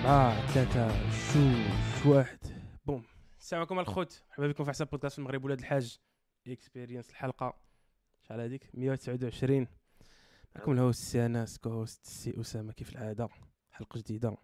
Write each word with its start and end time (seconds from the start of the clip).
أربعة 0.00 0.46
ثلاثة 0.46 0.88
جوج 1.34 2.06
واحد؟ 2.06 2.38
بوم. 2.86 3.04
السلام 3.40 3.60
عليكم 3.60 3.78
الخوت. 3.78 4.22
مرحبا 4.28 4.48
بكم 4.48 4.64
في 4.64 4.70
احسن 4.70 4.84
بودكاست 4.84 5.14
في 5.14 5.18
المغرب. 5.18 5.44
ولاد 5.44 5.58
الحاج 5.58 5.98
Experience 6.48 7.10
الحلقة. 7.10 7.56
شحال 8.22 8.40
هذيك 8.40 8.70
129 8.74 9.66
معكم 10.56 10.72
ال 10.72 10.78
host 10.78 11.02
سي 11.02 11.26
انس 11.26 11.58
و 11.58 11.63
ال 11.63 11.69
co-host 11.69 12.06
سي 12.06 12.40
أسامة 12.40 12.72
كيف 12.72 12.92
العادة؟ 12.92 13.28
حلقة 13.70 13.98
جديدة. 13.98 14.36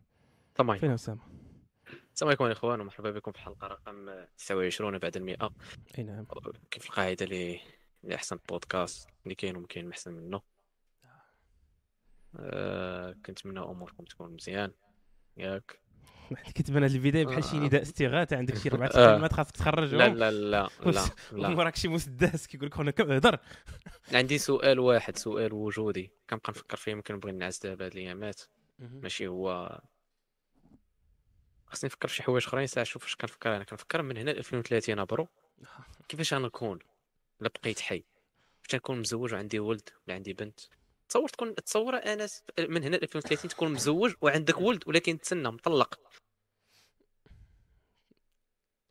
تمام 0.54 0.78
فين 0.78 0.90
أسامة؟ 0.90 1.22
السلام 2.12 2.28
عليكم 2.28 2.44
الاخوان 2.44 2.80
ومرحبا 2.80 3.10
بكم 3.10 3.32
في 3.32 3.38
الحلقة 3.38 3.66
رقم 3.66 4.10
29 4.38 4.98
بعد 4.98 5.16
المئة. 5.16 5.50
أي 5.98 6.04
نعم. 6.04 6.26
كيف 6.70 6.86
العادة 6.86 7.24
اللي 7.24 7.60
اللي 8.04 8.14
أحسن 8.14 8.38
بودكاست؟ 8.48 9.08
اللي 9.24 9.34
كاين 9.34 9.56
وما 9.56 9.66
كاين 9.66 9.90
أحسن 9.90 10.12
منه. 10.12 10.40
آه 12.36 13.16
كنتمنى 13.26 13.60
أموركم 13.60 14.04
تكون 14.04 14.34
مزيان. 14.34 14.72
ياك. 15.36 15.78
كتبان 16.54 16.82
هاد 16.82 16.92
البداية 16.92 17.24
بحال 17.26 17.44
شي 17.44 17.56
آه. 17.56 17.60
نداء 17.60 17.82
استغاثة 17.82 18.36
عندك 18.36 18.56
شي 18.56 18.68
ربعة 18.68 18.90
آه. 18.94 19.14
كلمات 19.14 19.32
خاصك 19.32 19.56
تخرجهم 19.56 19.98
لا 19.98 20.08
لا 20.08 20.30
لا 20.30 20.68
لا 20.84 21.08
لا. 21.32 21.48
وراك 21.48 21.76
شي 21.76 21.88
مسدس 21.88 22.46
كيقول 22.46 22.66
لك 22.66 22.78
هنا 22.78 22.90
كم 22.90 23.12
هضر. 23.12 23.38
عندي 24.12 24.38
سؤال 24.38 24.78
واحد 24.80 25.16
سؤال 25.18 25.52
وجودي. 25.52 26.12
كنبقى 26.30 26.52
نفكر 26.52 26.76
فيه 26.76 26.92
يمكن 26.92 27.14
نبغي 27.14 27.32
نعس 27.32 27.58
دابا 27.66 27.84
هاد 27.86 27.92
الأيامات. 27.92 28.40
ماشي 28.78 29.26
هو 29.26 29.80
خصني 31.66 31.88
نفكر 31.88 32.08
في 32.08 32.14
شي 32.14 32.22
حوايج 32.22 32.44
أخرين 32.46 32.66
ساعة 32.66 32.84
شوف 32.84 33.04
اش 33.04 33.16
كنفكر. 33.16 33.56
أنا 33.56 33.64
كنفكر 33.64 34.02
من 34.02 34.16
هنا 34.16 34.30
ل 34.30 34.38
2030 34.38 35.04
برو 35.04 35.28
كيفاش 36.08 36.34
أنا 36.34 36.46
نكون 36.46 36.78
الا 37.40 37.50
بقيت 37.62 37.80
حي. 37.80 38.04
باش 38.64 38.74
نكون 38.74 39.00
مزوج؟ 39.00 39.34
وعندي 39.34 39.60
ولد 39.60 39.88
ولا 40.06 40.14
عندي 40.14 40.32
بنت. 40.32 40.60
تصور 41.08 41.28
تكون 41.28 41.54
تصور 41.54 41.96
انس 41.96 42.44
من 42.58 42.82
هنا 42.82 42.96
ل 42.96 43.02
2030 43.02 43.50
تكون 43.50 43.72
مزوج 43.72 44.14
وعندك 44.20 44.60
ولد 44.60 44.82
ولكن 44.86 45.20
تسنى 45.20 45.48
مطلق. 45.50 46.00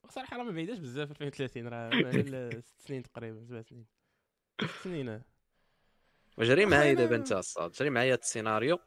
صراحة 0.09 0.37
راه 0.37 0.43
ما 0.43 0.51
بعيداش 0.51 0.77
بزاف 0.77 1.11
2030 1.11 1.67
راه 1.67 1.89
ست 2.61 2.81
سنين 2.81 3.03
تقريبا 3.03 3.45
سبع 3.45 3.61
سنين. 3.61 3.85
ست 4.61 4.83
سنين 4.83 5.09
آه. 5.09 5.21
وجري 6.37 6.65
معايا 6.65 6.93
دابا 6.93 7.15
انت 7.15 7.31
الصاد 7.31 7.71
جري 7.71 7.89
معايا 7.89 8.15
السيناريو. 8.15 8.79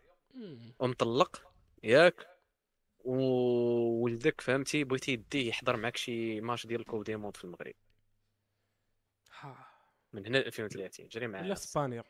ومطلق 0.79 1.43
ياك. 1.83 2.27
وولدك 3.05 4.41
فهمتي 4.41 4.85
بغيتي 4.85 5.13
يديه 5.13 5.49
يحضر 5.49 5.77
معك 5.77 5.97
شي 5.97 6.41
ماتش 6.41 6.67
ديال 6.67 6.81
ال 6.81 6.85
Coupe 6.85 7.05
du 7.05 7.17
Monde 7.17 7.37
في 7.37 7.45
المغرب. 7.45 7.75
من 10.13 10.27
هنا 10.27 10.39
ل 10.39 10.47
2030 10.47 11.09
جري 11.09 11.27
معايا. 11.27 11.47
في 11.47 11.53
اسبانيا. 11.53 12.05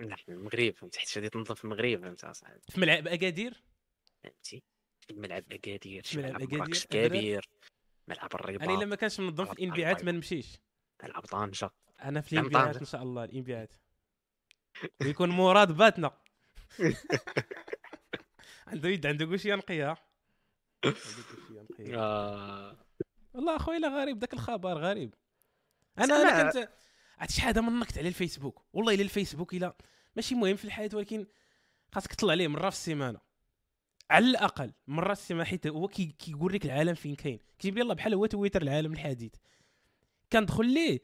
لا 0.00 0.16
في 0.16 0.28
المغرب 0.28 0.74
فهمتي؟ 0.74 1.00
حيت 1.00 1.18
غادي 1.18 1.28
تنظم 1.28 1.54
في 1.54 1.64
المغرب 1.64 2.00
فهمتي 2.00 2.26
أصاحبي؟ 2.26 2.60
في 2.68 2.80
ملعب 2.80 3.08
أكادير؟ 3.08 3.62
فهمتي؟ 4.22 4.62
في 5.00 5.10
الملعب 5.10 5.44
أكادير 5.52 6.04
شي 6.04 6.18
ملعب 6.18 6.34
ملعب 6.34 6.54
مراكش. 6.54 6.86
كبير 6.86 7.48
ملعب 8.08 8.34
الرباط 8.34 8.62
أنا 8.62 8.74
إلا 8.74 8.86
ما 8.86 8.96
كانش 8.96 9.20
منظم 9.20 9.44
في 9.44 9.52
الانبيعات 9.52 10.04
ما 10.04 10.12
نمشيش. 10.12 10.60
ملعب 11.02 11.22
طنجة. 11.22 11.70
أنا 12.02 12.20
في 12.20 12.32
الانبيعات. 12.32 12.76
إن 12.76 12.84
شاء 12.84 13.02
الله 13.02 13.24
الانبيعات 13.24 13.72
ويكون 15.00 15.28
مراد 15.28 15.72
باتنا. 15.72 16.10
عنده 18.66 18.88
يد 18.88 19.06
عنده 19.06 19.26
كلشي 19.26 19.52
نقيه 19.52 19.96
آه. 21.94 22.76
والله 23.34 23.56
اخويا 23.56 23.88
غريب 23.88 24.18
داك 24.18 24.34
الخبر 24.34 24.78
غريب. 24.78 25.14
أنا 25.98 26.16
أنا 26.16 26.42
كنت 26.42 26.68
عرفت 27.20 27.32
شحال 27.32 27.48
هذا 27.48 27.60
من 27.60 27.78
نكت 27.80 27.98
على 27.98 28.08
الفيسبوك؟ 28.08 28.62
والله 28.72 28.94
إلا 28.94 29.02
الفيسبوك 29.02 29.54
إلا 29.54 29.76
ماشي 30.16 30.34
مهم 30.34 30.56
في 30.56 30.64
الحياة 30.64 30.90
ولكن 30.94 31.26
خاصك 31.92 32.14
تطلع 32.14 32.32
عليه 32.32 32.48
مرة 32.48 32.70
في 32.70 32.76
السيمانة. 32.76 33.18
على 34.10 34.26
الأقل 34.26 34.72
مرة 34.86 35.14
في 35.14 35.20
السيمانة 35.20 35.44
حيت 35.44 35.66
هو 35.66 35.88
كي 35.88 36.14
كيقول 36.18 36.52
لك 36.52 36.64
العالم 36.64 36.94
فين 36.94 37.14
كاين. 37.14 37.38
كيجيب 37.58 37.76
لي 37.76 37.82
الله 37.82 37.94
بحال 37.94 38.14
هو 38.14 38.26
تويتر 38.26 38.62
العالم 38.62 38.92
الحديث. 38.92 39.32
كندخل 40.32 40.66
ليه؟ 40.66 41.00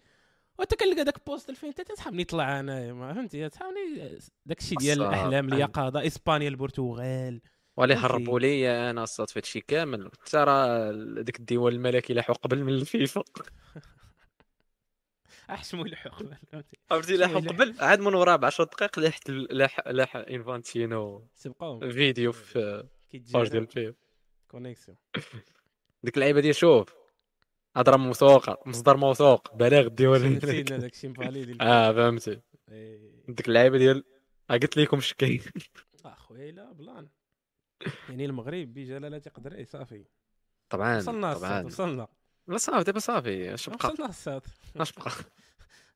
وانت 0.59 0.75
كنلقى 0.75 1.05
داك 1.05 1.27
post 1.27 1.51
2003 1.51 1.95
صحابني 1.95 2.25
طلع 2.25 2.61
أنا 2.61 2.93
ما 2.93 3.15
فهمتي؟ 3.15 3.49
صحابني 3.49 4.19
داك 4.47 4.61
الشيء 4.61 4.79
ديال. 4.79 5.03
الأحلام 5.03 5.53
اليقظة 5.53 6.07
إسبانيا 6.07 6.49
البرتغال. 6.49 7.41
ولا 7.77 7.95
فهمتي. 7.95 8.15
هربوا 8.15 8.41
لي 8.41 8.91
أنا 8.91 9.03
الصاد 9.03 9.31
في 9.31 9.39
هادشي 9.39 9.61
كامل. 9.61 10.11
حتى 10.27 10.37
راه 10.37 10.93
ديك 11.23 11.41
الديوان 11.41 11.73
الملكي 11.75 12.15
لاحوا 12.15 12.35
قبل 12.35 12.65
من 12.65 12.73
الفيفا. 12.73 13.25
احشموا 15.51 15.85
الحق 15.85 16.23
عرفتي 16.91 17.17
شوية. 17.17 17.27
قبل 17.27 17.75
عاد 17.81 18.01
من 18.01 18.15
وراه 18.15 18.37
ب 18.37 18.45
10 18.45 18.65
دقائق 18.65 18.99
لاح 18.99 19.21
لاح 19.51 19.81
لاح 19.89 20.17
انفانتينو 20.17 21.29
سبقاهم 21.35 21.91
فيديو 21.91 22.33
في 22.33 22.85
باج 23.13 23.49
ديال 23.49 23.63
الفيفا 23.63 23.95
كونيكسيون 24.49 24.97
ديك 26.03 26.15
اللعيبة 26.17 26.41
ديال 26.41 26.55
شوف 26.55 26.95
هضره 27.77 27.97
موثوقه 27.97 28.59
مصدر 28.67 28.97
موثوق 28.97 29.55
بلاغ 29.55 29.89
ديال 29.89 30.41
آه 31.61 31.93
فهمتي. 31.93 32.41
إيه. 32.71 33.11
ديك 33.29 33.49
اللعيبة 33.49 33.79
ديال 33.79 34.05
آه، 34.51 34.55
قلت 34.57 34.77
لكم 34.77 35.01
شكاين 35.01 35.43
أخويا 36.05 36.53
لا 36.53 36.73
بلان. 36.73 37.09
يعني 38.09 38.25
المغرب 38.25 38.75
بجلالة 38.75 39.19
تقدر 39.19 39.55
إيه 39.55 39.65
صافي. 39.65 40.05
طبعا 40.71 40.97
وصلنا 40.97 41.35
طبعا. 41.35 41.63
وصلنا. 41.63 42.09
لا 42.49 42.57
صافي 42.57 42.85
دابا 42.85 42.99
صافي 42.99 43.55
اش 43.55 43.71
بقى؟ 43.71 43.77
اش 44.77 44.93
بقى؟ 44.93 45.13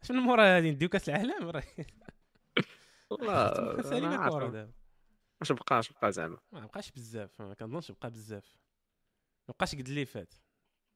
اش 0.02 0.10
من 0.10 0.16
مورا 0.16 0.54
غادي 0.54 0.70
نديو 0.70 0.88
كاس 0.88 1.08
العالم؟ 1.08 1.50
راه 1.50 1.62
والله 3.10 3.50
اش 5.42 5.52
بقى 5.52 5.78
اش 5.78 5.92
بقى 5.92 6.12
زعما؟ 6.12 6.38
ما 6.52 6.66
بقاش 6.66 6.90
بزاف 6.90 7.40
ما 7.40 7.54
كنظنش 7.54 7.90
بقى 7.90 8.10
بزاف. 8.10 8.56
ما 9.48 9.54
بقاش 9.58 9.74
قد 9.74 9.88
اللي 9.88 10.06
فات. 10.06 10.34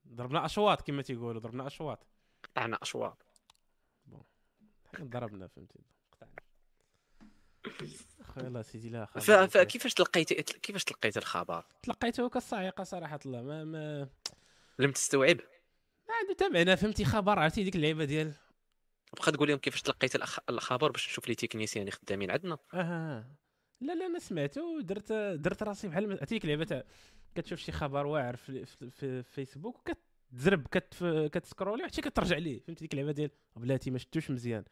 ضربنا 0.08 0.44
أشواط 0.44 0.82
كما 0.82 1.02
تيقولوا 1.02 1.40
ضربنا 1.40 1.66
أشواط. 1.66 2.06
قطعنا 2.44 2.78
أشواط. 2.82 3.26
حنا 4.94 5.04
ضربنا 5.04 5.46
فهمتي؟ 5.46 5.78
قطعنا. 6.12 6.32
الله 8.48 8.62
سيدي 8.62 8.88
لا 8.88 9.06
فكيفاش 9.46 9.94
تلقيت 9.94 10.32
كيفاش 10.32 10.84
تلقيت 10.84 11.16
الخبر؟ 11.16 11.64
تلقيته 11.82 12.28
كالصاعقه 12.28 12.84
صراحة 12.84 13.20
الله 13.26 13.42
ما 13.42 13.64
ما 13.64 14.08
لم 14.78 14.90
تستوعب؟ 14.92 15.36
ما 16.08 16.14
عنده 16.14 16.34
حتى 16.34 16.48
معنى 16.48 16.76
فهمتي 16.76 17.04
خبر 17.04 17.38
عرفتي 17.38 17.64
ديك 17.64 17.76
اللعيبة 17.76 18.04
ديال 18.04 18.34
بقى 19.20 19.32
تقول 19.32 19.48
لهم 19.48 19.58
كيفاش 19.58 19.82
تلقيت 19.82 20.14
الأخ... 20.16 20.38
الخبر 20.50 20.90
باش 20.90 21.08
نشوف 21.08 21.28
لي 21.28 21.34
تكنيسيان 21.34 21.90
خدامين 21.90 22.30
عندنا. 22.30 22.58
آه 22.74 23.36
لا 23.80 23.92
لا 23.92 24.06
أنا 24.06 24.18
سمعته 24.18 24.62
ودرت 24.64 25.12
درت 25.12 25.62
راسي 25.62 25.88
بحال 25.88 26.10
عرفتي 26.10 26.34
ديك 26.34 26.44
اللعبه 26.44 26.64
تاع 26.64 26.84
كتشوف 27.34 27.58
شي 27.58 27.72
خبر 27.72 28.06
واعر 28.06 28.36
في, 28.36 28.66
في, 28.66 28.90
في 28.90 29.22
فيسبوك 29.22 29.78
وكتزرب 29.78 30.66
كت 30.66 30.94
كت 31.32 31.43
scroller 31.43 31.84
حتى 31.86 32.02
كترجع 32.02 32.36
ليه. 32.36 32.60
فهمتي 32.60 32.84
ديك 32.84 32.92
اللعبه 32.92 33.12
ديال 33.12 33.30
بلاتي 33.56 33.90
ما 33.90 33.98
شفتوش 33.98 34.30
مزيان. 34.30 34.64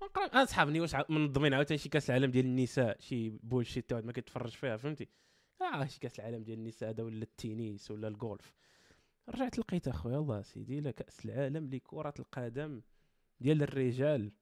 ونقرأ. 0.00 0.26
أنا 0.26 0.44
صحابني 0.44 0.80
واش 0.80 0.96
منظمين 1.08 1.54
عاوتاني 1.54 1.78
شي 1.78 1.88
كأس 1.88 2.10
العالم 2.10 2.30
ديال 2.30 2.44
النساء 2.44 3.00
شي 3.00 3.30
bullshit 3.30 3.92
واحد 3.92 4.04
ما 4.04 4.12
كيتفرج 4.12 4.50
فيها 4.50 4.76
فهمتي؟ 4.76 5.08
آه 5.60 5.86
شي 5.86 6.00
كأس 6.00 6.20
العالم 6.20 6.42
ديال 6.42 6.58
النساء 6.58 6.90
هذا 6.90 7.02
ولا 7.02 7.22
التنس 7.22 7.90
ولا 7.90 8.08
الجولف 8.08 8.52
رجعت 9.28 9.58
لقيت 9.58 9.88
اخويا 9.88 10.18
الله 10.18 10.42
سيدي 10.42 10.80
لا 10.80 10.90
كأس 10.90 11.24
العالم 11.24 11.70
لكرة 11.70 12.14
القدم 12.18 12.82
ديال 13.40 13.62
الرجال. 13.62 14.32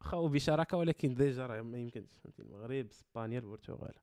خاو 0.00 0.28
بشراكة 0.28 0.76
ولكن 0.76 1.14
déjà 1.14 1.46
راه 1.46 1.62
ما 1.62 1.78
يمكنش 1.78 2.10
فهمتي 2.24 2.42
المغرب 2.42 2.86
إسبانيا 2.90 3.38
البرتغال. 3.38 3.94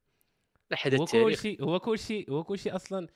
لحد 0.71 0.93
هو 0.95 1.03
التاريخ. 1.03 1.41
كلشي 1.41 1.57
هو 1.61 1.79
كلشي 1.79 2.25
هو 2.29 2.43
كلشي 2.43 2.71
أصلا 2.71 3.07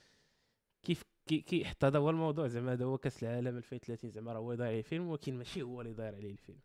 كيف 0.83 1.01
كي 1.29 1.41
كي 1.41 1.65
حتى 1.65 1.87
هذا 1.87 1.99
هو 1.99 2.09
الموضوع 2.09 2.47
زعما 2.47 2.73
هذا 2.73 2.85
هو 2.85 2.97
كأس 2.97 3.23
العالم 3.23 3.57
2030 3.57 4.09
زعما 4.11 4.33
راه 4.33 4.39
هو 4.39 4.55
ضايع 4.55 4.77
الفيلم 4.79 5.07
ولكن 5.07 5.37
ماشي 5.37 5.61
هو 5.61 5.81
اللي 5.81 5.93
داير 5.93 6.15
عليه 6.15 6.31
الفيلم. 6.31 6.59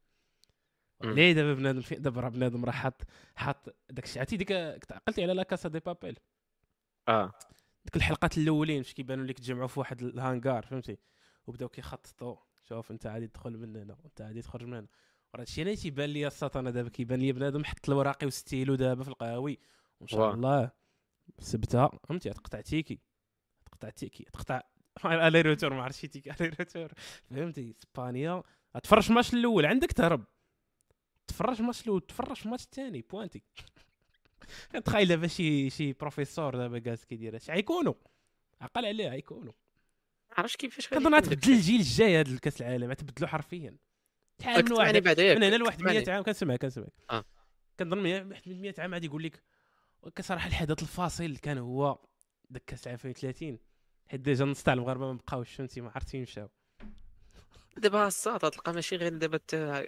ليه 1.05 1.33
دابا 1.33 1.55
بنادم 1.55 1.81
في- 1.81 1.95
دابا 1.95 2.21
راه 2.21 2.29
بنادم 2.29 2.65
راه 2.65 2.73
حاط 2.73 3.03
حاط 3.37 3.69
داك 3.91 4.05
الشيء 4.05 4.19
عرفتي 4.21 4.37
ديك 4.37 4.53
كنت 4.53 4.93
عقلتي 4.93 5.23
على 5.23 5.33
La 5.33 5.43
Casa 5.43 5.69
de 5.69 5.79
Papel؟ 5.81 6.19
آه. 7.09 7.33
ديك 7.85 7.97
الحلقات 7.97 8.39
الاولين 8.39 8.83
فاش 8.83 8.95
كيبانوا 8.95 9.25
لك 9.27 9.39
تجمعوا 9.39 9.69
في 9.69 9.79
واحد 9.81 10.03
الهانغار 10.03 10.67
فهمتي؟ 10.67 10.99
وبداو 11.47 11.69
كيخططوا 11.69 12.37
شوف 12.69 12.91
انت 12.91 13.07
غادي 13.07 13.27
تدخل 13.27 13.57
من 13.59 13.77
هنا 13.77 13.97
وانت 14.05 14.23
غادي 14.23 14.43
تخرج 14.43 14.65
من 14.65 14.75
هنا. 14.75 14.87
وراه 15.35 15.41
هادشي 15.43 15.63
أنا 15.63 15.75
تيبان 15.75 16.11
لي 16.11 16.31
أنا 16.57 16.71
دابا 16.71 16.89
كيبان 16.89 17.21
لي 17.21 17.33
بنادم 17.33 17.65
حط 17.65 17.89
الوراقي 17.89 18.27
وستيلو 18.27 18.75
دابا 18.75 19.05
في 19.05 19.09
القهاوي. 19.11 19.59
وان 20.01 20.09
شاء. 20.09 20.35
الله 20.35 20.71
سبتها. 21.39 21.91
فهمتي؟ 22.09 22.31
تقطع 22.31 22.61
ticket. 22.61 23.01
تقطع 23.67 23.91
ticket. 23.91 24.25
تقطع 24.25 24.63
aller-retour 25.05 25.75
ما 25.75 25.83
عرفتش 25.83 26.01
ticket 26.01 26.31
aller-retour 26.31 26.93
فهمتي؟ 27.31 27.75
اسبانيا. 27.79 28.43
تفرج 28.83 29.09
الماتش 29.09 29.35
الأول 29.35 29.67
عندك 29.67 29.93
تهرب. 29.93 30.25
تفرج 31.27 31.61
الماتش 31.61 31.83
الأول 31.83 32.01
تفرج 32.01 32.41
الماتش 32.45 32.65
الثاني 32.65 33.03
pointer. 33.03 33.43
تخيل 34.85 35.09
دابا 35.09 35.27
شي 35.27 35.71
شي 35.71 35.93
بروفيسور 35.93 36.57
دابا 36.57 36.79
جالس 36.79 37.05
كيدير 37.05 37.35
هادشي. 37.35 37.53
غيكونوا. 37.53 37.95
عقل 38.61 38.87
عليه 38.87 39.09
غيكونوا. 39.09 39.53
عرفتش 40.37 40.57
كيفاش 40.57 40.89
كنظن 40.89 41.15
غتبدل 41.15 41.53
الجيل 41.53 41.81
الجاي 41.81 42.21
هذا 42.21 42.31
الكاس 42.31 42.63
العالم 42.63 42.91
غتبدلو 42.91 43.27
حرفيا. 43.29 43.77
شحال 44.43 44.65
من. 44.65 44.73
واحد. 44.73 44.97
من 44.97 45.43
هنا 45.43 45.57
لواحد 45.57 45.83
100 45.83 45.99
كتسمعني. 45.99 46.17
عام 46.17 46.23
كنسمعك 46.23 46.59
كنسمعك 46.63 46.93
آه. 47.11 47.25
كنظن 47.79 47.99
100 47.99 48.23
100 48.47 48.75
عام 48.79 48.95
غادي 48.95 49.07
يقول 49.07 49.23
لك 49.23 49.43
وكصراحه 50.03 50.49
الحدث 50.49 50.83
الفاصل 50.83 51.37
كان 51.37 51.59
هو 51.59 51.99
داك 52.51 52.65
كاس 52.65 52.89
2030 52.89 53.59
حيت 54.09 54.21
ديجا 54.21 54.45
نص 54.45 54.63
تاع 54.63 54.73
المغاربة 54.73 55.13
ما 55.13 55.19
بقاوش 55.19 55.53
فهمتي 55.53 55.81
ما 55.81 55.91
عرفت 55.95 56.09
فين 56.09 56.23
مشاو. 56.23 56.49
دابا 57.77 58.07
الصاد 58.07 58.41
تلقى 58.41 58.73
ماشي 58.73 58.97
غير 58.97 59.17
دابا 59.17 59.41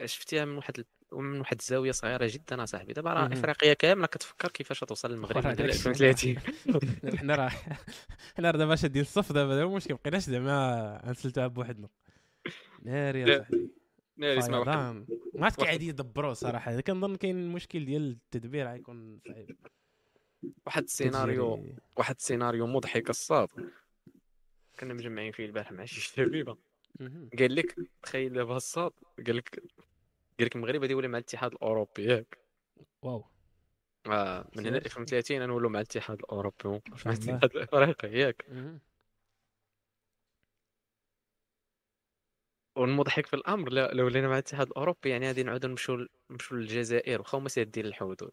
شفتيها 0.06 0.44
من 0.44 0.56
واحد 0.56 0.84
ال- 1.12 1.18
من 1.18 1.38
واحد 1.38 1.56
الزاوية 1.60 1.92
صغيرة 1.92 2.28
جدا 2.32 2.62
أصاحبي. 2.62 2.92
دابا 2.92 3.12
راه. 3.12 3.26
افريقيا 3.32 3.74
كاملة 3.74 4.06
كتفكر 4.06 4.48
كيفاش 4.48 4.80
توصل 4.80 5.10
للمغرب 5.10 5.36
وراه 5.36 5.54
ديال 5.54 5.66
داكشي. 5.68 5.88
2030 5.90 7.18
حنا 7.18 7.36
راه 7.36 7.48
حنا 8.36 8.50
راه 8.50 8.58
دابا 8.58 8.76
شادين 8.76 9.02
الصف 9.02 9.32
دابا. 9.32 9.54
دابا 9.56 9.70
المشكل 9.70 9.94
بقيناش 9.94 10.22
زعما 10.22 11.02
نسلتوها 11.06 11.46
بوحدنا. 11.46 11.88
ناري 12.82 13.20
يا 13.20 13.38
صاحبي. 13.38 13.70
ناري 14.16 14.38
اسمع 14.38 14.58
واحد 14.58 15.06
ما 15.34 15.44
عرفت 15.44 15.60
كيعاد 15.60 15.82
يدبروا 15.82 16.34
صراحة. 16.34 16.80
كنظن 16.80 17.16
كاين 17.16 17.36
المشكل 17.38 17.84
ديال 17.84 18.10
التدبير 18.10 18.66
غيكون 18.68 19.20
صعيب. 19.28 19.56
واحد 20.66 20.82
السيناريو 20.82 21.66
واحد 21.96 22.14
السيناريو 22.14 22.66
مضحك 22.66 23.10
الصاد. 23.10 23.48
كنا 24.80 24.94
مجمعين 24.94 25.32
فيه 25.32 25.46
البارح 25.46 25.72
مع 25.72 25.84
شي 25.84 26.00
شبيبة. 26.00 26.56
قال 27.38 27.54
لك 27.54 27.76
تخيل 28.02 28.32
دابا 28.32 28.56
الصاد 28.56 28.92
قال 29.26 29.36
لك 29.36 29.62
قال 30.42 30.46
لك 30.46 30.56
المغرب 30.56 30.80
غادي 30.80 30.92
يولي 30.92 31.08
مع 31.08 31.18
الاتحاد 31.18 31.52
الأوروبي 31.52 32.04
ياك 32.04 32.38
واو 33.02 33.24
آه 34.06 34.48
من 34.56 34.66
هنا 34.66 34.78
سير. 34.78 34.86
2030 34.86 35.42
غنولوا 35.42 35.70
مع 35.70 35.78
الاتحاد 35.80 36.18
الأوروبي 36.18 36.56
مع. 36.68 36.80
الاتحاد 37.06 37.44
الأفريقي 37.56 38.08
ياك. 38.08 38.46
والمضحك 42.76 43.26
في 43.26 43.36
الأمر 43.36 43.68
لا- 43.72 43.92
لو 43.94 44.04
ولينا 44.04 44.28
مع 44.28 44.34
الاتحاد 44.34 44.66
الأوروبي 44.66 45.10
يعني 45.10 45.26
غادي 45.26 45.42
نعاودوا 45.42 45.70
نمشوا 45.70 46.06
نمشوا 46.30 46.56
للجزائر 46.56 47.20
واخا 47.20 47.38
هما 47.38 47.48
سادين 47.48 47.86
الحدود. 47.86 48.30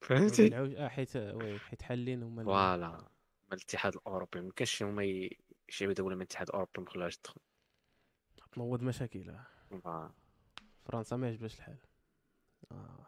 فهمتي 0.00 0.56
آه 0.56 0.88
حيت 0.88 1.16
وي 1.16 1.58
حيت 1.58 1.82
حالين 1.82 2.22
هما 2.22 2.40
ال- 2.42 2.46
فوالا 2.46 3.08
الاتحاد 3.52 3.94
الأوروبي 3.94 4.40
ميمكنش 4.40 4.82
هما 4.82 5.04
ي- 5.04 5.38
يشعبوا 5.68 5.94
دوله 5.94 6.14
من 6.14 6.20
الاتحاد 6.22 6.48
الأوروبي 6.48 6.72
ما 6.78 6.84
يخلوهاش 6.88 7.16
تدخل 7.16 7.40
تنوض 8.52 8.82
مشاكل 8.82 9.34
آه. 9.86 10.14
فرنسا 10.84 11.16
ما 11.16 11.26
يعجبهاش 11.28 11.54
الحال. 11.56 11.76
آه. 12.72 13.06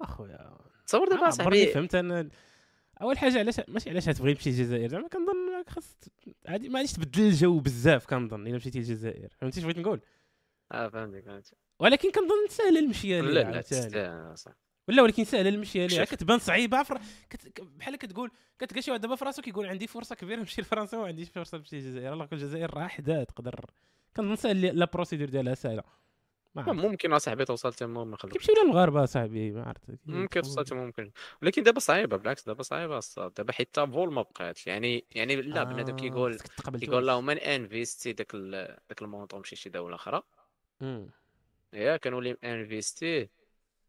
أخويا. 0.00 0.56
تصور 0.86 1.08
دابا 1.08 1.26
آه، 1.26 1.30
صاحبي 1.30 1.66
فهمت 1.66 1.94
أنا 1.94 2.28
أول 3.02 3.18
حاجة 3.18 3.38
علاش 3.38 3.60
ماشي 3.68 3.90
علاش 3.90 4.04
تبغي 4.04 4.34
تمشي 4.34 4.50
للجزائر 4.50 4.88
زعما 4.88 5.08
كنظن 5.08 5.56
راك 5.56 5.70
خاص 5.70 5.96
عادي 6.46 6.68
ما 6.68 6.78
غاديش 6.78 6.92
تبدل 6.92 7.22
الجو 7.22 7.58
بزاف 7.58 8.06
كنظن 8.06 8.46
إلا 8.46 8.56
مشيتي 8.56 8.78
للجزائر 8.78 9.28
فهمتي 9.40 9.60
اش 9.60 9.64
بغيت 9.64 9.78
نقول؟ 9.78 10.00
آه 10.72 10.88
فهمتك 10.88 11.24
فهمتك. 11.24 11.56
ولكن 11.78 12.10
كنظن 12.10 12.48
سهله 12.48 12.80
المشية 12.80 13.20
لا 13.20 13.50
لا 13.50 13.60
تستاهل 13.60 14.38
صح. 14.38 14.52
ولا 14.88 15.02
ولكن 15.02 15.24
سهله 15.24 15.48
المشيه 15.48 15.86
ليها 15.86 16.04
شوف. 16.04 16.14
كتبان 16.14 16.38
صعيبة 16.38 16.82
فر... 16.82 17.00
كت... 17.30 17.60
بحال 17.60 17.96
كتقول 17.96 18.30
كتلقى 18.58 18.82
شي 18.82 18.90
واحد 18.90 19.00
دابا 19.02 19.16
في 19.16 19.24
راسو 19.24 19.42
كيقول 19.42 19.66
عندي 19.66 19.86
فرصة 19.86 20.14
كبيرة 20.14 20.38
نمشي 20.40 20.60
لفرنسا 20.62 20.96
وما 20.98 21.06
عنديش 21.06 21.28
فرصة 21.28 21.58
نمشي 21.58 21.76
للجزائر. 21.76 22.12
الله 22.12 22.28
الجزائر 22.32 22.74
راه 22.74 22.86
حدا 22.86 23.24
تقدر. 23.24 23.70
كنظن 24.16 24.36
سهل 24.36 24.60
la 24.78 24.84
procédure 24.94 25.28
ديالها 25.28 25.54
سهلة. 25.54 25.82
ما. 26.54 26.72
ممكن 26.72 27.12
أصاحبي 27.12 27.44
توصل 27.44 27.74
تما 27.74 28.04
ما 28.04 28.16
خلوك 28.16 28.32
كيمشيو 28.32 28.54
للمغاربه 28.64 29.04
صاحبي 29.04 29.52
ما 29.52 29.62
عرفت. 29.62 29.98
ممكن 30.06 30.42
توصل 30.42 30.64
تما 30.64 30.84
ممكن. 30.84 31.10
ولكن 31.42 31.62
دابا 31.62 31.80
صعيبة 31.80 32.16
بالعكس 32.16 32.46
دابا 32.46 32.62
صعيبة 32.62 33.00
دابا 33.36 33.52
حيت 33.52 33.74
تا 33.74 33.86
vol 33.86 34.12
ما 34.12 34.22
بقاتش. 34.22 34.66
يعني 34.66 35.04
يعني 35.10 35.36
لا 35.36 35.60
آه، 35.60 35.64
بنادم 35.64 35.96
كيقول 35.96 36.38
كيقول 36.38 36.80
تونس. 36.80 37.04
اللهم 37.06 37.26
ن 37.26 37.38
investir 37.38 38.12
داك 38.12 38.34
ال- 38.34 38.76
داك 38.88 39.02
ال 39.02 39.07
montant 39.07 39.40
مشي 39.40 39.56
شي 39.56 39.68
دولة 39.70 39.94
أخرى. 39.94 40.22
يا 41.72 41.96
كنولي 41.96 42.36
investir 42.44 43.28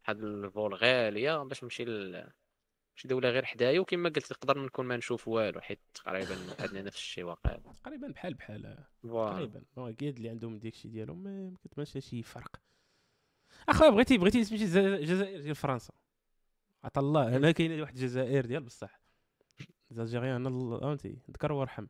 واحد 0.06 0.24
ال 0.24 0.37
vol 0.37 0.74
غاليه 0.74 1.42
باش 1.42 1.64
نمشي 1.64 1.84
ل 1.84 2.28
شي 2.94 3.08
دولة 3.08 3.30
غير 3.30 3.44
حدايا 3.44 3.80
وكما 3.80 4.08
قلت 4.08 4.32
نقدر 4.32 4.58
نكون 4.58 4.86
ما 4.86 4.96
نشوف 4.96 5.28
والو 5.28 5.60
حيت 5.60 5.80
تقريبا 5.94 6.36
عندنا 6.60 6.82
نفس 6.82 6.96
الشيء 6.96 7.24
واقع. 7.24 7.56
تقريبا 7.84 8.08
بحال 8.08 8.34
بحال 8.34 8.84
voilà. 9.02 9.32
تقريبا. 9.32 9.62
أكيد 9.76 10.16
اللي 10.16 10.28
عندهم 10.28 10.58
ديك 10.58 10.74
الشيء 10.74 10.90
ديالهم 10.90 11.22
ما 11.22 11.56
كتبانش 11.64 11.98
شي 11.98 12.22
فرق. 12.22 12.56
أخويا 13.68 13.90
بغيتي 13.90 14.18
بغيتي 14.18 14.44
تمشي 14.44 14.64
الجزائر 14.64 15.40
ديال 15.40 15.54
فرنسا. 15.54 15.94
عطا 16.84 17.00
الله 17.00 17.36
أنا 17.36 17.52
كاينة 17.52 17.82
واحد 17.82 17.94
الجزائر 17.94 18.46
ديال 18.46 18.62
بصح. 18.62 19.00
الجزائريان 19.90 20.46
الله 20.46 20.80
فهمتي 20.80 21.18
ذكر 21.30 21.52
وارحم. 21.52 21.86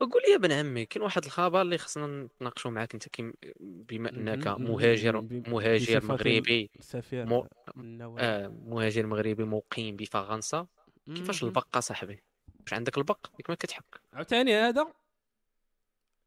قول 0.00 0.22
لي 0.26 0.30
يا 0.30 0.36
ابن 0.36 0.52
عمي 0.52 0.84
كاين 0.86 1.04
واحد 1.04 1.24
الخبر 1.24 1.62
اللي 1.62 1.78
خصنا 1.78 2.06
نتناقشوا 2.06 2.70
معاك 2.70 2.94
أنت 2.94 3.08
كيم 3.08 3.32
بما 3.60 4.10
أنك 4.10 4.46
مهاجر 4.48 5.20
مهاجر 5.30 6.04
مغربي 6.04 6.70
سفير 6.80 7.26
مو- 7.26 7.48
النواب 7.76 8.18
آه 8.18 8.48
مهاجر 8.48 9.06
مغربي 9.06 9.44
مقيم 9.44 9.96
بفرنسا 9.96 10.66
كيفاش. 11.06 11.44
البق 11.44 11.78
صاحبي؟ 11.78 12.22
واش 12.60 12.72
عندك 12.72 12.98
البق؟ 12.98 13.26
ياك 13.38 13.50
ما 13.50 13.56
كتحك. 13.56 14.00
عاوتاني 14.12 14.54
هذا 14.54 14.92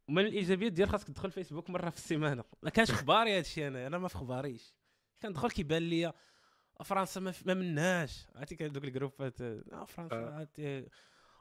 ومن 0.08 0.26
الإيجابيات 0.26 0.72
ديال 0.72 0.90
خاصك 0.90 1.08
تدخل 1.08 1.32
فيسبوك 1.32 1.70
مرة 1.70 1.90
في 1.90 1.98
السيمانة. 1.98 2.44
ما 2.64 2.70
كانش 2.70 2.92
اخباري 2.92 3.32
هذا 3.34 3.40
الشيء 3.40 3.68
أنا 3.68 3.88
أنا 3.88 3.98
ما 3.98 4.08
في 4.08 4.16
اخباريش 4.16 4.74
كندخل 5.22 5.52
كيبان 5.52 5.82
لي 5.84 6.14
فرنسا 6.86 7.20
ما, 7.20 7.34
ما 7.46 7.54
مناش. 7.54 8.26
عرفتي 8.36 8.68
دوك 8.70 8.84
الجروبات 8.84 9.42
آه 9.42 9.86
فرنسا 9.88 10.48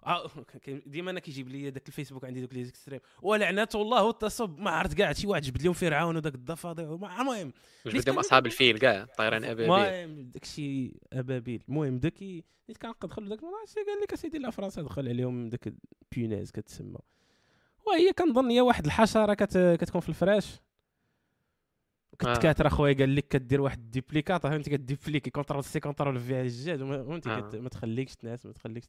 آه. 0.06 0.26
آه 0.68 0.82
ديما 0.86 1.10
أنا 1.10 1.20
كيجيب 1.20 1.48
لي 1.48 1.70
داك 1.70 1.88
الفيسبوك 1.88 2.24
عندي 2.24 2.40
دوك 2.40 2.54
لي 2.54 2.64
زيكستريم. 2.64 3.00
ولعنة 3.22 3.68
الله 3.74 4.04
والتصب. 4.04 4.58
ما 4.58 4.70
عرفت 4.70 4.94
كاع 4.96 5.12
شي 5.12 5.26
واحد 5.26 5.42
جبد 5.42 5.62
لهم 5.62 5.72
فرعون 5.72 6.16
وداك 6.16 6.34
الضفادع 6.34 6.88
وما- 6.88 7.20
المهم. 7.20 7.52
واش 7.86 7.94
ليش 7.94 8.02
بدهم 8.02 8.14
كان- 8.14 8.24
أصحاب 8.24 8.46
الفيل 8.46 8.78
كاع 8.78 9.04
طايرين 9.04 9.44
أبابيل. 9.44 9.64
المهم 9.64 10.22
داكشي 10.30 10.94
أبابيل. 11.12 11.62
المهم 11.68 11.98
داكي 11.98 12.44
نيت 12.68 12.84
ندخل 13.04 13.28
داك 13.28 13.40
شي 13.66 13.80
قال 13.80 14.00
لك 14.02 14.12
أسيدي 14.12 14.38
لا 14.38 14.50
فرنسا 14.50 14.82
دخل 14.82 15.08
عليهم 15.08 15.48
داك 15.48 15.72
punaise 16.12 16.50
كتسمى. 16.50 16.98
وهي 17.86 18.12
كنظن 18.12 18.50
هي 18.50 18.60
واحد 18.60 18.84
الحشرة 18.84 19.34
كت... 19.34 19.58
كتكون 19.80 20.00
في 20.00 20.08
الفراش. 20.08 20.52
آه. 22.12 22.34
كتكاثر 22.34 22.66
أخويا 22.66 22.92
قال 22.94 23.16
لك 23.16 23.28
كدير 23.28 23.60
واحد 23.60 23.78
ال 23.78 23.84
duplicate. 23.84 24.42
فهمتي؟ 24.42 24.70
ك 24.70 24.76
dupliquer 24.76 25.30
contrôle 25.30 25.64
C 25.64 25.80
contrôle 25.80 26.20
V 26.20 26.36
على 26.36 26.82
وما- 26.82 27.04
فهمتي؟ 27.04 27.30
آه. 27.30 27.50
ما 27.60 27.68
تخليكش 27.68 28.14
تنعس 28.16 28.46
ما 28.46 28.52
تخليكش 28.52 28.86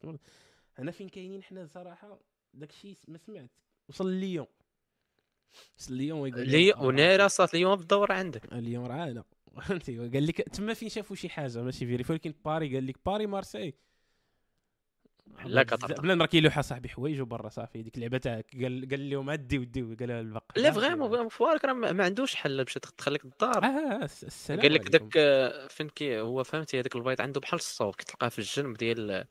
أنا 0.78 0.90
فين 0.90 1.08
كاينين 1.08 1.42
حنا 1.42 1.66
صراحة؟ 1.66 2.18
داكشي 2.54 2.96
ما 3.08 3.18
سمعت 3.18 3.50
وصل 3.88 4.10
ليون. 4.12 4.46
وصل 5.78 5.94
ليون 5.94 6.20
ويقول 6.20 6.48
لي 6.48 6.74
آه، 6.74 6.82
ونارا 6.82 7.28
صات 7.28 7.54
اليوم 7.54 7.76
بالدور 7.76 8.12
عندك. 8.12 8.52
اليوم 8.52 8.86
رانا 8.86 9.24
فهمتي؟ 9.62 9.98
قال 9.98 10.26
لك 10.26 10.36
تما 10.40 10.74
فين 10.74 10.88
شافوا 10.88 11.16
شي 11.16 11.28
حاجة؟ 11.28 11.62
ماشي 11.62 11.86
vérifié 11.86 12.12
ولكن 12.12 12.34
باري 12.44 12.74
قال 12.74 12.86
لك 12.86 12.96
Paris 13.06 13.26
Marseille. 13.26 13.74
لا 15.44 15.62
كتعطى. 15.62 15.94
بلا 15.94 16.14
راه 16.14 16.26
كيلوحها 16.26 16.62
صاحبي 16.62 16.88
حوايج 16.88 17.20
وبرا 17.20 17.48
صافي. 17.48 17.82
ديك 17.82 17.96
اللعبة 17.96 18.18
تاعك 18.18 18.46
قال 18.62 18.88
قال 18.90 19.10
لهم 19.10 19.30
عدي 19.30 19.58
وديو 19.58 19.96
قال 20.00 20.08
لها 20.08 20.20
البق. 20.20 20.44
لا 20.58 20.70
فريمون 20.70 21.28
فوالك 21.28 21.64
راه 21.64 21.72
ما 21.72 22.04
عندوش 22.04 22.34
حل 22.34 22.64
باش 22.64 22.74
تخليك 22.74 23.24
الدار 23.24 23.64
آه 23.64 24.04
الس- 24.04 24.24
السلام 24.24 24.60
قال 24.60 24.74
لك. 24.74 24.88
داك 24.88 25.16
آه، 25.16 25.66
فين 25.66 25.88
كي 25.88 26.20
هو 26.20 26.44
فهمتي 26.44 26.80
هذاك 26.80 26.96
البيض 26.96 27.20
عنده 27.20 27.40
بحال 27.40 27.58
الصوت 27.58 27.94
كتلقاه 27.96 28.28
في 28.28 28.38
الجنب 28.38 28.76
ديال 28.76 29.24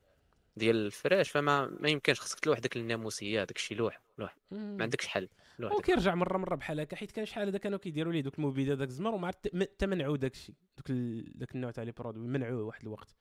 ديال 0.56 0.76
الفراش 0.76 1.32
فما 1.32 1.66
ما 1.80 1.90
يمكنش 1.90 2.20
خصك 2.22 2.40
تلوح 2.40 2.60
داك 2.60 2.78
الناموسية 2.78 3.44
داك 3.44 3.56
الشيء 3.58 3.78
لوح 3.78 4.02
لوح. 4.18 4.36
ما 4.52 4.84
عندكش 4.84 5.08
حل 5.08 5.30
لوح 5.60 5.72
هو 5.72 5.78
داك. 5.78 5.86
كيرجع 5.86 6.16
مرة 6.16 6.38
مرة 6.38 6.56
بحال 6.56 6.80
هكا 6.80 6.96
حيت 6.96 7.12
كان 7.12 7.26
شحال 7.26 7.48
هذا 7.48 7.58
كانوا 7.58 7.78
كيديروا 7.80 8.14
ليه 8.14 8.22
دوك 8.22 8.40
المبيدات 8.40 8.78
داك 8.78 8.88
الزمر 8.88 9.14
وما 9.14 9.28
عرفت 9.28 9.56
حتى 9.62 9.86
منعوا 9.88 10.18
داك 10.18 10.34
الشيء 10.34 10.56
دوك 10.78 10.90
ال- 10.90 11.38
داك 11.40 11.56
النوع 11.56 11.72
تاع 11.72 11.84
لي 11.84 11.92
برودوي 11.92 12.28
منعوه 12.28 12.64
واحد 12.64 12.82
الوقت. 12.82 13.16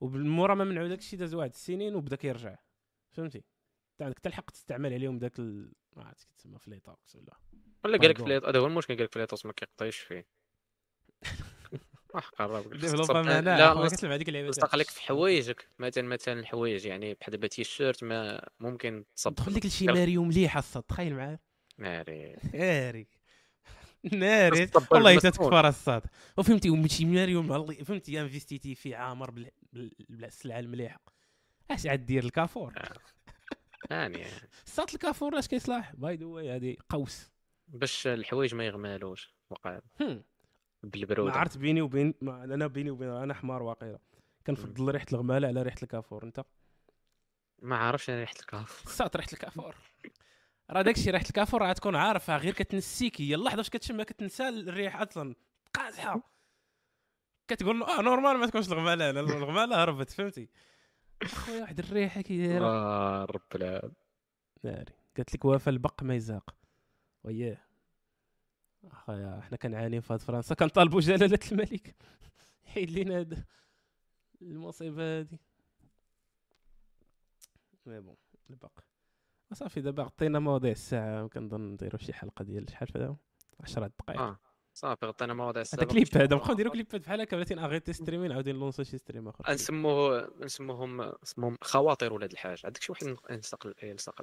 وبالمورا 0.00 0.54
ما 0.54 0.64
منعوا 0.64 0.88
داك 0.88 0.98
الشيء 0.98 1.18
داز 1.18 1.34
واحد 1.34 1.50
السنين 1.50 1.94
وبدا 1.94 2.16
كيرجع. 2.16 2.56
فهمتي؟ 3.10 3.38
انت 3.92 4.02
عندك 4.02 4.16
حتى 4.18 4.28
الحق 4.28 4.50
تستعمل 4.50 4.92
عليهم 4.92 5.18
داك 5.18 5.38
ال... 5.38 5.72
ما 5.96 6.04
عرفت 6.04 6.24
كيتسمى 6.24 6.58
فليتوكس 6.58 7.16
ولا 7.16 7.36
ولا 7.84 7.98
قال 7.98 8.10
لك 8.10 8.20
هذا 8.20 8.58
هو 8.58 8.66
المشكل 8.66 8.94
قال 8.96 9.04
لك 9.04 9.12
فليتوس 9.14 9.46
ما 9.46 9.52
كيقطيش 9.52 9.98
فيه. 9.98 10.26
قرب. 12.20 12.72
لا 12.74 13.74
لصق- 14.50 14.74
لك 14.76 14.90
في 14.90 15.02
حوايجك 15.02 15.68
مثلا 15.78 16.04
مثلا 16.08 16.40
الحوايج 16.40 16.86
يعني 16.86 17.14
بحال 17.14 17.30
دابا 17.32 17.46
تيشيرت 17.46 18.04
ما 18.04 18.48
ممكن 18.60 19.04
تصب 19.16 19.34
دخل 19.34 19.54
لك 19.54 19.82
يلا. 19.82 19.92
ماريو 19.94 20.24
مليحه 20.24 20.58
الصاد 20.58 20.82
تخيل 20.82 21.14
معايا 21.14 21.38
ناري. 21.78 22.36
ناري. 22.54 23.06
ناري. 24.12 24.70
والله 24.90 25.10
بالمسؤول. 25.10 25.32
تكفر 25.32 25.68
الصاد 25.68 26.02
وفهمتي 26.36 26.70
ومشي 26.70 27.04
ماريو 27.04 27.42
فهمتي 27.84 28.20
investi 28.20 28.62
تي 28.62 28.74
في 28.74 28.94
عامر 28.94 29.30
بال- 29.30 29.50
بال- 29.72 29.92
بالسلعه 30.08 30.58
المليحه 30.58 31.00
اش 31.70 31.86
عاد 31.86 32.06
دير 32.06 32.24
الكافور؟ 32.24 32.72
يعني 33.90 34.26
الصاط 34.66 34.86
الكافور 34.94 35.38
اش 35.38 35.48
كيصلاح 35.48 35.94
by 35.94 36.16
the 36.16 36.26
way 36.26 36.56
هذه 36.56 36.76
قوس. 36.88 37.30
باش 37.68 38.06
الحوايج 38.06 38.54
ما 38.54 38.66
يغمالوش 38.66 39.34
وقع 39.50 39.80
هم. 40.84 40.88
ما 40.88 40.90
بالبروده 40.90 41.32
عرفت 41.32 41.58
بيني 41.58 41.82
وبين 41.82 42.14
ما 42.20 42.44
أنا 42.44 42.66
بيني 42.66 42.90
وبين 42.90 43.08
أنا 43.08 43.34
حمار 43.34 43.62
واقيلا. 43.62 43.98
كنفضل 44.46 44.90
ريحة 44.92 45.06
الغمالة 45.12 45.48
على 45.48 45.62
ريحة 45.62 45.76
الكافور 45.82 46.24
أنت؟ 46.24 46.44
ما 47.62 47.76
عارفش 47.76 48.10
أنا 48.10 48.20
ريحة 48.20 48.34
الكاف 48.40 48.82
الصاط 48.86 49.16
ريحة 49.16 49.28
الكافور. 49.32 49.74
راه 50.70 50.82
داكشي 50.82 51.10
ريحة 51.10 51.24
الكافور 51.26 51.62
راه 51.62 51.72
تكون 51.72 51.96
عارفها 51.96 52.36
غير 52.38 52.52
كتنسيك 52.54 53.20
هي. 53.20 53.34
اللحظه 53.34 53.56
فاش 53.56 53.70
كتشمها 53.70 54.04
كتنسى 54.04 54.48
الريحه 54.48 55.02
أصلا. 55.10 55.34
قازحه 55.74 56.22
كتقول 57.48 57.80
له 57.80 57.98
آه 57.98 58.02
normal 58.02 58.36
ما 58.36 58.46
تكونش 58.46 58.68
الغمالة 58.72 59.10
هنا. 59.10 59.20
الغمالة 59.20 59.82
هربت 59.82 60.10
فهمتي؟ 60.10 60.48
أخويا 61.22 61.60
واحد 61.60 61.78
الريحه 61.78 62.20
كي 62.20 62.46
دايره 62.46 62.64
آه 62.66 63.24
رب 63.24 63.42
العالمين. 63.54 63.94
ناري. 64.64 64.92
قالت 65.16 65.34
لك 65.34 65.44
وافى 65.44 65.70
البق 65.70 66.02
ما 66.02 66.14
يزاق 66.14 66.54
وياه. 67.24 67.58
أخويا 68.84 69.40
حنا 69.40 69.56
كنعانيو 69.56 70.02
في 70.02 70.12
هاد 70.12 70.20
فرنسا. 70.20 70.54
كنطالبوا 70.54 71.00
جلالة 71.00 71.38
الملك. 71.52 71.96
يحيد 72.66 72.90
لينا 72.90 73.18
هاد 73.18 73.44
المصيبة 74.42 75.18
هادي. 75.18 75.40
mais 77.86 78.00
bon 78.00 78.16
البق 78.50 78.78
صافي 79.52 79.80
دابا 79.80 80.02
غطينا 80.02 80.38
مواضيع 80.38 80.70
الساعة. 80.70 81.28
كنظن 81.28 81.60
نديرو 81.60 81.98
شي 81.98 82.12
حلقة 82.12 82.44
ديال 82.44 82.70
شحال 82.70 82.88
في 82.88 83.14
10 83.60 83.86
دقائق. 83.86 84.20
آه 84.20 84.38
صافي 84.74 85.06
غطينا 85.06 85.34
مواضيع 85.34 85.50
هذا 85.50 85.60
السابق 85.60 85.92
كليب 85.92 86.08
هذا 86.16 86.36
نبقاو 86.36 86.54
نديرو 86.54 86.70
كليبات 86.70 87.00
بحال 87.00 87.20
هكا 87.20 87.36
بلاتي 87.36 87.54
اغيتي 87.54 87.92
ستريمين 87.92 88.30
نعاودو 88.30 88.50
نلونسو 88.50 88.82
شي 88.82 88.98
ستريم 88.98 89.28
آخر. 89.28 89.52
نسموه 89.52 90.32
نسموهم 90.40 91.00
اسمهم 91.00 91.56
خواطر 91.62 92.12
ولاد 92.12 92.32
الحاج. 92.32 92.60
عندك 92.64 92.82
شي 92.82 92.92
واحد 92.92 93.16
يلصق 93.30 93.72
يلصق 93.82 94.22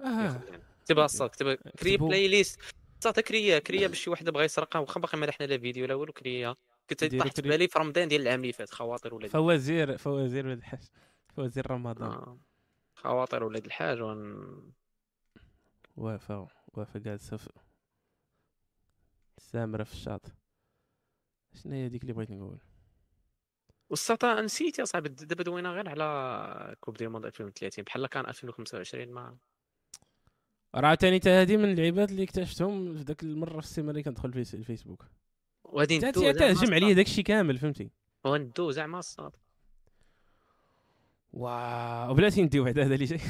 آه. 0.00 0.40
كتبها 0.84 1.04
الصاد 1.04 1.30
كتبها 1.30 1.54
كري. 1.54 1.96
بلاي 1.96 2.28
ليست 2.28 2.60
صافي 3.00 3.22
كريا 3.22 3.58
كريا 3.58 3.88
باش 3.88 4.00
شي 4.00 4.10
واحد 4.10 4.30
بغى 4.30 4.44
يسرقها 4.44 4.78
واخا 4.78 5.00
باقي 5.00 5.18
ما 5.18 5.26
لحنا 5.26 5.46
لا 5.46 5.58
فيديو 5.58 5.86
لا 5.86 5.94
والو 5.94 6.12
كريا. 6.12 6.54
كنت 6.90 7.04
طاحت 7.04 7.40
كري. 7.40 7.48
بالي 7.48 7.68
في 7.68 7.78
رمضان 7.78 8.08
ديال 8.08 8.20
العام 8.22 8.40
اللي 8.40 8.52
فات 8.52 8.70
خواطر 8.70 9.14
ولاد 9.14 9.30
فوازير 9.30 9.98
فوازير 9.98 10.46
ولاد 10.46 10.58
الحاج. 10.58 10.82
فوازير 11.36 11.70
رمضان. 11.70 12.10
آه. 12.10 12.38
خواطر 12.94 13.44
ولاد 13.44 13.64
الحاج 13.64 14.00
ون... 14.02 14.72
وافا 15.96 16.48
وافا 16.68 16.98
جالسه 16.98 17.36
في 17.36 17.50
سامرة 19.38 19.84
في 19.84 19.92
الشاطئ 19.92 20.30
شنو 21.54 21.72
هي 21.72 21.86
هذيك 21.86 22.02
اللي 22.02 22.12
بغيت 22.12 22.30
نقول؟ 22.30 22.58
والساطا 23.90 24.40
نسيت 24.40 24.78
يا 24.78 24.84
صاحبي 24.84 25.08
دابا 25.08 25.42
دوينا 25.42 25.72
غير 25.72 25.88
على 25.88 26.76
coupe 26.80 26.96
ديال 26.96 27.10
monde 27.10 27.24
2030 27.24 27.84
بحال 27.84 28.06
كان 28.06 28.26
2025 28.26 29.08
ما 29.08 29.36
راه 30.74 30.94
تا 30.94 31.40
هادي 31.40 31.56
من 31.56 31.64
اللعيبات 31.64 32.10
اللي 32.10 32.22
اكتشفتهم 32.22 32.94
في 32.96 33.02
ذاك 33.02 33.22
المرة 33.22 33.60
في 33.60 33.66
السيمانة 33.66 33.90
اللي 33.90 34.02
كندخل 34.02 34.32
في 34.44 34.54
الفيسبوك. 34.54 35.04
وغادي 35.64 35.98
تا 35.98 36.08
ندو 36.08 36.20
تا- 36.20 36.32
زعما 36.32 36.54
تهجم 36.54 36.74
عليا 36.74 36.94
داكشي 36.94 37.22
كامل 37.22 37.58
فهمتي؟ 37.58 37.90
وندو 38.24 38.70
زعما 38.70 38.98
الساط 38.98 39.36
واو 41.32 42.14
بلاتي 42.14 42.42
نديو 42.42 42.64
بعدا 42.64 42.84
هذا 42.86 42.94
اللي 42.94 43.04
جاي. 43.04 43.20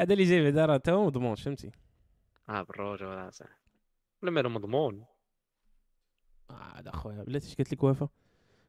هذا 0.00 0.12
اللي 0.12 0.24
جاي 0.24 0.42
بعدا 0.44 0.66
راه 0.66 0.76
تا 0.76 0.92
هو 0.92 1.06
مضمون 1.06 1.34
فهمتي؟ 1.34 1.70
آه 2.48 2.62
بالروج 2.62 3.02
ولا 3.02 3.30
صح. 3.30 3.60
ولا 4.22 4.30
مالو 4.30 4.48
مضمون. 4.48 5.04
آه، 6.50 6.78
هذا 6.78 6.90
خويا 6.90 7.22
بلاتي 7.22 7.46
اش 7.46 7.54
قلت 7.54 7.72
لك 7.72 7.82
وافا. 7.82 8.08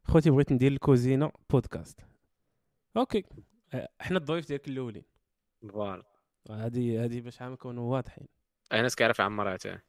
خوتي 0.03 0.29
بغيت 0.29 0.51
ندير 0.51 0.71
الكوزينة 0.71 1.31
بودكاست. 1.49 1.99
OK. 2.97 3.23
آه، 3.73 3.89
حنا 3.99 4.17
الضيوف 4.17 4.47
ديالك 4.47 4.67
الاولين 4.67 5.03
voilà. 5.67 6.03
هذه 6.51 7.03
هذه 7.05 7.21
باش 7.21 7.41
عام 7.41 7.51
نكونوا 7.53 7.91
واضحين. 7.91 8.27
أي 8.73 8.81
ناس 8.81 8.95
كيعرف 8.95 9.21
عمراته 9.21 9.79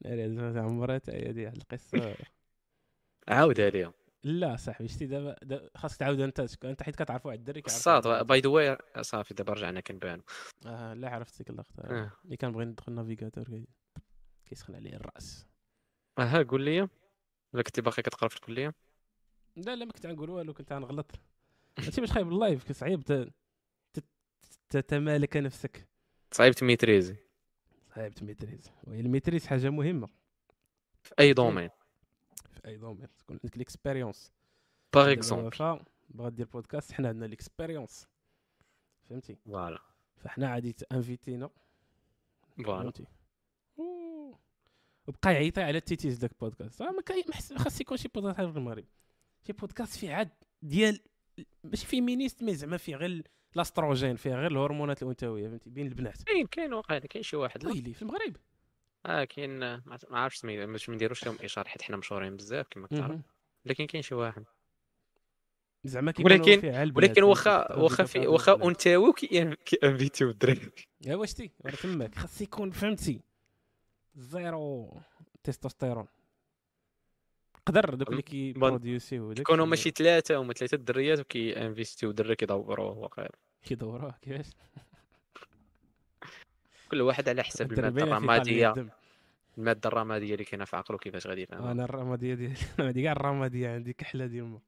ناري 0.00 0.28
زعما 0.34 0.60
عمرات 0.60 1.10
هذه 1.10 1.44
واحد 1.44 1.56
القصة. 1.56 2.16
عاودها 3.28 3.70
ليهم 3.70 3.92
لا 4.24 4.56
صاحبي 4.56 4.88
شتي 4.88 5.06
دابا 5.06 5.36
دا 5.42 5.70
خاصك 5.76 5.96
تعاود 5.98 6.20
أنت 6.20 6.40
أنت 6.64 6.82
حيت 6.82 7.02
كتعرفوا 7.02 7.30
على 7.30 7.38
الدري 7.38 7.62
كيعرف 7.62 8.06
by 8.06 8.40
the 8.40 8.48
way 8.48 8.78
صافي 9.00 9.34
دابا 9.34 9.52
رجعنا 9.52 9.80
كنبانو 9.80 10.22
آه 10.66 10.94
لا 10.94 11.08
عرفت 11.10 11.38
ديك 11.38 11.50
اللقطة. 11.50 11.82
آه. 11.82 12.12
اللي 12.24 12.36
كنبغي 12.36 12.64
ندخل 12.64 12.92
navigateur 12.92 13.44
كي- 13.44 13.68
كيسخن 14.44 14.74
عليه 14.74 14.94
الرأس. 14.96 15.46
أها 16.18 16.42
قول 16.42 16.62
لي. 16.64 16.88
ولا 17.52 17.62
كنتي 17.62 17.80
باقي 17.80 18.02
كتقرا 18.02 18.28
في 18.28 18.36
الكلية؟ 18.36 18.74
لا 19.56 19.76
لا 19.76 19.84
ما 19.84 19.92
كنت 19.92 20.06
غنقول 20.06 20.30
والو 20.30 20.54
كنت 20.54 20.72
غنغلط. 20.72 21.10
هادشي 21.78 22.00
باش 22.00 22.12
خايب 22.12 22.28
ال 22.28 22.37
life 22.37 22.72
صعيب 22.72 23.30
تتمالك 24.68 25.36
نفسك. 25.36 25.88
صعيب 26.32 26.54
ت 26.54 26.60
maîtriser 26.60 27.16
صعيب 27.94 28.14
ت 28.14 28.20
maîtrise. 28.20 28.70
وهي 28.84 29.00
ال 29.00 29.05
maîtrise 29.05 29.46
حاجة 29.46 29.70
مهمة. 29.70 30.08
في 31.02 31.14
أي 31.18 31.32
domaine 31.32 31.70
في 32.50 32.60
أي 32.66 32.76
domaine 32.76 33.08
تكون 33.18 33.38
عندك 33.44 33.56
ال 33.56 33.63
expérience 33.63 34.32
par 34.94 35.12
exemple 35.12 35.80
بغا 36.10 36.28
دير 36.28 36.46
بودكاست 36.46 36.92
حنا 36.92 37.08
عندنا 37.08 37.26
ال 37.26 37.34
expérience 37.34 38.08
فهمتي؟ 39.08 39.34
voilà 39.34 39.78
فحنا 40.16 40.48
عادي 40.48 40.76
انفيتينا 40.92 41.50
voilà 42.64 42.82
فهمتي. 42.82 43.06
وبقى 45.06 45.34
يعيطي 45.34 45.62
على 45.62 45.78
التيتيز 45.78 46.18
داك 46.18 46.32
البودكاست 46.32 46.82
راه 46.82 46.90
ما 46.90 47.02
خاص 47.58 47.80
يكون 47.80 47.96
شي 47.96 48.08
بودكاست 48.08 48.40
في 48.40 48.58
المغرب 48.58 48.84
شي 49.46 49.52
بودكاست 49.52 49.96
فيه 49.96 50.14
عاد 50.14 50.30
ديال 50.62 51.00
ماشي 51.64 51.86
féministe 51.86 52.42
mais 52.42 52.54
زعما 52.54 52.76
فيه 52.76 52.96
غير 52.96 53.22
الأستروجين 53.56 54.16
فيه 54.16 54.34
غير 54.34 54.46
الهرمونات 54.46 55.02
الأنثوية 55.02 55.48
فهمتي؟ 55.48 55.70
بين 55.70 55.86
البنات. 55.86 56.22
كاين 56.22 56.46
كاين 56.46 56.72
واقع 56.72 56.98
كاين 56.98 57.22
شي 57.22 57.36
واحد. 57.36 57.66
ويلي 57.66 57.94
في 57.94 58.02
المغرب. 58.02 58.36
آه 59.06 59.24
كاين 59.24 59.58
ما 59.58 59.98
عرفتش 60.10 60.38
سميتو 60.38 60.72
باش 60.72 60.88
ما 60.88 60.94
نديروش 60.94 61.24
لهم 61.26 61.36
إشارة 61.40 61.68
حيت 61.68 61.82
حنا 61.82 61.96
مشهورين 61.96 62.36
بزاف 62.36 62.66
كما 62.70 62.86
كتعرف. 62.86 63.20
لكن 63.64 63.86
كاين 63.86 64.02
شي 64.02 64.14
واحد. 64.14 64.44
زعما 65.84 66.14
ولكن- 66.20 66.92
ولكن 66.96 67.22
واخا؟ 67.22 67.76
واخا 67.76 68.04
في 68.04 68.26
واخا. 68.26 68.64
أنثوي 68.68 69.12
كي 69.12 69.56
كيانفيتيو 69.64 70.30
الدراري. 70.30 70.70
يا 71.06 71.14
واش 71.16 71.34
تي 71.34 71.50
راه 71.66 71.74
تماك. 71.74 72.14
خاص 72.14 72.40
يكون 72.40 72.70
فهمتي 72.70 73.20
zéro 74.16 75.00
تستوستيرون. 75.44 76.06
قدر 77.66 77.94
دوك 77.94 78.10
اللي 78.10 78.22
كيبروديوسيو 78.22 79.32
داك 79.32 79.46
كونوا 79.46 79.66
ماشي 79.66 79.90
ثلاثة 79.90 80.36
هما 80.36 80.52
ثلاثة 80.52 80.74
الدريات 80.74 81.20
وكيانفيستيو 81.20 82.10
دري 82.10 82.36
كيدوروه 82.36 82.98
واقيلا 82.98 83.30
كيدوروه 83.62 84.14
كيفاش؟ 84.22 84.50
كل 86.90 87.00
واحد 87.00 87.28
على 87.28 87.42
حسب 87.42 87.72
المادة 87.72 88.02
الرمادية. 88.02 88.74
المادة 89.58 89.88
الرمادية 89.88 90.32
اللي 90.34 90.44
كاينة 90.44 90.64
في 90.64 90.76
عقله 90.76 90.98
كيفاش 90.98 91.26
غادي 91.26 91.42
يفهمها؟ 91.42 91.72
أنا 91.72 91.84
الرمادية 91.84 92.34
ديالي 92.34 92.56
عندي 92.78 93.02
كاع 93.06 93.12
الرمادية 93.12 93.74
عندي 93.74 93.92
كحلة 93.92 94.26
ديال 94.26 94.44
ما 94.44 94.60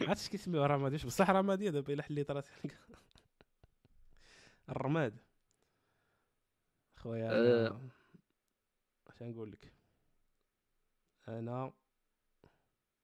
عرفتش 0.00 0.28
كيسميوها 0.28 0.66
رمادية؟ 0.66 0.96
بصح 1.06 1.30
رمادية 1.30 1.70
دابا 1.70 1.92
إلا 1.92 2.02
حليت 2.02 2.30
راسي 2.30 2.50
الرماد. 4.68 5.16
خويا 6.96 7.28
أه. 7.30 7.80
اش 9.08 9.22
نقول 9.22 9.52
لك؟ 9.52 9.72
أنا 11.28 11.72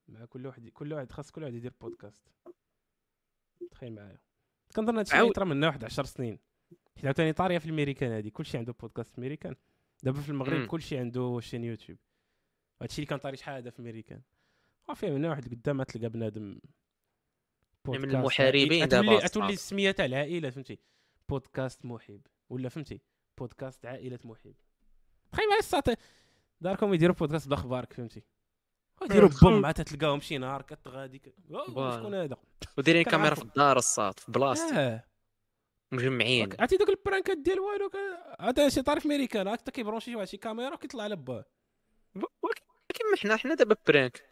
مع 0.09 0.25
كل 0.25 0.47
واحد 0.47 0.69
كل 0.69 0.93
واحد 0.93 1.12
خاص 1.12 1.31
كل 1.31 1.43
واحد 1.43 1.55
يدير 1.55 1.73
بودكاست. 1.81 2.29
تخيل 3.71 3.95
معايا. 3.95 4.19
كنظن 4.77 4.97
هادشي 4.97 5.17
يطرى 5.17 5.45
من 5.45 5.65
واحد 5.65 5.85
10 5.85 6.05
سنين. 6.05 6.38
حيت 6.97 7.05
عاوتاني 7.05 7.33
طارية 7.33 7.59
في 7.59 7.67
الميريكان 7.67 8.12
هادي 8.12 8.31
كلشي 8.31 8.59
عنده 8.59 8.73
بودكاست 8.73 9.19
ميريكان 9.19 9.55
دابا 10.03 10.21
في 10.21 10.29
المغرب. 10.29 10.67
كلشي 10.67 10.99
عنده 10.99 11.41
chaîne 11.41 11.65
يوتيوب. 11.65 11.99
هادشي 12.83 12.97
اللي 12.99 13.07
كان 13.07 13.19
طاري 13.19 13.37
شحال 13.37 13.55
هذا 13.55 13.71
في 13.71 13.79
الميريكان. 13.79 14.23
وفيه 14.88 15.11
من 15.11 15.25
واحد 15.25 15.49
قدام 15.49 15.83
تلقى 15.83 16.09
بنادم 16.09 16.61
بودكاست 17.85 18.15
المحاربين 18.15 18.73
عائلي. 18.73 18.87
دابا 18.87 19.27
تولي. 19.27 19.53
السميه 19.53 19.91
تاع 19.91 20.05
العائلة 20.05 20.50
فهمتي؟ 20.50 20.79
بودكاست 21.29 21.85
محب 21.85 22.27
ولا 22.49 22.69
فهمتي؟ 22.69 23.00
بودكاست 23.38 23.87
عائلة 23.87 24.19
محب 24.25 24.55
تخيل 25.33 25.47
معايا 25.47 25.61
الساطي 25.61 25.97
داركم 26.61 26.95
يديروا 26.95 27.15
بودكاست 27.15 27.49
بالاخبارك 27.49 27.93
فهمتي؟ 27.93 28.23
يديروا 29.05 29.31
بوم 29.43 29.67
عاد 29.67 29.85
تلقاهم 29.85 30.21
شي 30.21 30.38
نهار 30.38 30.62
كتغادي. 30.62 31.23
شكون 31.67 32.14
هذا؟ 32.14 32.37
ودايرين. 32.78 33.02
كاميرا 33.02 33.35
في 33.35 33.43
الدار 33.43 33.76
الصاد 33.76 34.21
في 34.21 34.33
بلاصتي 34.33 34.75
آه. 34.75 35.05
مجمعين. 35.93 36.49
عرفتي 36.59 36.76
دوك 36.76 36.88
البرانكات 36.88 37.38
ديال 37.38 37.61
والو 37.61 37.90
عاد 38.40 38.69
شي 38.69 38.83
طاري 38.83 39.00
في 39.00 39.09
ميريكان 39.09 39.49
هاك 39.49 39.71
كيبرونشي 39.71 40.05
شي 40.05 40.17
واحد 40.17 40.28
شي 40.28 40.37
كاميرا 40.37 40.75
وكيطلع 40.75 41.05
على 41.05 41.17
باه 41.17 41.45
ولكن 42.14 42.64
حنا 43.19 43.37
حنا 43.37 43.55
دابا 43.55 43.76
برانك. 43.87 44.23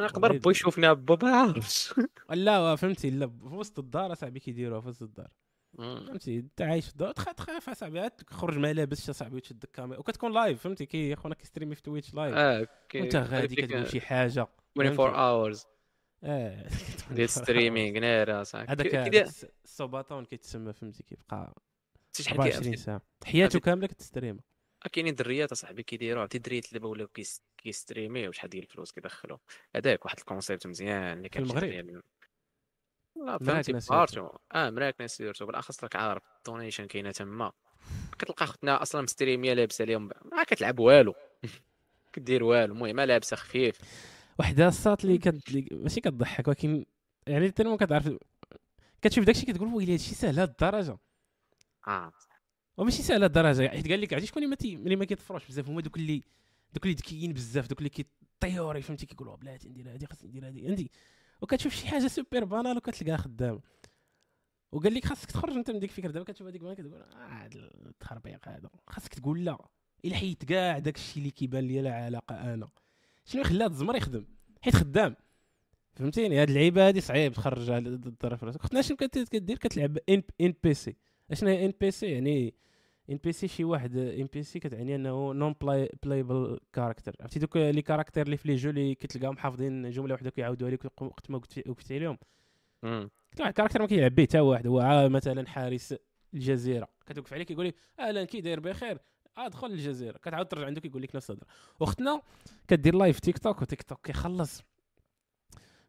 أنا 0.00 0.06
نقدر 0.06 0.28
ويلي. 0.28 0.38
بو 0.38 0.50
يشوفنا 0.50 0.92
با 0.92 1.18
ما 1.22 1.36
عارفش 1.36 1.94
لا 2.30 2.76
فهمتي 2.76 3.10
لا 3.10 3.26
في 3.26 3.54
وسط 3.54 3.78
الدار 3.78 4.12
أصاحبي 4.12 4.40
كيديروها 4.40 4.80
في 4.80 4.88
وسط 4.88 5.02
الدار. 5.02 5.28
فهمتي؟ 5.76 6.38
أنت 6.38 6.62
عايش 6.62 6.84
في 6.86 6.92
الدار 6.92 7.12
تخاف 7.12 7.68
اصاحبي 7.68 8.00
عاد 8.00 8.10
تخرج 8.10 8.58
ما 8.58 8.72
لابسش 8.72 9.10
اصاحبي 9.10 9.36
وتشد 9.36 9.62
الكاميرا 9.64 9.98
وكتكون 10.00 10.32
live 10.32 10.62
فهمتي؟ 10.62 10.86
كي 10.86 11.16
خونا 11.16 11.34
كيستريمي 11.34 11.74
في 11.74 11.82
تويتش 11.82 12.14
live 12.14 12.34
آه 12.34 12.66
وانت 12.94 13.16
غادي 13.16 13.56
كتقول 13.56 13.90
شي 13.90 14.00
حاجة 14.00 14.46
24 14.78 15.14
hours 15.14 15.64
آه 16.24 16.68
ديال 17.16 17.28
streaming 17.28 17.98
ناري 18.00 18.44
صاحبي. 18.44 18.72
هذاك 18.72 18.94
ال 19.64 19.71
subathon 19.71 20.24
كيتسمى 20.24 20.72
فهمتي؟ 20.72 21.02
كيبقى 21.02 21.54
شحال 22.16 22.38
24 22.40 22.70
كي- 22.74 22.76
ساعة. 22.76 23.02
حياته 23.26 23.60
كاملة 23.60 23.86
كت 23.86 23.98
stream. 23.98 24.40
كاينين 24.92 25.14
دريات 25.14 25.52
اصاحبي 25.52 25.82
كيديروا 25.82 26.20
عرفتي؟ 26.20 26.38
دريات 26.38 26.72
دابا 26.72 26.88
ولاو 26.88 27.06
كيس- 27.08 27.42
كيستريمي 27.58 28.28
وشحال 28.28 28.50
ديال 28.50 28.62
الفلوس 28.62 28.92
كيدخلوا 28.92 29.38
هذاك 29.76 30.04
واحد 30.04 30.18
ال 30.18 30.24
concept 30.24 30.66
مزيان 30.66 31.16
اللي 31.18 31.28
كان 31.28 31.44
شي 31.44 31.50
المغرب؟ 31.50 32.02
لا 33.24 33.62
surtout. 33.62 33.94
partout 33.94 34.28
آه 34.54 34.70
مراكنا 34.70 35.06
surtout 35.06 35.46
بالاخص 35.46 35.84
راك 35.84 35.96
عارف 35.96 36.22
ال 36.38 36.43
donation 36.43 36.86
كاينة 36.86 37.10
تما 37.10 37.52
كتلقى 38.18 38.44
أختنا 38.44 38.82
أصلا 38.82 39.02
مستريميه 39.02 39.54
لابسة 39.54 39.84
ليهم 39.84 40.10
ما 40.32 40.44
كتلعب 40.44 40.78
والو. 40.78 41.14
كدير 42.12 42.44
والو. 42.44 42.74
المهم 42.74 43.00
لابسة 43.00 43.36
خفيف. 43.36 43.80
وحدة 44.38 44.68
الساط 44.68 45.04
اللي 45.04 45.18
كت... 45.18 45.72
ماشي 45.72 46.00
كتضحك 46.00 46.48
ولكن 46.48 46.84
يعني 47.26 47.50
تما 47.50 47.76
كتعرف 47.76 48.10
كتشوف 49.02 49.24
داكشي 49.24 49.46
كتقول 49.46 49.74
ويلي 49.74 49.92
هادشي 49.92 50.14
سهل 50.14 50.38
هاد 50.40 50.48
الدرجة. 50.48 50.98
آه. 51.88 52.12
وماشي 52.76 53.02
سهل 53.02 53.22
هاد 53.22 53.36
الدرجة. 53.36 53.68
حيت 53.68 53.88
قال 53.88 54.00
لك 54.00 54.12
عرفتي 54.12 54.26
شكون 54.28 54.42
اللي 54.42 54.50
ما 54.50 54.56
تي... 54.56 54.74
اللي 54.74 54.96
ما 54.96 55.04
كيطفروش 55.04 55.46
بزاف 55.46 55.68
هما 55.68 55.80
دوك 55.80 55.96
اللي 55.96 56.22
دوك 56.74 56.84
اللي 56.84 56.94
ذكيين 56.96 57.32
بزاف 57.32 57.66
دوك 57.66 57.78
اللي 57.78 57.90
كيطيوري 57.90 58.82
فهمتي؟ 58.82 59.06
كيقولوا 59.06 59.36
بلاتي 59.36 59.68
ندير 59.68 59.92
هادي 59.92 60.06
خاصني 60.06 60.28
ندير 60.28 60.46
هادي. 60.46 60.68
عندي 60.68 60.90
وكتشوف 61.42 61.74
شي 61.74 61.88
حاجة 61.88 62.06
super 62.06 62.44
banal 62.44 62.76
وكتلقاها 62.76 63.16
خدامة. 63.16 63.60
وقال 64.72 64.94
لك 64.94 65.04
خاصك 65.04 65.30
تخرج 65.30 65.52
انت 65.56 65.70
من 65.70 65.78
ديك 65.78 65.90
الفكرة. 65.90 66.10
دابا 66.10 66.24
كتشوف 66.24 66.46
هذيك 66.46 66.62
كتقول 66.62 67.02
آه 67.02 67.44
هاد 67.44 67.54
التخربيق 67.86 68.48
هذا. 68.48 68.70
خاصك 68.86 69.14
تقول 69.14 69.44
لا. 69.44 69.58
إلا 70.04 70.16
حيت 70.16 70.44
كاع 70.44 70.78
داك 70.78 70.96
الشيء 70.96 71.18
اللي 71.18 71.30
كيبان 71.30 71.64
لي 71.64 71.82
لا 71.82 71.94
علاقة 71.94 72.54
أنا. 72.54 72.68
شنو 73.24 73.40
يخلي 73.40 73.64
هاد 73.64 73.70
الزمر 73.70 73.96
يخدم؟ 73.96 74.24
حيت 74.62 74.74
خدام. 74.76 75.16
فهمتيني؟ 75.94 76.42
هاد 76.42 76.48
اللعيبه 76.48 76.88
هادي 76.88 77.00
صعيب. 77.00 77.32
تخرج 77.32 77.70
على 77.70 78.00
راسك. 78.24 78.60
اختنا 78.60 78.82
شنو 78.82 78.96
كدير؟ 78.96 79.58
كتلعب 79.58 79.98
NPC 80.40 80.96
أشنو 81.30 81.48
هي 81.48 81.66
NPC 81.66 82.06
يعني 82.06 82.54
NPC 83.10 83.48
شي 83.48 83.64
واحد 83.64 83.96
ان 83.96 84.28
بي 84.32 84.42
سي 84.42 84.58
كتعني 84.58 84.94
أنه 84.94 85.32
non 85.32 85.54
play 85.60 85.90
playable 86.02 86.60
character 86.72 87.16
عرفتي؟ 87.20 87.38
دوك 87.38 87.56
les 87.56 87.82
caractères 87.82 88.22
اللي 88.22 88.36
في 88.36 88.48
les 88.48 88.54
jeux 88.56 88.70
اللي 88.70 88.94
كتلقاهم 88.94 89.36
حافظين 89.36 89.90
جملة 89.90 90.14
وحدة 90.14 90.30
كيعاودوها 90.30 90.70
لك 90.70 91.02
وقت 91.02 91.30
ما 91.30 91.38
قلت 91.38 91.68
وقت 91.68 91.92
عليهم. 91.92 92.18
كنت 92.82 93.40
واحد 93.40 93.48
ال 93.48 93.51
caractère 93.51 93.80
ما 93.80 93.86
كيلعب 93.86 94.14
به 94.14 94.22
حتى 94.22 94.40
واحد. 94.40 94.66
هو 94.66 94.80
عا- 94.80 95.08
مثلا 95.08 95.46
حارس 95.48 95.94
الجزيرة. 96.34 96.88
كتوقف 97.06 97.32
عليه 97.32 97.44
كيقول 97.44 97.66
لك 97.66 97.74
أهلا 97.98 98.24
كي 98.24 98.40
داير 98.40 98.60
بخير؟ 98.60 98.98
ادخل 99.36 99.70
للجزيره 99.70 100.18
كتعاود 100.18 100.46
ترجع 100.46 100.66
عندك 100.66 100.84
يقول 100.84 101.02
لك 101.02 101.16
نفس 101.16 101.30
الهضرة. 101.30 101.46
اختنا 101.82 102.22
كدير 102.68 102.94
live 102.94 103.20
تيك 103.20 103.38
توك 103.38 103.62
وتيك 103.62 103.82
توك 103.82 104.06
كيخلص. 104.06 104.62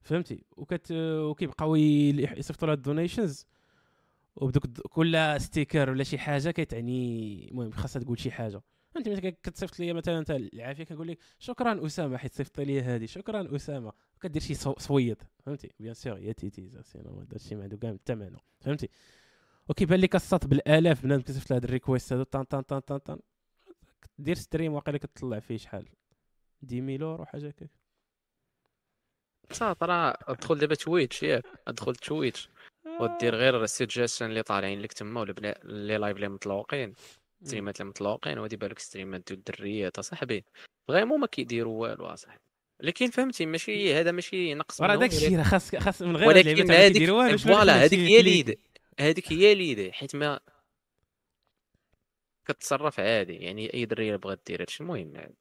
فهمتي؟ 0.01 0.43
وكت 0.57 0.91
وكيبقاو 0.91 1.75
يصيفطوا 1.75 2.67
لها 2.67 2.75
ال 2.75 2.82
donations 2.82 3.45
وبدوك 4.41 4.65
كل 4.87 5.35
sticker 5.41 5.89
ولا 5.89 6.03
شي 6.03 6.17
حاجة 6.17 6.51
كتعني 6.51 7.47
المهم 7.51 7.71
خاصها 7.71 8.01
تقول 8.01 8.19
شي 8.19 8.31
حاجة. 8.31 8.61
أنت 8.97 9.09
مثلا 9.09 9.29
كتصيفط 9.29 9.79
لي 9.79 9.93
مثلا 9.93 10.19
أنت 10.19 10.31
العافية 10.31 10.83
كنقول 10.83 11.07
لك 11.07 11.17
شكرا 11.39 11.85
أسامة 11.85 12.17
حيت 12.17 12.33
صيفط 12.33 12.59
لي 12.59 12.81
هذه 12.81 13.05
شكرا 13.05 13.55
أسامة. 13.55 13.91
كدير 14.21 14.41
شي 14.41 14.53
صو- 14.53 14.75
صويط 14.79 15.17
فهمتي؟ 15.45 15.71
bien 15.79 15.93
sûr 15.93 16.17
يا 16.19 16.31
تيتي 16.31 16.71
sinon 16.83 17.19
هذا 17.19 17.35
الشيء 17.35 17.57
ما 17.57 17.63
عنده 17.63 17.77
كاع 18.05 18.15
معنى 18.15 18.37
فهمتي؟ 18.59 18.89
وكيبان 19.69 19.99
لك 19.99 20.15
الساط 20.15 20.45
بالآلاف 20.47 21.03
بنادم 21.03 21.21
كيصيفط 21.21 21.49
لها 21.51 21.57
هاد 21.57 21.63
ال 21.63 21.69
requests 21.69 22.13
هادو 22.13 22.23
طان 22.23 22.43
طان 22.43 22.61
طان 22.61 22.79
طان 22.79 22.97
طان 22.97 23.19
دير 24.19 24.35
stream 24.35 24.73
واقيلا 24.73 24.97
كتطلع 24.97 25.39
فيه 25.39 25.57
شحال؟ 25.57 25.85
10 26.71 27.03
أورو 27.05 27.25
حاجة 27.25 27.47
هكاك. 27.47 27.69
صافي 29.51 29.85
راه 29.85 30.17
أدخل 30.21 30.57
دابا 30.57 30.75
Twitch 30.75 31.23
ياك. 31.23 31.43
أدخل 31.67 31.95
Twitch. 31.95 32.49
ودير 32.99 33.35
غير 33.35 33.63
ال 33.63 33.69
suggestion 33.69 34.25
اللي 34.25 34.43
طالعين 34.43 34.81
لك 34.81 34.93
تما 34.93 35.21
ولا 35.21 35.57
les 35.63 35.97
lives 35.97 36.15
اللي 36.15 36.29
مطلوقين. 36.29 36.93
stream 37.43 37.76
ات 37.76 37.81
اللي 37.81 37.89
مطلوقين 37.89 38.39
ودي 38.39 38.55
بالك 38.55 38.79
stream 38.79 39.21
ات 39.21 39.27
ديال 39.27 39.39
الدريات 39.39 39.99
اصاحبي 39.99 40.45
vraiment 40.87 41.19
ما 41.19 41.27
كيديروا 41.27 41.81
والو 41.81 42.05
اصاحبي 42.05 42.41
لكن 42.79 43.09
فهمتي 43.09 43.45
ماشي 43.45 43.95
هذا 43.95 44.11
ماشي 44.11 44.53
نقص 44.53 44.81
منهم، 44.81 44.99
داك 44.99 45.11
الشيء 45.11 45.37
راه 45.37 45.43
خاص 45.43 45.75
خاص 45.75 46.01
من 46.01 46.17
غير 46.17 46.27
ولكن 46.27 46.71
هذيك 46.71 47.09
voilà 47.39 47.83
هذيك 47.83 47.99
هي 47.99 48.21
clique؟ 48.21 48.47
ليد 48.47 48.59
هذيك 48.99 49.33
هي 49.33 49.55
ليد 49.55 49.91
حيت 49.91 50.15
ما 50.15 50.39
كتصرف 52.45 52.99
عادي. 52.99 53.33
يعني 53.33 53.73
أي 53.73 53.85
درية 53.85 54.15
بغات 54.15 54.39
دير 54.47 54.61
هادشي 54.61 54.83
المهم 54.83 55.15
يعني. 55.15 55.35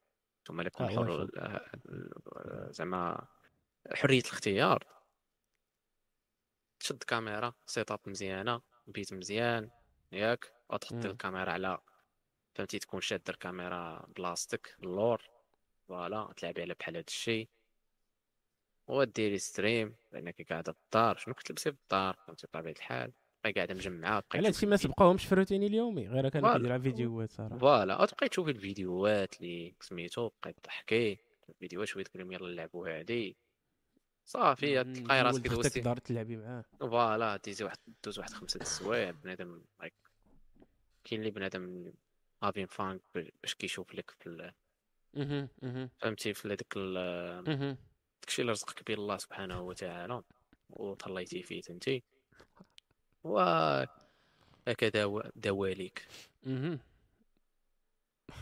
ثم 0.47 0.61
لكم 0.61 0.85
آه، 0.85 0.89
حر. 0.89 1.29
آه، 1.39 2.69
زعما 2.71 3.27
حرية 3.95 4.21
الاختيار. 4.21 4.85
تشد 6.81 7.03
كاميرا 7.03 7.55
setup 7.67 8.01
مزيانة 8.07 8.61
بيت 8.87 9.13
مزيان 9.13 9.71
ياك؟ 10.13 10.53
وتحط. 10.71 11.05
الكاميرا 11.05 11.51
على 11.53 11.79
فهمتي؟ 12.55 12.79
تكون 12.79 13.01
شادة 13.01 13.23
الكاميرا 13.29 14.07
بلاستيك 14.17 14.77
اللور 14.83 15.23
voilà 15.89 16.33
تلعبي 16.37 16.63
على 16.63 16.75
بحال 16.81 16.97
هاد 16.97 17.05
الشيء 17.09 17.49
وديري 18.89 19.39
stream 19.39 19.95
لأنك 20.13 20.53
قاعدة 20.53 20.73
في 20.73 20.79
الدار 20.85 21.17
شنو 21.17 21.35
كتلبسي 21.35 21.73
في 21.73 21.79
الدار؟ 21.83 22.17
فهمتي؟ 22.27 22.47
بطبيعة 22.47 22.73
الحال 22.73 23.13
بقاي 23.41 23.53
قاعدة 23.53 23.75
مجمعة 23.75 24.21
بقاي 24.21 24.39
على 24.39 24.49
هادشي 24.49 24.67
ما 24.67 24.77
سبقوهمش 24.77 25.25
في 25.27 25.33
الروتين 25.33 25.63
اليومي 25.63 26.09
غير 26.09 26.31
فوالا. 26.31 26.57
كيديروا 26.57 26.79
فيديوهات 26.79 27.31
صراحة. 27.31 27.59
فوالا. 27.59 28.03
وتبقاي 28.03 28.29
تشوفي 28.29 28.51
الفيديوهات 28.51 29.41
اللي 29.41 29.75
سميتو 29.81 30.31
بقاي 30.41 30.53
تضحكي 30.53 31.19
الفيديوهات 31.49 31.89
شوية 31.89 32.05
تقول 32.05 32.23
لهم 32.23 32.33
يلا 32.33 32.49
نلعبوا 32.49 32.89
هادي. 32.89 33.37
صافي 34.27 34.85
تلقاي 34.85 35.23
راسك 35.23 35.49
دوزتي 35.49 35.81
دار 35.81 35.97
تلعبي 35.97 36.37
معاه. 36.37 36.65
فوالا 36.81 37.37
ديزي 37.37 37.65
واحد 37.65 37.79
دوز 38.05 38.19
واحد 38.19 38.31
خمسة 38.33 38.59
د 38.59 38.61
السوايع 38.63 39.11
بنادم 39.11 39.63
like 39.83 40.11
كاين 41.05 41.21
اللي 41.21 41.31
بنادم 41.31 41.93
هافين 42.43 42.67
فان 42.67 43.01
باش 43.15 43.55
كيشوف 43.55 43.95
لك 43.95 44.11
في 44.11 44.53
فهمتي 45.99 46.35
في 46.35 46.49
هذاك. 46.49 46.77
داكشي 48.21 48.43
اللي 48.43 48.53
رزقك 48.53 48.87
به 48.87 48.95
الله 48.95 49.17
سبحانه 49.17 49.61
وتعالى. 49.61 50.23
وتهليتي 50.71 51.43
فيه 51.43 51.63
انت 51.71 51.91
و 53.25 53.39
هكذا 54.69 55.05
و- 55.05 55.31
دواليك. 55.37 56.09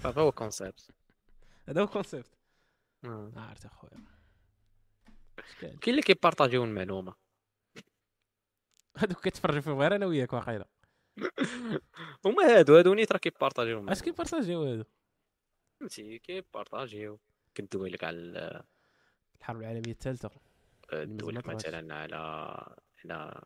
صافي 0.03 0.21
هو 0.21 0.33
concept 0.33 0.91
هذا 1.69 1.81
هو 1.81 1.85
ال 1.85 1.90
concept 1.90 2.31
عرفت 3.37 3.65
اخويا. 3.65 4.14
كاين 5.61 5.79
اللي 5.89 6.03
كي 6.03 6.13
partager 6.13 6.54
يو 6.54 6.65
المعلومه 6.65 7.15
هادوك 8.99 9.21
كتفرجوا 9.29 9.61
فيهم 9.61 9.81
غير 9.81 9.97
أنا 9.97 10.07
وياك 10.07 10.33
واقيلا 10.33 10.69
هما 12.27 12.45
هادو 12.59 12.77
هادو 12.77 12.95
نيت 12.95 13.13
راه 13.13 13.19
كي 13.19 13.30
partager 13.30 13.77
يو 13.77 13.89
اش. 13.89 14.03
كي 14.03 14.13
partager 14.13 14.53
يو 14.53 14.63
هادو 14.65 14.85
فهمتي 15.81 16.19
كي 16.19 16.36
partager 16.36 17.04
يو 17.04 17.21
كندوي 17.57 17.91
لك 17.91 18.05
على 18.05 18.17
ال- 18.17 18.65
الحرب 19.39 19.61
العالمية 19.61 19.93
الثالثة 19.93 20.31
ندوي 20.95 21.33
ما 21.33 21.39
لك. 21.39 21.47
مثلا 21.47 21.95
على 21.95 22.17
على 23.05 23.43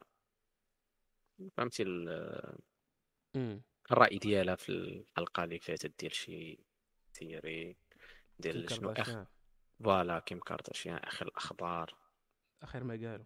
فهمتي 1.56 1.82
ال- 1.82 2.58
مم. 3.34 3.62
الرأي 3.92 4.18
ديالها 4.18 4.54
في 4.56 4.68
الحلقة 4.68 5.44
اللي 5.44 5.58
فاتت 5.58 6.00
ديال 6.00 6.14
شي 6.14 6.58
سيري 7.12 7.76
ديال 8.38 8.70
شنو 8.70 8.90
اخ. 8.90 9.11
فوالا 9.84 10.18
كيم 10.18 10.38
كارداشيان 10.38 10.96
آخر 10.96 11.26
الأخبار 11.26 11.94
آخر 12.62 12.84
ما 12.84 12.94
قالوا 12.94 13.24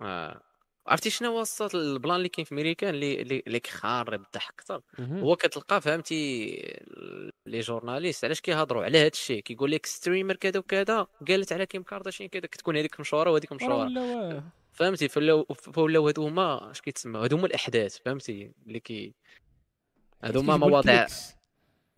آه. 0.00 0.42
عرفتي 0.86 1.10
شنو 1.10 1.40
الصوت 1.40 1.74
البلان 1.74 2.16
اللي 2.16 2.28
كاين 2.28 2.44
في 2.44 2.52
امريكان 2.52 2.94
اللي 2.94 3.22
اللي 3.46 3.60
كيخارب 3.60 4.20
الضحك 4.20 4.54
أكثر. 4.54 4.82
هو 5.00 5.36
كتلقى 5.36 5.80
فهمتي 5.80 6.46
les 7.46 7.60
journalistes 7.60 8.24
علاش 8.24 8.40
كيهضروا 8.40 8.84
على 8.84 8.98
هذا 8.98 9.06
الشيء 9.06 9.42
كيقول 9.42 9.70
لك 9.70 9.86
streamer 9.86 10.36
كذا 10.36 10.58
وكذا 10.58 11.06
قالت 11.28 11.52
على 11.52 11.66
كيم 11.66 11.82
كارداشيان 11.82 12.28
كذا 12.28 12.46
كتكون 12.46 12.76
هذيك 12.76 13.00
مشهوره 13.00 13.30
وهذيك 13.30 13.52
مشهوره 13.52 13.88
فهمتي 14.72 15.08
voilà 15.08 15.44
voilà 15.44 16.06
هادو 16.06 16.26
هما 16.26 16.70
اش 16.70 16.80
كيتسمى 16.80 17.18
هادو 17.18 17.36
هما 17.36 17.46
الأحداث 17.46 17.98
فهمتي 17.98 18.52
اللي 18.66 18.80
كي 18.80 19.14
هادو 20.24 20.40
هما 20.40 20.56
مواضيع. 20.56 21.06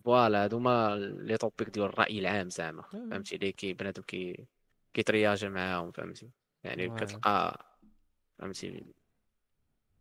voilà 0.05 0.43
هادو 0.43 0.57
هما 0.57 0.95
les 0.95 1.37
topics 1.37 1.69
ديال 1.69 1.85
الرأي 1.85 2.19
العام 2.19 2.49
زعما 2.49 2.81
آه. 2.81 3.07
فهمتي 3.11 3.35
اللي 3.35 3.51
كي 3.51 3.73
بنادم 3.73 4.01
كي 4.03 4.45
كيترياجي 4.93 5.49
معاهم 5.49 5.91
فهمتي 5.91 6.29
يعني 6.63 6.85
آه. 6.91 6.95
كتلقى 6.95 7.65
فهمتي 8.39 8.83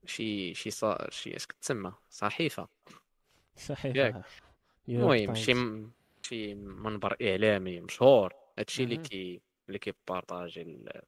شي 0.06 0.54
شي 0.54 0.70
صا 0.70 1.10
شي 1.10 1.36
اش 1.36 1.46
كتسمى 1.46 1.92
صحيفة. 2.10 2.68
نيويورك 4.88 5.20
المهم 5.20 5.34
شي. 5.34 5.54
م- 5.54 5.92
شي 6.22 6.54
منبر 6.54 7.16
إعلامي 7.22 7.80
مشهور 7.80 8.34
هادشي 8.58 8.84
اللي. 8.84 8.96
كي 8.96 9.40
اللي 9.68 9.78
كي 9.78 9.95
partager 9.95 10.62
ال- 10.62 11.02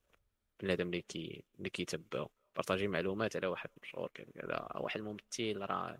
بنادم 0.61 0.87
اللي 0.87 1.03
كي 1.03 1.45
اللي 1.59 1.71
كيتبعو 1.71 2.31
partager 2.57 2.89
معلومات 2.89 3.37
على 3.37 3.47
واحد 3.47 3.71
مشهور 3.83 4.11
كذا 4.15 4.69
واحد 4.75 5.01
ممثل 5.01 5.57
راه 5.61 5.99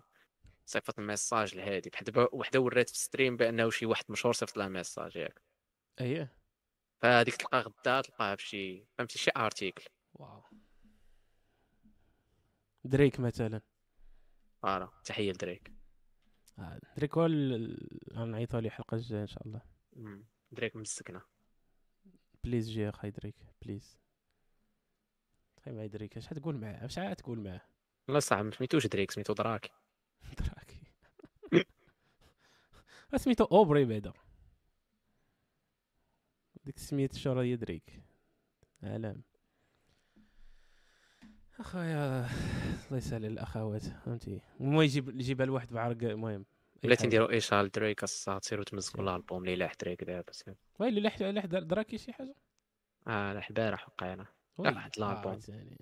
صيفط 0.65 0.99
ال 0.99 1.06
message 1.06 1.55
لهادي 1.55 1.89
بحال 1.89 2.03
دابا 2.03 2.29
وحدة 2.35 2.59
ورات 2.59 2.89
في 2.89 2.97
stream 2.97 3.37
بأنه 3.37 3.69
شي 3.69 3.85
واحد 3.85 4.05
مشهور 4.09 4.33
صيفط 4.33 4.57
لها 4.57 4.67
message 4.67 5.15
ياك 5.15 5.41
اييه 6.01 6.37
فهاديك 7.01 7.35
تلقى 7.35 7.59
غدا 7.59 8.01
تلقاها 8.01 8.35
في 8.35 8.47
شي 8.47 8.85
فهمتي 8.97 9.19
شي 9.19 9.31
article 9.37 9.85
waw. 10.13 10.43
دريك 12.83 13.19
مثلا. 13.19 13.61
فوالا 14.61 14.89
تحية 15.05 15.31
لدريك. 15.31 15.73
آه، 16.59 16.79
دريك 16.97 17.17
هو 17.17 17.25
غنعيطوا 18.13 18.57
عليه 18.59 18.67
الحلقة 18.69 18.95
الجايه 18.95 19.21
إن 19.21 19.27
شاء 19.27 19.47
الله. 19.47 19.61
مم. 19.93 20.25
دريك 20.51 20.75
مسكنه 20.75 21.21
بليز 22.43 22.69
جي 22.69 22.89
اخاي 22.89 23.11
دريك 23.11 23.35
بليز. 23.61 23.97
تخيل 25.57 25.75
معايا 25.75 25.87
دريك 25.87 26.17
اش 26.17 26.25
تقول 26.27 26.55
معاه 26.55 26.85
اش 26.85 26.95
تقول 26.95 27.39
معاه 27.39 27.61
لا 28.07 28.19
صح 28.19 28.37
ما 28.37 28.51
سميتوش 28.51 28.87
دريك 28.87 29.11
سميتو 29.11 29.33
دراكي. 29.33 29.69
سميتو 33.17 33.43
أوبري 33.43 33.85
بعدا 33.85 34.13
ديك 36.65 36.79
سميت 36.79 37.15
شورى 37.15 37.49
يدريك 37.51 38.01
علام 38.83 39.21
أخويا 41.59 42.25
الله 42.85 42.97
يسهل 42.97 43.25
الأخوات 43.25 43.81
فهمتي 43.83 44.41
المهم 44.59 44.81
يجيب 44.81 45.09
يجيبها 45.09 45.45
لواحد 45.45 45.73
بعرق 45.73 46.03
المهم 46.03 46.45
بلاتي. 46.83 47.07
نديرو 47.07 47.29
إيشال 47.29 47.69
دريك 47.71 48.03
الصاد 48.03 48.43
سيرو 48.43 48.63
تمزقوا 48.63 49.03
الألبوم 49.03 49.43
اللي 49.43 49.55
لاح 49.55 49.73
دريك 49.81 50.03
دابا 50.03 50.31
سير. 50.31 50.55
ويلي 50.79 51.01
لاح 51.01 51.21
لاح 51.21 51.45
در- 51.45 51.63
دراكي 51.63 51.97
شي 51.97 52.13
حاجة 52.13 52.35
آه 53.07 53.33
لاح 53.33 53.47
البارح 53.49 53.89
وقينا 53.89 54.25
وي. 54.57 54.67
واحد 54.69 55.39
زين. 55.39 55.77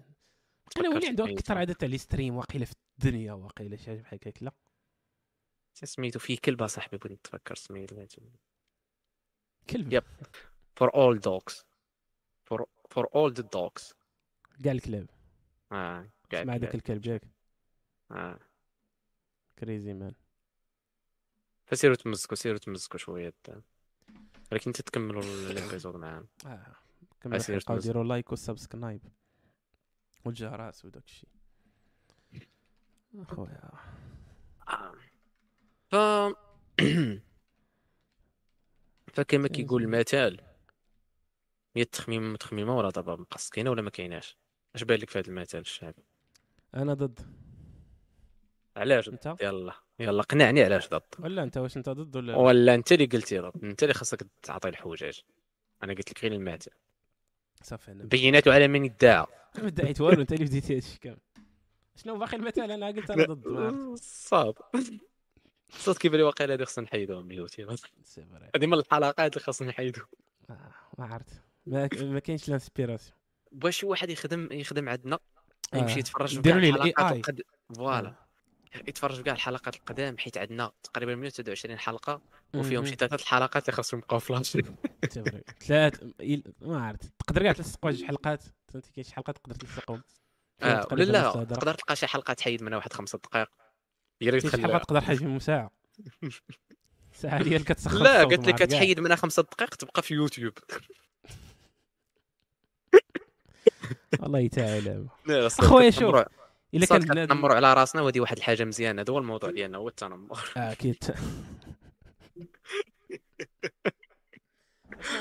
أنا 0.78 0.90
ولي 0.90 1.08
عنده. 1.08 1.32
أكثر 1.34 1.58
عدد 1.58 1.76
تاع 1.76 1.88
لي 1.88 1.98
ستريم 1.98 2.36
واقيلا 2.36 2.66
في 2.66 2.74
الدنيا 3.00 3.34
واقيلا 3.34 3.76
شي 3.78 3.86
حاجة 3.86 4.02
بحال 4.02 4.20
هكاك 4.20 4.44
لا 4.44 4.52
سميتو 5.74 6.20
فيه 6.20 6.38
كلب 6.46 6.68
صاحبي 6.68 6.98
بغيت 6.98 7.20
نتفكر 7.20 7.56
سميتو 7.56 8.06
كلب 9.70 9.94
يب. 9.94 10.04
For 10.76 10.94
all 10.96 11.20
dogs 11.20 11.66
for 12.44 12.66
for 12.90 13.08
all 13.16 13.34
the 13.34 13.44
dogs 13.44 13.94
كاع 14.64 14.72
الكلاب 14.72 15.10
آه 15.72 16.10
كاع 16.30 16.44
مع 16.44 16.58
داك 16.58 16.76
الكلاب. 16.76 16.98
الكلب 16.98 17.02
جاك. 17.02 17.22
آه. 18.12 18.40
crazy 19.60 19.94
man 19.94 20.14
فسيروا 21.66 21.96
تمزقوا 21.96 22.36
سيروا 22.36 22.60
تمزقوا 22.60 22.98
شوية. 22.98 23.34
ولكن 24.52 24.72
تتكملوا 24.72 25.24
ال 25.24 25.33
épisode 25.33 25.96
معاهم. 25.96 26.28
آه 26.46 26.76
كملوا 27.22 27.38
الحلقة 27.40 27.74
وديروا 27.74 28.04
like 28.04 28.32
و 28.32 28.38
subscribe. 28.38 29.02
والجرس 30.26 30.86
وداك 30.86 31.06
الشيء. 31.06 31.30
أخويا. 33.16 33.72
ف 35.92 35.96
فكما 39.14 39.48
كيقول 39.48 39.84
المثال. 39.84 40.42
هي 41.76 41.82
التخميم 41.82 42.34
متخميمه 42.34 42.78
ولا 42.78 42.90
ضربه 42.90 43.16
مقص 43.16 43.50
كاينة 43.50 43.72
ولا 43.72 43.82
ما 43.82 43.90
كايناش؟ 43.90 44.38
اش 44.76 44.84
بان 44.84 45.00
لك 45.00 45.10
في 45.10 45.20
هذا 45.20 45.28
المثال 45.28 45.60
الشعبي 45.60 46.04
أنا 46.76 46.94
ضد. 46.94 47.20
علاش؟ 48.78 49.10
أنت؟ 49.10 49.36
يلا. 49.42 49.74
يلا 50.00 50.24
قنعني 50.24 50.64
علاش 50.64 50.90
ضد. 50.90 51.02
ولا 51.20 51.44
أنت 51.44 51.58
واش 51.58 51.78
أنت 51.78 51.90
ضد 51.90 52.16
ولا 52.16 52.36
ولا 52.36 52.76
أنت 52.76 52.92
اللي 52.92 53.06
قلتي 53.06 53.40
ضد. 53.40 53.64
أنت 53.64 53.84
اللي 53.84 53.94
خاصك 53.94 54.28
تعطي 54.42 54.70
الحجاج. 54.70 55.22
أنا 55.84 55.94
قلت 55.94 56.10
لك 56.10 56.24
غير 56.24 56.34
المثال. 56.34 56.74
صافي 57.64 57.92
أنا 57.92 58.04
بينات 58.04 58.48
على 58.48 58.68
من 58.68 58.86
ادعى 58.86 59.26
ما 59.58 59.70
دعيت 59.70 60.02
والو 60.02 60.22
أنت 60.22 60.34
اللي 60.34 60.46
بديتي 60.46 60.76
هادشي 60.76 61.00
كامل. 61.00 61.20
شنو 61.96 62.18
باقي 62.20 62.38
المثال؟ 62.38 62.72
أنا 62.72 62.88
قلت 62.88 63.12
أنا 63.12 63.24
ضد 63.24 63.48
ما 63.48 63.96
عرفت. 65.74 65.86
صاد 65.86 65.96
صاد 65.96 65.98
كيبان 65.98 66.18
لي 66.18 66.24
واقيلا 66.24 66.54
هادي 66.54 66.66
خصنا 66.66 66.86
نحيدوها 66.86 67.22
من 67.22 67.32
اليوتيوب 67.32 67.76
c'est 68.04 68.26
vrai. 68.26 68.50
هذه 68.56 68.66
من 68.66 68.74
الحلقات 68.74 69.34
اللي 69.34 69.46
خاصنا 69.46 69.68
نحيدوها 69.68 70.08
آه، 70.50 70.72
ما 70.98 71.06
عرفت. 71.06 71.42
ما, 71.66 71.90
ما 72.02 72.20
كاينش 72.20 72.48
ال 72.48 72.53
inspiration. 72.53 73.18
باش 73.52 73.78
شي 73.78 73.86
واحد 73.86 74.10
يخدم 74.10 74.50
يخدم 74.52 74.90
عندنا 74.90 75.20
آه. 75.74 75.78
يمشي 75.78 76.00
يتفرج 76.00 76.42
في 76.42 76.54
الحلقات. 76.54 77.42
voilà. 77.76 78.16
يتفرج 78.88 79.16
في 79.16 79.24
كاع 79.24 79.34
الحلقات 79.34 79.76
القدام 79.76 80.18
حيت 80.18 80.38
عندنا 80.38 80.72
تقريبا 80.84 81.16
123 81.16 81.80
حلقة 81.80 82.22
وفيهم 82.56 82.86
شي 82.86 82.96
ثلاثة 82.96 83.16
الحلقات 83.16 83.70
اللي 83.70 83.78
خاصهم 83.78 84.00
يبقاو 84.00 84.20
فلاش 84.20 84.58
ثلاث 85.68 86.04
ما 86.62 86.86
عرفت. 86.86 87.12
تقدر 87.28 87.44
كاع 87.44 87.52
تلصق 87.52 87.88
جوج 87.88 88.04
حلقات؟ 88.04 88.44
فهمتي؟ 88.68 88.92
كاين 88.92 89.04
شي 89.04 89.16
حلقات 89.16 89.38
تقدر 89.38 89.56
تلصقهم؟ 89.56 90.04
آه 90.62 90.88
لا 90.92 91.04
لا. 91.04 91.32
تقدر 91.32 91.74
تلقى 91.74 91.96
شي 91.96 92.08
حلقه 92.08 92.34
تحيد 92.34 92.64
منها 92.64 92.78
واحد 92.78 92.94
خمسة 92.94 93.18
دقائق. 93.18 93.50
شي 94.42 94.48
تخليها 94.48 94.68
حلقات 94.68 94.82
تقدر 94.84 95.02
فيهم 95.02 95.40
ساعه 95.40 95.72
ساعة 97.14 97.38
هي 97.38 97.42
اللي 97.42 97.60
كتسخر 97.60 97.98
لا 97.98 98.18
الصوت 98.24 98.34
قلت 98.34 98.48
لك. 98.48 98.56
كتحيد 98.56 99.00
منها 99.00 99.16
خمسة 99.16 99.44
دقائق 99.44 99.76
تبقى 99.76 100.02
في 100.02 100.14
يوتيوب. 100.14 100.54
والله 104.20 104.40
يتعالى 104.40 105.06
كتنمروا- 105.90 105.92
شوف 105.92 106.16
الا 106.74 106.86
كان 106.86 107.08
كنتنمروا 107.08 107.56
على 107.56 107.74
راسنا 107.74 108.02
وهذه 108.02 108.20
واحد 108.20 108.38
الحاجة 108.38 108.64
مزيانة. 108.64 109.02
هذا 109.02 109.14
هو 109.14 109.18
الموضوع 109.18 109.50
ديالنا 109.52 109.78
هو 109.78 109.88
التنمر 109.88 110.40
آه 110.58 110.72
أكيد. 110.72 110.98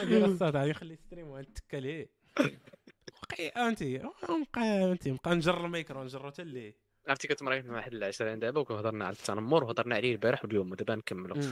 ديال 0.04 0.24
الصاد 0.24 0.56
غادي 0.56 0.70
نخلي 0.70 0.96
ستريم 0.96 1.26
ونتكا 1.26 1.76
ليه 1.76 2.10
انتي 3.56 3.98
نبقى 4.30 4.92
أنتي 4.92 5.10
نبقى 5.10 5.34
نجر 5.34 5.64
الميكرو 5.66 6.02
نجرو 6.04 6.30
حتى 6.30 6.44
ليه 6.44 6.89
عرفتي 7.08 7.28
كتمريت 7.28 7.64
مع 7.66 7.74
واحد 7.74 7.94
العشرين 7.94 8.38
دابا 8.38 8.60
وهضرنا 8.60 9.04
على 9.04 9.12
التنمر 9.16 9.64
وهضرنا 9.64 9.94
عليه 9.94 10.12
البارح 10.12 10.44
واليوم 10.44 10.72
ودابا 10.72 10.94
نكملوا 10.94 11.42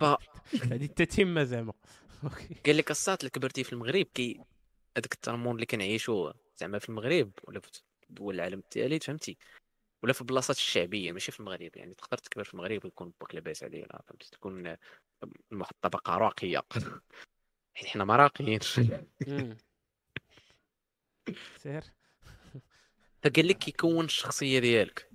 ف- 0.00 0.16
هذه 0.72 0.84
التتمه 0.84 1.44
زعما. 1.44 1.72
قال 2.66 2.76
لك 2.76 2.90
الصات 2.90 3.20
اللي 3.20 3.30
كبرتي 3.30 3.64
في 3.64 3.72
المغرب 3.72 4.06
كي 4.14 4.40
هذاك 4.96 5.12
التنمر 5.14 5.54
اللي 5.54 5.66
كنعيشوه 5.66 6.34
زعما 6.56 6.78
في 6.78 6.88
المغرب 6.88 7.32
ولا 7.44 7.60
في 7.60 7.70
دول 8.10 8.34
العالم 8.34 8.58
الثالث 8.58 9.04
فهمتي؟ 9.04 9.36
ولا 10.02 10.12
في 10.12 10.20
البلاصات 10.20 10.56
الشعبية 10.56 11.12
ماشي 11.12 11.32
في 11.32 11.40
المغرب 11.40 11.76
يعني 11.76 11.94
تقدر 11.94 12.18
تكبر 12.18 12.44
في 12.44 12.54
المغرب 12.54 12.84
ويكون 12.84 13.12
باك 13.20 13.34
لاباس 13.34 13.62
عليه 13.64 13.84
لا 13.84 14.02
فهمتي؟ 14.06 14.30
تكون 14.30 14.52
من 14.52 14.76
واحد 15.60 15.72
الطبقه 15.74 16.16
راقية. 16.18 16.62
حيت 17.76 17.88
حنا 17.88 18.04
ما 18.04 18.16
راقيين 18.16 18.60
مم. 19.26 19.56
سير. 21.62 21.82
فقال 23.22 23.48
لك 23.48 23.58
كيكون 23.58 24.04
الشخصية 24.04 24.58
ديالك. 24.58 25.10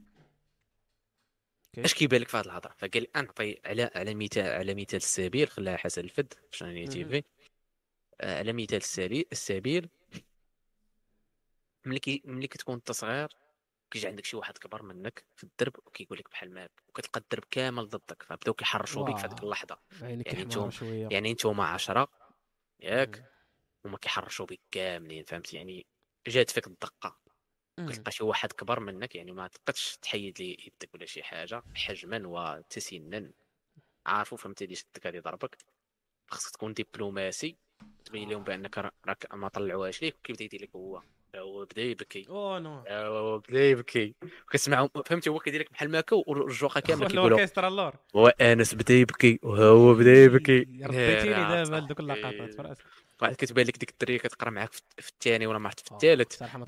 اش 1.78 1.94
كيبان 1.94 2.22
لك 2.22 2.28
في 2.28 2.38
هذه 2.38 2.46
الهضرة؟ 2.46 2.76
فقال 2.78 3.02
لي 3.02 3.08
نعطي 3.15 3.60
على 3.65 3.91
على 3.96 4.15
مثال 4.15 4.46
على 4.48 4.74
مثال 4.76 4.96
السبيل 4.98 5.48
خلاها 5.50 5.78
حسن 5.78 6.02
الفد 6.02 6.34
في 6.52 6.58
شانيلي 6.58 6.88
تي. 6.88 7.06
في 7.06 7.24
آه، 8.22 8.38
على 8.39 8.54
مثال 8.54 8.78
السبيل 8.78 9.26
السبيل. 9.32 9.89
ملي 11.86 12.00
كي 12.00 12.22
ملي 12.26 12.48
كتكون 12.48 12.76
انت 12.76 12.91
صغير 12.91 13.30
كيجي 13.91 14.08
عندك 14.08 14.26
شي 14.26 14.38
واحد 14.38 14.58
كبر 14.58 14.82
منك 14.82 15.26
في 15.36 15.44
الدرب 15.44 15.74
وكيقول 15.86 16.18
لك 16.20 16.30
بحال 16.30 16.54
ما 16.54 16.70
وكتلقى 16.89 17.20
الدرب 17.20 17.44
كامل 17.52 17.89
ضدك 17.89 18.24
فبداو 18.24 18.54
كيحرشوا 18.54 19.04
بك 19.04 19.18
في 19.18 19.26
هذيك. 19.28 19.44
اللحظة. 19.44 19.80
يعني 20.02 20.24
يعني 20.26 20.44
نتوما- 20.46 20.70
شوية. 20.70 21.08
يعني 21.12 21.34
نتوما 21.34 21.65
عشرة 21.65 22.08
ياك. 22.80 23.32
هما 23.86 23.98
كيحرشوا 23.98 24.46
بك 24.46 24.60
كاملين 24.72 25.24
فهمتي؟ 25.24 25.58
يعني 25.58 25.86
جات 26.28 26.50
فيك 26.50 26.68
الدقة. 26.68 27.20
كتلقى 27.78 28.12
شي 28.12 28.24
واحد 28.24 28.52
كبر 28.52 28.80
منك 28.80 29.16
يعني 29.16 29.32
ما 29.32 29.48
تقدش 29.48 29.98
تحيد 30.02 30.40
ليه 30.42 30.58
يدك 30.60 30.90
ولا 30.94 31.06
شي 31.06 31.24
حاجة 31.24 31.64
حجما 31.76 32.22
وتسنا. 32.28 33.32
عارفو 34.06 34.36
فهمتي 34.36 34.64
اللي 34.66 34.76
شدك 34.76 35.06
غادي 35.06 35.18
يضربك؟ 35.18 35.58
خاصك 36.32 36.52
تكون 36.52 36.74
دبلوماسي 36.74 37.56
تبين 38.06 38.30
لهم 38.30 38.44
بأنك 38.44 38.78
را- 38.78 38.92
راك 39.08 39.34
ما 39.34 39.48
طلعوهاش 39.48 40.02
ليك 40.02 40.16
وكيبدا 40.20 40.44
يدير 40.44 40.62
لك 40.62 40.70
هو. 40.76 41.02
هو 41.36 41.66
بدا 41.66 41.82
يبكي. 41.82 42.26
أو 42.30 42.60
نو. 42.60 42.84
هو 42.90 43.40
بدا 43.40 43.70
يبكي. 43.70 44.16
وكتسمعوا 44.44 44.88
فهمتي 45.06 45.30
هو 45.30 45.40
كيدير 45.40 45.62
لك 45.62 45.72
بحال 45.72 45.92
ما 45.92 46.00
هكا 46.00 46.16
والرجوقه 46.28 46.80
كامله 46.88 47.08
كيقولوا 47.08 47.38
اوركسترا 47.38 47.68
اللور. 47.68 47.94
وانس 48.14 48.74
بدا 48.76 48.94
يبكي 48.94 49.40
وهو 49.44 49.94
بدا 49.94 50.14
يبكي. 50.14 50.60
ربيتيني 50.62 51.34
دابا 51.64 51.76
لدوك. 51.76 52.00
اللقطات 52.00 52.54
في 52.54 52.62
راسي. 52.62 52.84
واحد 53.21 53.36
كتبان 53.36 53.65
لك 53.65 53.78
ديك 53.78 53.89
الدريه 53.89 54.17
كتقرا 54.17 54.49
معاك 54.49 54.71
في 54.73 55.10
الثاني 55.10 55.47
ولا 55.47 55.60
ما 55.60 55.67
عرفت 55.67 55.80
في 55.88 55.91
الثالث 55.91 56.34
صراحة 56.34 56.58
ما 56.60 56.65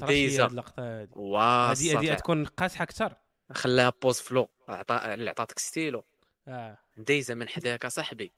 اللقطة 0.48 1.02
هادي. 1.02 1.12
واصا 1.16 1.98
هادي 1.98 2.16
تكون 2.16 2.46
قاصحه 2.46 2.84
أكثر 2.84 3.16
خلاها 3.54 3.94
بوز 4.04 4.20
فلو 4.20 4.50
عطا 4.68 5.14
اللي 5.14 5.30
عطاتك 5.30 5.60
ستيلو 5.60 6.04
آه. 6.48 6.78
دايزه 6.98 7.34
من 7.36 7.50
حداك 7.50 7.86
اصاحبي 7.86 8.34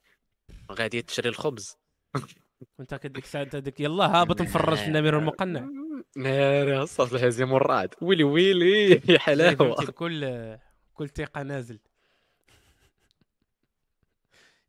غادي 0.72 1.02
تشري 1.02 1.28
الخبز. 1.28 1.76
وانت 2.78 2.94
كديك 2.94 3.24
الساعة 3.24 3.42
انت 3.42 3.56
ديك 3.56 3.80
يلا 3.80 4.06
هابط 4.06 4.40
نفرج 4.42 4.76
في 4.78 4.86
النمير 4.86 5.18
المقنع. 5.18 5.68
ناري 6.16 6.82
الصوت 6.82 7.12
الهزيم 7.12 7.52
والرعد 7.52 7.94
ويلي 8.02 8.24
ويلي 8.24 9.02
يا 9.08 9.18
حلاوة. 9.28 9.84
بكل 9.84 10.56
بكل 10.94 11.08
ثقة 11.08 11.42
نازل. 11.42 11.80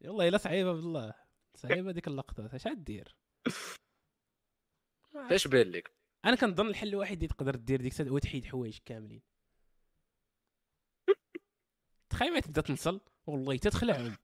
يلا 0.01 0.27
الا 0.27 0.37
صعيبة 0.37 0.73
بالله. 0.73 1.13
صعيبة 1.55 1.91
ديك 1.91 2.07
اللقطات 2.07 2.53
اش 2.53 2.67
غدير 2.67 3.15
فاش 5.29 5.47
بان 5.47 5.71
لك؟ 5.71 5.91
أنا 6.25 6.35
كنظن 6.35 6.67
الحل 6.67 6.87
الوحيد 6.87 7.17
اللي 7.17 7.27
تقدر 7.27 7.55
دير 7.55 7.81
ديك 7.81 8.01
هو 8.01 8.17
تحيد 8.17 8.45
حوايج 8.45 8.77
كاملين. 8.85 9.21
تخيل 12.09 12.33
ما 12.33 12.39
تبدا 12.39 12.61
تنصل 12.61 13.01
والله 13.27 13.57
تتخلعهم 13.57 14.17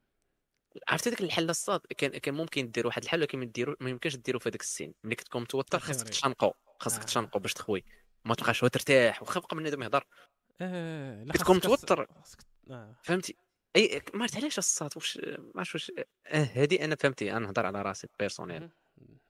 عرفتي 0.87 1.09
ديك 1.09 1.21
الحل 1.21 1.49
الصاد؟ 1.49 1.79
كان 1.79 2.11
كان 2.11 2.33
ممكن 2.33 2.71
دير 2.71 2.87
واحد 2.87 3.03
الحل 3.03 3.19
ولكن 3.19 3.39
ما 3.39 3.45
ديرو 3.45 3.75
ما 3.79 3.89
يمكنش 3.89 4.15
ديرو 4.15 4.39
في 4.39 4.49
هذاك 4.49 4.61
السن. 4.61 4.93
ملي 5.03 5.15
كتكون 5.15 5.41
متوتر 5.41 5.79
خاصك. 5.79 6.09
تشنقو 6.09 6.51
خاصك 6.79 7.01
آه. 7.01 7.05
تشنقو 7.05 7.39
باش 7.39 7.53
تخوي. 7.53 7.83
ما 8.25 8.35
تبقاش 8.35 8.63
هو 8.63 8.67
ترتاح 8.67 9.21
واخا 9.21 9.39
بقى 9.39 9.55
بنادم 9.55 9.83
يهضر. 9.83 10.03
آه 10.61 11.23
لا 11.23 11.33
كتكون 11.33 11.55
متوتر. 11.55 12.07
آه. 12.69 12.95
فهمتي؟ 13.03 13.35
أي 13.75 14.01
ما 14.13 14.21
عرفت 14.21 14.37
علاش 14.37 14.57
الصاد؟ 14.57 14.91
واش 14.95 15.17
ما 15.17 15.53
عرفت 15.55 15.75
واش 15.75 15.91
آه 16.27 16.49
هادي 16.53 16.85
أنا 16.85 16.95
فهمتي. 16.95 17.31
أنا 17.31 17.39
نهضر 17.39 17.65
على 17.65 17.81
راسي 17.81 18.07
personnel. 18.19 18.69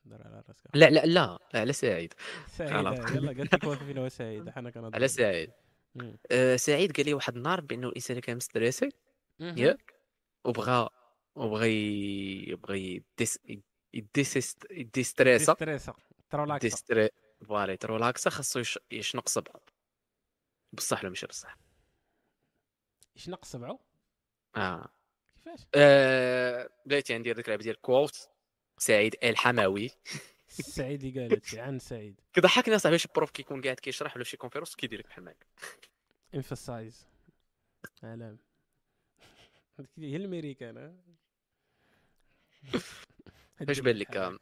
دار 0.10 0.22
على 0.28 0.44
راسك 0.48 0.68
لا 0.74 0.90
لا 0.90 1.06
لا 1.06 1.40
على 1.54 1.74
سعيد. 1.74 2.14
سعيد 2.48 2.72
خلاص. 2.72 3.12
يلا 3.12 3.28
قالت 3.28 3.54
لك 3.54 3.64
واقف 3.64 3.84
فينا 3.84 4.10
سعيد. 4.10 4.50
حنا 4.50 4.70
كنهضروا 4.70 4.96
على 4.96 5.08
سعيد. 5.08 5.52
آه 6.32 6.56
سعيد 6.56 6.98
قال 6.98 7.06
لي 7.06 7.14
واحد 7.14 7.36
النهار 7.36 7.62
بأنه 7.62 7.88
الانسان 7.88 8.12
اللي 8.12 8.22
كان 8.22 8.36
م 8.36 8.42
stressé. 8.42 8.90
ياك 9.40 9.94
وبغى 10.44 10.90
وبغى 11.36 11.70
ي- 11.72 12.56
بغى 12.56 12.80
يديس 12.80 13.40
يديسيست 13.94 14.72
يديستريسا. 14.72 15.54
ستريسا 15.54 15.94
ترولاكسا 16.30 16.68
ديستري 16.68 17.10
voilà 17.48 17.74
يترولاكسا 17.74 18.30
خاصو 18.30 18.60
يش- 18.60 18.80
يشنق 18.92 19.30
صبعو. 19.30 19.60
بصح 20.74 21.00
ولا 21.00 21.10
ماشي 21.10 21.28
بصح؟ 21.28 21.58
يشنق 23.16 23.46
صبعو؟ 23.46 23.80
آه. 24.58 24.88
كيفاش؟ 25.36 25.68
آه، 25.76 26.70
بلاتي 26.86 27.18
ندير 27.18 27.36
ديك 27.36 27.46
اللعبه 27.46 27.64
ديال 27.64 27.82
كوت. 27.82 28.30
سعيد 28.78 29.16
الحماوي. 29.24 29.90
سعيد 30.50 31.04
اللي 31.04 31.22
قال 31.22 31.32
هادشي 31.34 31.60
عن 31.60 31.80
سعيد. 31.80 32.22
كضحكني 32.34 32.76
اصاحبي 32.76 32.98
شي 32.98 33.08
بروف 33.16 33.32
كيكون 33.32 33.62
قاعد 33.62 33.80
كيشرح 33.80 34.16
ولا 34.16 34.24
شي 34.24 34.38
كونفيرونس 34.38 34.76
كيدير 34.76 35.00
لك 35.00 35.08
بحال 35.08 35.28
هكا. 35.30 35.46
امفاسايز 36.36 37.08
علام 38.04 38.38
هي 39.98 40.16
الميريكان؟ 40.16 40.98
فاش 43.68 43.80
بان 43.86 43.96
لك؟ 43.96 44.40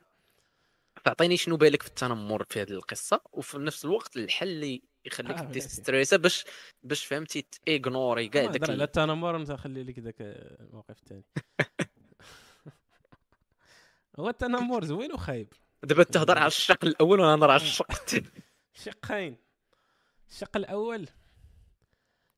تعطيني 1.03 1.37
شنو 1.37 1.57
بالك 1.57 1.81
في 1.81 1.87
التنمر 1.87 2.43
في 2.49 2.61
هذه 2.61 2.71
القصة 2.71 3.21
وفي 3.31 3.57
نفس 3.57 3.85
الوقت 3.85 4.17
الحل 4.17 4.47
اللي 4.47 4.81
يخليك 5.05 5.37
آه،. 5.37 5.59
ستريسا 5.59 6.17
باش 6.17 6.45
باش 6.83 7.05
فهمتي 7.05 7.41
تيغنوري 7.41 8.27
كاع 8.29 8.45
داك 8.45 8.63
على 8.63 8.73
ال- 8.73 8.81
التنمر 8.81 9.35
انت 9.35 9.51
خلي 9.51 9.83
لك 9.83 9.99
ذاك 9.99 10.15
الموقف 10.21 10.99
الثاني 10.99 11.23
هو 14.19 14.29
التنمر 14.29 14.83
زوين 14.83 15.13
وخايب. 15.13 15.53
دابا 15.83 16.03
تهضر 16.03 16.37
على 16.37 16.47
الشق 16.47 16.85
الأول 16.85 17.19
وأنا 17.19 17.35
نهضر 17.35 17.51
على 17.51 17.61
الشق 17.61 17.91
الثاني 17.91 18.29
شقين. 18.73 19.37
الشق 20.29 20.57
الأول. 20.57 21.07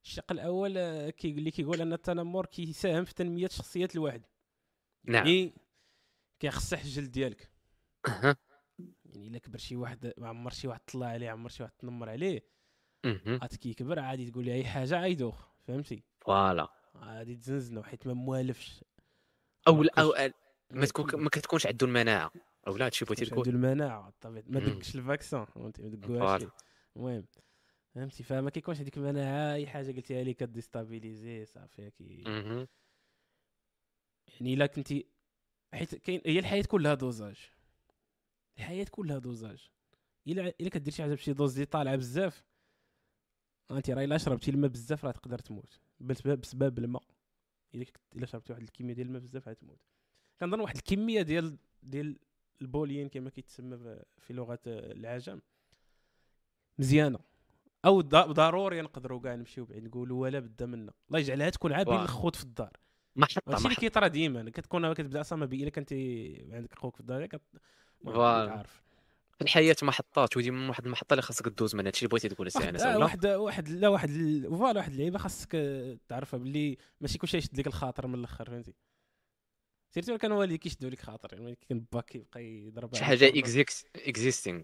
الشق 0.04 0.32
الأول 0.32 0.78
آه، 0.78 1.10
كي 1.10 1.30
اللي 1.30 1.50
كيقول 1.50 1.80
أن 1.80 1.92
التنمر 1.92 2.46
كيساهم 2.46 3.04
في 3.04 3.14
تنمية 3.14 3.48
شخصية 3.48 3.88
الواحد. 3.94 4.22
نعم. 5.04 5.26
يعني 5.26 5.54
كيخصح 6.40 6.80
الجلد 6.80 7.10
ديالك. 7.10 7.50
أها. 8.08 8.36
يعني 9.04 9.28
إلا 9.28 9.38
كبر 9.38 9.58
شي 9.58 9.76
واحد 9.76 10.12
ما 10.18 10.28
عمر 10.28 10.50
شي 10.50 10.68
واحد 10.68 10.80
طلع 10.80 11.06
عليه 11.06 11.30
عمر 11.30 11.48
شي 11.48 11.62
واحد 11.62 11.74
تنمر 11.78 12.08
عليه. 12.08 12.58
عاد 13.26 13.54
كيكبر 13.60 13.98
عادي 13.98 14.30
تقول 14.30 14.44
لي 14.44 14.54
أي 14.54 14.64
حاجة 14.64 14.96
عيدوخ 14.96 15.46
فهمتي؟ 15.66 16.02
voilà. 16.20 16.68
غادي 16.96 17.36
تزنزنو 17.36 17.82
حيت 17.82 18.06
ما 18.06 18.14
موالفش. 18.14 18.84
أو 19.68 19.82
لا 19.82 20.32
ما 20.72 20.86
تكون 20.86 21.20
ما 21.20 21.28
كتكونش 21.30 21.66
عنده 21.66 21.86
المناعة 21.86 22.32
أو 22.66 22.76
لا 22.76 22.86
هادشي 22.86 23.04
بغيتي 23.04 23.26
تقول 23.26 23.38
عنده 23.38 23.50
المناعة 23.50 24.04
بالطبيعه 24.04 24.44
ما. 24.46 24.60
دكش 24.60 24.96
ال 24.96 25.03
vaccin 25.03 25.44
فهمتي؟ 25.44 25.82
ما 25.82 25.88
دكوهاش. 25.88 26.42
المهم 26.96 27.26
فهمتي؟ 27.94 28.22
فما 28.22 28.50
كيكونش 28.50 28.80
هذيك 28.80 28.96
المناعة 28.96 29.54
أي 29.54 29.66
حاجة 29.66 29.92
قلتيها 29.92 30.24
لي 30.24 30.34
كديستابيليزي 30.34 31.44
صافي 31.44 31.90
كي. 31.90 32.22
يعني 34.40 34.54
إلا 34.54 34.66
كنتي 34.66 35.06
حيت 35.74 35.94
كاين 35.94 36.20
هي 36.26 36.38
الحياة 36.38 36.62
كلها 36.62 36.94
dosage. 36.94 37.50
الحياة 38.58 38.86
كلها 38.90 39.18
dosage. 39.18 39.70
إلا 40.26 40.54
إلا 40.60 40.68
كدير 40.68 40.94
شي 40.94 41.02
حاجة 41.02 41.14
بشي 41.14 41.32
dose 41.32 41.52
اللي 41.52 41.66
طالعة 41.66 41.96
بزاف 41.96 42.44
انت 43.70 43.90
راه 43.90 44.04
إلا 44.04 44.18
شربتي 44.18 44.50
الماء 44.50 44.70
بزاف 44.70 45.04
راه 45.04 45.12
تقدر 45.12 45.38
تموت. 45.38 45.80
بسبب 46.00 46.40
بسبب 46.40 46.78
الماء. 46.78 47.02
إلا 47.74 47.84
إلا 48.16 48.26
شربتي 48.26 48.52
واحد 48.52 48.62
الكمية 48.62 48.94
ديال 48.94 49.06
الماء 49.06 49.22
بزاف 49.22 49.48
غتموت 49.48 49.80
كنظن 50.40 50.60
واحد 50.60 50.76
الكمية 50.76 51.22
ديال 51.22 51.56
ديال 51.82 52.16
البولين 52.62 53.08
كما 53.08 53.30
كيتسمى 53.30 53.96
في 54.18 54.32
لغة 54.32 54.58
العجم. 54.66 55.40
مزيانة. 56.78 57.18
أو 57.84 58.00
ضروري 58.00 58.82
نقدروا 58.82 59.20
كاع 59.20 59.34
نمشيو 59.34 59.64
بعيد 59.64 59.84
نقولوا 59.84 60.22
ولا 60.22 60.38
بدا 60.38 60.66
منا. 60.66 60.92
الله 61.08 61.18
يجعلها 61.18 61.50
تكون 61.50 61.72
عا 61.72 61.82
بين 61.82 61.94
واه. 61.94 62.02
الخوت 62.02 62.36
في 62.36 62.44
الدار. 62.44 62.72
محطة 63.16 63.42
هادشي 63.48 63.64
اللي 63.64 63.76
كيطرى 63.76 64.08
ديما. 64.08 64.50
كتكون 64.50 64.92
كتبدأ 64.92 65.20
أصلا 65.20 65.44
إلا 65.44 65.70
كنتي 65.70 66.48
عندك 66.52 66.74
خوك 66.78 66.94
في 66.94 67.00
الدار 67.00 67.26
كت... 67.26 67.42
عارف. 68.06 68.82
في 69.38 69.44
الحياة 69.44 69.76
محطات 69.82 70.36
وديما 70.36 70.68
واحد 70.68 70.84
المحطة 70.84 71.12
اللي 71.14 71.22
خاصك 71.22 71.48
دوز 71.48 71.74
منها 71.74 71.86
هادشي 71.86 71.98
اللي 72.00 72.08
بغيتي 72.10 72.28
تقول 72.28 72.52
سي 72.52 72.68
أنس 72.68 72.82
واحد 72.82 73.26
واحد 73.26 73.68
لا 73.68 73.88
واحد 73.88 74.10
ال- 74.10 74.48
voilà 74.48 74.78
واحد 74.78 74.92
اللعيبة 74.92 75.18
خاصك 75.18 75.50
تعرفها 76.08 76.38
باللي 76.38 76.76
ماشي 77.00 77.18
كلشي 77.18 77.36
يشد 77.36 77.58
لك 77.58 77.66
الخاطر 77.66 78.06
من 78.06 78.14
الأخر 78.14 78.44
فهمتي؟ 78.50 78.74
surtout 79.90 80.18
كان 80.18 80.32
والديك 80.32 80.66
يشدوا 80.66 80.90
لك 80.90 81.00
خاطر 81.00 81.32
يعني 81.34 81.58
كان 81.68 81.84
باك 81.92 82.14
يبقى 82.14 82.44
يضرب 82.44 82.94
شي 82.94 83.04
حاجة. 83.04 83.28
existing 83.96 84.62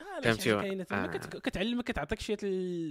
آه 0.00 0.20
لا 0.24 0.34
شي 0.36 0.56
حاجة 0.56 0.60
كاينة. 0.62 0.86
آه. 0.92 1.06
كت- 1.06 1.36
كتعلمك 1.36 1.84
كتعطيك 1.84 2.20
شوية 2.20 2.38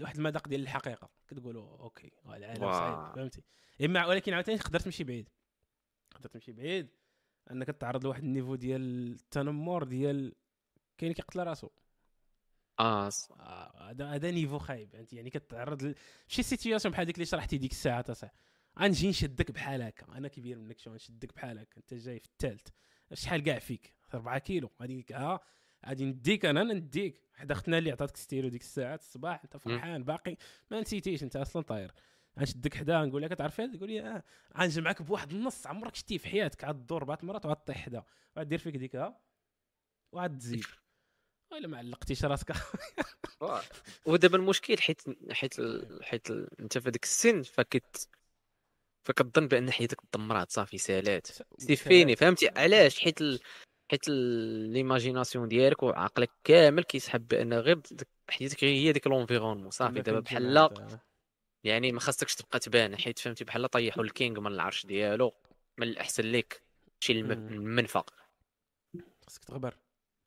واحد 0.02 0.18
المذاق 0.18 0.48
ديال 0.48 0.62
الحقيقة. 0.62 1.10
كتقولوا 1.28 1.78
okay 1.78 2.12
العالم. 2.26 2.60
صعيب. 2.72 3.16
فهمتي؟ 3.16 3.44
إما 3.86 4.06
ولكن 4.06 4.34
عاوتاني 4.34 4.58
تقدر 4.58 4.80
تمشي 4.80 5.04
بعيد. 5.04 5.30
تقدر 6.12 6.30
تمشي 6.30 6.52
بعيد. 6.52 6.88
انك 7.52 7.68
تعرض 7.68 8.04
لواحد 8.06 8.24
ال 8.24 8.29
niveau 8.29 8.56
ديال 8.56 9.12
التنمر 9.12 9.84
ديال 9.84 10.36
كاين 10.98 11.12
اللي 11.12 11.14
كيقتل 11.14 11.40
راسو. 11.44 11.70
آه 12.80 13.10
ص- 13.10 13.32
آه، 13.32 13.90
هذا 13.90 14.06
هذا 14.06 14.32
niveau 14.32 14.58
خايب. 14.60 14.90
فهمتي؟ 14.90 15.16
يعني 15.16 15.30
كتعرض 15.30 15.84
ل- 15.84 15.96
شي 16.28 16.44
situation 16.44 16.92
بحال 16.92 17.06
ديك 17.06 17.16
اللي 17.16 17.26
شرحتي 17.26 17.58
ديك 17.58 17.72
الساعة 17.72 18.02
تصح 18.02 18.32
غنجي 18.80 19.10
نشدك 19.10 19.52
بحال 19.52 19.82
هكا. 19.82 20.18
أنا 20.18 20.28
كبير 20.28 20.58
منك 20.58 20.80
شو 20.80 20.94
نشدك 20.94 21.34
بحال 21.36 21.60
هكا. 21.60 21.78
أنت 21.78 21.94
جاي 21.94 22.20
في 22.20 22.26
الثالث 22.26 22.68
شحال 23.14 23.44
كاع 23.44 23.60
فيك؟ 23.60 23.94
4 24.14 24.38
كيلو. 24.38 24.72
غادي 24.82 25.06
ها؟ 25.12 25.40
غادي 25.88 26.06
نديك 26.06 26.46
أنا 26.46 26.62
أنا 26.62 26.74
نديك. 26.74 27.22
حدا 27.34 27.54
اختنا 27.54 27.78
اللي 27.78 27.92
عطاتك 27.92 28.18
ستيرو 28.18 28.50
ديك 28.50 28.62
الساعة 28.62 28.96
الصباح. 28.96 29.44
أنت 29.44 29.58
فرحان 29.58 30.04
باقي. 30.04 30.38
ما 30.72 30.82
نسيتيش 30.82 31.24
أنت 31.24 31.36
أصلا 31.36 31.64
طاير. 31.64 31.92
غنشدك 32.40 32.74
حدا 32.74 33.06
نقول 33.06 33.22
لك 33.22 33.32
تعرف 33.32 33.62
هذا؟ 33.62 33.78
تقول 33.78 33.90
لي 33.90 34.02
آه. 34.02 34.24
غنجمعك 34.58 35.02
بواحد 35.02 35.32
النص. 35.32 35.68
عمرك 35.68 35.96
شتيه 35.96 36.18
في 36.18 36.28
حياتك. 36.30 36.64
عاد 36.64 36.76
تدور 36.76 36.98
أربع 36.98 37.18
مرات 37.24 37.46
وعاد 37.46 37.58
طيح 37.58 37.78
حدا. 37.78 38.04
وعاد 38.36 38.48
دير 38.48 38.60
فيك 38.60 38.76
ديك 38.78 38.96
ها؟ 38.96 39.20
وعاد 40.12 40.38
تزيد 40.38 40.66
الا 41.54 41.68
ما 41.68 41.78
علقتيش 41.78 42.26
راسك. 42.26 42.52
ودابا 44.06 44.38
المشكل 44.38 44.78
حيت 44.78 45.02
حيت 45.32 45.56
حيت 46.02 46.32
أنت 46.32 46.78
في 46.78 46.90
هذاك 46.90 47.04
السن 47.04 47.44
فكت 47.44 48.10
فكتظن 49.06 49.48
بأن 49.48 49.72
حياتك 49.72 49.98
دمرات 50.14 50.52
صافي 50.52 50.78
سالات. 50.78 51.28
c'est 51.58 51.76
fini 51.76 52.16
فهمتي؟ 52.16 52.50
علاش؟ 52.58 53.00
حيت 53.00 53.22
ال... 53.22 53.40
حيت 53.92 54.08
l'imagination 54.08 55.48
ديالك 55.48 55.84
وعقلك 55.84 56.32
كامل 56.44 56.84
كيسحب 56.84 57.28
بأن 57.28 57.54
غير 57.54 57.82
حياتك 58.30 58.64
غير 58.64 58.74
هي 58.76 58.92
ديك 58.92 59.08
l'environnement 59.08 59.70
صافي. 59.70 60.02
دابا 60.02 60.20
بحال 60.20 60.90
يعني 61.64 61.92
ما 61.92 62.00
خاصكش 62.00 62.36
تبقى 62.36 62.60
تبان 62.60 62.98
حيت 62.98 63.20
فهمتي؟ 63.20 63.44
بحال 63.44 63.70
طيحوا 63.70 64.04
ال 64.04 64.11
king 64.11 64.40
من 64.40 64.52
العرش 64.52 64.86
ديالو 64.86 65.34
من 65.78 65.88
الأحسن 65.88 66.24
ليك. 66.24 66.62
شي 67.00 67.14
الم- 67.14 67.28
مم. 67.28 67.48
المنفى 67.48 68.02
خاصك 69.22 69.44
تغبر. 69.44 69.78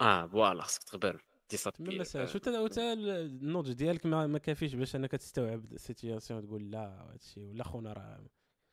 آه 0.00 0.26
voilà 0.26 0.62
خاصك 0.62 0.82
تغبر. 0.82 1.24
disappear 1.50 2.26
شو 2.26 2.38
تا 2.38 2.68
تا 2.68 2.92
النضج 2.92 3.72
ديالك 3.72 4.06
ما, 4.06 4.26
ما 4.26 4.38
كافيش 4.38 4.74
باش 4.74 4.96
أنك 4.96 5.10
تستوعب 5.10 5.72
ال 5.72 5.80
situation 5.80 6.46
تقول 6.46 6.70
لا 6.70 7.08
هادشي 7.12 7.40
ولا 7.40 7.64
خونا 7.64 7.92
راه 7.92 8.20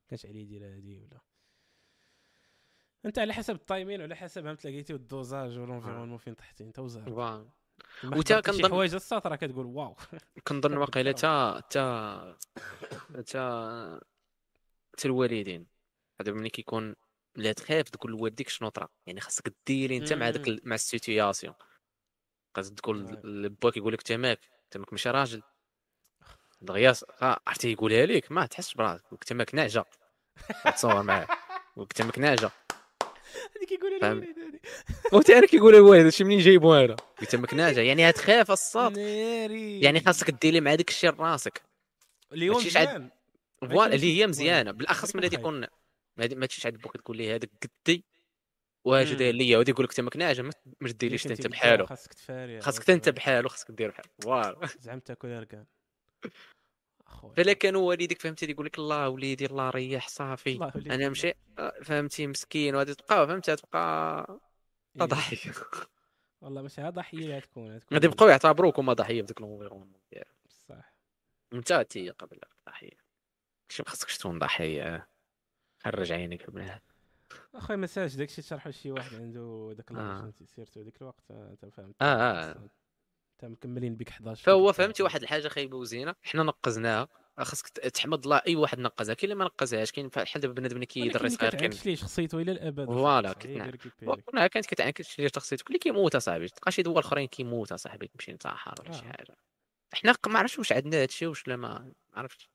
كانش 0.10 0.26
عليه 0.26 0.42
يدير 0.42 0.66
هادي 0.76 0.98
ولا. 1.00 1.20
انت 3.06 3.20
على 3.20 3.34
حسب 3.34 3.56
ال 3.56 3.62
timing 3.62 4.00
وعلى 4.00 4.16
حسب 4.16 4.48
هم 4.48 4.56
تلاقيتي 4.56 4.94
وال 4.94 5.10
dosage 5.10 5.60
وال 5.60 5.68
environnement 5.68 6.18
فين 6.18 6.34
طحتي 6.34 6.64
انت 6.64 6.80
وزهر 6.80 7.10
وتا 8.04 8.36
حضرتي 8.36 8.52
شي 8.54 8.62
كنظن- 8.62 8.72
حوايج 8.72 8.96
الساط 8.96 9.28
راه 9.28 9.36
كتقول 9.36 9.66
wow. 9.66 9.96
كنظن 10.48 10.78
واقيلا 10.78 11.12
تا 11.12 11.60
تا 11.70 12.38
تا 13.26 14.00
تا 14.98 15.06
الوالدين. 15.06 15.68
هذا 16.22 16.32
ملي 16.32 16.50
كيكون 16.50 16.96
لا 17.36 17.54
تخاف 17.54 17.90
تقول 17.90 18.12
لوالديك 18.12 18.50
شنو 18.50 18.70
طرا. 18.70 18.88
يعني 19.06 19.22
خاصك 19.22 19.54
ديري 19.68 19.98
انت 19.98 20.14
مع 20.14 20.30
داك 20.30 20.66
مع 20.66 20.76
ال 20.76 20.84
situation 20.84 21.54
خاصك 22.56 22.74
تقول. 22.74 23.04
لباك 23.44 23.78
يقول 23.78 23.94
لك 23.94 24.02
تماك 24.02 24.40
تماك 24.72 24.94
ماشي 24.94 25.10
راجل. 25.10 25.42
دغيا 26.62 26.94
آه، 27.22 27.40
عرفتي 27.48 27.72
يقولها 27.72 28.06
لك 28.06 28.32
ما 28.32 28.46
تحسش 28.46 28.74
براسك 28.74 29.04
قلت 29.12 29.24
تماك 29.24 29.56
نعجه 29.56 29.86
تصور 30.76 31.04
معاه 31.04 31.28
قلت 31.76 31.94
تماك 31.94 32.20
نعجه 32.20 32.52
هذيك 33.56 33.72
يقول 33.72 34.00
فهم. 34.02 34.20
لي 34.20 34.28
هذه 34.28 34.60
وتا 35.14 35.38
أنا 35.38 35.48
كيقول 35.48 35.76
الوالد 35.76 36.04
هادشي 36.06 36.24
منين 36.24 36.40
جايبو 36.40 36.74
أنا 36.74 36.96
قلت 37.20 37.32
تماك 37.32 37.54
نعجه 37.54 37.82
يعني 37.82 38.10
هتخاف 38.10 38.52
الصاد. 38.52 39.00
ناري. 39.00 39.82
يعني 39.82 40.00
خاصك 40.00 40.32
ديري 40.32 40.62
مع 40.62 40.76
داك 40.76 40.90
الشيء 40.90 41.12
لراسك 41.12 41.62
اللي 42.32 42.50
هو 42.50 42.58
مزيان. 42.58 43.10
فوالا 43.62 43.96
اللي 43.96 44.20
هي 44.20 44.28
مزيانة. 44.28 44.72
بالأخص 44.72 45.16
ملي 45.16 45.28
يكون 45.28 45.38
تيكون 45.38 45.68
ما 46.18 46.28
تمشيش 46.28 46.66
عند 46.66 46.78
بوك 46.78 46.98
تقول 46.98 47.18
لي 47.18 47.36
هذاك 47.36 47.50
قدي. 47.86 48.06
واش. 48.86 49.12
داير 49.12 49.34
ليا 49.36 49.58
وهادي 49.58 49.72
يقول 49.72 49.86
لك 49.86 49.94
تماك 49.94 50.18
ناجم 50.18 50.46
ما 50.46 50.52
ما 50.82 50.92
ديريش 50.92 51.26
اللي 51.26 51.36
أنت 51.36 51.48
بحالو. 51.48 51.86
خاصك 51.86 52.14
تفاري. 52.14 52.62
خاصك 52.62 52.90
أنت 52.90 53.10
بحالو 53.10 53.50
خاصك 53.50 53.72
دير 53.72 53.90
بحال. 53.90 54.06
فوالا 54.24 54.68
زعما 54.80 55.00
تاكل 55.00 55.28
اركان 55.28 55.66
فلا 57.36 57.54
كانوا 57.54 57.90
والديك 57.90 58.22
فهمتي 58.22 58.52
يقول 58.52 58.66
لك 58.66 58.80
الله 58.80 59.10
وليدي 59.10 59.46
الله 59.46 59.70
ريح 59.70 60.08
صافي. 60.08 60.72
أنا 60.76 61.10
مشي 61.10 61.34
آه، 61.60 61.74
فهمتي 61.84 62.28
مسكين. 62.28 62.76
وغادي 62.76 62.96
تبقى 62.96 63.28
فهمتي؟ 63.28 63.56
تبقى 63.56 64.26
إيه. 65.02 65.06
ضحيه 65.06 65.52
والله 66.42 66.62
ماشي 66.62 66.82
ها 66.82 66.90
ضحية 66.90 67.18
اللي 67.18 67.38
غتكون 67.38 67.80
غادي 67.94 68.06
يبقاو 68.08 68.30
يعتبروك 68.30 68.80
هما 68.80 68.94
ضحية 68.94 69.22
في 69.22 69.28
ديك 69.28 69.40
الانفيرونمون 69.40 70.02
ديالك 70.12 70.28
صح. 70.70 70.94
انت 71.54 71.74
تي 71.90 72.10
قبل 72.10 72.40
ضحيه 72.70 72.98
شي 73.70 73.84
ما 73.84 73.90
خاصكش 73.90 74.18
تكون 74.18 74.40
ضحية؟ 74.40 75.08
خرج 75.84 76.12
عينك 76.12 76.50
هذا. 76.50 76.82
اخويا 77.56 77.78
ما 77.78 77.88
سالش 77.88 78.16
داكشي 78.16 78.42
تشرحو 78.42 78.70
لشي 78.70 78.92
واحد 78.92 79.16
عنده 79.16 79.74
داك 79.78 79.92
آه. 79.92 79.96
لارجون 79.96 80.34
سيرتو 80.46 80.82
ديك 80.82 81.02
الوقت 81.02 81.32
أنت 81.32 81.66
فهمت. 81.66 81.96
آه 82.02 82.06
آه. 82.06 82.70
انت 83.36 83.52
مكملين 83.52 83.96
بك 83.96 84.10
11 84.10 84.44
فهو 84.44 84.74
فهمتي 84.74 85.04
واحد 85.04 85.22
الحاجة 85.22 85.48
خايبة 85.48 85.78
وزينة. 85.78 86.16
حنا 86.24 86.44
نقزناها. 86.44 87.08
خاصك 87.40 87.68
تحمد 87.68 88.24
الله 88.24 88.42
أي 88.48 88.56
واحد 88.56 88.80
نقزها. 88.80 89.14
كاين 89.14 89.32
اللي 89.32 89.44
ما 89.44 89.46
نقزهاش 89.46 89.92
كاين 89.92 90.08
بحال 90.08 90.42
دابا 90.42 90.54
بنادم 90.54 90.76
اللي 90.76 90.86
كيدري 90.86 91.30
صغير 91.30 91.56
كاين. 91.56 91.72
ليه 91.86 91.96
شخصيته 91.96 92.42
إلى 92.42 92.52
الأبد. 92.52 92.86
voilà،. 92.86 93.34
كنا 94.26 94.48
كانت 94.48 94.66
كتعنكس 94.66 95.08
شي 95.08 95.30
شخصيتك. 95.30 95.68
اللي 95.68 95.80
كيموت 95.80 96.16
أصاحبي. 96.16 96.48
تلقى 96.48 96.72
شي 96.72 96.82
دول 96.82 96.98
اخرين 96.98 97.28
كيموت 97.28 97.72
أصاحبي. 97.72 98.08
تمشي 98.08 98.34
نتاحر 98.34 98.76
ولا 98.80 98.92
شي 98.92 99.00
آه. 99.00 99.12
حاجة. 99.12 99.36
حنا 99.94 100.16
ما 100.28 100.40
عرفتش 100.40 100.60
واش 100.60 100.72
عندنا 100.72 101.02
هادشي 101.02 101.28
واش 101.28 101.48
لا 101.48 101.56
ما 101.56 101.92
عرفتش. 102.14 102.50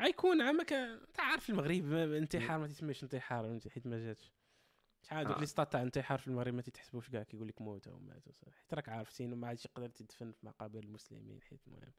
غيكون 0.00 0.42
عامك 0.42 0.72
انت 0.72 1.20
عارف 1.20 1.50
المغرب 1.50 1.92
انتحار 1.92 2.58
ما 2.58 2.66
تسميش 2.66 3.02
انتحار 3.02 3.60
حيت 3.74 3.86
ما 3.86 3.98
جاتش. 3.98 4.32
شحال 5.02 5.26
آه. 5.26 5.38
les 5.40 5.46
stats 5.46 5.72
تاع 5.72 5.82
انتحار 5.82 6.18
في 6.18 6.28
المغرب 6.28 6.54
ما 6.54 6.62
تيتحسبوش 6.62 7.08
كاع 7.10 7.22
كيقول 7.22 7.48
لك 7.48 7.60
موتوا 7.62 7.92
وماتوا 7.92 8.32
صافي. 8.32 8.56
حيت 8.56 8.74
راك 8.74 8.88
عارف 8.88 9.10
sinon 9.12 9.36
ما 9.36 9.48
عادش 9.48 9.64
يقدر 9.64 9.88
تدفن 9.88 10.32
في 10.32 10.46
مقابر 10.46 10.78
المسلمين 10.78 11.40
حيت 11.42 11.60
المهم. 11.66 11.92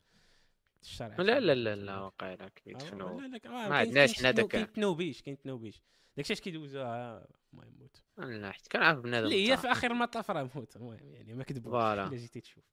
الشرع 0.82 1.16
لا 1.18 1.40
لا 1.40 1.56
لا 1.56 1.76
لا 1.76 2.00
واقيلا 2.00 2.46
آه، 2.46 2.48
كيدفنوا 2.48 3.10
آه، 3.46 3.68
ما 3.70 3.76
عندناش 3.78 4.14
حنا 4.20 4.32
داك- 4.32 4.48
كاين 4.48 4.74
تنوبيش 4.74 5.22
كاين 5.22 5.38
تنوبيش. 5.38 5.82
داكشي 6.18 6.34
اش 6.34 6.42
كيدوزوها 6.42 7.28
المهم 7.54 7.74
موت 7.80 8.04
لا 8.18 8.52
حيت 8.52 8.68
كنعرف 8.68 9.00
بنادم 9.00 9.26
اللي 9.26 9.52
هي 9.52 9.58
في 9.58 9.68
آخر 9.72 9.92
المطاف 9.92 10.32
راه 10.32 10.50
موت. 10.56 10.76
المهم 10.76 11.14
يعني 11.14 11.34
ما 11.34 11.44
كذبوش. 11.44 11.74
إلا 11.74 12.10
جيتي 12.10 12.42
تشوف. 12.42 12.64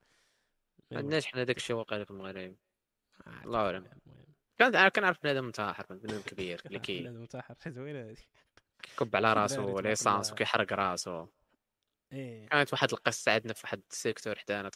ما 0.90 0.98
عندناش 0.98 1.26
حنا 1.26 1.44
داك 1.44 1.56
الشيء 1.56 1.76
واقيلا 1.76 2.04
في 2.04 2.10
المغرب. 2.10 2.56
آه، 3.26 3.44
الله 3.44 3.84
كان 4.58 4.88
كنعرف 4.88 5.22
بنادم 5.22 5.44
منتحر 5.44 5.86
بنادم 5.90 6.20
كبير 6.20 6.62
اللي 6.66 6.78
كي 6.78 7.00
بنادم 7.00 7.20
منتحر 7.20 7.54
زوينه 7.76 8.00
هذه 8.10 8.16
كيكب 8.82 9.16
على 9.16 9.32
راسو 9.32 9.80
ليسانس. 9.80 10.32
وكيحرق 10.32 10.72
راسو 10.72 11.26
إيه. 12.12 12.48
كانت 12.48 12.72
واحد 12.72 12.92
القصة 12.92 13.32
عندنا 13.32 13.52
في 13.52 13.60
واحد 13.64 13.82
السيكتور 13.90 14.38
حدانا 14.38 14.70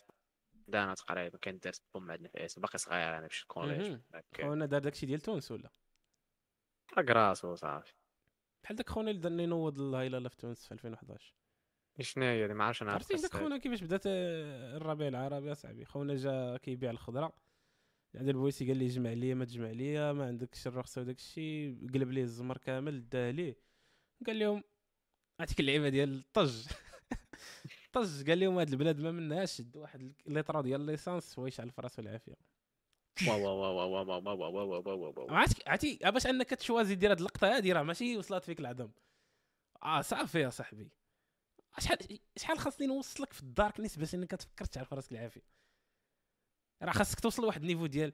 حدانا 0.69 0.95
تقريبا 0.95 1.39
كان 1.39 1.59
دارت 1.59 1.83
بوم 1.95 2.11
عندنا 2.11 2.29
في 2.29 2.45
اسم 2.45 2.61
باقي 2.61 2.79
صغير 2.79 3.19
أنا 3.19 3.29
في 3.29 3.43
ال 3.43 3.50
collège 3.50 3.99
خونا 4.41 4.67
دار 4.67 4.81
داكشي 4.81 5.07
ديال 5.07 5.21
تونس 5.21 5.51
ولا؟ 5.51 5.71
حرق 6.87 7.11
راسو 7.11 7.55
صافي. 7.55 7.95
بحال 8.65 8.77
داك 8.77 8.89
خونا 8.91 9.11
اللي 9.11 9.21
دار 9.21 9.33
ينوض 9.41 9.81
الهيلاله 9.81 10.29
في 10.29 10.37
تونس 10.37 10.67
في 10.67 10.73
2011 10.73 11.35
شنو 12.01 12.25
هي 12.25 12.43
اللي 12.43 12.55
ما 12.55 12.65
عرفتش 12.65 12.83
أنا 12.83 12.93
عرفت 12.93 13.13
عرفتي 13.13 13.29
داك 13.29 13.43
خونا 13.43 13.59
كيفاش 13.59 13.83
بدات 13.83 14.03
آه، 14.07 14.77
الربيع 14.77 15.09
العربي 15.09 15.53
أصاحبي. 15.53 15.85
خونا 15.85 16.15
جا 16.17 16.57
كيبيع 16.57 16.91
الخضرة. 16.91 17.33
عند 18.15 18.29
البوليسي 18.29 18.67
قال 18.67 18.77
لي 18.77 18.87
جمع 18.87 19.13
لي 19.13 19.35
ما 19.35 19.45
تجمع 19.45 19.71
لي 19.71 20.13
ما 20.13 20.27
عندكش 20.27 20.67
الرخصة 20.67 21.01
وداك 21.01 21.19
الشيء 21.19 21.89
قلب 21.95 22.11
ليه 22.11 22.23
الزمر 22.23 22.59
كامل 22.59 23.09
داه 23.09 23.31
ليه. 23.31 23.57
قال 24.27 24.39
لهم 24.39 24.63
عرفتك 25.41 25.61
اللعيبه 25.61 25.89
ديال 25.89 26.19
الطج 26.19 26.67
طج 27.93 28.31
قال 28.31 28.41
لهم 28.41 28.59
هاد 28.59 28.69
البلاد 28.69 29.01
ما 29.01 29.11
منهاش 29.13 29.53
شد 29.57 29.77
واحد 29.77 30.13
الليطرو 30.27 30.61
ديال 30.61 30.81
l'essence 30.81 31.39
ويشعل 31.39 31.71
في 31.71 31.81
راسو 31.81 32.03
العافيه 32.03 32.35
wow 33.29 33.43
wow 33.43 33.77
wow 33.77 33.91
wow 33.93 34.07
wow 34.07 34.39
wow 34.39 34.39
wow 34.39 34.69
wow 34.69 34.83
wow 34.83 35.01
wow 35.01 35.15
wow. 35.17 35.35
عرفتي 35.37 35.63
عرفتي 35.67 35.99
باش 36.11 36.27
انك 36.27 36.51
تشوازي 36.51 36.95
دير 36.95 37.11
هاد 37.11 37.19
اللقطه 37.19 37.57
هادي 37.57 37.73
راه 37.73 37.83
ماشي 37.83 38.17
وصلت 38.17 38.45
فيك 38.45 38.61
العظم 38.61 38.91
آه 39.83 40.01
صافي 40.01 40.41
يا 40.41 40.51
صاحبي 40.51 40.89
شحال 41.81 42.19
شحال 42.37 42.59
خاصني 42.59 42.87
نوصلك 42.87 43.33
في 43.33 43.41
ال 43.43 43.49
darkness 43.49 43.97
باش 43.97 44.15
انك 44.15 44.31
تفكر 44.31 44.65
تعرف 44.65 44.93
راسك 44.95 45.13
العافيه 45.13 45.43
راه 46.83 46.93
خاصك 46.93 47.21
توصل 47.21 47.43
لواحد 47.43 47.61
ال 47.61 47.65
niveau 47.65 47.87
ديال 47.87 48.13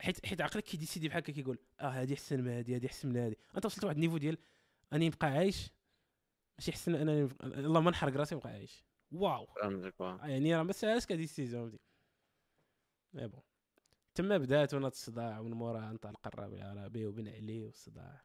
حيت 0.00 0.26
حيت 0.26 0.40
عقلك 0.40 0.64
كيديسيدي 0.64 1.08
بحال 1.08 1.22
هكا 1.22 1.32
كيقول 1.32 1.58
آه 1.80 1.88
هادي 1.88 2.14
احسن 2.14 2.40
من 2.40 2.48
هادي 2.50 2.74
هادي 2.74 2.86
احسن 2.86 3.08
من 3.08 3.16
هادي 3.16 3.36
انت 3.56 3.66
وصلت 3.66 3.82
لواحد 3.82 3.96
ال 3.96 3.99
niveau 3.99 4.18
ديال 4.18 4.38
أني 4.92 5.08
نبقى 5.08 5.26
عايش؟ 5.26 5.70
ماشي 6.58 6.70
احسن 6.70 6.94
أنني. 6.94 7.28
اللهم 7.42 7.88
نحرق 7.88 8.16
راسي 8.16 8.34
ونبقى 8.34 8.50
عايش. 8.50 8.84
wow. 9.12 9.46
آه 9.62 10.26
يعني 10.26 10.56
راه 10.56 10.62
ما 10.62 10.72
ساهلش 10.72 11.06
كهادي 11.06 11.24
décision 11.24 11.70
فهمتي 11.70 11.84
mais 13.12 13.26
bon. 13.26 13.42
تما 14.14 14.38
بدات 14.38 14.74
وناض 14.74 14.90
الصداع 14.90 15.38
ومن 15.38 15.52
موراها 15.52 15.90
انطلق 15.90 16.26
الربيع 16.26 16.72
العربي 16.72 17.06
وبن 17.06 17.28
علي 17.28 17.64
والصداع. 17.64 18.22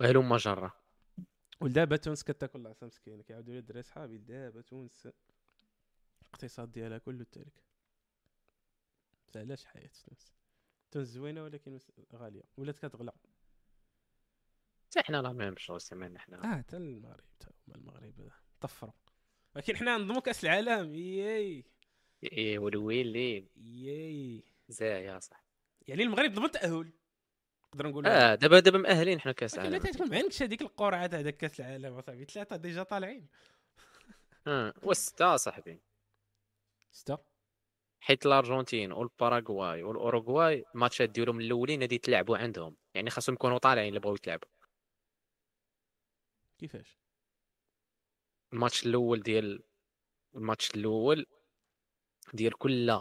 وهلم 0.00 0.36
جرة 0.36 0.74
ودابا 1.60 1.96
تونس 1.96 2.22
كتاكل 2.22 2.60
العصا 2.60 2.86
مسكينه 2.86 3.22
كيعاودوا 3.22 3.52
لي 3.52 3.58
الدراري 3.58 3.82
صحابي 3.82 4.18
دابا 4.18 4.60
تونس 4.60 5.08
الاقتصاد 6.22 6.72
ديالها 6.72 6.98
كله 6.98 7.26
تالك 7.32 7.62
علاش 9.36 9.64
حياة 9.64 9.90
تونس؟ 10.04 10.34
تونس 10.90 11.08
زوينة 11.08 11.42
ولكن 11.42 11.78
غالية. 12.14 12.42
ولات 12.56 12.78
كتغلى. 12.78 13.12
حتى 14.90 15.02
حنا 15.02 15.22
la 15.22 15.32
même 15.32 15.54
chose 15.56 15.78
سمعنا 15.78 16.18
حنا 16.18 16.44
آه 16.44 16.58
حتى 16.58 16.76
المغرب 16.76 17.24
تا 17.40 17.50
المغرب. 17.74 18.30
طفروا. 18.60 18.92
ولكن 19.54 19.76
حنا 19.76 19.96
نضموا 19.98 20.20
كاس 20.20 20.44
العالم 20.44 20.94
ياي. 20.94 21.64
إيه 22.24 22.58
والويلي 22.58 23.48
ياي. 23.56 24.44
يا 24.80 25.18
صح. 25.18 25.44
يعني 25.88 26.02
المغرب 26.02 26.32
ضمن 26.32 26.50
تاهل 26.50 26.92
نقدر 27.68 27.88
نقولوا 27.88 28.32
آه 28.32 28.34
دابا 28.34 28.60
دابا 28.60 28.78
مأهلين 28.78 29.20
حنا 29.20 29.32
كأس 29.32 29.54
ولكن 29.54 29.70
لا 29.70 29.76
العالم 29.76 29.92
تكون 29.92 30.10
ما 30.10 30.16
عندكش 30.16 30.42
هذيك 30.42 30.62
القرعة 30.62 31.06
تاع 31.06 31.20
داك 31.20 31.36
كأس 31.36 31.60
العالم 31.60 31.98
أصاحبي. 31.98 32.24
ثلاثة 32.24 32.56
ديجا 32.56 32.82
طالعين. 32.82 33.28
آه 34.46 34.74
والستة 34.82 35.36
صاحبي 35.36 35.80
سته 36.90 37.18
حيت 38.00 38.26
الأرجنتين 38.26 38.92
والباراغواي 38.92 39.82
والأوروغواي 39.82 40.64
الماتشات 40.74 41.10
ديالهم 41.10 41.40
الأولين 41.40 41.80
غادي 41.80 41.94
يتلعبوا 41.94 42.38
عندهم. 42.38 42.76
يعني 42.94 43.10
خاصهم 43.10 43.34
يكونوا 43.34 43.58
طالعين 43.58 43.88
اللي 43.88 44.00
بغاو 44.00 44.14
يتلعبوا. 44.14 44.48
كيفاش؟ 46.58 46.98
الماتش 48.52 48.86
الأول 48.86 49.22
ديال 49.22 49.62
الماتش 50.34 50.70
الأول 50.74 51.26
ديال 52.34 52.58
كل 52.58 53.00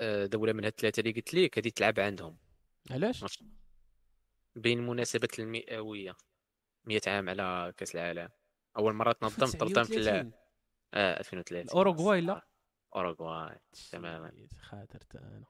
آه، 0.00 0.26
دولة 0.26 0.52
من 0.52 0.64
هاد 0.64 0.72
الثلاثة 0.72 1.00
اللي 1.00 1.12
قلت 1.12 1.34
لك 1.34 1.58
غادي 1.58 1.70
تلعب 1.70 2.00
عندهم. 2.00 2.38
علاش؟ 2.90 3.42
بين 4.56 4.86
مناسبة 4.86 5.28
المئوية 5.38 6.16
100 6.84 7.00
عام 7.06 7.28
على 7.28 7.72
كأس 7.76 7.94
العالم. 7.94 8.28
أول 8.78 8.92
مرة 8.94 9.12
تنظم 9.12 9.36
تنظم 9.36 9.54
في 9.56 9.62
ال- 9.64 9.72
39. 9.72 10.32
آه 10.94 11.18
2003 11.20 11.62
الأوروغواي 11.72 12.20
لا؟ 12.20 12.46
أوروغواي 12.96 13.58
تماما. 13.90 14.32
shit، 14.36 14.58
خاطرت 14.60 15.16
أنا 15.16 15.44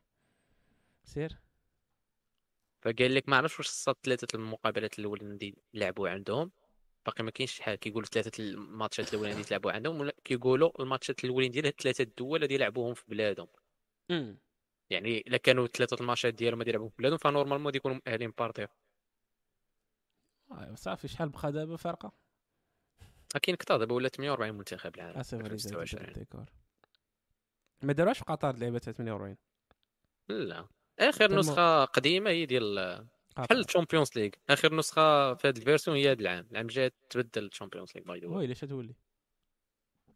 سير؟ 1.05 1.39
فقال 2.83 3.15
لك 3.15 3.29
ما 3.29 3.37
عرفتش 3.37 3.59
واش 3.59 3.69
الصاد 3.69 3.97
ثلاثة 4.03 4.29
المقابلات 4.35 4.99
الاولين 4.99 5.27
اللي 5.33 5.55
لعبوا 5.75 6.09
عندهم. 6.09 6.53
باقي 7.07 7.25
ما 7.25 7.31
كاينش 7.31 7.53
شحال. 7.53 7.75
كيقولوا 7.75 8.09
ثلاثة 8.09 8.43
الماتشات 8.45 9.15
الأولين 9.15 9.33
اللي 9.33 9.45
تلعبوا 9.45 9.73
عندهم 9.73 10.01
ولا 10.01 10.15
كيقولوا 10.25 10.83
الماتشات 10.83 11.25
الأولين 11.25 11.51
ديال 11.51 11.67
هاد 11.67 11.75
ثلاثة 11.81 12.03
الدول 12.03 12.43
اللي 12.45 12.55
يلعبوهم 12.55 12.95
في 12.95 13.05
بلادهم. 13.09 13.49
امم 14.11 14.39
يعني 14.91 15.19
إلا 15.19 15.37
كانوا 15.37 15.67
ثلاثة 15.67 15.97
الماتشات 16.01 16.35
ديالهم 16.35 16.59
غادي 16.59 16.71
يلعبوا 16.71 16.89
في 16.89 16.95
بلادهم 16.99 17.19
ف 17.19 17.23
normalement 17.23 17.67
غادي 17.67 17.77
يكونوا 17.77 17.97
مؤهلين 18.07 18.31
بارتير. 18.39 18.69
آه، 20.51 20.75
صافي. 20.75 21.09
شحال 21.09 21.29
بقى 21.29 21.53
دابا 21.53 21.77
فرقة؟ 21.77 22.13
كاين 23.43 23.57
كثر 23.57 23.77
دابا 23.77 23.95
ولا 23.95 24.09
48 24.09 24.55
منتخب 24.55 24.95
العالم. 24.95 25.19
اسف 25.19 25.41
2026 25.41 26.05
d'accord. 26.09 26.45
ما 27.83 27.93
داروهاش 27.93 28.19
في 28.19 28.25
قطر 28.25 28.57
لعبة 28.57 28.79
48 28.79 29.37
لا. 30.29 30.69
آخر 30.99 31.35
نسخة 31.35 31.85
قديمة 31.85 32.31
هي 32.31 32.47
ديال. 32.47 33.07
بحال 33.37 33.61
الشامبيونز 33.61 34.11
ليغ. 34.17 34.31
آخر 34.51 34.75
نسخة 34.75 35.35
في 35.35 35.49
هذا 35.49 35.59
ال 35.59 35.63
version 35.63 35.97
هي 35.97 36.11
هذا 36.13 36.21
العام. 36.21 36.49
العام 36.51 36.67
الجاي 36.67 36.91
تبدل 37.11 37.45
الشامبيونز 37.45 37.93
ليغ 37.95 38.05
by 38.05 38.21
the 38.21 38.27
way 38.27 38.47
علاش 38.47 38.61
تولي؟ 38.61 38.95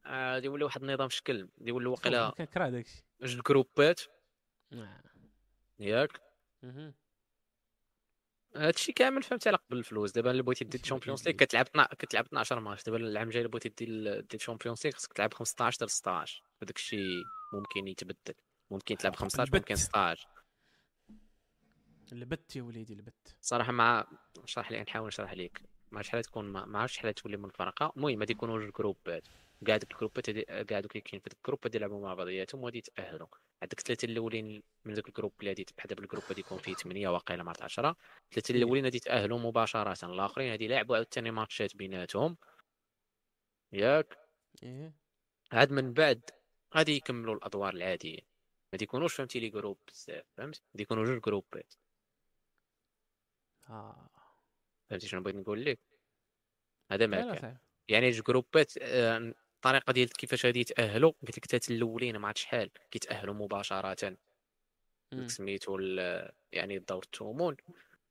غادي 0.06 0.46
يولي 0.46 0.64
واحد 0.64 0.82
النظام 0.82 1.08
شكل. 1.08 1.48
غادي 1.58 1.70
يولي 1.70 1.88
واقيلا 1.88 2.30
كان 2.30 2.46
كره 2.46 2.68
داكشي. 2.68 3.04
جوج 3.22 3.40
جروبات 3.42 4.00
آه. 4.72 5.02
ياك. 5.78 6.20
هادشي 8.56 8.92
كامل 8.92 9.22
فهمتي 9.22 9.48
على 9.48 9.58
قبل 9.58 9.78
الفلوس. 9.78 10.12
دابا 10.12 10.30
اللي 10.30 10.42
بغيتي 10.42 10.64
دير 10.64 10.80
الشامبيونز 10.80 11.24
ليغ 11.28 11.36
كتلعب 11.36 11.66
كتلعب 11.98 12.24
12 12.24 12.60
ماتش 12.60 12.84
دابا 12.84 12.96
العام 12.96 13.26
الجاي 13.26 13.40
اللي 13.42 13.50
بغيتي 13.50 13.68
دير 13.68 14.20
دير 14.20 14.26
الشامبيونز 14.34 14.84
ليغ 14.84 14.94
خصك 14.94 15.12
تلعب 15.12 15.34
15 15.34 15.76
حتى 15.76 15.86
16 15.92 16.42
هذاك 16.62 16.76
الشيء 16.76 17.22
ممكن 17.52 17.88
يتبدل. 17.88 18.34
ممكن 18.70 18.96
تلعب 18.96 19.12
آه، 19.12 19.16
15 19.18 19.42
البت. 19.42 19.56
ممكن 19.56 19.76
16 19.76 20.28
البت 22.12 22.56
يا 22.56 22.62
وليدي 22.62 22.92
البت 22.92 23.36
صراحة 23.40 23.72
مع 23.72 24.06
شرح 24.44 24.70
لي 24.72 24.82
نحاول 24.82 25.06
نشرح 25.06 25.32
لك. 25.32 25.62
ما 25.90 26.02
شحال 26.02 26.24
تكون 26.24 26.44
ما 26.44 26.78
عرفتش 26.78 26.96
شحال 26.96 27.14
تولي 27.14 27.36
من 27.36 27.48
فرقه 27.50 27.92
المهم 27.96 28.20
غادي 28.20 28.32
يكونوا 28.32 28.58
جوج 28.60 28.72
جروبات 28.72 29.28
كاع 29.66 29.76
دوك 29.76 29.92
الجروبات 29.92 30.30
كاع 30.30 30.80
دوك 30.80 30.92
اللي 30.92 31.00
كاين 31.00 31.20
في 31.20 31.28
ديك 31.28 31.38
ال 31.38 31.43
groupe 31.43 31.74
يلعبوا 31.74 32.02
مع 32.02 32.14
بعضياتهم 32.14 32.62
وغادي 32.62 32.78
يتأهلوا. 32.78 33.26
عندك 33.62 33.80
ثلاثة 33.80 34.06
الأولين 34.06 34.62
من 34.84 34.94
ذاك 34.94 35.08
ال 35.08 35.12
groupe 35.12 35.32
اللي 35.40 35.50
غادي 35.50 35.66
بحال 35.76 35.88
دابا 35.88 36.02
ال 36.02 36.05
groupe 36.05 36.24
غادي 36.28 36.40
يكون 36.40 36.58
فيه 36.58 36.74
8 36.74 37.08
واقيلا 37.08 37.42
مع 37.42 37.52
10 37.60 37.96
ثلاثة. 38.32 38.54
الأولين 38.54 38.84
غادي 38.84 38.96
يتأهلوا 38.96 39.38
مباشرة. 39.38 40.06
الآخرين 40.06 40.50
غادي 40.50 40.64
يلعبوا 40.64 40.96
عاوتاني 40.96 41.30
ماتشات 41.30 41.76
بيناتهم. 41.76 42.36
ياك؟ 43.72 44.18
إيه. 44.62 44.92
عاد 45.52 45.72
من 45.72 45.92
بعد 45.92 46.30
غادي 46.76 46.96
يكملوا 46.96 47.34
الأدوار 47.34 47.74
العادية. 47.74 48.20
ما 48.72 48.78
يكونوش 48.82 49.14
فهمتي 49.14 49.40
les 49.40 49.48
groupes 49.48 49.78
بزاف 49.88 50.24
فهمت؟ 50.36 50.62
غادي 50.72 50.82
يكونوا 50.82 51.04
جوج 51.04 51.20
جروبات. 51.20 51.74
آه 53.68 54.10
فهمتي 54.90 55.08
شنو 55.08 55.22
بغيت 55.22 55.36
نقول 55.36 55.64
لك 55.64 55.78
هذا 56.90 57.22
صعيب 57.22 57.58
يعني 57.88 58.10
جوج 58.10 58.24
جروبات 58.24 58.72
آه، 58.78 59.34
الطريقة 59.56 59.92
ديال 59.92 60.12
كيفاش 60.12 60.46
غادي 60.46 60.60
يتاهلوا 60.60 61.12
قلت 61.22 61.38
لك 61.38 61.44
حتى 61.44 61.74
الاولين 61.74 62.16
ما 62.16 62.28
عرفت 62.28 62.38
شحال 62.38 62.70
كيتاهلوا 62.90 63.34
مباشره. 63.34 64.16
سميتو 65.26 65.78
يعني 66.52 66.78
دور 66.78 67.02
الثمون 67.04 67.56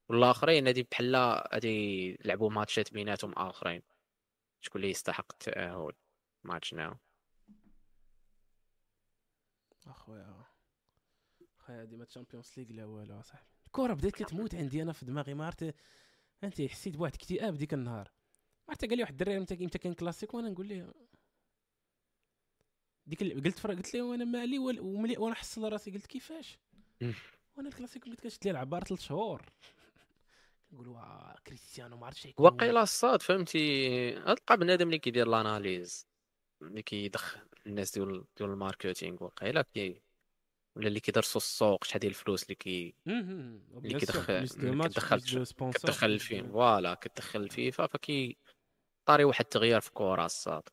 والاخرين 0.10 0.68
هادي 0.68 0.84
بحال 0.84 1.16
غادي 1.54 2.10
يلعبوا 2.26 2.50
ماتشات 2.50 2.94
بيناتهم 2.94 3.34
اخرين 3.34 3.82
شكون 4.62 4.82
اللي 4.82 4.92
يستحق 4.92 5.32
التاهل 5.32 5.94
ما 6.44 6.54
عرفتش 6.54 6.70
شنو 6.70 6.98
اخويا 9.88 10.46
اخويا 11.60 11.82
هادي 11.82 11.98
ما 11.98 12.06
Champions 12.06 12.54
League 12.58 12.72
لا 12.72 12.86
والو 12.86 13.20
اصاحبي 13.20 13.55
الكره 13.76 13.94
بدات 13.94 14.16
كتموت 14.16 14.56
عندي 14.56 14.82
أنا 14.82 14.94
في 14.94 15.06
دماغي 15.06 15.34
ما 15.34 15.46
عرفت 15.46 15.76
أنت 16.44 16.62
حسيت 16.62 16.98
بواحد 16.98 17.14
الاكتئاب 17.14 17.58
ديك 17.58 17.74
النهار. 17.74 18.12
ما 18.68 18.70
عرفت 18.70 18.86
قال 18.86 18.98
لي 18.98 19.04
واحد 19.04 19.12
الدراري 19.12 19.40
متى 19.40 19.56
متى 19.56 19.78
كان 19.78 19.94
كلاسيك 19.94 20.34
وأنا 20.34 20.50
نقول 20.50 20.68
ليه. 20.68 20.94
ديك 23.06 23.24
قلت 23.24 23.68
قلت 23.68 23.94
له 23.96 24.04
وأنا 24.04 24.26
مالي 24.26 24.60
وملي 24.60 25.18
وأنا 25.18 25.36
حصل 25.36 25.72
راسي. 25.72 25.92
قلت 25.92 26.06
كيفاش. 26.06 26.58
وأنا 27.58 27.70
الكلاسيك 27.70 28.04
كنت 28.04 28.22
كنشد 28.22 28.46
ليه 28.46 28.52
العبار 28.52 28.84
ثلاث 28.84 29.02
شهور 29.02 29.42
نقول 30.72 30.88
وا 30.88 31.40
كريستيانو 31.40 31.98
ما 31.98 32.06
عرفتش 32.06 32.26
يكون. 32.26 32.46
واقيلا 32.46 32.84
الصاد 32.84 33.22
فهمتي؟ 33.22 34.12
تلقى 34.12 34.58
بنادم 34.58 34.88
اللي 34.88 35.00
كيدير 35.00 35.28
لاناليز 35.28 36.08
اللي 36.62 36.82
كيدخل 36.82 37.40
الناس 37.68 37.92
ديال 37.92 38.24
ديال 38.38 38.50
الماركتينغ 38.50 39.24
واقيلا 39.24 39.62
كي 39.62 40.02
ولا 40.76 40.88
اللي 40.88 41.00
كيدرسوا 41.00 41.42
السوق 41.42 41.84
شحال 41.84 42.00
ديال 42.00 42.12
الفلوس 42.12 42.44
اللي 42.44 42.56
كي 42.56 42.96
اللي 43.08 44.00
كيدخل 44.00 44.48
كتدخل 44.88 45.44
كتدخل 45.72 46.08
الفيلم 46.08 46.52
فوالا 46.52 46.94
كتدخل 46.94 47.42
الفيفا 47.42 47.88
فكي 47.88 48.38
طاري 49.06 49.24
واحد 49.24 49.44
التغيير 49.44 49.80
في 49.80 49.92
كورة 49.92 50.26
الصاد. 50.26 50.64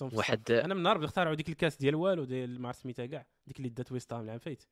واحد 0.00 0.50
أنا 0.50 0.74
من 0.74 0.82
نهار 0.82 0.96
بدي 0.96 1.06
اختاروا 1.06 1.34
ديك 1.34 1.48
الكاس 1.48 1.76
ديال 1.76 1.94
والو 1.94 2.24
ديال 2.24 2.60
ما 2.60 2.68
عرفت 2.68 2.82
سميتها 2.82 3.06
كاع 3.06 3.26
ديك 3.46 3.58
اللي 3.58 3.68
دات 3.68 3.92
ويست 3.92 4.12
هام 4.12 4.24
العام 4.24 4.38
فايت. 4.38 4.64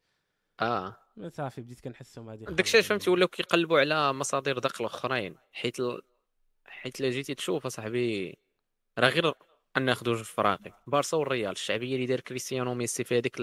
آه. 0.60 0.96
صافي 1.28 1.60
بديت 1.60 1.80
كنحسهم 1.80 2.30
هذه 2.30 2.44
داكشي 2.44 2.76
علاش 2.76 2.88
فهمتي 2.88 3.10
ولاو 3.10 3.28
كيقلبوا 3.28 3.80
على 3.80 4.12
مصادر 4.12 4.58
دخل 4.58 4.84
أخرين 4.84 5.36
حيت 5.52 5.80
ال... 5.80 6.02
حيت 6.66 7.00
الا 7.00 7.10
جيتي 7.10 7.34
تشوف 7.34 7.66
أصاحبي 7.66 8.38
راه 8.98 9.08
غير 9.08 9.34
ناخذ 9.84 10.06
جوج 10.06 10.22
فراقي 10.22 10.72
بارسا 10.86 11.16
والريال 11.16 11.52
الشعبية 11.52 11.94
اللي 11.94 12.06
دار 12.06 12.20
كريستيانو 12.20 12.74
ميسي 12.74 13.04
في 13.04 13.18
هذيك 13.18 13.36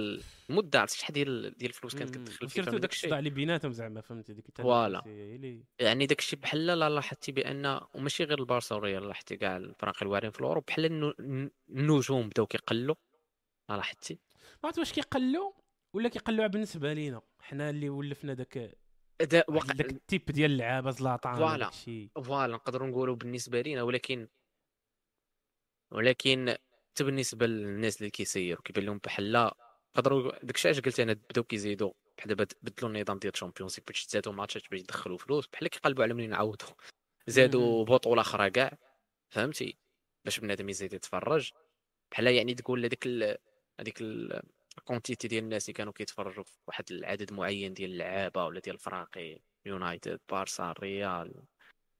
المده 0.49 0.79
عرفت 0.79 0.95
شحال 0.95 1.13
ديال 1.13 1.57
ديال 1.57 1.69
الفلوس 1.71 1.95
كانت 1.95 2.09
كتدخل 2.09 2.49
فيه 2.49 2.61
surtout 2.61 2.77
داك 2.77 2.91
الصداع 2.91 3.19
اللي 3.19 3.29
بيناتهم 3.29 3.71
زعما 3.71 4.01
فهمتي 4.01 4.33
ديك 4.33 4.45
voilà. 4.55 5.03
يعني 5.79 6.05
داكشي 6.05 6.35
بحال 6.35 6.65
لا 6.65 6.89
لاحظتي 6.89 7.31
بان 7.31 7.79
وماشي 7.95 8.23
غير 8.23 8.39
البارسا 8.39 8.75
والريال 8.75 9.07
لاحظتي 9.07 9.37
كاع 9.37 9.57
الفرق 9.57 10.03
الواعرين 10.03 10.31
في 10.31 10.39
الاوروب 10.39 10.63
بحال 10.67 11.13
النجوم 11.69 12.29
بداو 12.29 12.45
كيقلوا. 12.45 12.95
لاحظتي؟ 13.69 14.19
ما 14.43 14.59
عرفت 14.63 14.79
واش 14.79 14.93
كيقلوا 14.93 15.51
ولا 15.95 16.09
كيقلوا 16.09 16.47
بالنسبة 16.47 16.93
لينا. 16.93 17.21
حنا 17.39 17.69
اللي 17.69 17.89
ولفنا 17.89 18.33
داك 18.33 18.77
دا 19.21 19.43
واحد 19.47 19.65
وقع 19.65 19.73
داك 19.73 19.91
ال 19.91 19.98
type 19.98 20.25
ديال 20.25 20.51
اللعابة 20.51 20.91
زلاطان 20.91 21.35
voilà. 21.35 21.57
داك 21.57 21.73
الشيء. 21.73 22.09
voilà 22.15 22.53
نقدروا 22.53 22.87
نقولوا 22.87 23.15
بالنسبة 23.15 23.61
لينا 23.61 23.83
ولكن 23.83 24.27
ولكن 25.93 26.55
حتى 26.91 27.03
بالنسبة 27.03 27.45
للناس 27.45 27.97
اللي 27.97 28.09
كيسيروا 28.09 28.61
كيبان 28.63 28.85
لهم 28.85 28.99
بحال 29.03 29.31
لا 29.31 29.55
قدروا 29.95 30.45
داكشي 30.45 30.67
علاش 30.67 30.79
قلت 30.79 30.99
أنا 30.99 31.13
بداو 31.13 31.43
كيزيدوا. 31.43 31.91
بحال 32.17 32.35
دابا 32.35 32.47
بدلوا 32.61 32.89
النظام 32.89 33.19
ديال 33.19 33.33
ال 33.33 33.38
Champions 33.38 33.77
League 33.77 33.85
باش 33.87 34.05
تزادوا 34.05 34.33
ماتشات 34.33 34.63
باش 34.71 34.79
يدخلوا 34.79 35.17
فلوس 35.17 35.47
بحال 35.47 35.67
كيقلبوا 35.67 36.03
على 36.03 36.13
منين 36.13 36.31
يعوضوا 36.31 36.67
زادوا 37.27 37.85
بطوله 37.85 38.21
أخرى 38.21 38.49
كاع 38.49 38.77
فهمتي؟ 39.29 39.77
باش 40.25 40.39
بنادم 40.39 40.69
يزيد 40.69 40.93
يتفرج. 40.93 41.51
بحال 42.11 42.27
يعني 42.27 42.53
تقول 42.53 42.85
هذيك 42.85 43.07
هذيك 43.79 44.01
ال 44.77 44.83
quantité 44.83 45.27
ديال 45.27 45.43
الناس 45.43 45.65
اللي 45.65 45.73
كانوا 45.73 45.93
كيتفرجوا 45.93 46.43
في 46.43 46.57
واحد 46.67 46.91
العدد 46.91 47.33
معين 47.33 47.73
ديال 47.73 47.91
اللعابة 47.91 48.45
ولا 48.45 48.59
ديال 48.59 48.75
الفراقي 48.75 49.39
يونايتد 49.65 50.19
بارسا 50.29 50.71
الريال 50.71 51.33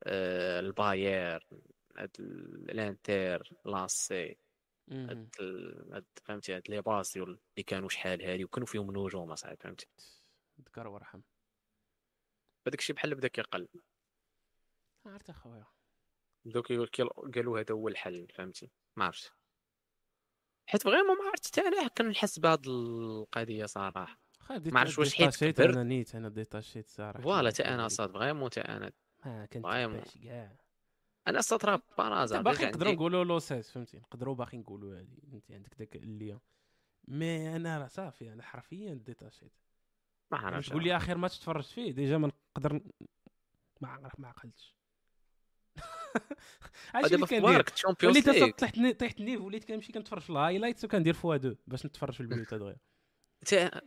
آه، 0.04 0.60
الباير 0.60 1.48
هاد 1.98 2.12
ال- 2.20 2.72
الانتر 2.72 3.50
لاسي. 3.66 4.38
هاد 4.92 6.06
فهمتي 6.24 6.56
هاد 6.56 6.70
لي 6.70 6.82
باس 6.82 7.18
اللي 7.18 7.64
كانوا 7.68 7.90
شحال 7.90 8.22
هادي 8.22 8.44
وكانوا 8.46 8.68
فيهم 8.68 8.92
نجوم 8.92 9.32
أصاحبي 9.32 9.58
فهمتي. 9.58 9.88
ذكر 10.62 10.88
وارحم 10.88 11.22
هذاك 12.68 12.80
الشيء 12.80 12.96
بحال 12.96 13.16
بدا 13.16 13.28
كيقل 13.28 13.68
ما 15.06 15.12
عرفت 15.14 15.30
أخويا. 15.30 15.66
بداو 16.46 16.64
قالوا 17.36 17.60
هذا 17.60 17.74
هو 17.76 17.88
الحل 17.88 18.28
فهمتي. 18.36 18.72
ما 18.96 19.06
عرفتش. 19.06 19.32
حيت 20.66 20.84
vraiment 20.84 21.18
ما 21.18 21.26
عرفت 21.30 21.48
حتى 21.48 21.62
أنا 21.62 21.88
كنحس 21.88 22.40
بهاد 22.40 22.68
القضية 22.68 23.66
صراحة. 23.66 24.20
ما 24.50 24.80
عرفتش 24.80 25.00
واش 25.00 25.16
حيت 25.16 25.44
كبرت. 25.44 25.60
أنا 25.60 25.84
نيت 25.84 26.16
أنا 26.16 26.30
ديتاشيت 26.30 26.90
صراحة. 26.90 27.22
voilà 27.22 27.50
حتى 27.50 27.64
أنا 27.64 27.88
صاد 27.88 28.12
vraiment 28.12 28.50
حتى 28.52 28.62
أنا. 28.62 28.92
ما. 29.26 29.46
كنتبعش 29.46 30.18
كاع. 30.18 30.58
أنا 31.28 31.42
راه 31.64 31.82
بارازا 31.98 32.42
باقي 32.42 32.66
نقدروا 32.66 32.92
نقولوا 32.92 33.24
لوسيس 33.24 33.72
فهمتي؟ 33.72 33.98
نقدروا 33.98 34.36
باقي 34.36 34.58
نقولوا 34.58 35.00
هذه 35.00 35.18
أنت 35.34 35.52
عندك 35.52 35.76
داك 35.80 35.96
اللي. 35.96 36.40
مي 37.08 37.56
أنا 37.56 37.78
راه 37.78 37.88
صافي 37.88 38.34
أنا 38.34 38.44
حرفيا 38.44 38.94
ديتاشيت 38.94 39.52
ما 40.32 40.38
يعني 40.38 40.56
عرفتش 40.56 40.70
تقول 40.70 40.84
لي 40.84 40.98
آخر 40.98 41.18
ماتش 41.18 41.40
تفرجت 41.40 41.68
فيه 41.68 41.92
ديجا 41.92 42.18
ما 42.18 42.32
نقدر 42.58 42.82
ما 43.82 43.88
عرف 43.90 44.20
ما 44.20 44.28
عقلتش. 44.28 44.76
عرفتي 46.94 47.16
اللي 47.16 47.28
كندير. 47.28 47.62
تشامبيونز 47.62 48.30
وليت 48.30 48.60
طحت 48.62 49.00
طحت 49.00 49.20
نيف 49.22 49.42
وليت 49.42 49.64
كنمشي 49.64 49.92
كنتفرج 49.92 50.22
في 50.22 50.30
الهايلايتس 50.30 50.86
وكندير 50.86 51.14
فوا 51.14 51.38
دو 51.38 51.56
باش 51.68 51.86
نتفرج 51.86 52.14
في 52.14 52.22
البيوت 52.22 52.54
دغيا 52.54 52.78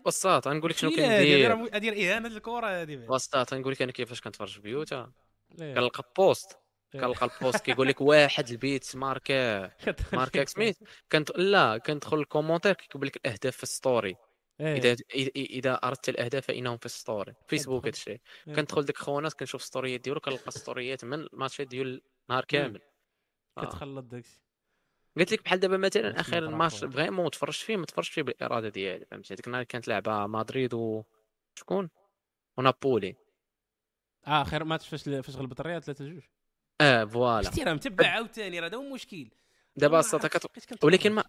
وسط 0.06 0.48
غنقول 0.48 0.70
لك 0.70 0.76
شنو 0.76 0.90
كندير. 0.90 1.54
هذه 1.54 2.14
اهانه 2.14 2.28
للكرة 2.28 2.82
هذه. 2.82 3.06
وسط 3.10 3.54
غنقول 3.54 3.72
لك 3.72 3.82
أنا 3.82 3.92
كيفاش 3.92 4.20
كنتفرج 4.20 4.48
في 4.48 4.60
بيوتا 4.60 5.12
إيه. 5.60 5.74
كنلقى 5.74 6.12
post. 6.16 6.58
كنلقى 7.00 7.26
ال 7.26 7.34
post 7.34 7.64
كيقول 7.64 7.88
لك 7.88 8.00
واحد 8.00 8.48
البيت 8.48 8.96
ماركاك 8.96 9.72
فيك. 10.32 10.48
سميت 10.48 10.76
كنت 11.12 11.38
لا 11.38 11.78
كندخل 11.78 12.18
ال 12.18 12.23
commentaire 12.23 12.72
كيكتب 12.72 13.04
لك 13.04 13.16
الأهداف 13.16 13.56
في 13.56 13.62
ال 13.62 13.71
story 13.71 14.16
إيه. 14.60 14.76
اذا 14.76 14.96
اذا 15.36 15.74
أردت 15.74 16.08
الأهداف 16.08 16.46
فإنهم 16.46 16.76
في 16.76 16.86
ال 16.86 16.94
story 16.94 17.34
فيسبوك. 17.48 17.86
هادشي 17.86 18.10
إيه. 18.10 18.20
كندخل 18.54 18.84
ديك 18.84 18.96
خوانات 18.96 19.32
كنشوف 19.32 19.62
ستوريات 19.62 20.00
ديالو 20.00 20.20
كنلقى 20.20 20.50
ستوريات 20.50 21.04
من 21.04 21.20
الماتشات 21.20 21.66
ديال 21.66 22.02
نهار 22.30 22.44
كامل 22.44 22.80
آه. 23.58 23.64
كتخلط 23.64 24.04
داكشي 24.04 24.40
قلت 25.16 25.32
لك 25.32 25.44
بحال 25.44 25.60
دابا 25.60 25.76
مثلا 25.76 26.20
آخر 26.20 26.48
ماتش. 26.48 26.84
vraiment 26.84 27.30
تفرجت 27.30 27.60
فيه 27.60 27.76
ما 27.76 27.86
تفرجتش 27.86 28.10
فيه 28.10 28.22
بالإرادة 28.22 28.68
ديالي 28.68 29.04
فهمتي 29.04 29.34
هذيك 29.34 29.46
النهار 29.46 29.64
كانت 29.64 29.88
لعبة 29.88 30.26
مدريد 30.26 30.74
و 30.74 31.02
شكون 31.58 31.90
ونابولي 32.56 33.16
آه 34.26 34.42
آخر 34.42 34.64
ماتش 34.64 34.88
فاش 34.88 35.02
فاش 35.02 35.36
غلبت 35.36 35.60
الريال 35.60 35.82
3 35.82 36.04
2 36.04 36.22
آه 36.80 37.04
فوالا. 37.04 37.50
شتي 37.50 37.62
راه 37.62 37.72
متبع 37.72 38.06
عاوتاني 38.06 38.60
راه 38.60 38.68
هذا 38.68 38.76
هو 38.76 38.82
المشكل 38.82 39.28
دابا 39.76 39.96
ما 39.96 40.18
كنتفرج. 40.18 40.84
ولكن 40.84 41.12
ما 41.12 41.24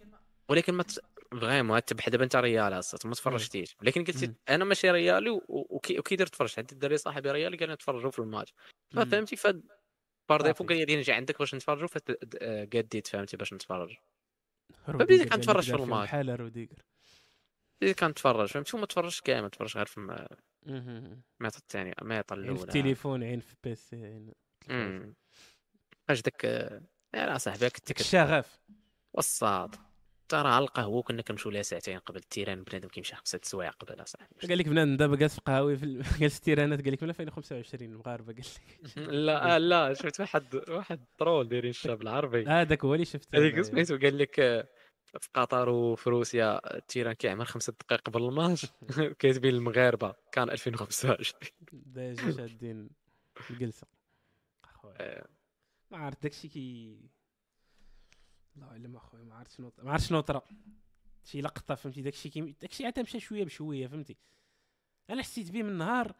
ولكن 0.49 0.73
ما 0.73 0.83
ت... 0.83 0.99
vraiment 1.31 1.85
تبع 1.85 2.03
دابا 2.07 2.23
انت 2.23 2.35
ريال 2.35 2.73
الصاتا 2.73 3.07
ما 3.07 3.15
تفرجتيش 3.15 3.75
ولكن 3.81 4.03
قلتي 4.03 4.27
مم. 4.27 4.35
أنا 4.49 4.65
ماشي 4.65 4.91
ريالي 4.91 5.29
و... 5.29 5.41
وكي... 5.47 5.99
وكي 5.99 6.15
درت 6.15 6.29
تفرج 6.29 6.53
عندي 6.57 6.73
الدري 6.73 6.97
صاحبي 6.97 7.31
ريالي 7.31 7.57
قال 7.57 7.69
نتفرجوا 7.69 8.11
في 8.11 8.19
الماتش. 8.19 8.53
مم. 8.93 9.05
ففهمتي 9.05 9.35
ف 9.35 9.47
par 10.29 10.41
défaut. 10.41 10.63
قال 10.63 10.77
لي 10.87 10.95
نجي 10.95 11.11
عندك 11.11 11.39
باش 11.39 11.55
نتفرجوا 11.55 11.87
فقديت 11.87 13.07
فهمتي؟ 13.07 13.37
باش 13.37 13.53
نتفرج. 13.53 13.97
فبديت 14.87 15.33
كنتفرج 15.33 15.65
اللي 15.65 15.77
في 15.77 15.83
الماتش. 15.83 16.09
بحال 16.09 16.39
روديغر 16.39 16.83
بديت 17.81 17.99
كنتفرج 17.99 18.49
فهمتي؟ 18.49 18.77
وما 18.77 18.85
تفرجش 18.85 19.21
كامل 19.21 19.49
تفرج 19.49 19.77
غير 19.77 19.85
في 19.85 19.97
الم- 19.97 20.27
مهم. 20.65 21.21
الميطا 21.39 21.57
الثانية 21.57 21.93
الميطا 22.01 22.35
عين 22.35 22.55
في 22.55 22.63
التليفون 22.63 23.23
عين 23.23 23.39
في 23.39 23.55
بيسي 23.63 24.05
عين 24.05 24.31
داك 26.09 26.43
يا 27.13 27.37
صاحبي 27.37 27.69
كنت 27.69 27.99
الشغف. 27.99 28.59
وصاد 29.13 29.75
ترى 30.29 30.49
على 30.49 30.63
القهوه 30.63 31.01
كنا 31.01 31.21
كنمشيو 31.21 31.51
لها 31.51 31.61
ساعتين 31.61 31.99
قبل 31.99 32.17
التيران 32.17 32.63
بنادم 32.63 32.87
كيمشي 32.87 33.15
خمسة 33.15 33.39
سوايع 33.43 33.69
قبل 33.69 34.07
صاحبي. 34.07 34.47
قال 34.47 34.57
لك 34.57 34.67
بنادم 34.67 34.97
دابا 34.97 35.15
جالس 35.15 35.35
في 35.35 35.41
قهاوي 35.41 35.77
في 35.77 35.83
ال- 35.85 36.03
جالس 36.21 36.33
في 36.33 36.39
التيرانات 36.39 36.83
قال 36.83 36.93
لك 36.93 37.03
من 37.03 37.09
2025 37.09 37.91
المغاربة 37.91 38.33
قال 38.33 38.41
لك. 38.41 38.79
لا 39.25 39.55
آه، 39.55 39.57
لا 39.57 39.93
شفت 39.93 40.19
واحد 40.19 40.55
واحد 40.69 41.05
ترول 41.17 41.49
دايرين 41.49 41.69
الشاب 41.69 42.01
العربي. 42.01 42.45
هذاك 42.61 42.85
هو 42.85 42.93
اللي 42.93 43.05
شفته. 43.05 43.37
هذيك. 43.37 43.61
سميتو 43.61 43.97
قال 43.97 44.17
لك 44.17 44.39
آه، 44.39 44.67
في 45.05 45.29
قطر 45.33 45.69
وفي 45.69 46.09
روسيا 46.09 46.77
التيران 46.77 47.13
كيعمل 47.13 47.47
خمسة 47.47 47.73
دقائق 47.79 48.01
قبل 48.01 48.23
الماتش 48.23 48.65
كاتبين 49.19 49.53
المغاربة 49.55 50.15
كان 50.31 50.49
2025 50.49 51.25
دايجين 51.73 52.33
شادين 52.37 52.89
الجلسة. 53.49 53.87
ما 55.91 55.97
عرفت 55.97 56.23
داكشي 56.23 56.47
كي 56.47 56.99
الله 58.55 58.67
اعلم 58.67 58.95
اخويا 58.95 59.23
ما 59.23 59.35
عرفت 59.35 59.51
شنو 59.51 59.73
ما 59.83 59.91
عرفت 59.91 60.07
شنو 60.07 60.19
طرا. 60.19 60.41
شي 61.23 61.41
لقطة 61.41 61.75
فهمتي؟ 61.75 62.01
داكشي 62.01 62.29
كي 62.29 62.41
داكشي 62.61 62.85
عاد 62.85 62.99
مشى 62.99 63.19
شوية 63.19 63.43
بشوية 63.43 63.87
فهمتي؟ 63.87 64.17
أنا 65.09 65.21
حسيت 65.21 65.51
به 65.51 65.63
من 65.63 65.77
نهار. 65.77 66.15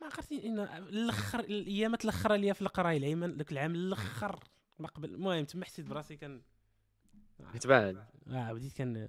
ما 0.00 0.06
عرفتي 0.06 0.46
إن 0.46 0.58
الأخر 0.58 1.40
الأيامات 1.40 2.04
الأخرى 2.04 2.34
اللي 2.34 2.54
في 2.54 2.62
القراية 2.62 2.96
العيمان 2.96 3.32
ذاك 3.32 3.52
العام 3.52 3.74
الأخر 3.74 4.44
ما 4.78 4.88
قبل 4.88 5.14
المهم 5.14 5.44
تما 5.44 5.64
حسيت 5.64 5.86
براسي 5.86 6.16
كان 6.16 6.42
كتبان 7.54 8.04
آه 8.28 8.52
بديت 8.52 8.72
كان 8.72 9.08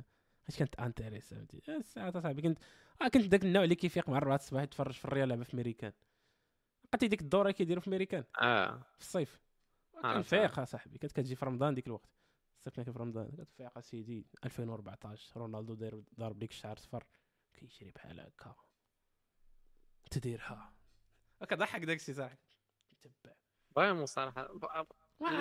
اش 0.49 0.57
كانت 0.57 0.75
intéresse 0.75 1.33
فهمتي؟ 1.33 1.61
الساعات 1.69 2.15
أصاحبي 2.15 2.41
كنت 2.41 2.59
آه 3.01 3.07
كنت 3.07 3.25
داك 3.25 3.43
النوع 3.43 3.63
اللي 3.63 3.75
كيفيق 3.75 4.09
مع 4.09 4.17
الربعة 4.17 4.35
الصباح 4.35 4.63
يتفرج 4.63 4.93
في 4.93 5.05
الريال 5.05 5.29
لعبه 5.29 5.43
في 5.43 5.55
ميريكان 5.55 5.91
لقيتي 6.93 7.07
ديك 7.07 7.21
الدورة 7.21 7.51
كيديروا 7.51 7.81
في 7.81 7.89
ميريكان 7.89 8.23
آه. 8.41 8.83
في 8.97 9.01
الصيف. 9.01 9.39
كان 10.03 10.21
فايق 10.21 10.59
اصاحبي 10.59 10.97
كانت 10.97 11.13
كتجي 11.13 11.35
في 11.35 11.45
رمضان 11.45 11.73
ديك 11.73 11.87
الوقت. 11.87 12.09
الصيف 12.57 12.75
كان 12.75 12.93
في 12.93 12.99
رمضان. 12.99 13.31
كانت 13.37 13.49
فايق 13.49 13.79
سيدي. 13.79 14.27
2014 14.45 15.39
رونالدو 15.39 15.73
داير 15.73 16.03
ضارب 16.19 16.39
ديك 16.39 16.49
الشعر 16.51 16.77
صفر. 16.77 17.03
كيجري 17.53 17.91
بحال 17.91 18.19
هكا. 18.19 18.55
تديرها. 20.11 20.73
هكا 21.41 21.55
ضحك 21.55 21.83
داك 21.83 21.97
الشيء 21.99 22.15
صراحة 22.15 22.37
تبع. 23.01 23.35
vraiment 23.75 24.05
صراحة 24.05 24.49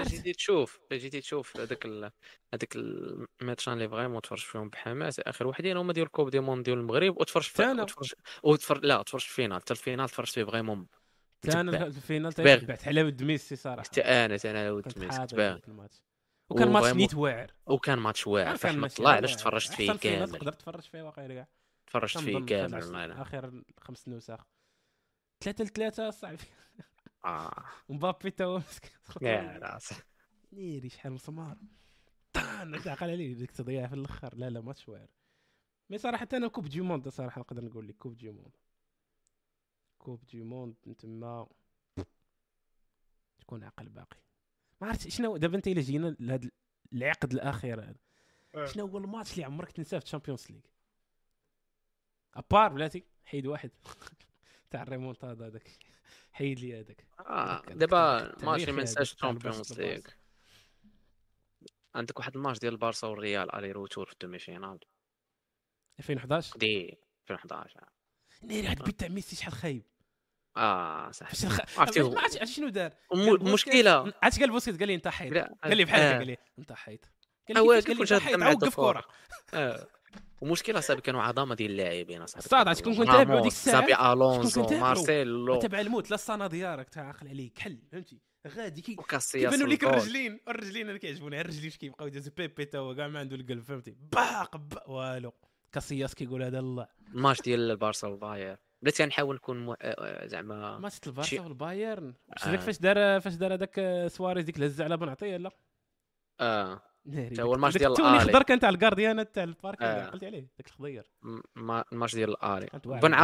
جيتي 0.02 0.32
تشوف 0.32 0.80
جيتي 0.92 1.20
تشوف 1.20 1.56
هذاك 1.56 1.86
ال... 1.86 2.10
هذاك 2.54 2.76
الماتشان 2.76 3.72
اللي 3.72 3.88
vraiment 3.88 4.22
تفرج 4.22 4.38
فيهم 4.38 4.68
بحماس. 4.68 5.20
آخر 5.20 5.46
وحدين 5.46 5.76
هما 5.76 5.92
ديال 5.92 6.06
ال 6.06 6.10
coupe 6.10 6.30
du 6.30 6.40
monde 6.40 6.64
ديال 6.64 6.78
المغرب 6.78 7.20
وتفرج 7.20 7.42
في 7.42 7.56
تانا. 7.56 7.82
وتفرج 7.82 8.12
وتفرج 8.42 8.84
لا 8.84 9.02
تفرج 9.02 9.20
في 9.20 9.28
ال 9.28 9.33
finale 9.33 9.60
حتى 9.60 9.72
ال 9.72 9.77
finale 9.77 10.08
تفرجت 10.08 10.34
فيه 10.34 10.44
vraiment 10.44 10.86
تبع. 11.42 11.60
ال 11.60 11.69
finale. 11.69 12.32
تبعت 12.32 12.82
حلاوه 12.82 13.16
ميسي 13.20 13.56
صراحة. 13.56 13.82
حتى 13.82 14.00
أنا 14.00 14.80
كنت 14.80 14.98
ميسي 14.98 15.26
تبان 15.26 15.60
وكان 16.50 16.68
ماتش 16.68 16.96
نيت 16.96 17.14
واعر. 17.14 17.52
وكان 17.66 17.98
ماتش 17.98 18.26
واعر 18.26 18.56
كان 18.56 18.78
ماشي 18.78 18.98
الله 18.98 19.10
علاش. 19.10 19.36
تفرجت 19.36 19.72
فيه 19.72 19.92
كامل؟ 19.92 20.30
تقدر 20.30 20.52
تفرج 20.52 20.82
فيه 20.82 21.02
واقيلا 21.02 21.34
كاع 21.34 21.48
تفرجت 21.86 22.18
فيه 22.18 22.38
كامل 22.46 22.92
معنا 22.92 23.22
آخر 23.22 23.62
خمس 23.80 24.08
نسخ 24.08 24.46
ثلاثة 25.44 25.64
لثلاثة 25.64 26.10
صعب. 26.10 26.38
آه. 27.24 27.64
ومبابي 27.88 28.30
تا 28.30 28.44
هو 28.44 28.58
مسكين 28.58 28.90
يا 29.22 29.58
راس 29.62 29.94
نيري 30.52 30.88
شحال 30.88 31.12
مسمار 31.12 31.56
طان 32.32 32.82
تعقل 32.82 33.10
عليه 33.10 33.34
ديك 33.34 33.50
التضييع 33.50 33.86
في 33.86 33.94
الأخر. 33.94 34.34
لا 34.36 34.50
لا 34.50 34.60
ماتش 34.60 34.88
واعر. 34.88 35.08
مي 35.90 35.98
صراحة 35.98 36.28
أنا 36.32 36.48
كوب 36.48 36.68
دي 36.68 36.80
موند 36.80 37.08
صراحة 37.08 37.40
نقدر 37.40 37.64
نقول 37.64 37.88
لك 37.88 37.96
كوب 37.96 38.16
دي 38.16 38.30
موند. 38.30 38.56
كوب 40.00 40.24
دي 40.24 40.42
موند 40.42 40.74
تما. 40.98 41.48
تكون 43.40 43.64
عقل 43.64 43.88
باقي. 43.88 44.16
ما 44.80 44.88
عرفت 44.88 45.08
شنو 45.08 45.36
دابا 45.36 45.56
انت 45.56 45.68
إلا 45.68 45.80
جينا 45.80 46.16
لهذا 46.20 46.50
العقد 46.92 47.32
الأخير 47.32 47.80
هذا. 47.80 47.98
آه. 48.54 48.66
شنو 48.66 48.86
هو 48.86 48.98
الماتش 48.98 49.32
اللي 49.32 49.44
عمرك 49.44 49.72
تنساه 49.72 49.98
في 49.98 50.04
ال 50.04 50.09
Champions 50.09 50.50
League 50.50 50.60
à 52.34 52.42
part 52.42 52.72
بلاتي 52.72 53.04
حيد 53.24 53.46
واحد. 53.46 53.70
تاع 54.70 54.82
الريمونتادا 54.82 55.46
هذاك. 55.46 55.70
حيد 56.32 56.60
لي 56.60 56.80
هذاك. 56.80 57.06
آه 57.20 57.60
دابا 57.60 58.18
كان 58.18 58.46
ماتش 58.46 58.64
تاريخي 58.64 58.72
ما 58.72 58.78
البارسا 58.78 59.00
ال 59.00 59.08
Champions 59.08 59.80
League. 59.80 60.00
عندك 61.94 62.18
واحد 62.18 62.36
الماتش 62.36 62.58
ديال 62.58 62.72
البارسا 62.72 63.06
والريال 63.06 63.54
aller 63.54 63.72
retour 63.72 64.06
في 64.06 64.12
ال 64.12 64.38
demi-finale 64.38 64.78
2011 65.98 66.58
دي 66.58 66.98
2011 67.30 67.99
ناري 68.42 68.66
هاد 68.66 68.78
البيت 68.78 69.00
تاع 69.00 69.08
ميسي 69.08 69.36
شحال 69.36 69.52
خايب. 69.52 69.82
آه 70.56 71.10
صح. 71.10 71.26
عرفتي 71.78 72.02
ما 72.02 72.20
عرفتش 72.20 72.38
عرفتي 72.38 72.54
شنو 72.54 72.68
دار. 72.68 72.92
المشكلة 73.12 74.12
عرفتي 74.22 74.40
قال 74.40 74.50
بوسكيت 74.50 74.78
قال 74.78 74.88
لي 74.88 74.94
انت 74.94 75.08
حيط 75.08 75.34
قال 75.64 75.76
لي 75.76 75.84
بحال 75.84 76.00
آه. 76.00 76.18
قال 76.18 76.26
لي 76.26 76.36
انت 76.58 76.72
حيط 76.72 77.04
قال 77.48 77.56
آه، 77.56 77.80
لي 77.80 77.94
لي 77.94 78.02
انت 78.02 78.12
حيط 78.12 78.42
عند 78.42 78.64
كره 78.68 79.04
آه. 79.54 79.86
ومشكلة 80.40 80.80
صاحبي 80.80 81.02
كانوا 81.02 81.22
عظامة 81.22 81.54
ديال 81.54 81.70
اللاعبين 81.70 82.22
اصاحبي 82.22 82.48
صاد، 82.48 82.68
عاد 82.68 82.76
شكون 82.76 82.96
كنت 82.96 83.06
تابعو 83.06 83.42
ديك؟ 83.42 83.52
زابي 83.52 83.92
شكون 83.92 84.12
الونسو؟ 84.12 84.62
مارسيلو. 84.62 85.60
تبع 85.60 85.80
الموت 85.80 86.10
لا 86.10 86.14
الصانا 86.14 86.46
ديالك 86.46 86.88
تاع 86.88 87.08
عقل 87.08 87.28
عليك. 87.28 87.52
كحل 87.52 87.78
فهمتي؟ 87.92 88.20
غادي 88.48 88.80
كي 88.80 88.96
كيبانوا 89.32 89.68
والجول. 89.68 89.90
الرجلين 89.90 90.40
الرجلين 90.48 90.88
أنا 90.88 90.98
كيعجبوني. 90.98 91.40
الرجلين 91.40 91.70
كيبقاو 91.70 92.06
يدوزو 92.06 92.30
بيبي 92.36 92.64
تا 92.64 92.78
هو 92.78 92.94
كاع 92.94 93.08
ما 93.08 93.20
عنده 93.20 93.36
القلب 93.36 93.62
فهمتي؟ 93.62 93.96
باق 94.12 94.56
با 94.56 94.88
والو. 94.88 95.32
كاسياس 95.72 96.14
كيقول 96.14 96.42
هذا 96.42 96.58
الله 96.58 96.88
الماتش 97.14 97.40
ديال 97.42 97.70
البارسا 97.70 98.08
والباير 98.08 98.56
بديت 98.82 99.02
كنحاول 99.02 99.34
نكون 99.34 99.64
مو... 99.64 99.76
آه، 99.82 100.26
زعما 100.26 100.78
ماتش 100.78 100.98
البارسا 101.06 101.30
شي- 101.30 101.40
والبايرن 101.40 102.14
واش 102.28 102.48
آه. 102.48 102.56
فاش 102.56 102.78
دار 102.78 103.20
فاش 103.20 103.34
دار 103.34 103.54
هذاك 103.54 104.04
سواريز 104.06 104.44
ديك 104.44 104.56
الهزة 104.56 104.84
على 104.84 104.96
بن 104.96 105.08
عطيه 105.08 105.36
لا 105.36 105.50
آه 106.40 106.80
تا 107.34 107.42
هو 107.42 107.54
الماتش 107.54 107.76
ديال 107.78 107.90
التوني 107.92 108.16
الآلي. 108.16 108.32
خضر 108.32 108.42
كان 108.42 108.60
تاع 108.60 108.68
الكارديان 108.68 109.32
تاع 109.32 109.44
البارك 109.44 109.82
آه. 109.82 110.02
عقلتي 110.06 110.26
عليه 110.26 110.40
داك 110.58 110.66
الخضير 110.66 111.10
الماتش 111.92 112.14
ديال 112.14 112.30
الالي 112.44 112.68
بن 112.84 113.14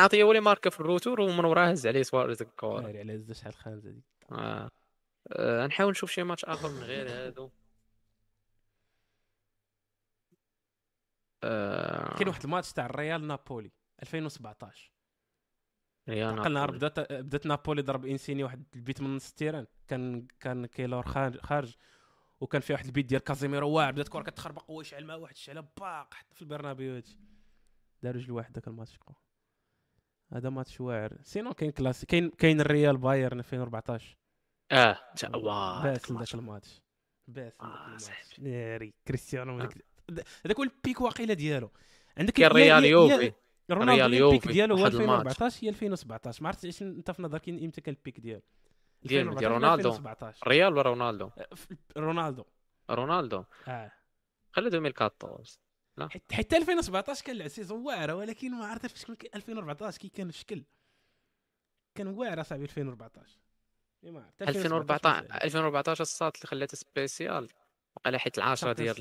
عطيه 0.00 0.22
هو 0.22 0.30
اللي 0.30 0.40
ماركا 0.42 0.70
في 0.70 0.80
الروتور 0.80 1.20
ومن 1.20 1.44
وراه 1.44 1.70
هز 1.70 1.86
عليه 1.86 2.02
سواريز 2.02 2.42
الكور 2.42 2.86
على 2.86 3.14
هزة 3.16 3.34
شحال 3.34 3.54
خانزة 3.54 3.90
ديك 3.90 4.04
آه. 4.32 4.70
آه. 5.32 5.66
نحاول 5.66 5.90
نشوف 5.90 6.10
شي 6.10 6.22
ماتش 6.22 6.44
آخر 6.44 6.68
من 6.68 6.82
غير 6.82 7.08
هادو 7.10 7.50
آه. 11.46 12.14
كاين 12.14 12.28
واحد 12.28 12.44
الماتش 12.44 12.72
تاع 12.72 12.86
الريال 12.86 13.26
نابولي 13.26 13.72
2017 14.02 14.92
ريال 16.08 16.38
عقل 16.38 16.52
نهار 16.52 16.70
نابولي. 16.70 16.78
بدات 16.78 17.12
بدات 17.12 17.46
نابولي 17.46 17.82
ضرب 17.82 18.06
إنسيني 18.06 18.44
واحد 18.44 18.64
البيت 18.74 19.00
من 19.00 19.16
نص 19.16 19.28
ال 19.28 19.33
terrain 19.33 19.66
كان 19.88 20.26
كان 20.40 20.66
كيلور 20.66 21.06
خارج, 21.42 21.74
وكان 22.40 22.60
فيه 22.60 22.74
واحد 22.74 22.84
البيت 22.86 23.06
ديال 23.06 23.20
كازيميرو 23.20 23.70
واعر 23.70 23.92
بدات 23.92 24.06
الكره 24.06 24.22
كتخربق 24.22 24.70
هو 24.70 24.80
يشعل 24.80 25.04
مع 25.04 25.14
واحد 25.14 25.34
الشعله 25.34 25.60
باق 25.60 26.14
حتى 26.14 26.34
في 26.34 26.42
البرنابيو 26.42 26.94
هادشي 26.94 27.18
دار 28.02 28.16
رجل 28.16 28.32
واحد 28.32 28.54
ذاك 28.54 28.68
الماتش. 28.68 28.98
هذا 30.32 30.50
ماتش 30.50 30.80
واعر 30.80 31.18
sinon 31.22 31.54
كاين 31.54 31.70
كلاسي 31.70 32.06
كاين 32.06 32.30
كاين 32.30 32.60
الريال 32.60 32.96
بايرن 32.96 33.38
2014 33.38 34.16
آه 34.72 34.98
واه 35.34 35.82
باس 35.82 36.12
ذاك 36.12 36.34
الماتش. 36.34 36.80
باس 37.28 37.52
آه،. 37.60 37.98
ناري 38.38 38.94
كريستيانو 39.08 39.60
آه. 39.60 39.68
هذاك 40.44 40.56
هو 40.56 40.62
ال 40.62 40.71
pic 40.71 41.00
واقيلا 41.00 41.34
ديالو. 41.34 41.70
عندك 42.18 42.32
كاين 42.32 42.50
يا- 42.50 42.58
يا- 42.58 42.64
ريال 42.80 42.84
يا- 42.84 42.90
يوفي. 42.90 43.32
رونالدو 43.70 43.92
ريال 43.92 44.12
هي 44.14 44.18
ال 44.18 44.22
pic 44.22 44.34
يوفي، 44.44 44.52
ديالو 44.52 44.76
هو 44.76 44.82
واحد 44.82 44.94
الماتش. 44.94 45.10
2014 45.30 45.64
هي 45.64 45.68
2017 45.68 46.42
ما 46.42 46.48
عرفتش 46.48 46.82
أنت 46.82 47.10
في 47.10 47.22
نظرك 47.22 47.48
إمتى 47.48 47.80
كان 47.80 47.94
ال 47.94 48.01
pic 48.01 48.20
ديالو. 48.20 48.42
ديال 49.02 49.20
2014 49.28 49.38
ديال 49.40 49.52
رونالدو. 49.52 49.88
2017 49.88 50.48
ريال 50.48 50.72
ولا 50.72 50.82
رونالدو؟ 50.82 51.30
أه، 51.38 51.46
رونالدو. 51.96 52.44
رونالدو. 52.90 53.44
آه. 53.68 53.92
خلي 54.52 54.66
2014 54.66 55.58
حيت 56.10 56.32
حتى 56.32 56.56
2017 56.56 57.24
كان 57.24 57.36
لعب 57.36 57.48
saison 57.48 57.86
واعره 57.86 58.14
ولكن 58.14 58.50
ما 58.50 58.66
عرفت 58.66 58.86
فاش 58.86 59.04
كان 59.04 59.16
2014 59.34 59.98
كي 59.98 60.08
كان 60.08 60.28
الشكل. 60.28 60.64
كان 61.94 62.06
واعر 62.06 62.40
أصاحبي 62.40 62.64
2014 62.64 63.38
إيه 64.04 64.10
ما 64.10 64.22
عرفت. 64.24 64.42
2014 64.42 65.44
2014 65.44 66.00
الصات 66.02 66.36
اللي 66.36 66.46
خلاتها 66.46 66.76
spéciale. 66.76 67.48
وقال 67.96 68.20
حيت 68.20 68.38
العاشره 68.38 68.74
Champions 68.74 68.76
ديال 68.76 68.94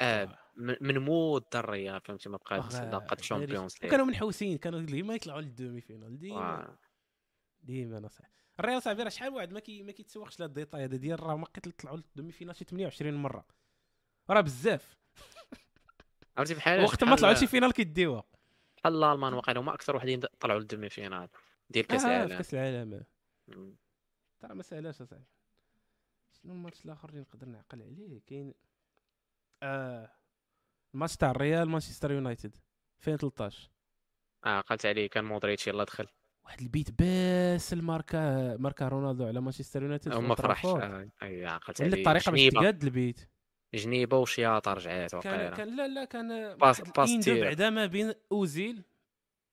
League. 0.00 0.34
من 0.56 0.98
مود 0.98 1.44
الريال 1.54 2.00
فهمتي 2.00 2.28
ما 2.28 2.36
بقاش 2.36 2.74
ناري. 2.74 3.06
ال 3.12 3.18
Champions 3.18 3.74
League 3.82 3.88
وكانوا 3.88 4.06
منحوسين 4.06 4.58
كانوا 4.58 4.80
ديما 4.80 5.14
يطلعوا 5.14 5.40
لل 5.40 5.80
demi-finale 5.80 6.18
ديما. 6.18 6.76
ديما 7.62 8.00
نصح 8.00 8.24
الريال 8.60 8.82
صاحبي 8.82 9.02
راه 9.02 9.08
شحال 9.08 9.32
واحد؟ 9.32 9.52
ما 9.52 9.60
كي 9.60 9.82
ما 9.82 9.92
كيتسوقش 9.92 10.40
لهاد 10.40 10.50
ال 10.50 10.55
détail 10.55 10.84
هذا 10.84 10.96
ديال 10.96 11.22
راه 11.22 11.36
ما 11.36 11.46
كيطلعوا 11.46 11.96
لل 11.96 12.32
demi-finale 12.32 12.56
شي 12.56 12.64
28 12.64 13.14
مرة. 13.14 13.46
راه 14.30 14.40
بزاف. 14.40 14.96
عرفتي 16.38 16.54
بحال 16.54 16.84
وقت 16.84 17.04
ما 17.04 17.16
طلعوا 17.16 17.34
شي 17.34 17.46
finale 17.46 17.72
كيديوها. 17.72 18.24
بحال 18.76 18.94
الألمان 19.04 19.34
واقيلا 19.34 19.60
هما 19.60 19.74
أكثر 19.74 19.96
وحدين 19.96 20.20
طلعوا 20.20 20.60
لل 20.60 20.88
demi-finale 20.88 21.28
ديال 21.70 21.86
كأس 21.86 22.04
آه، 22.04 22.08
العالم. 22.08 22.36
كأس 22.36 22.54
العالم. 22.54 23.04
ترى 24.40 24.54
ما 24.54 24.62
سالاش 24.62 25.00
أصاحبي. 25.02 25.24
شنو 26.42 26.52
الماتش 26.52 26.84
الآخر 26.84 27.08
اللي 27.08 27.20
نقدر 27.20 27.48
نعقل 27.48 27.82
عليه؟ 27.82 28.20
كاين 28.26 28.54
آه. 29.62 30.10
الماتش 30.94 31.16
تاع 31.16 31.30
الريال 31.30 31.68
مانشستر 31.68 32.12
يونايتد 32.12 32.56
2013 32.98 33.70
آه 34.44 34.60
قالت 34.60 34.86
عليه 34.86 35.06
كان 35.08 35.24
مودريتش 35.24 35.66
يلا 35.68 35.84
دخل. 35.84 36.06
واحد 36.44 36.60
البيت 36.60 36.90
باس 37.02 37.72
الماركا 37.72 38.56
ماركا 38.56 38.88
رونالدو 38.88 39.26
على 39.26 39.40
مانشستر 39.40 39.82
يونايتد 39.82 40.14
وما 40.14 40.34
فرحش. 40.34 40.66
آه، 40.66 41.08
اي 41.22 41.46
عقلت 41.46 41.80
ولا 41.80 41.90
عليه 41.90 41.98
الطريقة 42.00 42.30
باش 42.30 42.46
تقاد 42.46 42.84
البيت. 42.84 43.28
جنيبة 43.74 44.18
وشياطة 44.18 44.72
رجعات 44.72 45.10
كان 45.14 45.32
واقيلا. 45.32 45.56
كان 45.56 45.76
لا 45.76 45.88
لا 45.88 46.04
كان 46.04 46.56
باس- 46.56 46.80
باس. 46.80 47.28
بعدا 47.28 47.70
ما 47.70 47.86
بين 47.86 48.12
أوزيل 48.32 48.82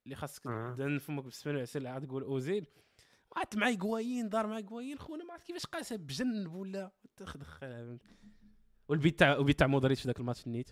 اللي 0.06 0.16
خاصك 0.16 0.48
آه. 0.48 0.74
تدهن 0.78 1.00
فمك 1.00 1.24
بالسمن 1.24 1.54
والعسل 1.54 1.88
عاد 1.88 2.08
تقول 2.08 2.24
أوزيل. 2.24 2.68
عاد 3.36 3.48
مع 3.56 3.74
كوايين 3.74 4.30
دار 4.30 4.48
مع 4.48 4.62
كوايين 4.62 4.98
خونا 4.98 5.24
ما 5.24 5.34
عرفت 5.34 5.48
كيفاش 5.48 5.66
قاسها 5.66 5.98
بجنب 5.98 6.54
ولا 6.54 6.92
تدخلها 7.18 7.98
والبيت 8.88 9.20
تاع 9.20 9.34
البيت 9.34 9.60
تاع 9.60 9.68
مودريتش 9.68 10.02
في 10.02 10.08
ذاك 10.08 10.20
الماتش 10.20 10.48
النيت 10.48 10.70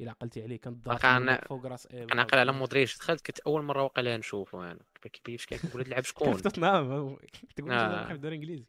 الا 0.00 0.10
عقلتي 0.10 0.42
عليه 0.42 0.56
كان 0.56 0.80
أنا- 0.86 1.48
فوق 1.48 1.66
راس 1.66 1.86
أنا 1.86 2.22
عاقل 2.22 2.38
على 2.38 2.52
مودريتش 2.52 2.98
دخلت 2.98 3.26
كنت 3.26 3.38
أول 3.40 3.62
مرة 3.62 3.82
واقيلا 3.82 4.16
نشوفه 4.16 4.70
أنا 4.70 4.80
كيفاش 5.02 5.46
كيقول 5.46 5.82
لعب 5.82 5.92
كان 5.94 6.02
شكون؟ 6.02 6.34
في 6.34 6.42
توتنهام 6.42 7.16
تقول 7.56 7.72
آه. 7.72 8.06
في 8.06 8.12
الدوري 8.12 8.36
الانجليزي 8.36 8.66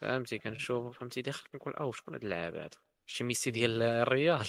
فهمتي 0.00 0.38
كنشوف 0.38 0.98
فهمتي 0.98 1.22
داخل 1.22 1.48
كنقول 1.52 1.74
أو 1.74 1.92
شكون 1.92 2.14
هاد 2.14 2.22
اللاعب 2.22 2.54
هذا؟ 2.54 2.70
شي 3.06 3.24
ميسي 3.24 3.50
ديال 3.50 3.82
الريال. 3.82 4.46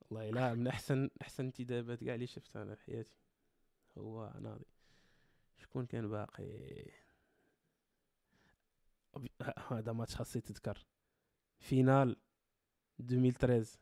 والله 0.00 0.30
لا 0.30 0.54
من 0.54 0.66
احسن 0.66 1.10
أحسن 1.22 1.44
انتدابات 1.44 2.04
كاع 2.04 2.14
اللي 2.14 2.26
شفتها 2.26 2.62
أنا 2.62 2.74
في 2.74 2.84
حياتي. 2.84 3.16
هو 3.98 4.32
ناضي. 4.40 4.66
شكون 5.62 5.86
كان 5.86 6.08
باقي؟ 6.08 6.44
هذا 9.70 9.92
ماتش 9.92 10.14
خاصني 10.16 10.42
تذكر. 10.42 10.86
finale 11.60 12.16
2013 13.00 13.78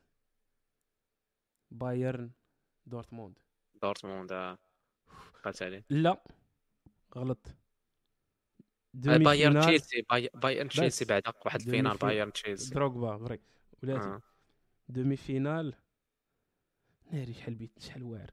بايرن 1.71 2.31
دورتموند. 2.85 3.39
دورتموند 3.81 4.31
آه. 4.31 4.57
قالت 5.43 5.61
عليه. 5.63 5.85
لا 5.89 6.23
غلط. 7.15 7.47
آه، 9.07 9.17
بايرن 9.17 9.59
تشيلسي 9.61 10.01
باي- 10.09 10.29
بايرن 10.33 10.69
تشيلسي. 10.69 11.05
بعدا 11.05 11.33
واحد 11.45 11.61
ال 11.61 11.66
finale 11.66 11.97
بايرن 11.97 12.33
تشيلسي. 12.33 12.73
دروغبا 12.73 13.17
فري. 13.17 13.39
ولاتي. 13.83 14.07
آه. 14.07 14.21
دومي 14.89 15.15
فينال. 15.15 15.73
ناري 17.11 17.33
شحال 17.33 17.55
بيت 17.55 17.79
شحال 17.79 18.03
واعر. 18.03 18.31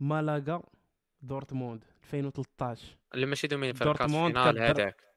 مالاغا 0.00 0.62
دورتموند 1.20 1.84
2013 2.02 2.96
اللي 3.14 3.26
ماشي 3.26 3.46
دومي 3.46 3.72
دورتموند 3.72 4.34
فينال 4.34 4.58
هذاك. 4.58 5.14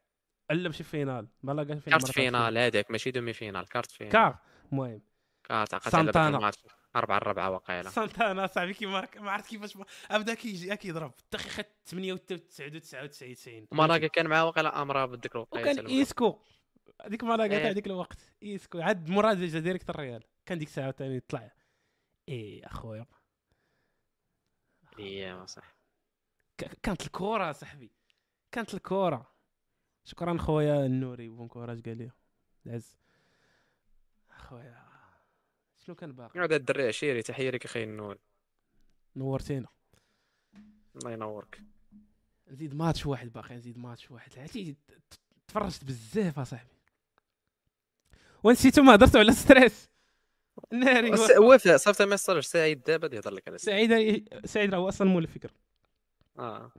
لا 0.51 0.67
ماشي 0.69 0.83
فينال. 0.83 1.27
مالاغا 1.43 1.75
فين 1.75 1.91
كارت 1.93 2.11
فينال. 2.11 2.57
هذاك 2.57 2.91
ماشي 2.91 3.11
دومي 3.11 3.33
فينال 3.33 3.65
كارت 3.69 3.91
فينال. 3.91 4.11
كار 4.13 4.37
المهم 4.71 5.01
كارت 5.43 5.71
ذاك 5.71 5.81
سانتانا. 5.89 6.51
الماتش 6.99 7.11
أربعة 7.11 7.17
أربعة 7.17 7.49
وقيلة 7.49 7.89
سانتانا 7.89 8.47
صاحبي 8.47 8.73
كيما 8.73 9.07
ما 9.19 9.31
عرفت 9.31 9.49
كيفاش 9.49 9.77
ما- 9.77 9.85
بدا 10.11 10.33
كيجي 10.33 10.75
كيضرب 10.77 11.11
حتى 11.19 11.37
خد 11.37 11.65
98 11.85 12.81
99 12.81 13.67
مالاغا 13.71 14.07
كان 14.07 14.27
معاه 14.27 14.45
وقيلة 14.45 14.81
أمرا 14.81 15.05
بديك 15.05 15.35
الوقيته 15.35 15.71
وكان. 15.71 15.85
إيسكو. 15.87 16.39
هذيك 17.05 17.23
إيه. 17.23 17.47
تاع 17.63 17.71
ديك 17.71 17.87
الوقت. 17.87 18.33
إيسكو. 18.43 18.79
عاد 18.81 19.09
مراد 19.09 19.37
جا 19.41 19.59
direct 19.59 19.89
الريال. 19.89 20.23
كان 20.45 20.57
ديك 20.57 20.67
الساعة 20.67 20.91
ثاني 20.91 21.19
طلع 21.19 21.51
إيه 22.29 22.65
أخويا. 22.65 23.05
اييه 24.99 25.45
صح. 25.45 25.77
كانت 26.83 27.01
الكره 27.05 27.51
صاحبي 27.51 27.91
كانت 28.51 28.73
الكره 28.73 29.31
شكرا 30.05 30.37
خويا 30.37 30.85
النوري 30.85 31.29
bon 31.29 31.47
courage 31.47 31.85
قال 31.89 31.97
لي. 31.97 32.11
العز 32.65 32.97
خويا. 34.37 34.86
شنو 35.87 35.95
كان 35.95 36.11
باقي 36.11 36.39
هذا 36.39 36.55
الدري 36.55 36.87
عشيري 36.87 37.21
تحية 37.21 37.49
لك 37.49 37.65
أخي 37.65 37.83
النور 37.83 38.17
نورتينا. 39.15 39.67
الله 40.95 41.11
ينورك. 41.11 41.61
نزيد 42.47 42.73
ماتش 42.75 43.05
واحد 43.05 43.33
باقي 43.33 43.55
نزيد 43.55 43.77
ماتش 43.77 44.11
واحد. 44.11 44.39
عرفتي 44.39 44.71
ت- 44.73 44.99
تفرجت 45.47 45.83
بزاف 45.83 46.39
اصاحبي 46.39 46.69
ونسيتو 48.43 48.81
ما 48.81 48.95
هضرتو 48.95 49.19
على 49.19 49.31
stress. 49.33 49.89
ناري. 50.73 51.17
في- 51.59 51.77
صافي 51.77 52.05
ما 52.05 52.13
يصيرش 52.13 52.45
سعيد 52.45 52.81
دابا 52.83 53.15
يهضر 53.15 53.31
لك 53.31 53.47
على 53.47 53.57
سعيد 53.57 53.91
سعيد 54.45 54.73
راه 54.73 54.79
هو 54.79 54.89
أصلا 54.89 55.07
مول 55.07 55.23
الفكرة 55.23 55.51
آه. 56.39 56.71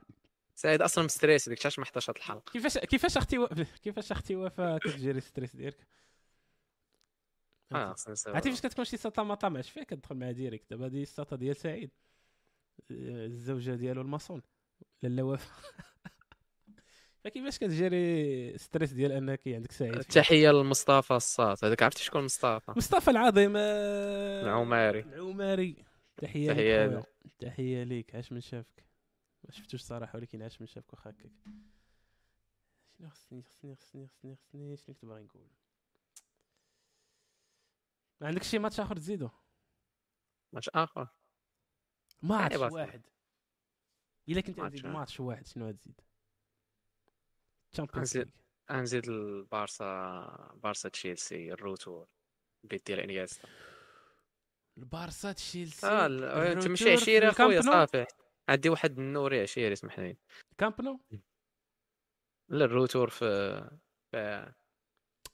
سعيد 0.55 0.81
أصلا 0.81 1.03
مستريس 1.05 1.49
ديك 1.49 1.65
علاش 1.65 1.79
ما 1.79 1.85
حضرش 1.85 2.09
هاد 2.09 2.15
الحلقة. 2.17 2.51
كيفاش 2.51 2.77
كيفاش 2.77 3.17
أختي 3.17 3.37
و... 3.37 3.47
كيفاش 3.83 4.11
أختي 4.11 4.35
وفاء 4.35 4.77
كتجيري 4.77 5.21
stress 5.21 5.55
ديالك؟ 5.55 5.87
آه. 7.71 7.95
عرفتي 8.27 8.51
فاش 8.51 8.61
كتكون 8.61 8.85
شي 8.85 8.97
ساطا 8.97 9.23
ما 9.23 9.35
طامعش 9.35 9.69
فيها 9.69 9.83
كتدخل 9.83 10.15
معاه 10.15 10.31
direct. 10.31 10.69
دابا 10.69 10.85
هادي 10.85 11.01
الساطا 11.01 11.35
ديال 11.35 11.55
سعيد. 11.55 11.91
آه، 12.91 13.25
الزوجة 13.25 13.75
ديالو 13.75 14.01
الماسون 14.01 14.41
لالا 15.03 15.23
وفاء 15.23 15.53
فكيفاش 17.23 17.57
كتجيري 17.57 18.57
stress 18.57 18.93
ديال 18.93 19.11
أنك 19.11 19.47
عندك 19.47 19.71
سعيد؟ 19.71 19.99
تحية 19.99 20.51
لمصطفى 20.51 21.13
الصاط 21.13 21.63
هذاك 21.63 21.83
عرفتي 21.83 22.03
شكون 22.03 22.23
مصطفى؟ 22.23 22.73
مصطفى 22.77 23.11
العظيم. 23.11 23.53
آه، 23.57 24.41
العماري. 24.41 24.99
العماري. 24.99 25.85
تحية. 26.17 26.53
خويا. 26.53 27.03
تحية 27.39 27.83
ليك. 27.83 28.15
عاش 28.15 28.31
من 28.31 28.41
شافك. 28.41 28.85
ما 29.43 29.51
شفتوش 29.51 29.81
صراحة 29.81 30.17
ولكن 30.17 30.41
عاش 30.41 30.61
من 30.61 30.67
شافك 30.67 30.93
واخا 30.93 31.09
هكاك 31.09 31.31
شنو 32.97 33.09
خصني؟ 33.09 33.43
خصني 33.43 33.75
خصني 33.75 34.07
خصني 34.07 34.35
خصني 34.35 34.77
شنو 34.77 34.95
كنت 34.95 35.05
باغي 35.05 35.23
نقول؟ 35.23 35.47
ما 38.21 38.27
عندك 38.27 38.43
شي 38.43 38.59
ماتش 38.59 38.79
آخر 38.79 38.95
تزيدو؟ 38.95 39.29
ماتش 40.53 40.69
آخر. 40.69 41.07
ماتش. 42.21 42.57
واحد. 42.57 43.01
إلا 44.29 44.41
كنت 44.41 44.59
ماتش 44.59 44.73
تزيد 44.73 44.85
واحد. 44.85 44.97
ماتش 44.97 45.19
واحد 45.19 45.47
شنو 45.47 45.69
غتزيد 45.69 46.01
Champions 47.71 48.17
League 48.17 48.25
غنزيد 48.71 49.09
البارسا 49.09 50.53
بارسا 50.63 50.89
تشيلسي 50.89 51.53
ال 51.53 51.61
retour 51.61 52.09
البيت 52.63 52.87
ديال 52.87 52.99
إنيستا. 52.99 53.47
البارسا 54.77 55.31
تشيلسي 55.31 55.87
آه 55.87 56.51
انت 56.51 56.67
ماشي 56.67 56.91
عشيري 56.93 57.29
أخويا. 57.29 57.61
صافي. 57.61 58.05
عندي 58.49 58.69
واحد 58.69 58.99
النوري 58.99 59.41
عشيري 59.41 59.73
اسمح 59.73 59.99
لي 59.99 60.17
كامب 60.57 60.81
نو؟ 60.81 60.99
لا 62.49 62.65
ال 62.65 62.71
retour 62.71 63.09
في 63.09 63.25
في 64.11 64.53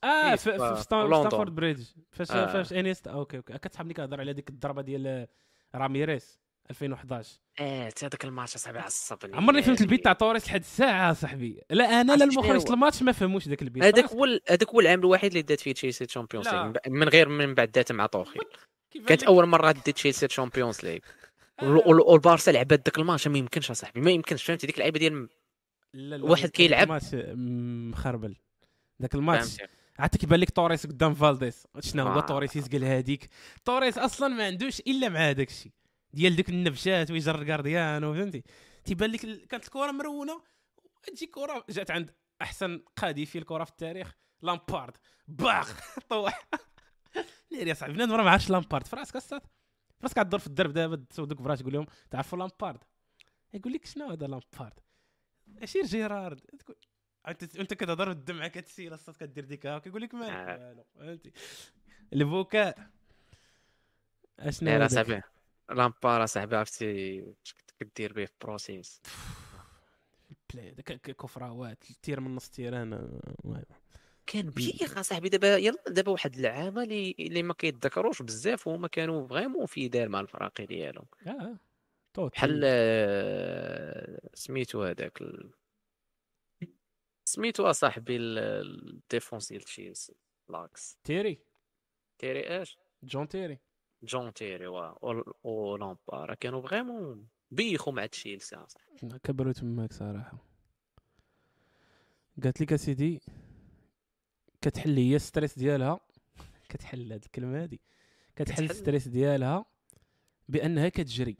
آه 0.06 0.30
إيه، 0.30 0.36
في, 0.36 0.58
في-. 0.58 0.82
ستامفورد 0.82 1.54
بريدج 1.54 1.84
فاش 2.10 2.30
آه. 2.30 2.46
فاش 2.46 2.72
إنيستا. 2.72 3.10
okay 3.10 3.36
okay. 3.36 3.58
كتسحب 3.58 3.86
لي 3.88 3.94
كهضر 3.94 4.20
على 4.20 4.32
ديك 4.32 4.50
الضربة 4.50 4.82
ديال 4.82 5.26
راميريس 5.74 6.40
2011 6.70 7.38
آه 7.60 7.88
تا 7.88 8.06
هذاك 8.06 8.24
الماتش 8.24 8.54
أصاحبي 8.54 8.78
عصبني 8.78 9.36
عمرني 9.36 9.62
فهمت 9.62 9.80
البيت 9.80 10.04
تاع 10.04 10.12
توريس 10.12 10.46
لحد 10.46 10.60
الساعة 10.60 11.12
صاحبي 11.12 11.60
لا 11.70 12.00
أنا 12.00 12.12
لا 12.12 12.24
المخرج؟ 12.24 12.70
الماتش 12.72 13.02
ما 13.02 13.12
فهموش 13.12 13.48
ذاك 13.48 13.62
البيت. 13.62 13.84
هذاك 13.84 14.04
هو 14.12 14.24
هذاك 14.24 14.68
هو 14.68 14.80
العام 14.80 14.98
الوحيد 15.00 15.30
اللي 15.30 15.42
دات 15.42 15.60
فيه 15.60 15.72
تشيلسي 15.74 16.06
Champions. 16.06 16.48
League. 16.48 16.72
من 16.88 17.08
غير 17.08 17.28
من 17.28 17.54
بعد 17.54 17.70
دات 17.72 17.92
مع 17.92 18.06
كيفاش 18.06 19.08
كانت 19.08 19.22
أول 19.22 19.46
مرة 19.46 19.72
دات 19.72 19.90
تشيلسي 19.90 20.26
Champions 20.26 20.84
League. 20.84 20.98
آه. 21.62 21.82
والبارسا 21.86 22.50
لعبت 22.50 22.72
ذاك 22.88 22.98
الماتش 22.98 23.28
ما 23.28 23.38
يمكنش 23.38 23.70
أصاحبي 23.70 24.00
ما 24.00 24.10
يمكنش. 24.10 24.44
فهمتي 24.44 24.66
ديك 24.66 24.76
اللعيبة 24.76 24.98
ديال 24.98 25.28
واحد 26.22 26.48
كيلعب. 26.48 26.82
الماتش 26.82 27.14
م- 27.14 27.90
مخربل. 27.90 28.36
ذاك 29.02 29.14
الماتش 29.14 29.56
عاد 29.98 30.16
كيبان 30.16 30.40
لك 30.40 30.50
توريس 30.50 30.86
قدام 30.86 31.14
فالديس. 31.14 31.66
شنو 31.80 32.06
هو. 32.06 32.20
توريس 32.20 32.56
يسقل 32.56 32.84
هذيك 32.84 33.28
توريس 33.64 33.98
أصلا 33.98 34.28
ما 34.28 34.46
عندوش 34.46 34.80
إلا 34.80 35.08
مع 35.08 35.20
هذاك 35.20 35.50
الشيء. 35.50 35.72
ديال 36.12 36.36
ديك 36.36 36.48
النبشات 36.48 37.10
ويجر 37.10 37.42
ال 37.42 37.51
gardien 37.51 38.14
فهمتي 38.14 38.42
تيبان 38.84 39.10
لك 39.10 39.20
كانت 39.20 39.64
الكرة 39.64 39.90
مرونة. 39.90 40.42
تجي 41.02 41.26
كرة 41.26 41.64
جات 41.70 41.90
عند 41.90 42.10
أحسن 42.42 42.82
قاضي 42.96 43.26
في 43.26 43.38
الكرة 43.38 43.64
في 43.64 43.70
التاريخ 43.70 44.14
لامبارد. 44.42 44.96
باخ! 45.28 45.80
طوح 46.10 46.48
ناري 47.52 47.68
يا 47.68 47.74
صاحبي 47.74 47.94
بنادم 47.94 48.12
راه 48.12 48.24
ما 48.24 48.30
عرفش 48.30 48.50
لامبارد. 48.50 48.86
فراسك 48.86 49.16
أستاذ. 49.16 49.38
فراسك 50.00 50.18
عاد 50.18 50.36
في 50.36 50.46
الدرب 50.46 50.72
دابا 50.72 50.96
تسودوك 51.10 51.42
فراش 51.42 51.58
تقول 51.58 51.72
لهم 51.72 51.86
تعرفوا 52.10 52.38
لامبارد؟ 52.38 52.84
يقول 53.54 53.72
لك 53.72 53.84
شنو 53.84 54.10
هذا 54.10 54.26
لامبارد؟ 54.26 54.80
أشير 55.62 55.84
جيرارد. 55.84 56.40
أنت 57.28 57.56
أنت 57.56 57.74
كتهضر 57.74 58.10
الدمعه 58.10 58.48
كتسيل 58.48 58.92
الصوت 58.92 59.16
كدير 59.16 59.44
ديك 59.44 59.66
هاك 59.66 59.86
يقول 59.86 60.02
لك 60.02 60.14
مالك 60.14 60.30
آه. 60.30 60.84
فهمتي؟ 60.98 61.32
البكاء 62.12 62.90
أشنو 64.38 64.70
لا 64.70 64.76
هذاك؟ 64.76 64.90
صاحبي؟ 64.90 65.22
لامبارا 65.70 66.26
صاحبي 66.26 66.56
عرفتي 66.56 67.24
كدير 67.80 68.12
به 68.12 68.24
في 68.24 68.32
بروسيس 68.40 69.02
بلاي 70.54 70.70
داك 70.70 71.00
كفراوات 71.00 71.84
تير 72.02 72.20
من 72.20 72.34
نص 72.34 72.48
تيران. 72.48 73.20
كان 74.26 74.50
بيخ 74.50 75.00
صاحبي 75.00 75.28
دابا 75.28 75.56
يلا 75.56 75.84
دابا 75.88 76.12
واحد 76.12 76.36
العامة 76.36 76.82
اللي 76.82 77.14
اللي 77.18 77.42
ما 77.42 77.54
كيتذكروش 77.54 78.22
بزاف 78.22 78.66
وهما 78.66 78.88
كانوا 78.88 79.28
فريمون 79.28 79.66
في 79.66 79.88
دار 79.88 80.08
مع 80.08 80.20
الفراقي 80.20 80.66
ديالهم. 80.66 81.06
آه 81.26 81.56
توت 82.14 82.32
بحال 82.32 82.60
آه، 82.64 84.20
سميتو 84.34 84.82
هذاك 84.82 85.22
ال... 85.22 85.50
سميتو 87.36 87.70
أصاحبي 87.70 88.16
ال- 88.16 88.38
ال 88.88 88.95
défense 88.95 89.48
ديال 89.48 89.62
تشيلسي 89.62 90.14
لاكس. 90.48 90.98
تيري. 91.04 91.38
تيري 92.18 92.62
اش 92.62 92.78
جون 93.02 93.28
تيري. 93.28 93.58
جون 94.02 94.32
تيري 94.34 94.66
و 94.66 94.98
ولامبارا 95.44 96.34
كانوا 96.34 96.62
vraiment 96.62 97.26
بيخوا 97.50 97.92
مع 97.92 98.06
تشيلسي 98.06 98.56
أصاحبي. 98.56 99.18
كبروا 99.18 99.52
تماك 99.52 99.92
صراحة. 99.92 100.38
قالت 102.42 102.60
لك 102.60 102.72
أسيدي 102.72 103.20
كتحل 104.62 104.96
هي 104.96 105.16
ال 105.16 105.22
stress 105.22 105.58
ديالها. 105.58 106.00
كتحل 106.68 107.12
هاد 107.12 107.24
الكلمة 107.24 107.62
هادي. 107.62 107.80
كتحل؟ 108.36 108.64
ال 108.64 108.70
stress 108.70 109.08
ديالها 109.08 109.64
بأنها 110.48 110.88
كتجري. 110.88 111.36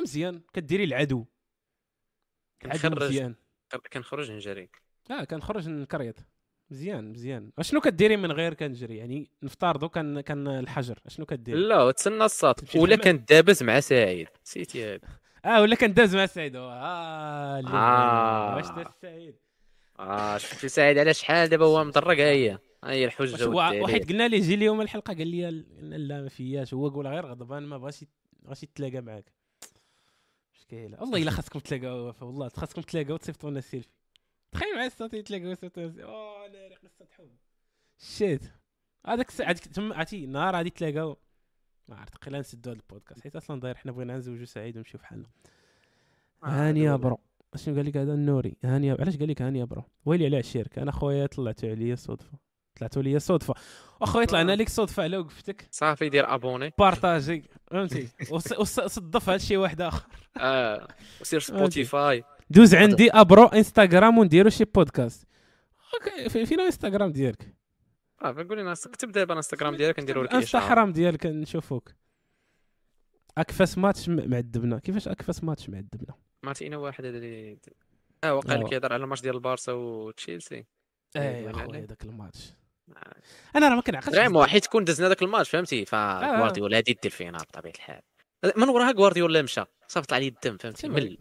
مزيان. 0.00 0.42
كديري 0.52 0.84
العدو. 0.84 1.24
كنخرج. 2.62 3.34
كنخرج 3.92 4.30
نجري 4.32 4.70
آه 5.10 5.24
كنخرج 5.24 5.68
نكريط 5.68 6.14
مزيان 6.70 7.12
مزيان. 7.12 7.50
أشنو 7.58 7.80
كديري 7.80 8.16
من 8.16 8.32
غير 8.32 8.54
كنجري؟ 8.54 8.96
يعني 8.96 9.30
نفترضوا 9.42 9.88
كان 9.88 10.20
كان 10.20 10.48
الحجر. 10.48 10.98
أشنو 11.06 11.26
كديري؟ 11.26 11.58
لا 11.60 11.90
تسنى 11.90 12.24
الساط 12.24 12.60
تمشي 12.60 12.78
ولا. 12.82 12.96
كان 12.96 13.24
دابز 13.28 13.62
مع 13.62 13.80
سعيد. 13.80 14.28
نسيتي 14.46 14.84
هذا 14.94 15.00
آه 15.44 15.62
ولا 15.62 15.76
كنداز 15.76 16.16
مع 16.16 16.26
سعيد. 16.26 16.56
آه 16.56 17.58
اللي 17.58 17.70
آه. 17.70 18.56
واش 18.56 18.66
دار 18.66 18.92
سعيد؟ 19.02 19.34
آه 19.98 20.38
شفتي 20.38 20.68
سعيد 20.68 20.98
على 20.98 21.14
شحال؟ 21.14 21.48
دابا 21.48 21.64
هو 21.64 21.84
مدرق 21.84 22.18
ها 22.18 22.30
هي 22.30 22.50
ها 22.50 22.58
هي 22.84 23.04
الحجه. 23.04 23.48
واحد 23.48 24.08
قلنا 24.08 24.28
ليه 24.28 24.40
جي 24.40 24.54
اليوم 24.54 24.80
الحلقة 24.80 25.14
قال 25.14 25.28
لي 25.28 25.50
لا 25.80 26.22
ما 26.22 26.28
فياش. 26.28 26.74
هو 26.74 26.88
قول 26.88 27.06
غير 27.06 27.26
غضبان 27.26 27.62
ما 27.62 27.78
بغاش 27.78 28.04
بغاش 28.42 28.62
يتلاقى 28.62 29.00
معاك. 29.00 29.32
مشكله 30.54 31.00
والله 31.00 31.22
إلا 31.22 31.30
خاصكم 31.30 31.58
تلاقاو 31.58 32.14
والله 32.20 32.48
خاصكم 32.48 32.82
تلاقاو 32.82 33.16
تصيفطوا 33.16 33.50
لنا 33.50 33.60
سيلفي 33.60 33.88
تخيل 34.52 34.74
معايا 34.74 34.86
يصيفطوا 34.86 35.38
لنا 35.38 35.54
سيلفي 35.54 36.04
أوه 36.04 36.48
ناري 36.48 36.74
قصه 36.74 37.06
حب. 37.18 37.30
shit. 37.98 38.42
هذاك 39.06 39.28
الساعة 39.28 39.52
تما 39.52 39.96
عرفتي 39.96 40.24
النهار 40.24 40.56
غادي 40.56 40.70
تلاقاو. 40.70 41.16
ما 41.88 41.96
عرفت 41.96 42.16
قيلا 42.16 42.40
نسدوا 42.40 42.72
هذا 42.72 42.80
البودكاست. 42.80 43.22
حيت 43.22 43.36
أصلا 43.36 43.60
داير 43.60 43.74
حنا 43.74 43.92
بغينا 43.92 44.16
نزوجوا 44.16 44.44
سعيد 44.44 44.76
ونمشيو 44.76 45.00
بحالنا. 45.00 45.26
هاني 46.44 46.80
يا 46.80 46.96
bro. 46.96 47.18
اشنو 47.54 47.76
قال 47.76 47.86
لك 47.86 47.96
هذا؟ 47.96 48.14
النوري 48.14 48.56
هاني 48.64 48.90
علاش 48.90 49.16
قال 49.16 49.28
لك 49.28 49.42
هاني 49.42 49.58
يا 49.58 49.64
bro؟ 49.64 49.84
ويلي 50.04 50.26
على 50.26 50.38
الشرك 50.38 50.78
أنا 50.78 50.92
خويا 50.92 51.26
طلعتوا 51.26 51.68
عليا 51.70 51.94
صدفة. 51.94 52.38
طلعتوا 52.76 53.02
لي 53.02 53.18
صدفة. 53.18 53.54
أخويا 54.02 54.24
طلعنا 54.26 54.56
لك 54.56 54.68
صدفة 54.68 55.02
على 55.02 55.16
وقفتك. 55.16 55.68
صافي 55.70 56.08
دير 56.08 56.34
ابوني 56.34 56.72
بارطاجي. 56.78 57.44
فهمتي؟ 57.66 58.08
وص- 58.30 58.58
وص- 58.58 58.80
صدف 58.80 59.28
هذا 59.28 59.38
شي 59.38 59.56
واحد 59.56 59.80
آخر. 59.80 60.08
آه 60.36 60.88
وسير 61.20 61.40
سبوتيفاي 61.40 62.24
دوز 62.50 62.74
عندي 62.74 63.10
أبرو 63.10 63.44
إنستغرام 63.46 64.18
ونديروا 64.18 64.50
شي 64.50 64.64
بودكاست 64.64 65.24
أوكي 65.94 66.28
في- 66.28 66.46
فين 66.46 66.60
الانستغرام 66.60 67.12
ديالك؟ 67.12 67.54
آه 68.22 68.32
فنقول 68.32 68.58
لنا 68.58 68.74
كتب 68.74 69.12
دابا 69.12 69.32
الانستغرام 69.32 69.76
ديالك 69.76 70.00
نديرو 70.00 70.22
لك 70.22 70.56
حرام 70.56 70.92
ديالك 70.92 71.26
نشوفوك. 71.26 71.92
أكفاس 73.38 73.78
ماتش 73.78 74.08
معذبنا. 74.08 74.78
كيفاش 74.78 75.08
أكفاس 75.08 75.44
ماتش 75.44 75.68
معذبنا؟ 75.68 76.14
ما 76.42 76.48
عرفتي 76.48 76.66
أنا 76.66 76.76
واحد 76.76 77.04
هذا 77.06 77.16
اللي 77.16 77.58
آه 78.24 78.34
وقال 78.34 78.62
آه. 78.64 78.68
كيهضر 78.68 78.92
على 78.92 79.04
الماتش 79.04 79.20
ديال 79.22 79.34
البارسا 79.34 79.72
وتشيلسي. 79.72 80.64
إيه 81.16 81.46
وين 81.46 81.48
اخويا 81.54 81.68
عليه؟ 81.68 81.84
ذاك 81.86 82.04
الماتش. 82.04 82.52
آه. 82.96 83.16
أنا 83.56 83.68
راه 83.68 83.74
ما 83.74 83.80
كنعقلش 83.82 84.16
vraiment 84.16 84.46
حيت 84.46 84.66
كون 84.66 84.84
دزنا 84.84 85.08
داك 85.08 85.22
الماتش 85.22 85.50
فهمتي؟ 85.50 85.84
فغوارديولا 85.84 86.76
هادي 86.76 86.98
دير 87.02 87.10
فينا 87.10 87.38
بطبيعة 87.38 87.72
الحال. 87.72 88.00
من 88.56 88.68
وراها 88.68 88.92
غوارديولا 88.92 89.42
مشى 89.42 89.64
صافي 89.88 90.06
طلع 90.06 90.18
لي 90.18 90.28
الدم 90.28 90.56
فهمتي. 90.56 90.88
مل. 90.88 91.18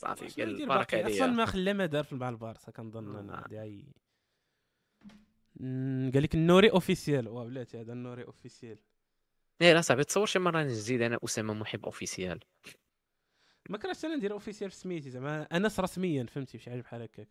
صافي 0.00 0.42
قال 0.42 0.66
بارك 0.66 0.94
باقي؟ 0.94 1.14
أصلا 1.14 1.22
عليا 1.22 1.34
ما 1.34 1.44
خلى 1.46 1.72
ما 1.72 1.86
دار 1.86 2.04
في 2.04 2.14
مع 2.14 2.28
البارسا 2.28 2.72
كنظن 2.72 3.16
أنا 3.16 3.44
آه. 3.52 3.62
هي 3.62 3.84
مم، 5.56 6.10
قال 6.14 6.22
لك 6.22 6.34
النوري 6.34 6.70
officiel 6.70 7.28
واه 7.28 7.44
بلاتي 7.44 7.80
هذا 7.80 7.92
النوري 7.92 8.24
officiel 8.24 8.78
إيه 9.60 9.72
لا 9.72 9.80
صاحبي 9.80 10.04
تصور 10.04 10.26
شي 10.26 10.38
مرة 10.38 10.62
نزيد 10.62 11.02
أنا 11.02 11.18
أسامة 11.24 11.54
محب 11.54 11.84
officiel 11.84 12.40
ما 13.70 13.78
كرهتش 13.78 14.04
أنا 14.04 14.16
ندير 14.16 14.32
اوفيسيال 14.32 14.70
في 14.70 14.76
سميتي 14.76 15.10
زعما. 15.10 15.42
انس 15.42 15.80
رسميا 15.80 16.24
فهمتي 16.24 16.58
شي 16.58 16.70
حاجة 16.70 16.80
بحال 16.80 17.02
هكاك. 17.02 17.28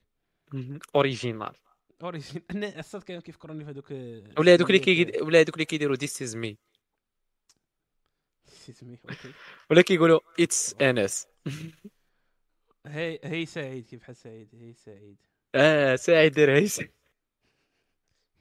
اوريجينال 0.95 1.53
اوريجين 2.03 2.41
أنا 2.51 2.79
الصاد 2.79 3.03
كانوا 3.03 3.21
كيفكروني 3.21 3.65
في 3.65 3.71
هذوك 3.71 3.91
ولا 4.39 4.53
هذوك 4.53 4.69
اللي 4.69 4.79
كي 4.79 5.21
ولا 5.21 5.39
هذوك 5.39 5.53
اللي 5.55 5.65
كيديروا 5.65 5.95
ديس 5.95 6.21
از 6.21 6.35
مي 6.35 6.57
سمي 8.45 8.97
أوكي 9.09 9.33
ولا 9.71 9.81
كيقولوا 9.81 10.19
اتس 10.39 10.73
انس 10.81 11.27
هي 12.89 13.19
هي 13.23 13.45
سعيد 13.45 13.85
كيف 13.85 13.99
بحال 13.99 14.15
سعيد؟ 14.15 14.49
هي 14.55 14.73
سعيد. 14.73 15.17
آه 15.55 15.95
سعيد 15.95 16.33
دير 16.33 16.51
هيس 16.55 16.81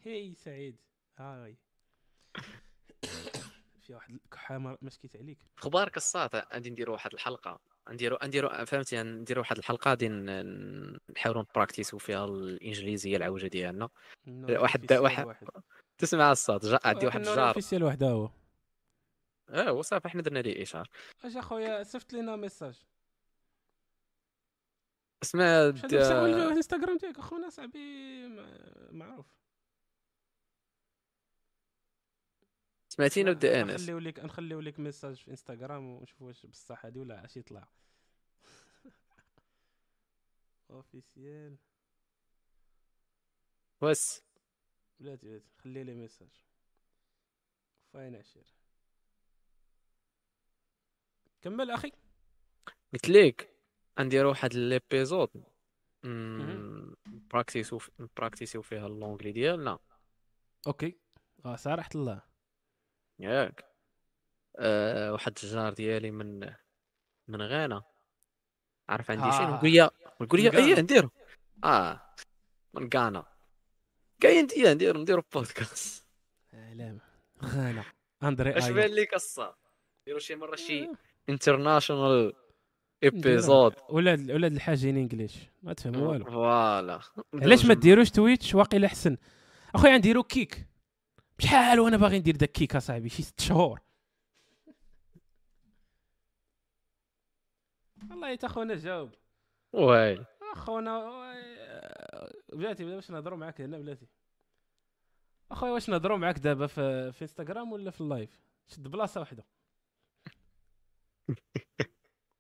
هي 0.05 0.35
سعيد. 0.35 0.77
هاي. 1.19 1.57
في 3.83 3.95
واحد 3.95 4.19
ما 4.83 4.91
شكيت 4.91 5.17
عليك. 5.17 5.39
أخبارك 5.59 5.97
الصاط 5.97 6.37
غادي 6.55 6.71
نديروا 6.71 6.95
واحد 6.95 7.13
الحلقة. 7.15 7.61
نديروا 7.91 8.27
نديروا 8.27 8.65
فهمتي 8.65 9.03
نديروا 9.03 9.43
واحد 9.43 9.59
الحلقة 9.59 9.89
غادي 9.89 10.09
نحاولوا 10.09 11.43
ن 11.43 11.48
practice 11.48 11.93
وا 11.93 11.99
فيها 11.99 12.25
الإنجليزية 12.25 13.17
العوجه 13.17 13.47
ديالنا. 13.47 13.89
واحد- 14.27 14.93
واحد- 14.93 15.49
تسمع 15.99 16.33
الصوت 16.33 16.67
جا 16.67 16.79
عندي 16.85 17.07
واحد 17.07 17.21
الجار. 17.21 17.49
officiel 17.49 17.85
واحد 17.85 18.03
هو. 18.03 18.31
آه 19.51 19.73
وصافي 19.73 20.09
حنا 20.09 20.23
درنا 20.23 20.39
ليه 20.39 20.63
اشاره 20.63 20.89
اش 21.25 21.37
اخويا 21.37 21.83
صيفط 21.83 22.13
لينا 22.13 22.37
message. 22.37 22.79
اسمع 25.23 25.73
مساول 25.85 26.35
الإنستغرام 26.35 26.97
ديالك 26.97 27.19
اخونا 27.19 27.51
صاحبي 27.51 28.29
معروف. 28.91 29.27
سمعتينا 32.89 33.31
ودي 33.31 33.61
انس 33.61 33.83
نخليو 33.83 33.99
لك 33.99 34.19
نخليو 34.19 34.61
لك 34.61 34.81
message 34.81 35.17
في 35.17 35.31
إنستغرام 35.31 35.85
ونشوف 35.91 36.23
واش 36.23 36.47
بصح 36.47 36.85
هادي 36.85 36.99
ولا 36.99 37.25
اش 37.25 37.37
يطلع. 37.37 37.69
officiel 40.71 41.57
بس. 43.83 44.23
بلاتي 45.01 45.29
بلاتي. 45.29 45.47
خلي 45.59 45.85
لي 45.85 45.95
message 45.95 46.29
فاين 47.93 48.17
عشير 48.17 48.47
كمل 51.43 51.71
أخي. 51.71 51.93
قلت 52.93 53.09
لك 53.09 53.58
نديروا 54.05 54.31
واحد 54.31 54.55
l'épisode 54.55 55.31
مهم. 56.05 56.97
practice 57.07 57.71
و 57.71 57.79
براكتيسيو 58.17 58.63
فيها 58.63 58.87
اللونجلي 58.87 59.33
ديالنا 59.33 59.79
أوكي. 60.67 60.99
آه 61.45 61.57
صراحة 61.57 61.91
الله 61.95 62.23
ياك. 63.19 63.65
أه 64.57 65.13
واحد 65.13 65.39
الجار 65.43 65.73
ديالي 65.73 66.11
من 66.11 66.55
من 67.29 67.43
غانا. 67.43 67.83
عارف 68.89 69.11
عندي 69.11 69.33
شي؟ 69.33 69.43
آه. 69.43 69.91
نقول 70.21 70.41
لي 70.41 70.49
نقول 70.49 70.63
لي. 70.63 70.75
إيه 70.75 70.81
نديرو. 70.81 71.11
آه. 71.65 72.15
من 72.75 72.91
غانا. 72.95 73.27
كاين 74.21 74.47
دي 74.47 74.75
نديرو 74.75 75.01
نديرو 75.01 75.23
بودكاست 75.33 76.07
علام 76.53 77.01
غانا. 77.45 77.85
أندري 78.23 78.59
اش 78.59 78.65
ايو 78.65 78.75
بان 78.75 78.91
لك 78.91 79.15
الصا 79.15 79.57
نديرو 80.03 80.19
شي 80.19 80.35
مرة 80.35 80.57
شي 80.57 80.85
آه. 80.85 80.93
انترناشونال 81.29 82.33
ايبيزود 83.03 83.75
ولاد 83.89 84.31
ولاد 84.31 84.53
الحاجين 84.53 84.97
إنجليش. 84.97 85.37
ما 85.63 85.73
تفهموا 85.73 86.09
والو. 86.09 86.25
voilà. 86.25 87.01
علاش 87.35 87.65
ما 87.65 87.75
ديروش 87.75 88.11
Twitch؟ 88.11 88.55
واقيلا 88.55 88.87
احسن 88.87 89.17
أخويا 89.75 89.99
نديرو 89.99 90.23
Kick. 90.23 90.67
شحال 91.39 91.81
وأنا 91.81 91.97
باغي 91.97 92.19
ندير 92.19 92.37
داك 92.37 92.53
Kick 92.53 92.77
أصاحبي؟ 92.77 93.09
شي 93.09 93.23
ست 93.23 93.41
شهور. 93.41 93.81
والله 98.11 98.35
تا 98.35 98.49
خونا 98.49 98.75
جاوب. 98.75 99.11
ويل 99.73 100.25
أخونا 100.53 101.11
بلاتي 102.53 102.85
واش 102.85 103.11
نهضروا 103.11 103.39
معاك 103.39 103.61
هنا 103.61 103.79
بلاتي؟ 103.79 104.07
أخويا 105.51 105.73
واش 105.73 105.89
نهضروا 105.89 106.17
معاك 106.17 106.39
دابا 106.39 106.67
في, 106.67 107.13
في 107.13 107.23
انستغرام 107.23 107.73
ولا 107.73 107.91
في 107.91 108.01
ال 108.01 108.09
live 108.09 108.41
شد 108.69 108.89
بلاصة 108.89 109.21
واحدة 109.21 109.45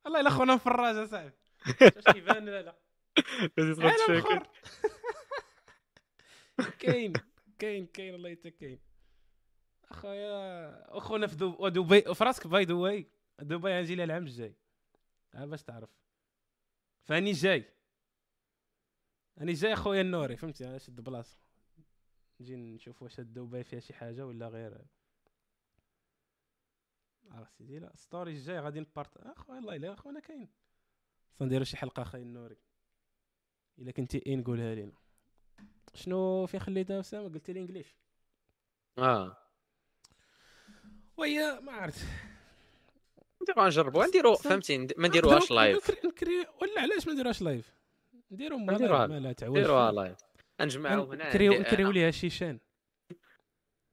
والله 0.08 0.20
الا 0.20 0.30
خونا 0.30 0.54
مفراج 0.54 0.96
اصاحبي 0.96 1.32
واش 1.80 2.04
كيبان 2.04 2.44
لا 2.44 2.62
لا. 2.62 2.74
عالم 3.58 4.42
كاين 6.80 7.12
كاين 7.58 7.86
كاين 7.86 8.12
والله 8.12 8.30
حتى 8.34 8.50
كاين 8.50 8.80
أخويا 9.90 10.98
أخونا 10.98 11.26
في 11.26 11.36
دبي 11.70 12.14
في 12.14 12.24
راسك 12.24 12.46
باي 12.46 12.64
دبي 12.64 13.08
دبي 13.38 13.68
غنجي 13.78 13.94
لها 13.94 14.04
العام 14.04 14.22
الجاي. 14.22 14.54
ها 15.34 15.46
باش 15.46 15.62
تعرف. 15.62 15.90
فاني 17.04 17.32
جاي. 17.32 17.64
أني 19.40 19.52
جاي 19.52 19.72
أخويا 19.72 20.00
النوري 20.00 20.36
فهمتي؟ 20.36 20.68
أنا 20.68 20.78
شد 20.78 21.00
بلاصه 21.00 21.38
نجي 22.40 22.56
نشوف 22.56 23.02
واش 23.02 23.20
هاد 23.20 23.32
دبي 23.32 23.64
فيها 23.64 23.80
شي 23.80 23.94
حاجة 23.94 24.26
ولا 24.26 24.48
غير. 24.48 24.78
آه 27.32 27.46
سيدي؟ 27.58 27.78
لا 27.78 27.92
story 27.96 28.32
الجاي 28.32 28.58
غادي 28.58 28.80
نبارت. 28.80 29.16
أخويا 29.16 29.58
الله 29.58 29.76
إلا 29.76 29.92
أخونا 29.92 30.20
كاين. 30.20 30.48
نديرو 31.40 31.64
شي 31.64 31.76
حلقة 31.76 32.02
اخويا 32.02 32.22
النوري 32.22 32.56
إلا 33.78 33.90
كنتي 33.92 34.22
اين 34.26 34.42
قولها 34.44 34.74
لينا. 34.74 34.92
شنو 35.94 36.46
فين 36.46 36.60
خليتها 36.60 37.00
أسامة؟ 37.00 37.28
قلت 37.28 37.50
لي 37.50 37.60
English. 37.60 37.96
آه. 38.98 39.36
وهي 41.16 41.60
ما 41.62 41.72
عرفت. 41.72 42.06
نديرو 43.42 43.66
نجربو 43.66 44.02
نديرو. 44.02 44.36
فهمتي 44.36 44.78
ما 44.78 45.08
نديروهاش 45.08 45.50
live 45.50 45.90
نكري, 46.06 46.46
ولا 46.62 46.80
علاش 46.80 47.06
ما 47.06 47.12
نديروهاش 47.12 47.42
live 47.42 47.72
نديرو 48.30 48.58
نديروها- 48.58 49.06
ما 49.06 49.20
لا 49.20 49.32
تعوج 49.32 49.58
نديروها 49.58 49.92
لايف 49.92 50.18
نجمعو 50.60 51.12
هنا 51.12 51.28
نكريو 51.28 51.52
نكريو. 51.52 51.90
ليها 51.90 52.10
شيشان 52.10 52.58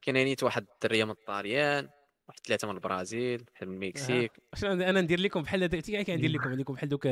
كاين 0.01 0.15
نيت 0.17 0.43
واحد 0.43 0.67
الدرية 0.73 1.03
من 1.03 1.11
الطاليان 1.11 1.89
واحد 2.27 2.39
ثلاثة 2.39 2.67
من 2.67 2.75
البرازيل 2.75 3.45
واحد 3.53 3.67
من 3.67 3.73
المكسيك. 3.73 4.31
شنو 4.55 4.71
أنا 4.71 5.01
ندير 5.01 5.19
لكم 5.19 5.41
بحال 5.41 5.63
هذا 5.63 5.79
تي 5.79 6.03
كندير 6.03 6.31
لكم 6.31 6.49
عندكم 6.51 6.73
بحال 6.73 6.89
دوك 6.89 7.03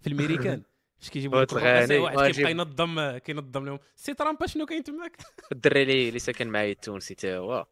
في 0.00 0.06
الميريكان 0.06 0.62
فاش 0.98 1.10
كيجيبوا 1.12 1.38
واحد. 1.38 2.30
كيبقى 2.30 2.50
ينظم 2.50 3.18
كينظم 3.18 3.64
لهم. 3.64 3.78
سي 3.96 4.14
ترامبا 4.14 4.46
شنو 4.46 4.66
كاين 4.66 4.84
تماك؟ 4.84 5.16
الدري 5.52 5.82
اللي 5.82 6.08
اللي 6.08 6.18
ساكن 6.18 6.48
معايا 6.48 6.72
التونسي 6.72 7.14
تا 7.14 7.36
هو. 7.36 7.66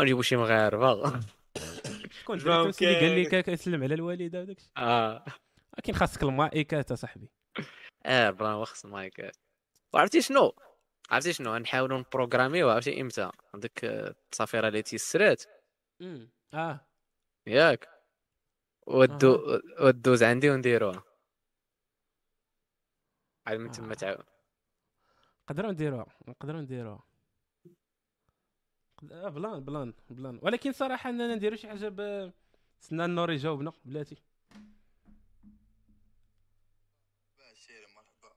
نجيبو 0.00 0.22
شي 0.22 0.36
مغاربة. 0.36 1.20
كون 2.24 2.38
جواو 2.38 2.58
التونسي 2.60 2.98
اللي 2.98 3.24
قال. 3.24 3.38
لك 3.38 3.44
كيسلم 3.44 3.82
على 3.82 3.94
الوالده 3.94 4.40
وداك 4.40 4.56
الشيء 4.58 4.70
آه 4.76 5.24
ولكن 5.74 5.92
خاصك 5.92 6.22
المائكات 6.22 6.92
اصاحبي 6.92 7.30
آه 8.06 8.30
برا 8.30 8.54
وخص 8.54 8.84
المايكات 8.84 9.36
وعرفتي 9.92 10.20
شنو؟ 10.22 10.52
عرفتي 11.10 11.32
شنو؟ 11.32 11.56
نحاولوا 11.56 11.98
ن 11.98 12.04
programmer 12.04 12.59
يو 12.59 12.70
عرفتي 12.70 13.00
إمتى؟ 13.00 13.30
عندك 13.54 13.84
آه، 13.84 14.08
التصافيرة 14.08 14.68
اللي 14.68 14.82
تيسرات. 14.82 15.44
امم 16.00 16.30
آه. 16.54 16.86
ياك. 17.46 17.88
ودو 18.86 19.60
ودوز 19.80 20.22
عندي 20.22 20.50
ونديروها 20.50 21.02
عاد 23.46 23.58
من 23.58 23.70
تما 23.70 23.90
آه. 23.92 23.94
تعاود. 23.94 24.24
نقدروا 25.50 25.72
نديروها 25.72 26.06
نقدروا 26.28 26.60
نديروها 26.60 27.02
آه، 29.12 29.28
plan 29.28 29.64
plan 29.64 29.94
plan. 30.10 30.38
ولكن 30.42 30.72
صراحة 30.72 31.10
اننا 31.10 31.34
نديرو 31.34 31.56
شي 31.56 31.68
حاجة 31.68 31.88
ب 31.88 32.32
سنا 32.80 33.04
النور 33.04 33.30
يجاوبنا 33.30 33.72
بلاتي. 33.84 34.16
مرحبا 37.38 37.86
مرحبا. 37.96 38.36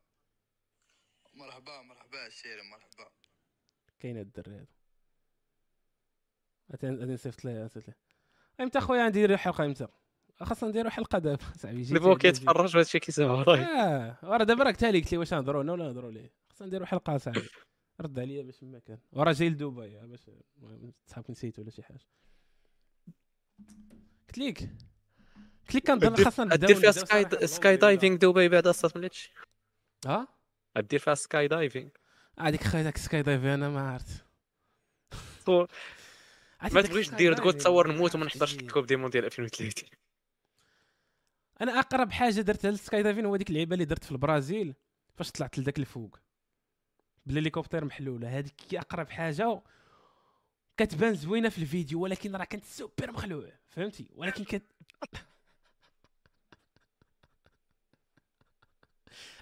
مرحبا 1.33 1.81
مرحبا 1.81 2.27
الشيري 2.27 2.61
مرحبا. 2.71 3.11
كاين 3.99 4.17
هاد 4.17 4.25
الدري 4.25 4.55
هذا 4.55 4.80
غادي 6.71 6.87
نصيفط 7.13 7.45
ليه 7.45 7.63
نصيفط 7.63 7.87
ليه. 7.87 7.95
إمتى 8.61 8.79
خويا 8.79 9.09
نديرو 9.09 9.37
حلقة 9.37 9.65
إمتى 9.65 9.87
خاصنا 10.41 10.69
نديرو 10.69 10.89
حلقة 10.89 11.19
دابا. 11.19 11.43
صاحبي 11.57 11.99
هو 11.99 12.09
عندي- 12.09 12.19
كيتفرج 12.19 12.75
وهادشي 12.75 12.99
كيسمع 12.99 13.31
وراي. 13.31 13.61
آه 13.61 14.17
وراه 14.23 14.43
دابا 14.43 14.63
راه 14.63 14.71
قلتها 14.71 14.91
لي 14.91 14.99
قلت 14.99 15.11
لي 15.11 15.17
واش 15.17 15.33
نهضروا 15.33 15.63
هنا 15.63 15.71
ولا 15.73 15.85
نهضروا 15.85 16.11
ليه. 16.11 16.33
خاصنا 16.49 16.67
نديرو 16.67 16.85
حلقة 16.85 17.17
صاحبي 17.17 17.49
رد 18.01 18.19
عليا 18.19 18.43
باش 18.43 18.63
ما 18.63 18.79
كان. 18.79 18.99
وراه 19.11 19.31
جاي 19.31 19.49
لدبي 19.49 19.97
آه، 19.99 20.05
باش 20.05 20.19
صحابك 21.07 21.29
نسيت 21.29 21.59
ولا 21.59 21.69
شي 21.69 21.83
حاجة. 21.83 21.99
قلت 24.27 24.37
ليك 24.37 24.59
قلت 25.61 25.75
لك 25.75 25.87
كنظن 25.87 26.23
خاصنا 26.23 26.45
نبداو 26.45 26.67
دير 26.67 26.75
فيها 26.75 26.91
sky 26.91 27.47
sky. 27.47 27.77
diving 27.77 28.15
دبي 28.17 28.49
بعد 28.49 28.67
أصلا 28.67 28.91
من 28.95 29.03
هادشي 29.03 29.33
ها؟ 30.05 30.27
دير 30.77 30.99
فيها 30.99 31.15
sky 31.15 31.47
diving. 31.47 31.89
هذيك 32.39 32.63
خاي 32.63 32.83
داك 32.83 32.97
sky 32.97 33.21
dive 33.21 33.43
أنا 33.45 33.69
ما 33.69 33.91
عرفت. 33.91 34.25
ما 36.61 36.81
تبغيش 36.81 37.09
دير 37.09 37.33
تقول 37.33 37.53
تصور 37.53 37.91
نموت 37.91 38.15
وما 38.15 38.25
نحضرش. 38.25 38.55
ال 38.55 38.60
coupe 38.60 38.85
du 38.85 38.95
mondial 38.95 39.25
2030 39.25 39.89
أنا 41.61 41.79
أقرب 41.79 42.11
حاجة 42.11 42.41
درتها 42.41 42.71
لل 42.71 42.84
sky 42.84 43.03
diving 43.03 43.25
هو 43.25 43.35
ديك 43.35 43.49
اللعيبة 43.49 43.73
اللي 43.73 43.85
درت 43.85 44.03
في 44.03 44.11
البرازيل. 44.11 44.75
فاش 45.15 45.31
طلعت 45.31 45.59
لذاك 45.59 45.79
الفوق. 45.79 46.19
بالهليكوبتر 47.25 47.85
محلولة. 47.85 48.37
هذيك 48.37 48.53
هي 48.71 48.79
أقرب 48.79 49.09
حاجة 49.09 49.61
كتبان 50.77 51.15
زوينة 51.15 51.49
في 51.49 51.57
الفيديو 51.57 52.01
ولكن 52.01 52.35
راه 52.35 52.45
كانت 52.45 52.65
سوبر 52.65 53.11
مخلوع. 53.11 53.51
فهمتي؟ 53.69 54.09
ولكن 54.15 54.43
كت 54.43 54.63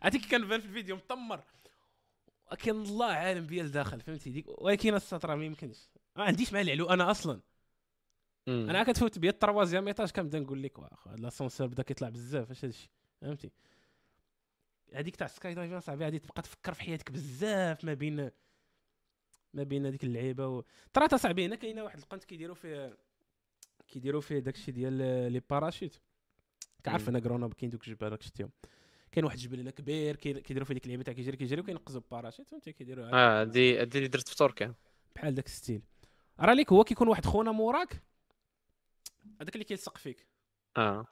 عرفتي 0.01 0.19
كنبان 0.19 0.61
في 0.61 0.67
الفيديو 0.67 0.95
مطمر. 0.95 1.43
ولكن 2.51 2.71
الله 2.71 3.11
عالم 3.11 3.45
بيا 3.47 3.63
لداخل. 3.63 4.01
فهمتي؟ 4.01 4.29
ديك 4.29 4.45
ولكن 4.47 4.95
السطر 4.95 5.35
ما 5.35 5.45
يمكنش. 5.45 5.77
ما 6.19 6.25
عنديش 6.25 6.53
مع 6.53 6.61
العلو 6.61 6.89
أنا 6.89 7.11
أصلا. 7.11 7.41
أنا 8.47 8.83
كتفوت 8.83 9.19
بيا 9.19 9.29
ال 9.29 9.35
troisième 9.35 9.87
étage 9.87 10.11
كنبدا 10.11 10.39
نقول 10.39 10.63
لك 10.63 10.79
واخا 10.79 11.15
l'ascenseur 11.15 11.67
بدأ 11.67 11.83
كيطلع 11.83 12.09
بزاف 12.09 12.51
اش 12.51 12.65
هادشي؟ 12.65 12.89
فهمتي؟ 13.21 13.51
هذيك 14.93 15.15
تاع 15.15 15.27
سكاي 15.27 15.53
دايفين 15.53 15.79
صاحبي 15.79 16.03
غادي 16.03 16.19
تبقى 16.19 16.41
تفكر 16.41 16.73
في 16.73 16.81
حياتك 16.81 17.11
بزاف 17.11 17.85
ما 17.85 17.93
بين 17.93 18.31
ما 19.53 19.63
بين 19.63 19.85
هذيك 19.85 20.03
اللعيبة 20.03 20.47
و... 20.47 20.63
ترى 20.93 21.17
صاحبي 21.17 21.45
هنا 21.45 21.55
كاينة 21.55 21.83
واحد 21.83 21.99
القنت 21.99 22.23
كيديروا 22.23 22.55
فيه 22.55 22.97
كيديروا 23.87 24.21
فيه 24.21 24.39
داكشي 24.39 24.71
ديال 24.71 24.93
les 25.33 25.41
parachutes 25.49 25.99
كعرف 26.83 27.01
مم. 27.03 27.09
أنا 27.09 27.19
كرونوبل 27.19 27.53
كاين 27.53 27.69
دوك 27.69 27.87
الجبال 27.87 28.11
راك 28.11 28.21
شفتيهم. 28.21 28.51
كاين 29.11 29.25
واحد 29.25 29.37
الجبل 29.37 29.59
هنا 29.59 29.71
كبير 29.71 30.15
كي- 30.15 30.41
كيديروا 30.41 30.65
فيه 30.65 30.73
ديك 30.73 30.83
اللعيبة 30.83 31.03
تاع 31.03 31.13
كيجري 31.13 31.37
كيجري 31.37 31.61
وكينقزوا 31.61 32.01
باراشوت 32.11 32.47
فهمتي؟ 32.49 32.73
كيديروا 32.73 33.05
آه 33.13 33.41
هادي 33.41 33.81
هادي 33.81 33.97
اللي 33.97 34.07
درت 34.09 34.29
في 34.29 34.35
تركيا. 34.35 34.73
بحال 35.15 35.35
داك 35.35 35.45
ال 35.45 35.51
style. 35.51 35.81
راه 36.39 36.53
ليك 36.53 36.71
هو 36.71 36.83
كيكون 36.83 37.07
واحد 37.07 37.25
خونا 37.25 37.51
موراك؟ 37.51 38.03
هذاك 39.41 39.55
اللي 39.55 39.65
كيلصق 39.65 39.97
فيك. 39.97 40.27
آه. 40.77 41.05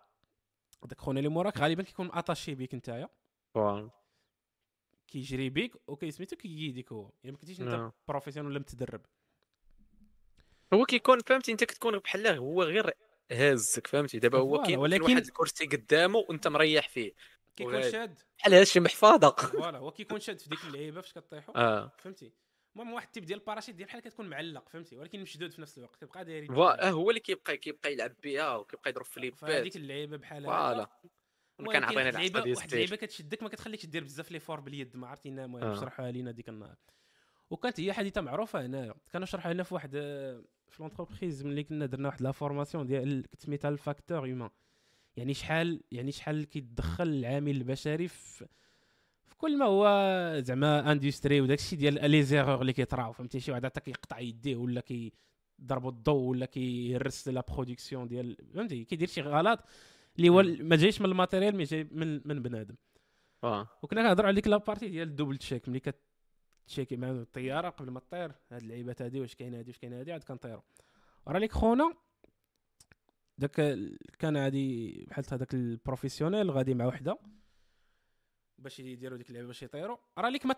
هذاك 0.85 1.01
خونا 1.01 1.19
اللي 1.19 1.29
موراك 1.29 1.57
غالبا 1.57 1.83
كيكون 1.83 2.09
attaché 2.13 2.55
بيك 2.55 2.75
نتايا. 2.75 3.09
كيجري 5.07 5.49
بيك 5.49 5.75
وكيسميتو 5.87 6.35
كيجيديك 6.35 6.91
هو. 6.91 7.11
يعني 7.23 7.31
ما 7.31 7.37
كنتيش 7.37 7.61
أنت 7.61 7.69
نعم. 7.69 7.91
professionnel 8.07 8.51
ولا 8.51 8.59
متدرب. 8.59 9.01
هو 10.73 10.85
كيكون 10.85 11.19
فهمتي 11.19 11.51
أنت 11.51 11.63
كتكون 11.63 11.99
بحال 11.99 12.27
هو 12.27 12.63
غير 12.63 12.93
هازك 13.31 13.87
فهمتي؟ 13.87 14.19
دابا 14.19 14.39
هو 14.39 14.61
كاين 14.61 14.79
ولكن-. 14.79 15.03
واحد 15.03 15.25
الكرسي 15.25 15.65
قدامه 15.65 16.17
وأنت 16.17 16.47
مريح 16.47 16.89
فيه. 16.89 17.13
كيكون 17.55 17.91
شاد. 17.91 18.19
بحال 18.37 18.53
هادشي 18.53 18.79
محفظه 18.79 19.29
voilà 19.29 19.77
هو 19.77 19.91
كيكون 19.91 20.19
شاد 20.19 20.39
في 20.39 20.49
ديك 20.49 20.63
اللعيبة 20.63 21.01
فاش 21.01 21.13
كطيحوا 21.13 21.57
آه. 21.57 21.91
فهمتي؟ 21.97 22.31
المهم 22.79 22.93
واحد 22.93 23.07
ال 23.07 23.11
type 23.11 23.25
ديال 23.25 23.39
الباراشيت 23.39 23.75
ديال 23.75 23.87
بحال 23.87 24.01
كتكون 24.01 24.29
معلق 24.29 24.69
فهمتي؟ 24.69 24.95
ولكن 24.95 25.21
مشدود 25.21 25.51
في 25.51 25.61
نفس 25.61 25.77
الوقت 25.77 25.95
كيبقى 25.95 26.25
داير 26.25 26.51
آه، 26.51 26.89
هو 26.89 27.09
اللي 27.09 27.19
كيبقى 27.19 27.57
كيبقى 27.57 27.93
يلعب 27.93 28.13
بها 28.23 28.55
وكيبقى 28.55 28.89
يضرب 28.89 29.05
فهذيك 29.05 29.35
فليبات 29.35 29.75
اللعيبة 29.75 30.17
بحال 30.17 30.43
voilà. 30.43 30.89
كان 31.71 31.83
عطينا 31.83 32.09
ديال 32.09 32.55
واحد 32.55 32.71
اللعيبة 32.71 32.95
كتشدك 32.95 33.43
ما 33.43 33.49
كتخليكش 33.49 33.85
دير 33.85 34.03
بزاف 34.03 34.31
les 34.31 34.39
efforts 34.39 34.59
باليد 34.59 34.97
ما 34.97 35.07
عرفتينا 35.07 35.45
المهم 35.45 35.63
آه. 35.63 35.75
شرحوها 35.79 36.11
لينا 36.11 36.31
ديك 36.31 36.49
النهار. 36.49 36.75
وكانت 37.49 37.79
هي 37.79 37.93
حديثة 37.93 38.21
معروفة 38.21 38.65
هنايا 38.65 38.93
كانوا 39.13 39.27
شرحوها 39.27 39.53
لنا 39.53 39.63
في 39.63 39.73
واحد 39.73 39.91
آه، 39.95 40.43
في 40.67 40.83
l'entreprise 40.83 41.45
ملي 41.45 41.63
كنا 41.63 41.85
درنا 41.85 42.07
واحد 42.07 42.21
la 42.21 42.31
formation 42.31 42.87
ديال 42.87 43.25
سميتها 43.37 43.69
ال 43.69 43.76
facteur 43.76 44.25
humain 44.25 44.49
يعني 45.15 45.33
شحال 45.33 45.81
يعني 45.91 46.11
شحال 46.11 46.45
كيتدخل 46.49 47.07
العامل 47.07 47.55
البشري 47.55 48.07
في 48.07 48.47
في 48.47 48.47
كل 49.37 49.57
ما 49.57 49.65
هو 49.65 49.85
زعما 50.39 50.91
industrie 50.91 51.41
وداك 51.41 51.59
الشيء 51.59 51.79
ديال 51.79 52.11
les 52.11 52.23
erreurs 52.23 52.61
اللي 52.61 52.73
كيطراو 52.73 53.13
فهمتي؟ 53.13 53.39
شي 53.39 53.51
واحد 53.51 53.65
عطا 53.65 53.81
كيقطع 53.81 54.19
يديه 54.19 54.55
ولا 54.55 54.81
كي 54.81 55.13
ضربوا 55.61 55.89
الضوء 55.89 56.29
ولا 56.29 56.45
كيهرس 56.45 57.27
la 57.27 57.43
production 57.49 58.07
ديال 58.07 58.37
فهمتي؟ 58.53 58.83
كيدير 58.83 59.07
شي 59.07 59.21
غلط 59.21 59.59
اللي 60.17 60.29
هو. 60.29 60.43
ما 60.43 60.75
جايش 60.75 61.01
من 61.01 61.09
ال 61.09 61.14
matériel 61.14 61.55
mais 61.55 61.63
جاي 61.63 61.87
من 61.91 62.21
من 62.25 62.41
بنادم. 62.41 62.75
آه. 63.43 63.67
وكنا 63.83 64.01
كنهضروا 64.01 64.27
على 64.27 64.35
ديك 64.35 64.47
la 64.47 64.58
partie 64.58 64.89
ديال 64.89 65.07
ال 65.07 65.12
double 65.12 65.37
check 65.37 65.69
ملي 65.69 65.81
كتشيكي 66.67 66.95
مع 66.95 67.09
الطيارة 67.11 67.69
قبل 67.69 67.89
ما 67.91 68.01
طير 68.11 68.31
هاد 68.51 68.61
اللعيبات 68.61 69.01
هادي 69.01 69.19
واش 69.21 69.35
كاينة 69.35 69.59
هادي 69.59 69.69
واش 69.69 69.77
كاينة 69.77 69.99
هادي 69.99 70.11
عاد 70.11 70.23
كنطيروا 70.23 70.61
وراه 71.25 71.39
ليك 71.39 71.51
خونا 71.51 71.93
داك 73.37 73.77
كان 74.19 74.37
غادي 74.37 75.05
بحال 75.09 75.25
هذاك 75.31 75.53
ال 75.53 75.60
professionnel 75.60 76.51
غادي 76.51 76.73
مع 76.73 76.85
وحدة. 76.85 77.17
باش 78.57 78.79
يديروا 78.79 79.17
ديك 79.17 79.29
اللعبة 79.29 79.47
باش 79.47 79.63
يطيروا 79.63 79.97
راه 80.17 80.29
ليك 80.29 80.45
ما 80.45 80.55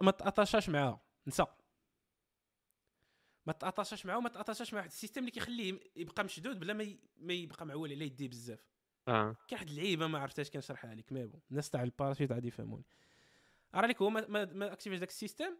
ما 0.00 0.10
تاتاشاش 0.10 0.68
معاها. 0.68 1.00
نسى. 1.26 1.46
ما 3.46 3.52
تاتاشاش 3.52 4.06
معاه 4.06 4.18
وما 4.18 4.28
تاتاشاش 4.28 4.72
مع 4.72 4.78
واحد. 4.78 4.90
ال 4.90 4.94
système 4.94 5.20
اللي 5.20 5.30
كيخليه 5.30 5.80
يبقى 5.96 6.24
مشدود 6.24 6.60
بلا 6.60 6.72
ما 6.72 6.96
ما 7.16 7.32
يبقى 7.32 7.66
معول 7.66 7.92
على 7.92 8.04
يديه 8.04 8.28
بزاف. 8.28 8.72
آه. 9.08 9.36
كاين 9.48 9.58
واحد 9.58 9.68
اللعيبة 9.68 10.06
ما 10.06 10.18
عرفتهاش 10.18 10.50
كنشرحها 10.50 10.94
لك 10.94 11.12
mais 11.12 11.26
bon. 11.26 11.40
الناس 11.50 11.70
تاع 11.70 11.82
الباراشوت 11.82 12.32
غادي 12.32 12.48
يفهموني. 12.48 12.84
راه 13.74 13.86
ليك 13.86 14.02
هو 14.02 14.10
ما 14.10 14.26
ما, 14.28 14.44
ما 14.44 14.72
اكتيفيش 14.72 14.98
داك 14.98 15.08
ال 15.08 15.13
système؟ 15.13 15.56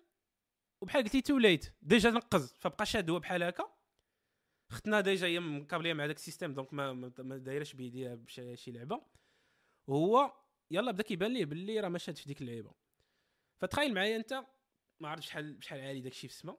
وبحال 0.81 1.03
قلتي 1.03 1.21
too 1.21 1.39
late 1.39 1.75
déjà 1.83 2.11
نقز. 2.11 2.55
فبقى 2.59 2.87
شاد 2.87 3.11
هو 3.11 3.19
بحال 3.19 3.43
هكا. 3.43 3.73
اختنا 4.71 5.01
déjà 5.01 5.27
هي 5.27 5.41
مكابليه 5.41 5.93
مع 5.93 6.07
داك 6.07 6.17
ال 6.17 6.21
système 6.22 6.55
donc 6.55 6.75
ما 6.75 6.93
ما 7.19 7.37
دايرش 7.37 7.73
بيديها 7.73 8.15
بشي 8.15 8.57
شي 8.57 8.71
لعبة. 8.73 9.03
وهو 9.87 10.42
يلا 10.71 10.93
بدا 10.93 11.03
كيبان 11.03 11.33
ليه 11.33 11.45
باللي 11.45 11.81
راه 11.81 11.89
ما 11.89 11.99
شادش 11.99 12.21
في 12.21 12.29
ديك 12.29 12.41
اللعيبة. 12.41 12.73
فتخيل 13.59 13.95
معايا 13.95 14.17
انت 14.17 14.45
ما 15.01 15.09
عرفتش 15.09 15.27
شحال 15.27 15.55
بشحال 15.55 15.81
عالي 15.81 16.01
داك 16.01 16.13
الشيء 16.13 16.31
في 16.31 16.37
السما. 16.37 16.57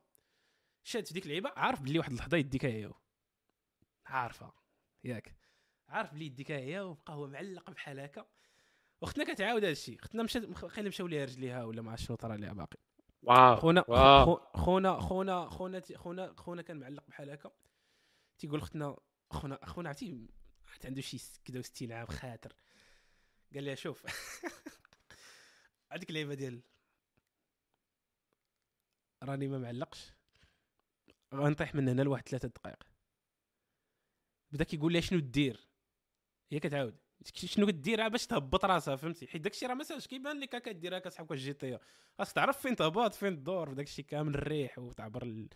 شاد 0.84 1.06
في 1.08 1.14
ديك 1.14 1.24
اللعيبة 1.26 1.52
عارف 1.56 1.82
باللي 1.82 2.00
واحد 2.00 2.12
اللحظة 2.12 2.38
يديك 2.38 2.66
هي 2.66 2.92
عارفه 4.06 4.54
ياك. 5.04 5.36
عارف 5.88 6.14
بلي 6.14 6.26
يديك 6.26 6.52
هي 6.52 6.80
وبقى 6.82 7.14
هو 7.14 7.28
معلق 7.28 7.72
بحال 7.72 8.00
هكا. 8.00 8.26
واختنا 9.02 9.34
كتعاود 9.34 9.64
هذا 9.64 9.72
الشيء 9.72 10.00
اختنا 10.00 10.24
مشات 10.24 10.54
خلينا 10.54 10.90
مشاو 10.90 11.08
ليها 11.08 11.26
رجليها 11.26 11.64
ولا 11.64 11.82
ما 11.82 11.92
عرفتش 11.92 12.08
شنو 12.08 12.16
طرا 12.18 12.38
ليها 12.38 12.54
باقي. 12.54 12.78
واو 13.22 13.56
خونا 13.56 13.86
واو. 13.88 14.26
خو- 14.26 14.58
خونا 14.60 15.00
خونا 15.00 15.50
خونا 15.50 15.82
خونا 15.96 16.34
خونا 16.38 16.62
كان 16.62 16.80
معلق 16.80 17.08
بحال 17.08 17.30
هكا. 17.30 17.52
تيقول 18.38 18.60
اختنا 18.60 18.98
خونا 19.32 19.60
خونا 19.66 19.90
عرفتي 19.90 20.28
عرفت 20.68 20.86
عنده 20.86 21.02
شي 21.02 21.18
كذا 21.46 21.62
60 21.62 21.92
عام 21.92 22.06
خاطر. 22.08 22.56
قال 23.54 23.66
لها 23.66 23.76
شوف 23.76 24.06
هذيك 25.92 26.10
اللعيبة 26.10 26.34
ديال 26.34 26.62
راني 29.24 29.48
ما 29.48 29.58
معلقش. 29.58 30.12
غنطيح 31.34 31.76
من 31.76 31.90
هنا 31.90 32.02
لواحد 32.02 32.28
ثلاثة 32.28 32.48
دقائق. 32.48 32.84
بدا 34.52 34.64
كيقول 34.64 34.94
لها 34.94 35.02
شنو 35.02 35.20
دير؟ 35.20 35.68
هي 36.52 36.60
كتعاود. 36.60 36.98
شنو 37.36 37.68
كدير؟ 37.68 38.00
راه 38.00 38.08
باش 38.08 38.28
تهبط 38.28 38.66
راسها 38.66 38.96
فهمتي؟ 38.96 39.28
حيت 39.28 39.42
داكشي 39.42 39.66
راه 39.66 39.74
ما 39.74 39.84
ساهلش. 39.84 40.08
كيبان 40.08 40.40
لك 40.40 40.56
هكا 40.56 40.72
دير 40.72 40.98
هكا 40.98 41.10
تسحب 41.10 41.32
الجي 41.32 41.54
تي 41.54 41.80
خاصك 42.18 42.36
تعرف 42.36 42.62
فين 42.62 42.76
تهبط 42.76 43.14
فين 43.14 43.36
تدور. 43.36 43.74
داكشي 43.74 44.04
كامل 44.04 44.36
الريح 44.36 44.80
وتعبر 44.80 45.24
ال... 45.24 45.50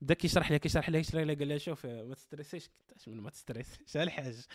بدا 0.00 0.14
كيشرح 0.14 0.50
لها 0.50 0.58
كيشرح 0.58 0.90
لها 0.90 1.00
كيشرح 1.00 1.22
لها 1.22 1.34
قال 1.34 1.48
لها 1.48 1.58
شوف 1.58 1.86
ما 1.86 2.14
تستريسيش. 2.14 2.70
شنو 2.96 3.22
ما 3.22 3.30
تستريسيش. 3.30 3.96
الحاج 3.96 4.46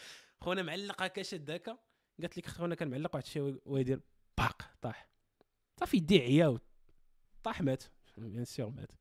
خونا 0.41 0.61
معلق 0.61 1.01
هكا 1.01 1.23
شاد 1.23 1.51
هكا. 1.51 1.77
قالت 2.21 2.37
لك 2.37 2.47
خونا 2.47 2.75
كان 2.75 2.89
معلق 2.89 3.15
واحد 3.15 3.25
الشيء 3.25 3.61
ويدير 3.65 3.99
باق 4.37 4.61
طاح. 4.81 5.07
صافي 5.79 5.97
يديه 5.97 6.21
عيا 6.21 6.59
طاح 7.43 7.61
مات. 7.61 7.83
bien 8.17 8.45
sûr 8.45 8.69
مات. 8.69 8.91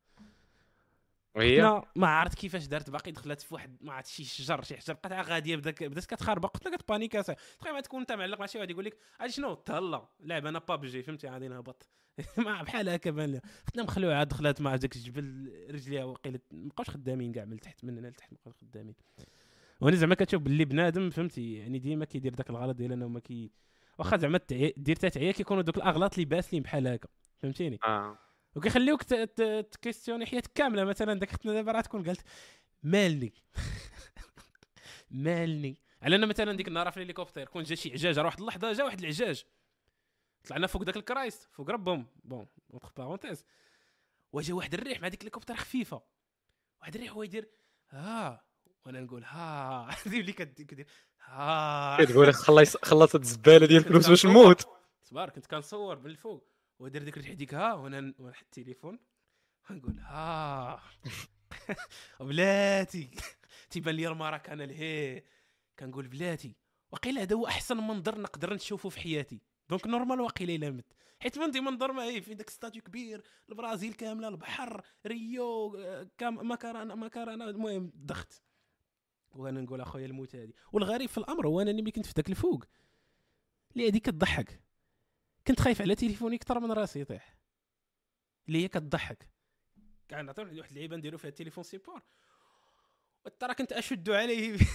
وهي؟ 1.35 1.81
ما 1.95 2.07
عرفت 2.07 2.37
كيفاش 2.37 2.65
دارت 2.67 2.89
باقي 2.89 3.11
دخلت 3.11 3.41
في 3.41 3.53
واحد 3.53 3.77
ما 3.81 3.93
عرفت 3.93 4.07
شي 4.07 4.23
شجر 4.23 4.61
شي 4.63 4.77
حجر 4.77 4.93
بقات 4.93 5.27
غادية 5.27 5.55
بدات 5.55 5.83
بدات 5.83 6.05
كتخربق. 6.05 6.53
قلت 6.53 6.67
لها 6.67 6.77
كتبانيكا 6.77 7.21
صاحبي 7.21 7.41
تخيل 7.59 7.73
ما 7.73 7.81
تكون 7.81 7.99
أنت 7.99 8.11
معلق 8.11 8.39
مع 8.39 8.45
شي 8.45 8.57
واحد 8.57 8.71
يقول 8.71 8.85
لك 8.85 8.97
هادي 9.19 9.31
شنو 9.31 9.53
تهلا 9.53 10.07
لعب 10.19 10.45
أنا 10.45 10.59
بابجي 10.59 11.03
فهمتي؟ 11.03 11.27
غادي 11.27 11.47
نهبط. 11.47 11.89
ما 12.37 12.61
بحال 12.63 12.89
هكا 12.89 13.11
بان 13.11 13.31
لها 13.31 13.41
ختنا 13.67 13.83
مخلوعه 13.83 14.23
دخلت 14.23 14.61
مع 14.61 14.75
داك 14.75 14.95
الجبل 14.95 15.53
رجليها 15.71 16.03
وقيله 16.03 16.39
ما 16.51 16.69
بقاوش 16.69 16.89
خدامين 16.89 17.31
كاع 17.31 17.45
من 17.45 17.59
تحت 17.59 17.83
من 17.83 17.97
هنا 17.97 18.07
لتحت 18.07 18.31
ما 18.31 18.37
بقاوش 18.39 18.55
خدامين. 18.61 18.95
وأنا 19.81 19.95
زعما 19.95 20.15
كتشوف 20.15 20.41
باللي 20.41 20.65
بنادم 20.65 21.09
فهمتي؟ 21.09 21.53
يعني 21.53 21.79
ديما 21.79 22.05
كيدير 22.05 22.33
داك 22.33 22.49
الغلط 22.49 22.75
ديال 22.75 22.91
انه 22.91 23.07
ما 23.07 23.19
كي 23.19 23.51
واخا 23.99 24.17
زعما 24.17 24.39
دير 24.77 24.95
تتعيا 24.95 25.31
كيكونوا 25.31 25.61
دوك 25.61 25.77
الأغلاط 25.77 26.13
اللي 26.13 26.25
باسلين 26.25 26.63
بحال 26.63 26.87
هكا 26.87 27.09
فهمتيني؟ 27.41 27.79
آه. 27.83 28.17
وكيخليوك 28.55 29.03
تكيستيوني 29.03 30.25
حياتك 30.25 30.51
كاملة. 30.53 30.83
مثلا 30.83 31.13
داك 31.13 31.29
اختنا 31.29 31.53
دابا 31.53 31.71
راه 31.71 31.81
تكون 31.81 32.03
قالت 32.03 32.21
مالني. 32.83 33.33
مالني. 35.11 35.77
على 36.01 36.15
أنا 36.15 36.25
مثلا 36.25 36.53
ديك 36.53 36.67
النهار 36.67 36.91
في 36.91 36.97
الهليكوبتر 36.97 37.45
كون 37.45 37.63
جا 37.63 37.75
شي 37.75 37.91
عجاج 37.91 38.19
راه 38.19 38.25
واحد 38.25 38.39
اللحظة 38.39 38.73
جا 38.73 38.83
واحد 38.83 38.99
العجاج 38.99 39.43
طلعنا 40.47 40.67
فوق 40.67 40.83
داك 40.83 40.97
ال 40.97 41.04
Christ 41.04 41.43
فوق 41.51 41.69
ربهم. 41.69 42.07
bon 42.23 42.47
entre 42.73 42.91
parenthèses 42.97 43.45
وجا 44.31 44.53
واحد 44.53 44.73
الريح 44.73 45.01
مع 45.01 45.07
ديك 45.07 45.19
الهليكوبتر 45.19 45.55
خفيفة. 45.55 46.01
واحد 46.81 46.95
الريح 46.95 47.11
هو 47.11 47.23
يدير 47.23 47.49
ها 47.89 48.45
وأنا 48.85 48.99
نقول 49.01 49.23
ها 49.23 49.89
هذه 50.05 50.19
اللي 50.19 50.33
كد- 50.33 50.61
كدير 50.61 50.87
ها. 51.25 51.97
كتقول 52.05 52.33
خلص 52.33 52.77
خلصت 52.77 53.15
الزبالة 53.15 53.67
ديال 53.67 53.77
الفلوس 53.85 54.09
باش 54.09 54.25
نموت؟ 54.35 54.67
صبار 55.03 55.29
كنت 55.29 55.45
كنصور 55.47 55.99
من 55.99 56.05
الفوق. 56.05 56.47
ودير 56.79 57.03
ديك 57.03 57.17
الريح 57.17 57.33
ديك 57.33 57.53
ها 57.53 57.73
وأنا 57.73 58.13
ونحط 58.19 58.45
التليفون 58.57 58.99
ونقول 59.69 59.99
ها. 59.99 60.81
بلاتي. 62.19 63.09
تيبان 63.69 63.95
لي 63.95 64.07
المرة 64.07 64.37
كان 64.37 64.61
الهي 64.61 65.23
كنقول 65.79 66.07
بلاتي. 66.07 66.55
وقيل 66.91 67.17
هذا 67.19 67.35
هو 67.35 67.47
أحسن 67.47 67.77
منظر 67.77 68.21
نقدر 68.21 68.53
نشوفه 68.53 68.89
في 68.89 68.99
حياتي. 68.99 69.41
دونك 69.69 69.87
نورمال 69.87 70.21
وقيل 70.21 70.49
إلا 70.51 70.69
مت. 70.69 70.85
حيت 71.19 71.37
عندي 71.37 71.59
منظر 71.61 71.91
ما 71.91 72.03
هي 72.03 72.21
في 72.21 72.33
داك 72.33 72.49
ستاتيو 72.49 72.81
كبير 72.81 73.23
البرازيل 73.49 73.93
كاملة 73.93 74.27
البحر 74.27 74.81
ريو 75.07 75.75
آه، 75.77 76.07
كام 76.17 76.51
مكرانه 76.51 76.95
مكرانه 76.95 77.45
المهم 77.49 77.91
ضغط 78.05 78.41
وأنا 79.35 79.61
نقول 79.61 79.81
أخويا 79.81 80.05
الموت 80.05 80.35
هذه. 80.35 80.53
والغريب 80.71 81.09
في 81.09 81.17
الأمر 81.17 81.47
هو 81.47 81.61
انني 81.61 81.81
ملي 81.81 81.91
كنت 81.91 82.05
في 82.05 82.13
داك 82.13 82.29
الفوق. 82.29 82.63
اللي 83.71 83.89
هذيك 83.89 84.05
كضحك 84.05 84.61
كنت 85.47 85.59
خايف 85.59 85.81
على 85.81 85.95
تليفوني 85.95 86.35
أكثر 86.35 86.59
من 86.59 86.71
راسي 86.71 86.99
يطيح. 86.99 87.37
اللي 88.47 88.63
هي 88.63 88.67
كضحك 88.67 89.29
كاع 90.07 90.21
نعطيو 90.21 90.57
واحد 90.57 90.69
اللعيبة 90.71 90.95
نديرو 90.95 91.17
فيها 91.17 91.29
التليفون 91.29 91.63
سيبور. 91.63 92.01
ترى 93.39 93.53
كنت 93.53 93.71
أشد 93.71 94.09
عليه. 94.09 94.57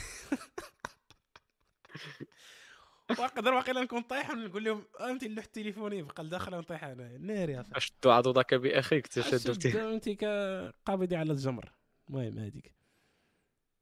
وأقدر 3.18 3.54
واقيلا 3.54 3.80
نكون 3.82 4.02
طايح 4.02 4.30
ونقول 4.30 4.64
لهم 4.64 4.84
أنت 5.00 5.22
اللوح 5.22 5.44
التليفوني 5.44 5.98
يبقى 5.98 6.24
لداخل 6.24 6.54
ونطيح 6.54 6.84
أنا 6.84 7.18
نار 7.18 7.50
يا 7.50 7.62
صاحبي 7.62 7.76
اشد 7.76 8.06
عضدك 8.06 8.54
بأخيك 8.54 9.06
تشد 9.06 9.76
أنت 9.76 10.08
كقابضي 10.08 11.16
على 11.16 11.32
الجمر. 11.32 11.72
المهم 12.08 12.38
هذيك. 12.38 12.79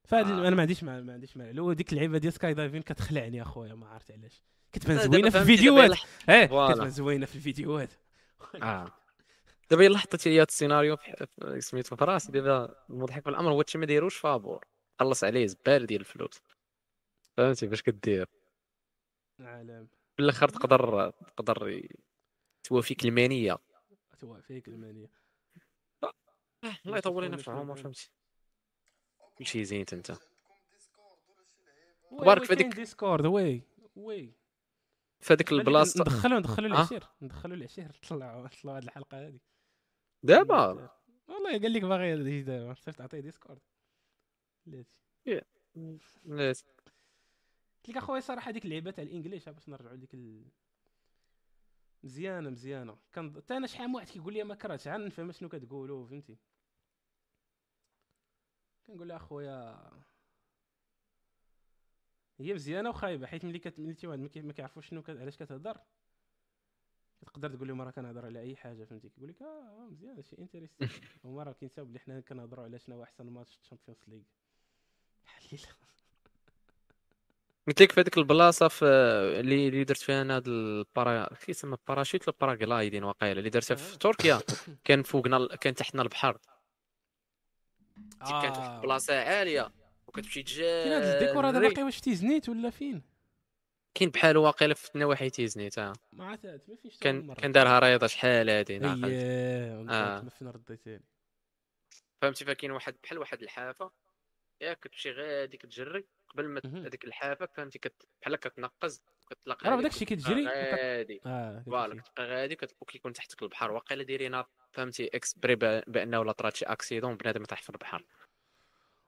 فهذه 0.08 0.44
آه. 0.44 0.48
أنا 0.48 0.56
ما 0.56 0.62
عنديش 0.62 0.84
ما 0.84 1.12
عنديش 1.12 1.36
لو 1.36 1.72
ديك 1.72 1.92
اللعيبة 1.92 2.18
ديال 2.18 2.32
skydiving 2.32 2.82
كتخلعني 2.82 3.42
أخويا 3.42 3.74
ما 3.74 3.88
عرفت 3.88 4.10
علاش. 4.10 4.42
كتبان 4.72 4.96
دابا 4.96 5.10
زوينة 5.10 5.30
في 5.30 5.38
الفيديوهات. 5.38 5.98
إيه 6.28 6.46
voilà. 6.46 6.74
كتبان 6.74 6.90
زوينة 6.90 7.26
في 7.26 7.36
الفيديوهات. 7.36 7.92
آه. 8.62 8.92
دابا 9.70 9.86
الا 9.86 9.98
حطيتي 9.98 10.30
لي 10.30 10.42
السيناريو 10.42 10.96
سميتو 11.58 11.96
في 11.96 12.04
راسي. 12.04 12.32
دابا 12.32 12.74
المضحك 12.90 13.22
في 13.22 13.30
الأمر 13.30 13.50
هو 13.50 13.58
هادشي 13.58 13.78
ما 13.78 13.86
دايروش 13.86 14.16
فابور. 14.16 14.64
خلص 15.00 15.24
عليه 15.24 15.46
زبال 15.46 15.86
ديال 15.86 16.00
الفلوس. 16.00 16.40
فهمتي 17.36 17.66
باش 17.66 17.82
كدير. 17.82 18.26
عالم. 19.40 19.88
في 20.16 20.22
الآخر 20.22 20.48
تقدر 20.48 21.10
تقدر 21.10 21.82
توافيك 22.64 23.04
المانية. 23.04 23.58
توافيك 24.18 24.68
المانية. 24.68 25.10
الله 26.86 26.98
يطول 26.98 27.24
لنا 27.24 27.36
في 27.36 27.48
العمر 27.48 27.76
فهمتي. 27.76 28.10
كلشي 29.38 29.64
زين 29.64 29.84
انت 29.92 30.12
تبارك 32.10 32.44
في 32.44 32.52
هذيك- 32.52 32.74
Discord 32.74 33.26
oui 33.26 33.62
oui 33.96 34.32
في 35.20 35.32
هذيك 35.32 35.52
البلاصه 35.52 36.00
ندخلوا 36.00 36.38
ندخلوا 36.38 36.68
آه. 36.68 36.72
العشير 36.72 37.04
ندخلوا 37.22 37.56
العشير 37.56 38.00
طلعوا 38.08 38.48
طلعوا 38.62 38.78
هذه 38.78 38.84
الحلقة 38.84 39.26
هذه 39.28 39.38
دابا 40.22 40.90
والله 41.28 41.50
قال 41.58 41.72
لك 41.72 41.82
باغي 41.82 42.10
يجي 42.10 42.42
دابا 42.42 42.74
صيفط 42.74 42.98
تعطيه 42.98 43.20
Discord 43.20 43.58
بلاتي 44.66 45.00
لا، 45.26 45.44
قلت 46.46 46.64
لك 47.88 47.96
اخويا 47.96 48.20
صراحة 48.20 48.50
هذيك 48.50 48.64
اللعيبه 48.64 48.90
تاع 48.90 49.04
ال 49.04 49.10
English 49.10 49.48
باش 49.48 49.68
نرجعوا 49.68 49.96
لديك 49.96 50.14
ال... 50.14 50.44
مزيانه 52.02 52.50
مزيانه 52.50 52.96
كان 53.12 53.34
حتى 53.36 53.56
أنا 53.56 53.66
شحال 53.66 53.88
من 53.88 53.94
واحد 53.94 54.08
كيقول 54.08 54.32
لي 54.34 54.44
ما 54.44 54.54
كرهتش 54.54 54.88
عاد 54.88 55.00
نفهم 55.00 55.32
شنو 55.32 55.48
كتقولوا 55.48 56.06
فهمتي 56.06 56.36
كنقول 58.88 59.08
له 59.08 59.16
أخويا 59.16 59.80
هي 62.40 62.54
مزيانة 62.54 62.90
وخايبة 62.90 63.26
حيت 63.26 63.44
ملي 63.44 63.58
كت... 63.58 63.78
ملي 63.78 63.96
واحد 64.04 64.18
ما 64.18 64.28
كي- 64.28 64.40
ما 64.42 64.52
كيعرفوش 64.52 64.88
شنو 64.88 65.02
كت... 65.02 65.10
علاش 65.10 65.36
كتهضر 65.36 65.78
تقدر 67.26 67.54
تقول 67.54 67.68
لهم 67.68 67.82
راه 67.82 67.90
كنهضر 67.90 68.26
على 68.26 68.40
أي 68.40 68.56
حاجة 68.56 68.84
فهمتي؟ 68.84 69.08
كيقول 69.08 69.28
لك 69.30 69.42
آه 69.42 69.46
آه، 69.46 69.88
مزيان 69.90 70.22
شي 70.22 70.38
interesting 70.38 70.88
هما 71.24 71.42
راه 71.42 71.52
كينساو 71.52 71.84
بلي 71.84 71.98
حنا 71.98 72.20
كنهضروا 72.20 72.64
على 72.64 72.78
شنو 72.78 72.96
هو 72.96 73.02
أحسن 73.02 73.26
ماتش 73.30 73.54
في 73.54 73.62
ال 73.62 73.66
Champions 73.66 73.98
League 74.08 74.22
حليلة. 75.24 75.68
قلت 77.68 77.82
لك 77.82 77.92
في 77.92 78.00
هذيك 78.00 78.18
البلاصة 78.18 78.68
في 78.68 78.84
اللي 79.40 79.68
اللي 79.68 79.84
درت 79.84 79.98
فيها 79.98 80.22
أنا 80.22 80.36
هاد 80.36 80.48
ال 80.48 80.65
para 80.65 81.34
كيسمى 81.34 81.76
باراشوت 81.88 82.28
ولا 82.28 82.36
paragliding 82.40 83.04
وقيله 83.04 83.38
اللي 83.38 83.50
درتها 83.50 83.74
آه. 83.74 83.78
في 83.78 83.98
تركيا. 83.98 84.40
كان 84.84 85.02
فوقنا 85.02 85.56
كان 85.56 85.74
تحتنا 85.74 86.02
البحر. 86.02 86.38
كانت 88.18 88.56
واحد 88.56 88.56
آه. 88.56 88.76
البلاصة 88.76 89.20
عالية 89.20 89.72
وكتمشي 90.06 90.42
تجا 90.42 90.82
فين 90.84 90.92
هذا 90.92 91.20
الديكور 91.20 91.48
هذا 91.48 91.60
باقي 91.60 91.82
واش 91.82 92.00
تيزنيت 92.00 92.48
ولا 92.48 92.70
فين 92.70 93.02
كاين 93.94 94.10
بحالو 94.10 94.42
واقيلا 94.42 94.74
في 94.74 94.98
نواحي 94.98 95.30
تيزني 95.30 95.70
تا 95.70 95.92
ما 96.12 96.26
عرفت 96.26 96.46
ما 96.46 96.76
فيش 96.76 96.98
كان 96.98 97.34
كان 97.34 97.52
دارها 97.52 97.78
رياضة 97.78 98.06
شحال 98.06 98.50
هادي 98.50 98.78
نعقل 98.78 99.04
اييه 99.04 99.80
آه. 99.80 100.20
ما 100.20 100.30
فين 100.30 100.48
رديت 100.48 100.80
ثاني 100.80 101.04
فهمتي 102.22 102.44
فكاين 102.44 102.70
واحد 102.70 102.96
بحال 103.02 103.18
واحد 103.18 103.42
الحافة 103.42 103.90
ياك 104.60 104.80
كتمشي 104.80 105.12
غادي 105.12 105.56
كتجري 105.56 106.06
قبل 106.28 106.48
ما. 106.48 106.60
هذيك 106.64 107.04
الحافة 107.04 107.46
فهمتي. 107.46 107.80
بحال 108.22 108.36
كتنقز 108.36 109.02
كتلاقى 109.30 109.70
راه 109.70 109.76
بداك 109.76 109.92
الشيء 109.92 110.08
كتجري 110.08 110.46
غادي. 110.46 111.20
آه 111.26 111.62
voilà. 111.66 112.02
كتبقى 112.02 112.26
غادي 112.26 112.56
وكيكون 112.80 113.12
تحتك 113.12 113.42
البحر. 113.42 113.70
واقيلا 113.70 114.02
دايرينها 114.02 114.46
فهمتي 114.72 115.06
exprès 115.06 115.54
بأنه 115.86 116.24
لا 116.24 116.32
طرات 116.32 116.56
شي 116.56 116.64
accident 116.64 117.16
بنادم 117.16 117.42
يطيح 117.42 117.62
في 117.62 117.70
البحر 117.70 118.04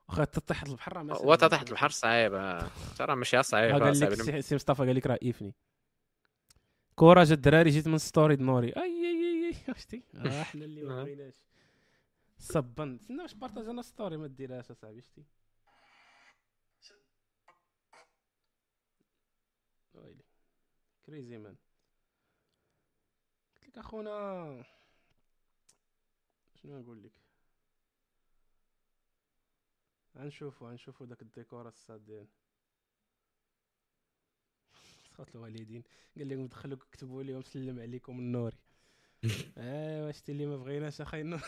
واخا 0.09 0.23
تحت 0.25 0.67
البحر 0.67 0.93
راه 0.93 1.03
ما 1.03 1.15
هو 1.15 1.35
تحت 1.35 1.69
البحر 1.69 1.89
صعيب 1.89 2.61
ترى 2.97 3.15
ماشي 3.15 3.37
آه، 3.37 3.41
صعيب 3.41 3.83
قال 3.83 3.99
لك 3.99 4.39
سي 4.39 4.55
مصطفى 4.55 4.85
قال 4.85 4.95
لك 4.95 5.07
راه 5.07 5.19
ايفني 5.23 5.55
كورة 6.95 7.23
جا 7.23 7.35
الدراري 7.35 7.69
جيت 7.69 7.87
من 7.87 7.97
story 7.97 8.35
نوري 8.35 8.67
أي 8.67 8.81
أي 8.81 9.55
أي 9.69 9.75
شتي؟ 9.75 10.03
آه، 10.15 10.41
إحنا 10.41 10.65
اللي 10.65 10.83
ما 10.83 11.01
آه. 11.01 11.03
بغيناش 11.03 11.33
صبن 12.39 12.99
تسنى 12.99 13.17
باش 13.17 13.33
بارطاجينا 13.33 13.81
ستوري 13.81 14.17
ما 14.17 14.27
ديرهاش 14.27 14.71
أصاحبي 14.71 15.01
شتي 15.01 15.23
ويلي 19.93 20.23
كريزي 21.05 21.37
مان 21.37 21.55
قلت 23.55 23.69
لك 23.69 23.77
أخونا 23.77 24.65
شنو 26.55 26.79
نقول 26.79 27.03
لك؟ 27.03 27.11
غنشوفو 30.17 30.67
غنشوفو 30.67 31.05
داك 31.05 31.21
الديكور 31.21 31.67
الصاد 31.67 32.27
صوت 35.17 35.35
الوالدين. 35.35 35.83
قال 36.17 36.29
لهم 36.29 36.47
دخلوا 36.47 36.77
كتبوا 36.91 37.23
لهم 37.23 37.41
سلم 37.41 37.79
عليكم 37.79 38.19
النوري. 38.19 38.57
آه 39.57 40.05
واش 40.05 40.21
اللي 40.29 40.45
ما 40.45 40.57
بغيناش 40.57 41.01
أخي 41.01 41.21
النور 41.21 41.41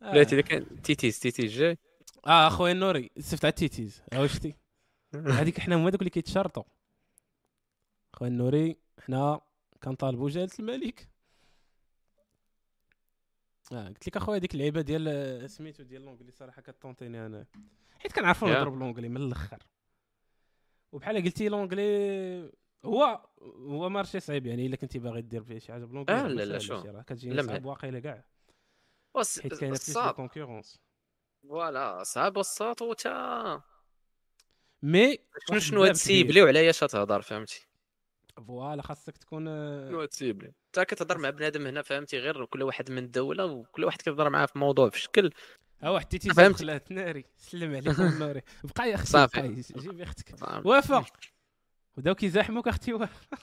لا 0.00 0.24
تي 0.24 0.42
كان 0.42 0.82
تيتيز 0.82 1.20
تيتيز 1.20 1.52
جاي. 1.52 1.78
آه 2.26 2.46
اخويا 2.46 2.72
النوري. 2.72 3.10
سفت 3.18 3.44
على 3.44 3.50
التيتيز 3.50 4.02
ها 4.12 4.26
شتي 4.26 4.54
هذيك 5.16 5.60
حنا 5.60 5.76
هما 5.76 5.90
دوك 5.90 6.00
اللي 6.00 6.10
كيتشرطوا. 6.10 6.62
خويا 8.12 8.30
النوري 8.30 8.76
حنا 9.00 9.40
كنطالبوا 9.82 10.30
جلاله 10.30 10.50
الملك. 10.58 11.08
آه 13.72 13.88
قلت 13.88 14.06
لك 14.08 14.16
أخويا 14.16 14.38
ديك 14.38 14.54
اللعيبة 14.54 14.80
ديال 14.80 15.08
آه، 15.08 15.46
سميتو 15.46 15.82
ديال 15.82 16.04
لونجلي 16.04 16.30
صراحة 16.30 16.62
كطونطيني 16.62 17.26
أنا. 17.26 17.46
حيت 17.98 18.12
كنعرفوا 18.12 18.48
يا. 18.48 18.54
نهضروا 18.54 18.72
باللونجلي 18.72 19.08
من 19.08 19.16
الأخر. 19.16 19.58
وبحال 20.92 21.24
قلتي 21.24 21.48
l'anglais 21.48 22.50
هو 22.84 23.20
هو 23.58 23.88
marché 23.88 24.20
صعيب 24.20 24.46
يعني 24.46 24.66
إلا 24.66 24.76
كنتي 24.76 24.98
باغي 24.98 25.22
دير 25.22 25.44
فيه 25.44 25.58
شي 25.58 25.72
حاجة 25.72 25.84
ب 25.84 25.87
l'anglais 25.87 26.16
آه، 26.16 26.22
راه 26.22 26.28
لا، 26.28 26.44
لا، 26.44 26.58
شو. 26.58 27.02
كتجي 27.02 27.30
ما- 27.30 27.66
واقيلا 27.66 28.00
كاع. 28.00 28.24
حيت 29.16 29.54
كاينة 29.54 29.68
plus 29.68 29.88
الصاط 29.88 30.14
concurrence 30.14 30.80
voilà 31.48 32.02
صعب 32.02 32.38
الصاط 32.38 32.82
وتا 32.82 33.62
mais 34.84 35.18
شنو 35.48 35.58
شنو 35.58 35.82
غادي 35.82 35.90
تسيبلي 35.90 36.42
وعلى 36.42 36.70
اش 36.70 36.80
تهضر 36.80 37.22
فهمتي؟ 37.22 37.66
voilà 38.46 38.82
خاصك 38.82 39.16
تكون 39.16 39.48
آه، 39.48 39.88
شنو 39.88 40.00
غادي 40.00 40.08
تسيبلي 40.08 40.52
انت 40.66 40.80
كتهضر 40.80 41.18
مع 41.18 41.30
بنادم 41.30 41.66
هنا 41.66 41.82
فهمتي؟ 41.82 42.18
غير 42.18 42.44
كل 42.44 42.62
واحد 42.62 42.90
من 42.90 42.98
الدولة 42.98 43.44
وكل 43.44 43.84
واحد 43.84 44.02
كيهضر 44.02 44.30
معاه 44.30 44.46
في 44.46 44.58
موضوع 44.58 44.90
في 44.90 45.00
شكل. 45.00 45.30
ها 45.82 45.90
واحد 45.90 46.06
تيتي 46.06 46.30
فهمت. 46.30 46.56
خلات 46.56 46.92
ناري 46.92 47.24
سلم 47.36 47.74
عليك 47.74 47.98
ناري 48.00 48.42
بقى 48.64 48.90
يا 48.90 48.94
أختي 48.94 49.06
صافي. 49.06 49.62
جيبي 49.76 50.02
أختك؟ 50.02 50.34
وافا 50.64 51.04
وبداو 51.96 52.14
كيزاحموك 52.14 52.68
أختي 52.68 52.92
وافا 52.92 53.38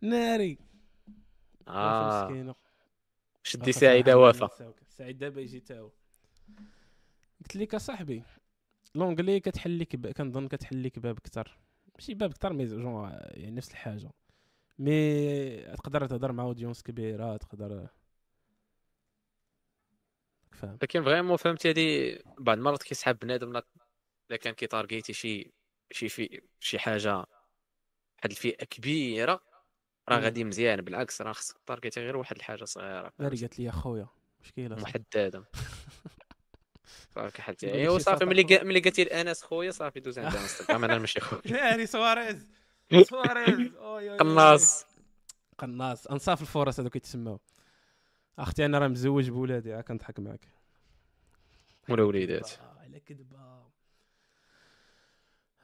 ناري. 0.00 0.58
آه. 1.68 2.24
مسكينة. 2.24 2.54
شدي 3.42 3.72
سعيدة 3.72 4.18
وافا. 4.18 4.72
سعيد 4.88 5.18
دابا 5.18 5.40
يجي 5.40 5.60
تا 5.60 5.78
هو 5.80 5.90
قلت 7.40 7.56
لك 7.56 7.74
اصاحبي 7.74 8.22
لونجلي 8.96 9.40
كتحل 9.40 9.78
لك 9.78 9.96
ب... 9.96 10.06
كنظن 10.06 10.48
كتحل 10.48 10.82
لك 10.82 10.98
باب 10.98 11.18
كثر 11.18 11.58
ماشي 11.94 12.14
باب 12.14 12.32
كثر 12.32 12.52
مي 12.52 12.64
جون 12.64 13.10
يعني 13.12 13.50
نفس 13.50 13.70
الحاجة 13.70 14.10
مي 14.78 15.56
تقدر 15.76 16.06
تهضر 16.06 16.32
مع 16.32 16.42
اودينس 16.44 16.82
كبيرة 16.82 17.36
تقدر 17.36 17.88
فاهم 20.52 20.78
لكن 20.82 21.04
فريمون 21.04 21.36
فهمتي 21.36 21.68
هادي 21.68 22.18
بعض 22.38 22.56
المرات 22.58 22.82
كيسحب 22.82 23.18
بنادم 23.18 23.52
لا 23.52 23.66
الا 24.30 24.36
كان 24.36 24.54
كيتارجيتي 24.54 25.12
شي 25.12 25.52
شي 25.90 26.08
في 26.08 26.40
شي 26.60 26.78
حاجة 26.78 27.16
واحد 27.16 28.30
الفئة 28.30 28.64
كبيرة 28.64 29.40
راه. 30.08 30.18
غادي 30.18 30.44
مزيان 30.44 30.80
بالعكس 30.80 31.22
راه 31.22 31.32
خصك 31.32 31.56
تارجيتي 31.66 32.00
غير 32.00 32.16
واحد 32.16 32.36
الحاجة 32.36 32.64
صغيرة؟ 32.64 33.12
قالت 33.20 33.58
لي 33.58 33.68
اخويا 33.68 34.08
مشكلة. 34.40 34.76
محددة 34.76 35.44
صافي 37.14 37.50
لك 37.50 37.64
أيوا 37.64 37.98
صافي 37.98 38.24
ملي 38.24 38.60
ملي 38.62 38.80
قالتي 38.80 39.02
الانس 39.02 39.42
خويا 39.42 39.70
صافي 39.70 40.00
دوز 40.00 40.18
عند 40.18 40.36
انستغرام 40.36 40.84
أنا 40.84 40.98
ماشي 40.98 41.20
خويا. 41.20 41.42
ناري 41.52 41.86
سواريز. 41.86 42.46
سواريز. 43.10 43.74
أوي. 43.74 44.16
قناص. 44.16 44.86
قناص. 45.58 46.06
أنصاف 46.06 46.40
الفرص 46.40 46.80
هذوك 46.80 46.96
يتسموا 46.96 47.38
أختي 48.38 48.64
أنا 48.64 48.78
راه 48.78 48.88
مزوج 48.88 49.30
بولادي 49.30 49.72
ها 49.72 49.80
كنضحك 49.80 50.20
معاك. 50.20 50.48
ولا 51.88 52.02
وليدات. 52.02 52.50
على 52.80 53.00
كذبة. 53.00 53.66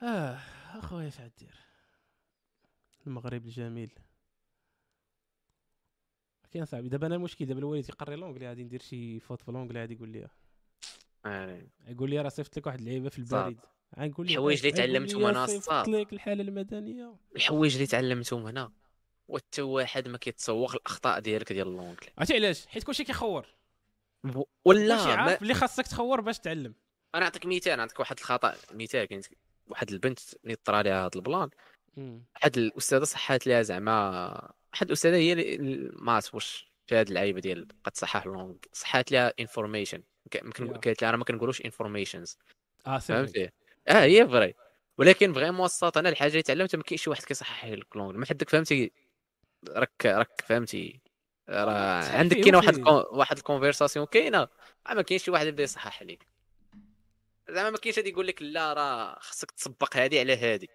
آه 0.02 0.38
أخويا 0.74 1.08
اش 1.08 1.20
غدير 1.20 1.54
المغرب 3.06 3.44
الجميل. 3.44 3.90
كاين 6.50 6.64
صاحبي. 6.64 6.88
دابا 6.88 7.06
أنا 7.06 7.14
المشكل 7.14 7.46
دابا 7.46 7.60
الوالد 7.60 7.88
يقري 7.88 8.16
لونجلي 8.16 8.48
غادي 8.48 8.64
ندير 8.64 8.82
شي 8.82 9.20
فوت 9.20 9.42
في 9.42 9.52
لونجلي 9.52 9.80
غادي 9.80 9.94
يقول 9.94 10.08
لي. 10.08 10.28
يقول 11.88 12.10
لي 12.10 12.20
راه 12.20 12.28
صيفط 12.28 12.56
لك 12.56 12.66
واحد 12.66 12.78
اللعيبه 12.78 13.08
في. 13.08 13.18
البريد. 13.18 13.58
غنقول 13.98 14.26
لي 14.26 14.32
الحوايج 14.32 14.58
اللي 14.58 14.72
تعلمتهم 14.72 15.46
صيفط 15.46 15.56
الصاد. 15.56 15.88
لك 15.88 16.12
الحالة 16.12 16.42
المدنية. 16.42 17.16
الحوايج 17.36 17.74
اللي 17.74 17.86
تعلمتهم 17.86 18.46
هنا 18.46 18.72
وحتى 19.28 19.62
واحد 19.62 20.08
ما 20.08 20.18
كيتسوق 20.18 20.74
الأخطاء 20.74 21.20
ديالك 21.20 21.52
ديال 21.52 21.68
l'anglais 21.68 22.10
عرفتي 22.18 22.34
علاش؟ 22.34 22.66
حيت 22.66 22.84
كلشي 22.84 23.04
كيخور. 23.04 23.46
ولا 24.64 24.96
ما... 24.96 25.02
عارف 25.02 25.42
اللي 25.42 25.54
خاصك 25.54 25.86
تخور 25.86 26.20
باش 26.20 26.38
تعلم. 26.38 26.74
أنا 27.14 27.22
نعطيك 27.22 27.46
مثال 27.46 27.76
نعطيك 27.78 28.00
واحد 28.00 28.18
الخطأ 28.18 28.54
مثال 28.72 29.04
كاين 29.04 29.20
واحد 29.66 29.90
البنت 29.90 30.18
اللي 30.44 30.54
طرا 30.54 30.82
ليها 30.82 31.06
هذا 31.06 31.10
البلان. 31.16 31.50
واحد 31.96 32.58
الأستاذة 32.58 33.04
صحات 33.04 33.46
ليها 33.46 33.62
زعما 33.62 34.18
واحد 34.72 34.86
الأستاذة 34.86 35.16
هي 35.16 35.32
اللي- 35.32 35.90
ما 35.94 36.12
عرفت 36.12 36.34
واش 36.34 36.72
في 36.86 36.94
هذه 36.96 37.08
اللعيبة 37.08 37.40
ديال 37.40 37.68
قد 37.84 37.96
صحح 37.96 38.26
l'ang- 38.26 38.56
صحات 38.72 39.12
لها 39.12 39.32
information. 39.40 40.02
قالت 40.84 41.02
لها 41.02 41.10
راه 41.10 41.16
ما 41.16 41.24
كنقولوش 41.24 41.60
informations 41.60 42.38
آه. 42.86 42.98
فهمتي؟ 42.98 43.50
آه 43.88 43.92
هي 44.02 44.28
vrai. 44.28 44.54
ولكن 44.98 45.32
vraiment 45.32 45.64
الساط 45.66 45.98
أنا 45.98 46.08
الحاجة 46.08 46.30
اللي 46.30 46.42
تعلمتها 46.42 46.78
ما 46.78 46.84
كاينش 46.84 47.02
شي 47.02 47.10
واحد 47.10 47.22
كيصحح 47.24 47.64
لك 47.66 47.96
l'anglais 47.96 48.16
ما 48.16 48.26
حدك 48.26 48.48
فهمتي؟ 48.50 48.92
راك 49.68 50.06
راك 50.06 50.40
فهمتي؟ 50.46 51.00
راه 51.48 52.00
صحيح، 52.00 52.14
عندك 52.14 52.36
كاينة 52.36 52.58
واحد. 52.58 52.74
ال 52.74 52.80
con- 52.80 53.04
واحد 53.18 53.36
ال 53.36 53.42
conversation 53.42 54.06
كاينة. 54.06 54.38
آه، 54.88 54.94
ما 54.94 55.02
كاينش 55.02 55.24
شي 55.24 55.30
واحد 55.30 55.46
يبدا 55.46 55.62
يصحح 55.62 56.00
عليك 56.02 56.26
زعما 57.50 57.70
ما 57.70 57.78
كاينش 57.78 57.98
هادي 57.98 58.08
يقول 58.10 58.26
لك 58.26 58.42
لا 58.42 58.72
راه 58.72 59.18
خصك 59.18 59.50
تسبق 59.50 59.96
هادي 59.96 60.20
على 60.20 60.36
هادي. 60.36 60.70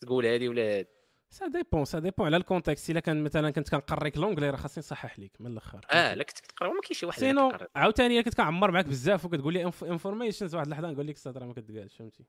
تقول 0.00 0.26
هادي 0.26 0.48
ولا 0.48 0.62
هادي. 0.78 0.88
ça 1.30 1.46
dépend 1.46 1.84
ça 1.84 1.98
dépend 1.98 2.26
على 2.26 2.36
ال 2.36 2.43
context 2.43 2.90
الا 2.90 3.00
كان 3.00 3.24
مثلا 3.24 3.50
كنت 3.50 3.68
كنقريك 3.68 4.16
l'anglais 4.16 4.50
راه 4.50 4.56
خاصني 4.56 4.80
نصحح 4.80 5.18
ليك 5.18 5.32
من 5.40 5.52
الأخر. 5.52 5.86
آه 5.90 6.14
لا 6.14 6.22
كنت 6.22 6.38
كتقرأ 6.38 6.68
ما 6.68 6.80
كاينش 6.80 6.98
شي 6.98 7.06
واحد 7.06 7.20
sinon. 7.20 7.52
عاوتاني 7.76 8.22
كنت 8.22 8.34
كنعمر 8.34 8.70
معاك 8.70 8.86
بزاف 8.86 9.24
وكتقول 9.24 9.54
لي 9.54 9.64
informations 9.82 10.54
واحد 10.54 10.66
اللحظة 10.66 10.90
نقول 10.90 11.06
لك 11.06 11.14
الصاط 11.14 11.38
راه 11.38 11.46
ما 11.46 11.52
كتقالش 11.52 11.96
فهمتي؟ 11.96 12.24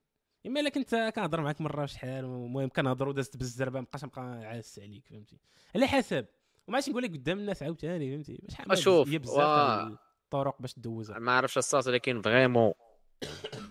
إما 0.47 0.59
إلا 0.59 0.69
كنت 0.69 1.11
كنهضر 1.15 1.41
معاك 1.41 1.61
مرة 1.61 1.85
شحال 1.85 2.25
المهم 2.25 2.69
كنهضروا 2.69 3.13
دازت 3.13 3.37
بالزربة 3.37 3.79
مابقاش 3.79 4.05
نبقى 4.05 4.21
عاس 4.21 4.79
عليك 4.79 5.07
فهمتي؟ 5.07 5.39
على 5.75 5.87
حسب. 5.87 6.25
وماشي 6.67 6.91
نقول 6.91 7.03
لك 7.03 7.11
قدام 7.11 7.39
الناس 7.39 7.63
عاوتاني 7.63 8.11
فهمتي؟ 8.11 8.41
شحال 8.49 8.67
ما 8.67 9.03
ديال 9.03 9.97
الطرق 10.23 10.61
باش 10.61 10.73
تدوزها. 10.73 11.19
ما 11.19 11.31
عرفتش 11.31 11.57
الصاط 11.57 11.87
ولكن 11.87 12.21
vraiment 12.21 12.73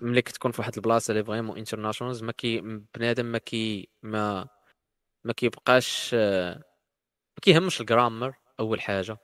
ملي 0.01 0.23
كتكون 0.23 0.53
في 0.53 0.61
واحد 0.61 0.77
البلاصة 0.77 1.13
اللي 1.13 1.25
vraiment 1.25 1.59
internationals 1.59 2.23
ما 2.23 2.33
كي 2.33 2.61
بنادم 2.95 3.27
ما 3.27 3.39
كي 3.39 3.89
ما 4.03 4.49
ما 5.25 5.33
كيبقاش 5.33 6.15
ما 6.15 7.41
كيهمش 7.43 7.81
ال 7.81 7.87
grammar 7.87 8.35
أول 8.61 8.81
حاجة 8.81 9.19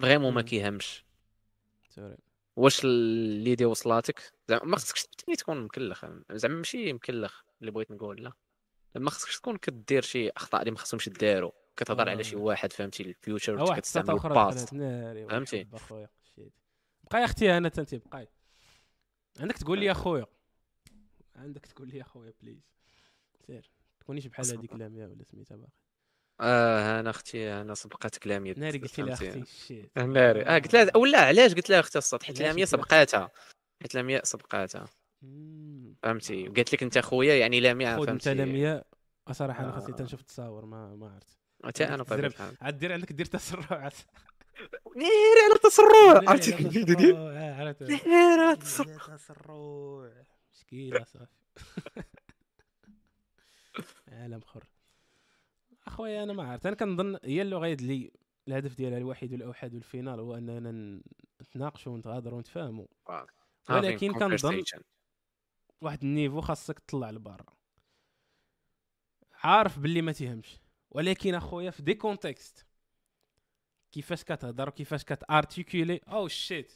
vraiment 0.00 0.34
ما. 0.34 0.42
كيهمش. 0.42 1.04
sorry. 1.88 2.16
واش 2.56 2.84
الليديا 2.84 3.66
وصلاتك؟ 3.66 4.32
زعما 4.48 4.64
ما 4.64 4.76
خصكش 4.76 5.06
تكون 5.38 5.64
مكلخ 5.64 6.04
زعما 6.32 6.54
ماشي 6.54 6.92
مكلخ 6.92 7.42
اللي 7.60 7.70
بغيت 7.70 7.90
نقول 7.90 8.22
لا. 8.22 8.32
ما 8.94 9.10
خصكش 9.10 9.36
تكون 9.38 9.56
كدير 9.56 10.02
شي 10.02 10.30
أخطاء 10.30 10.60
اللي 10.60 10.70
ما 10.70 10.78
خصهمش 10.78 11.08
داروا 11.08 11.50
كتهضر 11.76 12.08
على 12.08 12.24
شي 12.24 12.36
آه. 12.36 12.38
واحد 12.38 12.72
فهمتي 12.72 13.02
الفيوتشر 13.02 13.76
كتستعمل 13.76 14.10
الباست 14.10 14.68
فهمتي؟ 15.30 15.64
بقى 17.10 17.20
يا 17.20 17.24
أختي 17.24 17.56
أنا 17.56 17.70
انت 17.78 17.94
بقاي. 17.94 18.28
عندك 19.40 19.56
تقول 19.58 19.78
لي 19.78 19.86
يا 19.86 19.92
اخويا 19.92 20.26
عندك 21.36 21.66
تقول 21.66 21.88
لي 21.88 21.96
يا 21.96 22.02
اخويا 22.02 22.32
بليز 22.42 22.60
سير. 23.46 23.70
تكونيش 24.12 24.26
بحال. 24.26 24.58
هذيك 24.58 24.72
لاميا 24.72 25.06
ولا 25.06 25.24
سميتها 25.24 25.56
باقي. 25.56 25.70
آه 26.40 27.00
أنا 27.00 27.10
أختي 27.10 27.52
أنا 27.52 27.74
سبقاتك 27.74 28.26
لامية 28.26 28.54
ناري 28.56 28.78
قلت 28.78 28.90
فهمتي؟ 28.90 29.42
أختي 29.42 29.90
ناري. 29.96 30.42
آه 30.42 30.58
قلت 30.58 30.74
لها 30.74 30.96
ولا 30.96 31.18
علاش؟ 31.18 31.54
قلت 31.54 31.70
لها 31.70 31.80
أختي 31.80 31.98
الصوت 31.98 32.22
حيت 32.22 32.40
لها 32.40 32.64
سبقاتها 32.64 33.30
حيت 33.82 33.94
لامية 33.94 34.20
سبقاتها. 34.24 34.88
فهمتي؟ 36.02 36.48
قالت 36.48 36.72
لك 36.72 36.82
أنت 36.82 36.98
خويا 36.98 37.34
يعني 37.34 37.60
لامية 37.60 37.96
خذ 37.96 38.08
أنت 38.08 38.22
فهمتي؟ 38.22 38.34
لاميا 38.34 38.84
صراحة 39.30 39.64
أنا 39.64 39.72
خاصني 39.72 39.94
آه. 39.94 39.96
تنشوف 39.96 40.20
التصاور 40.20 40.64
ما 40.64 40.94
ما 40.96 41.10
عرفت. 41.14 41.38
حتى 41.64 41.84
أنا. 41.84 42.02
الحال 42.26 42.56
عاد 42.60 42.78
دير 42.78 42.92
عندك 42.92 43.12
دير 43.12 43.26
تسرعات. 43.26 43.94
ناري 44.96 45.40
على 45.44 45.54
التسرع. 45.54 46.12
ناري 46.12 46.26
عرفتي 46.28 46.54
على 46.54 46.66
الفيديو 46.66 46.96
ديال 46.96 47.14
تسرع، 47.14 47.56
عرفت. 47.56 47.82
ناري 47.82 48.42
على 48.42 48.52
التسرع. 48.52 49.16
تسرع 49.16 50.10
مشكله 50.52 51.04
صافي. 51.04 51.26
عالم 54.08 54.40
آخر. 54.42 54.64
أخويا 55.86 56.22
أنا 56.22 56.32
ما 56.32 56.50
عرفت. 56.50 56.66
أنا 56.66 56.76
كنظن 56.76 57.18
هي 57.24 57.42
اللغة 57.42 57.72
اللي 57.72 58.10
الهدف 58.48 58.74
ديالها 58.74 58.98
الوحيد 58.98 59.32
والأوحد 59.32 59.74
والفينال 59.74 60.20
هو 60.20 60.34
أننا 60.34 61.00
نتناقشوا 61.42 61.92
ونتغادروا 61.92 62.36
ونتفاهموا. 62.38 62.86
ولكن 63.70 64.12
Having 64.12 64.18
كنظن. 64.18 64.62
واحد 65.80 66.02
ال 66.04 66.09
niveau 66.09 66.40
خاصك 66.40 66.78
تطلع 66.78 67.10
لبرا. 67.10 67.46
عارف 69.32 69.78
باللي 69.78 70.02
ما 70.02 70.12
تيهمش. 70.12 70.60
ولكن 70.90 71.34
أخويا 71.34 71.70
في 71.70 71.82
des 71.82 71.94
contextes 71.94 72.66
كيفاش 73.92 74.24
كتهضر 74.24 74.68
وكيفاش 74.68 75.04
كتارتيكولي 75.04 76.00
oh 76.08 76.28
shit 76.28 76.72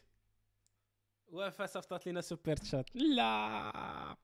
وفا 1.29 1.67
صفطات 1.67 2.07
لينا 2.07 2.21
super 2.21 2.57
chat 2.57 2.97
لا. 2.97 4.17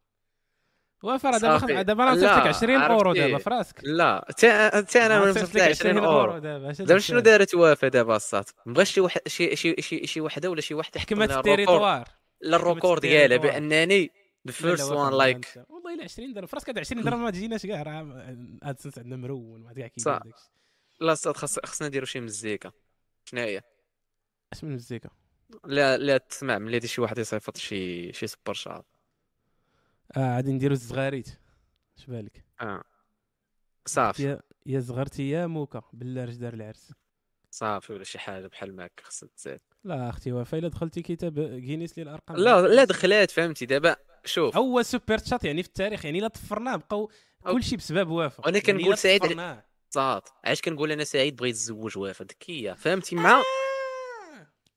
وفا 1.02 1.30
راه 1.30 1.38
دابا 1.38 1.82
دابا 1.82 2.04
أنا 2.04 2.14
صيفط 2.14 2.46
لك 2.46 2.46
20 2.46 2.82
أورو 2.82 3.10
عرفتي. 3.10 3.26
دابا 3.26 3.38
في 3.38 3.50
راسك 3.50 3.80
لا 3.82 4.24
حتى 4.28 4.70
حتى 4.72 5.06
أنا 5.06 5.32
صيفط 5.32 5.48
لك 5.48 5.56
لها 5.56 5.68
20 5.68 5.98
أورو 5.98 6.38
دابا 6.38 6.72
دابا 6.72 6.98
شنو 6.98 7.20
دارت 7.20 7.54
وافا 7.54 7.88
دابا 7.88 8.16
الساط 8.16 8.54
مبغاش 8.66 8.92
شي 8.92 9.00
واحد 9.00 9.20
شي 9.26 9.56
شي 9.56 9.74
شي 9.82 10.06
شي 10.06 10.20
وحدة 10.20 10.50
ولا 10.50 10.60
شي 10.60 10.74
واحد 10.74 10.98
حكمت 10.98 11.30
ال 11.30 11.37
territoire. 11.37 12.08
لا 12.40 12.56
ال 12.56 12.62
record 12.62 13.00
ديالها. 13.00 13.36
بانني 13.36 14.10
the 14.46 14.52
first 14.52 14.90
one 14.90 15.18
like. 15.18 15.46
والله 15.68 15.94
إلا 15.94 16.04
20 16.04 16.32
درهم. 16.32 16.46
في 16.46 16.56
راسك 16.56 16.68
هاد 16.68 16.78
20 16.78 17.02
درهم 17.02 17.24
ما 17.24 17.30
تجيناش 17.30 17.66
كاع 17.66 17.82
راه 17.82 18.36
AdSense 18.62 18.98
عندنا 18.98 19.16
مرون 19.16 19.60
ما 19.60 19.72
كاع 19.72 19.86
كيدير. 19.86 20.12
داكشي 21.00 21.28
لا 21.28 21.32
خاص 21.32 21.58
خصنا 21.58 21.88
نديرو 21.88 22.06
شي 22.06 22.20
مزيكا. 22.20 22.72
شنو 23.24 23.40
هي؟ 23.40 23.62
اش 24.52 24.64
من 24.64 24.70
المزيكا. 24.70 25.10
لا 25.64 25.96
لا 25.96 26.18
تسمع 26.18 26.58
ملي 26.58 26.80
شي 26.80 27.00
واحد 27.00 27.18
يصيفط 27.18 27.56
شي 27.56 28.12
شي 28.12 28.26
super 28.26 28.54
chat 28.54 28.86
آه 30.16 30.36
غادي 30.36 30.52
نديرو 30.52 30.72
الزغاريت 30.72 31.28
اش 31.98 32.06
بالك؟ 32.06 32.44
آه. 32.60 32.82
صافي. 33.86 34.38
يا 34.66 34.80
زغرتي 34.80 35.30
يا 35.30 35.46
موكا 35.46 35.82
بالله 35.92 36.24
رج 36.24 36.34
دار 36.36 36.54
العرس. 36.54 36.92
صافي 37.50 37.92
ولا 37.92 38.04
شي 38.04 38.18
حاجة 38.18 38.46
بحال 38.46 38.80
هكا 38.80 39.04
خاصها 39.04 39.28
تزاد 39.36 39.60
لا 39.84 40.08
أختي 40.10 40.32
وفاء 40.32 40.60
الا 40.60 40.68
دخلتي 40.68 41.02
كتاب 41.02 41.34
جينيس 41.40 41.98
للأرقام. 41.98 42.36
لا 42.36 42.62
لا 42.62 42.84
دخلات 42.84 43.30
فهمتي؟ 43.30 43.66
دابا 43.66 43.96
شوف. 44.24 44.56
اول 44.56 44.84
super 44.84 45.18
chat 45.18 45.44
يعني 45.44 45.62
في 45.62 45.68
التاريخ 45.68 46.04
يعني 46.04 46.18
إلا 46.18 46.28
طفرناه 46.28 46.76
بقاو 46.76 47.10
أو- 47.46 47.50
كل 47.52 47.62
شيء 47.62 47.78
بسبب 47.78 48.08
وأنا 48.08 48.32
يعني 48.44 48.60
كنقول 48.60 48.86
إلا 48.86 48.94
سعيد-. 48.94 49.56
صات 49.90 50.28
علاش 50.44 50.60
كنقول 50.60 50.92
أنا 50.92 51.04
سعيد 51.04 51.36
بغى 51.36 51.48
يتزوج 51.48 51.98
وافا 51.98 52.26
هي 52.48 52.76
فهمتي؟ 52.78 53.16
مع 53.16 53.30
آه. 53.38 53.42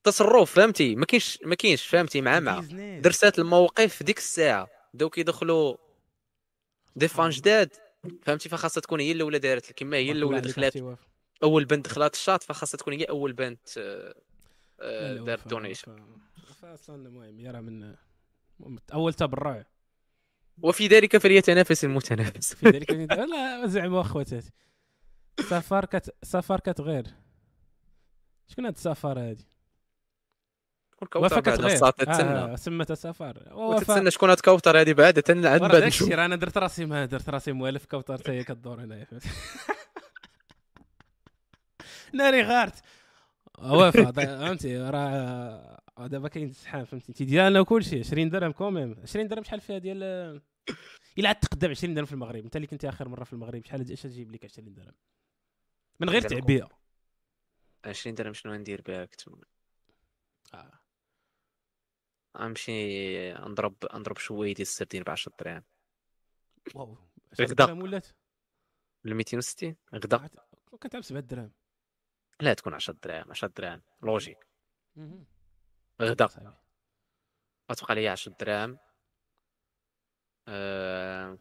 تصرف 0.04 0.52
فهمتي؟ 0.54 0.94
ما 0.94 1.06
كاينش 1.06 1.38
ما 1.44 1.54
كاينش 1.54 1.86
فهمتي؟ 1.86 2.20
مع 2.20 2.40
مع. 2.40 2.60
درسات 3.00 3.38
الموقف 3.38 3.94
في 3.94 4.04
ديك 4.04 4.18
الساعة. 4.18 4.68
بداو 4.96 5.10
كيدخلوا 5.10 5.76
des 6.96 7.08
fans 7.08 7.30
جداد 7.30 7.70
فهمتي؟ 8.22 8.48
فخاصها 8.48 8.80
تكون 8.80 9.00
هي 9.00 9.12
الأولى 9.12 9.38
دارت 9.38 9.72
كما 9.72 9.96
هي 9.96 10.12
الأولى 10.12 10.40
دخلات. 10.40 10.72
أول 11.42 11.64
بنت 11.64 11.88
دخلات 11.88 12.14
الشاط 12.14 12.42
فخاصها 12.42 12.78
تكون 12.78 12.92
هي 12.92 13.04
أول 13.04 13.32
بنت 13.32 13.78
آه، 13.78 14.14
آه، 14.80 15.14
دارت 15.14 15.48
donation 15.48 15.96
أصلا 16.64 16.96
المهم 16.96 17.40
يرى 17.40 17.60
من 17.60 17.94
من 18.60 18.78
أول 18.92 19.14
تبرع. 19.14 19.66
وفي 20.62 20.86
ذلك 20.88 21.16
فليتنافس 21.16 21.84
المتنافس. 21.84 22.54
في 22.54 22.68
ذلك 22.68 22.90
لا 22.90 23.66
زعما 23.66 24.00
اخواتاتي 24.00 24.50
سفر 25.40 25.84
كت 25.84 26.14
سفر 26.22 26.60
كتغير. 26.60 27.06
شكون 28.48 28.64
هاد 28.64 28.74
السفر 28.74 29.18
هادي؟ 29.18 29.46
كون 31.04 31.24
وفاء 31.24 31.40
كوثر 31.40 31.50
بعد 31.50 31.58
كتغير 31.58 31.74
الصاط 31.74 31.94
تتسنى. 31.94 32.28
آه 32.28 32.56
سمتها 32.56 32.94
سفر 32.94 33.52
وتتسنى 33.52 34.10
شكون 34.10 34.30
هاد 34.30 34.40
كوثر 34.40 34.80
هادي 34.80 34.94
بعد 34.94 35.22
ورا 35.30 35.58
بعد 35.58 35.70
داكشي 35.70 35.86
نشوف 35.86 36.10
راه 36.10 36.24
أنا 36.24 36.36
درت 36.36 36.58
راسي 36.58 36.86
ما 36.86 37.06
درت 37.06 37.28
راسي 37.28 37.52
موالف 37.52 37.86
كوثر 37.86 38.18
حتى 38.18 38.32
هي 38.32 38.44
كدور 38.44 38.80
هنايا 38.80 39.04
فهمتي؟ 39.04 39.28
ناري 42.14 42.42
غارت. 42.42 42.74
وافا 43.58 44.12
فهمتي؟ 44.12 44.78
راه 44.78 45.78
دابا 45.98 46.28
كاين 46.28 46.48
الزحام 46.48 46.84
فهمتي؟ 46.84 47.08
انت 47.08 47.22
ديالنا 47.22 47.60
وكلشي 47.60 48.00
20 48.00 48.30
درهم 48.30 48.52
quand 48.52 48.74
même. 48.74 48.96
20 49.02 49.28
درهم 49.28 49.44
شحال 49.44 49.60
فيها 49.60 49.78
ديال 49.78 50.02
إلا 51.18 51.28
عاد 51.28 51.36
تقدم 51.36 51.70
20 51.70 51.94
درهم 51.94 52.06
في 52.06 52.12
المغرب. 52.12 52.44
أنت 52.44 52.56
اللي 52.56 52.66
كنتي 52.66 52.88
آخر 52.88 53.08
مرة 53.08 53.24
في 53.24 53.32
المغرب 53.32 53.64
شحال 53.64 53.92
اش 53.92 54.02
تجيب 54.02 54.32
لك 54.32 54.44
20 54.44 54.74
درهم؟ 54.74 54.94
من 56.00 56.10
غير 56.10 56.22
تعبئه 56.22 56.68
20 57.84 58.14
درهم 58.14 58.32
شنو 58.32 58.54
ندير 58.54 58.82
بها؟ 58.86 59.04
كنت 59.04 59.20
آه. 60.54 60.85
غنمشي 62.38 63.32
نضرب 63.32 63.76
نضرب 63.94 64.18
شوية 64.18 64.54
ديال 64.54 64.66
السردين 64.66 65.02
ب 65.02 65.10
10 65.10 65.32
دراهم. 65.40 65.62
واو 66.74 66.96
غدا. 67.40 67.72
ولات 67.72 68.06
ل 69.04 69.14
260 69.14 69.76
غدا. 69.94 70.28
كنت 70.82 70.96
7 70.96 71.20
درهم 71.20 71.52
لا 72.40 72.54
تكون 72.54 72.74
10 72.74 72.94
دراهم 73.02 73.30
10 73.30 73.48
دراهم. 73.48 73.82
لوجيك. 74.02 74.46
غدا. 76.02 76.28
غتبقى 77.70 77.94
لي 77.94 78.08
10 78.08 78.32
دراهم. 78.40 78.78
آه... 80.48 81.38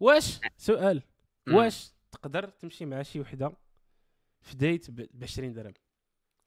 واش؟ 0.00 0.40
سؤال. 0.56 1.02
واش 1.48 1.92
تقدر 2.12 2.48
تمشي 2.48 2.86
مع 2.86 3.02
شي 3.02 3.20
وحدة 3.20 3.56
في 4.40 4.56
date 4.56 4.90
ب 4.90 5.22
20 5.22 5.52
درهم؟ 5.52 5.74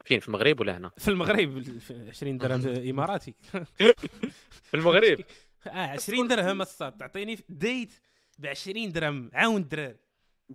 فين؟ 0.05 0.19
في 0.19 0.27
المغرب 0.27 0.59
ولا 0.59 0.77
هنا؟ 0.77 0.91
في 0.97 1.07
المغرب 1.07 1.61
في 1.79 2.09
20 2.09 2.37
درهم 2.37 2.61
إماراتي. 2.89 3.35
في 4.63 4.73
المغرب؟ 4.73 5.19
آه 5.67 5.69
20 5.87 6.27
درهم 6.27 6.61
الصاد 6.61 6.97
تعطيني 6.97 7.39
date 7.49 7.91
ب 8.39 8.45
20 8.45 8.91
درهم 8.91 9.31
عاون 9.33 9.61
الدراري 9.61 9.97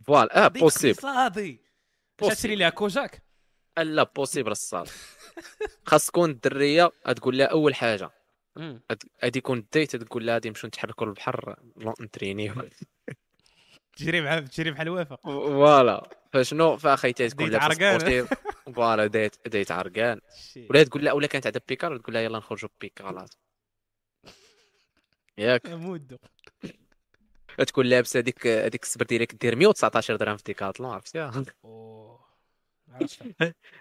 voilà 0.06 0.44
آه 0.44 0.48
possible 0.48 0.90
اقتصادي. 0.98 1.60
تشري 2.18 2.56
لها 2.56 2.70
كوجاك؟ 2.70 3.23
لا 3.78 4.02
possible 4.02 4.51
الصاد. 4.51 4.89
خاص 5.86 6.06
تكون 6.06 6.31
الدريه 6.31 6.90
تقول 7.16 7.39
لها 7.39 7.47
أول 7.47 7.74
حاجة. 7.74 8.10
غادي 9.24 9.39
يكون 9.39 9.59
ال 9.59 9.66
date 9.66 9.97
تقول 9.97 10.27
لها 10.27 10.35
غادي 10.35 10.48
نمشيو 10.48 10.68
نتحركوا 10.68 11.06
للبحر 11.06 11.56
نترينيو. 12.01 12.55
تجري 13.97 14.20
مع 14.20 14.40
تجري 14.40 14.70
بحال 14.70 14.89
وافا 14.89 15.16
voilà. 15.16 16.09
فشنو؟ 16.32 16.77
فاخيتي 16.77 17.28
تكون 17.28 17.44
date 17.51 17.52
لابسه 17.62 17.66
عرقان. 17.86 17.98
sportive. 17.98 18.28
voilà 18.76 19.06
date 19.06 19.48
date 19.48 19.70
عرقان. 19.73 20.20
ولا 20.70 20.82
تقول 20.85 21.05
لها 21.05 21.12
ولا 21.12 21.27
كانت 21.27 21.47
عندها 21.47 21.62
بيكالة 21.68 21.97
تقول 21.97 22.14
لها 22.14 22.23
يلا 22.23 22.39
نخرجوا 22.39 22.68
بيكالات 22.80 23.34
ياك. 25.39 25.66
مودو 25.66 26.16
تكون 27.66 27.86
لابسه 27.86 28.20
هذيك 28.20 28.47
هذيك 28.47 28.82
السبرديلة 28.82 29.34
ديال 29.34 29.56
119 29.56 30.16
درهم 30.16 30.36
في 30.36 30.43
ديكاتلون 30.47 30.90
عرفتيها 30.90 31.31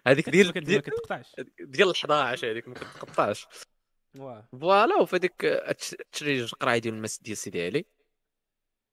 هذيك 0.08 0.30
ديال 0.30 0.48
ما 0.48 0.62
ديال 0.62 0.82
كتقطعش 0.82 1.36
ديال 1.60 1.88
ال 1.90 1.94
11 1.96 2.52
هذيك 2.52 2.68
ما 2.68 2.74
كتقطعش 2.74 3.48
voilà 4.62 4.96
وفي 5.02 5.16
هذيك 5.16 5.42
تش- 5.78 5.96
تشري 6.12 6.38
جوج 6.40 6.54
قراعي 6.54 6.78
ديال 6.80 6.94
الما 6.94 7.20
ديال 7.20 7.38
سيدي 7.38 7.66
علي. 7.66 7.86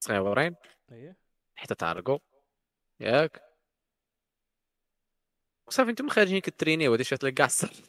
صغيورين 0.00 0.54
اييه 0.92 1.16
حتى 1.54 1.74
تعرقوا. 1.74 2.18
ياك. 3.00 3.42
وصافي 5.66 5.90
أنتم 5.90 6.08
خارجين 6.08 6.40
كترينيو 6.40 6.92
هادي 6.92 7.04
شات 7.04 7.24
لك 7.24 7.34
كاع 7.34 7.46
الصاط 7.52 7.82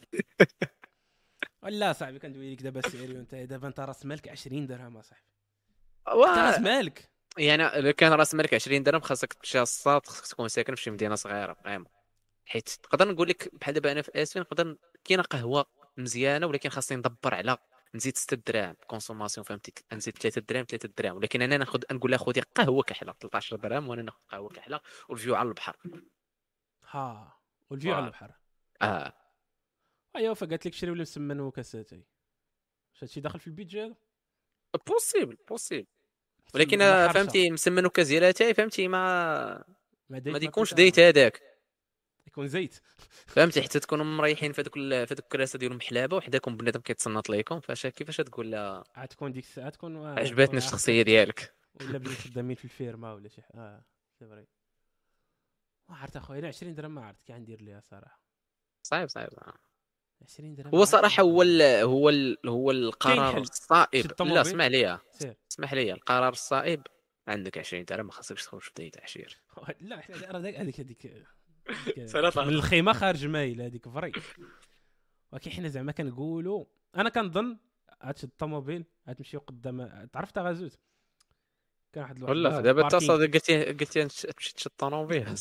لا 1.64 1.92
صاحبي 1.92 2.18
كندوي 2.18 2.54
لك 2.54 2.62
دابا 2.62 2.80
sérieux 2.80 3.20
انت 3.20 3.34
دابا 3.34 3.68
انت 3.68 3.80
راس 3.80 4.06
مالك 4.06 4.28
20 4.28 4.66
درهم 4.66 4.96
اصاحبي 4.96 5.26
راس 6.08 6.58
مالك. 6.60 7.10
يعني 7.38 7.66
الا 7.66 7.92
كان 7.92 8.12
راس 8.12 8.34
مالك 8.34 8.54
20 8.54 8.82
درهم 8.82 9.00
خاصك 9.00 9.32
تمشي 9.32 9.60
الصاد 9.60 10.06
خاصك 10.06 10.26
تكون 10.26 10.48
ساكن 10.48 10.74
في 10.74 10.82
شي 10.82 10.90
مدينة 10.90 11.14
صغيرة 11.14 11.52
vraiment. 11.52 11.86
حيت 12.46 12.68
نقدر 12.84 13.08
نقول 13.12 13.28
لك 13.28 13.54
بحال 13.54 13.74
دابا 13.74 13.92
أنا 13.92 14.02
في 14.02 14.10
آسفين 14.22 14.42
نقدر 14.42 14.76
كاينة 15.04 15.22
قهوة 15.22 15.66
مزيانة 15.96 16.46
ولكن 16.46 16.68
خاصني 16.68 16.98
ندبر 16.98 17.34
على 17.34 17.58
نزيد 17.94 18.16
6 18.16 18.36
دراهم 18.46 18.76
consommation 18.86 19.44
فهمتي؟ 19.44 19.72
نزيد 19.92 20.18
3 20.18 20.40
دراهم 20.40 20.64
3 20.64 20.88
دراهم. 20.98 21.16
ولكن 21.16 21.42
أنا 21.42 21.56
ناخذ 21.56 21.80
نقول 21.92 22.10
لها 22.10 22.18
خذي 22.18 22.40
قهوة 22.40 22.82
كحله 22.82 23.12
13 23.12 23.56
درهم 23.56 23.88
وأنا 23.88 24.02
ناخذ 24.02 24.20
قهوة 24.28 24.48
كحله 24.48 24.80
وال 25.08 25.18
vue 25.18 25.34
على 25.34 25.48
البحر. 25.48 25.76
ها 26.90 27.38
وال 27.70 27.80
vue 27.80 27.94
على. 27.94 28.06
البحر. 28.06 28.32
آه. 28.82 29.12
ايوا 30.16 30.34
فقالت 30.34 30.66
لك 30.66 30.72
شريو 30.72 30.94
لي 30.94 31.02
مسمن 31.02 31.40
وكاساتي. 31.40 32.04
واش 32.92 33.04
هادشي 33.04 33.20
داخل 33.20 33.40
في 33.40 33.46
ال 33.46 33.52
date 33.52 33.74
هذا 33.74 33.94
possible 34.86 35.36
possible 35.48 35.86
ولكن 36.54 36.76
ولا؟ 36.82 37.12
فهمتي 37.12 37.50
مسمن 37.50 37.86
وكازيلاتي 37.86 38.54
فهمتي 38.54 38.88
ما 38.88 39.64
ما, 40.08 40.20
ما 40.26 40.38
يكونش 40.38 40.74
date 40.74 40.98
هذاك. 40.98 41.53
يكون 42.34 42.48
زيت. 42.48 42.80
فهمتي 43.26 43.62
حتى 43.62 43.80
تكونوا 43.80 44.04
مريحين 44.04 44.52
في 44.52 44.60
هذوك 44.60 44.74
في 44.74 44.94
هذوك 44.94 45.18
الكراسة 45.18 45.58
ديالهم 45.58 45.76
محلابه 45.76 46.16
وحداكم 46.16 46.56
بنادم 46.56 46.80
كيتصنت 46.80 47.30
ليكم 47.30 47.60
فاش 47.60 47.86
كيفاش 47.86 48.16
تقول 48.16 48.50
لها 48.50 48.84
عاد 48.94 49.08
تكون 49.08 49.32
ديك 49.32 49.44
الساعة 49.44 49.70
تكون 49.70 50.06
عجبتني 50.06 50.58
الشخصية 50.58 51.02
ديالك. 51.02 51.54
ولا 51.80 51.98
بلي 51.98 52.14
خدامين 52.14 52.56
في 52.56 52.64
الفيرما 52.64 53.12
ولا 53.12 53.28
شي 53.28 53.42
حاجة 53.42 53.60
آه 53.60 53.84
c'est 54.18 54.26
vrai. 54.26 54.46
ما 55.88 55.96
عرفت 55.96 56.16
أخويا 56.16 56.38
أنا 56.38 56.48
20 56.48 56.74
درهم 56.74 56.94
ما 56.94 57.06
عرفت 57.06 57.22
كي 57.22 57.32
غندير 57.32 57.60
ليها 57.60 57.80
صراحة. 57.80 58.20
صعيب 58.82 59.08
صعيب. 59.08 59.30
صعيب. 59.30 59.54
20 60.22 60.54
درهم 60.54 60.74
هو 60.74 60.84
صراحة 60.84 61.22
هو 61.22 61.42
ال 61.42 61.62
هو 61.62 62.08
ال 62.08 62.38
هو 62.46 62.70
القرار. 62.70 63.38
الصائب. 63.38 64.04
لا 64.04 64.10
الطوموبيل. 64.10 64.40
اسمح 64.40 64.64
لي 64.64 64.98
سير. 65.10 65.36
اسمح 65.52 65.74
لي 65.74 65.92
القرار 65.92 66.32
الصائب 66.32 66.82
عندك 67.28 67.58
20 67.58 67.84
درهم 67.84 68.06
ما 68.06 68.12
خاصكش 68.12 68.44
تخرج 68.44 68.60
في 68.60 68.70
بدايه 68.70 68.90
عشير. 69.02 69.42
لا 69.80 70.02
هذيك 70.36 70.80
هذيك. 70.80 71.26
من 72.36 72.54
الخيمة 72.54 72.92
خارج 72.92 73.26
مايل 73.26 73.62
هذيك 73.62 73.88
vrai. 73.88 74.12
ولكن 75.32 75.50
حنا 75.50 75.68
زعما 75.68 75.92
كنقولوا 75.92 76.64
أنا 76.96 77.08
كنظن 77.08 77.58
غتشد 78.04 78.28
الطوموبيل 78.28 78.84
غتمشيو 79.08 79.40
قدام 79.40 80.06
تعرفت 80.12 80.38
غازوت؟ 80.38 80.78
كان 81.92 82.02
واحد 82.02 82.22
البلاصة 82.22 82.60
دابا 82.60 82.82
parking. 82.82 83.02
اتصل 83.02 83.32
قلتي 83.32 83.64
قلتي 83.64 84.02
تمشي 84.02 84.26
تشد 84.32 84.66
الطوموبيل. 84.66 85.34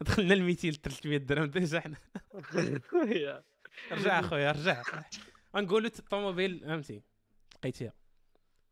دخلنا 0.00 0.34
ل 0.34 0.42
200 0.42 0.70
300 0.70 1.18
درهم 1.18 1.44
déjà 1.44 1.80
حنا. 1.80 1.96
رجع 3.92 4.20
أخويا 4.20 4.52
رجع. 4.52 4.82
غنقولوا 5.56 5.90
الطوموبيل 5.98 6.60
فهمتي؟ 6.60 7.02
لقيتيها 7.54 7.92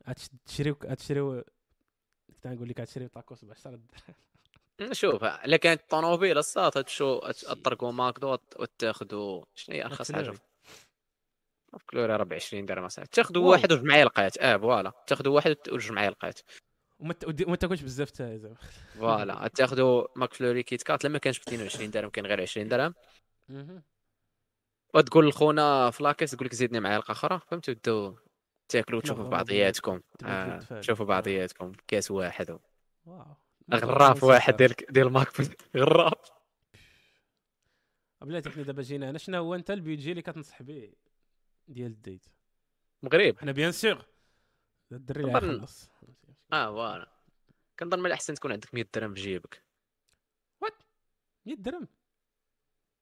غتشريو 0.08 0.76
غتشريو 0.84 1.44
كنت 2.28 2.46
غنقول 2.46 2.68
لك 2.68 2.80
غتشريو 2.80 3.08
طاكوس 3.08 3.44
ب 3.44 3.50
10 3.50 3.70
درهم 3.70 4.16
شوف 4.92 5.24
كانت 5.24 5.80
الطوموبيل 5.80 6.38
الصاط 6.38 6.78
تمشوا 6.78 7.32
تطرقوا 7.32 7.92
ماكدو 7.92 8.36
وتاخذوا 8.58 9.44
شنو 9.54 9.76
هي 9.76 9.84
أرخص 9.84 10.12
حاجة 10.12 10.34
McFlurry 11.90 12.16
راه 12.16 12.24
ب 12.24 12.32
20 12.34 12.66
درهم 12.66 12.88
صاحبي 12.88 13.10
تاخذوا. 13.12 13.50
واحد 13.50 13.72
وجوج 13.72 13.84
معالقات 13.84 14.38
آه 14.38 14.56
voilà. 14.56 14.92
تاخذوا 15.06 15.34
واحد 15.34 15.56
وجوج 15.68 15.92
معالقات 15.92 16.40
وما 16.98 17.12
ت- 17.12 17.24
ودي- 17.24 17.44
وما 17.44 17.56
تاكلش 17.56 17.82
بزاف 17.82 18.08
حتى 18.08 18.38
زعما 18.38 18.54
voilà. 19.00 19.48
تاخذوا 19.48 20.06
McFlurry 20.16 20.62
KitKat 20.62 21.04
لما 21.04 21.18
كانش 21.18 21.38
ب 21.38 21.42
22 21.42 21.90
درهم 21.90 22.10
كان 22.10 22.26
غير 22.26 22.42
20 22.42 22.68
درهم. 22.68 22.94
وتقول 24.94 25.28
لخونا 25.28 25.90
في 25.90 26.02
لاكيس 26.02 26.30
تقول 26.30 26.46
لك 26.46 26.54
زيدني 26.54 26.80
معلقه 26.80 27.12
أخرى. 27.12 27.40
فهمتوا؟ 27.50 27.74
تبداو 27.74 28.16
تاكلوا 28.68 28.98
وتشوفوا 28.98 29.22
ناخذ 29.22 29.32
بعضياتكم. 29.32 30.00
آه. 30.24 30.58
تشوفوا. 30.80 31.06
بعضياتكم. 31.06 31.72
كاس 31.88 32.10
واحد. 32.10 32.58
واو. 33.06 33.24
غراف 33.74 34.24
واحد 34.24 34.56
ديال 34.56 34.74
ديال 34.90 35.12
ماك 35.12 35.28
غراف. 35.76 36.30
بلاتي 38.20 38.50
حنا 38.50 38.62
دابا 38.62 38.82
جينا 38.82 39.10
هنا 39.10 39.18
شنو 39.18 39.38
هو 39.38 39.54
أنت 39.54 39.70
البيدجي 39.70 40.10
اللي 40.10 40.22
كتنصح 40.22 40.62
به 40.62 40.92
ديال 41.68 41.90
الديت؟ 41.90 42.26
المغرب 43.02 43.38
حنا 43.38 43.52
بيان 43.52 43.72
سور 43.72 44.04
الدري 44.92 45.20
اللي 45.20 45.32
نظن- 45.32 45.54
يخلص 45.54 45.88
آه 46.52 46.66
فوالا. 46.66 47.12
كنظن 47.80 47.98
من 48.00 48.06
الأحسن 48.06 48.34
تكون 48.34 48.52
عندك 48.52 48.74
100 48.74 48.84
درهم 48.94 49.14
في 49.14 49.20
جيبك. 49.20 49.62
100 51.46 51.54
درهم؟ 51.56 51.88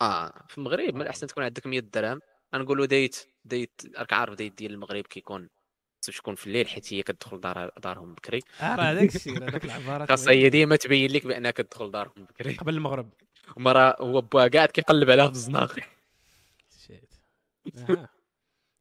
آه 0.03 0.45
في 0.49 0.59
المغرب 0.59 0.95
من 0.95 1.03
الأحسن 1.03 1.27
تكون 1.27 1.45
عندك 1.45 1.67
100 1.67 1.81
درهم. 1.81 2.21
غنقولوا 2.55 2.87
date 2.87 3.27
date 3.45 3.81
راك 3.97 4.13
عارف 4.13 4.35
date 4.35 4.59
ديال 4.59 4.73
المغرب 4.73 5.07
كيكون 5.07 5.49
خصو 6.05 6.13
تكون 6.13 6.35
في 6.35 6.47
الليل 6.47 6.69
حيت 6.69 6.95
هي 6.95 7.03
كتدخل 7.03 7.41
دار 7.41 7.71
دارهم 7.83 8.15
بكري. 8.15 8.41
آه 8.61 8.75
راه 8.77 8.83
هذاك 8.83 9.17
الشيء 9.17 9.39
راه 9.39 9.51
داك 9.51 9.65
العبارات 9.65 10.09
خاصها 10.09 10.33
هي 10.33 10.49
ديما 10.49 10.77
تبين 10.77 11.11
لك 11.11 11.27
بأنها 11.27 11.51
كتدخل 11.51 11.91
دارهم 11.91 12.25
بكري. 12.25 12.55
قبل 12.55 12.75
المغرب. 12.75 13.11
وما 13.57 13.73
راه 13.73 13.97
هو 14.01 14.21
با 14.21 14.49
قاعد 14.49 14.69
كيقلب 14.69 15.11
عليها 15.11 15.27
في 15.27 15.33
الزناق. 15.33 15.77
Shit. 16.87 17.15
أها 17.79 18.09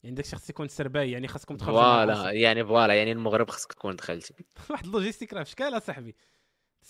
يعني 0.04 0.16
داك 0.16 0.26
خص 0.26 0.50
يكون 0.50 0.68
serbay 0.68 1.12
يعني 1.12 1.28
خاصكم 1.28 1.58
تخرجوا 1.58 1.82
voilà. 1.82 2.32
يعني 2.32 2.66
voilà 2.66 2.94
يعني 2.94 3.12
المغرب 3.12 3.50
خصك 3.50 3.74
تكون 3.74 3.96
دخلتي. 3.96 4.34
واحد 4.70 4.86
ال 4.86 4.90
logistique 4.90 5.34
راه 5.34 5.44
في 5.44 5.52
شكال 5.52 5.78
أصاحبي. 5.78 6.16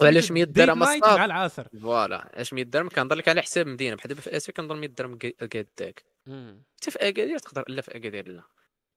وعلاش 0.02 0.32
100 0.32 0.44
date 0.44 0.58
درهم؟ 0.58 0.80
مع 0.80 1.26
العصر. 1.26 1.68
Voilà 1.82 2.32
علاش 2.34 2.54
100 2.54 2.64
درهم 2.64 2.90
كنهضر 2.90 3.16
لك 3.16 3.28
على 3.28 3.42
حساب 3.42 3.68
مدينة. 3.68 3.96
بحال 3.96 4.10
دابا 4.10 4.22
في 4.22 4.38
أسيا 4.38 4.54
كنظن 4.54 4.78
100 4.78 4.90
درهم 4.90 5.18
قاداك 5.42 6.04
مم. 6.28 6.64
حتى 6.82 6.92
في 6.92 7.00
أكادير 7.00 7.38
تقدر 7.38 7.64
لا 7.68 7.82
في 7.82 7.96
أكادير 7.96 8.28
لا. 8.28 8.44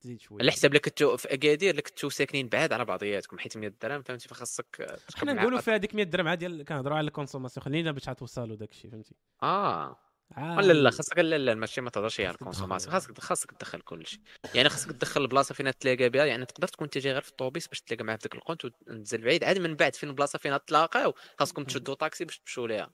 تزيد 0.07 0.21
شوية 0.21 0.39
على 0.41 0.53
حساب 0.53 0.75
لك 0.75 0.85
كنتو 0.85 1.17
في 1.17 1.35
أكادير 1.35 1.77
لك 1.77 1.89
كنتو 1.89 2.09
ساكنين 2.09 2.49
بعاد 2.49 2.73
على 2.73 2.85
بعضياتكم 2.85 3.39
حيت 3.39 3.57
100 3.57 3.73
درهم 3.83 4.03
فهمتي؟ 4.03 4.29
فخاصك 4.29 4.87
حنا 5.17 5.33
نقولوا 5.33 5.61
في 5.61 5.71
هذيك 5.71 5.95
100 5.95 6.05
درهم 6.05 6.29
عادي 6.29 6.65
كنهضروا 6.65 6.97
على 6.97 7.07
ال 7.07 7.11
consommation 7.11 7.65
خلينا 7.65 7.93
باش 7.93 8.05
توصلوا 8.05 8.57
داك 8.57 8.71
الشيء 8.71 8.91
فهمتي؟ 8.91 9.15
آه. 9.43 9.97
آه. 10.37 10.61
لا 10.61 10.73
لا 10.73 10.91
خاصك 10.91 11.19
لا 11.19 11.39
لا 11.39 11.55
ماشي 11.55 11.81
ما 11.81 11.91
تهضرش 11.91 12.21
على 12.21 12.31
ال 12.31 12.35
consommation. 12.35 12.93
خاصك 12.93 13.21
خاصك 13.21 13.51
تدخل 13.51 13.81
كل 13.81 14.07
شيء 14.07 14.21
يعني 14.55 14.69
خاصك 14.69 14.93
تدخل 14.93 15.23
البلاصه 15.23 15.55
فين 15.55 15.79
تلاقى 15.79 16.09
بها 16.09 16.25
يعني 16.25 16.45
تقدر 16.47 16.69
تكون 16.69 16.85
انت 16.85 16.99
جاي 16.99 17.13
غير 17.13 17.23
في 17.23 17.31
الطوبيس 17.31 17.69
باش 17.69 17.81
تلاقى 17.81 18.05
معاه 18.05 18.17
في 18.17 18.23
ذاك 18.23 18.35
القنت 18.35 18.65
وتنزل 18.65 19.23
بعيد 19.23 19.45
عاد 19.45 19.59
من 19.59 19.75
بعد 19.75 19.95
فين 19.95 20.09
البلاصه 20.09 20.39
فين 20.39 20.65
تلاقاو 20.65 21.15
خاصكم 21.39 21.65
تشدوا 21.65 21.95
طاكسي 21.95 22.25
باش 22.25 22.39
تمشوا 22.39 22.69
ليها. 22.69 22.91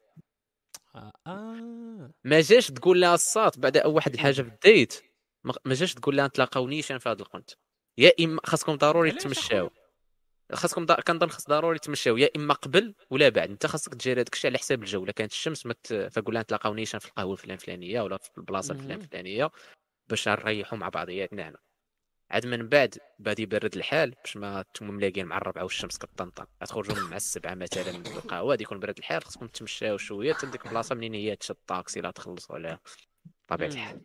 آه. 1.27 2.11
ما 2.25 2.41
جاش 2.41 2.67
تقول 2.67 3.01
لها 3.01 3.15
الصات 3.15 3.59
بعد 3.59 3.87
واحد 3.87 4.15
الحاجة 4.15 4.43
في 4.43 4.49
ال 4.49 4.59
date. 4.59 5.12
ما 5.45 5.75
جاش 5.75 5.95
تقول 5.95 6.17
لها 6.17 6.27
نتلاقاو 6.27 6.69
نيشان 6.69 6.99
في 6.99 7.09
هذا 7.09 7.23
القنت. 7.23 7.51
يا 7.99 8.13
إما 8.21 8.41
خاصكم 8.45 8.75
ضروري 8.75 9.11
تمشاو. 9.11 9.71
خاصكم 10.53 10.87
دا... 10.87 10.95
كنظن 11.01 11.29
خاص 11.29 11.49
ضروري 11.49 11.79
تمشاو 11.79 12.17
يا 12.17 12.29
إما 12.37 12.55
قبل 12.55 12.95
ولا 13.11 13.29
بعد. 13.29 13.51
أنت 13.51 13.67
خاصك 13.67 13.95
تجير 13.95 14.17
هذاك 14.21 14.35
الشيء 14.35 14.51
على 14.51 14.59
حساب 14.59 14.83
الجو. 14.83 15.05
إلا 15.05 15.13
كانت 15.13 15.33
الشمس 15.33 15.67
مت... 15.67 16.09
فقول 16.13 16.35
لها 16.35 16.43
نتلاقاو 16.43 16.75
نيشان 16.75 17.01
في 17.01 17.09
القهوة 17.09 17.33
الفلان 17.33 17.55
الفلانيه 17.55 18.01
ولا 18.01 18.17
في 18.17 18.39
البلاصة 18.39 18.73
الفلان 18.73 18.89
مهم. 18.89 19.01
الفلانيه 19.01 19.51
باش 20.09 20.29
نريحوا 20.29 20.79
مع 20.79 20.89
بعضياتنا 20.89 21.49
هنا. 21.49 21.59
عاد 22.31 22.47
من 22.47 22.69
بعد 22.69 22.99
بادي 23.19 23.43
يبرد 23.43 23.77
الحال 23.77 24.11
باش 24.11 24.37
ما 24.37 24.61
نتوما 24.61 24.93
ملاقيين 24.93 25.27
مع 25.27 25.37
الربعة 25.37 25.63
والشمس 25.63 25.99
كطنطن 25.99 26.47
غتخرجوا 26.63 27.09
مع 27.09 27.17
السبعة 27.17 27.55
مثلا 27.55 27.93
من 27.93 28.07
القهوة 28.07 28.51
غادي 28.51 28.63
يكون 28.63 28.81
برد 28.81 28.99
الحال. 28.99 29.25
خصكم 29.25 29.47
تمشاو 29.47 29.97
شوية 29.97 30.35
حتى 30.35 30.47
ديك 30.47 30.67
البلاصة 30.67 30.95
منين 30.95 31.15
هي 31.15 31.37
تشد 31.37 31.55
الطاكسي 31.55 32.01
لا 32.01 32.11
تخلصوا 32.11 32.55
عليها 32.55 32.81
بطبيعه. 33.49 33.69
الحال. 33.69 34.01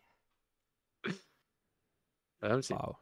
فهمتي؟ 2.40 2.74
واو. 2.74 2.96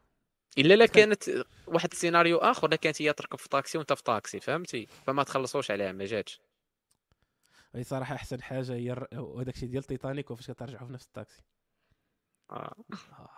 إلا 0.59 0.75
لا 0.75 0.87
كانت 0.87 1.25
واحد 1.67 1.93
السيناريو 1.93 2.39
آخر 2.39 2.69
لا 2.69 2.77
كانت 2.77 3.03
هي 3.03 3.13
تركب 3.13 3.39
في 3.39 3.49
طاكسي 3.49 3.79
وأنت 3.79 3.93
في 3.93 4.03
طاكسي 4.03 4.41
فهمتي؟ 4.41 4.87
فما 4.87 5.23
تخلصوش 5.23 5.71
عليها 5.71 5.93
ما 5.93 6.05
جاتش. 6.05 6.41
هي 7.75 7.85
صراحة 7.85 8.15
أحسن 8.15 8.43
حاجة 8.43 8.75
هي 8.75 8.93
هذاك 9.13 9.55
الشيء 9.55 9.69
ديال 9.69 9.83
تيتانيك 9.85 10.31
وفاش 10.31 10.51
كترجعوا 10.51 10.87
في 10.87 10.93
نفس 10.93 11.07
الطاكسي. 11.07 11.43
آه. 12.51 12.75
آه. 13.13 13.31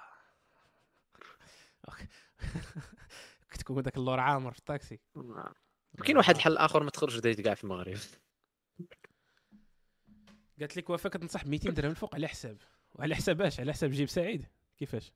OK. 1.89 2.07
كتكون 3.51 3.83
داك 3.83 3.97
اللور 3.97 4.21
عامر 4.21 4.53
في 4.53 4.59
الطاكسي. 4.59 5.01
آه. 5.17 5.55
كاين 6.05 6.17
واحد 6.17 6.35
الحل 6.35 6.57
آخر 6.57 6.83
ما 6.83 6.91
تخرج 6.91 7.19
date 7.19 7.41
كاع 7.41 7.55
في 7.55 7.65
المغرب. 7.65 7.99
قالت 10.61 10.77
لك 10.77 10.91
وفاء 10.91 11.13
كتنصح 11.13 11.45
ب 11.45 11.49
200 11.49 11.71
درهم 11.71 11.91
الفوق 11.91 12.15
على 12.15 12.29
حساب. 12.29 12.59
وعلى 12.95 13.15
حساب 13.15 13.43
اش 13.43 13.61
على 13.61 13.73
حساب 13.73 13.91
جيب 13.91 14.09
سعيد. 14.09 14.47
كيفاش؟ 14.77 15.13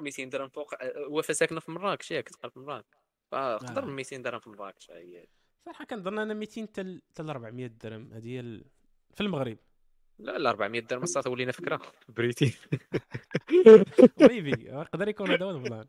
200 0.00 0.24
درهم 0.24 0.48
فوق 0.48 0.74
وفا 1.08 1.32
ساكنة 1.32 1.60
في 1.60 1.70
مراكش 1.70 2.10
ياك 2.10 2.28
تبقى 2.28 2.50
في 2.50 2.58
مراكش 2.60 2.86
فقدر 3.32 3.82
آه. 3.82 3.86
200 3.86 4.16
درهم 4.16 4.40
في 4.40 4.50
مراكش 4.50 4.90
هي 4.90 5.26
صراحة 5.64 5.84
كنظن 5.84 6.18
أنا 6.18 6.34
200 6.34 6.64
تل 6.64 7.02
تل 7.14 7.30
400 7.30 7.66
درهم 7.66 8.12
هذه 8.12 8.28
هي 8.28 8.40
ال... 8.40 8.64
في 9.14 9.20
المغرب 9.20 9.56
لا 10.18 10.38
لا 10.38 10.50
400 10.50 10.80
درهم 10.80 11.04
صافي 11.04 11.28
ولينا 11.28 11.52
فكرة 11.52 11.80
بريتي 12.16 12.54
ميبي 14.20 14.64
يقدر 14.64 15.08
يكون 15.08 15.30
هذا 15.30 15.44
هو 15.44 15.50
البلان 15.50 15.86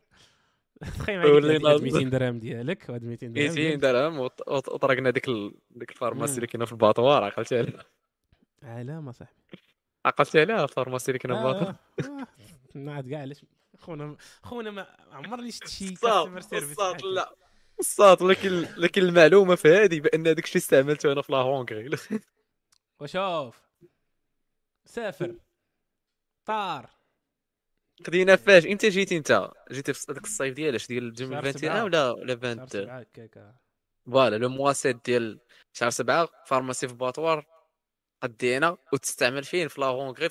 تخيل 0.98 1.18
معايا 1.18 1.32
ولينا 1.32 1.52
ديك 1.58 1.66
هاد 1.66 1.82
200 1.82 2.02
درهم 2.08 2.38
ديالك 2.38 2.88
وهاد 2.88 3.04
200 3.04 3.26
درهم 3.26 3.44
200 3.44 3.54
ديالك. 3.54 3.78
درهم 3.80 4.18
وط- 4.18 4.48
وط- 4.48 4.68
وطرقنا 4.68 5.10
ديك. 5.10 5.26
ديك 5.70 5.90
ال 5.90 5.94
pharmacie. 5.94 6.34
اللي 6.36 6.46
كاينة 6.46 6.64
في 6.64 6.72
الباطوار 6.72 7.24
عقلتي 7.24 7.58
عليها 7.58 7.84
علامة 8.62 9.12
صاحبي 9.12 9.36
عقلتي 10.06 10.40
عليها 10.40 10.64
ال 10.64 10.68
pharmacie 10.68 11.08
اللي 11.10 11.18
كاينة 11.18 11.36
في 11.42 11.48
الباطوار 11.48 11.74
آه، 12.00 12.22
آه. 12.22 12.26
نعاد 12.78 13.10
كاع 13.10 13.20
علاش 13.20 13.44
خونا 13.78 14.16
خونا 14.42 14.70
ما 14.70 14.96
عمرني 15.12 15.50
شفت 15.50 15.68
شي 15.68 15.88
customer 15.88 16.40
service 16.40 16.78
لا. 17.04 17.34
الصاط 17.80 18.22
لكن 18.22 18.50
لكن 18.76 19.02
المعلومة 19.02 19.54
في 19.54 19.68
هذه 19.68 20.00
بأن 20.00 20.22
داك 20.22 20.44
الشيء 20.44 20.56
استعملته 20.62 21.12
أنا 21.12 21.22
في 21.22 21.32
la 21.32 21.38
Hongrie 21.38 21.90
وشوف. 23.00 23.60
سافر. 24.84 25.34
طار. 26.46 26.90
خدينا 28.06 28.36
فاش. 28.36 28.66
إمتى 28.66 28.88
جيتي 28.88 29.16
أنت؟ 29.16 29.50
جيتي 29.72 29.92
في 29.92 30.12
هذاك 30.12 30.24
الصيف 30.24 30.54
ديالاش 30.54 30.86
ديال 30.86 31.18
شهر 31.18 31.46
2021 31.46 31.52
سبعة. 31.58 31.84
ولا 31.84 32.10
ولا 32.10 32.34
شهر 32.34 32.42
22 32.42 32.68
سبعة 32.68 32.98
هكاك 33.00 33.54
فوالا 34.06 34.36
لو 34.36 34.48
موا 34.48 34.72
سيت 34.72 35.04
ديال 35.04 35.40
شهر 35.72 35.90
سبعة 35.90 36.28
فارماسي 36.46 36.88
في 36.88 36.94
باطوار 36.94 37.46
قدينا 38.22 38.76
وتستعمل 38.92 39.44
فين 39.44 39.68
في 39.68 39.80
لا 39.80 39.86
هونغري 39.86 40.28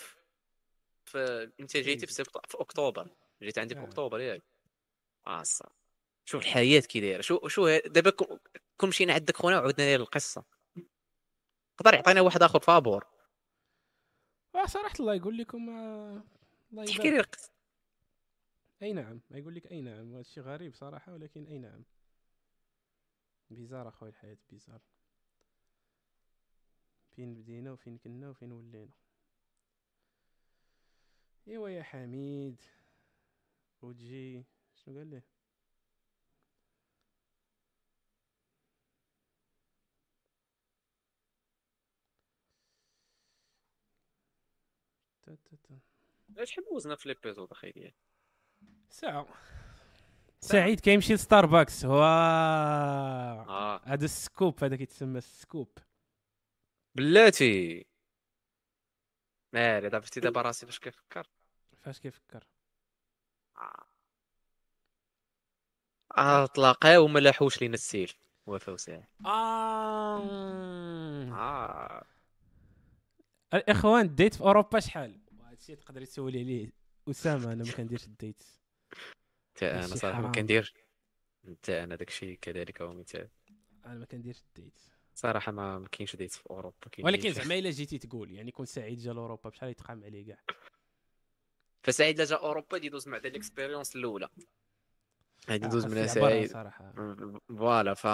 في 1.05 1.51
أنت 1.59 1.77
جيتي 1.77 2.07
في, 2.07 2.13
سبت... 2.13 2.29
في 2.51 2.57
أكتوبر. 2.59 3.07
جيت 3.45 3.57
عندي 3.57 3.75
في 3.75 3.81
آه. 3.81 3.83
أكتوبر 3.85 4.19
ياك. 4.19 4.43
آه 5.27 5.41
الصاد. 5.41 5.71
شوف 6.25 6.41
الحياة 6.41 6.79
كي 6.79 6.99
دايرة. 6.99 7.21
شو 7.21 7.47
شو 7.47 7.77
دابا 7.77 8.11
كون 8.77 8.89
مشينا 8.89 9.13
عندك 9.13 9.37
خونا 9.37 9.59
وعودنا 9.59 9.85
ليه 9.85 9.95
القصة. 9.95 10.43
يقدر 11.79 11.93
يعطينا 11.93 12.21
واحد 12.21 12.43
آخر 12.43 12.59
فابور. 12.59 13.05
آه 14.55 14.65
صراحة 14.65 14.95
الله 14.99 15.15
يقول 15.15 15.37
لكم 15.37 15.69
آه، 15.69 16.23
الله 16.71 16.85
تحكي 16.85 17.09
لي 17.09 17.19
القصة 17.19 17.51
أي 18.81 18.93
نعم. 18.93 19.21
يقول 19.31 19.55
لك 19.55 19.71
أي 19.71 19.81
نعم. 19.81 20.11
هذا 20.11 20.19
الشيء 20.19 20.43
غريب 20.43 20.73
صراحة 20.73 21.13
ولكن 21.13 21.45
أي 21.45 21.59
نعم. 21.59 21.83
بيزار 23.49 23.87
اخويا 23.87 24.11
الحياة 24.11 24.37
بيزار. 24.49 24.81
فين 27.15 27.33
بدينا 27.33 27.71
وفين 27.71 27.97
كنا 27.97 28.29
وفين 28.29 28.51
ولينا. 28.51 28.91
إيوا 31.47 31.69
يا 31.69 31.83
حميد. 31.83 32.61
وتجي 33.85 34.45
شنو 34.75 34.97
قال 34.97 35.07
لي 35.07 35.21
تا 45.25 45.35
تا 45.35 45.57
تا. 45.63 46.45
شحال 46.45 46.65
دوزنا 46.71 46.95
في 46.95 47.09
ليبيزود 47.09 47.51
أخي 47.51 47.71
ديال 47.71 47.93
ساعة 48.89 49.27
سعيد 50.41 50.79
كيمشي 50.79 51.13
لستاربكس 51.13 51.85
هو 51.85 52.03
آه 52.03 53.81
هذا 53.83 54.05
السكوب 54.05 54.63
هذا 54.63 54.75
كيتسمى 54.75 55.17
السكوب 55.17 55.77
بلاتي 56.95 57.85
مالي 59.53 59.89
دابا 59.89 60.05
شفتي 60.05 60.19
دابا 60.19 60.41
راسي 60.41 60.65
فاش 60.65 60.79
كيفكر 60.79 61.27
فاش 61.77 61.99
كيفكر 61.99 62.47
آه 66.17 66.45
تلاقاو 66.45 67.03
وما 67.05 67.19
لاحوش 67.19 67.61
لينا 67.61 67.73
السيل 67.73 68.13
وفا 68.47 68.71
وساعة 68.71 69.07
آه. 69.25 70.19
آه 71.31 72.05
الاخوان 73.53 74.05
ال 74.05 74.11
date 74.11 74.35
في 74.35 74.41
أوروبا 74.41 74.79
شحال؟ 74.79 75.19
هذا 75.45 75.53
الشيء 75.53 75.75
تقدر 75.75 76.05
تسولي 76.05 76.39
عليه 76.39 76.71
أسامة 77.09 77.53
أنا 77.53 77.63
ما 77.63 77.71
كنديرش 77.71 78.05
ال 78.05 78.13
date 78.13 78.43
حتى 79.55 79.71
أنا 79.71 79.81
صراحة 79.87 80.21
ما. 80.21 80.31
كندير. 80.31 80.73
حتى 81.47 81.83
أنا 81.83 81.95
داكشي 81.95 82.35
كذلك 82.35 82.81
هو 82.81 82.93
مثال 82.93 83.29
أنا 83.85 83.95
ما 83.95 84.05
كنديرش 84.05 84.41
ال 84.41 84.49
date 84.49 84.79
صراحة 85.15 85.51
ما 85.51 85.79
ما 85.79 85.87
كاينش 85.87 86.15
date 86.15 86.31
في 86.31 86.49
أوروبا. 86.49 86.75
ولكن 86.99 87.21
date. 87.21 87.35
زعما 87.35 87.55
إلا 87.55 87.69
جيتي 87.69 87.97
تقول 87.97 88.31
يعني 88.31 88.51
كون 88.51 88.65
سعيد 88.65 88.99
جا 88.99 89.13
لأوروبا 89.13 89.49
بشحال 89.49 89.69
يتقام 89.69 90.03
عليه 90.03 90.27
كاع؟ 90.27 90.39
فسعيد 91.85 92.21
جا 92.21 92.35
أوروبا 92.35 92.77
دي 92.77 92.87
يدوز 92.87 93.07
مع 93.07 93.17
ديك 93.17 93.31
ال 93.31 93.37
expérience 93.37 93.95
الأولى. 93.95 94.29
يدوز 95.49 95.85
آه، 95.85 95.89
منها 95.89 96.07
خاص 96.07 96.17
يعبرها 96.17 96.47
سعيد 96.47 97.37
voilà 97.49 97.93
ف 97.93 98.07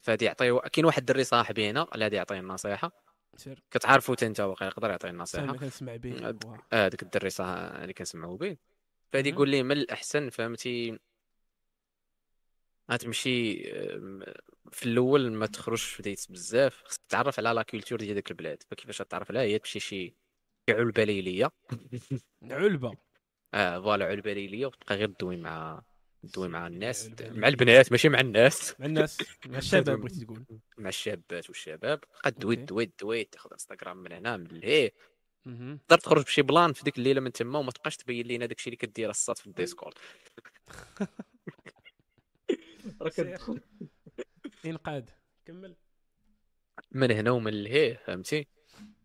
فهادي 0.00 0.24
يعطي 0.24 0.60
كاين 0.72 0.84
واحد 0.84 0.98
الدري 0.98 1.24
صاحبي 1.24 1.70
هنا 1.70 1.86
اللي 1.94 2.04
غادي 2.04 2.16
يعطيه 2.16 2.38
النصيحة. 2.40 2.92
سير. 3.36 3.62
كتعرفو 3.70 4.12
حتى 4.12 4.26
انت 4.26 4.40
واقع 4.40 4.66
يقدر 4.66 4.90
يعطي 4.90 5.02
سامي 5.02 5.14
النصيحه 5.14 5.56
كنسمع 5.56 5.96
به. 5.96 6.28
آه، 6.28 6.86
هذاك 6.86 7.02
الدري 7.02 7.30
صح 7.30 7.44
اللي 7.44 7.92
كنسمعو 7.92 8.36
به 8.36 8.56
فهادي. 9.12 9.28
يقول 9.28 9.48
لي 9.48 9.62
من 9.62 9.72
الأحسن 9.72 10.30
فهمتي؟ 10.30 10.98
غتمشي 12.90 13.70
آم، 13.72 14.24
في 14.72 14.86
الأول 14.86 15.32
ما 15.32 15.46
تخرجش 15.46 15.84
في 15.84 16.02
date 16.02 16.26
بزاف. 16.30 16.82
خصك 16.84 17.00
تعرف 17.08 17.38
على 17.38 17.50
la 17.50 17.62
culture 17.62 17.98
ديال 17.98 18.14
ديك 18.14 18.30
البلاد. 18.30 18.62
فكيفاش 18.62 18.98
تعرف 18.98 19.30
عليها؟ 19.30 19.42
هي 19.42 19.58
تمشي 19.58 19.80
شي 19.80 20.14
شي 20.68 20.74
علبة 20.74 21.04
ليلية. 21.04 21.50
علبة. 22.42 23.09
آه 23.54 23.80
voilà 23.80 24.04
علبه 24.04 24.32
ليليه 24.32 24.66
وتبقى 24.66 24.96
غير 24.96 25.08
دوي 25.20 25.36
مع 25.36 25.82
دوي 26.22 26.48
مع 26.48 26.66
الناس. 26.66 27.10
مع. 27.20 27.48
البنات 27.48 27.92
ماشي 27.92 28.08
مع 28.08 28.20
الناس. 28.20 28.80
مع 28.80 28.86
الناس. 28.86 29.18
مع 29.46 29.58
الشباب 29.58 29.98
بغيتي 30.00 30.24
تقول. 30.24 30.44
مع 30.78 30.88
الشابات 30.88 31.48
والشباب 31.48 32.00
بقى 32.00 32.30
دوي. 32.30 32.56
دوي 32.56 32.90
دوي 33.00 33.24
تاخذ 33.24 33.52
انستغرام 33.52 33.96
من 33.96 34.12
هنا 34.12 34.36
من 34.36 34.46
لهيه. 34.46 34.92
تقدر 35.88 35.98
تخرج 35.98 36.24
بشي 36.24 36.42
plan 36.42 36.72
في 36.72 36.84
ديك 36.84 36.98
الليلة 36.98 37.20
من 37.20 37.32
تما 37.32 37.58
وما 37.58 37.70
تبقاش 37.70 37.96
تبين 37.96 38.26
لينا 38.26 38.46
داكشي 38.46 38.66
اللي 38.70 38.76
كدير 38.76 39.10
الصات 39.10 39.38
في 39.38 39.46
الديسكورد. 39.46 39.94
سير. 43.10 43.38
انقاذ 44.66 45.04
كمل. 45.46 45.76
من 46.92 47.10
هنا 47.10 47.30
ومن 47.30 47.62
لهيه 47.62 48.00
فهمتي؟ 48.06 48.46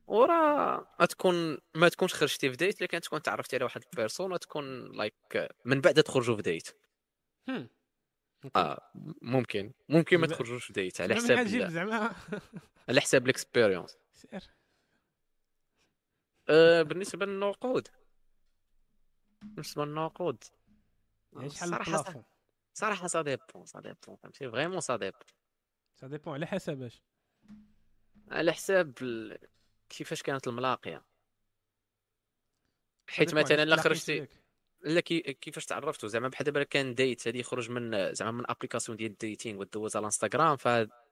وراه 0.07 0.95
غتكون 1.02 1.57
ما 1.76 1.90
تكونش 1.90 2.14
خرجتي 2.14 2.49
في 2.49 2.56
date 2.56 2.81
لكن 2.82 2.99
تكون 3.02 3.22
تعرفتي 3.22 3.56
على 3.56 3.65
واحد 3.65 3.84
ال 3.93 3.99
personne 3.99 4.39
تكون 4.40 4.98
like 4.97 5.49
من 5.65 5.82
بعد 5.82 6.03
تخرجوا 6.03 6.36
في 6.36 6.41
date. 6.41 6.69
آه 8.56 8.91
ممكن. 9.22 9.73
ممكن 9.90 10.18
ما 10.18 10.27
تخرجوش 10.27 10.65
في 10.65 10.73
date 10.73 11.02
على 11.02 11.15
حساب 11.15 11.48
زعما. 11.48 12.15
على 12.90 13.02
حساب 13.02 13.23
ال 13.26 13.32
expérience 13.32 13.97
سير 14.14 14.44
آه 16.49 16.82
بالنسبة 16.82 17.26
للنقود. 17.26 17.88
بالنسبة 19.41 19.86
للنقود. 19.86 20.44
يعني 21.34 21.49
شحال 21.49 21.69
صراحة 21.69 21.82
ال 21.97 22.01
plafond 22.01 22.23
صراحة 22.73 23.07
ça 23.07 23.22
dépend 23.22 23.65
ça 23.65 23.80
dépend 23.80 24.15
فهمتي؟ 24.15 24.49
vraiment 24.52 24.80
ça 24.81 24.95
dépend 24.95 25.22
ça 25.95 26.07
dépend 26.07 26.34
على 26.34 26.48
حسب 26.48 26.82
اش؟ 26.82 27.02
على 28.32 28.53
حساب 28.53 28.94
ال- 29.02 29.48
كيفاش 29.90 30.24
كانت 30.24 30.48
الملاقيه 30.48 31.06
حيت 33.10 33.34
مثلا 33.34 33.64
تلاقيت 33.64 33.84
خرجتي. 33.84 34.28
لا 34.82 34.99
كي... 35.02 35.20
كيفاش 35.20 35.66
تعرفتوا 35.66 36.10
زعما 36.10 36.28
بحال 36.28 36.45
دابا 36.45 36.64
كان 36.64 36.95
date 36.95 37.27
هادي 37.28 37.40
يخرج 37.40 37.72
من 37.72 38.14
زعما 38.14 38.32
من 38.32 38.49
application 38.49 38.97
ديال 38.98 39.12
ال 39.11 39.18
dating 39.18 39.60
ودوز 39.60 39.95
على 39.95 40.02
الانستغرام 40.02 40.57
ف 40.57 40.68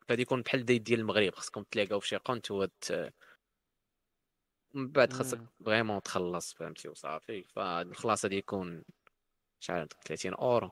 فهادي 0.08 0.22
يكون 0.22 0.41
بحال 0.41 0.66
date 0.65 0.81
ديال 0.82 1.00
المغرب 1.00 1.36
خصكم 1.36 1.64
تلاقاو 1.64 2.00
في 2.00 2.08
شي 2.08 2.16
قنت 2.16 2.52
وت 2.52 3.12
من 4.74 4.91
بعد 4.91 5.14
خاصك. 5.14 5.40
vraiment 5.65 6.02
تخلص 6.02 6.54
فهمتي 6.54 6.90
وصافي 6.90 7.44
فالخلاص 7.44 8.26
هادي 8.26 8.38
يكون 8.38 8.84
شحال 9.60 9.88
30 9.88 10.34
أورو. 10.34 10.72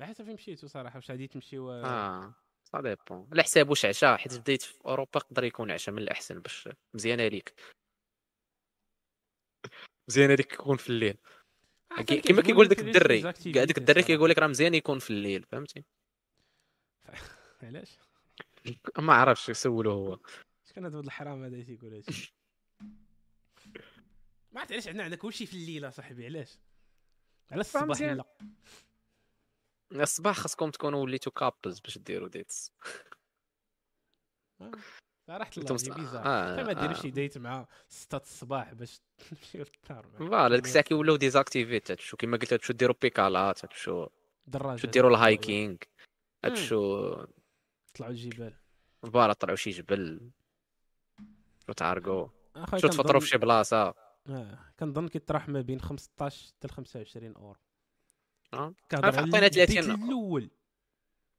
على 0.00 0.08
حسب 0.08 0.24
فين 0.24 0.34
مشيتو 0.34 0.66
صراحة 0.66 0.96
واش 0.96 1.10
غادي 1.10 1.26
تمشيو 1.26 1.70
آه. 1.70 2.34
ça 2.72 2.80
dépend 2.80 3.28
على 3.32 3.42
حساب 3.42 3.70
واش 3.70 3.84
عشاء 3.84 4.16
حيت 4.16 4.38
بديت 4.38 4.62
في 4.62 4.84
أوروبا 4.84 5.10
يقدر 5.16 5.44
يكون 5.44 5.70
عشاء 5.70 5.94
من 5.94 6.02
الأحسن 6.02 6.40
باش 6.40 6.68
مزيانه 6.94 7.28
ليك 7.28 7.54
مزيانه 10.08 10.34
ليك 10.34 10.52
يكون 10.52 10.76
في 10.76 10.90
الليل. 10.90 11.16
كان 11.96 12.04
كيما 12.04 12.20
كيعجبوني 12.20 12.42
كيقول 12.42 12.68
داك 12.68 12.80
الدري. 12.80 13.20
داك 13.52 13.78
الدري. 13.78 14.02
كيقول 14.02 14.30
لك 14.30 14.38
راه 14.38 14.46
مزيان 14.46 14.74
يكون 14.74 14.98
في 14.98 15.10
الليل 15.10 15.42
فهمتي؟ 15.42 15.84
علاش؟ 17.62 17.98
ما 18.98 19.14
عرفتش 19.14 19.48
يسولو 19.48 19.90
هو. 19.90 20.18
شكون 20.68 20.84
هذا 20.84 21.00
الحرام 21.00 21.44
هذا 21.44 21.62
تيقول 21.62 21.94
هادشي؟ 21.94 22.34
ما 24.52 24.60
عرفت 24.60 24.72
علاش 24.72 24.88
عندنا 24.88 25.02
عندنا 25.02 25.20
كلشي 25.20 25.46
في 25.46 25.54
الليل 25.54 25.92
صاحبي 25.92 26.26
علاش؟ 26.26 26.58
على 27.50 27.60
الصباح. 27.60 28.00
لا. 28.00 28.24
الصباح 29.92 30.36
خاصكم 30.36 30.70
تكونوا 30.70 31.02
وليتو 31.02 31.30
couples 31.30 31.80
باش 31.80 31.98
ديروا 31.98 32.28
dates 32.28 32.72
صراحة 35.26 35.50
الله 35.56 35.94
bizarre 35.94 36.26
آه، 36.26 36.52
حتى 36.52 36.64
ما 36.64 36.72
ديروش 36.72 36.96
آه. 36.96 37.02
شي 37.02 37.10
date 37.10 37.38
مع 37.38 37.66
6 37.88 38.16
الصباح 38.16 38.72
باش 38.72 39.00
تمشيو 39.18 39.64
للدار 39.64 40.06
voilà 40.18 40.56
ديك 40.56 40.64
الساعة 40.64 40.84
كيولوا 40.84 41.16
des 41.16 41.35
activités 41.35 41.92
تمشوا 41.92 42.18
كما 42.18 42.36
قلت 42.36 42.54
تمشوا 42.54 42.74
ديروا 42.74 42.94
بيكالات 43.02 43.66
تمشوا 43.66 44.06
دراجه 44.46 44.86
ديروا 44.86 45.10
ال 45.10 45.19
hiking 45.19 45.76
تمشوا 46.42 47.24
طلعوا 47.94 48.12
الجبال 48.12 48.54
voilà 49.12 49.32
طلعوا 49.32 49.56
شي 49.56 49.70
جبل 49.70 50.30
وتعرقوا 51.68 52.28
اخويا 52.56 52.80
شو 52.80 52.88
تفطروا 52.88 53.20
في 53.20 53.26
شي 53.26 53.38
بلاصه 53.38 53.94
آه 54.28 54.58
كنظن 54.80 55.08
كيطرح 55.08 55.48
ما 55.48 55.60
بين 55.60 55.80
15 55.80 56.46
حتى 56.46 56.66
ل 56.68 56.70
25 56.70 57.36
اورو 57.36 57.60
عارف 58.52 59.18
على 59.18 59.48
30 59.50 59.78
الأول. 59.78 60.50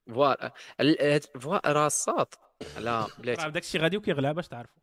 voilà 0.08 0.54
voilà 1.40 1.72
راه 1.72 1.88
الصاد 1.88 2.28
لا 2.80 3.08
بلاتي 3.20 3.50
داك 3.50 3.64
الشيء 3.64 3.82
غادي 3.82 3.98
وكيغلى 3.98 4.34
باش 4.34 4.48
تعرفوا 4.48 4.82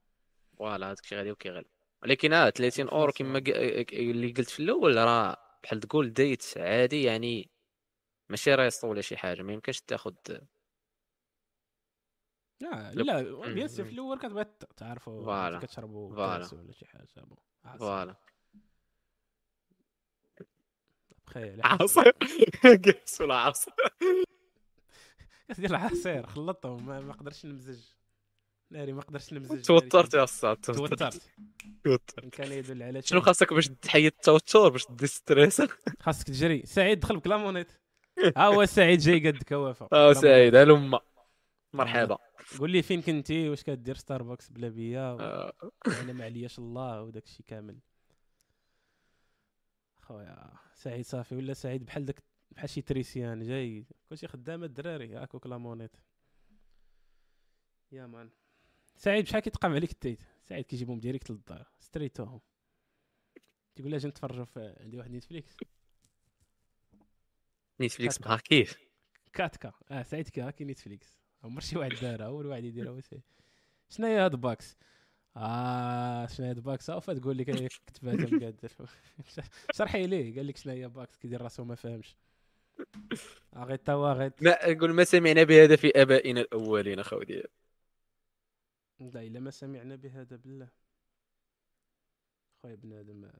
voilà 0.59 0.87
هذاك 0.87 0.99
الشيء 1.01 1.19
غادي 1.19 1.31
وكيغلى. 1.31 1.65
ولكن 2.03 2.33
آه 2.33 2.51
30 2.51 2.89
اورو 2.89 3.13
كما 3.13 3.39
اللي 3.93 4.33
قلت 4.33 4.51
في 4.51 4.61
الأول 4.61 4.97
راه 4.97 5.37
بحال 5.63 5.81
تقول 5.81 6.13
date 6.13 6.45
عادي 6.57 7.03
يعني 7.03 7.51
ماشي 8.29 8.55
resto 8.55 8.89
ولا 8.91 9.01
شي 9.01 9.17
حاجة 9.17 9.43
ما 9.43 9.53
يمكنش 9.53 9.81
تاخذ 9.81 10.15
لا 12.61 12.93
لا. 12.93 13.23
bien 13.53 13.69
sûr 13.69 13.85
في 13.85 13.93
الأول 13.93 14.19
كتبغي 14.19 14.45
تعرفوا. 14.77 15.59
كتشربوا 15.59 16.13
ولا 16.53 16.73
شي 16.73 16.87
حاجة. 16.87 17.07
voilà 17.79 18.17
بخير 21.27 21.61
عصير. 21.65 22.11
كاس 22.85 23.21
ولا 23.21 23.35
عصير 23.35 23.75
ديال 25.59 25.71
العصير 25.75 26.27
خلطتهم 26.27 26.87
ما, 26.87 27.13
قدرتش 27.13 27.47
نمزج. 27.47 27.85
ناري 28.71 28.93
ما 28.93 29.01
قدرتش 29.03 29.33
نمزج. 29.33 29.63
توترت 29.65 30.15
يا 30.15 30.25
أستاذ 30.25 30.55
توترت. 30.55 31.31
توترت. 31.85 32.25
ان 32.25 32.31
كان 32.31 32.53
يدل 32.53 32.83
على 32.83 33.03
شنو 33.03 33.21
خاصك 33.21 33.53
باش 33.53 33.69
تحيد 33.69 34.05
التوتر 34.07 34.69
باش 34.69 34.87
دي 34.91 35.07
ستريس 35.07 35.63
خاصك 36.05 36.27
تجري. 36.27 36.63
سعيد 36.67 37.01
دخل 37.01 37.17
بكلامونيت 37.17 37.73
ها 38.37 38.47
هو 38.47 38.65
سعيد 38.65 38.99
جاي 38.99 39.31
قد 39.31 39.43
كوافة. 39.43 39.89
آه 39.93 40.13
سعيد. 40.13 40.55
هلما. 40.55 41.01
مرحبا. 41.73 42.19
قول 42.59 42.71
لي 42.71 42.83
فين 42.83 43.03
كنتي؟ 43.03 43.49
واش 43.49 43.63
كدير؟ 43.63 43.95
ستاربكس 43.97 44.49
بلا 44.49 44.69
بيا. 44.69 45.13
و- 45.13 45.21
آه، 45.21 45.53
أنا 45.87 46.13
ما 46.13 46.25
علياش 46.25 46.59
الله 46.59 47.03
وداك 47.03 47.25
الشيء 47.25 47.47
كامل. 47.47 47.79
خويا. 50.03 50.53
سعيد 50.77 51.05
صافي 51.05 51.37
ولا 51.37 51.55
سعيد 51.55 51.85
بحال 51.85 52.05
داك 52.05 52.23
بحال 52.51 52.71
شي 52.71 52.83
تريسيان 52.83 53.43
جاي 53.43 53.87
كلشي 54.09 54.27
خدام 54.29 54.65
الدراري 54.65 55.17
هاكو 55.17 55.39
كلامونيت 55.39 55.97
يا 57.93 58.07
مان. 58.07 58.31
سعيد 58.97 59.25
بشحال 59.25 59.43
كيتقام 59.43 59.73
عليك 59.73 59.91
التيت؟ 59.91 60.23
سعيد 60.43 60.65
كيجيبهم 60.65 61.01
ديريكت 61.01 61.31
للدار 61.31 61.67
ستريتوهم 61.79 62.41
تقول 63.75 63.91
لها 63.91 63.99
أجي 63.99 64.09
نتفرجوا 64.09 64.45
في 64.45 64.77
عندي 64.81 64.97
واحد 64.97 65.11
نيتفليكس 65.11 65.57
نيتفليكس 67.81 68.19
بحال 68.19 68.43
كيف؟ 68.43 68.79
كاتكا. 69.33 69.73
آه 69.91 70.03
سعيد 70.03 70.29
كي 70.29 70.41
هاكي 70.41 70.65
نيتفليكس 70.65 71.19
عمر 71.43 71.61
شي 71.61 71.79
واحد 71.79 71.93
دارها 72.03 72.27
أول 72.27 72.47
واحد 72.47 72.65
يديرها 72.65 73.01
شنو 73.89 74.07
هي 74.07 74.19
هاد 74.19 74.37
باكس 74.37 74.77
آه 75.37 76.27
شنو 76.27 76.47
هي 76.47 76.51
هاد 76.51 76.61
باكس 76.61 76.91
اوفا 76.91 77.15
تقول 77.15 77.41
أنا 77.41 77.69
كتبها 77.87 78.13
انت 78.15 78.35
مقادر 78.35 78.71
شرحي 79.75 80.07
ليه 80.07 80.37
قال 80.37 80.47
لك 80.47 80.57
شنو 80.57 80.73
هي 80.73 80.89
باكس 80.89 81.17
كيدير 81.17 81.43
راسو 81.43 81.65
ما 81.65 81.75
فاهمش 81.75 82.17
غير 83.57 83.77
توا 83.77 84.13
غير 84.13 84.33
ما 84.41 84.65
قول 84.81 84.93
ما 84.93 85.05
سمعنا 85.05 85.43
بهذا 85.43 85.77
في 85.77 86.03
أبائنا 86.03 86.41
الأولين 86.41 86.99
اخويا 86.99 87.43
لا 89.01 89.23
إلا 89.23 89.41
ما 89.41 89.51
سمعنا 89.51 89.97
بهذا 89.97 90.37
بالله. 90.37 90.69
خويا 92.63 92.75
بنادم 92.75 93.31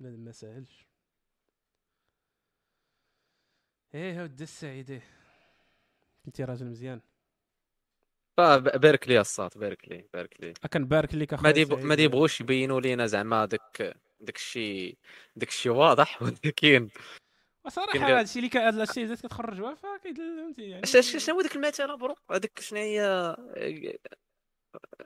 بنادم 0.00 0.20
ما 0.20 0.32
ساهلش 0.32 0.86
إيه 3.94 4.22
ودي 4.22 4.44
السعيد 4.44 4.90
إيه. 4.90 5.02
كنتي 6.24 6.44
راجل 6.44 6.66
مزيان. 6.66 7.00
بارك 8.36 9.08
لي 9.08 9.20
الصاط 9.20 9.58
بارك 9.58 9.88
لي 9.88 10.08
بارك 10.14 10.40
لي 10.40 10.54
كنبارك 10.72 11.14
لك 11.14 11.34
ما. 11.34 11.84
ما 11.84 11.94
ديبغوش 11.94 12.40
يبينوا 12.40 12.80
لينا 12.80 13.06
زعما 13.06 13.44
داك 13.44 13.96
داك 14.20 14.36
الشيء 14.36 14.98
داك 15.36 15.48
الشيء 15.48 15.72
واضح 15.72 16.18
ولكن 16.22 16.88
وصراحه 17.64 17.92
كيف 17.92 18.02
هذا 18.02 18.20
الشيء 18.20 18.36
اللي 18.36 18.48
كان 18.48 18.62
هذا 18.62 18.82
الشيء 18.82 19.06
زاد 19.06 19.18
كتخرجوها 19.18 19.74
فكيدل 19.74 20.36
فهمتي 20.36 20.62
يعني 20.62 20.86
شنو 20.86 21.34
هو 21.34 21.40
ذاك 21.40 21.56
المثل 21.56 21.96
bro 21.96 22.16
هذاك 22.30 22.60
شنو 22.60 22.78
هي؟ 22.78 23.00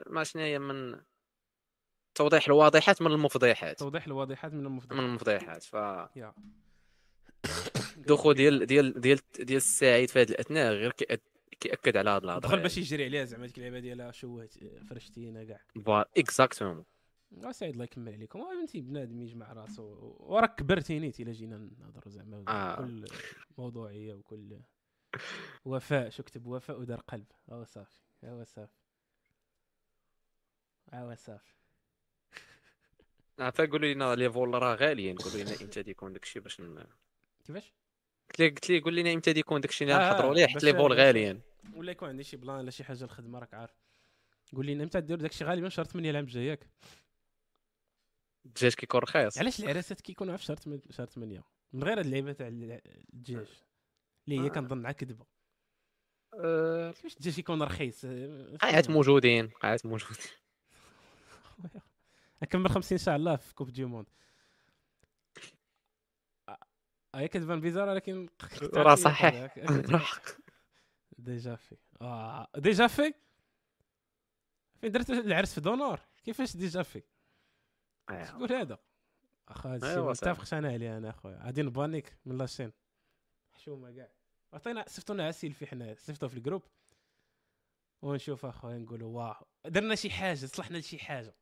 ما 0.07 0.23
شنو 0.23 0.41
هي 0.41 0.59
من 0.59 1.01
توضيح 2.15 2.47
الواضحات 2.47 3.01
من 3.01 3.11
المفضحات 3.11 3.79
توضيح 3.79 4.05
الواضحات 4.05 4.53
من 4.53 4.59
من 4.59 4.65
المفضل 4.65 4.99
المفضحات 4.99 5.63
ف 5.63 5.75
دخول 8.07 8.33
ديال 8.33 8.65
ديال 8.65 9.01
ديال 9.01 9.19
ديال 9.39 9.57
السعيد 9.57 10.09
في 10.09 10.21
هذه 10.21 10.29
الأثناء 10.29 10.73
غير 10.73 10.91
كياكد 11.61 11.97
على 11.97 12.09
هاد 12.09 12.23
الهضره 12.23 12.47
دخل 12.47 12.59
باش 12.59 12.77
يجري 12.77 13.05
عليها 13.05 13.25
زعما 13.25 13.45
ديك 13.45 13.57
اللعبة 13.57 13.79
ديال 13.79 14.15
شوهت 14.15 14.53
فرشتينا 14.89 15.43
كاع. 15.43 15.61
voilà 15.85 16.09
exactement 16.17 16.85
سعيد 17.51 17.73
الله 17.73 17.83
يكمل 17.83 18.13
عليكم. 18.13 18.39
فهمتي 18.39 18.81
بنادم 18.81 19.21
يجمع 19.21 19.53
راسو 19.53 20.15
وراك 20.19 20.55
كبرتي 20.55 20.99
نيت 20.99 21.19
الا 21.19 21.31
جينا 21.31 21.57
نهضروا 21.57 22.09
زعما 22.09 22.43
آه. 22.47 22.75
بكل 22.75 23.05
موضوعية 23.57 24.13
وكل 24.13 24.59
وفاء 25.65 26.09
شو 26.09 26.23
كتب؟ 26.23 26.45
وفاء 26.45 26.79
ودار 26.79 26.99
قلب. 26.99 27.25
هو 27.49 27.63
صافي 27.63 27.99
هو 28.25 28.43
صافي. 28.43 28.81
هو 30.93 31.15
صافي. 31.15 31.53
عفا 33.39 33.65
قولوا 33.65 33.93
لنا 33.93 34.15
les 34.15 34.31
vols 34.31 34.53
راه 34.53 34.75
غاليين 34.75 35.15
قولوا 35.15 35.43
لنا 35.43 35.61
إمتى 35.61 35.79
يكون 35.79 36.13
داكشي 36.13 36.39
باش. 36.39 36.61
كيفاش؟ 37.45 37.73
قلت 38.31 38.39
لي 38.39 38.49
قلت 38.49 38.69
لي 38.69 38.79
قول 38.79 38.95
لنا 38.95 39.13
إمتى 39.13 39.31
يكون 39.31 39.61
داكشي 39.61 39.83
اللي 39.83 39.95
آه، 39.95 40.11
نحضروا 40.13 40.33
ليه 40.33 40.47
حيت 40.47 40.63
les 40.63 40.73
vols 40.73 40.89
باش- 40.89 40.99
غاليين 40.99 41.41
ولا 41.75 41.91
يكون 41.91 42.09
عندي 42.09 42.23
شي 42.23 42.37
plan 42.37 42.55
ولا 42.59 42.71
شي 42.71 42.83
حاجة 42.83 43.03
الخدمه 43.03 43.39
راك 43.39 43.53
عارف. 43.53 43.75
قول 44.55 44.65
لي 44.65 44.73
إمتى 44.83 45.01
دير 45.01 45.17
داكشي 45.17 45.45
غالبا 45.45 45.69
شهر 45.69 45.85
8 45.85 46.09
العام 46.11 46.23
الجاي 46.23 46.45
ياك. 46.45 46.67
الدجاج 48.45 48.73
كيكون 48.73 48.99
رخيص. 49.01 49.37
علاش 49.37 49.59
العراسات 49.59 50.01
كيكونوا 50.01 50.37
في 50.37 50.43
شهر 50.45 50.57
8 50.57 50.81
شهر 50.91 51.07
8 51.07 51.43
من 51.73 51.83
غير 51.83 51.99
هاد 51.99 52.05
اللعيبة 52.05 52.31
تاع 52.31 52.47
الدجاج 52.47 53.47
اللي 54.27 54.39
هي 54.41 54.45
آه. 54.45 54.49
كنظن 54.49 54.85
عا 54.85 54.91
كذبة. 54.91 55.25
آه، 56.33 56.91
كيفاش 56.91 57.13
الدجاج 57.13 57.39
يكون 57.39 57.63
رخيص؟ 57.63 58.05
آه، 58.05 58.57
قاعات؟ 58.61 58.89
موجودين 58.89 59.47
قاعات 59.47 59.85
موجودين. 59.85 60.25
نكمل 62.43 62.69
50 62.69 62.97
إن 62.97 63.03
شاء 63.05 63.15
الله 63.15 63.35
في 63.35 63.53
coupe 63.55 63.69
du 63.69 63.85
monde 63.85 64.05
آه، 64.07 64.11
هي 67.15 67.27
كتبان 67.27 67.59
bizarre 67.61 67.89
ولكن 67.89 68.29
راه 68.73 68.95
صحيح. 68.95 69.55
déjà 71.17 71.55
في. 71.55 71.77
آه 72.01 72.47
déjà 72.57 72.87
في؟ 72.87 73.13
فين 74.81 74.91
درت 74.91 75.09
العرس 75.09 75.53
في 75.53 75.61
دونور؟ 75.61 75.99
كيفاش 76.23 76.57
déjà 76.57 76.83
في؟ 76.83 77.03
آه. 78.09 78.25
تقول 78.25 78.53
هذا؟ 78.53 78.77
أخا 79.47 79.73
هادشي 79.73 79.95
ما. 79.95 80.09
متفقش 80.09 80.53
أنا 80.53 80.67
عليه 80.73 80.97
أنا 80.97 81.09
أخويا. 81.09 81.39
غادي 81.45 81.61
نبانيك 81.63 82.17
من 82.25 82.37
la 82.37 82.45
chaîne 82.45 82.71
حشومة 83.53 83.91
كاع. 83.91 84.09
عطينا 84.53 84.85
صيفطونا 84.87 85.27
عسيل 85.27 85.53
في 85.53 85.67
حنا 85.67 85.95
صيفطوه 85.97 86.29
في 86.29 86.37
ال 86.37 86.40
groupe. 86.40 86.63
ونشوف 88.01 88.45
أخويا 88.45 88.77
نقولوا 88.77 89.17
waouh. 89.17 89.45
درنا 89.65 89.95
شي 89.95 90.09
حاجة 90.09 90.35
صلحنا 90.45 90.77
لشي 90.77 90.99
حاجة. 90.99 91.35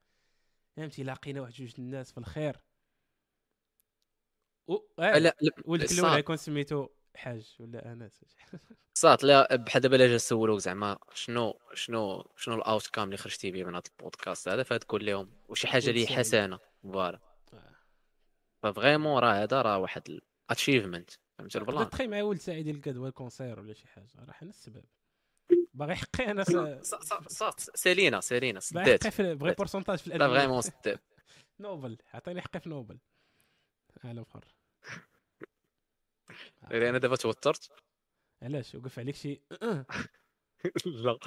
فهمتي؟ 0.75 1.03
لاقينا 1.03 1.41
واحد 1.41 1.53
جوج 1.53 1.73
الناس 1.79 2.11
في 2.11 2.17
الخير. 2.17 2.55
آه، 2.55 2.59
لا 4.97 5.19
لا 5.19 5.35
ولدك 5.65 5.91
الأول 5.91 6.19
يكون 6.19 6.37
سميتو 6.37 6.87
حاج 7.15 7.55
ولا 7.59 7.91
انس 7.91 8.21
صاد 8.93 9.25
لا 9.25 9.55
بحال 9.55 9.81
دابا 9.81 9.97
جا 9.97 10.17
سولوك 10.17 10.59
زعما 10.59 10.97
شنو 11.13 11.59
شنو 11.73 12.31
شنو 12.37 12.55
ال 12.55 12.87
outcome 12.87 13.03
اللي 13.05 13.17
خرجتي 13.17 13.51
به 13.51 13.63
من 13.63 13.75
هذا 13.75 13.83
البودكاست 13.99 14.47
هذا 14.47 14.63
فتقول 14.63 15.05
لهم 15.05 15.31
وشي 15.49 15.67
حاجة 15.67 15.89
اللي. 15.89 16.07
حسنة 16.07 16.59
voilà. 16.83 17.19
آه. 17.53 17.75
ففريمون 18.63 19.19
راه 19.23 19.43
هذا 19.43 19.61
راه 19.61 19.77
واحد 19.77 20.19
الاتشيفمنت 20.49 21.09
فهمت 21.37 21.51
تقدر 21.53 21.69
البلان؟ 21.69 21.89
تخيل 21.89 22.09
مع 22.09 22.21
ولد 22.21 22.39
سعيد 22.39 22.81
دوا 22.81 23.07
الكونسير 23.07 23.59
ولا 23.59 23.73
شي 23.73 23.87
حاجة. 23.87 24.09
راه 24.27 24.31
حنا 24.33 24.49
السبب. 24.49 24.85
باغي 25.73 25.91
يحقي 25.93 26.31
أنا 26.31 26.43
س- 26.43 26.51
ص- 26.89 26.95
ص- 26.95 27.27
صاد 27.27 27.53
سالينا 27.59 28.19
سالينا 28.19 28.59
سدات 28.59 29.21
بغي. 29.21 29.53
بورسونتاج 29.53 29.97
في 29.97 30.09
لا 30.09 30.15
الادويه 30.15 30.39
فريمون 30.39 30.61
سدات 30.61 31.01
نوبل 31.59 31.97
عطيني 32.13 32.41
حقي 32.41 32.59
في 32.59 32.69
نوبل. 32.69 32.99
عالم 34.03 34.21
اخر 34.21 34.45
أنا 36.71 36.97
دابا 36.97 37.15
توترت 37.15 37.71
علاش؟ 38.41 38.75
وقف 38.75 38.99
عليك 38.99 39.15
شي 39.15 39.41
لا. 40.85 41.19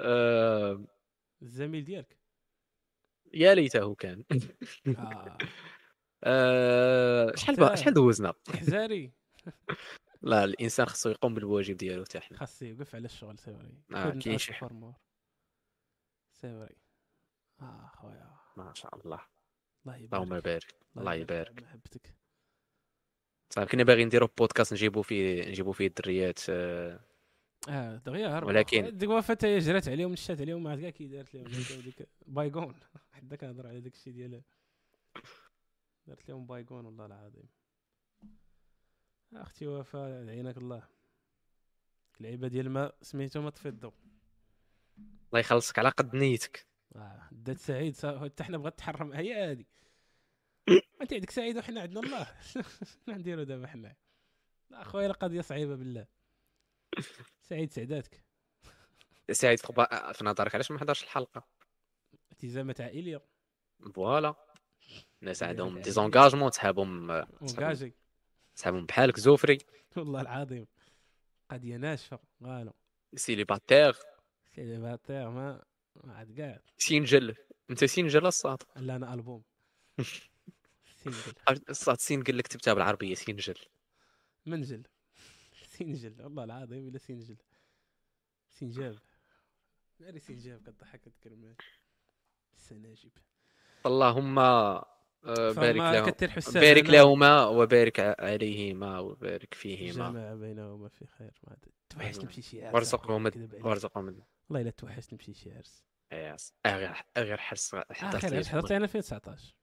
آه، 0.00 0.84
الزميل 1.42 1.84
ديالك؟ 1.84 2.18
يا 3.34 3.54
ليته 3.54 3.94
كان. 3.94 4.24
آه. 4.98 5.38
آه، 6.24 7.32
شحال 7.36 7.78
شحال 7.78 7.94
دوزنا؟ 7.94 8.34
حزاري 8.48 9.12
لا 10.22 10.44
الإنسان 10.44 10.86
خصو 10.86 11.10
يقوم 11.10 11.34
بالواجب 11.34 11.76
ديالو 11.76 12.04
حتى 12.04 12.20
حنا. 12.20 12.38
خاص 12.38 12.62
يوقف 12.62 12.94
على 12.94 13.04
الشغل 13.04 13.38
c'est 13.38 13.62
vrai 13.62 13.82
آه، 13.94 14.10
كاين 14.10 14.38
شي. 14.38 14.52
حاجة 14.52 14.94
c'est 16.32 16.56
vrai 16.56 16.76
آه 17.60 17.90
خويا. 17.94 18.36
ما 18.56 18.72
شاء 18.74 18.94
الله. 18.96 19.20
الله 19.86 19.96
يبارك. 19.96 20.22
اللهم 20.22 20.40
بارك. 20.40 20.74
الله 20.96 21.14
يبارك. 21.14 21.64
صافي 23.50 23.70
كنا 23.72 23.82
باغي 23.84 24.04
نديرو 24.04 24.28
بودكاست 24.38 24.72
نجيبو 24.72 25.02
فيه 25.02 25.48
نجيبو 25.48 25.72
فيه 25.72 25.86
الدريات 25.86 26.38
آه، 26.50 27.00
آه 27.68 27.96
دغيا 27.96 28.28
هرب 28.28 28.46
ولكن- 28.48 28.96
ديك 28.98 29.10
وفات 29.10 29.44
هي 29.44 29.58
جرات 29.58 29.88
عليهم 29.88 30.12
نشات 30.12 30.40
عليهم 30.40 30.62
ما 30.62 30.70
عرفت 30.70 30.82
كاع 30.82 30.90
كي 30.90 31.06
دارت 31.06 31.34
لهم 31.34 31.44
ديك- 31.84 31.84
ديك 31.84 32.08
بايغون 32.26 32.74
حدا 33.12 33.36
كنهضر 33.36 33.66
على 33.66 33.80
داك 33.80 33.94
الشيء 33.94 34.12
ديال 34.12 34.42
دارت 36.06 36.28
لهم 36.28 36.46
بايغون 36.46 36.86
والله 36.86 37.06
العظيم. 37.06 37.48
أختي 39.34 39.66
وفاء 39.66 40.28
عينك 40.28 40.56
الله. 40.56 40.82
اللعيبه 42.18 42.48
ديال 42.48 42.70
ما 42.70 42.92
سميتو 43.02 43.40
ما 43.40 43.50
طفي 43.50 43.68
الضو 43.68 43.92
الله 44.98 45.40
يخلصك 45.40 45.78
على 45.78 45.88
قد 45.88 46.14
نيتك. 46.16 46.66
آه 46.96 47.28
دات 47.32 47.58
سعيد 47.58 47.96
حتى 48.06 48.44
حنا 48.44 48.58
بغات 48.58 48.78
تحرم. 48.78 49.12
هي 49.12 49.34
هادي. 49.50 49.66
أنت 51.02 51.12
عندك 51.12 51.30
سعيد 51.30 51.58
وحنا 51.58 51.80
عندنا 51.80 52.00
الله. 52.00 52.26
شنو 52.52 52.64
نديرو 53.08 53.42
دابا 53.42 53.66
حنا. 53.66 53.96
لا 54.70 54.82
أخويا 54.82 55.06
القضية 55.06 55.40
صعيبة 55.40 55.74
بالله. 55.76 56.06
سعيد 57.42 57.72
سعداتك. 57.72 58.24
سعيد 59.30 59.58
في 59.58 60.24
نظرك 60.24 60.54
علاش 60.54 60.70
ما 60.70 60.78
حضرش 60.78 61.02
الحلقة؟ 61.02 61.46
التزامات 62.32 62.80
عائليه 62.80 63.22
voilà. 63.94 64.34
الناس 65.22 65.42
عندهم. 65.42 65.80
des 65.80 65.95
engagements 65.95 66.50
سحابهم 66.50 67.10
و 67.40 67.48
engagé 67.48 67.94
سحابهم 68.54 68.86
بحالك 68.86 69.20
زوفري. 69.20 69.58
والله 69.96 70.20
العظيم. 70.20 70.66
قضيه 71.50 71.76
ناشفة. 71.76 72.18
والو. 72.40 72.72
célibataire 73.14 73.96
célibataire 74.54 75.30
ما 75.30 75.64
ما 76.04 76.14
عاد 76.14 76.32
كاع 76.32 76.60
single. 76.78 77.36
أنت 77.70 77.84
single 77.84 78.26
الصاد. 78.26 78.62
لا 78.76 78.96
أنا 78.96 79.14
ألبوم. 79.14 79.44
single 81.10 81.32
الصاد 81.70 82.00
single 82.00 82.40
كتبتها 82.40 82.74
بالعربية 82.74 83.14
single 83.14 83.54
منجل 84.46 84.82
single 85.76 86.22
والله 86.22 86.44
العظيم 86.44 86.88
إلا 86.88 86.98
single 86.98 87.36
سنجاب 88.50 88.98
ناري 90.00 90.18
سنجاب 90.18 90.62
كضحك 90.66 91.06
الكلمات 91.06 91.56
السناجب 92.56 93.10
اللهم 93.86 94.38
آه، 94.38 95.52
بارك 95.52 95.80
لهم 95.80 96.12
بارك 96.54 96.90
لهما 96.90 97.46
وبارك 97.46 98.00
عليهما 98.20 98.98
وبارك 98.98 99.54
فيهما. 99.54 100.10
جمع 100.10 100.34
بينهما 100.34 100.88
في 100.88 101.06
خير 101.06 101.32
ما 101.44 101.56
توحشت 101.90 102.24
نمشي 102.24 102.42
شي 102.42 102.66
عرس. 102.66 102.74
وارزقهم. 102.74 103.30
وارزقهم 103.62 104.04
والله 104.06 104.60
إلا 104.62 104.70
توحشت 104.70 105.12
نمشي 105.12 105.34
شي 105.34 105.52
عرس. 105.56 105.84
yes 106.12 106.54
غير 106.66 107.02
غير 107.18 107.36
حرص 107.36 107.74
حضرت 107.74 108.24
عرس 108.24 108.48
حضرت 108.48 108.72
أنا 108.72 108.84
2019 108.84 109.54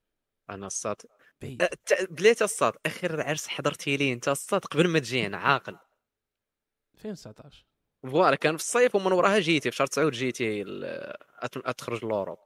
أنا 0.50 0.68
الصاد 0.68 0.96
بعيد 0.96 1.12
أه، 1.12 1.14
ت- 1.18 1.23
بلاتي 2.10 2.44
الصاد 2.44 2.74
اخر 2.86 3.22
عرس 3.22 3.48
حضرتي 3.48 3.98
لي 3.98 4.14
أنت 4.14 4.28
الصاد 4.28 4.66
قبل 4.66 4.88
ما 4.88 5.00
تجي 5.00 5.26
أنا 5.26 5.38
عاقل 5.38 5.78
2019 6.96 7.66
فوالا 8.04 8.36
كان 8.36 8.58
في 8.58 8.64
الصيف 8.64 8.96
ومن 8.96 9.12
وراها 9.12 9.40
جيتي 9.40 9.72
في 9.72 9.78
شهر 9.78 9.88
9 9.88 10.10
جيتي 10.10 10.66
اتخرج 11.56 12.06
لأوروب. 12.06 12.38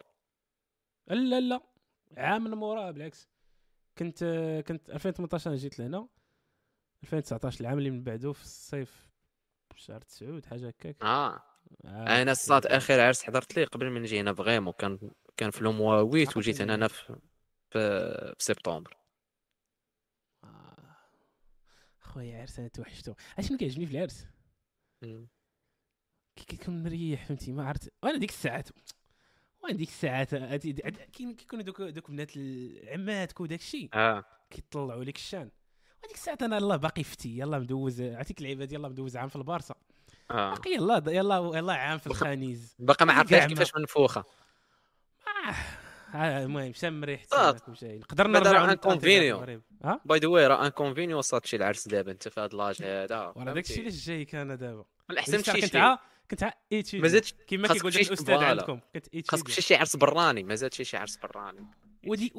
لا 1.08 1.40
لا. 1.40 1.62
عام 2.18 2.44
من 2.44 2.52
موراها 2.52 2.92
بالعكس. 2.92 3.28
كنت 3.98 4.24
كنت 4.68 4.90
2018 4.90 5.50
أنا 5.50 5.58
جيت 5.58 5.80
لهنا. 5.80 6.08
2019 7.04 7.62
العام 7.62 7.78
اللي 7.78 7.90
من 7.90 8.04
بعده 8.04 8.34
في 8.34 8.42
الصيف 8.42 9.08
شهر 9.76 10.02
9 10.02 10.42
حاجة 10.50 10.68
هكاك. 10.68 11.04
آه. 11.04 11.44
آه، 11.86 12.22
أنا 12.22 12.32
الصاد 12.32 12.66
اخر 12.66 13.00
عرس 13.00 13.24
حضرت 13.24 13.58
ليه 13.58 13.66
قبل 13.66 13.90
ما 13.90 14.00
نجي 14.00 14.20
هنا 14.20 14.34
فغيمون 14.34 14.74
كان 14.74 15.00
كان 15.38 15.52
في 15.52 15.64
لوموا 15.64 16.04
8 16.04 16.28
وجيت 16.36 16.62
هنا 16.62 16.76
أنا 16.76 16.88
في 16.88 17.16
في, 17.78 18.36
في 18.40 18.44
سبتمبر. 18.46 18.98
آه. 20.44 20.98
خويا 22.02 22.42
عرس 22.42 22.60
أنا 22.60 22.68
توحشتو. 22.68 23.14
عرفتي 23.38 23.48
شنو 23.48 23.58
كيعجبني 23.58 23.86
في 23.86 23.92
العرس؟ 23.92 24.28
كي 26.36 26.46
كيكون 26.48 26.84
مريح 26.84 27.26
فهمتي؟ 27.26 27.52
ما 27.52 27.68
عرفت. 27.68 27.94
وأنا 28.04 28.18
ديك 28.18 28.30
الساعات 28.30 28.70
وأنا 29.64 29.76
ديك 29.76 29.90
الساعات 29.90 30.36
كيكونوا 31.14 31.64
دوك 31.64 31.82
دوك 31.82 32.12
بنات 32.12 32.32
عماتك 32.88 33.40
وداك 33.40 33.60
الشيء 33.60 33.90
آه. 33.94 34.26
كيطلعوا 34.50 35.04
لك 35.04 35.16
الشان. 35.16 35.52
وديك 36.04 36.16
الساعات 36.16 36.44
أنا 36.44 36.58
الله 36.58 36.76
باقي 36.76 37.04
فتي 37.04 37.38
يلا 37.38 37.60
مدوز. 37.60 38.02
عرفتيك 38.02 38.38
اللعيبه 38.40 38.66
ديال 38.66 38.80
يلا 38.80 38.90
مدوز 38.90 39.18
عام 39.18 39.30
في 39.30 39.36
البارسا 39.36 39.76
آه. 40.32 40.50
باقي 40.54 40.72
يلا 40.72 41.04
يلا 41.08 41.52
يلا 41.58 41.74
عام 41.74 41.98
في 41.98 42.08
الخانيز 42.08 42.76
باقي 42.80 43.06
ما 43.06 43.14
عرفتش 43.14 43.46
كيفاش 43.46 43.76
منفوخة. 43.76 44.22
آه. 45.28 45.50
آه، 45.50 45.56
المهم 46.16 46.74
شم 46.74 47.04
ريحة 47.04 47.26
صاد. 47.28 47.58
سمك 47.58 47.68
وجاي 47.70 47.98
نقدر 48.00 48.28
بعدا 48.28 48.40
نرجع 48.40 48.66
راه 48.66 48.72
انكونفينيو. 48.72 49.62
ها؟ 49.84 50.02
باي 50.06 50.20
ذا 50.20 50.28
واي 50.28 50.48
راه 50.48 50.66
انكونفينيو 50.66 51.18
وصلت 51.18 51.46
شي 51.46 51.56
العرس 51.56 51.88
دابا 51.88 52.12
انت 52.12 52.28
في 52.28 52.40
هذا 52.42 52.58
لاج 52.58 52.84
هذا. 52.84 53.34
وراه 53.36 53.54
داك 53.54 53.64
الشيء 53.66 53.82
علاش 53.82 54.06
جاي 54.08 54.26
كان 54.26 54.58
دابا؟ 54.58 54.86
الاحسن 55.10 55.38
كنت 55.38 55.66
شي. 55.66 55.98
كنت 56.32 56.44
ع 56.44 56.54
ايتيدي 56.72 57.02
ما 57.02 57.08
زادش 57.08 57.34
كما 57.48 57.68
خاصك 57.68 57.78
كيقول 57.82 57.94
لك 57.94 58.08
الأستاذ. 58.08 58.36
عندكم 58.36 58.80
كنت 58.94 59.06
خاصك 59.06 59.16
ايتيدي 59.16 59.22
تمشي 59.44 59.62
شي 59.62 59.76
عرس 59.76 59.96
براني 59.96 60.44
ما 60.44 60.56
زادش 60.56 60.82
شي 60.82 60.98
عرس 60.98 61.18
براني. 61.18 61.66
ودي 62.08 62.32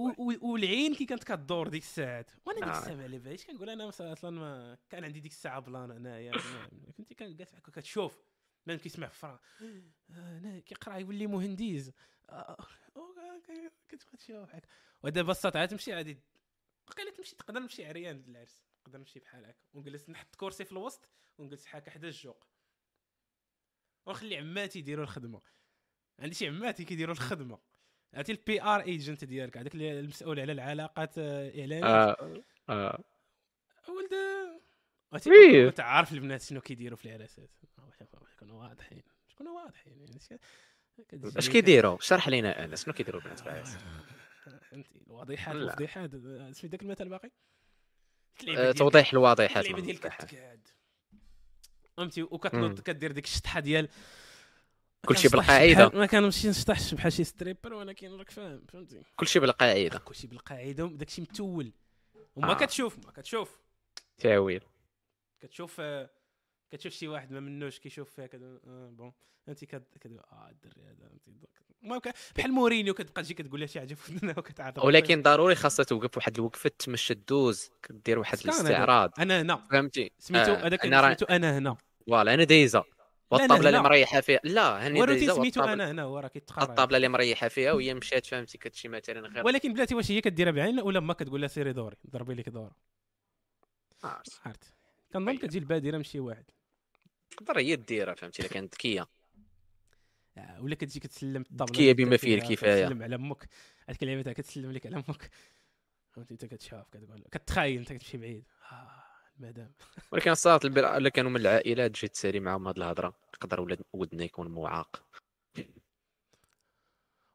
والعين 0.42 0.94
كي 0.94 1.04
كانت 1.04 1.24
كدور 1.24 1.68
ديك 1.68 1.82
الساعات. 1.82 2.30
وأنا 2.46 2.58
ديك 2.60 2.68
آه. 2.68 2.78
الساعة 2.78 2.94
ما 2.94 3.02
على 3.02 3.18
باليش 3.18 3.44
كنقول 3.46 3.70
أنا 3.70 3.86
مثلا 3.86 4.12
أصلا 4.12 4.30
ما 4.40 4.76
كان 4.90 5.04
عندي 5.04 5.20
ديك 5.20 5.32
الساعة 5.32 5.60
بلان 5.60 5.90
انايا 5.90 6.32
ما- 6.32 6.68
كنت 6.98 7.12
كان 7.12 7.36
جالس 7.36 7.54
هكا 7.54 7.72
كتشوف 7.72 8.18
ما 8.66 8.76
كيسمع 8.76 9.06
في 9.06 9.18
فرا 9.18 9.40
آه، 10.10 10.38
أنا 10.38 10.58
كيقرأ 10.58 10.96
يولي 10.96 11.26
مهندس. 11.26 11.90
آه، 12.30 12.56
كتبقى 13.88 14.44
هكا 14.44 14.68
ودابا 15.02 15.30
السطع 15.30 15.64
تمشي 15.64 15.92
عادي 15.92 16.18
وقيلا 16.88 17.10
تمشي 17.10 17.36
تقدر 17.36 17.60
نمشي 17.60 17.86
عريان 17.86 18.24
للعرس 18.26 18.64
نقدر 18.80 18.98
نمشي 18.98 19.20
بحال 19.20 19.44
هكا. 19.44 19.58
ونجلس 19.74 20.10
نحط 20.10 20.34
كرسي 20.36 20.64
في 20.64 20.72
الوسط 20.72 21.08
ونجلس 21.38 21.66
حاكا 21.66 21.90
حدا 21.90 22.08
الجوق. 22.08 22.46
ونخلي 24.06 24.36
عماتي 24.36 24.78
يديروا 24.78 25.04
الخدمة. 25.04 25.42
عندي 26.18 26.34
شي 26.34 26.48
عماتي 26.48 26.84
كيديروا 26.84 27.14
الخدمة. 27.14 27.58
عرفتي 28.14 28.32
ال 28.32 28.62
PR 28.62 28.80
agent 28.80 29.24
ديالك 29.24 29.56
هذاك 29.56 29.74
المسؤول 29.74 30.40
على 30.40 30.52
العلاقات 30.52 31.18
آه، 31.18 31.48
الاعلانيه 31.48 31.84
آه 31.84 32.42
آه. 32.68 33.04
ولد 33.88 34.14
عرفتي؟ 35.12 35.82
عارف 35.82 36.12
البنات 36.12 36.42
شنو 36.42 36.60
كيديروا 36.60 36.96
في 36.96 37.04
العراسات 37.04 37.50
كانوا 38.38 38.62
واضحين 38.62 39.02
كانوا 39.38 39.62
واضحين. 39.62 40.00
يعني 40.00 40.40
اش 41.36 41.48
كيديروا 41.48 41.98
شرح 42.00 42.28
لينا 42.28 42.64
أنا 42.64 42.76
شنو 42.76 42.94
كيديروا 42.94 43.20
البنات 43.20 43.40
في 43.40 43.46
العرس 43.46 43.76
فهمتي 44.70 45.00
الوضيحات. 45.06 45.54
الفضيحات 45.56 46.10
سميت 46.52 46.64
ذاك 46.64 46.82
المثل 46.82 47.08
باقي؟ 47.08 47.30
آه، 48.56 48.72
توضيح 48.72 49.12
الواضحات 49.12 49.64
ديال 49.64 50.58
فهمتي؟ 51.96 52.22
وكتنوض 52.22 52.80
كدير 52.80 53.12
ديك 53.12 53.24
الشطحة 53.24 53.60
ديال 53.60 53.88
كلشي. 55.06 55.28
بحال- 55.28 55.96
ما 55.96 56.06
كنمشي 56.06 56.48
نشطحش 56.48 56.94
بحال 56.94 57.12
شي 57.12 57.24
stripper 57.24 57.74
ولكن 57.74 58.10
راك 58.16 58.30
فاهم 58.30 58.64
فهمتي؟ 58.68 59.02
كلشي 59.16 59.38
بالقاعدة. 59.38 59.98
كلشي 59.98 60.26
بالقاعدة 60.26 60.86
داكشي 60.86 61.22
متول. 61.22 61.72
وما 62.36 62.50
آه. 62.50 62.54
كتشوف 62.54 62.98
ما 63.06 63.12
كتشوف. 63.12 63.58
تاويل 64.18 64.62
كتشوف 65.40 65.76
آه، 65.80 66.10
كتشوف 66.70 66.92
شي 66.92 67.08
واحد 67.08 67.32
ما 67.32 67.40
منوش 67.40 67.78
كيشوف 67.78 68.10
فيها 68.10 68.26
كذا 68.26 68.46
ah 68.66 68.88
bon. 68.90 69.12
انت 69.48 69.64
كتقول 69.64 70.18
آه 70.18 70.48
الدري 70.50 70.82
هذا. 70.82 71.10
ما 71.82 71.98
ك- 71.98 72.14
بحال 72.36 72.52
مورينيو 72.52 72.94
كتبقى 72.94 73.22
تجي 73.22 73.34
كتقول 73.34 73.60
له 73.60 73.66
شي 73.66 73.80
حاجة 73.80 73.94
في 73.94 74.12
ودنها 74.14 74.34
ولكن 74.84 75.22
ضروري 75.22 75.54
خاصها 75.54 75.84
توقف 75.84 76.16
واحد 76.16 76.36
الوقفة 76.38 76.70
تمشى 76.78 77.14
دوز 77.14 77.70
كدير 77.82 78.18
واحد. 78.18 78.38
الاستعراض. 78.44 79.12
أنا 79.18 79.40
هنا. 79.40 79.56
فهمتي؟ 79.70 80.12
سميتو 80.18 80.52
آه، 80.52 80.66
هذاك 80.66 80.86
أنا 80.86 81.00
راه 81.00 81.06
سميتو 81.06 81.24
أنا 81.24 81.58
هنا. 81.58 81.76
voilà 82.06 82.34
أنا 82.34 82.44
دايزة. 82.44 82.78
أنا 82.78 83.40
والطابلة 83.40 83.68
اللي. 83.68 83.82
مريحة 83.82 84.20
فيها 84.20 84.40
لا 84.44 84.86
هاني 84.86 85.06
دايزة 85.06 85.34
سميتو 85.34 85.64
أنا 85.64 85.90
هنا 85.90 86.02
هو 86.02 86.18
راه 86.18 86.28
كيتقرا. 86.28 86.64
الطابلة 86.64 86.96
اللي 86.96 87.08
مريحة 87.08 87.48
فيها 87.48 87.72
وهي 87.72 87.94
مشات 87.94 88.26
فهمتي 88.26 88.58
كتمشي 88.58 88.88
مثلا 88.88 89.28
غير. 89.28 89.46
ولكن 89.46 89.72
بلاتي 89.72 89.94
واش 89.94 90.10
هي 90.10 90.20
كديرها 90.20 90.52
بعين 90.52 90.80
ولا 90.80 91.00
ما 91.00 91.12
كتقول 91.14 91.40
لها 91.40 91.48
سيري 91.48 91.72
دوري 91.72 91.96
ضربي 92.10 92.34
لك 92.34 92.48
دور 92.48 92.72
عرفت. 94.04 94.40
عرفت. 94.46 94.72
كنظن 95.12 95.36
كتجي 95.36 95.58
البادرة 95.58 95.96
من 95.96 96.02
شي 96.04 96.20
واحد. 96.20 96.44
تقدر 97.30 97.58
هي 97.58 97.76
ديرها 97.76 98.14
فهمتي؟ 98.14 98.42
الا 98.42 98.48
كانت 98.48 98.74
ذكية. 98.74 99.06
آه، 100.38 100.62
ولا 100.62 100.74
كتجي 100.74 101.00
كتسلم 101.00 101.44
الطابلة 101.50 101.80
اللي 101.80 101.94
بما 101.94 102.16
فيه 102.16 102.36
فيها، 102.36 102.48
الكفاية. 102.48 102.84
كتسلم 102.84 103.02
على 103.02 103.14
أمك. 103.14 103.48
هذيك 103.88 104.02
اللعيبه 104.02 104.22
تاع 104.22 104.32
كتسلم 104.32 104.72
لك 104.72 104.86
على 104.86 104.96
أمك؟ 104.96 105.30
فهمتي؟ 106.10 106.34
أنت 106.34 106.44
كتشاف 106.44 106.88
كتقول 106.88 107.24
كتخايل 107.32 107.78
أنت 107.78 107.92
كتمشي 107.92 108.18
بعيد. 108.18 108.44
آه 108.72 108.90
المدام. 109.40 109.72
ولكن 110.12 110.30
الصراحه 110.30 110.60
البر 110.64 110.96
إلا 110.96 111.08
كانوا 111.08 111.30
من 111.30 111.40
العائلات 111.40 111.90
جيت 111.90 112.12
تسالي 112.12 112.40
معاهم 112.40 112.66
هاد 112.66 112.76
الهضرة. 112.76 113.14
يقدر 113.34 113.60
ولد 113.60 113.80
ودنا 113.92 114.24
يكون 114.24 114.48
معاق 114.48 115.04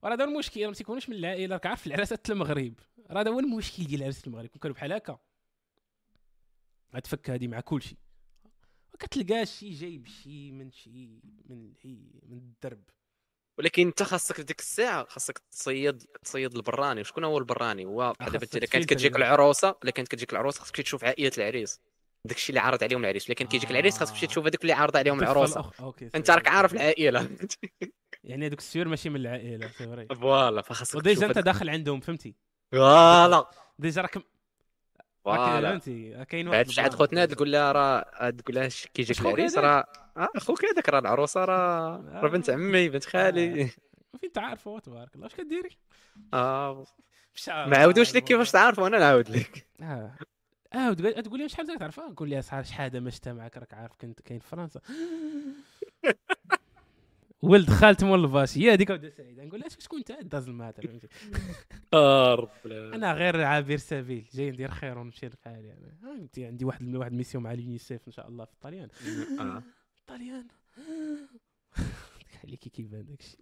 وراه 0.02 0.14
هذا 0.16 0.24
المشكل 0.24 0.68
ما 0.68 0.74
تيكونوش 0.74 1.10
من 1.10 1.16
العائلة. 1.16 1.56
راك 1.56 1.66
عارف 1.66 1.88
العراسات 1.88 2.30
المغرب. 2.30 2.74
راه 3.12 3.22
هذا 3.22 3.32
هو 3.32 3.40
المشكل 3.40 3.84
ديال 3.84 4.00
العرس 4.02 4.28
المغرب. 4.28 4.50
كانوا 4.62 4.76
بحال 4.76 4.94
هكا. 4.94 5.20
غتفك 6.96 7.30
هذه 7.30 7.48
مع 7.48 7.60
كل 7.60 7.84
شيء 8.94 9.08
وكتلقى 9.08 9.46
شي 9.46 9.70
جايب 9.70 10.08
شي 10.08 10.52
من 10.52 10.72
شي 10.72 11.10
من 11.50 11.74
هي 11.82 11.98
من 12.30 12.38
الدرب. 12.38 12.84
ولكن 13.60 13.88
انت 13.88 14.04
خاصك 14.04 14.42
ديك 14.42 14.60
الساعة 14.60 15.06
خاصك 15.10 15.42
تصيد 15.52 16.04
تصيد 16.24 16.56
البراني. 16.56 17.02
وشكون 17.02 17.24
هو 17.24 17.38
البراني؟ 17.38 17.86
هو 17.86 18.14
بحال 18.20 18.32
دابا 18.32 18.44
انت 18.44 18.58
كانت 18.58 18.86
كتجيك 18.86 19.12
كاع. 19.12 19.22
العروسة 19.22 19.76
إلا 19.84 19.92
كانت 19.92 20.08
كتجيك 20.08 20.34
العروسة 20.34 20.60
خاصك 20.60 20.82
تشوف 20.82 21.04
عائلة 21.04 21.32
العريس. 21.38 21.82
داك 22.26 22.38
الشيء 22.38 22.50
اللي 22.50 22.60
عارض 22.60 22.84
عليهم 22.84 23.02
العريس. 23.02 23.26
إلا 23.26 23.34
كان 23.34 23.48
كيجيك 23.48 23.72
العريس 23.72 23.98
خاصك 23.98 24.14
تمشي 24.14 24.26
آه. 24.26 24.30
تشوف 24.30 24.46
هذوك 24.46 24.62
اللي 24.62 24.74
عارض 24.74 24.98
عليهم 24.98 25.20
العروسة. 25.20 25.72
OK 25.80 26.10
أنت 26.16 26.32
راك 26.32 26.48
عارف 26.48 26.74
العائلة. 26.74 27.30
يعني 28.24 28.48
هذوك 28.48 28.60
sûr 28.60 28.88
ماشي 28.88 29.10
من 29.10 29.16
العائلة 29.16 29.68
c'est 29.68 29.88
vrai. 29.88 30.08
voilà 30.08 30.62
فخاصك 30.62 30.96
و 30.96 31.02
déjà 31.02 31.28
انت 31.28 31.38
داخل 31.38 31.70
عندهم 31.70 32.00
فهمتي؟ 32.00 32.36
voilà. 32.72 33.50
déjà 33.80 34.02
راك 34.02 34.18
فهمتي 35.26 36.26
كاين 36.30 36.48
عاد 36.48 36.70
ال 36.70 36.73
plan. 36.73 36.90
خوتنا 36.92 37.26
تقول 37.26 37.52
لها 37.52 37.72
راه 37.72 38.30
تقول 38.30 38.56
لها 38.56 38.70
كيجيك 38.94 39.18
خوك 39.18 39.26
العريس؟ 39.34 39.58
راه 39.58 39.86
آه، 40.18 40.30
أخوك 40.36 40.66
هذاك 40.66 40.90
راه 40.90 41.00
العروسة 41.00 41.46
راه 41.46 42.04
راه 42.14 42.30
بنت 42.30 42.50
آه. 42.50 42.54
عمي 42.54 42.90
بنت 42.90 43.06
خالي. 43.06 43.70
فين 44.22 44.32
تعرفوا 44.32 44.80
تبارك 44.80 45.16
الله 45.16 45.28
اش 45.28 45.36
كديري؟ 45.36 45.78
آه. 46.34 46.86
ما 47.48 47.78
عاودوش 47.78 48.16
لك 48.16 48.24
كيفاش 48.24 48.52
تعرفوا 48.52 48.88
أنا 48.88 49.00
نعاود 49.00 49.30
لك. 49.30 49.68
آه. 49.82 50.16
آه 50.74 50.94
تقول 50.94 51.40
لي 51.40 51.50
شحال 51.50 51.80
تعرفها 51.80 52.10
نقول 52.10 52.30
لها 52.30 52.42
صحاب 52.42 52.64
شحال 52.64 53.02
ما 53.02 53.12
معك 53.28 53.58
راك 53.58 53.74
عارف 53.74 53.96
كنت 53.96 54.22
كاين 54.22 54.40
في 54.40 54.48
فرنسا. 54.48 54.80
ولد 57.44 57.70
خالت 57.70 58.04
مول 58.04 58.20
الباش 58.20 58.58
هي 58.58 58.74
هذيك 58.74 58.90
ودا 58.90 59.10
سعيدة. 59.10 59.44
نقول 59.44 59.60
لها 59.60 59.70
شكون 59.70 60.00
أنت؟ 60.00 60.12
داز 60.12 60.50
آه 61.94 62.36
رب 62.36 62.50
العالمين. 62.66 62.94
أنا 62.94 63.14
غير 63.14 63.44
عابر 63.44 63.78
سبيل. 63.78 64.28
جاي 64.34 64.52
ندير 64.52 64.72
خير 64.72 64.98
ونمشي 64.98 65.30
لحالي 65.30 65.76
فهمتي؟ 66.02 66.46
عندي 66.46 66.66
واحد 66.66 66.96
واحد 66.96 67.14
mission 67.14 67.44
مع 67.44 67.52
اليونيسيف 67.54 68.08
إن 68.08 68.12
شاء 68.12 68.28
الله 68.28 68.46
في 68.46 68.54
الطليان 68.54 68.90
آه. 69.40 69.64
الطليان 70.02 70.48
خليكي 72.42 72.70
كيبان 72.70 73.06
داكشي 73.06 73.38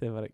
c'est 0.00 0.10
vrai. 0.10 0.30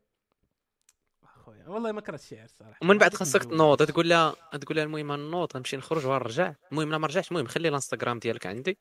أخويا 1.22 1.68
والله 1.68 1.92
ما 1.92 2.00
كرهت 2.00 2.20
الشعر 2.20 2.44
الصراحه 2.44 2.78
ومن 2.82 2.98
بعد 2.98 3.14
خاصك 3.14 3.44
تنوض. 3.44 3.82
تقول 3.82 4.08
لها 4.08 4.34
تقول 4.60 4.76
لها 4.76 4.84
المهم 4.84 5.12
نوض 5.30 5.52
غنمشي 5.56 5.76
نخرج 5.76 6.06
ونرجع 6.06 6.54
المهم 6.72 6.90
لا 6.90 6.98
ما 6.98 7.06
رجعتش 7.06 7.30
المهم 7.30 7.46
خلي 7.46 7.68
الانستغرام 7.68 8.18
ديالك 8.18 8.46
عندي. 8.46 8.78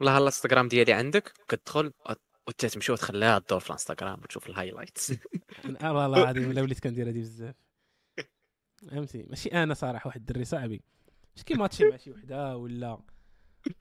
والله 0.00 0.18
الانستغرام 0.18 0.68
ديالي 0.68 0.92
عندك. 0.92 1.32
كتدخل 1.48 1.92
وانت 2.46 2.66
تمشي 2.66 2.92
وتخليها 2.92 3.38
تدور 3.38 3.60
في 3.60 3.66
الانستغرام 3.66 4.20
وتشوف 4.22 4.46
ال 4.46 4.52
highlights 4.52 5.10
والله 5.82 6.06
العظيم 6.22 6.50
الا 6.50 6.62
وليت 6.62 6.80
كندير 6.80 7.08
هذه 7.08 7.20
بزاف. 7.20 7.54
فهمتي؟ 8.90 9.22
ماشي 9.22 9.48
أنا 9.48 9.74
صراحة 9.74 10.06
واحد 10.08 10.20
الدري 10.20 10.44
صاحبي 10.44 10.82
مش 11.36 11.44
كي 11.44 11.54
ماتشي 11.54 11.84
مع 11.84 11.96
شي 11.96 12.10
وحدة 12.10 12.56
ولا 12.56 12.98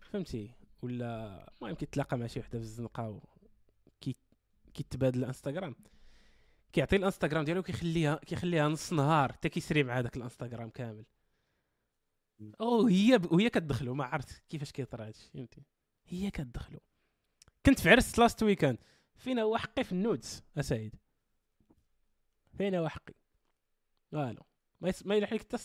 فهمتي؟ 0.02 0.52
ولا 0.82 1.52
المهم 1.62 1.76
كيتلاقى 1.76 2.18
مع 2.18 2.28
شي 2.28 2.40
وحدة 2.40 2.60
في 2.60 2.66
الزنقة 2.66 3.22
كي 4.02 4.16
كيتبادل 4.74 5.20
الانستغرام. 5.20 5.76
كيعطي 6.74 6.96
الانستغرام 6.96 7.46
ديالو 7.46 7.64
كيخليها 7.64 8.16
كيخليها 8.16 8.68
نص 8.68 8.94
نهار 8.94 9.32
حتى 9.32 9.50
كيسري 9.50 9.84
مع 9.84 10.02
داك 10.02 10.18
الانستغرام 10.18 10.70
كامل. 10.70 11.06
أو 12.62 12.88
هي 12.88 13.18
ب... 13.18 13.32
وهي 13.32 13.50
كتدخلو 13.50 13.94
ما 13.94 14.06
عرفت 14.06 14.44
كيفاش 14.50 14.72
كيطرى 14.72 15.08
هادشي 15.08 15.30
فهمتي؟ 15.34 15.64
هي 16.08 16.32
كتدخلو. 16.32 16.80
كنت 17.66 17.80
في 17.80 17.90
عرس 17.90 18.20
لاست 18.20 18.44
ويكاند 18.44 18.78
فين 19.16 19.40
هو 19.40 19.58
حقي 19.58 19.84
في 19.84 19.92
النودز 19.92 20.44
اسعيد 20.58 20.96
فين 22.58 22.76
هو 22.76 22.90
حقي 22.90 23.14
والو. 24.12 24.46
ما, 24.82 24.90
يس... 24.90 25.06
ما 25.06 25.16
يلح 25.16 25.34
لك 25.34 25.40
حتى 25.40 25.58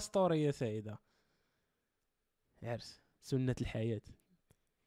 ستوري 0.00 0.42
يا 0.42 0.50
سعيده 0.50 0.98
عرس. 2.62 3.00
سنة 3.20 3.54
الحياة. 3.60 4.00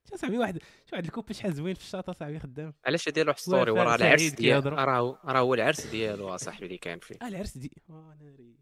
شو 0.09 0.15
صاحبي 0.15 0.37
واحد 0.37 0.57
شو 0.57 0.63
واحد 0.93 1.05
الكوب 1.05 1.31
شحال 1.31 1.53
زوين 1.53 1.73
في 1.73 1.81
الشاطئ 1.81 2.13
صاحبي 2.13 2.39
خدام؟ 2.39 2.73
علاش 2.85 3.09
دير 3.09 3.27
واحد 3.27 3.39
ستوري 3.39 3.71
وراه 3.71 3.95
العرس 3.95 4.21
ديالو. 4.21 4.69
راه 4.69 5.19
راه 5.25 5.39
هو 5.39 5.53
العرس 5.53 5.85
ديالو 5.85 6.35
اصاحبي 6.35 6.65
اللي 6.65 6.77
كان 6.77 6.99
فيه. 6.99 7.15
آه 7.21 7.27
العرس 7.27 7.57
دي. 7.57 7.71
آه،. 7.89 8.17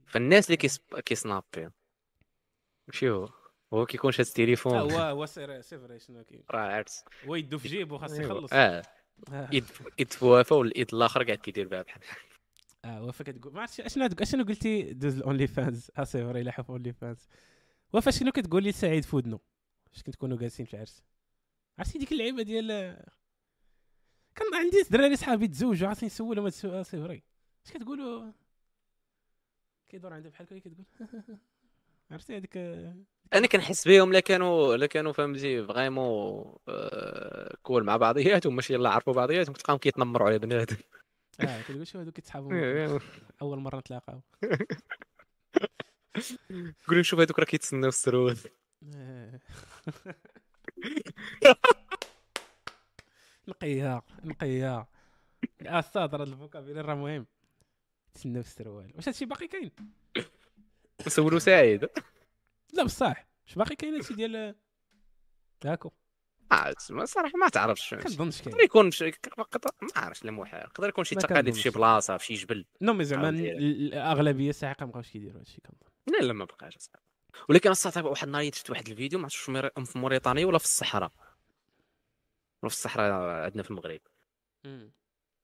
فالناس 0.08 0.46
اللي 0.46 0.58
كيسب... 0.58 0.82
كيسنابي 1.00 1.70
ماشي 2.88 3.10
هو. 3.10 3.30
هو 3.76 3.86
كيكون 3.86 4.12
شاد 4.12 4.26
آه، 4.26 4.30
التليفون 4.30 4.78
هو 4.78 4.90
هو 5.00 5.26
سير 5.26 5.62
سيفري 5.62 6.00
شنو 6.00 6.24
كاين 6.24 6.44
راه 6.52 6.60
عرس 6.60 7.04
هو 7.26 7.36
يدو 7.36 7.58
في 7.58 7.68
جيبو 7.68 7.98
خاص 7.98 8.20
يخلص. 8.20 8.54
آه. 8.54 8.82
ايد 9.34 9.66
ايد 10.00 10.14
في 10.14 10.26
وفا 10.26 10.56
والإيد 10.56 10.94
الآخر 10.94 11.24
قاعد 11.24 11.38
كيدير 11.38 11.68
بها 11.68 11.82
بحال 11.82 12.02
آه 12.86 13.04
وفا 13.04 13.24
كتقول 13.24 13.54
ما 13.54 13.62
عرفتش 13.62 13.82
اشنو 13.82 14.10
اشنو 14.22 14.44
قلتي 14.44 14.94
دوز 14.94 15.18
الأونلي 15.18 15.48
فانز؟ 15.48 15.92
آه 15.98 16.04
سيفري 16.04 16.44
لا 16.44 16.52
حف 16.52 16.72
أونلي 16.72 16.94
فانز. 16.94 17.28
وفا 17.94 18.12
شنو 18.12 18.32
كتقول 18.32 18.64
لي 18.64 18.72
سعيد 18.72 19.04
في 19.04 19.16
ودنو 19.16 19.40
فاش 19.92 20.04
كنتكونوا 20.04 20.38
جالسين 20.38 20.66
في 20.66 20.78
عرس. 20.78 21.04
عرفتي 21.80 21.98
ديك 22.00 22.12
اللعيبة 22.12 22.44
ديال 22.44 22.68
كان 24.36 24.54
عندي 24.54 24.84
دراري 24.92 25.16
صحابي 25.16 25.48
تزوجوا 25.48 25.88
عرفتي 25.88 26.06
نسولهم 26.06 26.44
هاد 26.46 26.54
السؤال 26.54 26.86
سي 26.86 26.98
فري. 27.02 27.24
اش 27.66 27.72
كتقولوا؟ 27.72 28.32
كيدور 29.90 30.14
عندها 30.14 30.32
بحال 30.32 30.48
هكا 30.48 30.60
كتقول 30.60 30.86
عرفتي 32.12 32.38
هذيك 32.38 32.58
أنا 33.34 33.48
كنحس 33.48 33.88
بهم 33.88 34.14
لا 34.14 34.20
كانوا 34.20 34.76
لا 34.76 34.86
كانوا 34.86 35.14
فهمتي 35.14 35.66
فريمون 35.66 36.56
آه، 36.68 37.56
كول 37.64 37.84
مع 37.84 37.98
بعضياتهم 37.98 38.56
ماشي 38.56 38.74
يلاه 38.74 38.90
عرفوا 38.90 39.14
بعضياتهم 39.14 39.54
كتلقاهم 39.54 39.78
كيتنمروا 39.78 40.28
على 40.28 40.40
بنادم 40.40 40.78
آه 41.40 41.62
كتقول 41.62 41.88
شو 41.88 42.00
هادو 42.00 42.12
كيتسحابوا 42.12 42.52
أول 43.42 43.60
مرة 43.60 43.78
نتلاقاو 43.78 44.22
قول 46.88 47.06
شوف 47.06 47.20
هذوك 47.20 47.40
راه 47.40 47.46
كيتسناو 47.46 47.90
السرود 47.90 48.38
آه. 48.96 49.40
نقيها 53.48 54.02
نقيها 54.24 54.88
أستاذ 55.62 56.16
راه 56.16 56.24
ال 56.24 56.29
vocabulaire 56.29 56.86
راه 56.86 56.96
مهم. 56.96 57.26
تسناو 58.14 58.42
السروال 58.42 58.92
واش 58.96 59.08
هادشي 59.08 59.26
باقي 59.26 59.48
كاين؟ 59.48 59.72
نسولو 61.08 61.40
سعيد. 61.40 61.90
لا 62.76 62.84
بصح 62.84 63.28
واش 63.48 63.56
باقي 63.56 63.76
كاين 63.76 63.96
هادشي 63.96 64.14
ديال 64.14 64.56
هاكو 65.66 65.92
ما 66.90 67.06
صراحة 67.06 67.38
ما 67.38 67.50
تعرفش 67.50 67.94
كنظنش 67.94 68.42
كاين 68.42 68.52
يقدر 68.52 68.64
يكون 68.64 68.92
شي 68.92 69.12
ما 69.38 69.46
عرفتش 69.96 70.26
لا 70.26 70.32
محال 70.32 70.62
يقدر 70.62 70.90
يكون 70.90 71.04
شي 71.04 71.16
ما 71.16 71.22
تقاليد 71.22 71.54
في 71.54 71.62
شي. 71.62 71.70
بلاصة 71.70 72.18
في 72.18 72.26
شي 72.26 72.34
جبل. 72.34 72.66
non 72.82 72.94
mais 72.94 73.04
زعما 73.04 73.30
الأغلبية 73.30 74.50
الساعة 74.50 74.78
مابقاوش 74.82 75.12
كيديروا 75.12 75.40
هادشي 75.40 75.62
كنظن 75.62 75.92
لا 76.08 76.26
لا 76.26 76.34
ما 76.34 76.46
بقاش. 76.46 76.78
ولكن 77.50 77.70
اصاحبي 77.70 78.08
واحد 78.08 78.28
النهار 78.28 78.52
شفت 78.52 78.70
واحد 78.70 78.88
الفيديو 78.88 79.20
ما 79.20 79.24
عرفتش 79.26 79.38
في 79.92 80.00
موريتانيا 80.00 80.46
ولا 80.46 80.58
في 80.58 80.66
الصحراء. 80.66 81.12
ولا 82.64 82.70
في 82.70 82.76
الصحراء 82.76 83.44
عندنا 83.44 83.64
في 83.64 83.72
المغرب. 83.72 84.02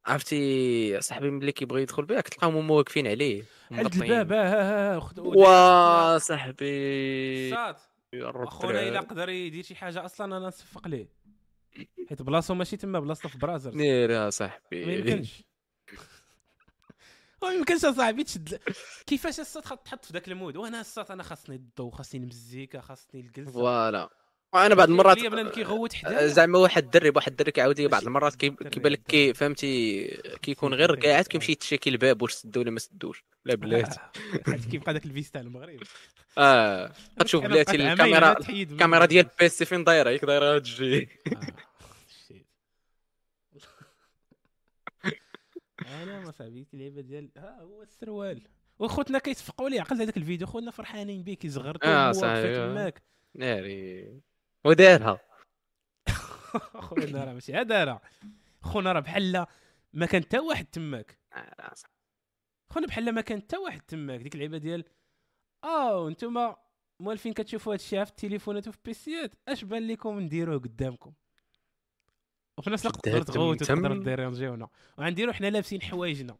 عرفتي 0.05 1.01
صاحبي 1.01 1.29
ملي 1.31 1.51
كيبغي 1.51 1.81
يدخل 1.81 2.05
بها 2.05 2.21
كتلقاهم 2.21 2.55
هما 2.55 2.73
واقفين 2.73 3.07
عليه 3.07 3.43
عند. 3.71 3.95
الباب 3.95 4.33
ها 4.33 4.95
ها 4.95 5.09
وا 5.17 6.17
صاحبي. 6.17 7.53
أخونا 8.13 8.87
إلا. 8.87 8.99
قدر 8.99 9.29
يدير 9.29 9.63
شي 9.63 9.75
حاجة 9.75 10.05
أصلا 10.05 10.37
أنا 10.37 10.47
نصفق 10.47 10.87
ليه. 10.87 11.07
حيت 12.09 12.21
بلاصتو 12.21 12.53
ماشي 12.53 12.77
تما 12.77 12.99
بلاصتو 12.99 13.29
في 13.29 13.37
برازر 13.37 13.75
نير 13.75 14.09
يا 14.09 14.23
ما 14.23 14.29
صاحبي 14.29 14.97
يمكنش. 14.97 15.43
ما 17.43 17.49
يمكنش 17.49 17.85
اصاحبي 17.85 18.23
تشد. 18.23 18.59
كيفاش 19.07 19.39
الصوت 19.39 19.63
تحط 19.63 20.05
في 20.05 20.13
ذاك 20.13 20.27
المود؟ 20.27 20.57
وأنا 20.57 20.81
الصوت 20.81 21.11
أنا 21.11 21.23
خاصني 21.23 21.55
الضو 21.55 21.89
خاصني 21.89 22.21
المزيكا 22.21 22.81
خاصني 22.81 23.21
الجلسة. 23.21 23.51
فوالا. 23.51 24.09
وأنا 24.53 24.75
بعض 24.75 24.89
المرات 24.89 25.17
كيغوت 25.53 25.95
آه، 25.95 25.97
حدايا 25.97 26.27
زعما 26.27 26.59
واحد 26.59 26.83
الدري 26.83 27.11
واحد 27.15 27.31
الدري 27.31 27.51
كيعاود 27.51 27.81
بعض 27.81 28.03
المرات 28.03 28.35
كيبان 28.35 28.91
لك 28.91 29.01
كي 29.07 29.33
فهمتي 29.33 30.05
كيكون 30.41 30.73
غير 30.73 30.95
قاعد 30.95 31.25
آه. 31.25 31.27
كيمشي 31.27 31.51
يتشيكي 31.51 31.89
الباب 31.89 32.21
واش 32.21 32.33
سدوا 32.33 32.61
ولا 32.61 32.71
ما 32.71 32.79
سدوش. 32.79 33.23
لا 33.45 33.55
بلاتي. 33.55 33.99
كيبقى 34.71 34.93
ذاك 34.93 35.05
الفيس 35.05 35.31
تاع 35.31 35.41
المغرب؟ 35.41 35.79
آه 36.37 36.91
غتشوف 37.21 37.43
بلاتي 37.43 37.75
الكاميرا. 37.75 38.35
الكاميرا 38.49 39.05
ديال 39.05 39.27
بيسي 39.39 39.65
فين 39.65 39.83
دايرة؟ 39.83 40.09
هيك 40.09 40.25
دايرة 40.25 40.59
تجي 40.59 41.09
آه،. 41.27 41.39
أنا 46.03 46.19
ما 46.19 46.31
صاحبي 46.31 46.67
اللعبة 46.73 47.01
ديال 47.01 47.29
ها 47.37 47.61
هو 47.61 47.81
السروال. 47.81 48.41
وخوتنا 48.79 49.19
كيتفقوا 49.19 49.69
لي 49.69 49.79
عقل 49.79 50.01
هذاك 50.01 50.17
الفيديو 50.17 50.47
خوتنا 50.47 50.71
فرحانين 50.71 51.23
بك 51.23 51.47
زغرتو 51.47 51.87
آه، 51.87 52.07
واقفه 52.07 52.21
صحيح. 52.21 52.57
تماك 52.57 53.01
ناري 53.35 54.21
ودارها 54.65 55.19
خونا 56.75 57.23
راه 57.23 57.33
ماشي 57.33 57.53
هذا 57.53 57.99
خونا 58.61 58.91
راه 58.91 58.99
بحال 58.99 59.45
ما 59.93 60.05
كان 60.05 60.23
حتى 60.23 60.39
واحد 60.39 60.65
تماك. 60.65 61.19
آه، 61.33 61.73
خونا 62.69 62.87
بحال 62.87 63.11
ما 63.11 63.21
كان 63.21 63.41
حتى 63.41 63.57
واحد 63.57 63.81
تماك. 63.81 64.21
ديك 64.21 64.35
اللعبه 64.35 64.57
ديال 64.57 64.83
آه 65.63 66.07
أنتم 66.07 66.53
موالفين 66.99 67.33
كتشوفوا 67.33 67.73
هاد 67.73 67.79
الشيء 67.79 68.03
في 68.03 68.11
التليفونات 68.11 68.67
وفي 68.67 68.77
البيسيات 68.77 69.31
اش 69.47 69.63
بان 69.63 69.87
لكم 69.87 70.19
نديروه 70.19 70.59
قدامكم؟ 70.59 71.13
وفي 72.57 72.69
نفس 72.69 72.85
الوقت 72.85 73.09
تغوتوا 73.09 73.53
تم. 73.67 73.75
تقدروا 73.75 74.03
ديرونجيونا 74.03 74.67
وغنديروا 74.97 75.33
حنا 75.33 75.47
لابسين 75.47 75.81
حوايجنا. 75.81 76.37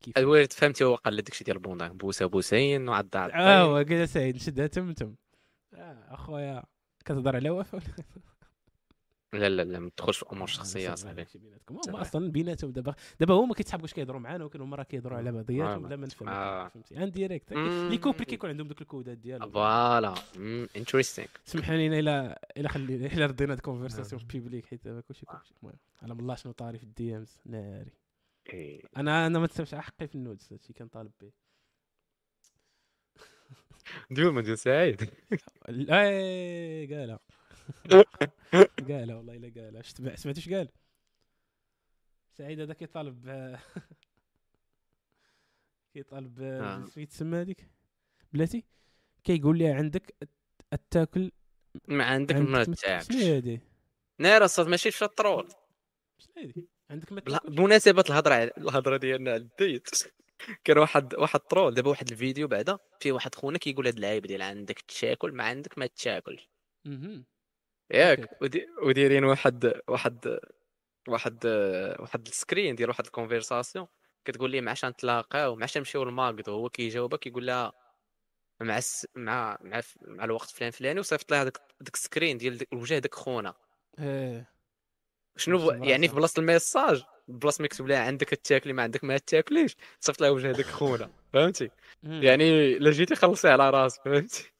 كيف؟ 0.00 0.18
الوالد 0.18 0.52
فهمتي 0.52 0.84
هو 0.84 0.94
قال 0.94 1.16
داكشي 1.16 1.44
ديال 1.44 1.58
بوندان 1.58 1.96
بوسة 1.96 2.26
بوسين 2.26 2.88
وعض 2.88 3.16
عض 3.16 3.30
آه 3.34 3.62
هو 3.62 3.76
قال 3.76 4.08
سعيد 4.08 4.34
نشدها 4.36 4.66
تم 4.66 4.92
تم. 4.92 5.14
آه 5.74 6.14
أخويا. 6.14 6.64
كتهضر 7.04 7.36
على 7.36 7.50
وفاء 7.50 7.80
لا 9.32 9.48
لا 9.48 9.62
لا 9.62 9.78
ما 9.78 9.90
تدخلش 9.96 10.18
في 10.18 10.32
أمور 10.32 10.42
آه، 10.42 10.46
شخصية 10.46 10.88
صافي، 10.88 11.00
صاحبي 11.00 11.22
ماشي 11.22 11.38
بيناتكم. 11.38 11.80
هما. 11.88 12.00
أصلا 12.00 12.30
بيناتهم. 12.30 12.70
دابا 12.72 12.94
دابا 13.20 13.34
هما 13.34 13.54
كيتسحبوا 13.54 13.82
واش 13.82 13.94
كيهضروا 13.94 14.20
معانا 14.20 14.44
ولكن 14.44 14.60
هما 14.60 14.76
راه 14.76 14.82
كيهضروا 14.82 15.18
على 15.18 15.32
بعضياتهم 15.32 15.84
آه، 15.84 15.88
لا 15.88 15.96
ما 15.96 16.06
نفهم 16.06 16.28
آه. 16.28 16.68
فهمتي 16.68 16.96
en 17.02 17.10
direct. 17.10 17.52
les 17.52 17.98
couples 17.98 18.24
كيكون 18.24 18.50
عندهم 18.50 18.68
دوك 18.68 18.80
ال 18.80 18.86
codeات 18.86 19.18
ديالهم. 19.18 19.50
voilà. 19.50 20.14
interesting 20.76 21.28
سمحوا 21.44 21.74
لينا 21.74 21.98
الا 21.98 22.40
الا 22.56 22.68
خلي 22.68 23.06
الا 23.06 23.26
ردينا 23.26 23.52
هاد 23.52 23.58
ال 23.58 23.63
conversation 23.63 24.20
نعم. 24.22 24.28
في 24.30 24.38
public 24.40 24.66
حيت 24.66 24.84
دابا 24.84 25.00
كلشي 25.00 25.26
كلشي. 25.26 25.54
المهم 25.62 25.76
على 26.02 26.12
الله 26.12 26.34
شنو 26.34 26.52
طاري 26.52 26.78
في 26.78 26.84
ال 26.84 27.16
DMs. 27.16 27.40
ناري. 27.46 27.92
إيه. 28.52 28.82
أنا 28.96 29.26
أنا 29.26 29.38
ما 29.38 29.46
تسمعش 29.46 29.74
حقي 29.74 30.08
في 30.08 30.14
ال 30.14 30.20
nudes 30.20 30.48
هادشي 30.52 30.72
كنطالب 30.72 31.12
به. 31.20 31.30
ديال 34.10 34.58
سعيد 34.58 35.10
اي 35.68 36.86
قالها 36.94 37.18
قالها 38.88 39.16
والله 39.16 39.36
إلا 39.36 39.62
قالها 39.62 39.82
سمعتوا 40.16 40.42
اش 40.42 40.48
قال؟ 40.48 40.68
سعيد 42.38 42.60
هذا 42.60 42.74
كيطالب 42.74 43.56
كيطالب. 45.94 46.34
ب- 46.34 46.84
سميت 46.94 47.10
تسمى 47.10 47.38
هذيك؟ 47.38 47.68
بلاتي؟ 48.32 48.64
كيقول 49.24 49.58
لي 49.58 49.68
عندك 49.68 50.14
التاكل 50.72 51.32
ما 51.88 52.04
عندك 52.04 52.34
ما 52.34 52.64
شنو 52.64 52.74
تاكلش. 52.74 53.12
هي 53.16 53.36
هادي 53.36 53.60
نار 54.18 54.44
الصاد 54.44 54.66
ماشي 54.66 54.90
في 54.90 55.04
الطرول. 55.04 55.48
شنو 56.18 56.32
هادي 56.38 56.68
عندك 56.90 57.12
ما 57.12 57.20
بمناسبة 57.48 58.04
الهضرة 58.10 58.34
الهضرة 58.34 58.96
ديالنا 58.96 59.30
على 59.32 59.42
الديت 59.42 60.14
كان 60.64 60.78
واحد 60.78 61.14
واحد 61.14 61.40
troll 61.40 61.74
دابا 61.74 61.90
واحد 61.90 62.10
الفيديو 62.10 62.48
بعدا 62.48 62.78
فيه 63.00 63.12
واحد 63.12 63.34
خونا 63.34 63.58
كيقول 63.58 63.86
هاد 63.86 63.94
اللعيبة 63.94 64.28
ديال 64.28 64.42
عندك 64.42 64.80
تاكل 64.80 65.32
ما 65.32 65.44
عندك 65.44 65.78
ما 65.78 65.88
مهم. 66.84 67.24
ياك. 67.90 68.38
ودايرين 68.82 69.24
واحد 69.24 69.80
واحد 69.88 70.38
واحد 71.08 71.46
واحد 71.98 72.26
ال 72.26 72.33
screen 72.33 72.74
ديال 72.74 72.88
واحد 72.88 73.04
ال 73.06 73.12
conversation. 73.12 73.86
كتقول 74.24 74.50
ليه 74.50 74.60
معاش 74.60 74.84
نتلاقاو 74.84 75.56
معاش 75.56 75.78
نمشيو 75.78 76.04
للماكدو 76.04 76.52
هو 76.52 76.68
كيجاوبك 76.68 77.18
كيقول 77.18 77.46
لها 77.46 77.72
مع 78.60 78.78
الس... 78.78 79.06
مع 79.14 79.58
مع 79.60 79.80
مع 80.02 80.24
الوقت 80.24 80.50
فلان 80.50 80.70
فلاني 80.70 81.00
وصيفط 81.00 81.30
لها 81.30 81.44
داك 81.44 81.58
داك 81.80 81.94
ال 81.94 82.00
screen 82.00 82.38
ديال 82.38 82.58
داك- 82.58 82.72
وجه 82.72 82.98
داك 82.98 83.14
خونا. 83.14 83.54
إيه. 83.98 84.53
شنو. 85.36 85.70
يعني 85.70 86.08
في. 86.08 86.14
بلاصة 86.14 86.40
ال 86.40 86.48
message 86.48 87.04
بلاصة 87.28 87.62
ما 87.62 87.66
يكتب 87.66 87.86
لها 87.86 87.98
عندك 87.98 88.28
تاكلي 88.28 88.72
ما 88.72 88.82
عندك 88.82 89.04
ما 89.04 89.18
تاكليش 89.18 89.76
صيفط 90.00 90.20
لها 90.20 90.30
وجه 90.30 90.52
داك 90.52 90.66
خونا 90.66 91.10
فهمتي. 91.32 91.70
يعني 92.02 92.78
لا 92.78 92.90
جيتي 92.90 93.14
خلصي 93.14 93.48
على 93.48 93.70
راسك 93.70 94.02
فهمتي؟ 94.02 94.52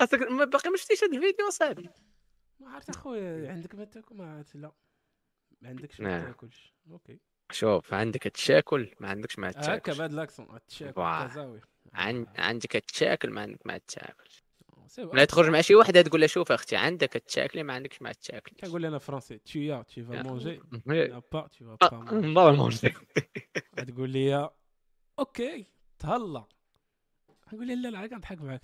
خاصك 0.00 0.22
ما 0.22 0.44
باقي 0.44 0.70
ما 0.70 0.76
شفتيش 0.76 1.04
هاد 1.04 1.14
الفيديو 1.14 1.50
صاحبي. 1.50 1.88
ما 2.60 2.70
عرفت 2.70 2.88
اخويا 2.88 3.52
عندك 3.52 3.74
ما 3.74 3.84
تاكل؟ 3.84 4.14
ما 4.14 4.36
عرفت 4.36 4.56
لا. 4.56 4.72
ما 5.60 5.68
عندكش 5.68 6.00
نعم. 6.00 6.20
ما 6.20 6.26
تاكلش. 6.26 6.74
أوكي. 6.90 7.20
شوف 7.52 7.94
عندك 7.94 8.22
تاكل 8.22 8.94
ما 9.00 9.08
عندكش 9.08 9.38
ما 9.38 9.50
هكا 9.50 9.60
تاكل 9.60 9.94
بعد 9.94 10.12
لاكسون 10.12 10.58
تشاكل. 10.68 11.00
عندك 12.36 12.72
تاكل 12.72 13.30
ما 13.30 13.40
عندك 13.40 13.66
ما 13.66 13.78
تاكل 13.78 14.30
سي 14.30 14.45
لا 14.98 15.24
تخرج 15.24 15.48
مع 15.48 15.60
شي 15.60 15.74
وحدة 15.74 16.02
تقول 16.02 16.20
لها 16.20 16.28
شوف 16.28 16.52
أختي 16.52 16.76
عندك 16.76 17.08
تاكلي 17.08 17.62
ما 17.62 17.72
عندكش 17.72 18.02
ما 18.02 18.12
تاكلي 18.12 18.56
كنقول 18.60 18.86
أنا 18.86 18.98
فرونسي 18.98 19.38
vas 19.38 20.26
manger. 20.26 20.90
إيه. 20.90 21.06
لا 21.06 21.22
با 21.32 21.38
آه، 21.38 21.76
pas 21.84 21.88
manger. 21.88 22.12
ما 22.12 22.52
مونجي 22.52 22.94
تقول 23.76 24.10
لي 24.10 24.50
أوكي 25.18 25.66
تهلا. 25.98 26.44
نقول 27.52 27.68
لها 27.68 27.76
لا 27.76 27.88
لا 27.88 28.06
كنضحك 28.06 28.40
معاك 28.40 28.62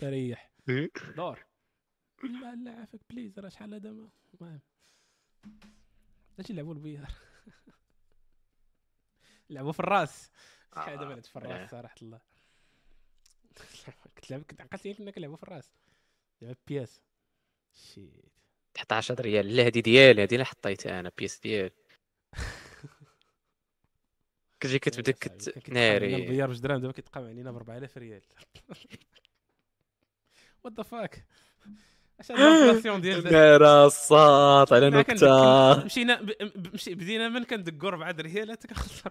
تريح. 0.00 0.50
دور 1.16 1.44
لا 2.22 2.54
لا 2.54 2.70
عافاك 2.80 3.00
بليز 3.10 3.38
راه 3.38 3.48
شحال 3.48 3.74
هذا 3.74 3.90
ما 3.90 4.08
المهم 4.40 4.60
يلعبوا 6.50 6.74
البيار. 6.74 7.08
لعبوا 9.50 9.72
في 9.72 9.80
الراس. 9.80 10.30
شحال 10.74 10.98
هذا 10.98 11.04
ما 11.04 11.10
لعبت 11.10 11.26
في. 11.26 11.36
الراس 11.36 11.70
صراحة 11.70 11.94
الله. 12.02 12.20
كنت 14.18 14.30
لعب 14.30 14.42
كنت 14.42 14.60
عقلت 14.60 14.86
لي 14.86 14.94
كنا 14.94 15.10
كنلعبوا 15.10 15.36
في 15.36 15.42
الرأس. 15.42 15.70
لعب 16.42 16.56
بياس 16.66 17.00
شيت 17.74 18.32
تحط 18.74 18.92
10 18.92 19.20
ريال. 19.20 19.56
لا 19.56 19.66
هذه 19.66 19.80
ديالي 19.80 20.22
هذه 20.22 20.32
اللي 20.32 20.44
حطيتها 20.44 21.00
أنا 21.00 21.10
بيس 21.18 21.40
ديالي 21.40 21.70
كتجي 24.60 24.78
كتبدا 24.78 25.12
كت 25.12 25.68
ناري 25.68 26.16
البيار 26.16 26.48
بجوج 26.48 26.60
دراهم 26.60 26.80
دابا 26.80 26.92
كيتقام 26.92 27.24
علينا 27.24 27.52
ب 27.52 27.56
4000 27.56 27.98
ريال. 27.98 28.22
وات 30.64 30.72
ذا 30.76 30.82
فاك 30.82 31.24
اش 32.20 32.30
الانفلاسيون 32.30 33.00
ديال 33.00 33.62
الصاط 33.62 34.72
على 34.72 34.90
نكته 34.90 35.84
مشينا 35.84 36.26
مشي 36.74 36.94
بدينا 36.94 37.28
من 37.28 37.44
كندقوا 37.44 37.88
4 37.88 38.10
ريالات. 38.10 38.66
كنخلص 38.66 39.02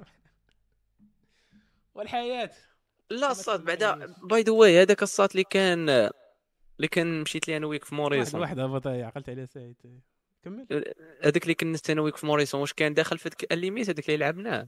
والحياة. 1.96 2.52
لا 3.10 3.32
الصاط 3.32 3.60
بعدا 3.60 4.14
باي 4.24 4.42
ذا 4.42 4.52
واي 4.52 4.82
هذاك 4.82 5.04
الصاط 5.04 5.32
اللي 5.32 5.44
كان 5.44 5.90
اللي 5.90 6.88
كان 6.92 7.22
مشيت 7.22 7.48
لي 7.48 7.58
أنا 7.58 7.66
وياك 7.68 7.84
في 7.86 7.96
واحد 7.96 8.02
موريسون. 8.04 8.42
واحد 8.42 8.60
هبط 8.60 8.88
عقلت 8.88 9.30
عليه 9.30 9.46
سعيد. 9.46 10.02
كمل. 10.44 10.94
هذاك 11.24 11.44
اللي 11.44 11.54
كنت 11.54 11.90
أنا 11.90 12.02
وياك 12.02 12.18
في 12.18 12.26
موريسون 12.26 12.62
واش 12.62 12.74
كان 12.74 12.94
داخل 12.94 13.18
في 13.18 13.30
ديك 13.30 13.54
الليميت 13.54 13.90
هذاك 13.90 14.06
اللي 14.10 14.18
لعبناه 14.18 14.68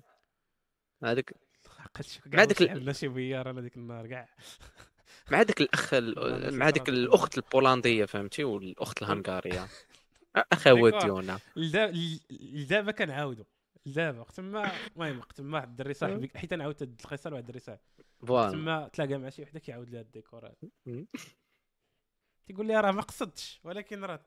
هذاك 1.03 1.33
مع 2.25 2.43
ال- 2.43 2.65
لعبنا 2.65 2.93
شي 2.93 3.07
بيار 3.07 3.49
أنا 3.49 3.61
ديك 3.61 3.77
النهار 3.77 4.07
كاع 4.07 4.29
مع 5.31 5.43
داك 5.43 5.61
الأخ 5.61 5.93
مع 6.59 6.69
ديك 6.69 6.81
الطريقة. 6.81 6.89
الأخت 6.89 7.37
البولندية 7.37 8.05
فهمتي؟ 8.05 8.43
والأخت 8.43 9.01
الهنغارية. 9.03 9.67
اخواتيونا 10.53 11.39
لدا- 11.55 11.91
لدابا 12.31 12.91
كنعاودو. 12.91 13.43
لدابا 13.85 14.19
وقت 14.19 14.39
ما 14.39 14.71
المهم 14.95 15.19
وقت 15.19 15.41
ما 15.41 15.57
واحد 15.57 15.69
الدري 15.69 15.93
صاحبي 15.93 16.31
حيت 16.35 16.53
أنا 16.53 16.63
عاودت 16.63 16.81
هاد 16.81 16.95
القصة 17.05 17.29
لواحد 17.29 17.43
الدري 17.43 17.59
صاحبي. 17.59 17.81
فوالا. 18.27 18.51
تما 18.51 18.87
تلاقى 18.87 19.17
مع 19.17 19.29
شي 19.29 19.43
وحده 19.43 19.59
كيعاود 19.59 19.89
لها 19.89 20.01
الديكورات. 20.01 20.57
مم. 20.85 21.07
تيقول 22.47 22.67
لي 22.67 22.79
راه 22.79 22.91
ما 22.91 23.01
قصدتش 23.01 23.59
ولكن 23.63 24.03
راه 24.05 24.25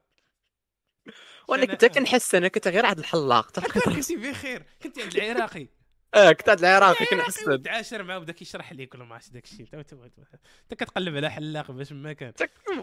وأنا 1.49 1.65
كنت 1.65 1.85
كنحس 1.85 2.35
أنا 2.35 2.49
كنت 2.49 2.69
غير 2.69 2.87
عند 2.87 2.99
الحلاق 2.99 3.61
حتى 3.61 3.81
كنتي 3.81 4.17
بخير 4.17 4.67
كنتي 4.83 5.03
عند 5.03 5.17
العراقي. 5.17 5.69
آه 6.15 6.33
كنت 6.33 6.49
عند 6.49 6.59
العراقي 6.59 7.07
كنحس 7.07 7.45
تعاشر 7.65 8.03
معاه 8.03 8.19
بدا 8.19 8.33
كيشرح 8.33 8.73
ليك 8.73 8.95
ولا 8.95 9.05
ما 9.05 9.15
عرفتش 9.15 9.31
داك 9.31 9.45
الشيء 9.45 9.69
انت 9.75 10.75
كتقلب 10.75 11.17
على 11.17 11.31
حلاق 11.31 11.71
باش 11.71 11.93
ما 11.93 12.13
كان. 12.13 12.33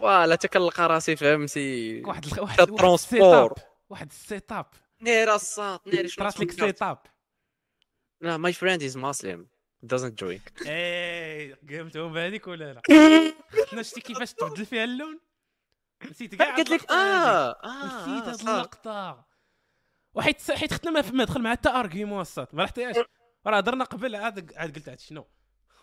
فوالا 0.00 0.34
حتى 0.34 0.48
كنلقى 0.48 0.88
راسي 0.88 1.16
فهمتي. 1.16 2.02
واحد 2.02 2.38
واحد 2.38 2.60
transport. 2.60 3.54
واحد 3.90 4.10
setup 4.10 4.66
نيرا 5.02 5.34
الصاط 5.34 5.86
نيري 5.88 6.08
شنو 6.08 6.26
لك 6.26 6.32
تفكرت؟ 6.34 6.60
setup 6.60 6.98
لا 8.20 8.36
my 8.36 8.52
friend 8.52 8.82
از 8.82 8.96
مسلم 8.96 9.48
doesn't 9.86 10.14
drink. 10.24 10.66
اي 10.68 11.52
قمتهم 11.52 12.12
بهذيك 12.12 12.46
ولا 12.48 12.72
لا. 12.72 12.82
شنو 13.70 13.82
شتي 13.82 14.00
كيفاش 14.00 14.32
تبدل 14.32 14.66
فيها 14.66 14.84
اللون؟ 14.84 15.20
نسيت 16.10 16.34
كاع 16.34 16.56
قلت 16.56 16.70
لك. 16.70 16.90
آه 16.90 17.50
آه 17.50 17.86
نسيت 17.86 18.24
آه، 18.24 18.30
هاد 18.30 18.34
صح. 18.36 18.48
اللقطة. 18.48 19.24
وحيت 20.14 20.50
حيت 20.52 20.74
ختنا 20.74 20.90
ما 21.12 21.24
دخل 21.24 21.42
مع 21.42 21.50
حتى 21.50 21.68
ارغيومون 21.68 22.20
الصات 22.20 22.54
ما 22.54 22.64
رحتيهاش 22.64 22.96
راه 23.46 23.56
هضرنا 23.56 23.84
قبل 23.84 24.16
عاد 24.16 24.52
عاد 24.56 24.76
قلت 24.76 24.88
عاد 24.88 25.00
شنو؟ 25.00 25.26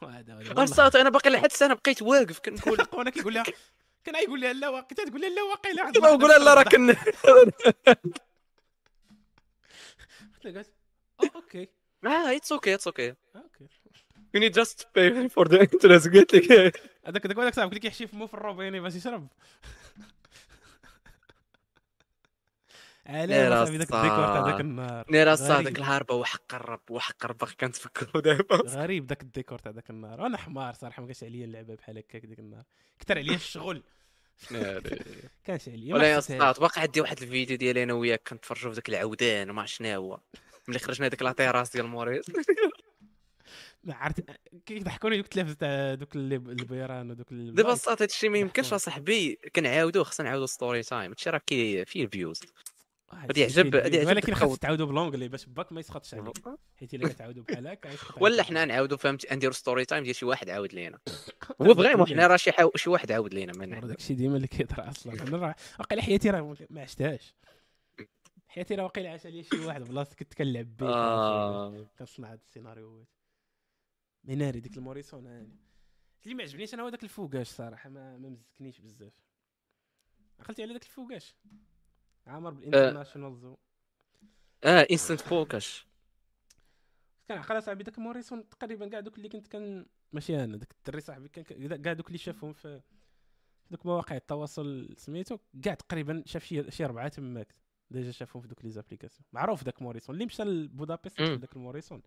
هذا. 0.04 0.64
الصاط 0.64 0.96
أنا 0.96 1.10
باقي 1.10 1.30
لحد 1.30 1.46
السنة 1.46 1.74
بقيت 1.74 2.02
واقف 2.02 2.40
كنقول 2.40 2.78
وأنا 2.94 3.10
كيقول 3.16 3.34
لها 3.34 3.44
كان 4.04 4.16
يقول 4.16 4.42
لها 4.42 4.54
لا 4.54 4.70
واقيلا 4.70 5.06
تقول 5.10 5.22
لها 5.22 5.30
لا 5.30 5.42
واقيلا. 5.44 5.92
كيما 5.92 6.12
نقول 6.12 6.46
لا 6.46 6.54
راه 6.54 6.64
كن 6.64 6.94
قلت 10.46 10.74
"أوه، 11.24 11.32
أوكي. 11.36 11.70
آه 12.08 12.36
اتس 12.36 12.52
أوكي 12.52 12.74
اتس 12.74 12.88
أوكي 12.88 13.14
أوكي 13.36 13.68
you 14.38 14.40
need 14.40 14.54
just 14.54 14.74
to 14.82 14.86
pay 14.96 15.30
for 15.36 15.46
the 15.52 15.58
interest 15.66 16.08
قلت 16.16 16.36
لك 16.36 16.52
هذاك 17.06 17.26
هذاك 17.26 17.38
هذاك 17.40 17.54
صاحبك 17.54 17.70
اللي 17.72 17.80
كيحشي 17.80 18.08
فمو 18.08 18.28
في 18.28 18.34
الروبيني 18.34 18.80
باش 18.80 18.96
يشرب 18.96 19.28
لا، 23.28 23.46
علاه 23.46 23.66
صاحبي 23.66 23.78
ذاك. 23.78 23.92
الديكور 23.94 24.28
تاع 24.28 24.46
ذاك 24.46 24.60
النهار 24.62 25.06
نيرا 25.12 25.36
غريب. 25.36 25.68
ديك 25.68 25.78
الهربة 25.80 26.16
وحق 26.16 26.56
الرب 26.56 26.92
وحق 26.92 27.26
الرب 27.26 27.44
كنتفكروا 27.60 28.22
دابا 28.22 28.56
غريب 28.56 29.08
ذاك 29.08 29.22
الديكور 29.22 29.60
تاع 29.60 29.72
ذاك 29.72 29.90
النهار 29.90 30.22
وأنا 30.22 30.38
حمار 30.38 30.74
صراحة 30.74 31.02
ما 31.02 31.08
كانش 31.08 31.24
عليا 31.24 31.46
اللعبة 31.46 31.76
بحال 31.76 31.98
هكاك 31.98 32.26
ديك 32.26 32.40
النهار 32.40 32.64
كثر 33.00 33.18
عليا 33.18 33.36
الشغل. 33.36 33.84
كانش 35.46 35.70
عليا 35.70 35.94
ولا 35.96 36.12
يا. 36.12 36.18
الصاط 36.18 36.60
باقي 36.60 36.82
عندي 36.82 37.02
واحد 37.02 37.22
الفيديو 37.22 37.58
ديالي 37.58 37.84
أنا 37.84 37.94
وياك 37.94 38.22
كنتفرجوا 38.30 38.70
في 38.72 38.76
ذاك 38.76 38.90
العودان 38.90 39.50
وما 39.50 39.62
عرفت 39.62 39.74
شنو 39.74 39.90
هو. 40.02 40.20
ملي 40.68 40.80
خرجنا 40.80 41.08
ديك 41.08 41.22
la 41.22 41.32
terrasse 41.32 41.70
ديال 41.70 41.88
موريس. 41.88 42.26
ما 43.84 43.94
عرفت 43.96 44.24
كيضحكوني 44.66 45.16
دوك 45.18 45.26
التلافز 45.26 45.56
تاع 45.56 45.94
دوك 45.94 46.16
اللي- 46.16 46.36
البيران 46.36 47.12
ودوك 47.12 47.28
دابا 47.34 47.74
الصاط 47.74 48.02
هادشي 48.02 48.30
ما 48.30 48.38
يمكنش 48.38 48.74
أصاحبي 48.74 49.40
كنعاودوه 49.56 50.04
خصنا 50.04 50.30
نعاودو 50.30 50.46
story 50.46 50.84
time 50.84 51.10
هادشي 51.12 51.30
راه 51.30 51.38
كي 51.48 51.86
فيه 51.86 52.04
الفيوز 52.04 52.40
واحد 53.14 53.28
غادي 53.28 53.42
يعجب- 53.42 53.76
غادي 53.76 53.98
يعجب 53.98 54.08
ولكن 54.10 54.34
خاص. 54.34 54.60
تعاودوا 54.60 54.86
بالـ 54.86 54.95
anglais 54.95 55.28
باش 55.28 55.46
باك 55.46 55.72
ما 55.72 55.80
يسخطش 55.80 56.14
عليك. 56.14 56.38
حيت 56.80 56.94
إلا 56.94 57.08
كتعاودوا 57.08 57.44
بحال 57.44 57.68
هكا 57.68 57.90
ولا. 58.18 58.44
حنا 58.44 58.66
نعاودو 58.66 58.98
فهمتي 58.98 59.36
نديرو 59.36 59.54
story 59.54 59.86
time 59.86 60.04
ديال 60.04 60.16
شي 60.16 60.26
واحد 60.26 60.50
عاود 60.50 60.74
لينا. 60.74 61.00
هو 61.62 61.76
vraiment 61.76 62.08
حنا 62.08 62.28
راه 62.28 62.38
شي. 62.38 62.52
شي 62.76 62.90
واحد 62.90 63.12
عاود 63.12 63.34
لينا 63.34 63.54
من 63.54 63.70
مرة 63.70 63.78
هنا 63.80 63.88
داك 63.88 63.98
الشيء 63.98 64.16
ديما 64.16 64.36
اللي 64.36 64.48
كيطرا 64.48 64.90
أصلا. 64.90 65.14
أنا 65.14 65.38
راه 65.38 65.56
واقيلا 65.80 66.02
حياتي 66.02 66.30
راه 66.30 66.56
ما 66.70 66.82
عشتهاش. 66.82 67.34
حياتي 68.58 68.76
راه 68.76 68.84
واقيلا 68.84 69.10
عاش 69.12 69.26
عليا 69.26 69.42
شي 69.42 69.66
واحد 69.66 69.82
بلاصه 69.82 70.16
كنت 70.16 70.34
كنلعب 70.34 70.78
به 70.78 70.90
آه. 70.90 71.88
كنصنع 72.00 72.32
هاد 72.32 72.40
السيناريوهات 72.40 73.08
من 74.24 74.38
ناري 74.38 74.60
ديك 74.60 74.78
الموريسون 74.78 75.28
هاني 75.28 75.58
اللي 76.24 76.36
ما 76.36 76.44
عجبنيش 76.44 76.74
أنا 76.74 76.84
هو 76.84 76.90
داك 76.90 77.04
الفوقاش 77.04 77.48
صراحة 77.48 77.90
ما 77.90 78.18
ما 78.18 78.30
مزكنيش 78.30 78.80
بزاف 78.80 79.14
عقلتي 80.40 80.64
على 80.64 80.74
داك 80.74 80.84
الفوقاش 80.84 81.36
عامر 82.28 82.50
بالإنترناشونال 82.50 83.38
زو. 83.38 83.58
آه 84.64 84.88
إنستنت 84.92 85.22
فوكس 85.22 85.86
كان 87.28 87.38
عقل 87.38 87.64
صاحبي 87.64 87.84
داك 87.84 88.00
موريسون 88.00 88.50
تقريبا 88.50 88.90
كاع 88.90 89.00
دوك 89.00 89.18
اللي 89.18 89.30
كنت 89.30 89.48
كان 89.48 89.86
ماشي 90.14 90.44
أنا 90.44 90.58
داك 90.58 90.76
الدري 90.78 91.02
صاحبي 91.02 91.30
كان 91.30 91.82
كاع 91.82 91.94
دوك 91.94 92.08
اللي 92.08 92.18
شافهم 92.18 92.54
في 92.54 92.82
دوك 93.72 93.86
مواقع 93.86 94.16
التواصل 94.16 94.96
سميتو؟ 94.98 95.38
كاع 95.64 95.74
تقريبا 95.74 96.24
شاف 96.26 96.46
شي 96.46 96.72
شي 96.72 96.86
أربعة 96.86 97.08
تماك. 97.08 97.67
déjà 97.92 98.12
شافهم 98.12 98.42
في 98.42 98.48
دوك 98.48 98.66
les 98.66 98.72
applications. 98.72 99.26
معروف 99.34 99.64
داك 99.64 99.82
موريسون. 99.82 100.16
اللي 100.16 100.26
مشى 100.26 100.44
لبودابست 100.44 101.22
داك 101.22 101.56
الموريسون. 101.56 102.02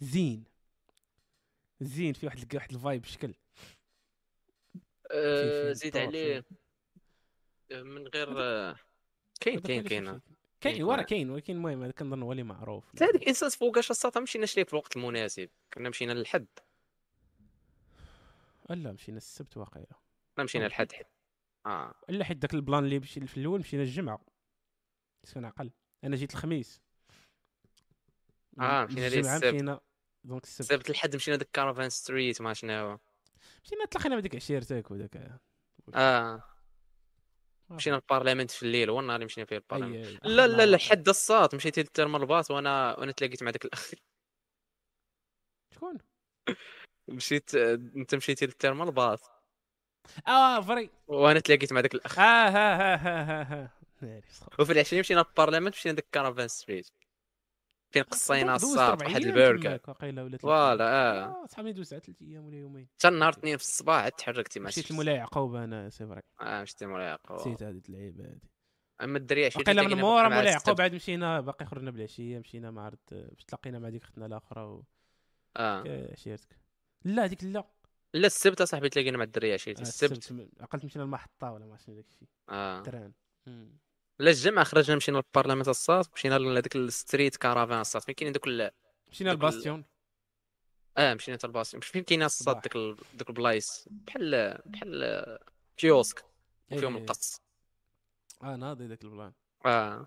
زين. 0.00 0.44
زين 1.80 2.12
في 2.12 2.26
واحد 2.26 2.54
واحد 2.54 2.72
vibe 2.72 3.04
شكل. 3.04 3.34
في 5.10 5.74
زيد 5.74 5.96
عليه. 5.96 6.44
آه، 7.72 7.82
من 7.82 8.06
غير 8.08 8.34
كاين 9.40 9.60
كاين 9.60 9.82
كاين 9.82 10.20
كاين 10.60 10.82
ورا 10.82 11.02
كاين. 11.02 11.30
ولكن 11.30 11.54
المهم 11.54 11.82
هذا 11.82 11.92
كنظن 11.92 12.22
هو 12.22 12.32
اللي 12.32 12.42
معروف. 12.42 12.88
حتى 12.88 13.04
هذيك 13.04 13.28
Instant 13.28 13.52
Fogas 13.52 13.90
الصاط 13.90 14.16
ما 14.16 14.22
مشيناش 14.22 14.56
ليه 14.56 14.64
في 14.64 14.72
الوقت 14.72 14.96
المناسب. 14.96 15.48
كنا 15.74 15.88
مشينا 15.88 16.12
للحد. 16.12 16.46
لا 18.70 18.92
مشينا 18.92 19.16
السبت 19.16 19.56
واقيلا. 19.56 19.86
مشينا. 20.38 20.64
للحد 20.64 20.92
حد 20.92 21.04
آه. 21.66 21.94
إلا 22.10 22.24
حيت 22.24 22.36
داك 22.36 22.54
plan 22.54 22.84
اللي 22.84 22.98
مشي 22.98 23.26
في 23.26 23.36
الأول 23.36 23.60
مشينا 23.60 23.82
الجمعه 23.82 24.20
كان 25.34 25.44
عقل 25.44 25.70
أنا 26.04 26.16
جيت 26.16 26.32
الخميس. 26.34 26.80
آه، 28.60 28.84
مشينا 28.84 29.08
ليه 29.08 29.20
السبت. 29.20 29.44
مشينا. 29.44 29.80
donc 30.24 30.44
السبت. 30.44 30.68
سبت 30.68 30.90
الحد 30.90 31.16
مشينا 31.16 31.36
ديك 31.36 31.48
Karavan 31.52 31.90
street 31.90 32.42
ما 32.42 32.54
شنو. 32.54 32.72
هو 32.72 32.98
مشينا 33.64 33.84
تلاقينا 33.84 34.16
بديك 34.16 34.34
عشيرتك 34.36 34.90
وداك. 34.90 35.40
آه. 35.94 36.42
مشينا 37.70 37.94
لل 37.94 38.03
parliament 38.03 38.50
في 38.50 38.62
الليل. 38.62 38.90
هو 38.90 39.00
النهار 39.00 39.16
اللي 39.16 39.24
مشينا 39.24 39.46
فيه 39.46 39.56
لل 39.56 39.64
parliament 39.64 40.06
أي- 40.06 40.26
لا 40.26 40.46
لا 40.46 40.66
لا 40.66 40.78
حد 40.78 41.08
الصاط. 41.08 41.54
مشيت 41.54 41.78
لل 41.78 41.89
terme 41.89 42.16
الباص 42.16 42.50
وأنا 42.50 42.98
وأنا 42.98 43.12
تلاقيت 43.12 43.42
مع 43.42 43.50
داك 43.50 43.64
الأخ. 43.64 43.92
شكون؟ 45.74 45.98
مشيت 47.08 47.54
أنت 47.54 48.14
مشيتي 48.14 48.46
للترم 48.46 48.82
الباص. 48.82 49.30
آه 50.28 50.60
فري. 50.60 50.90
وأنا 51.06 51.40
تلاقيت 51.40 51.72
مع 51.72 51.80
داك 51.80 51.94
الأخ. 51.94 52.18
آه 52.18 52.22
ها 52.22 52.48
ها 52.48 52.96
ها 52.96 53.22
ها 53.22 53.42
ها. 53.42 53.81
وفي 54.58 54.72
العشرين 54.72 55.00
مشينا 55.00 55.20
للبارلمنت 55.20 55.74
مشينا 55.74 55.94
ديك 55.94 56.06
كارفان 56.12 56.48
ستريت 56.48 56.88
فين 57.90 58.02
قصينا 58.02 58.56
الصاط 58.56 59.02
واحد 59.02 59.20
البرجر 59.22 59.78
فوالا. 60.38 60.84
آه. 60.84 61.24
آه 61.24 61.46
صحابي 61.46 61.72
دوزت 61.72 62.04
ثلاث 62.04 62.22
أيام 62.22 62.46
ولا 62.46 62.56
يومين. 62.56 62.88
حتى 62.98 63.08
النهار 63.08 63.32
اثنين 63.32 63.56
في 63.56 63.62
الصباح 63.62 64.02
عاد 64.02 64.12
تحركتي 64.12 64.60
مع 64.60 64.66
مشيت. 64.66 64.90
المولاي 64.90 65.14
يعقوب 65.14 65.54
أنا 65.54 65.90
سي 65.90 66.06
فري. 66.06 66.22
آه 66.40 66.62
مشيت 66.62 66.82
الملاعق 66.82 67.32
نسيت 67.32 67.62
هذه 67.62 67.82
اللعيبة 67.88 68.24
هذه. 68.24 68.40
أما 69.02 69.18
الدريه 69.18 69.46
عشيت 69.46 69.56
واقيلا 69.56 69.82
من 69.82 69.96
مورا 69.96 70.28
مولاي. 70.28 70.52
يعقوب 70.52 70.80
عاد 70.80 70.94
مشينا 70.94 71.40
باقي 71.40 71.66
خرجنا 71.66 71.90
بالعشية 71.90 72.38
مشينا 72.38 72.70
مع 72.70 72.84
عرض 72.84 72.98
باش 73.10 73.44
تلاقينا 73.44 73.78
مع 73.78 73.88
ديك 73.88 74.02
اختنا 74.02 74.26
الأخرى 74.26 74.62
و... 74.62 74.84
آه. 75.56 76.12
عشيرتك. 76.12 76.58
لا 77.04 77.26
ديك 77.26 77.44
لا. 77.44 77.64
لا 78.14 78.26
السبت 78.26 78.60
أصاحبي 78.60 78.88
تلاقينا 78.88 79.18
مع 79.18 79.24
الدريه 79.24 79.54
عشيت 79.54 79.78
آه، 79.78 79.82
السبت. 79.82 80.48
عقلت 80.60 80.84
مشينا 80.84 81.04
المحطه 81.04 81.52
ولا 81.52 81.66
ما 81.66 81.76
شنو 81.76 81.94
داك 81.94 82.06
الشيء. 82.06 82.28
آه. 82.48 82.82
تران. 82.82 83.12
لا 84.22 84.30
الجمعه 84.30 84.64
خرجنا 84.64 84.96
مشينا 84.96 85.16
للبرلمان 85.16 85.68
الصاط 85.68 86.10
مشينا 86.14 86.38
لهذاك 86.38 86.76
ال 86.76 86.85
street 86.85 87.36
Karavan 87.36 87.80
الصاط. 87.80 88.02
فين 88.02 88.14
كاينين 88.14 88.32
دوك. 88.32 88.72
مشينا 89.10 89.32
ال 89.32 89.39
bastion 89.39 89.84
آه 90.98 91.14
مشينا 91.14 91.38
حتى 91.38 91.76
مش 91.78 91.86
فين 91.86 92.02
كاين 92.02 92.22
الصاط. 92.22 92.62
ديك 92.62 92.76
ال... 92.76 92.96
البلايص؟ 93.28 93.88
بحال 93.90 94.58
بحال 94.66 95.38
kiosque. 95.76 96.24
وفيهم 96.72 96.96
إيه. 96.96 97.02
القص 97.02 97.40
آه 98.42 98.56
ناضي 98.56 98.86
ذاك 98.86 99.04
البلان 99.04 99.32
آه 99.66 100.06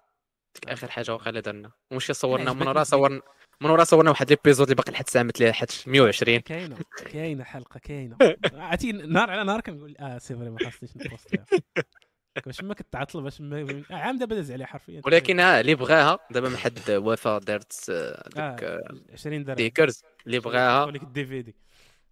ديك. 0.55 0.69
آخر 0.69 0.91
حاجة 0.91 1.13
واقيلا 1.13 1.39
درنا. 1.39 1.71
ومشي 1.91 2.13
صورنا 2.13 2.53
من 2.53 2.67
ورا 2.67 2.83
صورنا 2.83 3.21
من 3.61 3.69
ورا 3.69 3.83
صورنا 3.83 4.09
واحد 4.09 4.29
ليبيزود 4.29 4.67
اللي 4.67 4.75
باقي 4.75 4.91
لحد 4.91 5.05
الساعة 5.05 5.23
مثل 5.23 5.53
حد 5.53 5.67
120 5.87 6.39
كاينة 6.39 6.77
كاينة 7.13 7.43
حلقة 7.43 7.79
كاينة. 7.79 8.17
عرفتي 8.53 8.91
نهار 8.91 9.31
على 9.31 9.43
نهار 9.43 9.61
كنقول 9.61 9.97
آه 9.97 10.17
سي 10.17 10.35
فري 10.35 10.49
ما 10.49 10.59
خاصنيش 10.59 10.97
نبوستيها 10.97 11.45
باش 12.45 12.61
ما 12.63 12.73
كتعطل 12.73 13.21
باش 13.21 13.41
ما 13.41 13.83
آه، 13.91 13.95
عام 13.95 14.17
دابا 14.17 14.35
داز 14.35 14.51
عليه 14.51 14.65
حرفيا. 14.65 15.01
ولكن 15.05 15.39
آه 15.39 15.59
اللي 15.61 15.75
بغاها 15.75 16.19
دابا 16.31 16.49
ما 16.49 16.57
حد 16.57 16.79
وفا 16.91 17.37
دارت 17.39 17.89
آه، 17.89 18.23
ديك 18.29 18.63
آه، 18.63 19.01
20 19.13 19.43
درهم. 19.43 19.55
ديكرز 19.55 20.03
اللي 20.27 20.39
بغاها 20.39 20.91
لك 20.91 21.03
الدي 21.03 21.25
في 21.25 21.41
دي 21.41 21.55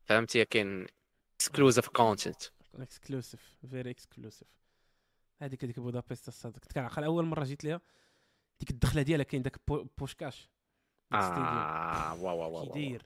فهمتي 0.04 0.46
كاين 0.46 0.86
exclusive 1.36 1.88
content 1.88 2.42
تكون 2.44 2.82
exclusive 2.82 3.58
very 3.70 3.90
exclusive 3.90 4.48
هذيك 5.42 5.64
هذيك 5.64 5.80
بودابست 5.80 6.28
الصاط. 6.28 6.60
كنت 6.60 6.72
كنعقل 6.72 7.04
أول 7.04 7.26
مرة 7.26 7.44
جيت 7.44 7.64
ليها 7.64 7.82
ديك 8.60 8.70
الدخلة 8.70 9.02
ديالها 9.02 9.24
كاين 9.24 9.42
داك 9.42 9.58
بو- 9.68 9.88
بوشكاش 9.98 10.50
ديك 11.12 11.20
ال 11.22 11.24
stadium. 11.24 11.46
آه 11.48 12.24
wow 12.24 12.40
wow 12.40 12.52
wow 12.54 12.64
كي 12.64 12.70
wow. 12.70 12.74
داير 12.90 13.06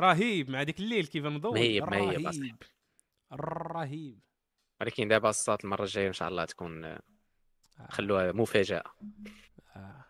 رهيب 0.00 0.50
مع 0.50 0.62
ديك 0.62 0.80
الليل 0.80 1.06
كيبان 1.06 1.32
مضوي. 1.32 1.52
مهيب 1.52 1.84
مهيب 1.84 2.56
رهيب. 3.32 4.18
ولكن 4.82 5.08
دابا 5.08 5.28
الصات 5.30 5.64
المرة 5.64 5.82
الجاية 5.82 6.08
إن 6.08 6.12
شاء 6.12 6.28
الله 6.28 6.44
تكون 6.44 6.84
آه، 6.84 7.00
آه. 7.80 7.86
خلوها 7.90 8.32
مفاجأة. 8.32 8.82
آه. 9.76 10.04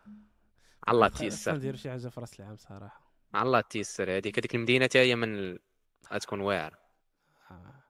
الله 0.89 1.07
تيسر 1.07 1.55
نديرو 1.55 1.77
شي 1.77 1.89
حاجة 1.89 2.07
في 2.07 2.19
رأس 2.19 2.39
العام 2.39 2.55
صراحة. 2.55 3.01
الله 3.35 3.61
تيسر 3.61 4.17
هذيك 4.17 4.39
هذيك 4.39 4.55
المدينة 4.55 4.85
حتى 4.85 4.99
هي 4.99 5.15
من 5.15 5.59
غتكون 6.13 6.39
واعرة. 6.39 6.77
آه. 7.51 7.83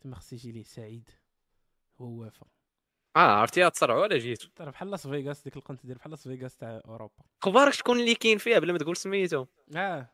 تما 0.00 0.16
خص 0.16 0.32
يجي 0.32 0.52
ليه 0.52 0.62
سعيد 0.62 1.10
هو 2.00 2.06
وافا 2.06 2.46
آه 3.16 3.20
عرفتي 3.40 3.70
تسرعوا 3.70 4.02
ولا 4.02 4.18
جيتو. 4.18 4.48
ترى 4.56 4.70
بحال 4.70 4.90
لاس 4.90 5.06
فيغاس 5.06 5.42
ديك 5.42 5.56
القنت 5.56 5.86
ديال 5.86 5.98
بحال 5.98 6.10
لاس 6.10 6.28
فيغاس 6.28 6.56
تاع 6.56 6.80
أوروبا. 6.84 7.24
أخبارك 7.42 7.72
شكون 7.72 8.00
اللي 8.00 8.14
كاين 8.14 8.38
فيها 8.38 8.58
بلا 8.58 8.72
ما 8.72 8.78
تقول 8.78 8.96
سميتو 8.96 9.46
آه. 9.76 10.10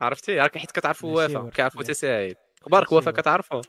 عرفتي؟ 0.00 0.40
راك 0.40 0.58
حيت 0.58 0.70
كتعرفوا 0.70 1.16
وافا 1.16 1.50
كيعرفوا. 1.50 1.82
حتى 1.82 1.94
سعيد 1.94 2.36
أخبارك 2.62 2.92
ماشي 2.92 2.94
وافا. 2.94 3.10
كتعرفوا 3.10 3.62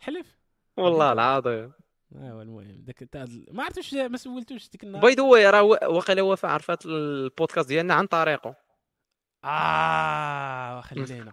حلف. 0.00 0.41
والله 0.76 1.12
العظيم. 1.12 1.72
ايوا 2.16 2.42
المهم 2.42 2.84
داك 2.84 2.98
تاع 2.98 3.24
ما 3.50 3.62
عرفتش 3.64 3.94
ما 3.94 4.16
سولتوش 4.16 4.70
ديك 4.70 4.84
النهار. 4.84 5.02
by 5.02 5.14
the 5.14 5.22
way 5.22 5.50
راه 5.50 5.62
واقيلا 5.62 6.22
وفاء 6.22 6.50
عرفات 6.50 6.86
البودكاست 6.86 7.68
ديالنا 7.68 7.94
عن 7.94 8.06
طريقه. 8.06 8.56
آه 9.44 10.80
خلينا. 10.80 11.32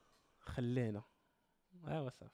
خلينا. 0.54 1.02
ايوا 1.88 2.10
صافي 2.10 2.30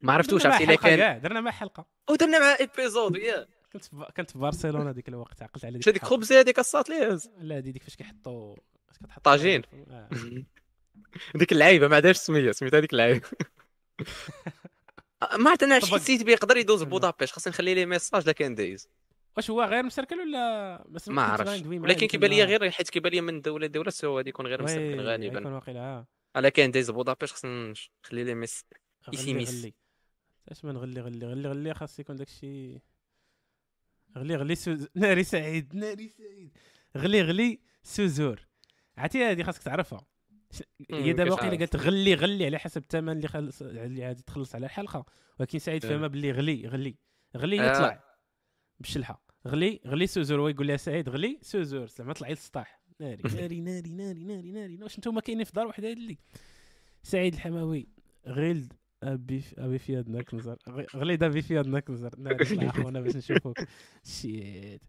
ما 0.00 0.12
عرفتوش 0.12 0.46
عرفتي 0.46 0.64
إلا 0.64 0.72
حلقة 0.72 0.96
كان 0.96 1.20
درنا 1.20 1.40
مع 1.40 1.50
حلقة. 1.50 1.86
ودرنا 2.10 2.38
مع 2.38 2.56
épisode 2.60 3.16
يا 3.16 3.46
كنت 3.72 3.84
في 3.84 4.06
كنت 4.16 4.30
في 4.30 4.38
برشلونة 4.38 4.92
ديك 4.92 5.08
الوقت 5.08 5.42
عقلت 5.42 5.64
على 5.64 5.74
هذيك 5.74 5.88
الحلقة. 5.88 6.06
خبزة 6.06 6.40
هذيك 6.40 6.58
الصات 6.58 6.90
ليز؟ 6.90 7.30
لا 7.38 7.56
هادي 7.56 7.72
ديك 7.72 7.82
فاش 7.82 7.96
كيحطوا 7.96 8.56
فاش 8.86 8.98
كتحط 8.98 9.24
طاجين. 9.24 9.62
آه. 9.90 10.08
ديك 11.34 11.52
اللعيبة 11.52 11.88
ما 11.88 11.96
عندهاش 11.96 12.16
سمية 12.16 12.52
سميتها 12.52 12.78
هذيك 12.78 12.92
اللعيبة. 12.92 13.28
ما 15.38 15.50
عرفت 15.50 15.62
أنا 15.62 15.80
حسيت 15.80 16.22
بيه؟ 16.22 16.32
يقدر 16.32 16.56
يدوز 16.56 16.82
بودابيش 16.82 17.32
خاصني 17.32 17.50
نخلي 17.50 17.74
ليه 17.74 17.86
ميساج 17.86 18.26
لا 18.26 18.32
كان 18.32 18.54
دايز 18.54 18.88
واش 19.36 19.50
هو 19.50 19.62
غير 19.62 19.82
مسركل 19.82 20.20
ولا 20.20 20.84
ما 21.06 21.22
عرفتش 21.22 21.62
ولكن 21.66 22.06
كيبان 22.06 22.30
لي. 22.30 22.44
غير 22.44 22.70
حيت 22.70 22.90
كيبان 22.90 23.12
لي 23.12 23.20
من 23.20 23.40
دولة 23.40 23.66
لدوله 23.66 23.90
سوا 23.90 24.16
غادي 24.16 24.28
يكون 24.30 24.46
غير 24.46 24.62
وي، 24.62 25.00
غالبا. 25.00 25.60
آه 25.68 26.06
الا 26.36 26.48
كان 26.48 26.70
دايز 26.70 26.90
بودابيش 26.90 27.32
خصني 27.32 27.74
نخلي 28.04 28.24
ليه 28.24 28.34
ميس 28.34 28.64
يسيميس. 29.12 29.66
اش 30.48 30.64
ما 30.64 30.72
نغلي 30.72 31.00
غلي 31.00 31.26
غلي 31.26 31.48
غلي 31.48 31.74
خاص 31.74 31.98
يكون 31.98 32.16
داكشي 32.16 32.78
غلي 34.16 34.36
غلي 34.36 34.54
سوز 34.54 34.88
ناري 34.94 35.24
سعيد 35.24 35.74
ناري 35.74 36.08
سعيد. 36.08 36.56
غلي 36.96 37.22
غلي 37.22 37.60
سوزور. 37.82 38.40
عرفتي 38.98 39.24
هادي 39.24 39.44
خاصك 39.44 39.62
تعرفها. 39.62 40.06
هي 40.90 41.12
دابا 41.12 41.42
عارف؟ 41.42 41.58
قالت 41.60 41.76
غلي 41.76 42.14
غلي 42.14 42.46
على 42.46 42.58
حسب 42.58 42.82
الثمن 42.82 43.12
اللي 43.16 43.28
خلص 43.28 43.62
اللي 43.62 44.06
غادي 44.06 44.22
تخلص 44.22 44.54
على 44.54 44.66
الحلقة 44.66 45.04
ولكن 45.40 45.58
سعيد. 45.58 45.86
فهمها 45.86 46.08
باللي 46.08 46.32
غلي 46.32 46.66
غلي 46.68 46.96
غلي 47.36 47.60
آه. 47.60 47.72
يطلع 47.72 48.04
بالشلحة. 48.80 49.24
غلي 49.48 49.80
غلي 49.86 50.06
سوزور 50.06 50.40
هو 50.40 50.48
يقول 50.48 50.66
لها 50.66 50.76
سعيد 50.76 51.08
غلي 51.08 51.38
سوزور. 51.42 51.86
زعما 51.86 52.12
طلعي 52.12 52.30
للسطاح. 52.30 52.82
ناري 53.00 53.22
ناري 53.34 53.60
ناري 53.60 53.90
ناري 53.94 54.24
ناري 54.24 54.50
ناري. 54.52 54.78
واش 54.82 54.98
نتوما 54.98 55.20
كاينين 55.20 55.44
في 55.44 55.52
دار 55.52 55.66
وحدة 55.66 55.92
اللي؟ 55.92 56.18
سعيد 57.02 57.34
الحماوي. 57.34 57.88
غيلد 58.26 58.72
أبي 59.02 59.42
أبي 59.58 59.78
فياد 59.78 60.08
نكنزر 60.08 60.56
غ- 60.68 60.96
غليد 60.96 61.22
ابي 61.22 61.42
فياد 61.42 61.66
نكنزر 61.66 62.10
ناري 62.18 62.44
الله 62.44 62.68
اخوانا 62.70 63.00
باش 63.00 63.16
نشوفوك. 63.16 63.58
shit. 64.04 64.82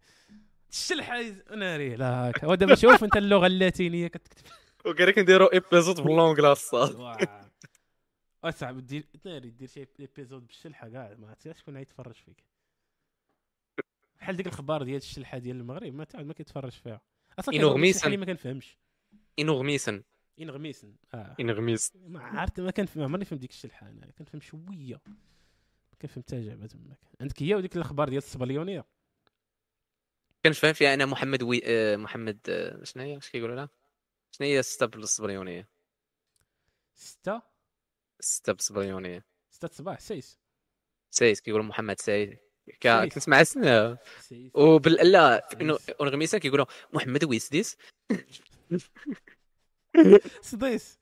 الشلحه 0.71 1.21
ناري 1.55 1.95
لا 1.95 2.29
هكا 2.29 2.47
ودابا 2.47 2.75
شوف 2.75 3.03
انت 3.03 3.17
اللغة 3.17 3.47
اللاتينية 3.47 4.07
كتكتب. 4.07 4.45
وقال 4.85 5.07
لك 5.07 5.19
نديروا 5.19 5.53
épisode 5.53 5.99
الصاد 6.51 6.95
واه. 6.95 7.51
اصعب 8.43 8.77
دير 8.77 9.05
ناري 9.25 9.49
دير 9.49 9.67
شي 9.67 9.87
épisode 9.99 10.47
بالشلحه 10.47 10.89
كاع 10.89 11.15
ما 11.19 11.27
عرفتش 11.27 11.59
شكون 11.59 11.77
غيتفرج 11.77 12.15
فيك. 12.15 12.43
بحال 14.19 14.37
ديك 14.37 14.47
الخبار 14.47 14.83
ديال 14.83 14.97
الشلحه 14.97 15.37
ديال 15.37 15.55
المغرب 15.55 15.93
ما 15.93 16.03
تعود 16.03 16.25
ما 16.25 16.33
كيتفرج 16.33 16.71
فيها. 16.71 17.01
أصلا 17.39 17.55
بالشلحة 17.55 17.73
غميسن. 17.73 18.05
اللي 18.05 18.17
ما 18.17 18.25
كنفهمش. 18.25 18.77
انغميسن 19.39 20.03
انغميسن 20.39 20.95
آه. 21.13 21.35
انغميس 21.39 21.93
ما 21.95 22.23
عرفت 22.23 22.59
ما 22.59 22.71
كنفهم 22.71 22.99
ما 22.99 23.05
عمرني 23.05 23.25
فهمت 23.25 23.41
ديك 23.41 23.51
الشلحه 23.51 23.89
أنا 23.89 24.11
كنفهم 24.11 24.41
شوية. 24.41 25.01
كنفهم 26.01 26.23
حتى 26.23 26.45
جابه 26.45 26.67
تماك 26.67 26.99
عندك 27.21 27.43
هي 27.43 27.55
وديك 27.55 27.75
الاخبار 27.75 28.09
ديال 28.09 28.17
الصبليونيه 28.17 28.85
كنفهم 30.45 30.73
فيها 30.73 30.93
أنا 30.93 31.05
محمد 31.05 31.43
وي... 31.43 31.61
آه، 31.65 31.95
محمد 31.95 32.39
آه، 32.49 32.83
شنو 32.83 33.03
هي؟ 33.03 33.17
اش 33.17 33.29
كيقولوا 33.29 33.55
لها؟ 33.55 33.69
شنو 34.35 34.47
هي 34.47 34.59
السته 34.59 34.85
بالصبريونيه 34.85 35.69
ستة 36.95 37.41
السته 38.19 38.53
بالصبريونيه 38.53 39.25
ستة 39.49 39.67
صباح 39.67 39.99
سيس. 39.99 40.39
سايس 41.11 41.41
كيقولوا 41.41 41.65
محمد 41.65 41.99
سايس 41.99 42.37
ك- 42.81 42.83
سايس. 42.83 43.13
كنسمع 43.13 43.41
اسمه؟ 43.41 43.97
سيس. 44.21 44.51
وبال 44.55 44.93
لا 45.11 45.47
انغميسن 46.01 46.37
كيقولوا 46.37 46.65
محمد 46.93 47.23
ويسديس. 47.23 47.77
سديس. 50.41 50.99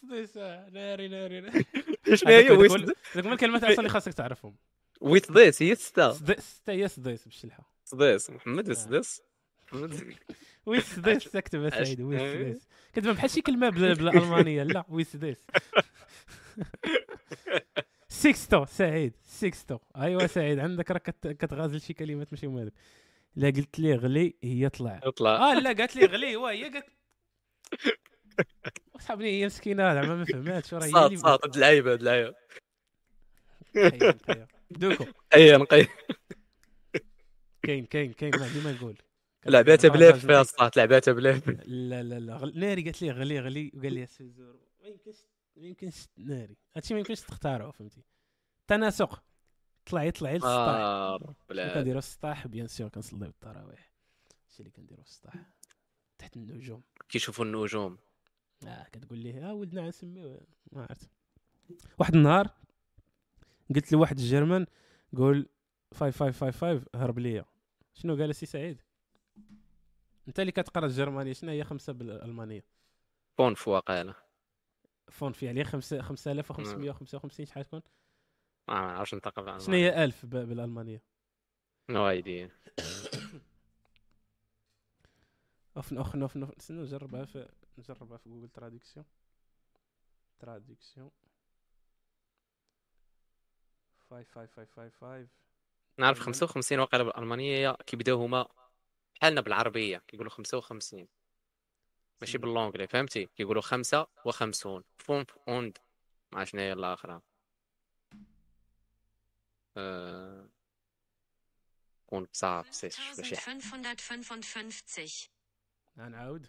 سديس. 0.00 0.36
آه، 0.36 0.68
ناري 0.70 1.08
ناري 1.08 1.40
ناري. 1.40 1.64
شنو 2.16 2.30
هي؟ 2.30 2.46
هذوك- 2.48 2.58
ويس 2.58 2.72
هذوك 2.72 2.96
هذوك 3.12 3.26
من 3.26 3.32
الكلمات 3.32 3.64
أصلا 3.64 3.78
اللي 3.78 3.88
خاصك 3.88 4.12
تعرفهم. 4.14 4.56
ويسديس 5.00 5.62
هي 5.62 5.74
سدي- 5.74 6.40
ستة 6.40 6.72
هي 6.72 6.88
سديس 6.88 7.24
بالشلحه 7.24 7.72
سديس 7.84 8.30
محمد 8.30 8.64
آه. 8.64 8.68
ويسديس. 8.68 9.22
محمد- 9.62 10.16
ويس 10.66 10.94
تكتبها 11.32 11.70
أش- 11.70 11.74
سعيد 11.74 12.00
ويس. 12.00 12.20
سديس 12.20 12.68
كتبان 12.92 13.14
بحال 13.14 13.30
شي 13.30 13.40
كلمة 13.40 13.68
بال- 13.70 13.94
بالالمانيه 13.94 14.62
لا 14.62 14.84
ويس 14.88 15.12
سديس 15.12 15.46
سيكستو 18.08 18.64
سعيد. 18.64 19.14
سيكستو. 19.22 19.78
ايوا 19.96 20.26
سعيد. 20.26 20.58
عندك 20.58 20.90
راك 20.90 21.02
كت- 21.02 21.26
كتغازل 21.28 21.80
شي 21.80 21.92
كلمات 21.94 22.28
ماشي 22.32 22.46
هما 22.46 22.62
هذوك 22.62 22.72
لا 23.36 23.50
قلت 23.50 23.78
لي 23.78 23.94
غلي 23.94 24.34
هي 24.44 24.68
طلع. 24.68 25.00
اطلع 25.02 25.50
آه 25.50 25.54
لا 25.60 25.72
قالت 25.72 25.96
لي 25.96 26.06
غلي. 26.06 26.36
هو 26.36 26.46
هي 26.46 26.62
قالت 26.62 26.86
صاحبني 29.00 29.40
هي 29.40 29.46
مسكينة 29.46 29.94
زعما 29.94 30.14
ما 30.16 30.24
فهماتش 30.24 30.74
راه 30.74 30.84
هي 30.84 30.90
صاد 30.90 31.14
صاد 31.16 31.40
هاد 31.44 31.54
اللعيبه 31.54 31.92
هاد 31.92 31.98
اللعيبه. 32.00 32.34
دوكو. 34.70 35.04
اي 35.34 35.56
نقي. 35.56 35.86
كاين 37.62 37.84
كاين 37.86 38.12
كاين. 38.12 38.32
ما 38.38 38.46
عندي 38.46 38.60
ما 38.60 38.72
نقول. 38.72 38.96
لعباتها 39.46 39.88
بلاف 39.88 40.26
فيها 40.26 40.40
الصاد 40.40 40.70
لعباتها 40.76 41.12
بلاف 41.12 41.48
لا 41.48 42.02
لا 42.02 42.20
لا. 42.20 42.52
ناري 42.54 42.82
قالت 42.82 43.02
لي 43.02 43.10
غلي 43.10 43.40
غلي 43.40 43.72
وقال 43.74 43.92
لي 43.92 44.06
سوزور 44.06 44.56
ما 44.82 44.88
يمكنش 44.88 45.16
ما 45.56 45.66
يمكنش 45.66 46.08
ناري. 46.16 46.56
هادشي 46.76 46.94
ما 46.94 47.00
يمكنش 47.00 47.20
تختاروا 47.20 47.72
فهمتي؟ 47.72 48.02
تناسق. 48.66 49.22
للسطاح. 50.32 50.50
آه 50.50 51.18
شنو 51.18 51.34
بلا 51.48 51.74
كنديروا 51.74 51.98
السطاح؟ 51.98 52.46
بيان 52.46 52.66
سور 52.66 52.88
كنصليو 52.88 53.28
التراويح 53.28 53.92
هادشي 54.44 54.60
اللي 54.60 54.70
كنديروا 54.70 55.04
السطاح؟ 55.04 55.34
تحت 56.18 56.36
النجوم. 56.36 56.82
كيشوفوا 57.08 57.44
النجوم. 57.44 57.98
آه 58.66 58.86
كتقول 58.92 59.18
لي 59.18 59.32
ها 59.32 59.52
ولدنا 59.52 59.82
غنسميوه 59.82 60.40
ما 60.72 60.82
عرفت. 60.82 61.10
واحد 61.98 62.14
النهار 62.14 62.50
قلت 63.74 63.92
لواحد 63.92 64.18
ال 64.18 64.25
German 64.25 64.66
قول 65.16 65.48
5555 65.94 66.84
هرب 66.94 67.18
ليا. 67.18 67.44
شنو 67.94 68.16
قال 68.16 68.34
سي 68.34 68.46
سعيد؟ 68.46 68.82
انت 70.28 70.40
اللي 70.40 70.52
كتقرا 70.52 70.86
الجرمانيه 70.86 71.32
شنو 71.32 71.50
هي 71.50 71.64
خمسة 71.64 71.92
بالألمانية؟ 71.92 72.64
فون 73.38 73.54
في 73.54 73.70
واقيلا 73.70 74.14
فون 75.10 75.32
في 75.32 75.48
عليه 75.48 75.64
خمسة 75.64 76.02
5555 76.02 77.46
شحال 77.46 77.64
تكون؟ 77.64 77.82
ما 78.68 78.74
نعرفش 78.74 79.14
نطق 79.14 79.34
بالألمانية. 79.40 79.64
شنو 79.66 79.74
هي 79.74 80.04
1000 80.04 80.26
ب- 80.26 80.48
بالألمانية؟ 80.48 81.02
no 81.90 82.08
idea. 82.08 82.50
أوف 85.76 85.92
أوف 85.92 86.16
أوف 86.16 86.36
أوف. 86.36 86.50
استنى 86.58 86.80
نجربها 86.82 87.24
في 87.24 87.48
نجربها 87.78 88.18
في 88.18 88.28
جوجل 88.28 88.48
traduction؟ 88.48 89.06
traduction. 90.38 91.10
55555 94.10 95.28
نعرف 95.98 96.16
تمام. 96.18 96.26
55 96.26 96.78
واقيلا 96.78 97.04
بالألمانية 97.04 97.72
كيبداو 97.86 98.22
هما 98.22 98.46
بحالنا 99.22 99.40
بالعربية 99.40 99.98
كيقولوا 100.08 100.30
55 100.30 101.08
ماشي 102.20 102.38
ب 102.38 102.43
l'anglais 102.43 102.86
فهمتي 102.86 103.26
كيقولوا 103.26 103.62
خمسة 103.62 104.06
وخمسون 104.24 104.84
fünf 104.98 105.24
und 105.48 105.78
ما 106.32 106.44
شنو 106.44 106.60
هي 106.60 106.72
الاخرى 106.72 107.20
آه... 109.76 110.48
كون 112.06 112.24
بصعب 112.24 112.66
سيش 112.70 112.96
باش 113.16 113.32
يح- 113.32 113.44
5555. 113.44 115.28
نعاود 115.96 116.46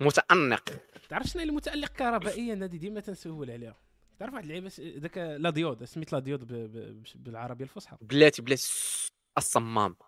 متأنق. 0.00 0.64
تعرف 1.08 1.26
شنو 1.26 1.42
المتألق 1.42 1.88
كهربائيا؟ 1.88 2.54
هذه 2.54 2.76
ديما 2.76 3.00
تنسول 3.00 3.50
عليها. 3.50 3.76
تعرف 4.18 4.32
واحد 4.34 4.44
اللعيبة 4.44 4.70
داك 4.78 5.18
la 5.18 5.50
diode 5.50 5.84
سميت 5.84 6.12
la 6.12 6.18
diode 6.18 6.46
بالعربية 7.14 7.64
الفصحى. 7.64 7.96
بلاتي 8.00 8.42
بلاتي 8.42 8.70
الصمام. 9.38 9.96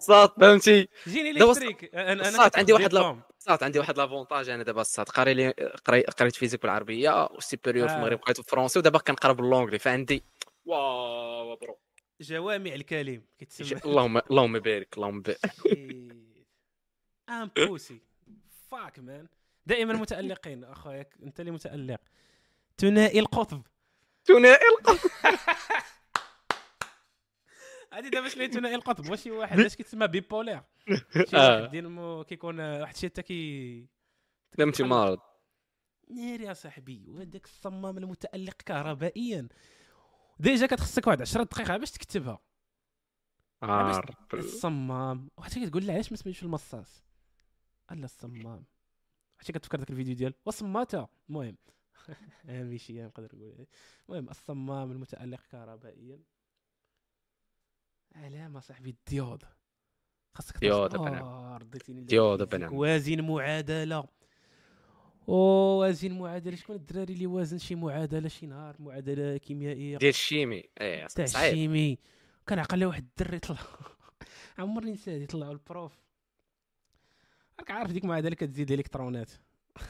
صاد 0.00 0.30
فهمتي؟ 0.40 0.88
génie 1.08 1.30
électrique 1.30 1.94
أنا 1.94 2.30
صات 2.30 2.58
عندي 2.58 2.72
واحد. 2.72 2.94
صات 3.38 3.62
عندي 3.62 3.78
واحد 3.78 3.98
l'avantage 3.98 4.48
أنا 4.48 4.62
دابا 4.62 4.82
صاد. 4.82 5.08
قاري 5.08 5.34
لي 5.34 5.50
قري- 5.84 6.02
قريت 6.02 6.36
physique 6.36 6.62
بالعربية 6.62 7.22
وال 7.24 7.36
supérieur 7.36 7.88
في 7.88 7.94
آه. 7.94 7.96
المغرب 7.96 8.18
قريته 8.18 8.42
بالفرنسي 8.42 8.78
ودابا 8.78 8.98
كنقرأ 8.98 9.32
ب 9.32 9.37
l'anglais 9.37 9.78
فعندي 9.78 10.22
wow 10.68 11.56
bro. 11.56 11.78
جوامع 12.20 12.72
الكلم 12.74 13.22
كيتسمى 13.38 13.80
اللهم 13.84 14.18
اللهم 14.18 14.58
بارك 14.58 14.96
اللهم 14.96 15.22
بارك. 15.22 15.40
ام 17.28 17.50
بوسي 17.56 18.00
fuck 18.70 18.98
man 18.98 19.28
دائما 19.66 19.94
متألقين 19.94 20.64
اخويا 20.64 21.06
أنت 21.22 21.40
اللي 21.40 21.50
متألق. 21.50 22.00
ثنائي 22.78 23.18
القطب. 23.20 23.62
ثنائي 24.24 24.68
القلب 24.78 24.98
هذه 27.92 28.08
دابا 28.08 28.28
شنو 28.28 28.46
ثنائي 28.46 28.74
القطب؟ 28.74 29.10
واش 29.10 29.22
شي 29.22 29.30
واحد 29.30 29.60
اش 29.60 29.76
كيتسمى 29.76 30.08
bipolaire؟ 30.08 30.62
شي 31.26 31.36
آه. 31.36 31.60
واحد 31.60 31.70
دينامو 31.70 32.24
كيكون 32.24 32.60
واحد 32.60 32.94
الشيء 32.94 33.10
حتى 33.10 33.22
كي 33.22 33.86
فهمتي 34.58 34.82
مرض. 34.82 35.18
ناري 36.10 36.44
يا 36.44 36.52
صاحبي 36.52 37.04
وهذاك 37.08 37.44
الصمام 37.44 37.98
المتألق 37.98 38.62
كهربائيا. 38.66 39.48
déjà 40.40 40.66
كتخصك 40.66 41.06
واحد 41.06 41.20
10 41.20 41.42
دقائق 41.42 41.76
باش 41.76 41.90
تكتبها. 41.90 42.38
عار 43.62 44.14
الصمام. 44.34 45.30
وحتى 45.36 45.66
كتقول 45.66 45.86
لا 45.86 45.92
علاش 45.92 46.10
ما 46.12 46.16
سميتش 46.16 46.42
المصاص؟ 46.42 47.04
الا 47.92 48.04
الصمام. 48.04 48.64
حتى 49.38 49.52
كتفكر 49.52 49.78
ذاك 49.78 49.90
الفيديو 49.90 50.14
ديال 50.14 50.34
وصماتها 50.46 51.08
المهم. 51.28 51.56
ماشي 52.44 53.02
نقدر 53.02 53.28
نقول. 53.34 53.66
المهم 54.08 54.28
الصمام 54.28 54.92
المتألق 54.92 55.40
كهربائيا. 55.50 56.22
علامة 58.14 58.60
صاحبي 58.60 58.90
الديود 58.90 59.44
خاصك 60.34 60.58
ديود. 60.58 60.94
آه، 60.94 61.56
رديتيني. 61.56 62.00
ديود. 62.00 62.42
أبناء. 62.42 62.74
وازن 62.74 63.20
معادلة. 63.20 63.96
أو 63.96 64.08
وازن 65.28 66.18
معادلة. 66.18 66.56
شكون 66.56 66.76
الدراري 66.76 67.14
اللي 67.14 67.26
وازن 67.26 67.58
شي 67.58 67.74
معادلة 67.74 68.28
شي 68.28 68.46
نهار 68.46 68.76
معادلة 68.78 69.36
كيميائية؟ 69.36 69.98
ديال 69.98 70.10
ال 70.10 70.17
chimie. 70.17 70.64
إيه 70.80 71.06
تاع 71.06 71.26
صعيب 71.26 71.54
ال 71.54 71.60
chimie. 71.60 71.98
كان 72.46 72.58
عقل 72.58 72.84
واحد 72.84 73.06
الدري 73.20 73.38
طلع 73.38 73.58
عمرني 74.58 74.92
نسى 74.92 75.14
هادي 75.14 75.26
طلعوا 75.26 75.52
البروف. 75.52 75.92
راك 77.60 77.70
عارف 77.70 77.92
ديك 77.92 78.04
معادله 78.04 78.34
كتزيد 78.34 78.72
الكترونات 78.72 79.30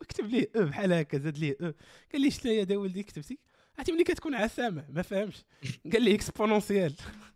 وكتب 0.00 0.26
ليه 0.26 0.50
أو 0.56 0.64
بحال 0.64 0.92
هكا 0.92 1.18
زاد 1.18 1.38
ليه 1.38 1.56
أو 1.60 1.72
قال 2.12 2.22
لي 2.22 2.30
شنو 2.30 2.52
يا 2.52 2.64
دا 2.64 2.76
ولدي 2.76 3.02
كتبتي 3.02 3.38
عرفتي 3.78 3.92
ملي 3.92 4.04
كتكون 4.04 4.34
عسامة 4.34 4.84
ما 4.88 5.02
فهمش. 5.02 5.44
قال 5.92 6.02
لي 6.02 6.14
اكسبونونسيال 6.14 6.94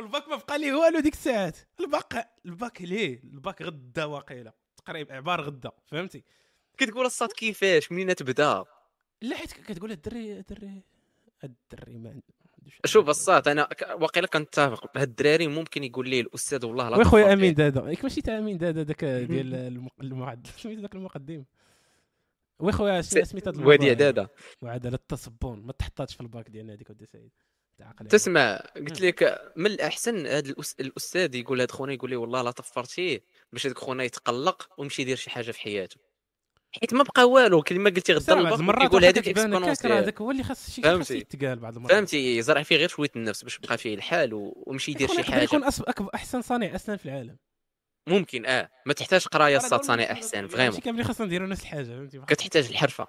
والباك 0.00 0.28
ما 0.28 0.36
بقى 0.36 0.58
ليه 0.58 0.72
والو 0.74 1.00
ديك 1.00 1.12
الساعات. 1.14 1.56
الباك 1.80 2.28
الباك 2.46 2.82
ليه؟ 2.82 3.22
الباك 3.24 3.62
غدا 3.62 4.04
واقيلا. 4.04 4.52
تقريبا 4.76 5.14
عبار 5.14 5.40
غدا 5.40 5.70
فهمتي؟ 5.86 6.24
كتقول 6.78 7.06
الصاد 7.06 7.32
كيفاش؟ 7.32 7.92
منين 7.92 8.14
تبدا 8.14 8.64
لا 9.22 9.36
حيت 9.36 9.52
كتقول 9.52 9.90
الدري 9.92 10.38
الدري 10.38 10.82
الدري 11.44 11.98
ما 11.98 12.20
شوف 12.84 13.08
الصاد 13.08 13.48
أنا 13.48 13.68
واقيلا 13.92 14.26
كنتفق 14.26 14.98
هاد 14.98 15.08
الدراري 15.08 15.46
ممكن 15.46 15.84
يقول 15.84 16.08
لي 16.08 16.20
الأستاذ 16.20 16.66
والله 16.66 16.88
لا 16.88 16.96
وي 16.96 17.04
خويا 17.04 17.32
أمين 17.32 17.54
فيه. 17.54 17.64
دادا. 17.64 17.90
ياك 17.90 18.02
ماشي 18.04 18.20
تاع 18.22 18.38
أمين 18.38 18.58
دادا 18.58 18.82
داك 18.82 19.04
ديال 19.04 19.54
الم- 19.54 19.88
المعدل 20.00 20.50
سميتو 20.50 20.80
داك 20.82 20.94
المقدم. 20.94 21.44
وي 22.60 22.72
خويا 22.72 23.00
سميت 23.02 23.48
هاد 23.48 23.56
وادي 23.56 23.62
الموضوع 23.74 23.90
عداده 23.90 24.30
معادله 24.62 24.94
التصبون 24.94 25.62
ما 25.66 25.72
تحطاتش 25.72 26.14
في 26.14 26.20
الباك 26.20 26.48
ديالنا 26.48 26.72
هذيك 26.72 26.90
ودي 26.90 27.06
سعيد. 27.06 27.30
تعقل 27.80 28.06
تسمع 28.06 28.56
قلت 28.76 29.00
لك 29.00 29.52
من 29.56 29.66
الأحسن 29.66 30.26
هذا 30.26 30.50
الأس... 30.50 30.76
الأستاذ 30.80 31.34
يقول 31.34 31.60
هذا 31.60 31.72
خونا 31.72 31.92
يقول 31.92 32.10
لي 32.10 32.16
والله 32.16 32.42
لا 32.42 32.50
طفرتيه 32.50 33.22
باش 33.52 33.66
هذاك 33.66 33.78
خونا 33.78 34.04
يتقلق 34.04 34.68
ويمشي 34.78 35.02
يدير 35.02 35.16
شي 35.16 35.30
حاجة 35.30 35.50
في 35.50 35.60
حياته. 35.60 35.96
حيت 36.72 36.94
ما 36.94 37.02
بقى 37.02 37.30
والو 37.30 37.62
كما 37.62 37.90
قلتي 37.90 38.12
غدا 38.12 38.32
المرات 38.32 38.82
يقول 38.82 39.02
راه 39.02 39.08
exponentielle 39.08 39.92
هذاك 39.92 40.20
هو 40.20 40.30
اللي 40.30 40.42
خاص 40.42 40.70
شي 40.70 40.82
خاص؟ 40.82 41.10
يتقال 41.10 41.58
بعض 41.58 41.76
المرات. 41.76 41.92
فهمتي 41.92 42.36
يزرع 42.36 42.62
فيه 42.62 42.76
غير 42.76 42.88
شوية 42.88 43.10
النفس 43.16 43.42
باش 43.42 43.56
يبقى 43.56 43.78
فيه 43.78 43.94
الحال. 43.94 44.30
ويمشي 44.34 44.90
يدير 44.90 45.10
يكون 45.10 45.24
شي 45.24 45.30
يكون 45.42 45.64
حاجة 45.64 45.74
أكبر 45.88 46.10
أحسن 46.14 46.42
صانع 46.42 46.74
أسنان 46.74 46.96
في 46.98 47.04
العالم. 47.06 47.36
ممكن 48.06 48.46
آه. 48.46 48.70
ما 48.86 48.92
تحتاج 48.92 49.26
قراية 49.26 49.56
الصاد 49.56 49.72
نقول 49.72 49.86
صانع 49.86 50.12
أحسن 50.12 50.42
ماشي 50.42 50.56
vraiment 50.56 50.80
كاملين 50.80 51.04
خاصنا 51.04 51.26
نديروا 51.26 51.46
نفس 51.46 51.62
الحاجة 51.62 51.84
فهمتي؟ 51.84 52.18
كتحتاج 52.18 52.66
الحرفة. 52.68 53.06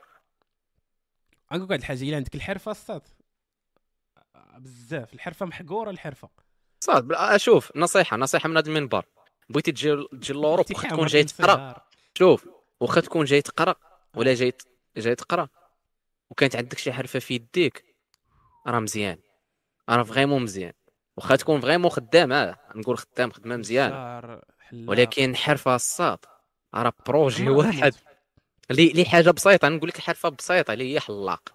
غنقول 1.54 1.64
لك 1.64 1.70
واحد 1.70 1.80
الحاجة 1.80 2.04
إلا 2.04 2.16
عندك 2.16 2.36
الحرفة 2.36 2.72
الصاد 2.72 3.02
بزاف 4.64 5.14
الحرفة 5.14 5.46
محقورة 5.46 5.90
الحرفة. 5.90 6.30
صاد 6.80 7.08
بلا- 7.08 7.38
شوف 7.38 7.72
نصيحة 7.76 8.18
نصيحة 8.18 8.50
من 8.50 8.58
هذا 8.58 8.68
المنبر. 8.68 9.06
بغيتي 9.50 9.72
تجي 9.72 10.08
تجي 10.12 10.34
l'Europe 10.34 10.66
واخا 10.72 10.90
تكون 10.90 11.08
جاي 11.08 11.24
تقرأ. 11.24 11.86
شوف 12.18 12.48
واخا 12.80 13.02
تكون 13.02 13.26
جاي 13.26 13.42
تقرأ 13.42 13.76
ولا 14.16 14.34
جاي 14.34 14.54
جاي 14.98 15.16
تقرأ. 15.16 15.48
وكانت 16.30 16.56
عندك 16.56 16.78
شي 16.78 16.94
حرفة 16.94 17.20
في 17.20 17.34
يديك 17.34 17.86
راه 18.68 18.80
مزيان. 18.80 19.18
راه 19.90 20.04
vraiment 20.04 20.44
مزيان. 20.44 20.74
واخا 21.18 21.36
تكون 21.36 21.62
vraiment 21.62 21.92
خدام 21.92 22.32
آه 22.34 22.58
نقول 22.76 22.98
خدام 22.98 23.32
خدمة 23.32 23.58
مزيانة. 23.58 23.96
ولكن 24.74 25.36
حرفة 25.36 25.76
الصاد 25.76 26.20
راه 26.76 26.94
projet 27.08 27.50
واحد. 27.50 27.96
اللي 28.72 28.92
اللي 28.92 29.06
حاجة 29.06 29.32
بسيطة 29.32 29.68
نقول 29.70 29.90
لك 29.90 29.98
حرفة 30.02 30.30
بسيطة 30.30 30.74
اللي 30.74 30.94
هي 30.94 31.00
حلاق. 31.00 31.50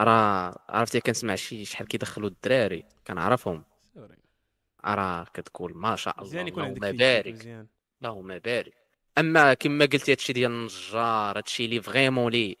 راه 0.00 0.64
عرفتي 0.68 1.00
كنسمع 1.00 1.34
شي 1.34 1.64
شحال 1.64 1.88
كيدخلوا 1.88 2.28
الدراري 2.28 2.84
كنعرفهم. 3.06 3.64
sorry. 3.94 4.16
راه 4.84 5.24
كتقول 5.24 5.76
ما 5.76 5.96
شاء 5.96 6.22
الله 6.22 6.42
اللهم 6.42 6.74
بارك. 6.74 7.66
اللهم 8.02 8.38
بارك. 8.38 8.74
أما 9.18 9.54
كما 9.54 9.84
قلتي 9.84 10.12
هادشي 10.12 10.32
ديال 10.32 10.50
النجار 10.50 11.38
هادشي 11.38 11.64
اللي 11.64 11.82
vraiment 11.82 12.32
لي 12.32 12.56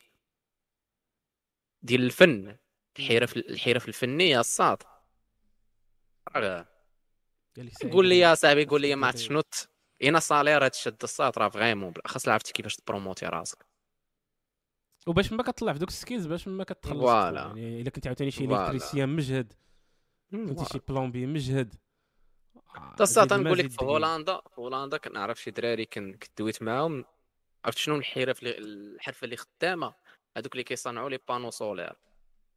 ديال 1.82 2.02
الفن 2.02 2.56
الحرف 2.98 3.36
الحرف 3.36 3.88
الفنية 3.88 4.40
الصاد 4.40 4.82
قول 7.92 8.08
لي 8.08 8.18
يا 8.18 8.34
صاحبي 8.34 8.64
قول 8.64 8.80
لي 8.80 8.94
ما 8.94 9.06
عرفت 9.06 9.18
شنو 9.18 9.42
إنا 10.02 10.18
salaire 10.18 10.64
هاد 10.64 10.70
الشد 10.70 11.02
الصاد 11.02 11.38
راه 11.38 11.48
vraiment. 11.48 11.90
بالاخص 11.90 12.26
لا 12.28 12.32
عرفتي 12.32 12.52
كيفاش 12.52 12.76
تبروموتي 12.76 13.26
راسك. 13.26 13.69
وباش 15.10 15.32
ما 15.32 15.42
كطلع 15.42 15.72
في 15.72 15.78
دوك 15.78 15.88
ال 15.88 15.93
skills 15.93 16.26
باش 16.26 16.48
ما 16.48 16.64
كتخلص 16.64 17.00
voilà. 17.00 17.40
يعني 17.40 17.80
إلا 17.80 17.90
كنت 17.90 18.06
عاوتاني 18.06 18.30
شي. 18.30 18.44
électricien 18.44 19.08
مجهد 19.08 19.52
كنتي 20.32 20.64
شي 20.72 20.78
plombier 20.88 21.26
مجهد. 21.26 21.74
آه، 22.76 22.94
تصا 22.98 23.24
تنقول 23.24 23.58
لك 23.58 23.62
زيد 23.66 23.70
في. 23.70 23.84
هولندا 23.84 24.40
في 24.54 24.60
هولندا 24.60 24.96
كنعرف 24.96 25.42
شي 25.42 25.50
دراري 25.50 25.84
كن 25.84 26.12
كنت 26.12 26.38
دويت 26.38 26.62
معاهم. 26.62 27.04
عرفت 27.64 27.78
شنو 27.78 27.96
الحرف 27.96 28.38
اللي 28.42 28.58
الحرفة 28.58 29.24
اللي 29.24 29.36
خدامة؟ 29.36 29.94
هذوك 30.36 30.52
اللي 30.52 30.64
كيصنعوا 30.64 31.10
les 31.10 31.18
panneaux 31.28 31.50
solaires. 31.50 31.92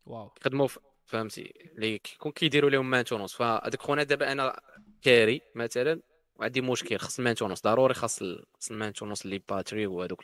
wow. 0.06 0.32
خدموا 0.42 0.68
ف- 0.68 0.80
فهمتي. 1.06 1.54
اللي 1.76 1.98
كيكون 1.98 2.32
كيديروا 2.32 2.70
لهم 2.70 2.90
maintenance 2.90 3.34
فهذاك 3.34 3.82
خونا 3.82 4.04
دابا 4.04 4.32
أنا 4.32 4.62
كاري 5.02 5.42
مثلا 5.56 6.02
وعندي 6.36 6.62
مشكل 6.62 6.98
خص 6.98 7.20
ال 7.20 7.23
maintenance 7.23 7.62
ضروري 7.64 7.94
خاص 7.94 8.22
ال- 8.22 8.46
خص 8.60 8.72
ال 8.72 8.76
maintenance 8.76 9.26
les 9.26 9.42
batteries 9.50 9.88
وهذوك. 9.88 10.22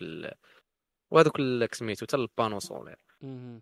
وهذوك 1.11 1.73
سميتو 1.73 2.06
حتى 2.06 2.15
ال 2.17 2.23
panneau 2.23 2.59
solaire 2.59 2.97
مهم. 3.22 3.61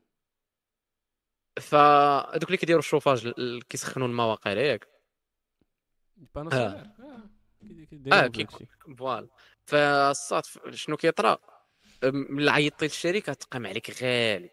فهذوك 1.61 2.43
اللي 2.43 2.57
كيديروا 2.57 2.79
الشوفاج 2.79 3.25
ال- 3.27 3.39
ال- 3.39 3.67
كيسخنوا 3.67 4.07
الماء 4.07 4.27
واقيلا 4.27 4.61
ياك. 4.61 4.87
ال 6.17 6.21
panneau 6.21 6.49
آه. 6.49 6.53
solaire 6.53 6.91
آه. 6.99 7.29
كيديروا 7.89 8.27
كي 8.27 8.43
داكشي. 8.43 8.65
voilà. 8.97 9.27
فالصاد 9.65 10.43
شنو 10.73 10.97
كيطرا؟ 10.97 11.37
ملي 12.03 12.51
عيطتي 12.51 12.85
للشركة 12.85 13.33
تقام 13.33 13.67
عليك 13.67 14.03
غالي. 14.03 14.49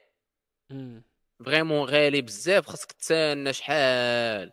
vraiment 1.44 1.88
غالي 1.88 2.22
بزاف 2.22 2.66
خاصك 2.66 2.92
تسنى 2.92 3.52
شحال. 3.52 4.52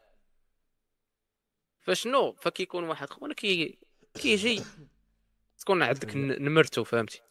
فشنو؟ 1.82 2.34
فكيكون 2.34 2.84
واحد 2.84 3.10
خونا 3.10 3.34
كي 3.34 3.80
كيجي. 4.14 4.64
تكون 5.60 5.84
عندك 5.84 6.16
نمرتو 6.46 6.84
فهمتي؟ 6.84 7.22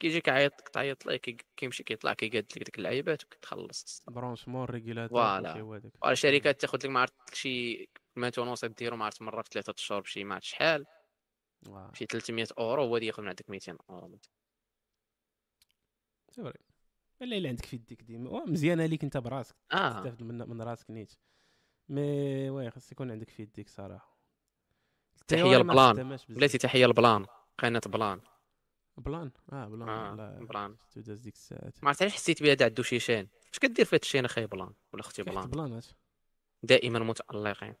كيجي 0.00 0.20
كيعيط 0.20 0.52
لك 0.60 0.68
تعيط 0.68 1.06
ليه 1.06 1.16
كي- 1.16 1.36
كيمشي 1.56 1.82
كيطلع 1.82 2.12
كيقاد 2.14 2.44
لك 2.56 2.58
ديك 2.64 2.78
اللعيبات 2.78 3.24
وكتخلص 3.24 4.04
branchement 4.08 4.64
régulateur 4.64 5.18
voilà. 5.18 5.62
ولا 6.02 6.14
شركات 6.14 6.60
تاخذ 6.60 6.78
لك 6.78 6.86
ما 6.86 7.00
عرفت 7.00 7.34
شي 7.34 7.88
maintenance 8.16 8.64
ديرو 8.64 8.96
ما 8.96 9.04
عرفت 9.04 9.22
مرة 9.22 9.42
في 9.42 9.48
ثلاثة 9.52 9.74
اشهر 9.78 10.00
بشي 10.00 10.24
ما 10.24 10.34
عرفت 10.34 10.46
شحال. 10.46 10.86
شي 11.94 12.06
300 12.06 12.46
أورو 12.58 12.82
هو 12.84 12.96
اللي 12.96 13.06
ياخذ 13.06 13.22
من 13.22 13.28
عندك 13.28 13.50
200 13.50 13.78
أورو. 13.90 14.18
c'est 16.30 16.42
vrai. 16.42 16.58
إلا 17.22 17.36
إلا 17.36 17.48
عندك 17.48 17.64
في 17.66 17.76
يديك 17.76 18.02
ديما. 18.02 18.30
واه 18.30 18.44
مزيانة 18.44 18.86
ليك 18.86 19.04
أنت 19.04 19.16
براسك. 19.16 19.54
آه. 19.72 19.88
تستافد 20.00 20.22
من 20.22 20.38
من 20.48 20.62
راسك 20.62 20.90
نيت. 20.90 21.12
mais 21.88 22.50
oui 22.50 22.70
خاص 22.70 22.92
يكون 22.92 23.10
عندك 23.10 23.30
في 23.30 23.42
يديك 23.42 23.68
صراحة. 23.68 24.18
ما 25.32 25.56
البلان. 25.56 26.18
بلاتي 26.28 26.58
تحية 26.58 26.86
البلان 26.86 27.26
قناة 27.58 27.80
بلان. 27.86 28.20
بلان. 28.98 29.30
آه 29.52 29.68
بلان 29.68 30.16
لا 30.16 30.38
بلان. 30.44 30.76
داز 30.96 31.18
ديك 31.18 31.34
الساعات 31.34 31.74
ما 31.82 31.88
عرفت 31.88 32.02
علاش 32.02 32.14
حسيت 32.14 32.42
بها 32.42 32.56
عندو 32.60 32.82
شي 32.82 32.98
شان 32.98 33.26
اش 33.52 33.58
كدير 33.58 33.84
في 33.84 33.96
هاد 33.96 34.00
الشين 34.02 34.24
أخي 34.24 34.46
بلان 34.46 34.70
ولا 34.92 35.00
أختي 35.02 35.22
بلان؟ 35.22 35.50
بلانات 35.50 35.86
دائما 36.62 36.98
متالقين 36.98 37.74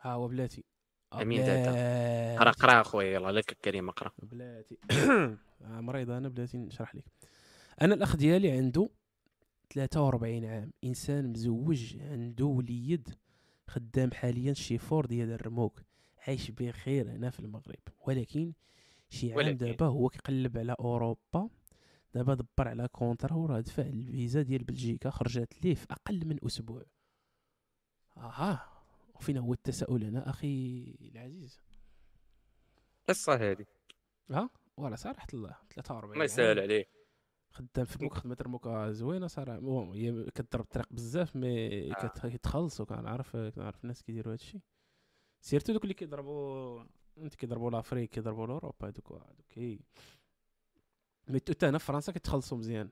ها 0.00 0.12
هو 0.12 0.28
بلاتي 0.28 0.64
آه، 1.12 1.22
أمين 1.22 1.40
دادا. 1.44 1.70
بلاتي. 1.72 2.38
قرا 2.38 2.50
قرأ 2.50 2.80
اخويا 2.80 3.14
يلا 3.14 3.32
لك 3.32 3.56
كريم 3.64 3.88
اقرأ. 3.88 4.12
بلاتي 4.22 4.78
آه، 5.62 5.80
مريض 5.80 6.10
أنا 6.10 6.28
بلاتي 6.28 6.58
نشرح 6.58 6.94
لك. 6.94 7.04
أنا 7.82 7.94
الأخ 7.94 8.16
ديالي 8.16 8.50
عنده 8.50 8.88
43 9.74 10.44
عام. 10.44 10.72
إنسان 10.84 11.32
مزوج 11.32 11.96
عنده 12.00 12.44
وليد 12.44 13.08
خدام 13.68 14.10
حاليا 14.12 14.52
شيفور 14.54 15.06
ديال 15.06 15.30
ال 15.32 15.37
remorque 15.37 15.80
عايش 16.26 16.50
بخير 16.50 17.10
هنا 17.10 17.30
في 17.30 17.40
المغرب. 17.40 17.78
ولكن 18.06 18.52
شي 19.10 19.32
عام. 19.32 19.50
دابا 19.50 19.86
هو 19.86 20.08
كيقلب 20.08 20.58
على 20.58 20.76
أوروبا 20.80 21.48
دابا 22.14 22.34
دبر 22.34 22.68
على 22.68 22.88
contrat 22.88 23.34
وراه 23.34 23.60
دفع 23.60 23.82
الفيزا 23.82 24.42
ديال 24.42 24.64
بلجيكا 24.64 25.10
خرجت 25.10 25.64
ليه 25.64 25.74
في 25.74 25.86
أقل 25.90 26.26
من 26.26 26.44
أسبوع. 26.46 26.82
أها 28.16 28.68
وفين 29.14 29.36
هو 29.38 29.52
التساؤل 29.52 30.04
هنا 30.04 30.30
أخي 30.30 30.84
العزيز. 31.00 31.60
قصة 33.08 33.34
هذه. 33.34 33.66
ها 34.30 34.50
ولا 34.76 34.96
صراحة 34.96 35.26
الله 35.34 35.56
43 35.74 36.18
ما 36.18 36.24
يسهل 36.24 36.58
عليه 36.60 36.84
خدام 37.52 37.84
في 37.84 37.96
ال 37.96 37.98
remorque 37.98 38.14
خدمه 38.14 38.36
ال 38.40 38.46
remorque 38.46 38.92
زوينه 38.92 39.26
صراحة؟ 39.26 39.58
bon 39.58 39.88
هي 39.96 40.30
كضرب 40.30 40.64
الطريق 40.64 40.92
بزاف 40.92 41.36
mais 41.36 41.90
آه. 41.92 41.94
كت- 42.06 42.26
كتخلص 42.26 42.80
وكنعرف 42.80 43.36
كنعرف 43.36 43.82
الناس 43.84 44.02
كيديروا 44.02 44.32
هادشي. 44.32 44.60
surtout 45.40 45.72
دوك 45.72 45.82
اللي 45.82 45.94
كيضربوا 45.94 46.84
انت 47.22 47.34
كيضربوا 47.34 47.70
l'Afrique 47.70 48.10
كيضربوا 48.10 48.46
لأوروبا 48.46 48.86
هادوك 48.86 49.12
هادوك 49.12 49.46
كي 49.48 49.80
mais 51.28 51.40
تو- 51.40 51.52
حتى 51.52 51.66
هنا 51.66 51.78
في 51.78 51.84
فرنسا 51.84 52.12
كيتخلصوا 52.12 52.58
مزيان. 52.58 52.90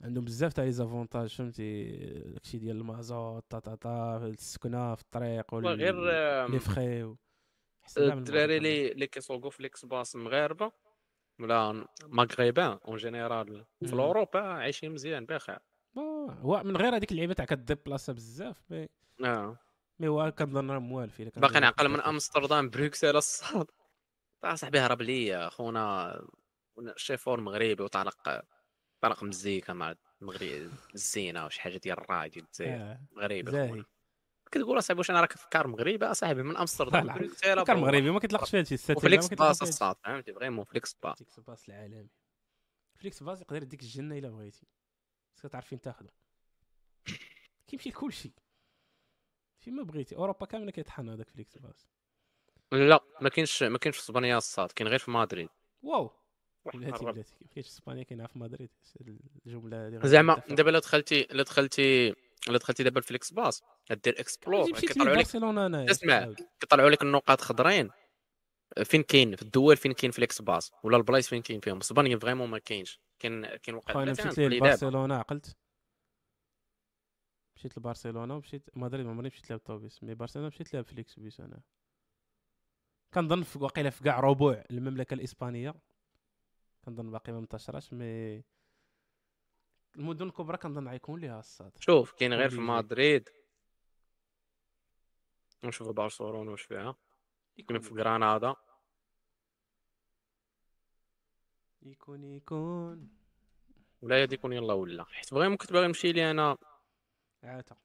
عندهم 0.00 0.24
بزاف 0.24 0.52
تاع 0.52 0.64
les 0.64 0.72
avantages 0.72 1.34
فهمتي 1.34 1.96
داكشي 2.32 2.58
ديال 2.58 2.76
المازوت 2.76 3.44
تا 3.50 3.58
تا 3.58 3.74
تا 3.74 4.16
السكنة 4.26 4.94
في 4.94 5.02
الطريق 5.02 5.54
وال 5.54 5.66
غير 5.66 5.94
les 6.48 6.58
vrais 6.58 7.02
من 7.02 7.16
الدراري. 7.98 8.56
اللي 8.56 8.92
اللي 8.92 9.06
كيسوقوا 9.06 9.50
في 9.50 9.62
ليكس 9.62 9.84
باص 9.84 10.16
مغاربة 10.16 10.72
ولا 11.40 11.86
مغربان 12.04 12.78
en 12.88 12.96
général 12.96 13.64
في. 13.84 13.92
اوروبا 13.92 14.40
عايشين 14.40 14.92
مزيان 14.92 15.26
بخير 15.26 15.58
هو 16.28 16.62
من 16.64 16.76
غير 16.76 16.96
هذيك 16.96 17.12
اللعيبة 17.12 17.34
تاع 17.34 17.44
كديبلاصا 17.44 18.12
بزاف 18.12 18.62
مي 18.70 18.88
آه 19.24 19.58
مي 19.98 20.08
هو 20.08 20.32
كنظن 20.32 20.70
راه 20.70 20.78
موالف 20.78 21.22
باقي 21.36 21.60
نعقل 21.60 21.88
من. 21.88 22.00
أمستردام 22.00 22.70
بروكسل 22.70 23.16
الصاد. 23.16 23.66
صاحبي 24.54 24.78
هرب 24.80 25.02
ليا 25.02 25.48
خونا 25.48 26.20
شيفور 26.96 27.40
مغربي 27.40 27.82
وطلق 27.82 28.42
طلق 29.00 29.24
مزيكا 29.24 29.72
مع 29.72 29.94
المغرب 30.22 30.70
الزينة 30.94 31.46
وشي 31.46 31.60
حاجة 31.60 31.76
ديال 31.76 31.98
الراديو 31.98 32.42
الجزائر. 32.42 32.74
آه، 32.74 33.00
مغربي 33.12 33.68
خونا 33.68 33.84
كتقول 34.52 34.78
أصاحبي 34.78 34.98
واش 34.98 35.10
أنا 35.10 35.20
راك 35.20 35.32
فكار 35.32 35.66
مغربي؟ 35.66 36.06
اصاحبي 36.06 36.42
من 36.42 36.56
أمستردام 36.56 37.28
كان 37.64 37.76
مغربي 37.76 38.10
ما 38.10 38.20
كيطلقش 38.20 38.50
فيها 38.50 38.60
هادشي 38.60 38.92
وفليكس 38.92 39.24
ما 39.24 39.28
كيطلقش 39.30 39.58
باس. 39.58 39.62
الصاد 39.62 39.96
فهمتي؟ 40.04 40.34
فريمون 40.34 40.64
فليكس 40.64 40.96
باس 41.02 41.16
فليكس 41.18 41.40
باس 41.40 41.68
العالمي. 41.68 42.08
FlixBus 42.94 43.40
يقدر 43.40 43.62
يديك 43.62 43.82
الجنة 43.82 44.18
إلا 44.18 44.28
بغيتي. 44.30 44.66
بس 45.36 45.46
كتعرف 45.46 45.66
فين 45.66 45.80
تاخذو 45.80 46.08
كيمشي 47.66 47.88
لكلشي. 47.88 48.32
فين 49.64 49.74
ما 49.74 49.82
بغيتي. 49.82 50.16
أوروبا 50.16 50.46
كاملة 50.46 50.70
كيطحن 50.70 51.08
هذاك 51.08 51.28
FlixBus. 51.28 51.86
لا 52.72 53.04
ما 53.20 53.28
كاينش 53.28 53.62
ما 53.62 53.78
كاينش 53.78 53.96
في 53.96 54.02
إسبانيا 54.02 54.38
الصاط 54.38 54.72
كاين 54.72 54.88
غير 54.88 54.98
في 54.98 55.10
مدريد. 55.10 55.48
واو. 55.82 56.10
بلاتي. 56.74 57.04
بلاتي. 57.04 57.34
ما 57.40 57.48
كاينش 57.54 57.68
إسبانيا 57.68 58.02
كاينها 58.02 58.26
في 58.26 58.38
مدريد. 58.38 58.70
الجملة 59.46 59.88
هذه 59.88 60.06
زعما. 60.06 60.42
دابا 60.48 60.70
الا 60.70 60.78
دخلتي 60.78 61.20
الا 61.20 61.42
دخلتي 61.42 62.14
الا 62.48 62.58
دخلتي 62.58 62.82
دابا 62.82 62.98
ال 62.98 63.32
FlixBus 63.32 63.62
دير 63.90 64.20
explore. 64.20 64.72
كيطلعوا 64.72 65.16
لك 65.16 65.36
اسمع. 65.90 66.34
كيطلعوا 66.60 66.90
لك 66.90 67.02
النقاط 67.02 67.40
خضرين. 67.40 67.90
فين 68.84 69.02
كاين؟ 69.02 69.36
في 69.36 69.42
الدول 69.42 69.76
فين 69.76 69.92
كاين 69.92 70.10
FlixBus؟ 70.10 70.72
ولا 70.82 70.96
البلايص 70.96 71.28
فين 71.28 71.42
كاين 71.42 71.60
فيهم؟ 71.60 71.78
إسبانيا 71.78 72.18
vraiment 72.18 72.48
ما 72.48 72.58
كاينش. 72.58 73.00
كاين 73.18 73.46
كاين 73.46 73.76
وقع 73.76 74.02
أنا 74.02 74.10
مثلا 74.10 74.26
مشيت 74.26 74.34
في. 74.34 74.48
لبرشلونة 74.48 75.14
عقلت. 75.14 75.56
مشيت 77.56 77.78
لبرشلونة 77.78 78.34
ومشيت 78.34 78.62
مدريد 78.76 79.04
ما 79.06 79.10
عمرني 79.10 79.28
مشيت 79.28 79.50
لها 79.50 79.56
بالطوبيس 79.56 80.02
mais 80.02 80.14
برشلونة 80.14 80.48
مشيت 80.48 80.74
لها 80.74 80.82
ب 80.82 81.18
FlixBus 81.18 81.40
أنا. 81.40 81.60
كنظن 83.14 83.42
في 83.42 83.58
واقيلا 83.58 83.90
في 83.90 84.04
كاع 84.04 84.20
ربوع 84.20 84.64
المملكة 84.70 85.14
الإسبانية. 85.14 85.74
كنظن 86.84 87.10
باقي 87.10 87.32
ما 87.32 87.40
منتشراش 87.40 87.92
mais 87.92 88.42
المدن 89.96 90.26
الكبرى 90.26 90.56
كنظن 90.56 90.88
غيكون 90.88 91.20
ليها 91.20 91.40
الصاط 91.40 91.72
شوف 91.80 92.12
كاين 92.12 92.34
غير 92.34 92.50
في. 92.50 92.60
مدريد. 92.60 93.28
ونشوف 95.64 95.88
برشلونة 95.88 96.50
واش 96.50 96.62
فيها؟ 96.62 96.96
كاين 97.68 97.80
في 97.80 97.94
غرناطه 97.94 98.56
يكون 101.82 102.24
يكون. 102.24 103.08
ولا 104.02 104.22
يكون 104.22 104.52
يلا 104.52 104.74
ولا. 104.74 105.04
حيت 105.04 105.28
vraiment 105.28 105.56
كنت 105.56 105.72
باغي 105.72 105.86
نمشي 105.86 106.12
لي 106.12 106.30
أنا 106.30 106.56
عاتا 107.44 107.76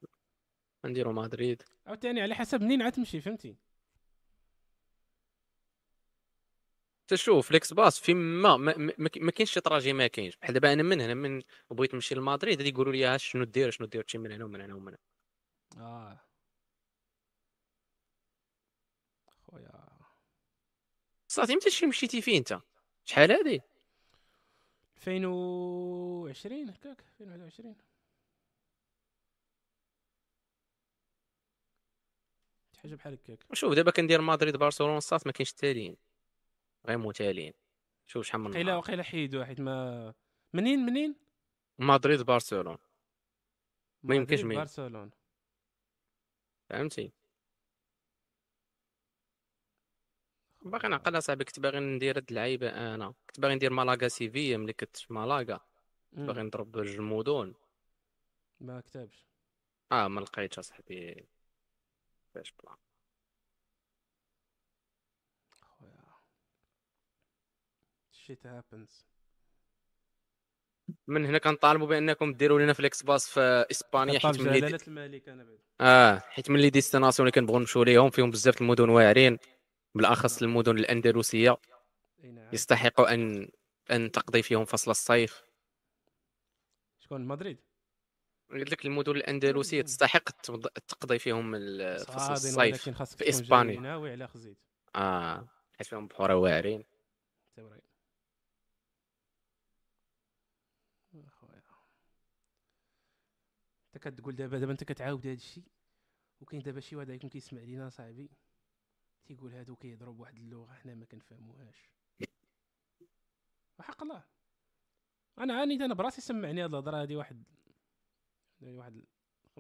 نديرو 0.86 1.14
مدريد. 1.14 1.64
عاوتاني 1.88 2.22
على 2.22 2.36
حسب 2.36 2.62
منين 2.62 2.82
عتمشي 2.82 3.22
فهمتي؟ 3.22 3.56
تشوف 7.08 7.48
FlixBus 7.50 8.00
فين 8.00 8.18
ما 8.18 8.58
ما, 8.58 8.94
ما, 8.98 9.32
كاينش 9.32 9.52
شي 9.52 9.60
trajet 9.60 9.94
ما 9.94 10.08
كاينش. 10.08 10.36
بحال 10.38 10.54
دابا 10.54 10.74
أنا 10.74 10.84
من 10.84 11.02
هنا 11.02 11.14
من 11.14 11.42
بغيت 11.72 11.94
نمشي 11.94 12.16
لمدريد 12.16 12.58
غادي 12.58 12.70
يقولوا 12.70 12.94
لي 12.94 13.06
ها 13.06 13.18
شنو 13.18 13.44
دير 13.44 13.72
شنو 13.72 13.88
دير 13.88 14.04
شي 14.08 14.18
من 14.18 14.32
هنا 14.32 14.46
ومن 14.46 14.62
هنا 14.62 14.76
ومن 14.76 14.88
هنا. 14.88 14.98
آه. 15.86 16.20
خويا. 19.28 19.90
صافي 21.28 21.56
متى 21.56 21.70
شي 21.70 21.86
مشيتي 21.86 22.22
فين 22.22 22.36
أنت؟ 22.36 22.60
شحال 23.06 23.32
هادي؟ 23.32 23.62
2020 24.98 26.70
هكاك 26.70 27.04
2021 27.22 27.76
حاجة 32.84 32.96
بحال 32.96 33.14
هكاك. 33.14 33.40
شوف 33.54 33.74
دابا 33.74 33.92
كندير 33.92 34.22
مدريد 34.22 34.58
برشلونة 34.58 35.00
صافي 35.00 35.28
ما 35.28 35.32
كاينش 35.32 35.54
تاليين 35.54 35.98
غير 36.88 36.98
متاليين. 36.98 37.54
شوف 38.08 38.26
شحال 38.26 38.42
من 38.42 38.50
وقيلا 38.50 38.64
نهار. 38.64 38.78
وقيلا 38.78 39.04
حيدوا 39.04 39.46
حيت 39.46 39.60
ما 39.60 40.14
منين 40.54 40.80
منين؟ 40.80 41.16
مدريد 41.80 42.22
برشلونة. 42.22 42.78
ما 44.04 44.16
يمكنش 44.16 44.42
مين. 44.42 44.60
برشلونة. 44.60 45.12
فهمتي؟ 46.70 47.14
باغي 50.62 50.88
نعقل 50.88 51.18
أصاحبي 51.18 51.44
كنت 51.44 51.60
باغي 51.60 51.80
ندير 51.80 52.18
هاد 52.18 52.26
اللعيبة 52.30 52.70
أنا. 52.70 53.14
كنت 53.28 53.40
باغي 53.40 53.56
ندير 53.56 53.74
مالاغا 53.74 54.08
سيفيا 54.08 54.58
ملي 54.58 54.74
كنت 54.74 54.98
في 54.98 55.14
مالاغا. 55.14 55.60
باغي 56.12 56.42
نضرب 56.42 56.72
جوج 56.72 56.96
المدن 56.96 57.54
ما 58.60 58.82
كتبش. 58.82 59.26
آه 59.92 60.08
ما 60.08 60.22
لقيتش 60.22 60.60
أصاحبي. 60.60 61.28
فاش 62.40 62.54
بلان. 62.64 62.76
خويا. 65.62 66.06
Shit 68.12 68.44
happens. 68.46 69.06
من 71.08 71.26
هنا 71.26 71.38
كنطالبوا 71.38 71.88
بأنكم 71.88 72.34
ديروا 72.34 72.60
لنا 72.60 72.74
في 72.74 72.80
ال 72.80 73.04
FlixBus 73.04 73.30
في 73.30 73.66
إسبانيا 73.72 74.20
حيت 74.20 74.40
ملي 74.40 74.60
جلالة 74.60 74.80
الملك 74.88 75.30
أنا 75.30 75.44
بعد. 75.44 75.60
آه 75.82 76.20
حيت 76.20 76.50
les 76.50 76.70
destinations 76.70 77.28
اللي 77.28 77.32
كنبغوا 77.32 77.60
نمشيو 77.60 77.84
ليهم 77.84 78.10
فيهم 78.10 78.32
بزاف 78.32 78.62
المدن 78.62 78.90
واعرين. 78.90 79.38
بالأخص 79.96 80.42
المدن 80.42 80.78
الأندلسية. 80.78 81.58
نعم. 82.24 82.54
يستحقوا 82.54 83.14
أن 83.14 83.50
أن 83.92 84.12
تقضي 84.12 84.42
فيهم 84.42 84.66
فصل 84.66 84.92
الصيف. 84.92 85.44
شكون؟ 87.00 87.26
مدريد؟ 87.26 87.69
قلت 88.52 88.72
لك 88.72 88.86
المدن 88.86 89.12
الأندلسية 89.12 89.82
تستحق 89.82 90.30
تقضي 90.88 91.20
فيهم 91.20 91.52
فصل 91.98 92.34
الصيف 92.34 92.90
في. 92.90 93.32
جاي 93.42 93.78
ناوي 93.78 94.12
على 94.12 94.28
خزيت. 94.28 94.58
آه 94.96 95.48
حيت 95.78 95.88
فيهم 95.88 96.08
بحورة 96.08 96.36
واعرين. 96.36 96.84
أنت 103.96 104.08
كتقول 104.08 104.36
دابا 104.36 104.60
دابا 104.60 104.72
أنت 104.72 104.84
كتعاود 104.84 105.28
هذا 105.28 105.34
الشيء 105.34 105.64
وكاين 106.42 106.62
دابا 106.62 106.80
شي 106.80 106.96
واحد 106.96 107.10
يكون 107.10 107.30
كيسمع 107.30 107.62
لينا 107.62 107.90
صاحبي 107.90 108.30
تيقول 109.26 109.54
هادو 109.54 109.76
كيهضروا 109.76 110.14
بواحد 110.14 110.36
اللغة 110.36 110.74
حنا 110.74 110.96
ما 110.96 111.06
كنفهموهاش. 111.06 111.90
وحق 113.80 114.04
الله. 114.04 114.24
أنا 115.40 115.54
عانيت 115.54 115.82
أنا 115.82 115.94
براسي 115.94 116.22
سمعني 116.22 116.64
هاد 116.64 116.70
الهضرة 116.70 117.02
هادي 117.02 117.16
واحد 117.16 117.44
يعني 118.62 118.78
واحد 118.78 119.04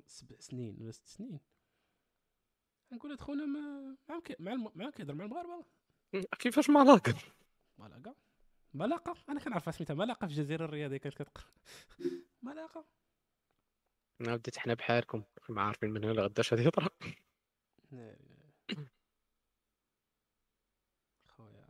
سبع 0.08 0.36
سنين 0.40 0.78
ولا 0.82 0.92
ست 0.92 1.06
سنين. 1.08 1.40
نقول 2.92 3.12
هاد 3.12 3.22
خونا 3.22 3.46
ما 3.46 3.96
مع 4.40 4.54
الم- 4.54 4.72
معاهم 4.76 4.92
كيهضر 4.92 5.14
مع 5.14 5.26
المغاربه 5.26 5.66
كيفاش 6.40 6.70
مالاكا 6.70 7.14
ملاقا 7.78 8.16
ملاقا 8.74 9.14
أنا 9.30 9.40
كنعرف 9.40 9.76
سميتها 9.76 9.94
ملاقا 9.94 10.28
في 10.28 10.34
الجزيرة 10.34 10.66
الرياضية 10.66 10.98
كانت 10.98 11.16
كتقرأ. 11.16 11.46
ملاقا 12.44 12.86
بديت 14.20 14.58
حنا 14.58 14.74
بحالكم 14.74 15.24
ما 15.50 15.62
عارفين 15.62 15.90
من 15.90 16.04
هنا 16.04 16.22
غدا 16.22 16.42
اش 16.42 16.54
غادي 16.54 16.66
يطرا. 16.68 16.90
خويا. 21.28 21.68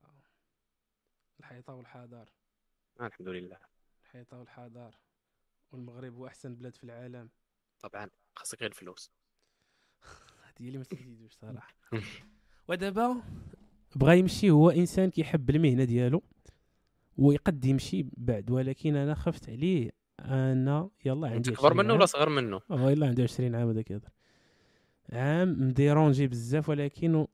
الحيطة 1.40 1.74
والحضار 1.74 2.30
آه 3.00 3.06
الحمد 3.08 3.28
لله. 3.28 3.60
الحيطة 4.06 4.40
والحضار 4.40 4.96
والمغرب 5.72 6.14
هو 6.14 6.28
أحسن 6.28 6.56
بلاد 6.56 6.76
في 6.76 6.84
العالم. 6.84 7.30
طبعا 7.80 8.10
خاصك 8.36 8.62
غير 8.62 8.70
الفلوس. 8.70 9.12
هذه 10.46 10.64
هي 10.64 10.68
اللي 10.68 10.78
ما 10.78 10.84
تزيدوش 10.84 11.34
صراحة 11.34 11.76
ودابا 12.68 13.22
بغى 13.96 14.20
يمشي 14.20 14.50
هو 14.50 14.70
إنسان 14.70 15.10
كيحب 15.10 15.50
المهنة 15.50 15.84
ديالو 15.84 16.24
ويقد 17.18 17.66
يمشي 17.66 18.06
بعد 18.18 18.52
ولكن 18.52 18.96
أنا 18.96 19.14
خفت 19.14 19.50
عليه. 19.50 19.92
أنا 20.20 20.90
يلا 21.06 21.28
عندي 21.28 21.52
كبر 21.52 21.70
20 21.70 21.78
منه. 21.78 21.94
ولا 21.94 22.06
صغر 22.06 22.30
منه؟ 22.30 22.62
والله 22.70 22.94
الا 22.94 23.08
عنده 23.08 23.24
20 23.24 23.56
عام 23.56 23.70
هذا 23.70 23.82
كيهضر 23.82 24.10
عام 25.14 25.68
مديرونجي 25.68 26.28
بزاف 26.28 26.70
ولكن 26.70 27.28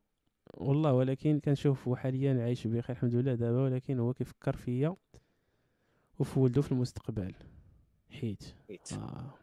والله 0.53 0.93
ولكن 0.93 1.39
كنشوفه 1.39 1.95
حاليا 1.95 2.43
عايش 2.43 2.67
بخير 2.67 2.95
الحمد 2.95 3.15
لله. 3.15 3.35
دابا 3.35 3.61
ولكن 3.61 3.99
هو 3.99 4.13
كيفكر 4.13 4.55
فيا 4.55 4.95
وفي 6.19 6.39
ولده 6.39 6.61
في 6.61 6.71
المستقبل. 6.71 7.33
حيت. 8.15 8.43
حيت. 8.67 8.93
آه. 8.93 9.33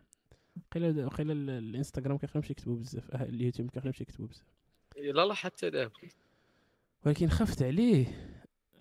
قيل 0.73 1.09
قيل 1.09 1.31
ال- 1.31 1.51
الانستغرام 1.51 2.19
كيخدمش 2.19 2.51
يكتبوا 2.51 2.77
بزاف 2.77 3.11
آه، 3.11 3.23
اليوتيوب 3.23 3.70
كيخدمش 3.70 4.01
يكتبوا 4.01 4.27
بزاف. 4.27 4.47
لا 4.97 5.27
لا 5.27 5.35
حتى 5.35 5.70
دابا 5.70 5.93
ولكن 7.07 7.28
خفت 7.28 7.62
عليه. 7.62 8.07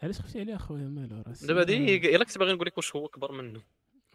علاش 0.04 0.20
خفتي 0.22 0.40
عليه 0.40 0.56
أخويا؟ 0.56 0.84
مالو 0.88 1.16
راه 1.28 1.34
دابا 1.48 1.64
دي 1.64 1.76
السيدة- 2.02 2.06
إلا 2.16 2.24
كنت 2.24 2.38
باغي 2.38 2.54
نقول 2.54 2.68
لك 2.68 2.78
واش 2.78 2.96
هو 2.96 3.08
كبر 3.08 3.32
منه. 3.32 3.62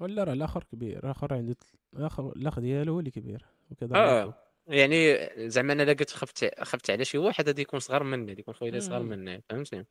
ولا 0.00 0.24
راه 0.24 0.32
الآخر 0.32 0.64
كبير. 0.64 0.98
الآخر 1.04 1.34
عنده 1.34 1.56
الآخر 1.96 2.32
الأخ 2.36 2.60
ديالو 2.60 2.92
هو 2.92 2.98
اللي 3.00 3.10
كبير. 3.10 3.44
وكذا 3.70 3.96
آه. 3.96 4.34
يعني 4.68 5.28
زعما 5.50 5.72
أنا 5.72 5.82
إلا 5.82 5.92
قلت 5.92 6.10
خفت 6.10 6.60
خفت 6.62 6.90
على 6.90 7.04
شي 7.04 7.18
واحد 7.18 7.46
غادي 7.46 7.62
يكون 7.62 7.80
صغر 7.80 8.02
مني 8.02 8.26
غادي 8.28 8.40
يكون 8.40 8.54
خويا 8.54 8.80
صغر 8.80 9.02
مم. 9.02 9.08
مني 9.08 9.42
فهمتي 9.50 9.84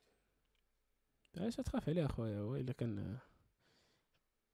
علاش 1.38 1.56
تخاف 1.56 1.88
عليه 1.88 2.06
أخويا؟ 2.06 2.38
هو 2.38 2.56
إلا 2.56 2.72
كان 2.72 3.16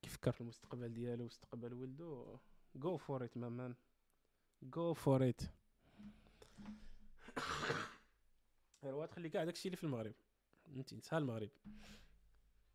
كيفكر 0.03 0.31
في 0.31 0.41
المستقبل 0.41 0.93
ديالو 0.93 1.23
ومستقبل 1.23 1.73
ولدو؟ 1.73 2.37
go 2.75 2.97
for 2.97 3.23
it 3.23 3.37
man 3.37 3.75
go 4.63 4.93
for 4.93 5.29
it 5.29 5.41
هو 8.83 9.05
تخلي 9.05 9.29
كاع 9.29 9.43
داكشي 9.43 9.67
اللي 9.67 9.77
في 9.77 9.83
المغرب. 9.83 10.13
انت 10.75 10.93
نسى 10.93 11.17
المغرب. 11.17 11.49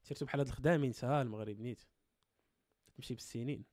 surtout 0.02 0.24
بحال 0.24 0.40
هاد 0.40 0.48
الخدام 0.48 0.84
ينسى 0.84 1.06
المغرب 1.06 1.60
نيت. 1.60 1.80
تمشي 2.96 3.14
بالسنين. 3.14 3.64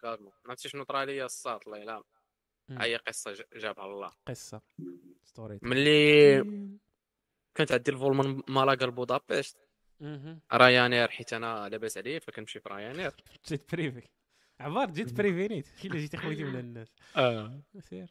كارمو 0.00 0.28
ما 0.44 0.50
عرفتي 0.50 0.68
شنو 0.68 0.82
طرا 0.84 1.04
ليا 1.04 1.24
الصاط 1.24 1.66
الله 1.66 1.78
يلام. 1.78 2.04
أي 2.70 2.96
قصة 2.96 3.44
جابها 3.56 3.86
الله. 3.86 4.12
قصة. 4.26 4.62
story 5.24 5.58
ملي 5.62 6.42
كانت 7.54 7.72
عندي 7.72 7.90
ال 7.90 7.97
vol 7.97 8.16
من 8.16 8.42
مالاغا 8.48 8.86
لبودابست 8.86 9.56
مهم. 9.56 9.67
Ryanair 10.52 11.08
حيت 11.08 11.32
أنا 11.32 11.68
لاباس 11.68 11.98
عليه 11.98 12.18
فكنمشي 12.18 12.60
في 12.60 12.68
Ryanair. 12.68 13.12
jet 13.48 13.72
privé 13.72 14.08
عبار 14.60 14.90
jet 14.90 15.12
privé 15.12 15.48
نيت. 15.48 15.66
شي 15.80 15.88
اللي 15.88 15.98
جيتي 15.98 16.16
خويتي 16.16 16.44
من 16.44 16.58
الناس. 16.58 16.88
آه. 17.16 17.62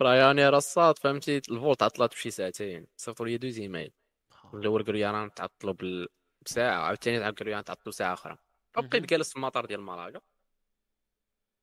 Ryanair 0.02 0.58
الصاط 0.58 1.00
فهمتي؟ 1.00 1.38
ال 1.38 1.47
vol 1.47 1.76
تعطلات 1.76 2.14
بشي 2.14 2.32
ساعتين. 2.32 2.88
صيفطوا 2.98 3.26
لي 3.26 3.38
deux 3.38 3.60
emails. 3.60 3.92
الأول 4.54 4.84
قالوا 4.84 5.00
لي 5.00 5.12
راه 5.12 5.28
تعطلوا 5.28 6.08
بساعه 6.46 6.82
عاوتاني 6.82 7.24
قالوا 7.24 7.56
لي 7.58 7.64
تعطلوا 7.64 7.92
ساعة 7.92 8.14
أخرى. 8.14 8.38
بقيت 8.78 9.06
جالس 9.06 9.30
في 9.30 9.36
المطار 9.36 9.66
ديال 9.66 9.82
مالاغا 9.82 10.22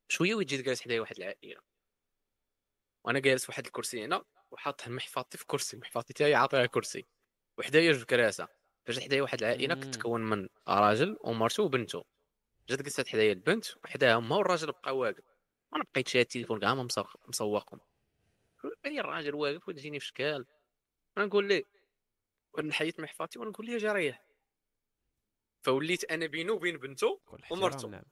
شوية 0.09 0.35
وجيت 0.35 0.61
جالس 0.61 0.81
حدايا 0.81 1.01
واحد 1.01 1.17
العائلة. 1.17 1.61
وأنا 3.05 3.19
جالس 3.19 3.45
في 3.45 3.51
واحد 3.51 3.67
الكرسي 3.67 4.05
هنا 4.05 4.25
وحاط 4.51 4.89
محفظتي 4.89 5.39
في 5.39 5.47
كرسي. 5.47 5.77
محفظتي 5.77 6.13
تاعي 6.13 6.35
عاطيها 6.35 6.67
كرسي. 6.67 7.07
وحدايا 7.59 7.93
جوج 7.93 8.03
كراسة. 8.03 8.49
فجات 8.87 9.03
حدايا 9.03 9.23
واحد 9.23 9.43
العائلة. 9.43 9.75
كتكون 9.75 10.21
من 10.21 10.49
راجل 10.69 11.17
ومرته 11.21 11.63
وبنته. 11.63 12.05
جات 12.69 12.83
جلست 12.83 13.09
حدايا 13.09 13.33
البنت 13.33 13.67
وحداها 13.85 14.17
امها 14.17 14.39
والراجل 14.39 14.73
بقى 14.73 14.97
واقف. 14.97 15.25
وأنا 15.73 15.85
بقيت 15.93 16.09
شاد 16.09 16.21
التليفون 16.21 16.61
كاع 16.61 16.75
ما 16.75 16.89
مسوقهم 17.29 17.81
بالي 18.85 19.01
الراجل 19.01 19.35
واقف 19.35 19.69
وتجيني 19.69 20.01
في 20.01 20.07
شكال. 20.07 20.47
أنا 21.19 21.27
نقول 21.27 21.49
ليه؟ 21.49 21.65
ونحيت 22.53 23.01
محفظتي 23.01 23.39
ونقول 23.39 23.67
ليه 23.67 23.93
ريح؟ 23.93 24.25
ووليت 25.63 26.05
أنا 26.05 26.27
بينه 26.27 26.53
وبين 26.53 26.77
بنته 26.77 27.21
ومرته. 27.51 27.89
نعم. 27.89 28.03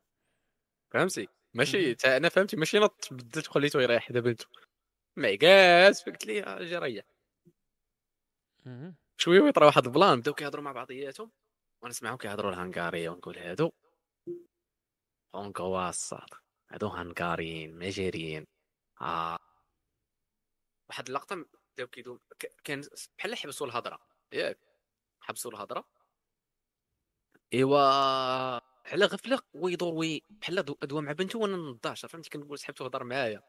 فهمتي؟ 0.90 1.28
ماشي. 1.54 1.94
تا 1.94 2.16
أنا 2.16 2.28
فهمتي 2.28 2.56
ماشي 2.56 2.78
نط 2.78 3.08
بدلت 3.10 3.48
وخليته 3.48 3.82
يريح 3.82 4.08
حدا 4.08 4.20
بنته. 4.20 4.46
معكاس 5.16 6.02
فقلت 6.02 6.26
لي 6.26 6.40
ريح. 6.78 7.04
شوية 9.22 9.40
ويطرا 9.40 9.66
واحد 9.66 9.86
البلان 9.86 10.20
بداو 10.20 10.34
كيهضروا 10.34 10.64
مع 10.64 10.72
بعضياتهم 10.72 11.30
وأنا 11.82 11.90
نسمعهم 11.90 12.16
كيهضروا 12.16 12.52
الهنغاريه 12.52 13.08
ونقول 13.10 13.38
هادو. 13.38 13.72
هونغواصات 15.34 16.28
هادو 16.70 16.88
هنغاريين 16.88 17.78
مجريين. 17.78 18.46
آه. 19.00 19.38
واحد 20.88 21.06
اللقطة 21.08 21.46
بداو 21.74 21.86
كيدوم 21.86 22.20
كان 22.64 22.82
بحال 23.18 23.34
حبسوا 23.34 23.66
الهضرة. 23.66 23.98
ياك 24.32 24.58
حبسوا 25.20 25.50
الهضرة. 25.50 25.84
إيوا 27.54 27.78
على 28.92 29.04
غفلة 29.04 29.40
ويدور 29.54 29.94
وي 29.94 30.22
بحال 30.30 30.62
دو- 30.64 30.78
دوا 30.82 31.00
مع 31.00 31.12
بنته 31.12 31.38
وأنا 31.38 31.56
نضاش 31.56 32.06
فهمتي 32.06 32.30
كنقول 32.30 32.58
سحبته 32.58 32.84
هضر 32.86 33.04
معايا. 33.04 33.42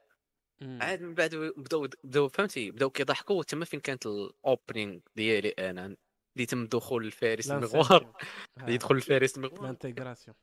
عاد 0.62 1.02
من 1.02 1.14
بعد 1.14 1.36
بداو 1.58 1.88
بداو 2.04 2.28
فهمتي؟ 2.28 2.72
بداو 2.72 2.90
كيضحكوا 2.90 3.44
تما 3.44 3.66
فين 3.66 3.80
كانت 3.80 4.06
ال 4.06 4.17
opening 4.17 5.00
ديالي 5.16 5.50
أنا 5.50 5.96
اللي 6.36 6.46
تم 6.46 6.66
دخول 6.66 7.06
الفارس 7.06 7.52
المغوار 7.52 8.16
اللي 8.58 8.74
يدخل 8.74 8.96
الفارس 8.96 9.38
المغوار. 9.38 9.64
ال 9.64 9.70
intégration 9.70 10.36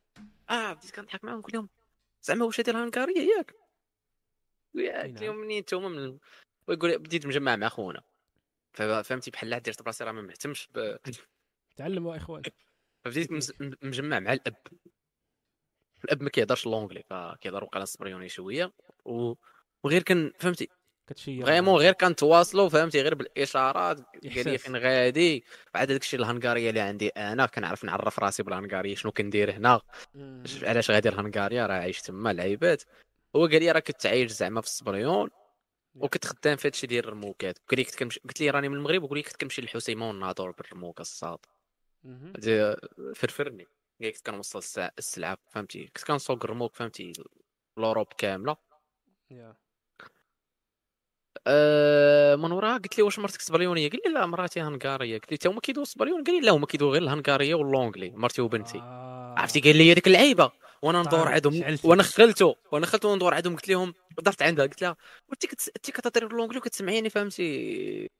آه 0.51 0.73
بديت 0.73 0.91
كنضحك 0.91 1.25
معاهم 1.25 1.39
نقول 1.39 1.53
لهم 1.55 1.69
زعما 2.23 2.45
واش 2.45 2.61
هادي 2.61 2.71
الهنكاريه 2.71 3.37
ياك؟ 3.37 3.55
ياك. 4.75 5.19
اليوم 5.19 5.37
منين 5.37 5.61
نتوما 5.61 5.89
من 5.89 6.19
ويقول 6.69 6.99
بديت 6.99 7.27
مجمع 7.27 7.57
مع 7.57 7.69
خونا. 7.69 8.03
فهمتي؟ 8.73 9.31
بحال 9.31 9.51
لا 9.51 9.59
درت 9.59 9.83
براسي 9.83 10.05
راه 10.05 10.13
ما 10.13 10.23
مهتمش 10.23 10.69
ب... 10.75 10.97
تعلموا 11.77 12.17
اخوان 12.17 12.43
فبديت 13.05 13.33
مجمع 13.85 14.21
مع 14.21 14.33
الأب. 14.33 14.57
الأب 16.05 16.23
ما 16.23 16.31
كيهضرش 16.31 16.67
l'anglais 16.67 17.03
فكيهضر 17.03 17.65
وقيلا 17.65 17.83
السبريوني 17.83 18.29
شوية 18.29 18.73
و... 19.05 19.35
وغير 19.85 20.03
كان 20.03 20.33
فهمتي؟ 20.39 20.69
vraiment 21.17 21.77
غير 21.81 21.93
كنتواصلوا 21.93 22.69
فهمتي؟ 22.69 23.03
غير 23.03 23.15
بالإشارات 23.15 23.99
قال 23.99 24.45
لي. 24.45 24.59
فين 24.59 24.77
غادي؟ 24.77 25.45
بعد 25.75 25.89
داك 25.89 26.01
الشيء 26.01 26.21
الهنغارية 26.21 26.71
اللي 26.71 26.81
عندي 26.81 27.09
أنا 27.09 27.47
كنعرف 27.47 27.85
نعرف 27.85 28.19
راسي 28.19 28.43
بالهنغارية 28.43 28.95
شنو 28.95 29.13
كندير 29.13 29.53
هنا. 29.53 29.81
علاش 30.63 30.91
غادي 30.91 31.09
الهنغاريا 31.09 31.67
راه 31.67 31.75
عايش 31.75 32.03
تما 32.03 32.33
لعيبات. 32.33 32.83
هو 33.37 33.47
قال 33.47 33.61
لي 33.63 33.71
راه 33.73 33.81
كنت 33.81 34.07
عايش 34.07 34.31
زعما 34.31 34.61
في 34.61 34.67
الصبريون 34.67 35.31
وكنت 35.95 36.27
خدام 36.27 36.57
في 36.57 36.69
هادشي 36.69 36.87
ديال 36.87 37.05
الرموكات. 37.05 37.59
قال 37.59 37.79
لي 37.79 37.85
كنت 37.85 37.95
كنمشي 37.95 38.21
قلت 38.21 38.41
لي 38.41 38.51
راني 38.51 38.69
من 38.69 38.77
المغرب 38.77 39.03
وقال 39.03 39.17
لي 39.17 39.23
كنت 39.23 39.37
كنمشي 39.37 39.63
للحسيمه 39.63 40.11
الصاط 41.01 41.39
مهم. 42.05 42.33
هادي 42.37 42.77
فرفرني. 43.15 43.65
قال 43.65 43.71
لي 44.01 44.13
كنت 44.13 44.27
كنوصل 44.27 44.89
السلعة 44.99 45.39
فهمتي؟ 45.49 45.85
كنت 45.85 46.05
كنسوق 46.05 46.45
الرموك 46.45 46.77
فهمتي؟ 46.77 47.13
l'Europe 47.77 48.07
كاملة. 48.19 48.57
يا. 49.31 49.57
أه 51.47 52.37
من 52.37 52.53
وراها 52.53 52.79
قلت 52.79 52.99
لي 52.99 53.05
واش 53.05 53.19
مرتك 53.19 53.41
سبريونيه 53.41 53.91
قال 53.91 54.01
لي 54.07 54.13
لا 54.13 54.27
مراتي 54.27 54.61
هنغارية. 54.61 55.19
قلت 55.19 55.31
لي 55.31 55.37
تا 55.37 55.51
هما 55.51 55.61
كيدوزوا 55.61 55.93
سبريون 55.93 56.25
قال 56.25 56.35
لي 56.35 56.41
لا 56.41 56.53
هما 56.53 56.67
كيدوزوا 56.67 56.93
غير 56.93 57.03
الهنغارية 57.03 57.55
و 57.55 57.60
l'anglais 57.60 58.11
مرتي 58.11 58.43
وبنتي. 58.43 58.79
آه. 58.79 59.35
عرفتي؟ 59.39 59.61
قال 59.61 59.77
لي 59.77 59.93
هذيك 59.93 60.07
اللعيبة. 60.07 60.53
وأنا 60.83 61.01
ندور 61.01 61.21
طارق، 61.21 61.31
عندهم. 61.31 61.79
وأنا 61.85 62.03
خلته 62.03 62.57
وأنا 62.73 62.87
خلته 62.87 63.09
وندور 63.09 63.35
عندهم. 63.35 63.57
قلت 63.57 63.69
لهم 63.69 63.95
درت 64.23 64.43
عندها. 64.43 64.67
قلت 64.67 64.83
لها 64.83 64.97
وانت 65.29 65.47
كت... 65.47 65.73
انت 65.77 65.91
كتهضري 65.91 66.27
باللونجلي 66.27 66.59
وكتسمعيني 66.59 67.11
فهمتي؟ 67.11 68.11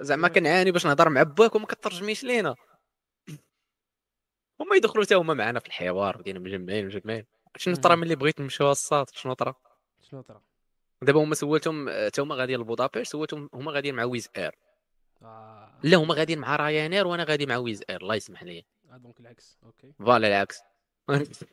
زعما 0.00 0.28
كنعاني 0.28 0.70
باش 0.70 0.86
نهضر 0.86 1.08
مع 1.08 1.22
باك 1.22 1.54
وما 1.54 1.66
كترجميش 1.66 2.24
لينا. 2.24 2.54
هما 4.60 4.76
يدخلوا 4.76 5.04
حتى 5.04 5.14
هما 5.14 5.34
معنا 5.34 5.60
في 5.60 5.66
الحوار 5.66 6.20
ديالنا 6.20 6.40
مجمعين 6.40 6.86
مجمعين. 6.86 7.26
شنو 7.56 7.74
طرا 7.74 7.94
ملي 7.94 8.16
بغيت 8.16 8.40
نمشيو 8.40 8.70
الصاد 8.70 9.10
شنو 9.10 9.32
طرا؟ 9.32 9.54
شنو 10.10 10.20
طرا؟ 10.20 10.42
دابا 11.02 11.22
هما 11.22 11.34
سولتهم 11.34 11.88
حتى 12.06 12.22
هما 12.22 12.34
غاديين 12.34 12.60
لبودابست 12.60 13.12
سولتهم 13.12 13.50
هما 13.54 13.72
غاديين 13.72 13.94
مع 13.94 14.04
ويز 14.04 14.28
اير. 14.36 14.54
آه. 15.22 15.70
لا 15.82 15.96
هما 15.96 16.14
غاديين 16.14 16.38
مع 16.38 16.56
رايانير 16.56 17.06
وأنا 17.06 17.24
غادي 17.24 17.46
مع 17.46 17.56
ويز 17.56 17.82
اير. 17.90 18.02
الله 18.02 18.14
يسمح 18.14 18.42
لي. 18.42 18.64
آه، 18.90 18.96
دونك 18.96 19.20
العكس. 19.20 19.58
أوكي. 19.64 19.92
فوالا 19.98 20.28
العكس. 20.28 20.60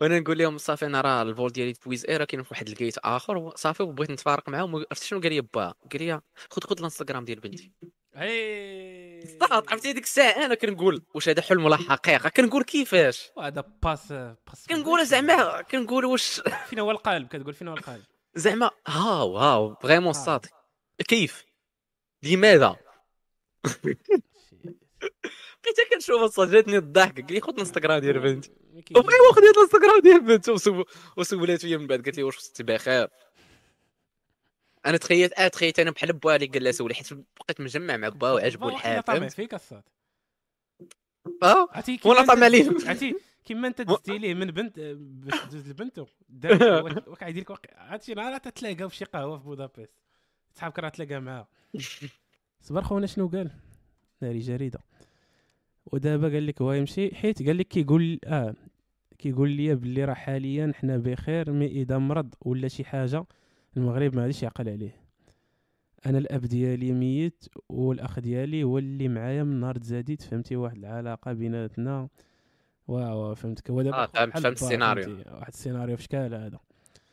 وأنا 0.00 0.20
نقول 0.20 0.38
لهم 0.38 0.58
صافي 0.58 0.86
أنا 0.86 1.00
راه 1.00 1.22
الفول 1.22 1.52
ديالي 1.52 1.74
في 1.74 1.88
ويز 1.88 2.06
اير 2.06 2.24
كاين 2.24 2.42
في 2.42 2.48
واحد 2.50 2.68
الكيت 2.68 2.98
آخر. 2.98 3.52
صافي 3.56 3.82
وبغيت 3.82 4.10
نتفارق 4.10 4.48
معاهم. 4.48 4.76
عرفتي 4.76 5.06
شنو 5.06 5.20
قال 5.20 5.32
لي؟ 5.32 5.40
با. 5.40 5.74
قال 5.92 6.02
لي 6.02 6.20
خذ 6.50 6.62
خذ 6.62 6.76
الانستغرام 6.78 7.24
ديال 7.24 7.40
بنتي. 7.40 7.72
هي. 8.14 9.20
بالضبط 9.20 9.72
عرفتي 9.72 9.92
ديك 9.92 10.04
الساعة؟ 10.04 10.44
أنا 10.44 10.54
كنقول 10.54 11.02
واش 11.14 11.28
هذا 11.28 11.42
حلم 11.42 11.64
ولا 11.64 11.76
حقيقة؟ 11.76 12.28
كنقول 12.28 12.64
كيفاش؟ 12.64 13.30
وهذا 13.36 13.64
باس 13.82 14.12
باس 14.12 14.66
كنقول 14.68 15.06
زعما 15.06 15.62
كنقول 15.62 16.04
واش؟ 16.04 16.40
فين 16.66 16.78
هو 16.78 16.90
القالب 16.90 17.28
كتقول 17.28 17.54
فين 17.54 17.68
هو 17.68 17.74
القالب 17.74 18.04
زعما 18.34 18.70
هاو 18.86 19.38
هاو 19.38 19.74
فريمون 19.74 20.08
آه. 20.08 20.12
صادق 20.24 20.50
كيف 21.08 21.44
لماذا 22.22 22.76
بقيت 25.62 25.76
كنشوف 25.92 26.22
الصاد 26.22 26.50
جاتني 26.50 26.76
الضحك 26.76 27.20
قال 27.20 27.32
لي 27.32 27.40
خذ 27.40 27.52
الانستغرام 27.54 27.98
ديال 27.98 28.18
بنتي 28.18 28.50
وفريمون 28.96 29.32
خديت 29.32 29.56
الانستغرام 29.56 30.00
ديال 30.00 30.20
بنتي 30.20 30.52
وسو- 30.52 30.84
وسولات 31.16 31.60
فيا 31.60 31.76
من 31.76 31.86
بعد 31.86 32.02
قالت 32.04 32.16
لي 32.16 32.22
واش 32.22 32.36
وصلتي 32.38 32.62
بخير 32.62 33.08
أنا 34.86 34.96
تخيلت 34.96 35.32
آه 35.32 35.48
تخيلت 35.48 35.78
أنا 35.78 35.90
بحال 35.90 36.12
با 36.12 36.36
اللي 36.36 36.46
قال 36.46 36.64
لها 36.64 36.72
سولي 36.72 36.94
حيت 36.94 37.12
بقيت 37.12 37.60
مجمع 37.60 37.96
مع 37.96 38.08
با 38.08 38.32
وعجبو 38.32 38.68
الحال 38.68 39.02
فهمت 39.02 39.32
فيك 39.32 39.54
الصاد 39.54 39.82
آه 41.42 41.68
وأنا 42.04 42.20
انت- 42.20 42.30
ليه. 42.52 42.70
عرفتي 42.88 43.14
كيما 43.44 43.68
انت 43.68 43.82
دزتي 43.82 44.18
ليه 44.18 44.34
من 44.34 44.46
بنت 44.46 44.80
باش 44.96 45.40
تدوز 45.40 45.68
لبنتو 45.68 46.06
دار 46.28 47.02
وقع 47.06 47.28
يدير 47.28 47.42
لك 47.50 47.74
عرفتي 47.76 48.14
نهار 48.14 48.38
تتلاقاو 48.38 48.88
في 48.88 48.96
شي 48.96 49.04
قهوه 49.04 49.38
في 49.38 49.44
بودابست 49.44 49.90
صحابك 50.54 50.78
راه 50.78 50.88
تلاقى 50.88 51.20
معاها. 51.20 51.48
صبر 52.60 52.82
خونا 52.82 53.06
شنو 53.06 53.28
قال؟ 53.28 53.50
ناري 54.22 54.38
جريدة. 54.38 54.78
ودابا 55.86 56.28
قال 56.28 56.46
لك 56.46 56.62
هو 56.62 56.72
يمشي. 56.72 57.14
حيت 57.14 57.46
قال 57.46 57.58
لك 57.58 57.68
كيقول 57.68 58.18
آه 58.24 58.54
كيقول 59.18 59.50
لي 59.50 59.74
باللي 59.74 60.04
راه 60.04 60.14
حاليا 60.14 60.72
حنا 60.74 60.96
بخير 60.96 61.52
مي 61.52 61.66
إذا 61.66 61.98
مرض 61.98 62.34
ولا 62.40 62.68
شي 62.68 62.84
حاجة 62.84 63.24
المغرب 63.76 64.16
ما 64.16 64.22
غاديش 64.22 64.42
يعقل 64.42 64.68
عليه. 64.68 65.02
أنا 66.06 66.18
الأب 66.18 66.40
ديالي 66.40 66.92
ميت 66.92 67.44
والأخ 67.68 68.20
ديالي 68.20 68.62
هو 68.62 68.78
اللي 68.78 69.08
معايا 69.08 69.42
من 69.42 69.60
نهار 69.60 69.78
تزاديت 69.78 70.22
فهمتي؟ 70.22 70.56
واحد 70.56 70.76
العلاقة 70.76 71.32
بيناتنا. 71.32 72.08
واو 72.88 73.34
فهمتك. 73.34 73.70
هو 73.70 73.82
دابا 73.82 73.96
آه، 74.02 74.06
فهمت- 74.06 74.38
فهمت 74.38 74.62
السيناريو. 74.62 75.16
واحد 75.30 75.48
السيناريو 75.52 75.96
في 75.96 76.02
شكال 76.02 76.34
هذا. 76.34 76.58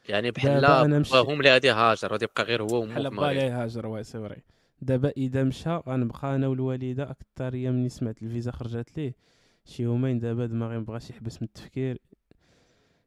يعني 0.09 0.31
بحال 0.31 0.61
باهم 0.61 1.39
اللي 1.39 1.51
غادي 1.51 1.69
هاجر 1.71 2.11
غادي 2.11 2.25
يبقى 2.25 2.43
غير 2.43 2.63
هو 2.63 2.81
بحال 2.81 2.95
في 2.95 3.01
با 3.03 3.07
المغرب 3.09 3.29
ليه 3.33 3.63
هاجر 3.63 3.87
واه 3.87 4.01
سي 4.01 4.19
فري 4.19 4.41
دابا 4.81 5.09
إذا 5.17 5.43
مشى 5.43 5.69
غنبقى 5.69 6.35
أنا 6.35 6.47
والوالدة 6.47 7.03
أكثر. 7.11 7.51
ملي 7.55 7.89
سمعت 7.89 8.21
الفيزا 8.21 8.51
خرجت 8.51 8.97
ليه. 8.97 9.15
شي 9.65 9.83
يومين 9.83 10.19
دابا 10.19 10.45
دماغي 10.45 10.77
مبغاش 10.77 11.09
يحبس 11.09 11.41
من 11.41 11.47
التفكير. 11.47 11.97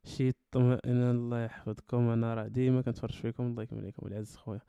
شي 0.04 0.28
اطمئنان 0.28 1.10
الله 1.16 1.44
يحفظكم. 1.44 2.08
أنا 2.08 2.34
راه 2.34 2.46
ديما 2.46 2.82
كنتفرج 2.82 3.12
فيكم. 3.12 3.46
الله 3.46 3.62
يكمل 3.62 3.80
عليكم 3.80 4.06
العز 4.06 4.36
خويا. 4.36 4.60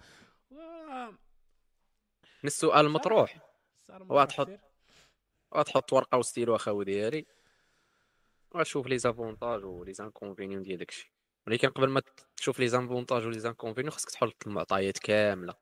السؤال 2.46 2.86
المطروح 2.86 3.38
صار 3.88 4.04
واه 4.04 4.08
مرة 4.10 4.26
تحط- 4.26 4.46
كتير. 4.48 4.60
غتحط 5.58 5.94
ورقه 5.94 6.18
وستيلو 6.18 6.56
اخاو 6.56 6.84
ديالي 6.84 7.26
وغتشوف 8.54 8.88
les 8.88 8.98
avantages 8.98 9.66
و 9.66 9.94
les 9.94 10.07
inconvénients 10.07 10.64
ديال 10.64 10.78
داكشي 10.78 11.14
ولكن 11.48 11.70
قبل 11.70 11.90
ما 11.90 12.02
تشوف 12.38 12.60
les 12.60 12.68
avantages 12.68 13.26
و 13.26 13.40
les 13.40 13.50
inconvénients 13.50 13.92
خاصك 13.92 14.10
تحط 14.10 14.48
المعطيات 14.48 14.98
كامله 14.98 15.54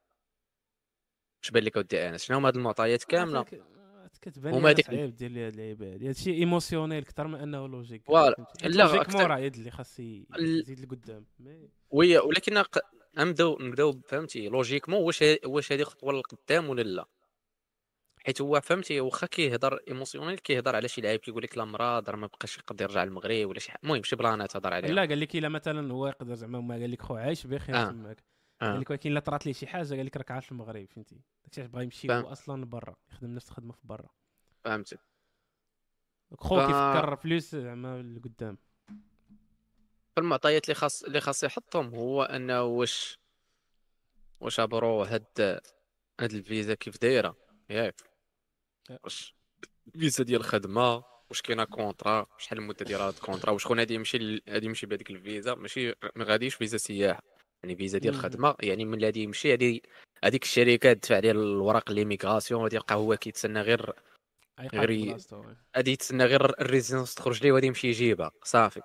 اش 1.44 1.52
بان 1.52 1.64
لك 1.64 1.78
اودي 1.78 2.10
انس 2.10 2.24
شنو 2.24 2.38
هما 2.38 2.48
هاد 2.48 2.56
المعطيات 2.56 3.04
كامله 3.04 3.46
كتبان 4.22 4.54
هما 4.54 4.76
صعيب 4.82 5.16
دير 5.16 5.32
لي 5.32 5.48
هاد 5.48 5.54
اللعيبه 5.54 5.94
هادي 5.94 6.10
هادشي 6.10 6.34
émotionnel 6.34 7.04
أكثر 7.04 7.28
من 7.28 7.36
انه 7.36 7.68
logique؟ 7.68 8.10
لا، 8.10 8.36
logique 8.84 9.10
مورا 9.16 9.38
يد 9.38 9.56
اللي 9.56 9.72
خاص 9.72 10.00
يزيد 10.00 10.80
لقدام 10.80 11.26
oui 11.90 12.18
ولكن 12.18 12.64
نبداو 13.18 13.58
نبداو 13.60 14.02
فهمتي 14.08 14.50
logiquement 14.50 15.02
واش 15.02 15.24
واش 15.46 15.72
هذه 15.72 15.84
خطوه 15.84 16.14
للقدام 16.14 16.70
ولا 16.70 16.82
لا 16.82 17.06
حيت 18.26 18.42
هو 18.42 18.62
فهمتي 18.62 19.00
واخا 19.02 19.28
كيهضر 19.28 19.80
émotionnel 19.88 20.40
كيهضر 20.40 20.76
على 20.76 20.88
شي 20.88 21.02
لعيب 21.02 21.20
كيقول 21.20 21.44
لك 21.44 21.58
لا 21.58 21.66
مراد 21.66 22.10
راه 22.10 22.16
ما 22.18 22.28
بقاش 22.28 22.58
يقدر 22.58 22.84
يرجع 22.86 23.04
للمغرب 23.04 23.50
ولا 23.50 23.60
شي 23.60 23.72
المهم 23.84 24.04
شي 24.04 24.16
بلانات 24.16 24.56
هضر 24.56 24.74
عليها 24.74 24.92
لا 24.92 25.02
قال 25.06 25.20
لك 25.20 25.36
إلا 25.36 25.50
مثلا 25.50 25.94
هو 25.94 26.08
يقدر 26.08 26.36
زعما 26.36 26.62
ما 26.62 26.76
قال 26.76 26.92
لك 26.92 27.02
خو 27.02 27.16
عايش 27.16 27.48
بخير 27.48 27.76
آه. 27.76 27.90
تماك 27.90 28.24
آه. 28.62 28.72
قال 28.72 28.82
لك 28.82 28.90
ولكن 28.90 29.10
إلا 29.12 29.20
طرات 29.20 29.46
ليه 29.46 29.54
شي 29.54 29.68
حاجة 29.68 29.96
قال 29.96 30.06
لك 30.06 30.18
راك 30.18 30.32
عارف 30.32 30.52
المغرب 30.52 30.86
فهمتي 30.96 31.22
داكشي 31.44 31.62
علاش 31.62 31.72
بغا 31.72 31.82
يمشي. 31.82 32.14
هو 32.14 32.32
أصلا 32.32 32.62
لبرا 32.62 32.96
يخدم 33.12 33.36
نفس 33.36 33.48
الخدمة 33.50 33.74
في 33.74 33.80
برا 33.84 34.10
فهمتي 34.64 34.98
خو 36.38 36.56
ف- 36.60 36.66
كيفكر 36.66 37.16
فلوس 37.16 37.56
زعما 37.56 38.02
لقدام 38.02 38.58
فالمعطيات 40.16 40.66
اللي 40.66 40.76
خاص 40.76 41.04
اللي 41.04 41.22
خاص 41.22 41.44
يحطهم 41.44 41.96
هو 41.96 42.24
انه 42.24 42.64
واش 42.64 43.20
واش 44.40 44.62
برو 44.62 45.04
هاد 45.04 45.26
هاد 46.22 46.32
الفيزا 46.34 46.74
كيف 46.74 47.02
دايرة 47.02 47.38
ياك. 47.70 48.02
واش 48.90 49.36
الفيزا 49.96 50.24
ديال 50.24 50.40
الخدمة؟ 50.40 51.04
واش 51.30 51.42
كاينة 51.42 51.64
contrat 51.64 52.26
شحال 52.38 52.60
المده 52.60 52.86
ديال 52.86 53.02
هاد 53.02 53.14
ال 53.14 53.18
contrat 53.19 53.52
وشكون 53.52 53.80
غادي 53.80 53.94
يمشي 53.94 54.42
غادي 54.50 54.66
يمشي 54.66 54.86
بهذيك 54.86 55.10
الفيزا؟ 55.12 55.56
ماشي 55.56 55.90
ما 56.16 56.24
غاديش 56.24 56.56
فيزا 56.56 56.78
سياحه 56.78 57.22
يعني 57.64 57.76
فيزا 57.76 57.98
ديال. 57.98 58.14
الخدمة 58.14 58.56
يعني 58.60 58.86
من 58.86 58.94
اللي 58.94 59.06
غادي 59.06 59.24
يمشي 59.24 59.54
هادي 59.54 59.84
هذيك 60.24 60.44
الشركة 60.44 60.94
تدفع 60.94 61.16
عليه 61.16 61.32
الوراق 61.32 61.92
l'immigration 61.92 62.64
غادي 62.64 62.76
يبقى 62.76 62.96
هو 62.96 63.16
كيتسنى 63.16 63.62
غير 63.62 63.94
غير 64.60 65.18
غادي 65.78 65.92
يتسنى 65.92 66.26
غير 66.26 66.62
ال 66.62 66.67
résidence 66.67 67.16
تخرج 67.16 67.44
ليه 67.44 67.52
وغادي 67.52 67.68
يمشي 67.68 67.88
يجيبها. 67.88 68.32
صافي. 68.44 68.82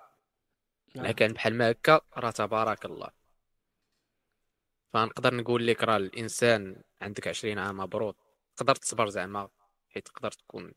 الا 0.95 1.11
كان 1.11 1.33
بحال 1.33 1.53
ما 1.53 1.71
هكا 1.71 2.01
راه 2.17 2.31
تبارك 2.31 2.85
الله. 2.85 3.09
فنقدر 4.93 5.33
نقول 5.33 5.67
لك 5.67 5.83
راه 5.83 5.97
الإنسان 5.97 6.81
عندك 7.01 7.27
20 7.27 7.59
عام 7.59 7.77
مبروك. 7.77 8.17
تقدر 8.57 8.75
تصبر 8.75 9.09
زعما. 9.09 9.49
حيت 9.97 10.07
تقدر 10.07 10.31
تكون 10.31 10.73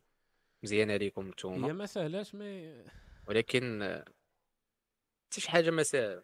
مزيانة 0.63 0.97
ليكم 0.97 1.25
هي 1.25 1.31
نتوما 1.31 1.73
ما 1.73 1.87
سهلاش 1.87 2.35
mais 2.35 2.85
ولكن 3.29 3.83
حتى 5.27 5.41
شي 5.41 5.51
حاجة 5.51 5.71
ما 5.71 5.83
ساهله 5.83 6.23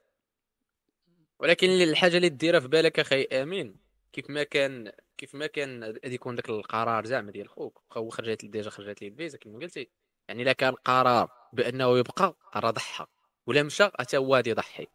ولكن 1.39 1.71
الحاجة 1.71 2.17
اللي 2.17 2.29
ديرها 2.29 2.61
في 2.61 2.69
بالك 2.69 3.01
أخي 3.01 3.23
آمين. 3.23 3.77
كيف 4.13 4.31
ما 4.31 4.43
كان 4.43 4.93
كيف 5.19 5.35
ما 5.35 5.47
كان 5.47 5.85
غادي 5.85 6.15
يكون 6.15 6.35
داك 6.35 6.49
القرار 6.49 7.07
زعما 7.07 7.31
ديال 7.31 7.49
خوك. 7.49 7.83
واخا 7.89 8.01
هو 8.01 8.11
خرجت 8.11 8.45
déjà 8.45 8.71
خرجت 8.71 9.03
لي 9.03 9.09
الفيزا 9.09 9.39
كما 9.39 9.59
قلتي. 9.59 9.89
يعني 10.29 10.43
إلا 10.43 10.53
كان 10.53 10.75
قرار 10.75 11.31
بأنه 11.53 11.99
يبقى 11.99 12.37
راه 12.57 12.71
ضحى. 12.71 13.07
ولا 13.47 13.63
مشى 13.63 13.85
حتى 13.85 14.17
هو 14.17 14.35
غادي 14.35 14.51
يضحي. 14.51 14.87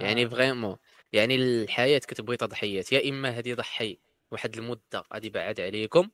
يعني 0.00 0.24
آه. 0.24 0.28
فريمون 0.28 0.76
يعني 1.12 1.34
الحياة 1.34 1.98
كتبغي 1.98 2.36
تضحيات. 2.36 2.92
يا 2.92 3.08
إما 3.10 3.38
هادي 3.38 3.50
يضحي 3.50 3.98
واحد 4.30 4.56
المدة 4.56 5.04
غادي 5.12 5.26
يبعد 5.26 5.60
عليكم 5.60 6.10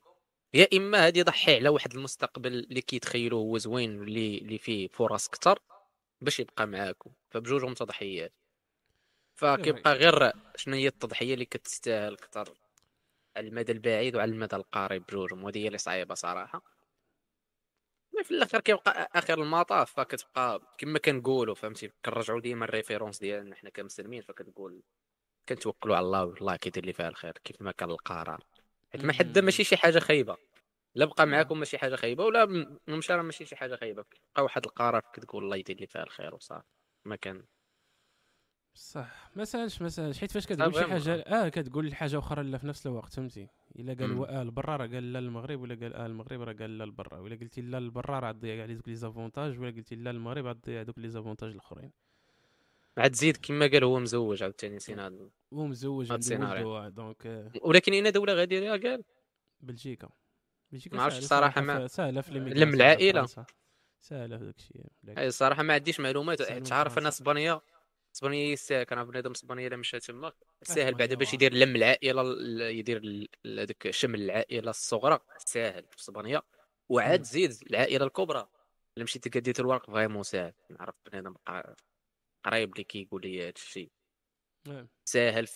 يا 0.55 0.69
إما 0.73 1.07
هادي 1.07 1.21
يضحي 1.21 1.57
على 1.57 1.69
واحد 1.69 1.95
المستقبل 1.95 2.55
اللي 2.55 2.81
كيتخيلوه 2.81 3.41
هو 3.41 3.59
زوين 3.59 4.01
واللي 4.01 4.39
اللي 4.39 4.59
فيه 4.59 4.89
فرص 4.89 5.29
كثر 5.29 5.59
باش 6.21 6.41
يبقى 6.41 6.67
معاكم 6.67 7.13
فبجوجهم 7.31 7.75
تضحيات 7.75 8.33
فكيبقى 9.35 9.95
غير 9.95 10.33
شنو 10.57 10.75
هي 10.77 10.87
التضحية 10.87 11.35
اللي 11.35 11.45
كتستاهل 11.45 12.13
أكثر 12.13 12.55
على 13.37 13.49
المدى 13.49 13.73
البعيد 13.73 14.17
وعلى 14.17 14.33
المدى 14.33 14.57
القريب 14.57 15.07
بجوجهم 15.07 15.45
وهذه 15.45 15.59
هي 15.59 15.67
اللي 15.67 15.79
صعيبة 15.79 16.15
صراحة. 16.15 16.63
mais 18.17 18.25
في 18.25 18.31
الآخر 18.31 18.61
كيبقى 18.61 19.11
أخر 19.15 19.43
المطاف 19.43 19.93
فكتبقى 19.93 20.61
كما 20.79 20.99
كنقولوا 20.99 21.55
فهمتي؟ 21.55 21.93
كنرجعوا 22.05 22.41
ديما 22.41 22.65
ال 22.65 22.70
référence 22.70 23.19
ديالنا 23.19 23.57
حنا 23.57 23.71
كمسلمين 23.71 24.23
فكتقول 24.23 24.83
كنتوكلوا 25.49 25.97
على 25.97 26.07
الله 26.07 26.25
والله 26.25 26.57
كيدير 26.57 26.85
لي 26.87 26.93
فيها 26.93 27.09
الخير 27.09 27.39
كيف 27.45 27.63
ما 27.63 27.73
كان 27.73 27.91
القرار. 27.91 28.45
حيت 28.93 29.05
ما 29.05 29.13
حدا 29.13 29.41
ماشي 29.41 29.65
شي 29.65 29.77
حاجة 29.77 29.99
خايبة. 29.99 30.37
لا 30.95 31.05
بقى 31.05 31.27
معاكم 31.27 31.59
ماشي 31.59 31.79
حاجة 31.79 31.97
خايبة 31.97 32.25
ولا 32.25 32.47
مشى 32.89 33.13
راه 33.13 33.23
ماشي 33.23 33.47
شي 33.47 33.57
حاجة 33.57 33.77
خايبة. 33.77 34.05
بقى 34.35 34.45
واحد 34.45 34.65
القرار 34.65 35.03
كتقول 35.13 35.45
الله 35.45 35.57
يدير 35.57 35.77
لي 35.81 35.87
فيها 35.87 36.03
الخير 36.03 36.35
وصافي. 36.35 36.67
ما 37.05 37.17
كان. 37.17 37.45
صح. 38.75 39.31
ما 39.37 39.45
سألش 39.45 39.83
ما 39.83 39.89
سألش. 39.89 40.19
حيت 40.21 40.31
فاش 40.31 40.47
كتقول 40.47 40.75
شي 40.75 40.85
حاجة 40.85 41.15
آه 41.15 41.49
كتقول 41.49 41.95
حاجة 41.95 42.19
أخرى 42.19 42.43
لا 42.43 42.59
في 42.59 42.67
نفس 42.67 42.87
الوقت 42.87 43.13
فهمتي؟ 43.15 43.49
إلا 43.77 43.95
قال 43.95 44.25
آه 44.29 44.43
لبرا 44.43 44.77
راه 44.77 44.87
قال 44.87 45.13
لا 45.13 45.19
المغرب 45.19 45.61
ولا 45.61 45.75
قال 45.75 45.95
آه 45.95 46.07
المغرب 46.07 46.41
راه 46.41 46.53
قال 46.53 46.79
لا 46.79 46.85
لبرا 46.85 47.19
ولا 47.19 47.37
قلتي 47.37 47.61
لا 47.61 47.81
لبرا 47.81 48.19
راه 48.21 48.33
تضيع 48.33 48.63
عليه 48.63 48.75
دوك 48.75 48.89
les 48.89 48.95
avantages 48.95 49.59
ولا 49.61 49.71
قلتي 49.71 49.95
لا 49.97 50.11
المغرب 50.11 50.47
راه 50.47 50.53
تضيع 50.53 50.83
دوك 50.83 50.99
les 50.99 51.09
avantages 51.09 51.51
الأخرين. 51.53 51.93
عاد 52.99 53.15
زيد 53.15 53.37
كما 53.37 53.67
قال 53.67 53.85
هو 53.85 53.99
مزوج 53.99 54.43
عاوتاني 54.43 54.77
نسينا 54.77 55.07
هاد- 55.07 55.31
هو 55.53 55.67
مزوج 55.67 56.13
عنده 56.13 56.89
donc 56.89 57.51
ولكن 57.63 57.93
اين 57.93 58.13
دولة 58.13 58.35
غادي 58.35 58.61
ليها 58.61 58.77
قال. 58.77 59.05
بلجيكا. 59.61 60.09
بلجيكا 60.73 60.97
ما 60.97 61.03
عرفتش 61.03 61.25
صراحة 61.25 61.61
ما- 61.61 61.87
ساهلة 61.87 62.21
في 62.21 62.33
لم 62.35 62.77
فرنسا. 63.13 63.45
ساهلة 64.01 64.39
في 64.39 64.45
داك 64.45 64.57
الشيء 64.59 64.85
اي 65.19 65.27
الصراحه 65.27 65.63
ما 65.63 65.75
عنديش 65.75 66.01
معلومات. 66.01 66.43
تعرف 66.43 66.99
أنا. 66.99 67.09
إسبانيا؟ 67.09 67.61
إسبانيا 68.15 68.53
يستاهل 68.53 68.83
كان 68.83 69.05
بنادم 69.05 69.31
إسبانيا 69.31 69.67
إلا 69.67 69.77
مشى 69.77 69.99
تما. 70.01 70.33
ساهل 70.63 70.79
إسبانيا 70.79 70.91
بعدا 70.99 71.15
باش. 71.15 71.35
يدير 71.35 71.55
لم 71.55 71.77
العائلة 71.77 72.21
ال- 72.23 72.61
يدير 72.61 73.29
هذاك 73.47 73.91
شمل 73.91 74.21
العائلة 74.23 74.71
الصغرى. 74.71 75.19
ساهل 75.39 75.85
في 75.91 75.97
إسبانيا. 75.99 76.43
وعاد. 76.89 77.23
زيد 77.23 77.53
العائلة 77.71 78.05
الكبرى. 78.07 78.49
إلا 78.97 79.05
مشيتي 79.05 79.31
كديت 79.31 79.61
الورق 79.61 79.87
vraiment 79.91 80.23
ساهل. 80.23 80.53
نعرف 80.71 80.95
بنادم 81.07 81.35
قريب 82.45 82.73
اللي 82.73 82.85
كيقول 82.85 83.23
لي 83.23 83.43
هذا 83.43 83.53
الشيء 83.57 83.91
نعم. 84.69 84.89
ساهل 85.05 85.49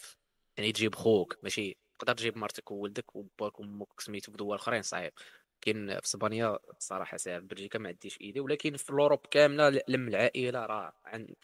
يعني 0.58 0.72
تجيب 0.72 0.94
خوك 0.94 1.38
ماشي 1.42 1.76
تقدر 1.98 2.14
تجيب 2.14 2.38
مرتك 2.38 2.70
وولدك 2.70 3.16
وباك 3.16 3.60
وامك 3.60 4.00
سميتو 4.00 4.32
في 4.32 4.38
دول 4.38 4.54
اخرين 4.54 4.82
صعيب 4.82 5.12
كاين 5.60 6.00
في 6.00 6.04
إسبانيا 6.04 6.58
الصراحه 6.76 7.16
ساهل 7.16 7.40
بلجيكا 7.40 7.78
ما 7.78 7.88
عنديش 7.88 8.20
idée 8.20 8.40
ولكن 8.40 8.76
في 8.76 8.90
ال 8.90 8.95
Europe 8.95 9.26
كاملة 9.30 9.82
لم 9.88 10.08
العائلة 10.08 10.66
راه 10.66 10.92
عند 11.04 11.34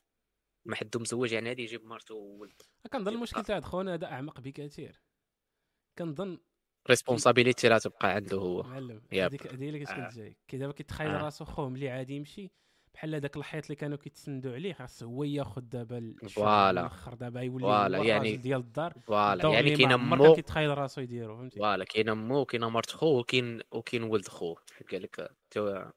ما 0.64 0.76
حد 0.76 0.96
مزوج 0.96 1.32
يعني 1.32 1.48
غادي 1.48 1.62
يجيب 1.62 1.84
مرته 1.84 2.14
وولده 2.14 2.64
كنظن 2.92 3.12
المشكل 3.12 3.42
تاع 3.42 3.60
خونا 3.60 3.94
هذا 3.94 4.06
أعمق 4.06 4.40
بكثير 4.40 5.00
كنظن 5.98 6.38
responsabilité 6.88 7.68
راه 7.68 7.78
تبقى 7.78 8.12
عنده 8.12 8.36
هو 8.36 8.62
معلم. 8.62 9.02
هذيك 9.12 9.46
هذه 9.46 9.68
اللي 9.68 9.78
كنت 9.78 9.90
آه. 9.90 10.08
جاي 10.08 10.36
كي 10.48 10.58
دابا 10.58 10.72
كيتخيل 10.72 11.10
آه. 11.10 11.22
راسو 11.22 11.44
خوه 11.44 11.68
ملي 11.68 11.90
عادي 11.90 12.14
يمشي 12.14 12.50
بحال 12.94 13.14
هذاك 13.14 13.36
الحيط 13.36 13.64
اللي 13.64 13.74
كانوا 13.76 13.96
كيتسندوا 13.96 14.54
عليه 14.54 14.72
خاص 14.72 15.02
هو 15.02 15.24
ياخذ 15.24 15.60
دابا 15.60 16.14
voilà. 16.28 16.70
الآخر 16.80 17.14
دابا 17.14 17.40
يولي 17.40 17.64
voilà، 17.64 17.98
يعني- 17.98 18.36
ديال 18.36 18.60
الدار 18.60 18.92
voilà 18.98 19.48
يعني 19.48 19.76
كاين 19.76 19.94
مو 19.96 20.16
كان 20.24 20.34
كيتخيل 20.34 20.78
راسو 20.78 21.00
يديرو 21.00 21.36
فهمتي 21.36 21.58
Voilà 21.58 21.84
كاين 21.84 22.12
مو 22.12 22.44
كاين 22.44 22.64
مرت 22.64 22.90
خوه 22.90 23.18
وكاين 23.18 23.60
وكاين 23.72 24.02
ولد 24.02 24.28
خوه 24.28 24.56
قال 24.92 25.02
لك 25.02 25.20
آه. 25.56 25.92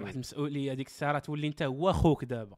واحد 0.00 0.14
المسؤولية 0.14 0.72
هذيك 0.72 0.86
الساعة 0.86 1.18
تولي 1.18 1.46
انت 1.46 1.62
هو 1.62 1.92
خوك 1.92 2.24
دابا 2.24 2.56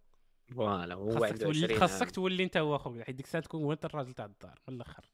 voilà 0.54 0.94
هو 0.94 1.10
خاصك 1.20 1.38
تولي 1.38 1.64
20 1.64 1.80
خاصك. 1.80 2.10
تولي 2.10 2.42
انت 2.44 2.56
هو 2.56 2.78
خوك 2.78 3.02
حيت 3.02 3.14
ديك 3.16 3.26
الساعة 3.26 3.42
تكون 3.44 3.62
هو 3.62 3.72
انت 3.72 3.84
الراجل 3.84 4.12
تاع 4.14 4.24
الدار 4.24 4.60
من 4.68 4.74
الأخر 4.74 5.10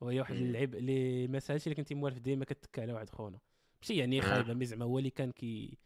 وهي 0.00 0.20
واحد. 0.20 0.34
اللعب 0.34 0.74
اللي 0.74 1.26
ما 1.28 1.38
ساهلش 1.38 1.66
اللي 1.66 1.74
كنتي 1.74 1.94
موالف 1.94 2.18
ديما 2.18 2.44
كتكا 2.44 2.82
على 2.82 2.92
واحد 2.92 3.10
خونا 3.10 3.38
ماشي 3.82 3.96
يعني. 3.96 4.20
خايبة 4.20 4.54
مي 4.54 4.64
زعما 4.64 4.84
هو 4.84 4.98
اللي 4.98 5.10
كان 5.10 5.30
كي 5.32 5.78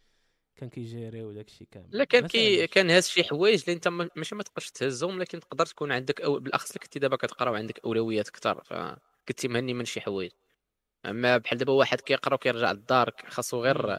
كان 0.57 0.69
كيجيري 0.69 1.23
وداك 1.23 1.49
الشيء 1.49 1.66
كامل. 1.70 1.87
لا 1.91 2.05
كان 2.05 2.27
كي. 2.27 2.66
كان 2.66 2.91
هاز 2.91 3.09
شي 3.09 3.24
حوايج 3.24 3.61
اللي 3.61 3.73
انت 3.73 3.89
ما- 3.89 4.09
ماشي 4.16 4.35
ما 4.35 4.43
تقدرش 4.43 4.70
تهزهم 4.70 5.19
لكن 5.19 5.41
تقدر 5.41 5.66
تكون 5.66 5.93
عندك 5.93 6.20
أو 6.20 6.39
بالأخص 6.39 6.79
كنتي 6.79 6.99
دابا 6.99 7.16
كتقرا 7.16 7.51
وعندك 7.51 7.81
أولويات 7.85 8.29
أكثر 8.29 8.65
فكنتي 8.65 9.49
مهني 9.49 9.74
من 9.74 9.85
شي 9.85 10.01
حوايج. 10.01 10.31
أما 11.07 11.37
بحال 11.37 11.59
دابا 11.59 11.73
واحد 11.73 12.01
كيقرا 12.01 12.35
وكيرجع 12.35 12.73
للدار 12.73 13.11
خاصو 13.29 13.62
غير 13.62 13.99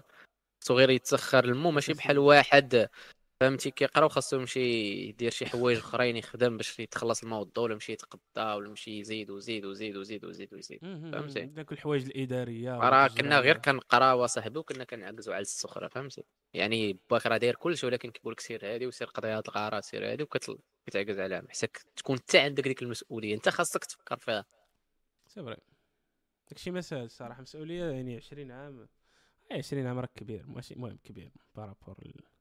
خاصو 0.61 0.77
غير 0.77 0.89
يتسخر 0.89 1.43
المو 1.45 1.71
ماشي. 1.71 1.93
بحال 1.93 2.19
واحد 2.19 2.89
فهمتي؟ 3.43 3.71
كيقرا 3.71 4.05
وخاصو 4.05 4.39
يمشي 4.39 4.59
يدير 5.09 5.31
شي 5.31 5.45
حوايج 5.45 5.77
اخرين 5.77 6.17
يخدم 6.17 6.57
باش 6.57 6.79
يتخلص 6.79 7.23
الموضوع 7.23 7.63
ولا 7.63 7.73
يمشي 7.73 7.91
يتقضى 7.91 8.55
ولا 8.55 8.67
يمشي 8.67 8.99
يزيد 8.99 9.29
ويزيد 9.29 9.65
ويزيد 9.65 9.95
ويزيد 9.95 10.25
ويزيد 10.25 10.53
ويزيد. 10.53 10.79
فهمتي؟ 10.81 11.41
داك 11.41 11.71
الحوايج 11.71 12.05
الإدارية 12.05 12.79
راه. 12.79 13.07
كنا 13.07 13.39
غير 13.39 13.57
كنقراو 13.57 14.25
صاحبي 14.25 14.59
وكنا 14.59 14.83
كنعكزوا 14.83 15.33
على 15.33 15.41
السخره 15.41 15.87
فهمتي؟ 15.87 16.23
يعني 16.53 16.99
باك 17.09 17.25
راه 17.25 17.37
داير 17.37 17.55
كلشي 17.55 17.85
ولكن 17.85 18.11
كيقول 18.11 18.33
لك 18.33 18.39
سير 18.39 18.73
هادي 18.73 18.87
وسير 18.87 19.07
قضي 19.07 19.27
هاد 19.27 19.43
الغارات 19.47 19.83
سير 19.83 20.11
هادي 20.11 20.23
وكتعكز 20.23 21.19
عليها 21.19 21.43
حسك 21.49 21.85
تكون 21.95 22.17
انت 22.17 22.35
عندك 22.35 22.63
ديك 22.63 22.81
المسؤولية. 22.81 23.35
أنت 23.35 23.49
خاصك 23.49 23.85
تفكر 23.85 24.17
فيها. 24.17 24.45
C'est 25.27 25.43
vrai. 25.43 25.57
داكشي 26.49 26.71
ما 26.71 26.81
ساهل 26.81 27.03
الصراحة. 27.03 27.41
مسؤولية 27.41 27.85
يعني 27.85 28.15
20 28.15 28.51
عام 28.51 28.87
أي 29.51 29.57
20 29.57 29.87
عام 29.87 29.99
راه 29.99 30.09
كبير 30.15 30.45
ماشي 30.47 30.73
المهم 30.73 30.97
كبير 31.03 31.31
par 31.55 31.76
rapport. 31.76 32.32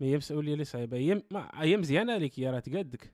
ما 0.00 0.06
هي 0.06 0.16
مسؤوليه 0.16 0.52
اللي 0.52 0.64
صعيبه 0.64 0.96
هي 0.96 1.22
ما 1.30 1.50
هي 1.54 1.76
مزيانه 1.76 2.12
عليك 2.12 2.40
هي 2.40 2.50
راه 2.50 2.60
تقادك 2.60 3.12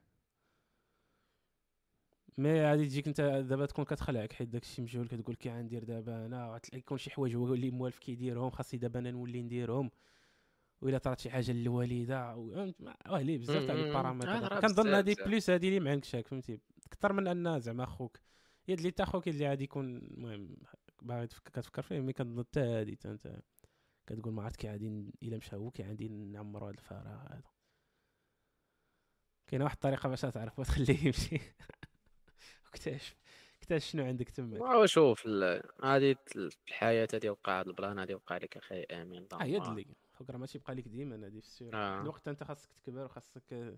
mais 2.38 2.62
غادي 2.62 2.86
تجيك 2.86 3.06
أنت 3.08 3.20
دابا 3.20 3.66
تكون 3.66 3.84
كتخلعك 3.84 4.32
حيت 4.32 4.48
داكشي 4.48 4.82
مجهول 4.82 5.08
كتقول 5.08 5.34
كي 5.36 5.50
غندير 5.50 5.84
دابا 5.84 6.26
أنا 6.26 6.54
غتلاقي 6.54 6.78
يكون 6.78 6.98
شي 6.98 7.10
حوايج 7.10 7.36
هو 7.36 7.54
اللي 7.54 7.70
موالف 7.70 7.98
كيديرهم 7.98 8.50
خاصني 8.50 8.80
دابا 8.80 8.98
أنا 8.98 9.10
نولي 9.10 9.42
نديرهم. 9.42 9.90
وإلا 10.82 10.98
طرات 10.98 11.20
شي 11.20 11.30
حاجة 11.30 11.52
للوالدة 11.52 12.36
واه 12.36 13.22
ليه 13.22 13.38
بزاف 13.38 13.64
تاع 13.66 13.74
مم. 13.74 13.80
les 13.84 13.90
paramètres 13.92 14.28
راه 14.28 14.60
كنظن 14.60 14.94
هذيك 14.94 15.16
بزاف. 15.16 15.28
plus 15.28 15.50
هذه 15.50 15.68
اللي 15.68 15.80
معندكش 15.80 16.16
فهمتي؟ 16.16 16.60
أكثر 16.86 17.12
من 17.12 17.26
أن 17.26 17.60
زعما 17.60 17.86
خوك 17.86 18.18
يد 18.68 18.78
اللي 18.78 18.90
تا 18.90 19.04
خوك 19.04 19.28
اللي 19.28 19.46
عادي 19.46 19.64
يكون 19.64 19.96
المهم 19.96 20.56
باغي 21.02 21.26
تفك- 21.26 21.48
كتفكر 21.48 21.82
فيه 21.82 22.00
mais 22.00 22.12
كنظن 22.12 22.42
حتى 22.44 22.60
هادي 22.60 22.92
حتى 22.92 23.08
أنت. 23.10 23.26
كتقول 24.06 24.32
ما 24.32 24.42
عرفت 24.42 24.56
كي 24.56 24.68
غادي 24.70 25.12
إلا 25.22 25.36
مشى 25.36 25.56
هو 25.56 25.70
كي 25.70 25.82
غادي 25.82 26.08
نعمرو 26.08 26.66
هذا 26.66 26.74
الفراغ 26.74 27.32
هذا 27.32 27.42
كاينة 29.46 29.64
واحد 29.64 29.74
الطريقة 29.74 30.08
باش 30.08 30.20
تعرف 30.20 30.58
وتخليه 30.58 31.06
يمشي. 31.06 31.40
اكتشف 32.68 33.16
اكتشف 33.58 33.90
شنو 33.90 34.04
عندك 34.04 34.30
تما؟ 34.30 34.60
واو 34.60 34.86
شوف 34.86 35.26
هادي 35.82 36.16
الحياة 36.36 37.08
هادي 37.14 37.30
وقع 37.30 37.60
هاد 37.60 37.66
ال 37.68 37.74
plan 37.74 37.98
هادي 37.98 38.14
وقع 38.14 38.36
لك 38.36 38.56
أخي 38.56 38.82
آمين 38.82 39.26
آه 39.32 39.44
يد 39.44 39.62
اللي 39.62 39.86
خوك 40.12 40.30
راه 40.30 40.38
ماشي 40.38 40.58
بقى 40.58 40.74
لك 40.74 40.88
ديما 40.88 41.26
هادي 41.26 41.40
في 41.40 41.46
السير 41.46 41.74
آه. 41.74 42.00
الوقت 42.02 42.28
أنت 42.28 42.44
خاصك 42.44 42.72
تكبر 42.72 43.04
وخاصك 43.04 43.76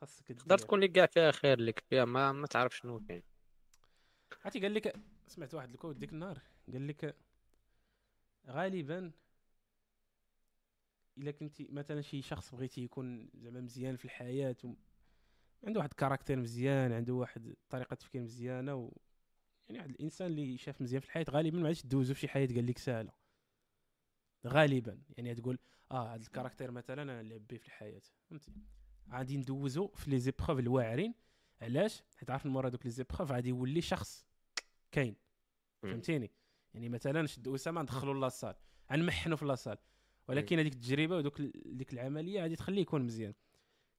خاصك 0.00 0.26
تقدر. 0.32 0.58
تكون 0.58 0.80
لك 0.80 0.92
كاع 0.92 1.06
فيها 1.06 1.30
خير 1.30 1.60
لك 1.60 1.84
فيها 1.90 2.04
ما 2.04 2.32
ما 2.32 2.46
تعرف 2.46 2.76
شنو 2.76 3.00
كاين. 3.00 3.22
عرفتي 4.44 4.60
قال 4.60 4.74
لك 4.74 4.96
سمعت 5.26 5.54
واحد 5.54 5.70
الكود 5.70 5.98
ديك 5.98 6.12
النهار 6.12 6.38
قال 6.72 6.86
لك 6.88 7.16
غالبا 8.46 9.12
إلا 11.18 11.30
كنتي 11.30 11.68
مثلا 11.70 12.00
شي 12.00 12.22
شخص 12.22 12.54
بغيتي 12.54 12.84
يكون 12.84 13.30
زعما 13.34 13.60
مزيان 13.60 13.96
في 13.96 14.04
الحياة 14.04 14.56
و... 14.64 14.74
عنده 15.64 15.78
واحد 15.78 15.90
الكاركتير 15.90 16.36
مزيان 16.36 16.92
عنده 16.92 17.14
واحد 17.14 17.54
طريقة 17.70 17.94
تفكير 17.94 18.22
مزيانة 18.22 18.74
و... 18.74 18.92
يعني 19.68 19.78
واحد 19.78 19.90
الإنسان 19.90 20.26
اللي 20.26 20.56
شاف 20.56 20.82
مزيان 20.82 21.00
في 21.00 21.06
الحياة 21.06 21.26
غالبا 21.30 21.58
ما 21.58 21.66
عادش 21.66 21.86
دوزو 21.86 22.14
في 22.14 22.20
شي 22.20 22.28
حياة 22.28 22.46
قال 22.46 22.66
لك 22.66 22.78
سهلة. 22.78 23.12
غالبا 24.46 25.02
يعني 25.16 25.34
تقول 25.34 25.58
آه 25.90 26.14
هذا 26.14 26.22
ال 26.22 26.27
caractère 26.27 26.70
مثلا 26.70 27.02
أنا 27.02 27.22
نلعب 27.22 27.46
به 27.46 27.56
في 27.56 27.66
الحياة. 27.66 28.02
فهمتي؟ 28.30 28.52
غادي 29.10 29.36
ندوزو 29.36 29.88
في 29.88 30.10
les 30.10 30.18
épreuves 30.18 30.58
الواعرين. 30.58 31.14
علاش؟ 31.62 32.02
حيت 32.16 32.30
عارف 32.30 32.46
مورا 32.46 32.68
دوك 32.68 32.84
les 32.84 32.90
épreuves 32.90 33.32
غادي 33.32 33.48
يولي 33.48 33.80
شخص 33.80 34.26
كاين. 34.92 35.16
فهمتيني؟ 35.82 36.30
يعني 36.74 36.88
مثلا 36.88 37.26
شد 37.26 37.48
أسامة 37.48 37.82
ندخلوا 37.82 38.14
la 38.14 38.25
salle 38.25 38.54
غنمحنوا 38.92 39.36
في 39.36 39.44
la 39.44 39.53
salle. 39.53 39.78
ولكن 40.28 40.58
هذيك 40.58 40.72
التجربة 40.72 41.16
ودوك 41.16 41.40
ديك 41.66 41.92
العملية 41.92 42.42
غادي 42.42 42.56
تخليه 42.56 42.82
يكون 42.82 43.02
مزيان. 43.02 43.34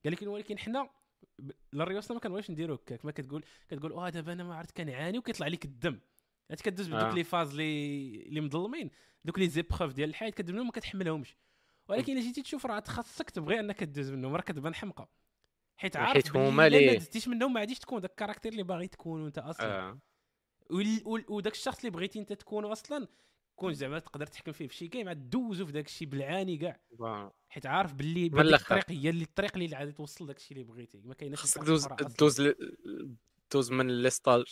قال 0.04 0.14
لك 0.14 0.22
ولكن 0.22 0.58
حنا 0.58 0.90
للريوسنا 1.74 2.14
ما 2.14 2.20
كنبغيوش 2.20 2.52
نديرو 2.52 2.74
هكاك. 2.74 3.06
ما 3.06 3.12
كتقول 3.12 3.44
كتقول 3.70 3.94
آه 3.94 4.10
دابا 4.10 4.34
أنا 4.34 4.44
ما 4.44 4.56
عرفت 4.56 4.78
كنعاني 4.78 5.18
وكيطلع 5.18 5.48
لك 5.48 5.66
الدم. 5.66 6.00
انت 6.52 6.62
كدوز 6.62 6.88
بدوك 6.88 7.02
آه. 7.02 7.14
les 7.14 7.24
phases 7.24 7.50
اللي 7.50 8.16
اللي 8.26 8.42
مظلمين. 8.42 8.90
دوك 9.26 9.40
les 9.40 9.48
épreuves 9.48 9.94
ديال 9.94 10.10
الحياة 10.10 10.30
كدوز 10.30 10.56
ما 10.56 10.72
كتحملهمش. 10.72 11.36
ولكن 11.90 12.14
إلا 12.14 12.22
جيتي 12.22 12.42
تشوف 12.42 12.66
راه 12.66 12.84
خاصك 12.88 13.30
تبغي 13.30 13.60
أنك 13.60 13.80
تدوز 13.80 14.12
منهم. 14.12 14.36
راه 14.36 14.42
كتبان 14.42 14.76
حمقى. 14.76 15.10
حيت 15.78 15.98
عارف 15.98 16.14
حيت 16.14 16.36
هما 16.36 16.68
إلا 16.68 16.92
ما 16.92 16.98
دزتيش 16.98 17.28
منهم 17.28 17.54
ما 17.54 17.60
غاديش 17.60 17.80
تكون 17.80 18.02
داك 18.02 18.12
ال 18.12 18.16
caractère 18.16 18.52
اللي 18.52 18.64
باغي 18.64 18.88
تكون 18.88 19.22
وأنت 19.22 19.38
أصلا. 19.38 19.88
وال- 19.90 20.00
وداك 21.30 21.54
الشخص 21.54 21.78
اللي 21.78 21.90
بغيتي 21.90 22.20
انت 22.20 22.34
تكون 22.34 22.66
أصلا 22.66 23.08
كون 23.56 23.74
زعما 23.74 24.00
تقدر 24.00 24.26
تحكم 24.26 24.52
فيه 24.52 24.68
في 24.68 24.76
شي 24.76 24.88
game 24.88 25.08
عاد 25.08 25.30
دوزو 25.30 25.66
في 25.66 25.72
داك 25.72 25.86
الشيء 25.86 26.08
بالعاني 26.08 26.58
كاع. 26.58 26.80
حيت 27.50 27.66
عارف 27.66 27.94
باللي. 27.94 28.26
الطريق 28.26 28.92
هي 28.92 29.10
اللي 29.10 29.24
الطريق 29.24 29.56
اللي 29.56 29.76
غادي 29.76 29.92
توصل 29.92 30.28
داك 30.28 30.38
الشيء 30.38 30.58
اللي 30.58 30.68
بغيتي 30.68 31.02
ما 31.06 31.36
خاصك 31.36 31.58
طريق 31.58 31.68
دوز. 31.68 31.88
دوز 32.20 32.54
دوز 33.52 33.72
من 33.72 33.88
les 33.88 34.10
stages 34.10 34.44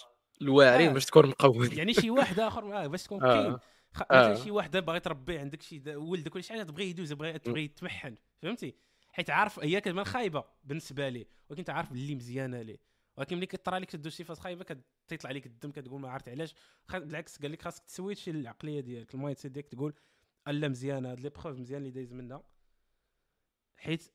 الواعرين 0.42 0.90
آه. 0.90 0.94
باش 0.94 1.06
تكون 1.06 1.26
مقود 1.26 1.74
يعني 1.74 1.94
شي 1.94 2.10
واحد 2.10 2.40
آخر 2.40 2.84
آه، 2.84 2.88
باش 2.88 3.04
تكون 3.04 3.24
آه. 3.24 3.42
كاين 3.44 3.58
خ... 3.94 4.02
آه. 4.12 4.34
شي 4.34 4.52
واحد 4.52 4.78
باغي 4.78 5.00
تربي 5.00 5.38
عندك 5.38 5.62
شي 5.62 5.96
ولدك 5.96 6.36
ولا 6.36 6.42
شي 6.42 6.54
حاجة 6.54 6.64
تبغي 6.64 6.90
يدوز 6.90 7.14
بغي 7.14 7.40
تبغي 7.40 7.64
يتمحن 7.64 8.16
فهمتي 8.42 8.76
حيت 9.12 9.30
عارف 9.30 9.60
هي 9.60 9.82
كتبان 9.82 10.06
خايبة 10.06 10.44
بالنسبة 10.64 11.10
ليه 11.10 11.26
ولكن 11.50 11.60
انت 11.60 11.70
عارف 11.70 11.94
باللي 11.94 12.16
مزيانة 12.16 12.62
ليه 12.62 12.78
ولكن 13.20 13.36
ملي 13.38 13.46
كطرى 13.46 13.80
لك 13.80 13.92
تدوز 13.92 14.14
شي 14.14 14.24
phase 14.24 14.40
خايبة 14.40 14.64
كتطلع 14.64 15.30
عليك 15.30 15.46
الدم 15.46 15.72
كتقول 15.72 16.02
ما 16.02 16.10
عرفت 16.10 16.30
علاش. 16.30 16.56
بالعكس 16.94 17.40
قال 17.42 17.52
لك 17.52 17.62
خاصك 17.62 17.84
ت 17.84 17.90
switchي 17.90 18.32
العقلية 18.32 18.80
ديالك 18.80 19.14
ال 19.16 19.38
mindset 19.38 19.52
ديالك 19.52 19.68
تقول 19.68 19.94
ألا 20.48 20.68
مزيانه 20.68 21.12
هاد 21.12 21.20
l'épreuve 21.20 21.48
مزيان 21.48 21.82
اللي 21.82 21.92
دايز 21.92 22.14
منها. 22.14 22.44
حيت 23.78 24.12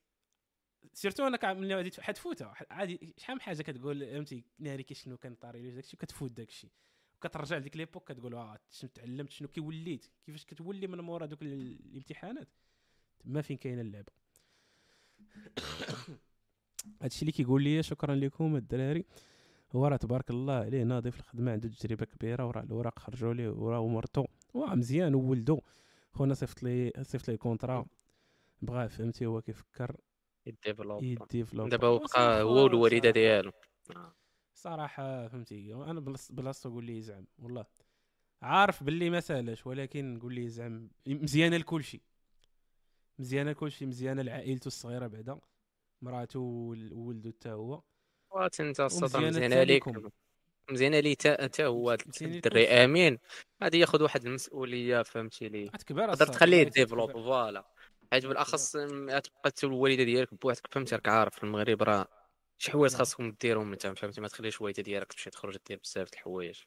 surtout 0.92 1.26
أنا 1.26 1.36
كع- 1.36 1.52
ملي 1.52 1.74
غادي 1.74 2.02
حد 2.02 2.16
فوتها 2.16 2.54
عادي 2.70 3.14
شحال 3.18 3.34
من 3.36 3.40
حاجة 3.42 3.62
كتقول 3.62 4.06
فهمتي 4.06 4.44
ناري 4.58 4.82
كي 4.82 4.94
شنو 4.94 5.16
كان 5.16 5.34
طاري 5.34 5.62
لي 5.62 5.70
داكشي 5.70 5.96
وكتفوت 5.96 6.30
داكشي. 6.30 6.68
وكترجع 7.16 7.56
لديك 7.56 7.76
l'époque 7.76 8.12
كتقول 8.12 8.34
آه 8.34 8.58
شنو 8.70 8.90
تعلمت 8.94 9.30
شنو 9.30 9.48
كي 9.48 9.60
وليت 9.60 10.06
كيفاش 10.24 10.44
كتولي 10.44 10.86
من 10.86 11.00
مورا 11.00 11.26
دوك 11.26 11.42
ال- 11.42 11.80
الامتحانات. 11.86 12.48
ما 13.24 13.42
فين 13.42 13.56
كاينة 13.56 13.80
اللعبة. 13.80 14.12
هادشي 17.02 17.20
اللي 17.22 17.32
كيقول 17.32 17.62
لي 17.62 17.82
شكرا 17.82 18.14
لكم 18.14 18.56
الدراري. 18.56 19.04
هو 19.76 19.86
راه 19.86 19.96
تبارك 19.96 20.30
الله 20.30 20.54
عليه 20.54 20.82
ناضي 20.82 21.10
في 21.10 21.18
الخدمة 21.20 21.52
عنده 21.52 21.68
تجربة 21.68 22.04
كبيرة 22.04 22.46
وراه 22.46 22.62
الاوراق 22.62 22.98
خرجوا 22.98 23.34
ليه 23.34 23.48
وراه 23.50 23.80
ومرتو 23.80 24.24
واه 24.54 24.74
مزيان 24.74 25.14
وولدو. 25.14 25.60
خونا 26.12 26.34
صيفط 26.34 26.62
لي 26.62 26.92
صيفط 27.02 27.28
لي 27.28 27.34
ال 27.34 27.41
contrat 27.41 27.86
بغاه 28.62 28.86
فهمتي 28.86 29.26
هو 29.26 29.40
كيفكر. 29.42 29.96
ي 30.46 30.51
développe. 30.51 31.02
ي 31.02 31.08
développe. 31.08 31.68
دابا 31.68 31.86
هو 31.88 31.98
بقى 31.98 32.42
هو 32.42 32.64
والوالده 32.64 33.10
ديالو. 33.10 33.52
صراحة 34.54 35.28
فهمتي 35.28 35.74
أنا 35.74 36.00
بلاص- 36.00 36.32
بلاصتو 36.32 36.70
قول 36.70 36.84
لي 36.84 37.02
زعم 37.02 37.26
والله. 37.38 37.64
عارف 38.42 38.82
باللي 38.82 39.10
ما 39.10 39.20
سالاش 39.20 39.66
ولكن 39.66 40.18
قول 40.22 40.34
لي 40.34 40.48
زعم 40.48 40.88
مزيانة 41.06 41.56
لكل 41.56 41.84
شيء 41.84 42.00
مزيانة 43.18 43.50
لكل 43.50 43.72
شيء 43.72 43.88
مزيانة 43.88 44.22
لعائلته 44.22 44.66
الصغيرة 44.66 45.06
بعدا. 45.06 45.40
مراته 46.04 46.40
وولدو 46.40 47.30
حتى 47.30 47.50
هو. 47.50 47.82
انت 48.60 48.80
السطر 48.80 49.20
مزيانه 49.20 49.56
عليك 49.56 49.88
لكم. 49.88 50.10
مزيانة 50.70 51.00
لي 51.00 51.14
تا 51.14 51.66
هو 51.66 51.96
الدري. 52.22 52.68
آمين. 52.68 53.18
غادي 53.62 53.78
ياخذ 53.78 54.02
واحد 54.02 54.26
المسؤولية 54.26 55.02
فهمتي 55.02 55.48
لي. 55.48 55.68
تقدر 55.68 56.26
تخليه 56.26 56.62
développe. 56.62 57.12
Voilà. 57.12 57.64
حيت 58.12 58.26
بالاخص 58.26 58.72
تبقى 58.72 59.22
انت 59.46 59.64
الوالدة 59.64 60.04
ديالك 60.04 60.34
بوحدك. 60.34 60.66
فهمتي 60.70 60.94
راك 60.94 61.08
عارف 61.08 61.34
في 61.34 61.44
المغرب 61.44 61.82
راه 61.82 62.08
شي 62.58 62.70
حوايج 62.70 62.92
نعم. 62.92 62.98
خاصكم 62.98 63.30
ديرهم 63.40 63.72
أنت 63.72 63.86
فهمتي؟ 63.86 64.20
ما 64.20 64.28
تخليش 64.28 64.60
الوالدة 64.60 64.82
ديالك 64.82 65.12
تمشي 65.12 65.30
تخرج 65.30 65.56
دير 65.68 65.78
بزاف 65.78 66.08
د 66.10 66.14
الحوايج. 66.14 66.60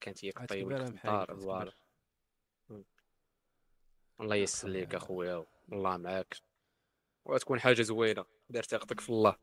كانت 0.00 0.24
هي 0.24 0.32
كطيب 0.32 0.72
الدار 0.72 1.36
voilà. 1.36 1.72
الله 4.20 4.36
يسر 4.36 4.68
ليك 4.68 4.94
أخويا 4.94 5.46
والله 5.68 5.96
معاك. 5.96 6.36
وتكون 7.24 7.60
حاجة 7.60 7.82
زوينة. 7.82 8.24
دار 8.50 8.62
ثقتك 8.62 9.00
في 9.00 9.10
الله. 9.10 9.36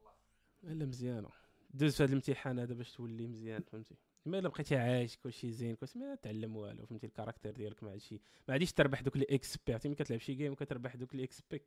لا 0.64 0.86
مزيانة. 0.86 1.30
دوز 1.74 1.96
في 1.96 2.04
هذا 2.04 2.12
الامتحان 2.12 2.60
هذا 2.60 2.74
باش 2.74 2.92
تولي 2.92 3.28
مزيان 3.28 3.62
فهمتي؟ 3.62 3.96
ما 4.26 4.40
الا 4.40 4.50
بقيتي 4.50 4.76
عايش 4.76 5.18
كلشي 5.18 5.52
زين 5.52 5.76
كلشي 5.76 6.00
ما 6.00 6.16
تعلم 6.16 6.56
والو 6.56 6.86
فهمتي؟ 6.86 7.08
ال 7.08 7.12
caractère 7.12 7.52
ديالك 7.52 7.84
ما 7.84 7.92
عادش 7.92 8.14
ما 8.14 8.20
عاديش 8.50 8.74
تربح 8.74 9.02
دوك 9.02 9.18
les 9.18 9.26
XP 9.30 9.74
عرفتي 9.74 9.88
ملي 9.88 9.96
كتلعب 9.96 10.20
شي 10.20 10.34
game 10.34 10.56
كتربح 10.56 10.96
دوك 10.96 11.16
les 11.16 11.24
XP. 11.24 11.62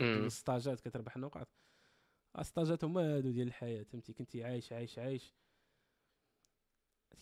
ال 0.00 0.11
stageات 0.11 0.80
كتربح 0.80 1.16
نقاط. 1.16 1.48
ال 2.38 2.45
stageات 2.45 2.84
هما 2.84 3.16
هادو 3.16 3.30
ديال 3.30 3.48
الحياة 3.48 3.82
فهمتي؟ 3.82 4.12
كنتي 4.12 4.44
عايش 4.44 4.72
عايش 4.72 4.98
عايش. 4.98 5.34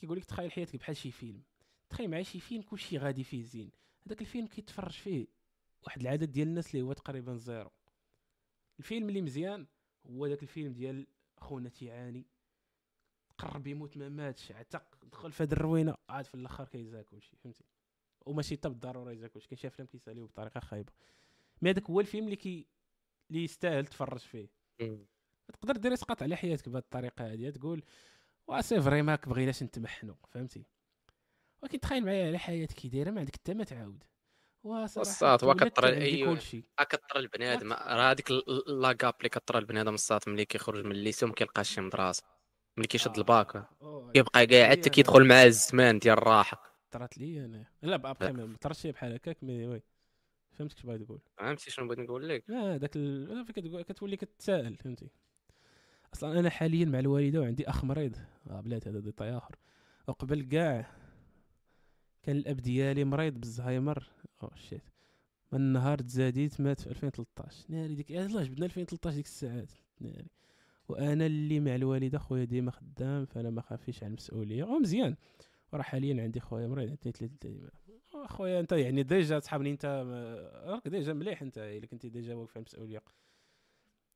كيقول 0.01 0.19
لك 0.19 0.25
تخيل 0.25 0.53
حياتك 0.53 0.77
بحال 0.77 0.97
شي 0.97 1.11
فيلم. 1.11 1.43
تخيل 1.91 2.11
معايا 2.11 2.23
شي 2.23 2.41
فيلم 2.41 2.63
كلشي 2.63 2.99
غادي 2.99 3.25
فيه 3.25 3.43
زين. 3.43 3.71
هذاك 4.07 4.21
الفيلم 4.21 4.47
كيتفرج 4.47 4.93
فيه 4.93 5.27
واحد 5.83 6.01
العدد 6.01 6.33
ديال 6.33 6.49
الناس 6.49 6.75
اللي 6.75 6.83
هو 6.83 6.93
تقريبا 6.93 7.37
زيرو. 7.37 7.71
الفيلم 8.79 9.09
اللي 9.09 9.23
مزيان 9.23 9.67
هو 10.07 10.27
داك 10.27 10.43
الفيلم 10.43 10.73
ديال 10.73 11.07
خونا 11.37 11.69
تيعاني. 11.69 12.27
قرب 13.39 13.67
يموت 13.67 13.97
ما 13.97 14.09
ماتش 14.09 14.53
عتق 14.53 15.05
دخل 15.05 15.33
في 15.33 15.43
هاد 15.43 15.53
الروينة. 15.53 15.95
عاد 16.09 16.25
في 16.25 16.35
الأخر 16.35 16.69
كيزا 16.69 17.03
كلشي 17.03 17.37
فهمتي؟ 17.37 17.65
وماشي 18.27 18.57
حتى 18.57 18.69
بالضروره 18.69 19.27
كلشي 19.27 19.49
كاين 19.49 19.59
شي 19.59 19.67
أفلام 19.67 19.89
كيساليو 19.89 20.27
بطريقة 20.27 20.61
خايبة. 20.61 20.93
mais 21.63 21.71
هذاك 21.71 21.91
هو 21.91 22.01
الفيلم 22.01 22.25
اللي 22.25 22.37
كي 22.37 22.67
اللي 23.31 23.45
يستاهل 23.45 23.87
تفرج 23.87 24.21
فيه. 24.21 24.49
تقدر 25.53 25.77
دير 25.77 25.93
اسقاط 25.93 26.23
على 26.23 26.37
حياتك 26.37 26.69
بهذه 26.69 26.83
الطريقة 26.83 27.33
هذه 27.33 27.51
تقول 27.51 27.83
وا 28.47 28.61
c'est 28.61 28.81
vrai 28.83 29.03
ماك 29.03 29.29
بغيناش 29.29 29.63
نتمحنوا. 29.63 30.15
فهمتي؟ 30.29 30.65
ولكن 31.63 31.81
تخيل 31.81 32.05
معايا 32.05 32.27
على 32.27 32.39
حياتك 32.39 32.75
كي 32.75 32.89
دايرة 32.89 33.11
ما 33.11 33.21
عندك 33.21 33.37
حتى 33.37 33.55
ما 33.55 33.65
تعاود. 33.65 34.05
وصات، 34.65 35.45
هو 35.45 35.55
كطر- 35.55 35.87
عندي 35.87 36.05
أيوة. 36.05 36.35
كلشي 36.35 36.65
راه 36.81 36.85
كطر 36.85 37.19
البنادم 37.19 37.73
راه 37.73 38.11
هذيك 38.11 38.31
le 38.67 38.86
cap 38.86 39.15
اللي 39.19 39.29
كطر 39.29 39.59
البنادم 39.59 39.95
الصات 39.95 40.29
ملي 40.29 40.45
كيخرج 40.45 40.85
من 40.85 40.93
ال 40.93 40.98
lycée 40.98 41.25
وما 41.25 41.35
كيلقاش 41.35 41.75
شي 41.75 41.81
مدرسة 41.81 42.23
ملي 42.77 42.87
كيشد 42.87 43.19
الباك 43.19 43.69
أوه، 43.83 44.13
كيبقى 44.13 44.47
قاعد 44.47 44.79
حتى 44.79 44.91
كيدخل 44.91 45.25
مع 45.25 45.43
الزمان 45.43 45.99
ديال 45.99 46.19
الراحة. 46.19 46.75
طرات 46.91 47.19
لي 47.19 47.45
أنا. 47.45 47.67
لا 47.83 47.95
ابخي 47.95 48.33
ما 48.33 48.57
طرات 48.61 48.77
شي 48.77 48.93
بحال 48.93 49.13
هكاك 49.15 49.45
mais 49.45 49.67
oui 49.67 49.83
فهمتك 50.53 50.77
اش 50.77 50.87
باغي 50.87 50.99
تقول 50.99 51.21
فهمتي 51.39 51.71
شنو 51.71 51.87
بغيت 51.87 51.99
نقول 51.99 52.29
لك. 52.29 52.45
لا 52.49 52.77
داك 52.77 52.97
ال... 52.97 53.45
كتقول 53.53 53.83
كتولي 53.83 54.17
كتسائل 54.17 54.77
فهمتي. 54.77 55.09
أصلا 56.15 56.39
أنا 56.41 56.51
حاليا 56.51 56.85
مع 56.85 56.99
الوالدة 56.99 57.41
وعندي 57.41 57.69
أخ 57.69 57.85
مريض. 57.85 58.17
آه 58.51 58.61
بلاتي 58.61 58.91
هذا 58.91 58.99
détail 58.99 59.37
آخر. 59.37 59.57
وقبل 60.09 60.43
كاع 60.43 60.87
كان 62.27 62.37
الأب 62.37 62.57
ديالي 62.57 63.05
مريض 63.05 63.35
بألزهايمر. 63.35 64.09
oh 64.43 64.51
shit. 64.55 64.83
من 65.53 65.61
النهار 65.61 65.99
تزاديت 65.99 66.61
مات 66.61 66.81
في 66.81 66.87
2013 66.87 67.65
ناري 67.69 67.95
ديك 67.95 68.11
يلاه 68.11 68.43
جبنا 68.43 68.67
2013 68.67 69.17
ديك 69.17 69.25
الساعات. 69.25 69.73
ناري. 70.01 70.31
وأنا 70.89 71.27
اللي 71.27 71.61
مع 71.61 71.75
الوالدة 71.75 72.19
خويا 72.19 72.45
ديما 72.45 72.71
خدام 72.71 73.25
فأنا 73.27 73.51
ما 73.51 73.63
خافيش 73.63 74.03
على 74.03 74.11
المسؤولية. 74.11 74.65
ومزيان 74.65 75.17
وراه 75.73 75.83
حاليا 75.83 76.23
عندي 76.23 76.41
خويا 76.41 76.67
مريض 76.67 76.89
عندي 76.89 77.13
ثلاث 77.13 77.31
أيام 77.45 77.71
خويا 78.27 78.61
أنت 78.61 78.73
يعني 78.73 79.03
déjà 79.03 79.39
تصحابني 79.39 79.71
أنت 79.71 79.85
راك 80.67 80.89
déjà 80.89 81.13
مليح 81.13 81.43
أنت 81.43 81.59
إلا 81.59 81.87
كنتي 81.87 82.09
déjà 82.09 82.35
واقف 82.35 82.51
على 82.51 82.63
المسؤولية. 82.63 83.03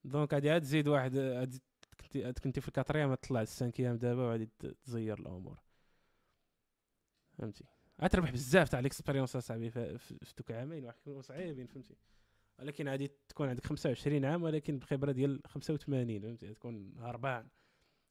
donc 0.05 0.35
غادي 0.35 0.51
عاد 0.51 0.63
تزيد 0.63 0.89
واحد 0.89 1.17
غادي 1.17 1.63
كنتي 2.01 2.25
عاد 2.25 2.39
كنتي 2.39 2.61
في 2.61 2.69
ال 2.69 2.73
quatrième 2.73 3.15
تطلع 3.15 3.43
ال 3.43 3.48
cinquième 3.48 3.97
دابا 3.97 4.23
وغادي 4.23 4.49
تزير 4.85 5.19
الأمور. 5.19 5.59
فهمتي؟ 7.39 7.65
عاد 8.01 8.11
تربح 8.11 8.31
بزاف 8.31 8.69
تاع 8.69 8.81
l'expérience 8.81 9.37
اصاحبي 9.37 9.71
في 9.71 10.19
دوك 10.39 10.51
عامين 10.51 10.85
واحد 10.85 10.99
يكونوا 10.99 11.23
صعيبين 11.23 11.67
فهمتي؟ 11.67 11.97
ولكن 12.59 12.89
غادي 12.89 13.11
تكون 13.29 13.49
عندك 13.49 13.67
25 13.67 14.25
عام 14.25 14.43
ولكن 14.43 14.79
بخبرة 14.79 15.13
ديال 15.13 15.41
85 15.47 16.21
فهمتي؟ 16.21 16.55
تكون 16.55 16.95
هربان 16.99 17.49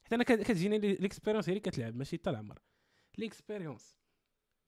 حتى 0.03 0.15
أنا 0.15 0.23
كت- 0.23 0.41
كتجيني 0.41 0.77
l'- 0.79 0.95
l'expérience 0.95 1.49
هي 1.49 1.53
اللي 1.53 1.59
كتلعب 1.71 1.95
ماشي 1.95 2.17
حتى 2.17 2.29
العمر. 2.29 2.59
l'expérience. 3.17 3.97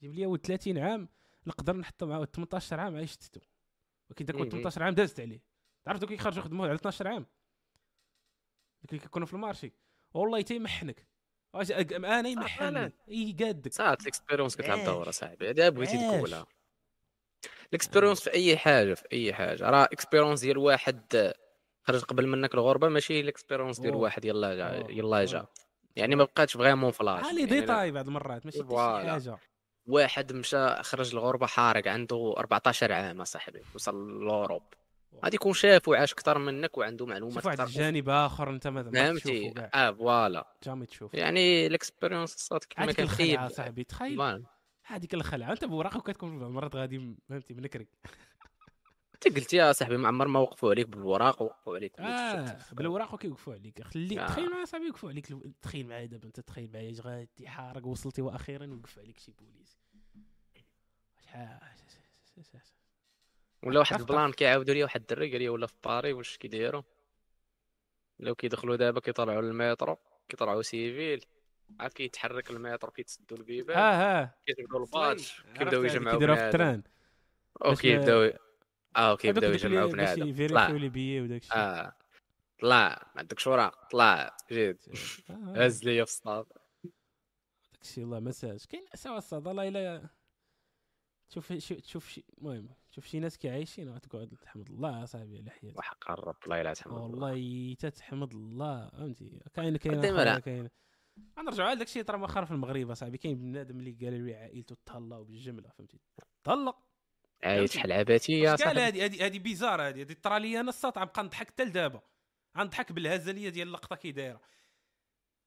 جيب 0.01 0.13
لي 0.13 0.25
ولد 0.25 0.41
30 0.41 0.77
عام 0.77 1.09
نقدر 1.47 1.75
نحطو 1.77 2.05
مع 2.05 2.17
ولد 2.17 2.27
18 2.29 2.79
عام 2.79 2.95
عايش 2.95 3.17
ولكن 4.09 4.25
داك 4.25 4.35
ولد 4.35 4.43
مهم. 4.55 4.61
18 4.61 4.83
عام 4.83 4.93
دازت 4.93 5.19
عليه. 5.19 5.41
تعرف 5.83 5.99
دوك 5.99 6.09
اللي 6.09 6.19
يخرجوا 6.21 6.39
يخدموا 6.39 6.65
على 6.67 6.75
12 6.75 7.07
عام؟ 7.07 7.25
دوك 8.81 8.89
اللي 8.91 9.01
كيكونوا 9.01 9.27
في 9.27 9.33
ال 9.33 9.38
marché. 9.38 9.71
والله 10.13 10.41
تيمحنك 10.41 11.07
أنا 11.55 12.29
يمحني 12.29 12.71
لا. 12.71 12.91
أي 13.09 13.35
قادك 13.39 13.73
ساعات 13.73 14.01
ال 14.01 14.06
expérience 14.06 14.55
كتلعب 14.55 14.79
عاش. 14.79 14.87
دور 14.87 15.11
صاحبي 15.11 15.49
هذا 15.49 15.69
بغيتي. 15.69 15.97
تقولها 15.97 16.45
ال 17.69 17.74
expérience 17.74 18.21
في 18.21 18.33
أي 18.33 18.57
حاجة 18.57 18.93
في 18.93 19.03
أي 19.13 19.33
حاجة 19.33 19.69
راه 19.69 19.83
expérience 19.83 20.39
ديال 20.39 20.57
واحد 20.57 21.33
خرج 21.83 22.03
قبل 22.03 22.27
منك 22.27 22.53
الغربة 22.53 22.89
ماشي 22.89 23.19
الاكسبيرونس 23.19 23.79
ديال. 23.79 23.95
واحد 23.95 24.25
يلا 24.25 24.55
جا. 24.55 24.85
يلا 24.89 25.25
جا. 25.25 25.45
يعني 25.95 26.15
ما 26.15 26.23
بقاتش 26.23 26.53
فغيمون 26.57 26.91
فلاش 26.91 27.23
عالي 27.25 27.41
يعني 27.41 27.59
ديتاي 27.59 27.91
بعض 27.91 28.07
المرات 28.07 28.45
ماشي. 28.45 28.63
حاجة 28.63 29.37
واحد 29.87 30.33
مشى 30.33 30.83
خرج 30.83 31.15
الغربة 31.15 31.47
حارق 31.47 31.87
عنده 31.87 32.33
14 32.37 32.91
عام 32.93 33.23
صاحبي 33.23 33.61
وصل 33.75 34.19
لوروب 34.19 34.63
غادي 35.23 35.35
يكون 35.35 35.53
شاف 35.53 35.87
وعاش 35.87 36.13
أكثر 36.13 36.37
منك 36.37 36.77
وعنده 36.77 37.05
معلومات 37.05 37.33
شوف 37.35 37.45
واحد 37.45 37.59
أكثر 37.59 37.71
الجانب 37.73 38.09
آخر 38.09 38.49
أنت 38.49 38.67
ما 38.67 38.91
فهمتي؟ 38.91 39.53
آه 39.73 39.91
فوالا. 39.91 40.53
جامي 40.63 40.85
تشوف. 40.85 41.13
يعني 41.13 41.67
الاكسبيريونس 41.67 42.29
صات 42.29 42.65
كما 42.65 42.91
كان 42.91 43.07
خيب. 43.07 43.47
صاحبي 43.47 43.83
تخيل. 43.83 44.45
هذيك 44.83 45.13
الخلعة. 45.13 45.51
أنت 45.51 45.65
بوراقك 45.65 46.11
كتكون 46.11 46.43
المرات 46.43 46.75
غادي 46.75 47.15
فهمتي 47.29 47.53
منكرك. 47.53 47.87
أنت 49.15 49.35
قلت 49.37 49.53
يا 49.53 49.71
صاحبي 49.71 49.97
ما 49.97 50.07
عمر 50.07 50.27
ما 50.27 50.39
وقفوا 50.39 50.69
عليك 50.71 50.87
بالوراق 50.87 51.41
وقفوا 51.41 51.75
عليك 51.75 51.99
آه 51.99 52.57
بالوراق 52.71 53.15
كيوقفوا 53.19 53.53
عليك. 53.53 53.83
خلي 53.83 54.19
آه. 54.19 54.27
تخيل 54.27 54.49
معايا 54.51 54.65
صاحبي 54.65 54.85
يوقفوا 54.85 55.09
عليك. 55.09 55.31
لو- 55.31 55.51
تخيل 55.61 55.87
معايا 55.87 56.05
دابا 56.05 56.25
أنت 56.27 56.39
تخيل 56.39 56.71
معايا 56.73 56.93
غادي 57.01 57.47
حارق 57.47 57.85
وصلتي 57.87 58.21
وأخيرا 58.21 58.65
وقف 58.67 58.99
عليك 58.99 59.19
شي 59.19 59.31
بوليس. 59.31 59.79
شحال؟ 61.25 61.59
ولا 63.63 63.79
واحد. 63.79 63.99
ال 63.99 64.06
plan 64.06 64.31
كيعاودوا 64.31 64.73
لي 64.73 64.83
واحد 64.83 65.01
الدري 65.01 65.31
قال 65.31 65.41
لي 65.41 65.49
ولا 65.49 65.67
في 65.67 65.73
باري 65.83 66.13
واش 66.13 66.37
كيديروا 66.37 66.81
ولاو 68.19 68.35
كيدخلوا 68.35 68.75
دابا 68.75 68.99
كيطلعوا 68.99 69.41
للمترو 69.41 69.97
كيطلعوا 70.29 70.61
civil 70.61 71.25
عاد 71.79 71.91
كيتحرك 71.91 72.49
المترو 72.51 72.91
كيتسدوا 72.91 73.37
البيبان 73.37 73.77
آه 73.77 73.81
آه 73.81 74.35
كيجبدوا 74.45 74.85
ال 74.85 74.94
badge 74.94 75.41
كيبداو 75.57 75.83
يجمعوا 75.83 76.13
كيديروها 76.13 76.37
في 76.37 76.45
ال 76.45 76.51
train. 76.51 76.83
باش 77.61 77.77
وكيبداو 77.77 78.31
آه 78.95 79.11
دوك 79.11 79.25
اللي 79.25 79.53
يجمعوا 79.53 79.89
بنادم. 79.89 80.47
طلع. 80.47 80.67
لي 80.67 80.89
بيي 80.89 81.21
وداك 81.21 81.41
الشيء. 81.41 81.57
آه. 81.57 81.95
طلع. 82.61 83.11
ما 83.15 83.19
عندكش 83.19 83.47
وراق 83.47 83.89
طلع. 83.89 84.37
جيد 84.51 84.77
آه، 85.29 85.65
هز 85.65 85.83
ليا 85.83 86.05
في 86.05 86.11
الصاد 86.11 86.45
داك 87.73 87.81
الشيء 87.81 88.03
الله 88.03 88.19
ما 88.19 88.31
ساهلش. 88.31 88.65
كاين 88.65 88.85
سوا 88.93 89.17
الصاد 89.17 89.47
الله 89.47 89.67
الا 89.67 90.09
تشوف 91.29 91.53
تشوف 91.53 92.09
شي 92.09 92.23
المهم. 92.37 92.69
تشوف 92.99 93.11
شي 93.11 93.19
ناس 93.19 93.37
كيعايشين 93.37 93.89
وتقعد 93.89 94.37
تحمد 94.41 94.69
الله 94.69 95.03
اصاحبي 95.03 95.37
على 95.37 95.51
حياتك. 95.51 95.77
وحق 95.77 96.11
الرب 96.11 96.35
الله 96.43 96.61
الا 96.61 96.73
تحمد 96.73 96.93
الله. 96.93 97.03
والله 97.03 97.75
تتحمد 97.79 98.33
الله 98.33 98.89
فهمتي؟ 98.89 99.41
كاين 99.53 99.77
كاين 99.77 100.39
كاين. 100.39 100.69
غنرجعوا 101.39 101.69
على 101.69 101.77
داك 101.79 101.87
الشيء 101.87 102.03
طرا 102.03 102.17
مؤخرا 102.17 102.45
في 102.45 102.51
المغرب 102.51 102.91
أصاحبي. 102.91 103.17
كاين 103.17 103.37
بنادم 103.37 103.79
اللي 103.79 103.91
قال 103.91 104.13
لي 104.13 104.35
عائلته 104.35 104.77
تهلاو 104.85 105.23
بالجملة 105.23 105.69
فهمتي؟ 105.69 105.99
طلق 106.43 106.77
عايش 107.43 107.73
شحال 107.73 107.91
عباتي 107.91 108.39
يا 108.39 108.55
صاحبي؟ 108.55 108.79
هذه 108.79 109.05
هذه 109.05 109.25
هذه 109.25 109.39
بيزار 109.39 109.81
هذه 109.81 110.01
هذه 110.01 110.13
طرا 110.13 110.39
لي 110.39 110.59
أنا 110.59 110.69
الساط 110.69 110.97
غنبقى 110.97 111.23
نضحك 111.23 111.47
حتى 111.47 111.65
لدابا. 111.65 112.01
غنضحك 112.57 112.91
بالهزلية 112.91 113.49
ديال 113.49 113.67
اللقطة 113.67 113.95
كي 113.95 114.11
دايرة. 114.11 114.41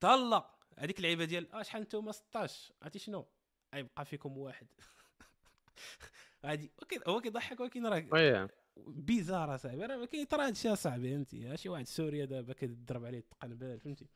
طلق 0.00 0.58
هذيك 0.78 0.98
اللعيبه 0.98 1.24
ديال 1.24 1.52
آه 1.52 1.62
شحال 1.62 1.82
نتوما؟ 1.82 2.12
16 2.12 2.72
عرفتي 2.82 2.98
شنو؟ 2.98 3.26
غيبقى 3.74 4.04
فيكم 4.04 4.38
واحد. 4.38 4.66
أوكي 6.44 7.00
هو 7.06 7.20
كيضحك 7.20 7.60
ولكن 7.60 7.86
راه 7.86 8.48
بيزار 8.86 9.54
اصاحبي 9.54 9.86
راه 9.86 10.04
كاين 10.04 10.28
ترى 10.28 10.46
هادشي 10.46 10.68
اصاحبي 10.68 11.10
فهمتي؟ 11.10 11.56
شي 11.56 11.68
واحد 11.68 11.86
سوريا 11.86 12.24
دابا 12.24 12.52
كيضرب 12.52 13.04
عليه 13.04 13.18
التقنبال 13.18 13.80
فهمتي؟ 13.80 14.06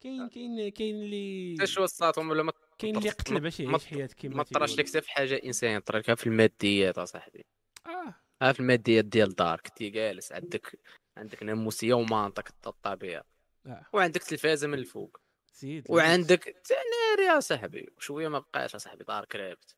كاين 0.00 0.28
كاين 0.28 0.68
كاين 0.68 0.94
اللي 0.94 1.56
حتى 1.60 1.84
الساطهم 1.84 2.30
ولا 2.30 2.42
ما 2.42 2.52
كاين 2.78 2.96
اللي 2.96 3.10
قتل 3.10 3.40
باش 3.40 3.60
يعيش 3.60 3.86
حياة 3.86 4.06
كيما 4.06 4.36
ما 4.36 4.42
طراش 4.42 4.78
لك. 4.78 4.88
حتى 4.88 5.00
في 5.00 5.10
حاجة 5.10 5.40
انسانيه 5.44 5.78
طرا 5.78 5.98
لك 5.98 6.14
في 6.14 6.26
الماديات 6.26 6.98
أصاحبي. 6.98 7.44
آه. 7.86 8.14
ها 8.42 8.52
في 8.52 8.60
الماديات 8.60 9.04
ديال 9.04 9.28
الدار 9.28 9.60
كنتي 9.60 9.90
جالس 9.90 10.32
عندك 10.32 10.78
عندك 11.16 11.42
ناموسية 11.42 11.94
ومنطق 11.94 12.48
الطبيعة. 12.66 13.24
آه. 13.66 13.86
وعندك 13.92 14.22
تلفازة 14.22 14.68
من 14.68 14.78
الفوق. 14.78 15.20
سيد 15.46 15.86
وعندك 15.90 16.44
تناري 16.44 17.34
يا 17.34 17.40
صاحبي. 17.40 17.88
وشوية 17.96 18.28
ما 18.28 18.38
بقاش 18.38 18.76
صاحبي 18.76 19.04
دار 19.04 19.24
كرابت 19.24 19.76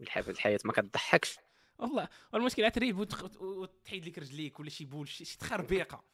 الحياة 0.00 0.58
ما 0.64 0.72
كتضحكش. 0.72 1.38
والله 1.78 2.08
المشكل 2.34 2.64
عتريب 2.64 2.98
وتخ- 3.06 3.40
وتحيد 3.42 4.06
لك 4.06 4.18
رجليك 4.18 4.60
ولا 4.60 4.70
شي 4.70 4.84
بول 4.84 5.08
شي 5.08 5.38
تخربيقة. 5.38 6.04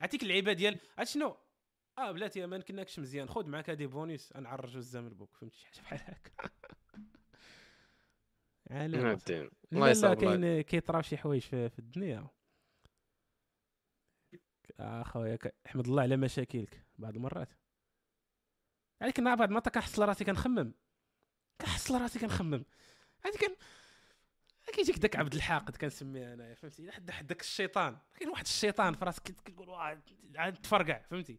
عرفتيك 0.00 0.22
اللعيبة 0.22 0.52
ديال 0.52 0.78
عرفت 0.98 1.10
شنو؟ 1.12 1.36
آه 1.98 2.12
بلاتي 2.12 2.46
ما 2.46 2.56
يمكنكش 2.56 2.98
مزيان. 2.98 3.28
خذ 3.28 3.46
معاك 3.46 3.70
هادي 3.70 3.86
بونيس 3.86 4.32
نعرجو 4.36 4.78
الزمن 4.78 5.06
البوك 5.06 5.36
فهمتي؟ 5.36 5.56
شي 5.58 5.82
حاجة 5.82 5.98
بحال 6.00 6.14
هكا. 6.14 6.30
عالم. 8.70 9.18
الله 9.72 10.14
كاين 10.14 10.60
كيطراو 10.60 11.02
شي 11.02 11.16
حوايج 11.16 11.42
في, 11.42 11.68
في 11.68 11.78
الدنيا. 11.78 12.28
خويا 15.02 15.36
ك- 15.36 15.54
أحمد 15.66 15.86
الله 15.86 16.02
على 16.02 16.16
مشاكلك 16.16 16.86
بعض 16.98 17.14
المرات. 17.16 17.48
عليك 19.02 19.18
أنا 19.18 19.34
بعض 19.34 19.48
المرات 19.48 19.68
كنحس 19.68 19.98
راسي 19.98 20.24
كنخمم. 20.24 20.74
كنحس 21.60 21.90
راسي 21.90 22.18
كنخمم. 22.18 22.64
هادي 23.24 23.38
كان 23.38 23.56
كيجيك 24.72 24.98
داك 24.98 25.16
عبد 25.16 25.34
الحاقد 25.34 25.76
كنسميه 25.76 26.34
انايا 26.34 26.54
فهمتي؟ 26.54 26.90
حد 26.90 27.26
داك 27.26 27.40
الشيطان. 27.40 27.96
كاين 28.18 28.28
واحد 28.30 28.44
الشيطان 28.44 28.94
في 28.94 29.04
راسك 29.04 29.22
كت- 29.22 29.40
كتقول 29.40 29.70
عاد 30.36 30.54
تفرقع 30.62 31.02
فهمتي؟ 31.02 31.38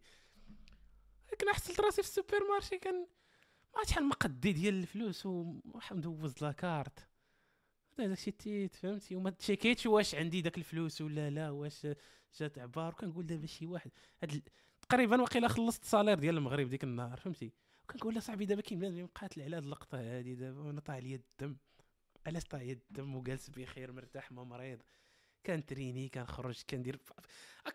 كنحس 1.42 1.80
راسي 1.80 2.02
في 2.02 2.08
ال 2.08 2.48
supermarché 2.54 2.78
كان 2.78 3.08
ما 3.78 3.84
شحال 3.84 4.06
مقدي 4.08 4.54
ديال 4.54 4.74
الفلوس 4.74 5.26
ومدوز 5.26 6.44
la 6.44 6.62
carte 6.62 7.08
داك 7.98 8.14
شي 8.14 8.32
تيت 8.32 8.76
فهمتي؟ 8.76 9.16
وما 9.16 9.30
تشيكيتش 9.30 9.86
واش 9.86 10.16
عندي 10.16 10.42
داك 10.42 10.58
الفلوس 10.58 11.02
ولا 11.02 11.30
لا 11.30 11.50
واش 11.50 11.88
جات 12.40 12.60
عبار. 12.60 12.94
وكنقول 12.94 13.26
دابا 13.26 13.46
شي 13.48 13.66
واحد 13.66 13.92
هاد. 14.24 14.50
تقريبا 14.82 15.22
واقيلا 15.22 15.48
خلصت 15.48 15.84
ال 15.84 15.88
salaire 15.88 16.20
ديال 16.20 16.38
المغرب 16.38 16.70
ديك 16.70 16.84
النهار 16.84 17.18
فهمتي؟ 17.20 17.52
وكنقول 17.84 18.14
له 18.14 18.20
صاحبي 18.20 18.46
دابا 18.46 18.62
كاين 18.62 18.80
بنادم 18.80 19.04
مقاتل 19.04 19.42
على 19.42 19.56
هاد 19.56 19.64
اللقطة 19.64 19.98
هادي 20.00 20.36
دابا 20.36 20.60
وأنا 20.60 20.82
طاح 20.82 20.96
ليا 20.96 21.16
الدم. 21.16 21.58
علاش 22.28 22.44
طاح 22.44 22.62
ليا 22.62 22.74
الدم 22.74 23.16
وجالس 23.16 23.50
بخير 23.50 23.92
مرتاح 23.92 24.32
ما 24.32 24.44
مريض. 24.44 24.80
كنتريني 25.46 26.10
كنخرج 26.10 26.62
كندير 26.70 27.00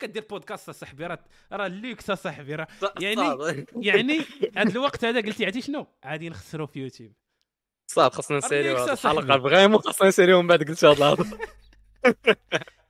كدير 0.00 0.26
بودكاست 0.31 0.68
اصاحبي 0.68 1.06
راه 1.06 1.24
راه 1.52 1.66
الليكس 1.66 2.10
اصاحبي 2.10 2.55
راه 2.55 2.68
يعني- 3.00 3.66
يعني 3.89 4.18
هاد 4.56 4.68
الوقت 4.70 5.05
هذا 5.05 5.20
قلتي 5.20 5.44
عرفتي 5.44 5.60
شنو؟ 5.60 5.86
عادي 6.02 6.28
نخسروا 6.28 6.66
في 6.66 6.81
يوتيوب. 6.81 7.12
صاد 7.86 8.12
خاصنا 8.12 8.39
نساليو. 8.39 8.84
الحلقة 8.84 9.39
vraiment 9.39 9.78
خاصنا 9.78 10.08
نساليو 10.08 10.42
من 10.42 10.48
بعد 10.48 10.62
قلت 10.62 10.84
هاد 10.84 10.97
الهضره 10.97 11.39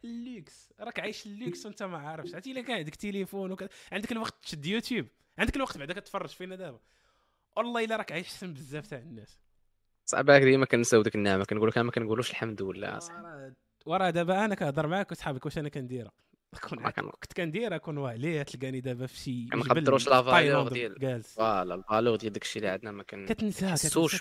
الليكس 0.05 0.69
راك 0.81 1.01
عايش 1.01 1.27
الليكس 1.27 1.67
وانت 1.67 1.83
ما 1.83 1.99
عارفش. 1.99 2.35
عرفتي 2.35 2.53
إلا 2.53 2.61
كان 2.61 2.77
عندك 2.77 2.95
تليفون 2.95 3.53
وك... 3.53 3.65
عندك 3.93 4.13
الوقت 4.13 4.35
تشد 4.43 4.67
يوتيوب. 4.67 5.07
عندك 5.39 5.57
الوقت 5.57 5.79
بعدا 5.79 5.95
كتفرج 5.95 6.29
فينا 6.29 6.57
دابا. 6.57 6.81
والله 7.57 7.85
إلا 7.85 7.97
راك 7.97 8.13
عايش 8.13 8.27
احسن 8.27 8.55
بزاف 8.55 8.87
تاع 8.87 8.99
الناس. 8.99 9.39
صعب 10.05 10.31
هكا 10.31 10.45
ديما 10.45 10.67
كنساو 10.67 11.03
ديك 11.03 11.15
النعمة 11.15 11.45
كنقول 11.45 11.69
لك 11.69 11.79
ما 11.79 11.91
كنقولوش 11.91 12.31
الحمد 12.31 12.63
لله 12.63 12.97
أصاحبي. 12.97 13.23
وراه- 13.23 13.53
وراه 13.87 14.11
دابا 14.11 14.45
أنا 14.45 14.55
كنهضر 14.55 14.87
معاك 14.87 15.11
وصحابك 15.13 15.45
واش 15.45 15.59
أنا 15.59 15.69
كنديرها 15.69 16.13
كون 16.69 16.91
كنت 16.91 17.33
كنديرها 17.37 17.79
كون 17.79 17.99
واه 17.99 18.43
تلقاني 18.43 18.81
دابا 18.81 19.07
في 19.07 19.17
شي 19.17 19.47
ما 19.53 19.57
نقدروش 19.57 20.09
لا 20.09 20.23
فالور 20.23 20.69
ديال- 20.69 20.99
جالس 20.99 21.35
فوالا 21.35 21.75
الفالور 21.75 22.17
ديال 22.17 22.33
داكشي 22.33 22.59
اللي 22.59 22.69
عندنا 22.71 22.91
ما 22.93 23.03
كن 23.03 23.27
كتنسى 23.27 23.67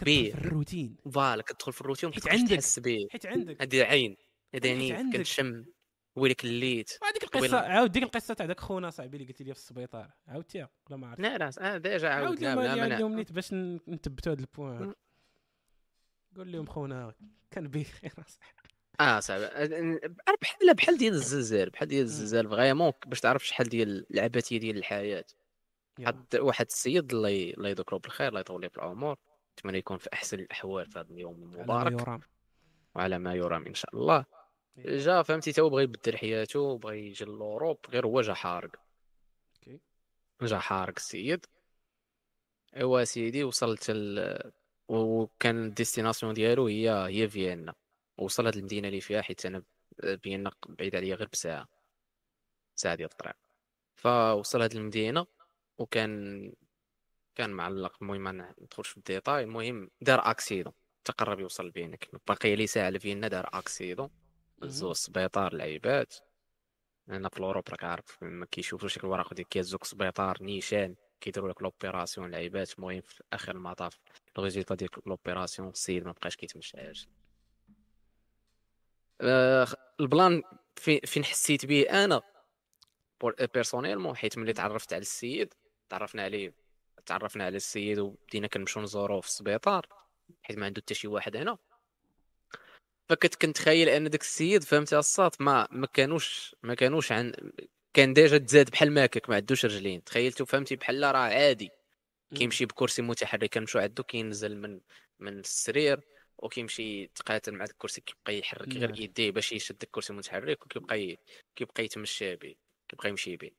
بيه. 0.03 0.31
في 0.31 0.37
الروتين 0.37 0.97
فوالا 1.13 1.41
كتدخل 1.43 1.73
في 1.73 1.81
الروتين 1.81 2.13
حيت 2.13 2.27
عندك. 2.27 2.51
تحس 2.53 2.79
به 2.79 3.07
حيت 3.11 3.25
عندك 3.25 3.61
هادي 3.61 3.83
عين 3.83 4.17
عينيك 4.69 4.95
عندك. 4.95 5.17
كنشم 5.17 5.65
ويلك 6.15 6.43
الليت 6.45 6.89
هذيك 7.03 7.23
القصة 7.23 7.59
عاود 7.59 7.91
ديك 7.91 8.03
القصة 8.03 8.33
تاع 8.33 8.45
داك 8.45 8.59
خونا 8.59 8.89
صاحبي 8.89 9.17
اللي 9.17 9.27
قلت 9.27 9.41
لي 9.41 9.53
في 9.53 9.59
السبيطار 9.59 10.11
عاودتيها 10.27 10.69
ولا 10.89 10.97
ما 10.97 11.07
عرفت 11.07 11.21
لا 11.21 11.37
لا 11.37 11.51
آه 11.75 11.77
ديجا 11.77 12.09
عاود 12.09 12.43
عاود 12.43 12.65
ما 12.79 12.87
لهم 12.87 13.15
نيت 13.15 13.31
باش 13.31 13.53
نثبتوا 13.87 14.33
هذا 14.33 14.41
البوان. 14.41 14.93
قول 16.37 16.51
لهم 16.51 16.65
خونا 16.65 17.13
كان 17.51 17.67
بخير 17.67 18.13
آه 18.99 19.19
صعب. 19.19 19.41
بحال 20.41 20.73
بحال 20.73 20.97
ديال 20.97 21.13
الزلزال 21.13 21.69
بحال 21.69 21.87
ديال 21.87 22.03
الزلزال 22.03 22.49
فغيمون 22.49 22.91
باش 23.05 23.19
تعرف 23.19 23.45
شحال 23.45 23.69
ديال 23.69 24.05
العبثيه 24.11 24.59
ديال 24.59 24.77
الحياة. 24.77 25.25
حد 26.05 26.35
واحد 26.35 26.65
السيد 26.65 27.13
الله 27.13 27.29
الله 27.29 27.69
يذكره 27.69 27.97
بالخير 27.97 28.27
الله 28.27 28.39
يطول 28.39 28.69
في 28.69 28.77
العمر. 28.77 29.17
نتمنى 29.53 29.77
يكون 29.77 29.97
في 29.97 30.09
أحسن 30.13 30.39
الأحوال 30.39 30.85
في 30.91 30.99
هذا 30.99 31.11
اليوم 31.11 31.35
على 31.35 31.47
ما 31.47 31.61
المبارك. 31.61 32.01
يرام. 32.01 32.21
وعلى 32.95 33.19
ما 33.19 33.33
يرام 33.33 33.65
إن 33.67 33.73
شاء 33.73 33.95
الله. 33.95 34.25
جا 34.77 35.21
فهمتي 35.21 35.51
تا 35.51 35.61
هو 35.61 35.69
بغى 35.69 35.83
يبدل 35.83 36.17
حياته 36.17 36.77
بغى 36.77 37.07
يجي 37.07 37.25
لوروب 37.25 37.77
غير 37.89 38.05
هو 38.05 38.21
جا 38.21 38.33
حارق. 38.33 38.75
جا 40.41 40.57
حارق 40.57 40.93
السيد. 40.97 41.45
أيوا 42.75 43.03
سيدي 43.03 43.43
وصلت 43.43 43.85
ال... 43.89 44.51
وكان 44.93 45.65
ال 45.65 45.71
destination 45.71 46.33
ديالو 46.33 46.67
هي 46.67 46.89
هي 46.89 47.29
فيينا. 47.29 47.73
وصل 48.17 48.45
هاد 48.45 48.55
المدينة 48.55 48.87
اللي 48.87 49.01
فيها 49.01 49.21
حيت 49.21 49.45
أنا 49.45 49.63
فيينا 50.23 50.51
بعيد 50.69 50.95
عليا 50.95 51.15
غير 51.15 51.27
بساعة 51.33 51.67
ساعة 52.75 52.95
ديال 52.95 53.09
الطريق. 53.11 53.35
فوصل 53.95 54.61
هاد 54.61 54.75
المدينة 54.75 55.25
وكان 55.77 56.53
كان 57.35 57.49
معلق. 57.49 57.97
المهم 58.01 58.21
ما 58.23 58.55
ندخلش 58.61 58.87
في 58.89 58.97
ال 58.97 59.04
détail 59.04 59.43
المهم 59.43 59.89
دار 60.01 60.31
accident 60.31 60.73
تقرب 61.05 61.39
يوصل 61.39 61.71
كان 61.71 62.19
باقي 62.27 62.55
لي 62.55 62.67
ساعة 62.67 62.89
لفيينا 62.89 63.27
دار 63.27 63.49
accident 63.53 64.09
هزوه 64.63 64.91
السبيطار 64.91 65.53
العيبات 65.53 66.15
هنا 67.09 67.29
في 67.29 67.37
ال 67.37 67.41
Europe 67.41 67.63
راك 67.69 67.83
عارف 67.83 68.23
ما 68.23 68.45
كيشوفوش 68.45 68.93
ديك 68.93 69.03
الوراق 69.03 69.33
ديال 69.33 69.49
كيهزوك 69.49 69.81
السبيطار 69.81 70.37
نيشان. 70.41 70.95
كيديروا 71.23 71.49
لك 71.49 71.61
l'opération 71.61 72.27
العيبات 72.27 72.73
المهم 72.73 73.01
في 73.01 73.23
آخر 73.33 73.55
المطاف. 73.55 73.99
ال 74.37 74.41
résultat 74.41 74.75
ديال 74.75 74.89
l'opération 75.05 75.69
السيد 75.69 76.05
ما 76.05 76.11
بقاش 76.11 76.35
كيتمشى 76.35 76.77
عاجل 76.77 77.07
آه، 79.21 79.67
ال 79.99 80.08
plan 80.08 80.41
في 80.75 80.99
فين 80.99 81.25
حسيت 81.25 81.65
به 81.65 81.81
أنا؟ 81.81 82.21
personnellement 83.53 84.15
حيت 84.15 84.37
ملي 84.37 84.53
تعرفت 84.53 84.93
على 84.93 85.01
السيد 85.01 85.53
تعرفنا 85.89 86.23
عليه 86.23 86.53
تعرفنا 87.05 87.45
على 87.45 87.57
السيد 87.57 87.99
وبدينا 87.99 88.47
كنمشيو 88.47 88.81
نزوروه 88.81 89.21
في 89.21 89.27
السبيطار 89.27 89.87
حيت 90.43 90.57
ما 90.57 90.65
عنده 90.65 90.81
حتى 90.81 90.93
شي 90.93 91.07
واحد 91.07 91.35
هنا. 91.35 91.57
فكنت 93.09 93.35
كنتخيل 93.35 93.89
أن 93.89 94.09
داك 94.09 94.21
السيد 94.21 94.63
فهمتي 94.63 94.97
الصاط 94.97 95.41
ما 95.41 95.67
ما 95.71 95.87
كانوش 95.87 96.55
ما 96.63 96.75
كانوش 96.75 97.11
عن 97.11 97.33
كان 97.93 98.13
déjà 98.13 98.37
تزاد 98.37 98.69
بحال 98.69 98.91
ماكك 98.91 99.29
ما 99.29 99.35
عندوش 99.35 99.65
رجلين. 99.65 100.03
تخيلتو 100.03 100.45
فهمتي؟ 100.45 100.75
بحال 100.75 101.03
راه 101.03 101.17
عادي. 101.17 101.69
كيمشي 102.35 102.65
بكرسي 102.65 103.01
متحرك 103.01 103.53
كنمشيو 103.53 103.81
عندو 103.81 104.03
كينزل 104.03 104.57
من 104.57 104.79
من 105.19 105.39
السرير 105.39 106.01
وكيمشي 106.37 107.03
يتقاتل 107.03 107.51
مع 107.53 107.65
الكرسي 107.65 108.01
كيبقى 108.01 108.39
يحرك 108.39 108.67
غير. 108.73 108.99
يديه 108.99 109.31
باش 109.31 109.51
يشد 109.51 109.83
الكرسي 109.83 110.13
متحرك 110.13 110.65
وكيبقى. 110.65 111.17
كيبقى 111.55 111.83
يتمشى 111.83 112.35
به 112.35 112.55
كيبقى 112.89 113.09
يمشي 113.09 113.37
به 113.37 113.51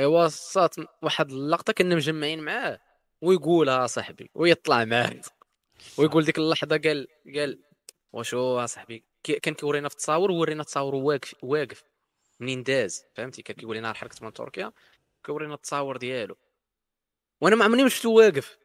ايوا 0.00 0.28
صات 0.28 0.76
واحد 1.02 1.30
اللقطة 1.30 1.72
كنا 1.72 1.94
مجمعين 1.94 2.40
معاه 2.40 2.80
ويقولها 3.20 3.86
صاحبي 3.86 4.30
ويطلع 4.34 4.84
معاه. 4.84 5.20
ويقول 5.98 6.24
ديك 6.24 6.38
اللحظة 6.38 6.76
قال 6.76 7.06
قال 7.36 7.62
وشو 8.12 8.66
صاحبي؟ 8.66 9.04
كان 9.24 9.54
كيورينا 9.54 9.88
في 9.88 9.94
التصاور 9.94 10.30
وورينا 10.30 10.62
التصاور 10.62 10.94
واقف 10.94 11.34
واقف. 11.42 11.84
منين 12.40 12.62
داز 12.62 13.04
فهمتي؟ 13.14 13.42
كان 13.42 13.56
كيقول 13.56 13.76
لنا 13.76 13.92
حركت 13.92 14.22
من 14.22 14.32
تركيا 14.32 14.72
كيورينا 15.24 15.54
التصاور 15.54 15.96
ديالو. 15.96 16.36
وأنا 17.40 17.56
ما 17.56 17.64
عمرني 17.64 17.82
ما 17.82 17.88
شفتو 17.88 18.12
واقف. 18.12 18.58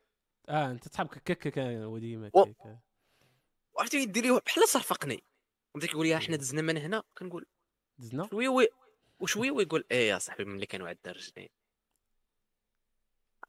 آه 0.49 0.71
أنت 0.71 0.87
تصحابك 0.87 1.17
كك 1.25 1.47
كان 1.47 1.83
هو 1.83 1.97
ديما 1.97 2.29
و- 2.33 2.45
كيك. 2.45 2.55
وعرفتي 3.73 3.97
يدير 3.97 4.23
لي 4.23 4.41
بحال 4.45 4.67
صرفقني. 4.67 5.23
وبدا 5.75 5.87
كيقول 5.87 6.07
لي 6.07 6.19
حنا 6.19 6.35
دزنا 6.35 6.61
من 6.61 6.77
هنا. 6.77 7.03
كنقول 7.17 7.45
دزنا؟ 7.97 8.27
شوية 8.31 8.49
وي 8.49 8.67
وشويه 9.19 9.51
ويقول 9.51 9.85
إيه 9.91 10.09
يا 10.09 10.17
صاحبي 10.19 10.45
ملي 10.45 10.65
كانوا 10.65 10.87
عند 10.87 10.97
الرجلين 11.05 11.49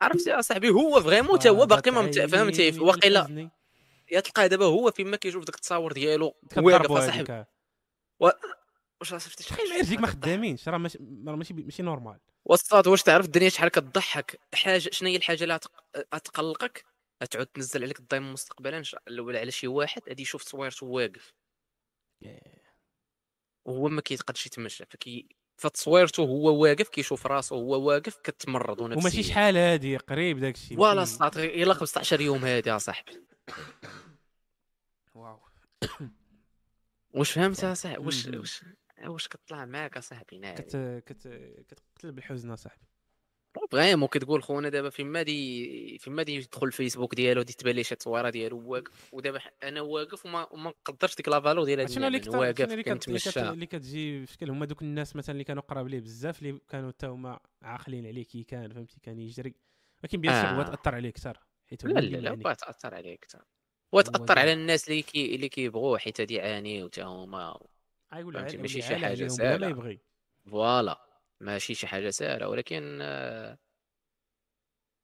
عرفتي 0.01 0.31
يا 0.31 0.41
صاحبي؟ 0.41 0.71
هو 0.71 1.01
vraiment 1.03 1.39
تا 1.39 1.51
هو 1.51 1.67
باقي 1.67 1.91
ما 1.91 2.03
مت- 2.03 2.19
فهمتي؟ 2.19 2.81
واقيلا 2.81 3.51
يا 4.11 4.21
تلقاه 4.21 4.47
دابا 4.47 4.65
هو 4.65 4.91
فيما 4.91 5.17
كيشوف 5.17 5.45
داك 5.45 5.55
التصاور 5.55 5.93
ديالو 5.93 6.35
واقف 6.73 6.91
صاحبي. 7.07 7.45
واش 9.01 9.09
شفتي 9.25 9.45
تخيل 9.45 9.69
معايا 9.69 9.83
رجليك 9.83 10.01
ما 10.01 10.07
خدامينش 10.07 10.69
راه 10.69 10.79
ماشي 10.79 10.99
راه 11.27 11.37
ماشي 11.37 11.55
ماشي 11.55 11.83
normal. 11.83 12.19
وسط 12.45 12.87
واش 12.87 13.03
تعرف 13.03 13.25
الدنيا 13.27 13.49
شحال 13.49 13.69
كتضحك؟ 13.69 14.41
حاجة 14.55 14.79
شنو 14.79 15.09
هي 15.09 15.17
الحاجة 15.17 15.43
اللي 15.43 15.55
غتق- 15.57 16.07
غتقلقك 16.15 16.85
غتعود 17.23 17.47
تنزل 17.47 17.83
عليك 17.85 17.99
الضيم 17.99 18.33
مستقبلا 18.33 18.83
ش- 18.83 18.97
الأول 19.09 19.37
على 19.37 19.51
شي 19.51 19.67
واحد 19.69 20.03
غادي 20.09 20.23
يشوف 20.23 20.45
تصويرته 20.45 20.87
واقف. 20.87 21.33
وهو 23.65 23.89
ما 23.89 24.01
كيتقدش 24.01 24.47
يتمشى 24.47 24.85
فكي 24.91 25.29
فتصويرته 25.57 26.21
هو 26.23 26.63
واقف 26.63 26.89
كيشوف 26.89 27.27
راسو 27.27 27.55
هو 27.55 27.83
واقف 27.89 28.17
كتمرض 28.17 28.83
نفسيا 28.83 28.97
وماشي 28.99 29.23
شحال 29.23 29.57
هادي 29.57 29.97
قريب 29.97 30.39
داك 30.39 30.55
الشيء 30.55 30.79
ماشي- 30.79 31.07
صاط 31.07 31.37
إلا 31.37 31.75
15 31.75 32.21
يوم 32.21 32.45
هادي 32.45 32.71
يا 32.71 32.79
صاحبي. 32.79 33.27
واو. 35.15 35.41
واش 37.15 37.31
فهمت 37.33 37.63
يا 37.63 37.75
صاحبي 37.75 37.99
واش. 37.99 38.27
واش 38.27 38.65
واش 39.09 39.29
كطلع 39.29 39.65
معاك 39.65 39.99
صاحبي 39.99 40.39
ناري 40.39 40.63
كت 40.63 40.77
كت 41.07 41.29
كتقتل 41.69 42.13
بالحزن 42.13 42.51
أصاحبي. 42.51 42.85
vraiment 43.71 44.09
كتقول 44.09 44.43
خونا 44.43 44.69
دابا 44.69 44.91
فيما 44.91 45.23
دي 45.23 45.99
فيما 45.99 46.23
دي 46.23 46.35
يدخل 46.35 46.67
الفيسبوك 46.67 47.15
ديالو 47.15 47.43
دي 47.43 47.53
تبان 47.53 47.75
لي 47.75 47.85
شي 47.85 47.95
تصويرة 47.95 48.31
ديالو 48.31 48.69
واقف. 48.69 49.15
ودابا 49.15 49.41
أنا 49.63 49.81
واقف 49.81 50.27
وما 50.27 50.53
وما 50.53 50.71
نقدرش 50.71 51.17
ديك 51.17 51.29
لا 51.29 51.41
فالو 51.41 51.65
ديال 51.65 51.81
هاد 51.81 51.89
شنو 51.89 52.07
اللي 52.07 52.23
واقف 52.29 52.73
كنتمشى. 52.75 53.41
اللي 53.41 53.67
كتجي 53.67 54.27
في 54.27 54.33
شكل 54.33 54.51
هما 54.51 54.67
دوك 54.67 54.83
الناس 54.83 55.17
مثلا 55.17 55.33
اللي 55.33 55.45
كانوا 55.45 55.63
قراب 55.63 55.89
ليه 55.89 56.01
بزاف 56.01 56.43
اللي 56.43 56.61
كانوا 56.69 56.91
حتى 56.91 57.07
هما 57.07 57.41
عاقلين 57.63 58.07
عليه 58.07 58.25
كي 58.25 58.45
كان 58.45 58.73
فهمتي؟ 58.73 59.01
كان 59.03 59.19
يجري. 59.19 59.55
ولكن 60.03 60.21
bien 60.21 60.43
sûr 60.43 60.51
هو 60.51 60.61
آه. 60.61 60.65
تأثر 60.65 60.95
عليه 60.95 61.09
أكثر 61.09 61.39
حيت 61.67 61.87
هو 61.87 61.93
لا 61.93 62.01
لا 62.01 62.17
لا. 62.17 62.35
بغا 62.35 62.55
تأثر 62.55 62.95
عليك 62.95 63.25
تا 63.25 63.45
وتاثر 63.93 64.39
على 64.39 64.53
الناس 64.53 64.89
اللي 64.89 65.03
كي 65.03 65.35
اللي 65.35 65.49
كيبغوه 65.49 65.99
حيت 65.99 66.21
هادي 66.21 66.35
يعانيو 66.35 66.89
تا 66.89 67.03
هما 67.03 67.61
آه، 68.13 68.19
يقول 68.19 68.35
فهمتي، 68.35 68.57
ماشي 68.57 68.83
شي 68.83 68.95
ما 68.95 69.29
سهلة. 69.29 69.69
يبغي. 69.69 70.01
voilà 70.51 71.01
ماشي 71.41 71.75
شي 71.75 71.87
حاجة 71.87 72.11
سهله 72.11 72.49
ولكن 72.49 72.99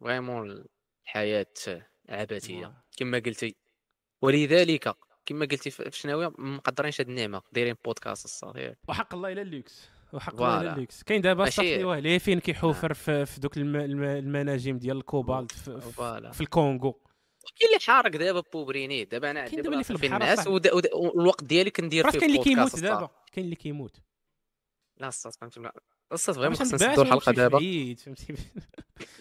vraiment 0.01 0.65
الحياة 1.07 1.47
عبثية 2.09 2.67
آه. 2.67 2.85
كما 2.97 3.19
قلتي. 3.19 3.57
ولذلك 4.23 4.95
كما 5.27 5.47
قلتي 5.47 5.71
في 5.71 5.91
في 5.91 5.99
شناويه 5.99 6.33
مقدرينش 6.39 7.01
هاد 7.01 7.09
النعمة 7.09 7.43
دايرين 7.53 7.75
بودكاست 7.85 8.25
الصغير. 8.25 8.77
وحق 8.89 9.15
الله 9.15 9.33
إلى 9.33 9.43
اللوكس 9.43 9.89
وحق 10.13 10.35
الله 10.35 10.61
إلى. 10.61 10.73
اللوكس 10.73 11.03
كاين 11.03 11.21
دابا 11.21 11.45
ماشي- 11.45 11.61
السوفتوير 11.63 11.99
اللي 11.99 12.19
فين 12.19 12.41
كيحوفر 12.41 12.95
في, 12.95 13.27
في 13.27 13.41
دوك 13.41 13.57
الم- 13.57 13.77
الم- 13.77 14.03
المناجم 14.05 14.79
ديال 14.79 14.97
الكوبالت 14.97 15.53
في, 15.53 15.81
في 16.33 16.41
الكونغو. 16.41 17.01
كاين 17.59 17.69
اللي 17.71 17.81
حارق 17.87 18.11
دابا 18.17 18.43
بوبريني 18.53 19.05
دابا 19.05 19.31
أنا 19.31 19.49
كاين 19.49 19.63
دابا 19.63 19.73
اللي 19.73 19.85
في 19.85 19.91
البحر 19.91 20.49
ود- 20.51 20.71
والوقت 20.95 21.45
ديالي 21.45 21.71
كندير 21.71 22.11
فيه 22.11 22.19
كاين 22.19 22.31
اللي 22.31 22.45
كيموت 22.45 22.79
دابا. 22.81 23.11
كاين 23.33 23.45
اللي 23.45 23.57
كيموت. 23.57 24.01
لا 24.97 25.09
الصاد 25.09 25.33
فهمتي 25.33 25.61
لا 25.61 25.75
الصاد 26.13 26.35
فريمون 26.35 26.57
خصنا 26.57 26.97
ما 26.97 27.03
الحلقة 27.03 27.33
دابا. 27.33 27.59
فهمتي؟ 27.95 28.35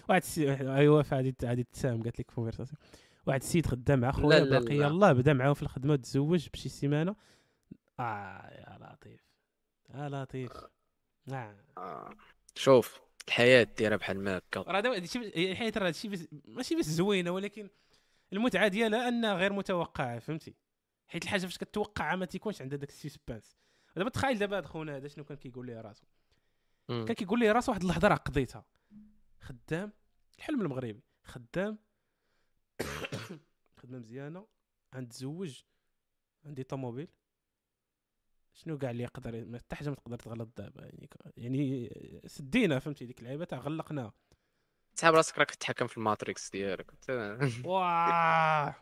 واحد 0.09 0.22
السي... 0.22 0.51
أيوا 0.75 1.03
غادي 1.11 1.35
غادي 1.43 1.64
تساهم 1.64 2.03
قالت 2.03 2.19
لك 2.19 2.25
conversation 2.35 2.77
واحد 3.25 3.41
السيد 3.41 3.65
خدام 3.65 3.99
مع 3.99 4.11
خويا 4.11 4.43
باقي 4.43 4.77
لا. 4.77 4.85
يلاه 4.88 5.11
بدأ 5.14 5.33
معاهم 5.33 5.53
في 5.53 5.61
الخدمة 5.61 5.93
وتزوج 5.93 6.48
بشي 6.53 6.69
سيمانة. 6.69 7.15
آه 7.99 8.49
يا 8.51 8.77
لطيف. 8.81 9.22
يا 9.95 10.09
لطيف. 10.09 10.51
آه. 11.31 11.56
آه. 11.77 12.09
شوف 12.56 12.99
الحياة 13.27 13.64
ديرها 13.77 13.98
بحال 13.98 14.19
ما 14.19 14.38
هكا. 14.38 14.61
راه 14.61 14.80
الحياة 14.80 15.73
راه 15.77 15.88
هادشي 15.88 16.09
ماشي 16.45 16.75
بس 16.75 16.85
زوينة 16.85 17.31
ولكن 17.31 17.69
المتعة 18.33 18.67
ديالها 18.67 19.08
أنها 19.08 19.33
غير 19.33 19.53
متوقعة 19.53 20.19
فهمتي؟ 20.19 20.56
حيت 21.08 21.24
الحاجة 21.24 21.41
فاش 21.41 21.58
كتوقعها 21.58 22.16
ما 22.16 22.25
تيكونش 22.25 22.61
عندها 22.61 22.77
داك 22.77 22.90
ال 22.89 22.97
suspense 22.97 23.57
دابا 23.95 24.09
تخيل 24.09 24.38
دابا 24.38 24.58
هاد 24.58 24.66
خونا 24.66 24.98
هذا 24.98 25.08
شنو 25.08 25.24
كان 25.24 25.38
كيقول 25.38 25.66
لي 25.66 25.82
راسو. 25.82 26.06
كان 26.88 27.14
كيقول 27.14 27.40
لي 27.40 27.51
راسو 27.51 27.72
واحد 27.72 27.82
اللحظه 27.82 28.08
راه 28.08 28.16
قضيتها. 28.16 28.66
خدام 29.40 29.93
الحلم 30.38 30.61
المغربي. 30.61 31.03
خدام 31.24 31.77
خدمه 33.77 33.99
مزيانه 33.99 34.48
غنتزوج 34.95 35.61
عندي 36.45 36.64
طوموبيل. 36.64 37.08
شنو 38.53 38.77
كاع 38.77 38.91
اللي 38.91 39.03
يقدر 39.03 39.45
ما 39.45 39.58
حتى 39.58 39.75
حاجة 39.75 39.90
ما 39.90 39.95
تقدر 39.95 40.17
تغلط 40.17 40.58
دابا 40.58 40.85
يعني 40.85 41.09
يعني 41.38 41.90
سدينا 42.25 42.80
فهمتي؟ 42.80 43.06
ديك 43.06 43.19
اللعيبة 43.19 43.45
تاع 43.45 43.58
غلقناها. 43.58 44.14
تسحب 44.99 45.13
راسك 45.13 45.39
راك 45.39 45.51
تتحكم 45.51 45.87
في 45.87 45.97
ال 45.97 46.05
matrix 46.05 46.49
ديالك. 46.49 46.91
واه 47.65 48.75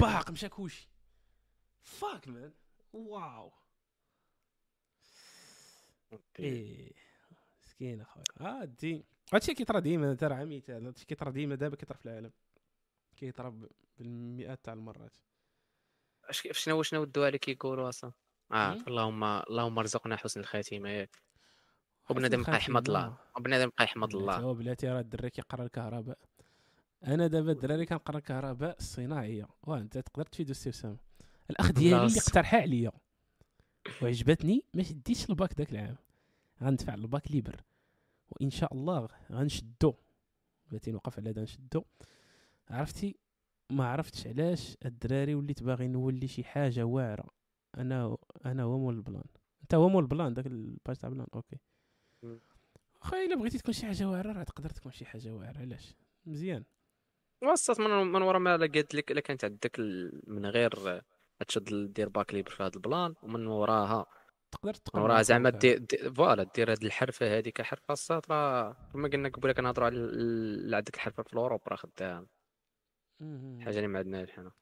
باق 0.00 0.30
مشى 0.30 0.48
كلشي. 0.48 0.88
fuck 1.82 2.28
man 2.28 2.52
واو. 2.92 3.52
إيه. 6.38 6.92
مسكين 7.64 8.00
أخويا. 8.00 8.24
آه 8.40 8.64
دي. 8.64 9.04
هادشي 9.34 9.54
كيطرى 9.54 9.80
ديما 9.80 10.14
ترى 10.14 10.34
عمي 10.34 10.56
مثال 10.56 10.86
هادشي 10.86 11.04
كيطرى 11.06 11.32
ديما 11.32 11.54
دابا 11.54 11.76
كيطرى 11.76 11.98
في 11.98 12.06
العالم. 12.06 12.32
كيطرى 13.16 13.50
ب- 13.50 13.70
بالمئات 13.98 14.64
تاع 14.64 14.72
المرات. 14.72 15.12
اش 16.24 16.48
شنو 16.52 16.82
شنو 16.82 17.02
الدعاء 17.02 17.26
اللي 17.28 17.38
كيقولوا 17.38 17.88
أصلا؟ 17.88 18.12
آه. 18.52 18.72
اللهم 18.72 19.24
اللهم 19.24 19.78
ارزقنا 19.78 20.16
حسن 20.16 20.40
الخاتمة. 20.40 20.88
ياك 20.88 21.16
وبنادم 22.10 22.40
يبقى 22.40 22.56
يحمد. 22.56 22.88
الله 22.88 23.16
وبنادم 23.36 23.64
يبقى 23.64 23.84
يحمد 23.84 24.14
الله 24.14 24.36
هو 24.36 24.54
بلاتي 24.54 24.88
راه 24.88 25.00
الدري 25.00 25.30
كيقرا 25.30 25.64
الكهرباء. 25.64 26.18
أنا 27.06 27.26
دابا 27.26 27.52
الدراري 27.52 27.86
كنقرا 27.86 28.18
الكهرباء 28.18 28.76
الصناعية. 28.78 29.48
واه 29.62 29.78
أنت 29.78 29.98
تقدر 29.98 30.26
تفيد 30.26 30.50
أستاذ 30.50 30.72
اسامه 30.72 30.96
الاخ 31.50 31.72
ديالي 31.72 32.06
اللي. 32.06 32.18
اقترحها 32.18 32.60
عليا. 32.60 32.92
وعجبتني 34.02 34.64
ما 34.74 34.82
شديتش 34.82 35.30
الباك 35.30 35.54
داك 35.54 35.72
العام. 35.72 35.96
غندفع 36.62 36.94
ال 36.94 37.03
bac 37.03 37.30
libre. 37.30 37.64
وإن 38.30 38.50
شاء 38.50 38.74
الله 38.74 39.08
غنشدو. 39.32 39.94
بغيتي 40.70 40.90
نوقف 40.90 41.18
على 41.18 41.30
هذا 41.30 41.42
نشدو. 41.42 41.82
عرفتي؟ 42.70 43.16
ما 43.70 43.86
عرفتش 43.86 44.26
علاش 44.26 44.76
الدراري 44.84 45.34
وليت 45.34 45.62
باغي 45.62 45.88
نولي 45.88 46.28
شي 46.28 46.44
حاجة 46.44 46.84
واعرة. 46.84 47.26
أنا 47.76 48.16
أنا 48.46 48.62
هو 48.62 48.78
مول 48.78 48.94
ال 48.94 48.99
plan. 48.99 49.24
أنت 49.62 49.74
هو 49.74 49.88
مول 49.88 50.02
ال 50.02 50.08
plan 50.08 50.34
داك 50.34 50.46
الباج 50.46 50.96
تاع 50.96 51.08
plan 51.08 51.26
أوكي. 51.34 51.56
واخا 52.22 53.24
إلا 53.24 53.36
بغيتي 53.36 53.58
تكون 53.58 53.74
شي 53.74 53.86
حاجة 53.86 54.04
واعرة 54.04 54.32
راه 54.32 54.42
تقدر 54.42 54.70
تكون 54.70 54.92
شي 54.92 55.04
حاجة 55.04 55.30
واعرة 55.30 55.58
علاش؟ 55.58 55.94
مزيان. 56.26 56.64
وصلت 57.42 57.80
من 57.80 57.90
من 57.90 58.22
ورا 58.22 58.38
ما 58.38 58.50
قالت 58.56 58.94
لك 58.94 59.10
الا 59.10 59.20
كانت 59.20 59.44
عندك 59.44 59.80
من 60.26 60.46
غير 60.46 61.02
تشد 61.48 61.92
دير 61.92 62.08
bac 62.08 62.34
libre 62.34 62.50
في 62.50 62.62
هذا 62.62 62.72
ال 62.76 62.84
plan 62.84 63.14
ومن 63.22 63.46
وراها 63.46 64.06
تقدر 64.50 64.74
تقرا 64.74 65.02
وراها 65.02 65.22
زعما 65.22 65.50
دير 65.50 65.86
voilà 66.16 66.42
دير 66.42 66.72
هاد 66.72 66.84
الحرفة 66.84 67.38
هذيك 67.38 67.62
حرفة 67.62 67.92
الساط 67.92 68.30
راه 68.30 68.76
كما 68.92 69.08
قلنا 69.08 69.28
قبيلة 69.28 69.52
كنهضروا 69.52 69.86
على 69.86 70.76
عندك 70.76 70.94
الحرفة 70.94 71.22
في 71.22 71.32
ال 71.32 71.36
Europe 71.36 71.60
راه 71.68 71.76
خدام. 71.76 72.26
حاجة 73.60 73.76
اللي 73.76 73.88
ما 73.88 73.98
عندناش 73.98 74.30
حنا. 74.30 74.52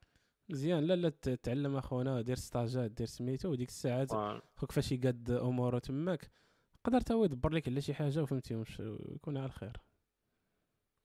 مزيان. 0.49 0.85
لا 0.85 0.97
لا 0.97 1.09
تعلم 1.43 1.77
أخونا 1.77 2.23
دير 2.23 2.37
stageات 2.37 2.91
دير 2.91 3.07
سميتو 3.07 3.49
وديك 3.49 3.69
الساعات. 3.69 4.13
خوك 4.57 4.73
فاش 4.73 4.93
يقاد 4.93 5.31
أموره 5.31 5.79
تماك. 5.79 6.31
قدر 6.85 7.01
تا 7.01 7.15
هو 7.15 7.25
يدبر 7.25 7.53
لك 7.53 7.69
على 7.69 7.81
شي 7.81 7.95
حاجة 7.95 8.23
وفهمتي 8.23 8.55
واش 8.55 8.81
يكون 9.15 9.37
على 9.37 9.47
الخير. 9.47 9.77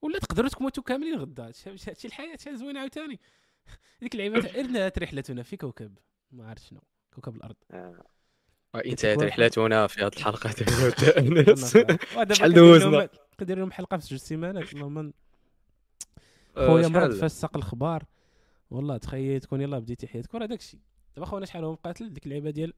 ولا 0.01 0.19
تقدروا 0.19 0.49
تموتوا 0.49 0.83
كاملين 0.83 1.19
غدا 1.19 1.43
هادشي 1.65 2.07
الحياة 2.07 2.37
زوينة 2.53 2.79
عاوتاني. 2.79 3.19
ديك 4.01 4.13
اللعيبة 4.13 4.41
تاع 4.41 4.59
انتهت 4.59 4.99
رحلتنا 4.99 5.43
في 5.43 5.57
كوكب 5.57 5.97
ما 6.31 6.49
عرفت 6.49 6.63
شنو 6.63 6.81
كوكب 7.13 7.35
الأرض. 7.35 7.55
آه. 7.71 8.03
وانتهت 8.73 9.03
يعطيك 9.03 9.27
رحلتنا 9.29 9.87
في 9.87 10.01
هذه 10.01 10.07
الحلقة. 10.17 10.49
ودابا 12.19 12.33
شحال 12.35 12.53
دوزنا؟ 12.53 12.89
لهم- 12.97 13.09
كندير 13.39 13.57
لهم 13.59 13.71
حلقة 13.71 13.97
في 13.97 14.07
جوج 14.07 14.19
سيمانات 14.19 14.73
اللهم 14.73 15.13
آه، 16.57 16.67
خويا؟ 16.67 16.87
مرض 16.87 17.15
فاش 17.15 17.31
ساق 17.31 17.57
الخبار. 17.57 18.03
والله 18.69 18.97
تخيل 18.97 19.39
تكون 19.41 19.61
يلاه 19.61 19.79
بديتي 19.79 20.07
حياتك. 20.07 20.33
وراه 20.33 20.45
داكشي. 20.45 20.79
دابا 21.15 21.25
خونا 21.27 21.45
شحال 21.45 21.63
هو 21.63 21.71
مقاتل؟ 21.71 22.13
ديك 22.13 22.25
اللعبه 22.25 22.49
ديال 22.49 22.73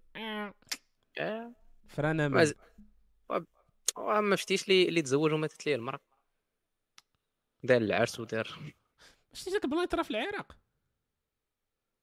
آه، 1.19 1.51
فرانا 1.87 2.53
ما 3.97 4.35
شفتيش 4.35 4.67
لي 4.69 4.87
اللي 4.87 5.01
تزوج 5.01 5.31
وماتت 5.33 5.65
ليه 5.65 5.75
المرأة. 5.75 5.99
دار 7.63 7.81
العرس 7.81 8.19
ودار. 8.19 8.47
شتي 9.33 9.49
داك 9.51 9.63
ال 9.65 9.70
plan 9.70 9.87
راه 9.93 10.03
في 10.03 10.11
العراق. 10.11 10.57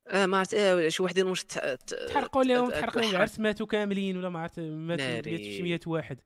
آه 0.08 0.26
ما 0.26 0.39
عرفت 0.39 0.55
آه 0.55 0.89
شي 0.89 1.02
وحدين 1.02 1.26
واش 1.26 1.44
تحرقوا 1.44 2.44
لهم 2.44 2.70
تحرقوا 2.70 3.00
لهم. 3.00 3.10
العرس. 3.10 3.40
ماتوا 3.40 3.66
كاملين 3.66 4.16
ولا 4.16 4.28
ما 4.28 4.40
عرفت 4.40 4.60
ماتوا 4.60 5.05
ناري. 5.06 5.31
100 5.36 5.56
شي 5.56 5.62
100 5.62 5.81
واحد. 5.86 6.20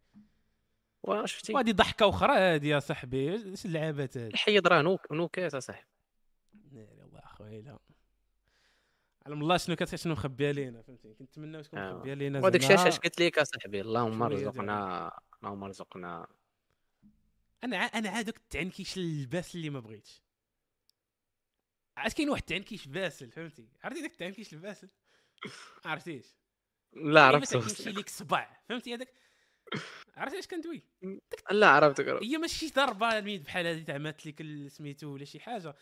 واه 1.03 1.27
شفتي. 1.27 1.53
وهذه 1.53 1.73
ضحكة 1.73 2.09
أخرى 2.09 2.33
هذه 2.39 2.67
يا 2.69 2.79
صاحبي 2.79 3.53
اش 3.53 3.65
اللعابات 3.67 4.17
هذه 4.19 4.27
الحيد 4.27 4.67
راه 4.67 4.83
نوك 4.83 5.13
نوكات 5.13 5.55
اصاحبي 5.55 5.87
ناري 6.73 7.03
الله 7.03 7.19
أخويا 7.19 7.61
لا 7.61 7.79
علم 9.27 9.43
الله 9.43 9.57
شنو 9.57 9.77
كت 9.77 9.95
شنو 9.95 10.13
مخبية 10.13 10.51
لينا 10.51 10.83
فهمتي؟ 10.83 11.15
كنتمنى 11.15 11.63
تكون 11.63 11.79
آه. 11.79 11.93
مخبية 11.97 12.15
لينا 12.15 12.41
زعما- 12.41 12.57
الشيء 12.57 12.89
اش 12.89 12.99
قلت 12.99 13.21
لك 13.21 13.39
اصاحبي 13.39 13.81
اللهم 13.81 14.23
رزقنا 14.23 15.11
اللهم 15.43 15.65
رزقنا 15.65 16.27
أنا 17.65 17.77
أنا 17.77 18.11
عاد 18.11 18.29
التعنكيش 18.29 18.97
اللباس 18.97 19.55
اللي 19.55 19.71
ما 19.71 19.81
بغيتش. 19.81 20.23
عاد 21.97 22.13
كاين 22.13 22.31
واحد 22.31 22.43
التعنكيش 22.43 22.89
باسل 22.89 23.31
فهمتي؟ 23.31 23.69
عرفتي 23.83 24.03
داك 24.03 24.13
التعنكيش 24.13 24.53
الباسل؟ 24.53 24.89
عرفتيش؟ 25.85 26.27
لا 26.93 27.23
عرفت 27.23 27.57
كيمشي 27.57 27.93
ليك 27.93 28.09
صبع 28.09 28.61
فهمتي؟ 28.69 28.95
هذاك 28.95 29.13
عرفتي 30.17 30.39
اش 30.39 30.47
كندوي 30.47 30.83
لا 31.51 31.69
عرفتك 31.69 32.09
هي 32.09 32.39
ماشي 32.39 32.55
شي 32.55 32.69
ضربة 32.69 33.19
الميد 33.19 33.45
بحال 33.45 33.67
هذه 33.67 33.83
تعملت 33.83 34.27
لك 34.27 34.69
سميتو 34.69 35.07
ولا 35.07 35.25
شي 35.25 35.41
حاجة. 35.41 35.75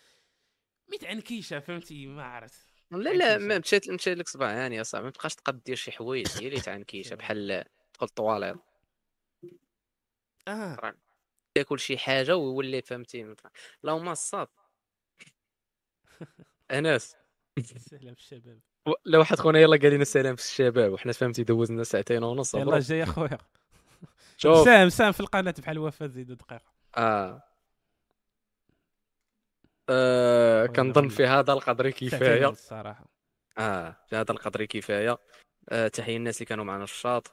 ميت 0.88 1.04
عنكيشه 1.04 1.60
فهمتي؟ 1.60 2.06
ما 2.06 2.24
عرفت. 2.24 2.76
لا 2.90 3.10
لا 3.10 3.38
ما 3.38 3.58
مشات 3.58 3.90
مشات 3.90 4.18
لك 4.18 4.28
صباح 4.28 4.50
يعني 4.50 4.80
اصاحبي 4.80 5.04
ما 5.04 5.10
تبقاش 5.10 5.34
تقد 5.34 5.62
دير 5.62 5.76
شي 5.76 5.92
حوايج 5.92 6.26
هي 6.42 6.48
اللي 6.48 6.60
تعنكيشه 6.60 7.14
بحال 7.14 7.64
تدخل 7.92 8.06
الطواليط 8.06 8.58
آه. 10.48 10.94
تاكل 11.54 11.80
شي 11.80 11.98
حاجة 11.98 12.36
ويولي 12.36 12.82
فهمتي؟ 12.82 13.34
اللهم 13.84 14.08
الصاد. 14.08 14.48
أنس. 16.70 17.16
سهله 17.76 18.10
بالشباب 18.12 18.60
و- 18.88 18.92
لا 19.04 19.18
واحد 19.18 19.36
خونا 19.38 19.58
يلا 19.58 19.76
قال 19.76 19.90
لنا 19.92 20.02
السلام 20.02 20.36
في 20.36 20.42
الشباب 20.42 20.92
وحنا 20.92 21.12
فهمتي 21.12 21.44
دوزنا 21.44 21.84
ساعتين 21.84 22.22
ونص 22.22 22.54
يلا. 22.54 22.78
جاي 22.78 23.02
اخويا 23.02 23.38
شوف. 24.36 24.64
سام 24.64 24.88
سام 24.88 25.12
في 25.12 25.20
القناة 25.20 25.54
بحال 25.58 25.78
وفاء 25.78 26.08
زيدوا 26.08 26.36
دقيقه 26.36 26.72
آه. 26.96 27.42
آه 29.88 30.66
كنظن 30.66 30.88
نظن. 31.04 31.08
في 31.08 31.26
هذا 31.26 31.52
القدر 31.52 31.90
كفاية. 31.90 32.48
الصراحة. 32.48 33.04
آه 33.58 33.96
في 34.08 34.16
هذا 34.16 34.32
القدر 34.32 34.64
كفاية. 34.64 35.18
آه 35.68 35.88
تحية 35.88 36.16
الناس 36.16 36.36
اللي 36.36 36.46
كانوا 36.46 36.64
معنا 36.64 36.86
في 36.86 36.92
الشاط. 36.92 37.32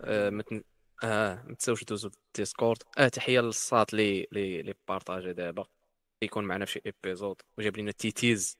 آه 0.00 0.30
متن... 0.30 0.64
آه 1.02 1.34
ما 1.34 1.54
تنساوش 1.54 1.84
دوزو 1.84 2.10
الديسكورد 2.28 2.78
آه 2.98 3.08
تحية 3.08 3.40
للصاط 3.40 3.94
اللي 3.94 4.24
اللي 4.32 4.60
اللي 4.60 4.74
بارطاجي 4.88 5.32
دابا. 5.32 5.64
يكون 6.22 6.44
معنا 6.44 6.64
في 6.64 6.72
شي 6.72 6.80
ايبيزود 6.86 7.36
وجاب 7.58 7.76
لنا 7.76 7.92
تيتيز 7.92 8.58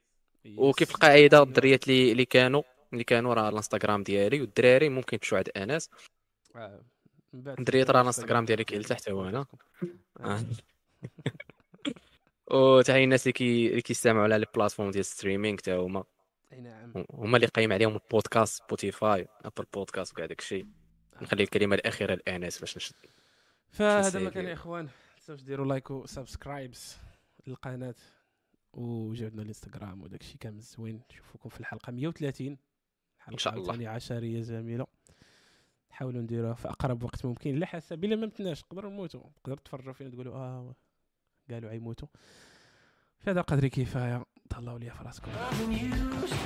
وكيف. 0.57 0.91
القاعدة 0.91 1.43
الدريات 1.43 1.89
اللي 1.89 2.13
اللي 2.13 2.25
كانوا؟ 2.25 2.63
اللي 2.93 3.05
كانوا 3.05 3.35
راه 3.35 3.49
الانستغرام 3.49 4.03
ديالي 4.03 4.41
والدراري. 4.41 4.89
ممكن 4.89 5.21
تشوفوا 5.21 5.39
عند 5.39 5.49
انس 5.57 5.91
آه، 6.57 6.85
دريت 7.35 7.91
راه 7.91 8.01
الانستغرام 8.01 8.45
ديالي 8.45 8.65
كاين 8.65 8.81
لتحت 8.81 9.09
هو 9.09 9.23
هنا 9.23 9.47
آه. 10.21 10.41
وتحية 12.53 13.05
الناس 13.05 13.23
اللي 13.23 13.33
كي 13.33 13.69
اللي 13.69 13.83
كيستمعوا 13.83 14.25
على 14.25 14.39
les 14.39 14.47
plateformes 14.55 14.91
ديال 14.91 15.05
streaming 15.05 15.59
تا 15.59 15.77
هما. 15.77 16.05
أي 16.53 16.61
نعم. 16.61 17.05
هما 17.11 17.37
اللي 17.37 17.47
قايم 17.47 17.73
عليهم 17.73 17.95
البودكاست 17.95 18.63
Spotify 18.63 19.29
Apple 19.45 19.65
Podcasts 19.75 20.13
وكاع 20.13 20.27
داك 20.27 20.41
الشيء 20.41 20.67
نخلي 21.23 21.43
الكلمة 21.43 21.75
الأخيرة 21.75 22.15
لآنس 22.15 22.59
باش 22.61 22.77
نشد 22.77 22.95
فهذا 23.71 24.21
ما. 24.21 24.31
كان 24.31 24.45
يا 24.45 24.53
إخوان 24.53 24.89
تنساوش 25.17 25.43
ديروا 25.43 25.67
like 25.67 25.91
و 25.91 26.01
subscribe 26.01 26.97
للقناة 27.47 27.95
وجاوبنا 28.73 29.43
الإنستغرام 29.43 30.03
وداك 30.03 30.21
الشيء 30.21 30.37
كامل 30.41 30.61
زوين 30.61 31.03
نشوفكم 31.11 31.49
في 31.49 31.61
الحلقة 31.61 31.91
130 31.91 32.59
حلقه 33.19 33.33
إن 33.35 33.39
شاء 33.39 33.55
الله. 33.55 33.89
عشرية 33.89 34.43
جميله 34.43 34.87
نحاولوا 35.91 36.23
نديروها 36.23 36.55
في 36.55 36.69
أقرب 36.69 37.03
وقت 37.03 37.25
ممكن 37.25 37.55
لا 37.55 37.67
حسب 37.67 38.05
الا 38.05 38.17
ما 38.17 38.27
متناش 38.27 38.63
نقدروا 38.65 38.91
نموتوا. 38.91 39.21
نقدروا 39.39 39.59
تفرجوا 39.65 39.93
فينا 39.93 40.11
تقولوا 40.11 40.35
آه 40.35 40.75
قالوا 41.51 41.71
عيموتوا. 41.71 42.09
في 43.19 43.31
هذا 43.31 43.41
القدر 43.41 43.69
كفايه 43.69 44.25
تهلاو 44.51 44.77
ليا 44.77 44.93
في 44.93 45.05
راسكم. 45.05 45.31